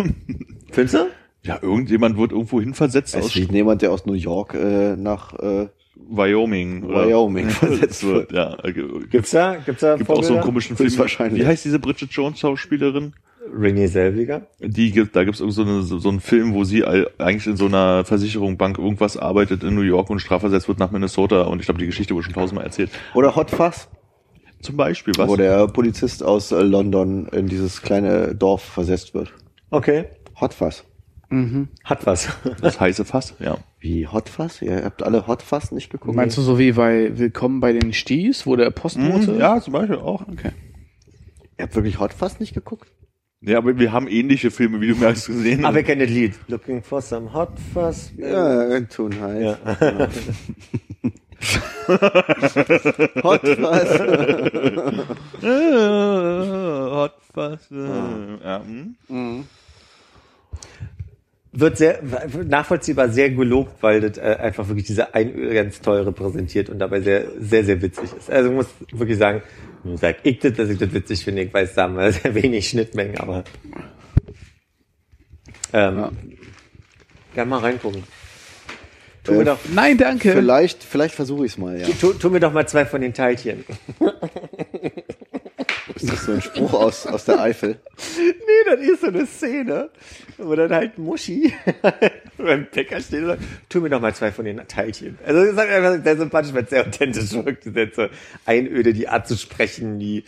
Findest 0.71 0.95
du? 0.95 1.07
Ja, 1.43 1.59
irgendjemand 1.63 2.19
wird 2.19 2.33
irgendwo 2.33 2.61
hinversetzt 2.61 3.15
Es 3.15 3.27
ist 3.27 3.37
wie 3.37 3.55
jemand, 3.55 3.81
der 3.83 3.93
aus 3.93 4.05
New 4.05 4.15
York 4.15 4.55
äh, 4.55 4.97
nach 4.97 5.33
äh, 5.39 5.69
Wyoming. 5.95 6.83
oder- 6.85 7.07
Wyoming 7.07 7.49
versetzt 7.51 8.05
wird. 8.05 8.33
Ja, 8.33 8.57
äh, 8.65 8.73
Gibt's 8.73 9.31
da, 9.31 9.57
gibt's 9.57 9.81
da 9.81 9.97
gibt 9.97 10.11
auch 10.11 10.23
so 10.23 10.35
einen 10.35 10.43
komischen 10.43 10.77
Film. 10.77 10.89
Höchstwahrscheinlich. 10.89 11.43
Wie 11.43 11.47
heißt 11.47 11.65
diese 11.65 11.79
Bridget 11.79 12.11
Jones 12.13 12.41
Schauspielerin? 12.41 13.15
Renée 13.55 13.87
Selviger. 13.89 14.47
Die 14.61 14.91
gibt, 14.93 15.15
da 15.17 15.25
gibt's 15.25 15.41
irgend 15.41 15.55
so, 15.55 15.63
eine, 15.63 15.83
so, 15.83 16.09
einen 16.09 16.21
Film, 16.21 16.55
wo 16.55 16.65
sie 16.65 16.85
all- 16.85 17.11
eigentlich 17.19 17.47
in 17.47 17.57
so 17.57 17.67
einer 17.67 18.05
Versicherung, 18.05 18.57
Bank 18.57 18.79
irgendwas 18.79 19.17
arbeitet 19.17 19.63
in 19.65 19.75
New 19.75 19.83
York 19.83 20.11
und 20.11 20.19
strafversetzt 20.21 20.69
wird 20.69 20.79
nach 20.79 20.91
Minnesota 20.91 21.43
und 21.43 21.61
ich 21.61 21.67
glaube, 21.67 21.79
die 21.81 21.87
Geschichte 21.87 22.15
wurde 22.15 22.25
schon 22.25 22.35
tausendmal 22.35 22.65
erzählt. 22.65 22.91
oder 23.15 23.37
Hot 23.37 23.51
Fuzz, 23.51 23.89
Zum 24.63 24.77
Beispiel, 24.77 25.15
was? 25.17 25.29
wo 25.29 25.37
der 25.37 25.67
Polizist 25.69 26.23
aus 26.23 26.51
äh, 26.53 26.61
London 26.63 27.27
in 27.29 27.47
dieses 27.47 27.83
kleine 27.83 28.35
Dorf 28.35 28.63
versetzt 28.63 29.15
wird. 29.15 29.33
Okay. 29.71 30.07
Hot 30.41 30.55
Fuzz. 30.55 30.85
Hat 31.85 32.07
was. 32.07 32.29
das 32.63 32.79
heiße 32.79 33.05
Fass, 33.05 33.35
ja. 33.41 33.59
Wie 33.81 34.07
Hot 34.07 34.29
Fuzz? 34.29 34.63
Ihr 34.63 34.85
habt 34.85 35.03
alle 35.03 35.27
Hot 35.27 35.43
Fuzz 35.43 35.73
nicht 35.73 35.91
geguckt? 35.91 36.15
Meinst 36.15 36.37
du 36.39 36.41
so 36.43 36.57
wie 36.59 36.73
bei 36.73 37.19
Willkommen 37.19 37.59
bei 37.61 37.73
den 37.73 37.93
Sties, 37.93 38.47
wo 38.47 38.55
der 38.55 38.71
Postbote? 38.71 39.33
Mhm, 39.33 39.41
ja, 39.41 39.61
zum 39.61 39.73
Beispiel 39.73 39.97
auch. 39.97 40.23
Okay. 40.29 40.53
Ihr 41.59 41.65
habt 41.65 41.75
wirklich 41.75 41.99
Hot 41.99 42.13
Fuzz 42.15 42.39
nicht 42.39 42.55
geguckt? 42.55 42.87
Ja, 43.47 43.59
aber 43.59 43.79
wir 43.79 43.93
haben 43.93 44.09
ähnliche 44.09 44.51
Filme, 44.51 44.81
wie 44.81 44.89
du 44.89 44.97
merkst, 44.97 45.29
gesehen. 45.29 45.65
Aber 45.65 45.77
wir 45.77 45.85
kennen 45.85 46.01
das 46.01 46.11
Lied. 46.11 46.35
Looking 46.49 46.83
for 46.83 47.01
some 47.01 47.33
hot 47.33 47.53
fuzz. 47.73 48.13
Ja, 48.19 48.81
tun 48.81 49.15
halt. 49.21 49.41
Ja. 49.41 49.57
Hot 53.23 53.47
Fuzz. 53.47 54.01
Äh, 55.43 55.47
Hot 56.91 57.13
Fass. 57.33 57.71
äh, 57.71 58.45
Ja, 58.45 58.63
hm? 59.09 59.45
Wird 61.53 61.77
sehr 61.79 62.01
nachvollziehbar 62.45 63.09
sehr 63.11 63.31
gelobt, 63.31 63.83
weil 63.83 64.01
das 64.01 64.19
äh, 64.19 64.37
einfach 64.41 64.67
wirklich 64.69 64.87
diese 64.87 65.15
Einöde 65.15 65.55
ganz 65.55 65.81
toll 65.81 66.01
repräsentiert 66.01 66.69
und 66.69 66.79
dabei 66.79 67.01
sehr, 67.01 67.25
sehr, 67.39 67.65
sehr 67.65 67.81
witzig 67.81 68.11
ist. 68.19 68.31
Also 68.31 68.51
ich 68.51 68.55
muss 68.57 68.67
wirklich 68.93 69.17
sagen, 69.19 69.43
sag 69.97 70.17
ich 70.25 70.39
das, 70.41 70.55
dass 70.55 70.69
ich 70.71 70.79
das 70.79 70.93
witzig 70.93 71.25
finde, 71.25 71.43
ich 71.43 71.53
weiß, 71.55 71.75
da 71.75 71.83
haben 71.85 71.97
wir 71.97 72.11
sehr 72.13 72.35
wenig 72.35 72.69
Schnittmengen, 72.69 73.19
aber 73.19 73.45
ähm, 75.73 75.97
Ja. 75.99 76.13
gerne 77.35 77.51
mal 77.51 77.61
reingucken. 77.61 78.03
Tu, 79.25 79.33
Äh, 79.33 79.37
mir 79.39 79.45
doch, 79.45 79.59
Nein, 79.73 79.99
danke. 79.99 80.33
Vielleicht, 80.33 80.83
vielleicht 80.85 81.15
versuche 81.15 81.47
ich 81.47 81.53
es 81.53 81.59
mal, 81.59 81.79
ja. 81.81 81.87
tu, 82.01 82.13
tu 82.13 82.31
mir 82.31 82.41
doch 82.41 82.53
mal 82.53 82.67
zwei 82.69 82.85
von 82.87 83.01
den 83.01 83.13
Teilchen. 83.15 83.65
Ist 86.07 86.13
das 86.13 86.25
so 86.27 86.33
ein 86.33 86.43
Spruch 86.43 86.73
aus, 86.73 87.07
aus 87.07 87.25
der 87.25 87.41
Eifel? 87.41 87.79
Nee, 88.17 88.77
das 88.77 88.81
ist 88.81 89.01
so 89.01 89.07
eine 89.09 89.27
Szene, 89.27 89.91
wo 90.39 90.55
dann 90.55 90.73
halt 90.73 90.99
Muschi 90.99 91.53
beim 92.39 92.67
Bäcker 92.73 93.01
steht 93.01 93.21
und 93.21 93.27
sagt, 93.27 93.43
tu 93.69 93.81
mir 93.81 93.91
doch 93.91 94.01
mal 94.01 94.15
zwei 94.15 94.33
von 94.33 94.45
den 94.45 94.61
Teilchen. 94.69 95.19
Also 95.25 95.41
das 95.41 95.53
ist 95.53 95.59
halt 95.59 95.71
einfach 95.71 96.05
sehr 96.05 96.17
sympathisch, 96.17 96.55
weil 96.55 96.65
es 96.65 96.71
sehr 96.71 96.87
authentisch 96.87 97.33
wirkt. 97.33 97.65
Die 97.65 97.71
Sätze 97.71 98.11
Einöde, 98.45 98.93
die 98.93 99.09
Art 99.09 99.27
zu 99.27 99.37
sprechen, 99.37 99.99
die, 99.99 100.25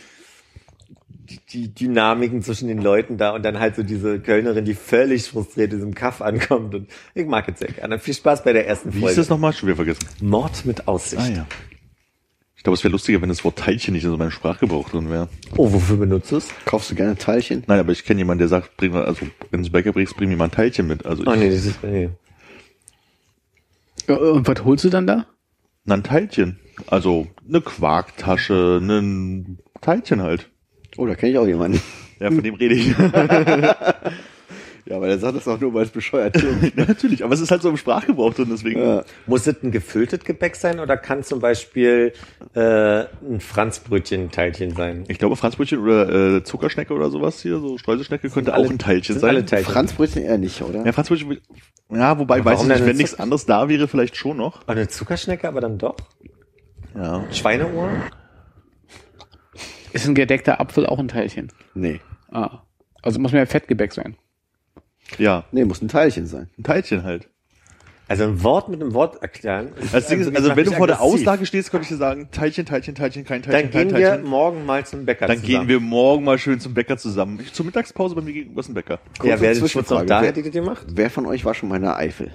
die, 1.29 1.39
die 1.39 1.73
Dynamiken 1.73 2.41
zwischen 2.41 2.67
den 2.67 2.81
Leuten 2.81 3.17
da 3.17 3.31
und 3.31 3.43
dann 3.43 3.59
halt 3.59 3.75
so 3.75 3.83
diese 3.83 4.19
Kölnerin, 4.19 4.65
die 4.65 4.73
völlig 4.73 5.29
frustriert 5.29 5.71
in 5.71 5.79
diesem 5.79 5.95
Kaff 5.95 6.21
ankommt. 6.21 6.75
Und 6.75 6.89
ich 7.13 7.25
mag 7.25 7.47
es 7.47 7.59
sehr 7.59 7.71
gerne. 7.71 7.99
Viel 7.99 8.13
Spaß 8.13 8.43
bei 8.43 8.53
der 8.53 8.67
ersten 8.67 8.93
Wie 8.93 8.97
ist 8.97 9.03
Folge. 9.03 9.15
das 9.15 9.29
nochmal? 9.29 9.53
Schon 9.53 9.67
wieder 9.67 9.77
vergessen. 9.77 10.07
Mord 10.21 10.65
mit 10.65 10.87
Aussicht. 10.87 11.21
Ah 11.21 11.29
ja. 11.29 11.47
Ich 12.59 12.63
glaube, 12.63 12.75
es 12.75 12.83
wäre 12.83 12.91
lustiger, 12.91 13.21
wenn 13.21 13.29
das 13.29 13.45
Wort 13.45 13.57
Teilchen 13.57 13.93
nicht 13.93 14.03
in 14.03 14.09
so 14.11 14.17
meinem 14.17 14.31
Sprachgebrauch 14.31 14.89
drin 14.89 15.09
wäre. 15.09 15.29
Oh, 15.55 15.71
wofür 15.71 15.95
benutzt 15.95 16.33
du 16.33 16.35
es? 16.35 16.49
Kaufst 16.65 16.91
du 16.91 16.95
gerne 16.95 17.15
Teilchen? 17.15 17.63
Nein, 17.67 17.79
aber 17.79 17.93
ich 17.93 18.03
kenne 18.03 18.19
jemanden, 18.19 18.39
der 18.39 18.49
sagt, 18.49 18.75
bring 18.75 18.91
mal, 18.91 19.05
also 19.05 19.25
wenn 19.49 19.63
du 19.63 19.69
Bäcker 19.69 19.93
bringst, 19.93 20.17
bring 20.17 20.27
mir 20.27 20.35
mal 20.35 20.43
ein 20.43 20.51
Teilchen 20.51 20.85
mit. 20.85 21.05
Also 21.05 21.23
ich, 21.23 21.29
Oh 21.29 21.35
nee, 21.35 21.49
das 21.49 21.63
ist, 21.63 21.81
nee. 21.81 22.09
Ja, 24.09 24.15
Und 24.17 24.45
was 24.45 24.65
holst 24.65 24.83
du 24.83 24.89
dann 24.89 25.07
da? 25.07 25.25
Na, 25.85 25.93
ein 25.95 26.03
Teilchen. 26.03 26.59
Also 26.87 27.27
eine 27.47 27.61
Quarktasche, 27.61 28.79
ein 28.81 29.59
Teilchen 29.79 30.21
halt. 30.21 30.49
Oh, 30.97 31.05
da 31.05 31.15
kenne 31.15 31.31
ich 31.31 31.37
auch 31.37 31.47
jemanden. 31.47 31.81
Ja, 32.19 32.29
von 32.29 32.43
dem 32.43 32.55
rede 32.55 32.75
ich. 32.75 32.93
Ja, 34.85 34.95
aber 34.97 35.07
der 35.07 35.19
sagt 35.19 35.35
das 35.35 35.47
auch 35.47 35.59
nur, 35.59 35.73
weil 35.73 35.83
es 35.83 35.89
bescheuert 35.91 36.33
klingt. 36.33 36.75
ja, 36.77 36.85
natürlich, 36.87 37.23
aber 37.23 37.33
es 37.33 37.41
ist 37.41 37.51
halt 37.51 37.61
so 37.61 37.69
im 37.69 37.77
Sprachgebrauch 37.77 38.33
drin, 38.33 38.47
deswegen. 38.51 38.81
Ja. 38.81 39.03
Muss 39.27 39.45
es 39.47 39.61
ein 39.63 39.71
gefülltes 39.71 40.23
Gebäck 40.23 40.55
sein 40.55 40.79
oder 40.79 40.97
kann 40.97 41.23
zum 41.23 41.39
Beispiel 41.39 42.13
äh, 42.55 42.59
ein 42.61 43.39
Franzbrötchen-Teilchen 43.39 44.75
sein? 44.75 45.03
Ich 45.07 45.17
glaube, 45.19 45.35
Franzbrötchen 45.35 45.79
oder 45.79 46.37
äh, 46.37 46.43
Zuckerschnecke 46.43 46.93
oder 46.93 47.09
sowas 47.09 47.41
hier, 47.41 47.59
so 47.59 47.77
Streuselschnecke 47.77 48.29
könnte 48.29 48.53
alle- 48.53 48.65
auch 48.67 48.71
ein 48.71 48.79
Teilchen 48.79 49.13
sind 49.15 49.21
sein. 49.21 49.29
alle 49.35 49.45
Teilchen. 49.45 49.71
Franzbrötchen 49.73 50.23
eher 50.23 50.37
nicht, 50.37 50.61
oder? 50.61 50.85
Ja, 50.85 50.91
Franzbrötchen, 50.91 51.39
ja, 51.91 52.17
wobei, 52.19 52.43
weiß 52.43 52.61
ich 52.63 52.67
nicht, 52.67 52.85
wenn 52.85 52.97
nichts 52.97 53.19
anderes 53.19 53.45
da 53.45 53.67
wäre, 53.69 53.87
vielleicht 53.87 54.15
schon 54.15 54.37
noch. 54.37 54.67
Eine 54.67 54.87
Zuckerschnecke, 54.87 55.47
aber 55.47 55.61
dann 55.61 55.77
doch? 55.77 55.95
Ja. 56.95 57.23
Schweineohr? 57.31 57.89
Ist 59.91 60.07
ein 60.07 60.15
gedeckter 60.15 60.59
Apfel 60.59 60.85
auch 60.85 60.99
ein 60.99 61.07
Teilchen? 61.07 61.51
Nee. 61.73 61.99
Ah. 62.31 62.59
Also 63.01 63.19
muss 63.19 63.31
mir 63.31 63.39
ja 63.39 63.45
Fettgebäck 63.45 63.93
sein. 63.93 64.15
Ja, 65.17 65.43
Nee, 65.51 65.65
muss 65.65 65.81
ein 65.81 65.87
Teilchen 65.87 66.27
sein. 66.27 66.49
ein 66.57 66.63
Teilchen 66.63 67.03
halt. 67.03 67.27
Also 68.07 68.23
ein 68.23 68.41
Wort 68.43 68.69
mit 68.69 68.81
einem 68.81 68.95
Wort 68.95 69.21
erklären. 69.21 69.69
ist- 69.79 69.93
Das 69.93 70.07
Ding 70.07 70.19
ist, 70.19 70.27
das 70.27 70.35
also 70.37 70.47
macht 70.49 70.57
wenn 70.57 70.65
du 70.65 70.71
vor 70.71 70.87
der 70.87 70.95
aggressiv. 70.99 71.19
Auslage 71.19 71.45
stehst, 71.45 71.69
könnte 71.69 71.83
ich 71.83 71.89
dir 71.89 71.97
sagen, 71.97 72.29
Teilchen, 72.31 72.65
Teilchen, 72.65 72.95
Teilchen, 72.95 73.23
kein 73.23 73.43
Teilchen, 73.43 73.61
Dann 73.63 73.71
kein 73.71 73.87
gehen 73.89 73.97
wir 73.97 74.07
Teilchen. 74.09 74.25
morgen 74.27 74.65
mal 74.65 74.83
zum 74.85 75.05
Bäcker 75.05 75.27
Dann 75.27 75.37
zusammen. 75.37 75.59
gehen 75.59 75.67
wir 75.67 75.79
morgen 75.79 76.23
mal 76.23 76.39
schön 76.39 76.59
zum 76.59 76.73
Bäcker 76.73 76.97
zusammen. 76.97 77.39
Ich, 77.39 77.53
zur 77.53 77.67
Mittagspause 77.67 78.15
bei 78.15 78.21
mir 78.21 78.33
gegenüber 78.33 78.61
ist 78.61 78.69
ein 78.69 78.73
Bäcker. 78.73 78.95
Ja, 78.95 79.19
Kurze 79.19 79.41
wer 79.41 79.51
ist 79.51 79.59
Zwischenfrage. 79.59 80.05
da, 80.07 80.21
Wer- 80.21 80.29
hätte 80.29 80.39
ich 80.39 80.51
gemacht? 80.51 80.87
Wer 80.89 81.11
von 81.11 81.27
euch 81.27 81.45
war 81.45 81.53
schon 81.53 81.69
mal 81.69 81.75
in 81.75 81.83
der 81.83 81.97
Eifel? 81.97 82.31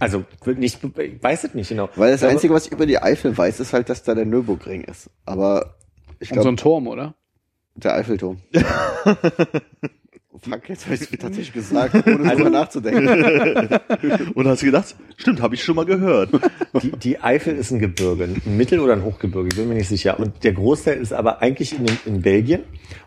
Also 0.00 0.24
nicht, 0.56 0.80
ich 0.98 1.22
weiß 1.22 1.44
es 1.44 1.54
nicht 1.54 1.68
genau. 1.68 1.88
Weil 1.94 2.10
das 2.10 2.24
Einzige, 2.24 2.52
was 2.52 2.66
ich 2.66 2.72
über 2.72 2.86
die 2.86 2.98
Eifel 3.00 3.38
weiß, 3.38 3.60
ist 3.60 3.72
halt, 3.72 3.88
dass 3.88 4.02
da 4.02 4.16
der 4.16 4.24
Nürburgring 4.24 4.82
ist. 4.82 5.08
Aber 5.24 5.76
ich 6.18 6.30
Und 6.32 6.38
so 6.38 6.42
glaube, 6.42 6.48
ein 6.48 6.56
Turm, 6.56 6.88
oder? 6.88 7.14
der 7.76 7.94
Eiffelturm. 7.94 8.38
Fuck, 10.40 10.68
jetzt 10.68 10.84
habe 10.86 10.96
ich 10.96 11.02
es 11.02 11.10
tatsächlich 11.10 11.52
gesagt, 11.52 11.94
ohne 12.06 12.28
Also- 12.28 12.48
nachzudenken. 12.48 13.78
Und 14.34 14.46
hast 14.48 14.62
du 14.62 14.66
gedacht, 14.66 14.96
stimmt, 15.16 15.40
habe 15.40 15.54
ich 15.54 15.62
schon 15.62 15.76
mal 15.76 15.86
gehört. 15.86 16.30
Die, 16.82 16.90
die 16.90 17.20
Eifel 17.20 17.54
ist 17.56 17.70
ein 17.70 17.78
Gebirge, 17.78 18.24
ein 18.24 18.56
Mittel- 18.56 18.80
oder 18.80 18.94
ein 18.94 19.04
Hochgebirge, 19.04 19.48
ich 19.48 19.54
bin 19.56 19.68
mir 19.68 19.74
nicht 19.74 19.88
sicher. 19.88 20.18
Und 20.18 20.42
der 20.42 20.52
Großteil 20.52 20.98
ist 20.98 21.12
aber 21.12 21.40
eigentlich 21.40 21.78
in, 21.78 21.86
in 22.04 22.20
Belgien. 22.22 22.62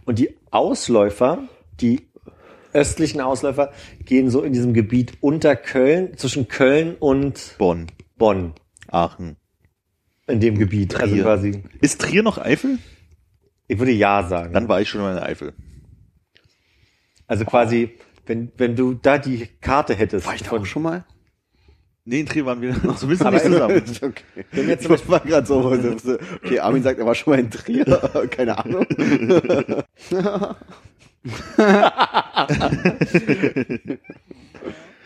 Und 0.05 0.19
die 0.19 0.37
Ausläufer, 0.51 1.39
die 1.81 2.07
östlichen 2.73 3.19
Ausläufer, 3.19 3.71
gehen 4.05 4.29
so 4.29 4.41
in 4.41 4.53
diesem 4.53 4.73
Gebiet 4.73 5.13
unter 5.19 5.55
Köln, 5.57 6.15
zwischen 6.17 6.47
Köln 6.47 6.95
und 6.97 7.55
Bonn, 7.57 7.87
Bonn. 8.17 8.53
Aachen. 8.87 9.35
In 10.27 10.39
dem 10.39 10.57
Gebiet. 10.57 10.95
Also 10.95 11.13
Trier. 11.13 11.23
quasi, 11.23 11.63
Ist 11.81 11.99
Trier 12.01 12.23
noch 12.23 12.37
Eifel? 12.37 12.77
ich 13.67 13.79
würde 13.79 13.91
ja 13.91 14.25
sagen. 14.27 14.53
Dann 14.53 14.69
war 14.69 14.79
ich 14.79 14.87
schon 14.89 15.01
mal 15.01 15.09
in 15.09 15.15
der 15.17 15.25
Eifel. 15.25 15.53
Also 17.27 17.45
quasi, 17.45 17.91
wenn, 18.25 18.51
wenn 18.57 18.75
du 18.75 18.93
da 18.93 19.17
die 19.17 19.47
Karte 19.61 19.93
hättest. 19.93 20.25
War 20.25 20.35
ich 20.35 20.43
da 20.43 20.49
von- 20.49 20.61
auch 20.61 20.65
schon 20.65 20.83
mal? 20.83 21.05
Nee, 22.09 22.21
in 22.21 22.25
Trier 22.25 22.45
waren 22.45 22.61
wir 22.61 22.73
zumindest 22.95 23.21
Aber 23.23 23.31
nicht 23.31 23.45
zusammen. 23.45 23.81
okay. 24.01 24.45
Wenn 24.51 24.79
zum 24.79 24.93
Ich 24.95 25.09
war 25.09 25.19
gerade 25.19 25.45
so, 25.45 25.75
so, 25.97 26.17
okay, 26.43 26.59
Armin 26.59 26.81
sagt, 26.81 26.99
er 26.99 27.05
war 27.05 27.13
schon 27.15 27.33
mal 27.33 27.39
in 27.39 27.51
Trier, 27.51 27.83
keine 28.31 28.57
Ahnung. 28.57 28.85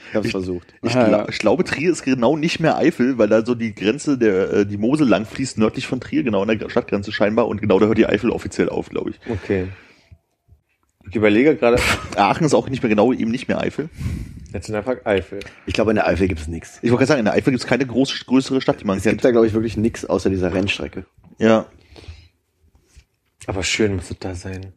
ich 0.09 0.15
hab's 0.15 0.31
versucht. 0.31 0.73
Ich, 0.83 0.95
Ah, 0.95 1.09
ja. 1.09 1.29
ich 1.29 1.39
glaube, 1.39 1.63
Trier 1.63 1.91
ist 1.91 2.03
genau 2.03 2.35
nicht 2.37 2.59
mehr 2.59 2.77
Eifel, 2.77 3.17
weil 3.17 3.29
da 3.29 3.45
so 3.45 3.55
die 3.55 3.73
Grenze 3.73 4.17
der 4.17 4.51
äh, 4.53 4.65
die 4.65 4.77
Mosel 4.77 5.07
lang 5.07 5.25
fließt 5.25 5.57
nördlich 5.57 5.87
von 5.87 5.99
Trier, 6.01 6.23
genau 6.23 6.41
an 6.43 6.57
der 6.57 6.69
Stadtgrenze 6.69 7.11
scheinbar 7.11 7.47
und 7.47 7.61
genau 7.61 7.79
da 7.79 7.85
hört 7.87 7.97
die 7.97 8.05
Eifel 8.07 8.29
offiziell 8.29 8.69
auf, 8.69 8.89
glaube 8.89 9.11
ich. 9.11 9.19
Okay. 9.29 9.67
Ich 11.11 11.15
überlege 11.17 11.57
gerade, 11.57 11.77
Aachen 12.15 12.45
ist 12.45 12.53
auch 12.53 12.69
nicht 12.69 12.81
mehr 12.81 12.89
genau 12.89 13.11
eben 13.11 13.31
nicht 13.31 13.49
mehr 13.49 13.59
Eifel. 13.59 13.89
Nationalpark 14.53 15.05
Eifel. 15.05 15.41
Ich 15.65 15.73
glaube, 15.73 15.91
in 15.91 15.95
der 15.95 16.07
Eifel 16.07 16.27
gibt 16.29 16.39
es 16.39 16.47
nichts. 16.47 16.79
Ich 16.81 16.89
wollte 16.89 16.99
gerade 16.99 17.07
sagen, 17.07 17.19
in 17.19 17.25
der 17.25 17.33
Eifel 17.33 17.51
gibt 17.51 17.61
es 17.63 17.67
keine 17.69 17.85
große, 17.85 18.23
größere 18.25 18.61
Stadt, 18.61 18.79
die 18.79 18.85
man 18.85 18.97
Es 18.97 19.03
gibt 19.03 19.11
kennt. 19.15 19.25
da, 19.25 19.31
glaube 19.31 19.45
ich, 19.45 19.53
wirklich 19.53 19.75
nichts 19.75 20.05
außer 20.05 20.29
dieser 20.29 20.53
Rennstrecke. 20.53 21.05
Ja. 21.37 21.65
Aber 23.45 23.61
schön 23.63 23.95
muss 23.97 24.09
es 24.09 24.19
da 24.19 24.35
sein. 24.35 24.73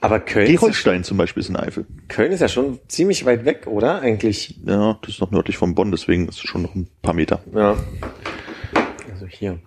Aber 0.00 0.18
Köln 0.20 0.46
Die 0.46 0.54
ist, 0.54 0.60
ja, 0.60 0.66
Holstein 0.66 1.04
zum 1.04 1.18
Beispiel 1.18 1.40
ist 1.40 1.48
in 1.48 1.54
der 1.54 1.62
Eifel. 1.64 1.86
Köln 2.08 2.32
ist 2.32 2.40
ja 2.40 2.48
schon 2.48 2.80
ziemlich 2.88 3.24
weit 3.24 3.44
weg, 3.44 3.66
oder? 3.66 4.00
Eigentlich. 4.00 4.58
Ja, 4.64 4.98
das 5.02 5.10
ist 5.14 5.20
noch 5.20 5.30
nördlich 5.30 5.56
von 5.56 5.74
Bonn, 5.76 5.90
deswegen 5.92 6.28
ist 6.28 6.36
es 6.36 6.42
schon 6.42 6.62
noch 6.62 6.74
ein 6.74 6.88
paar 7.02 7.14
Meter. 7.14 7.40
Ja. 7.54 7.76
Also 9.12 9.26
hier. 9.26 9.60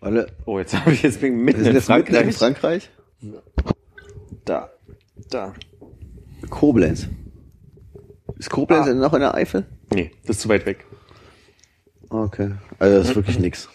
Warte, 0.00 0.26
Oh, 0.46 0.58
jetzt 0.58 0.74
habe 0.74 0.92
ich 0.92 1.02
jetzt 1.02 1.22
mitten 1.22 1.62
sind 1.64 1.70
in 1.70 1.74
jetzt 1.76 1.88
mitten 1.88 2.14
in 2.14 2.32
Frankreich. 2.32 2.36
Frankreich. 2.36 2.90
Da, 4.44 4.70
da. 5.28 5.54
Koblenz. 6.48 7.08
Ist 8.38 8.50
Koblenz 8.50 8.86
Ah. 8.88 8.94
noch 8.94 9.12
in 9.14 9.20
der 9.20 9.34
Eifel? 9.34 9.66
Nee, 9.92 10.10
das 10.22 10.36
ist 10.36 10.42
zu 10.42 10.48
weit 10.48 10.64
weg. 10.66 10.86
Okay. 12.08 12.54
Also 12.78 12.96
das 12.98 13.08
ist 13.10 13.16
wirklich 13.16 13.38
nix. 13.38 13.68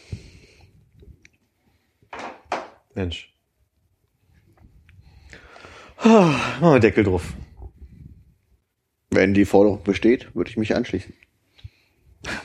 Mensch. 2.96 3.34
Ah, 5.98 6.32
Machen 6.60 6.74
wir 6.74 6.80
Deckel 6.80 7.04
drauf. 7.04 7.34
Wenn 9.12 9.34
die 9.34 9.46
Forderung 9.46 9.84
besteht, 9.84 10.34
würde 10.36 10.50
ich 10.50 10.58
mich 10.58 10.76
anschließen. 10.76 11.14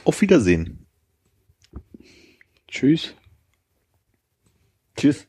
Auf 0.05 0.21
Wiedersehen. 0.21 0.87
Tschüss. 2.69 3.15
Tschüss. 4.97 5.27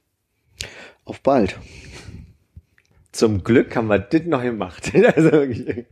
Auf 1.06 1.22
bald. 1.22 1.58
Zum 3.12 3.44
Glück 3.44 3.76
haben 3.76 3.88
wir 3.88 4.00
das 4.00 4.24
noch 4.24 4.42
gemacht. 4.42 4.92
Also 5.16 5.32
wirklich. 5.32 5.86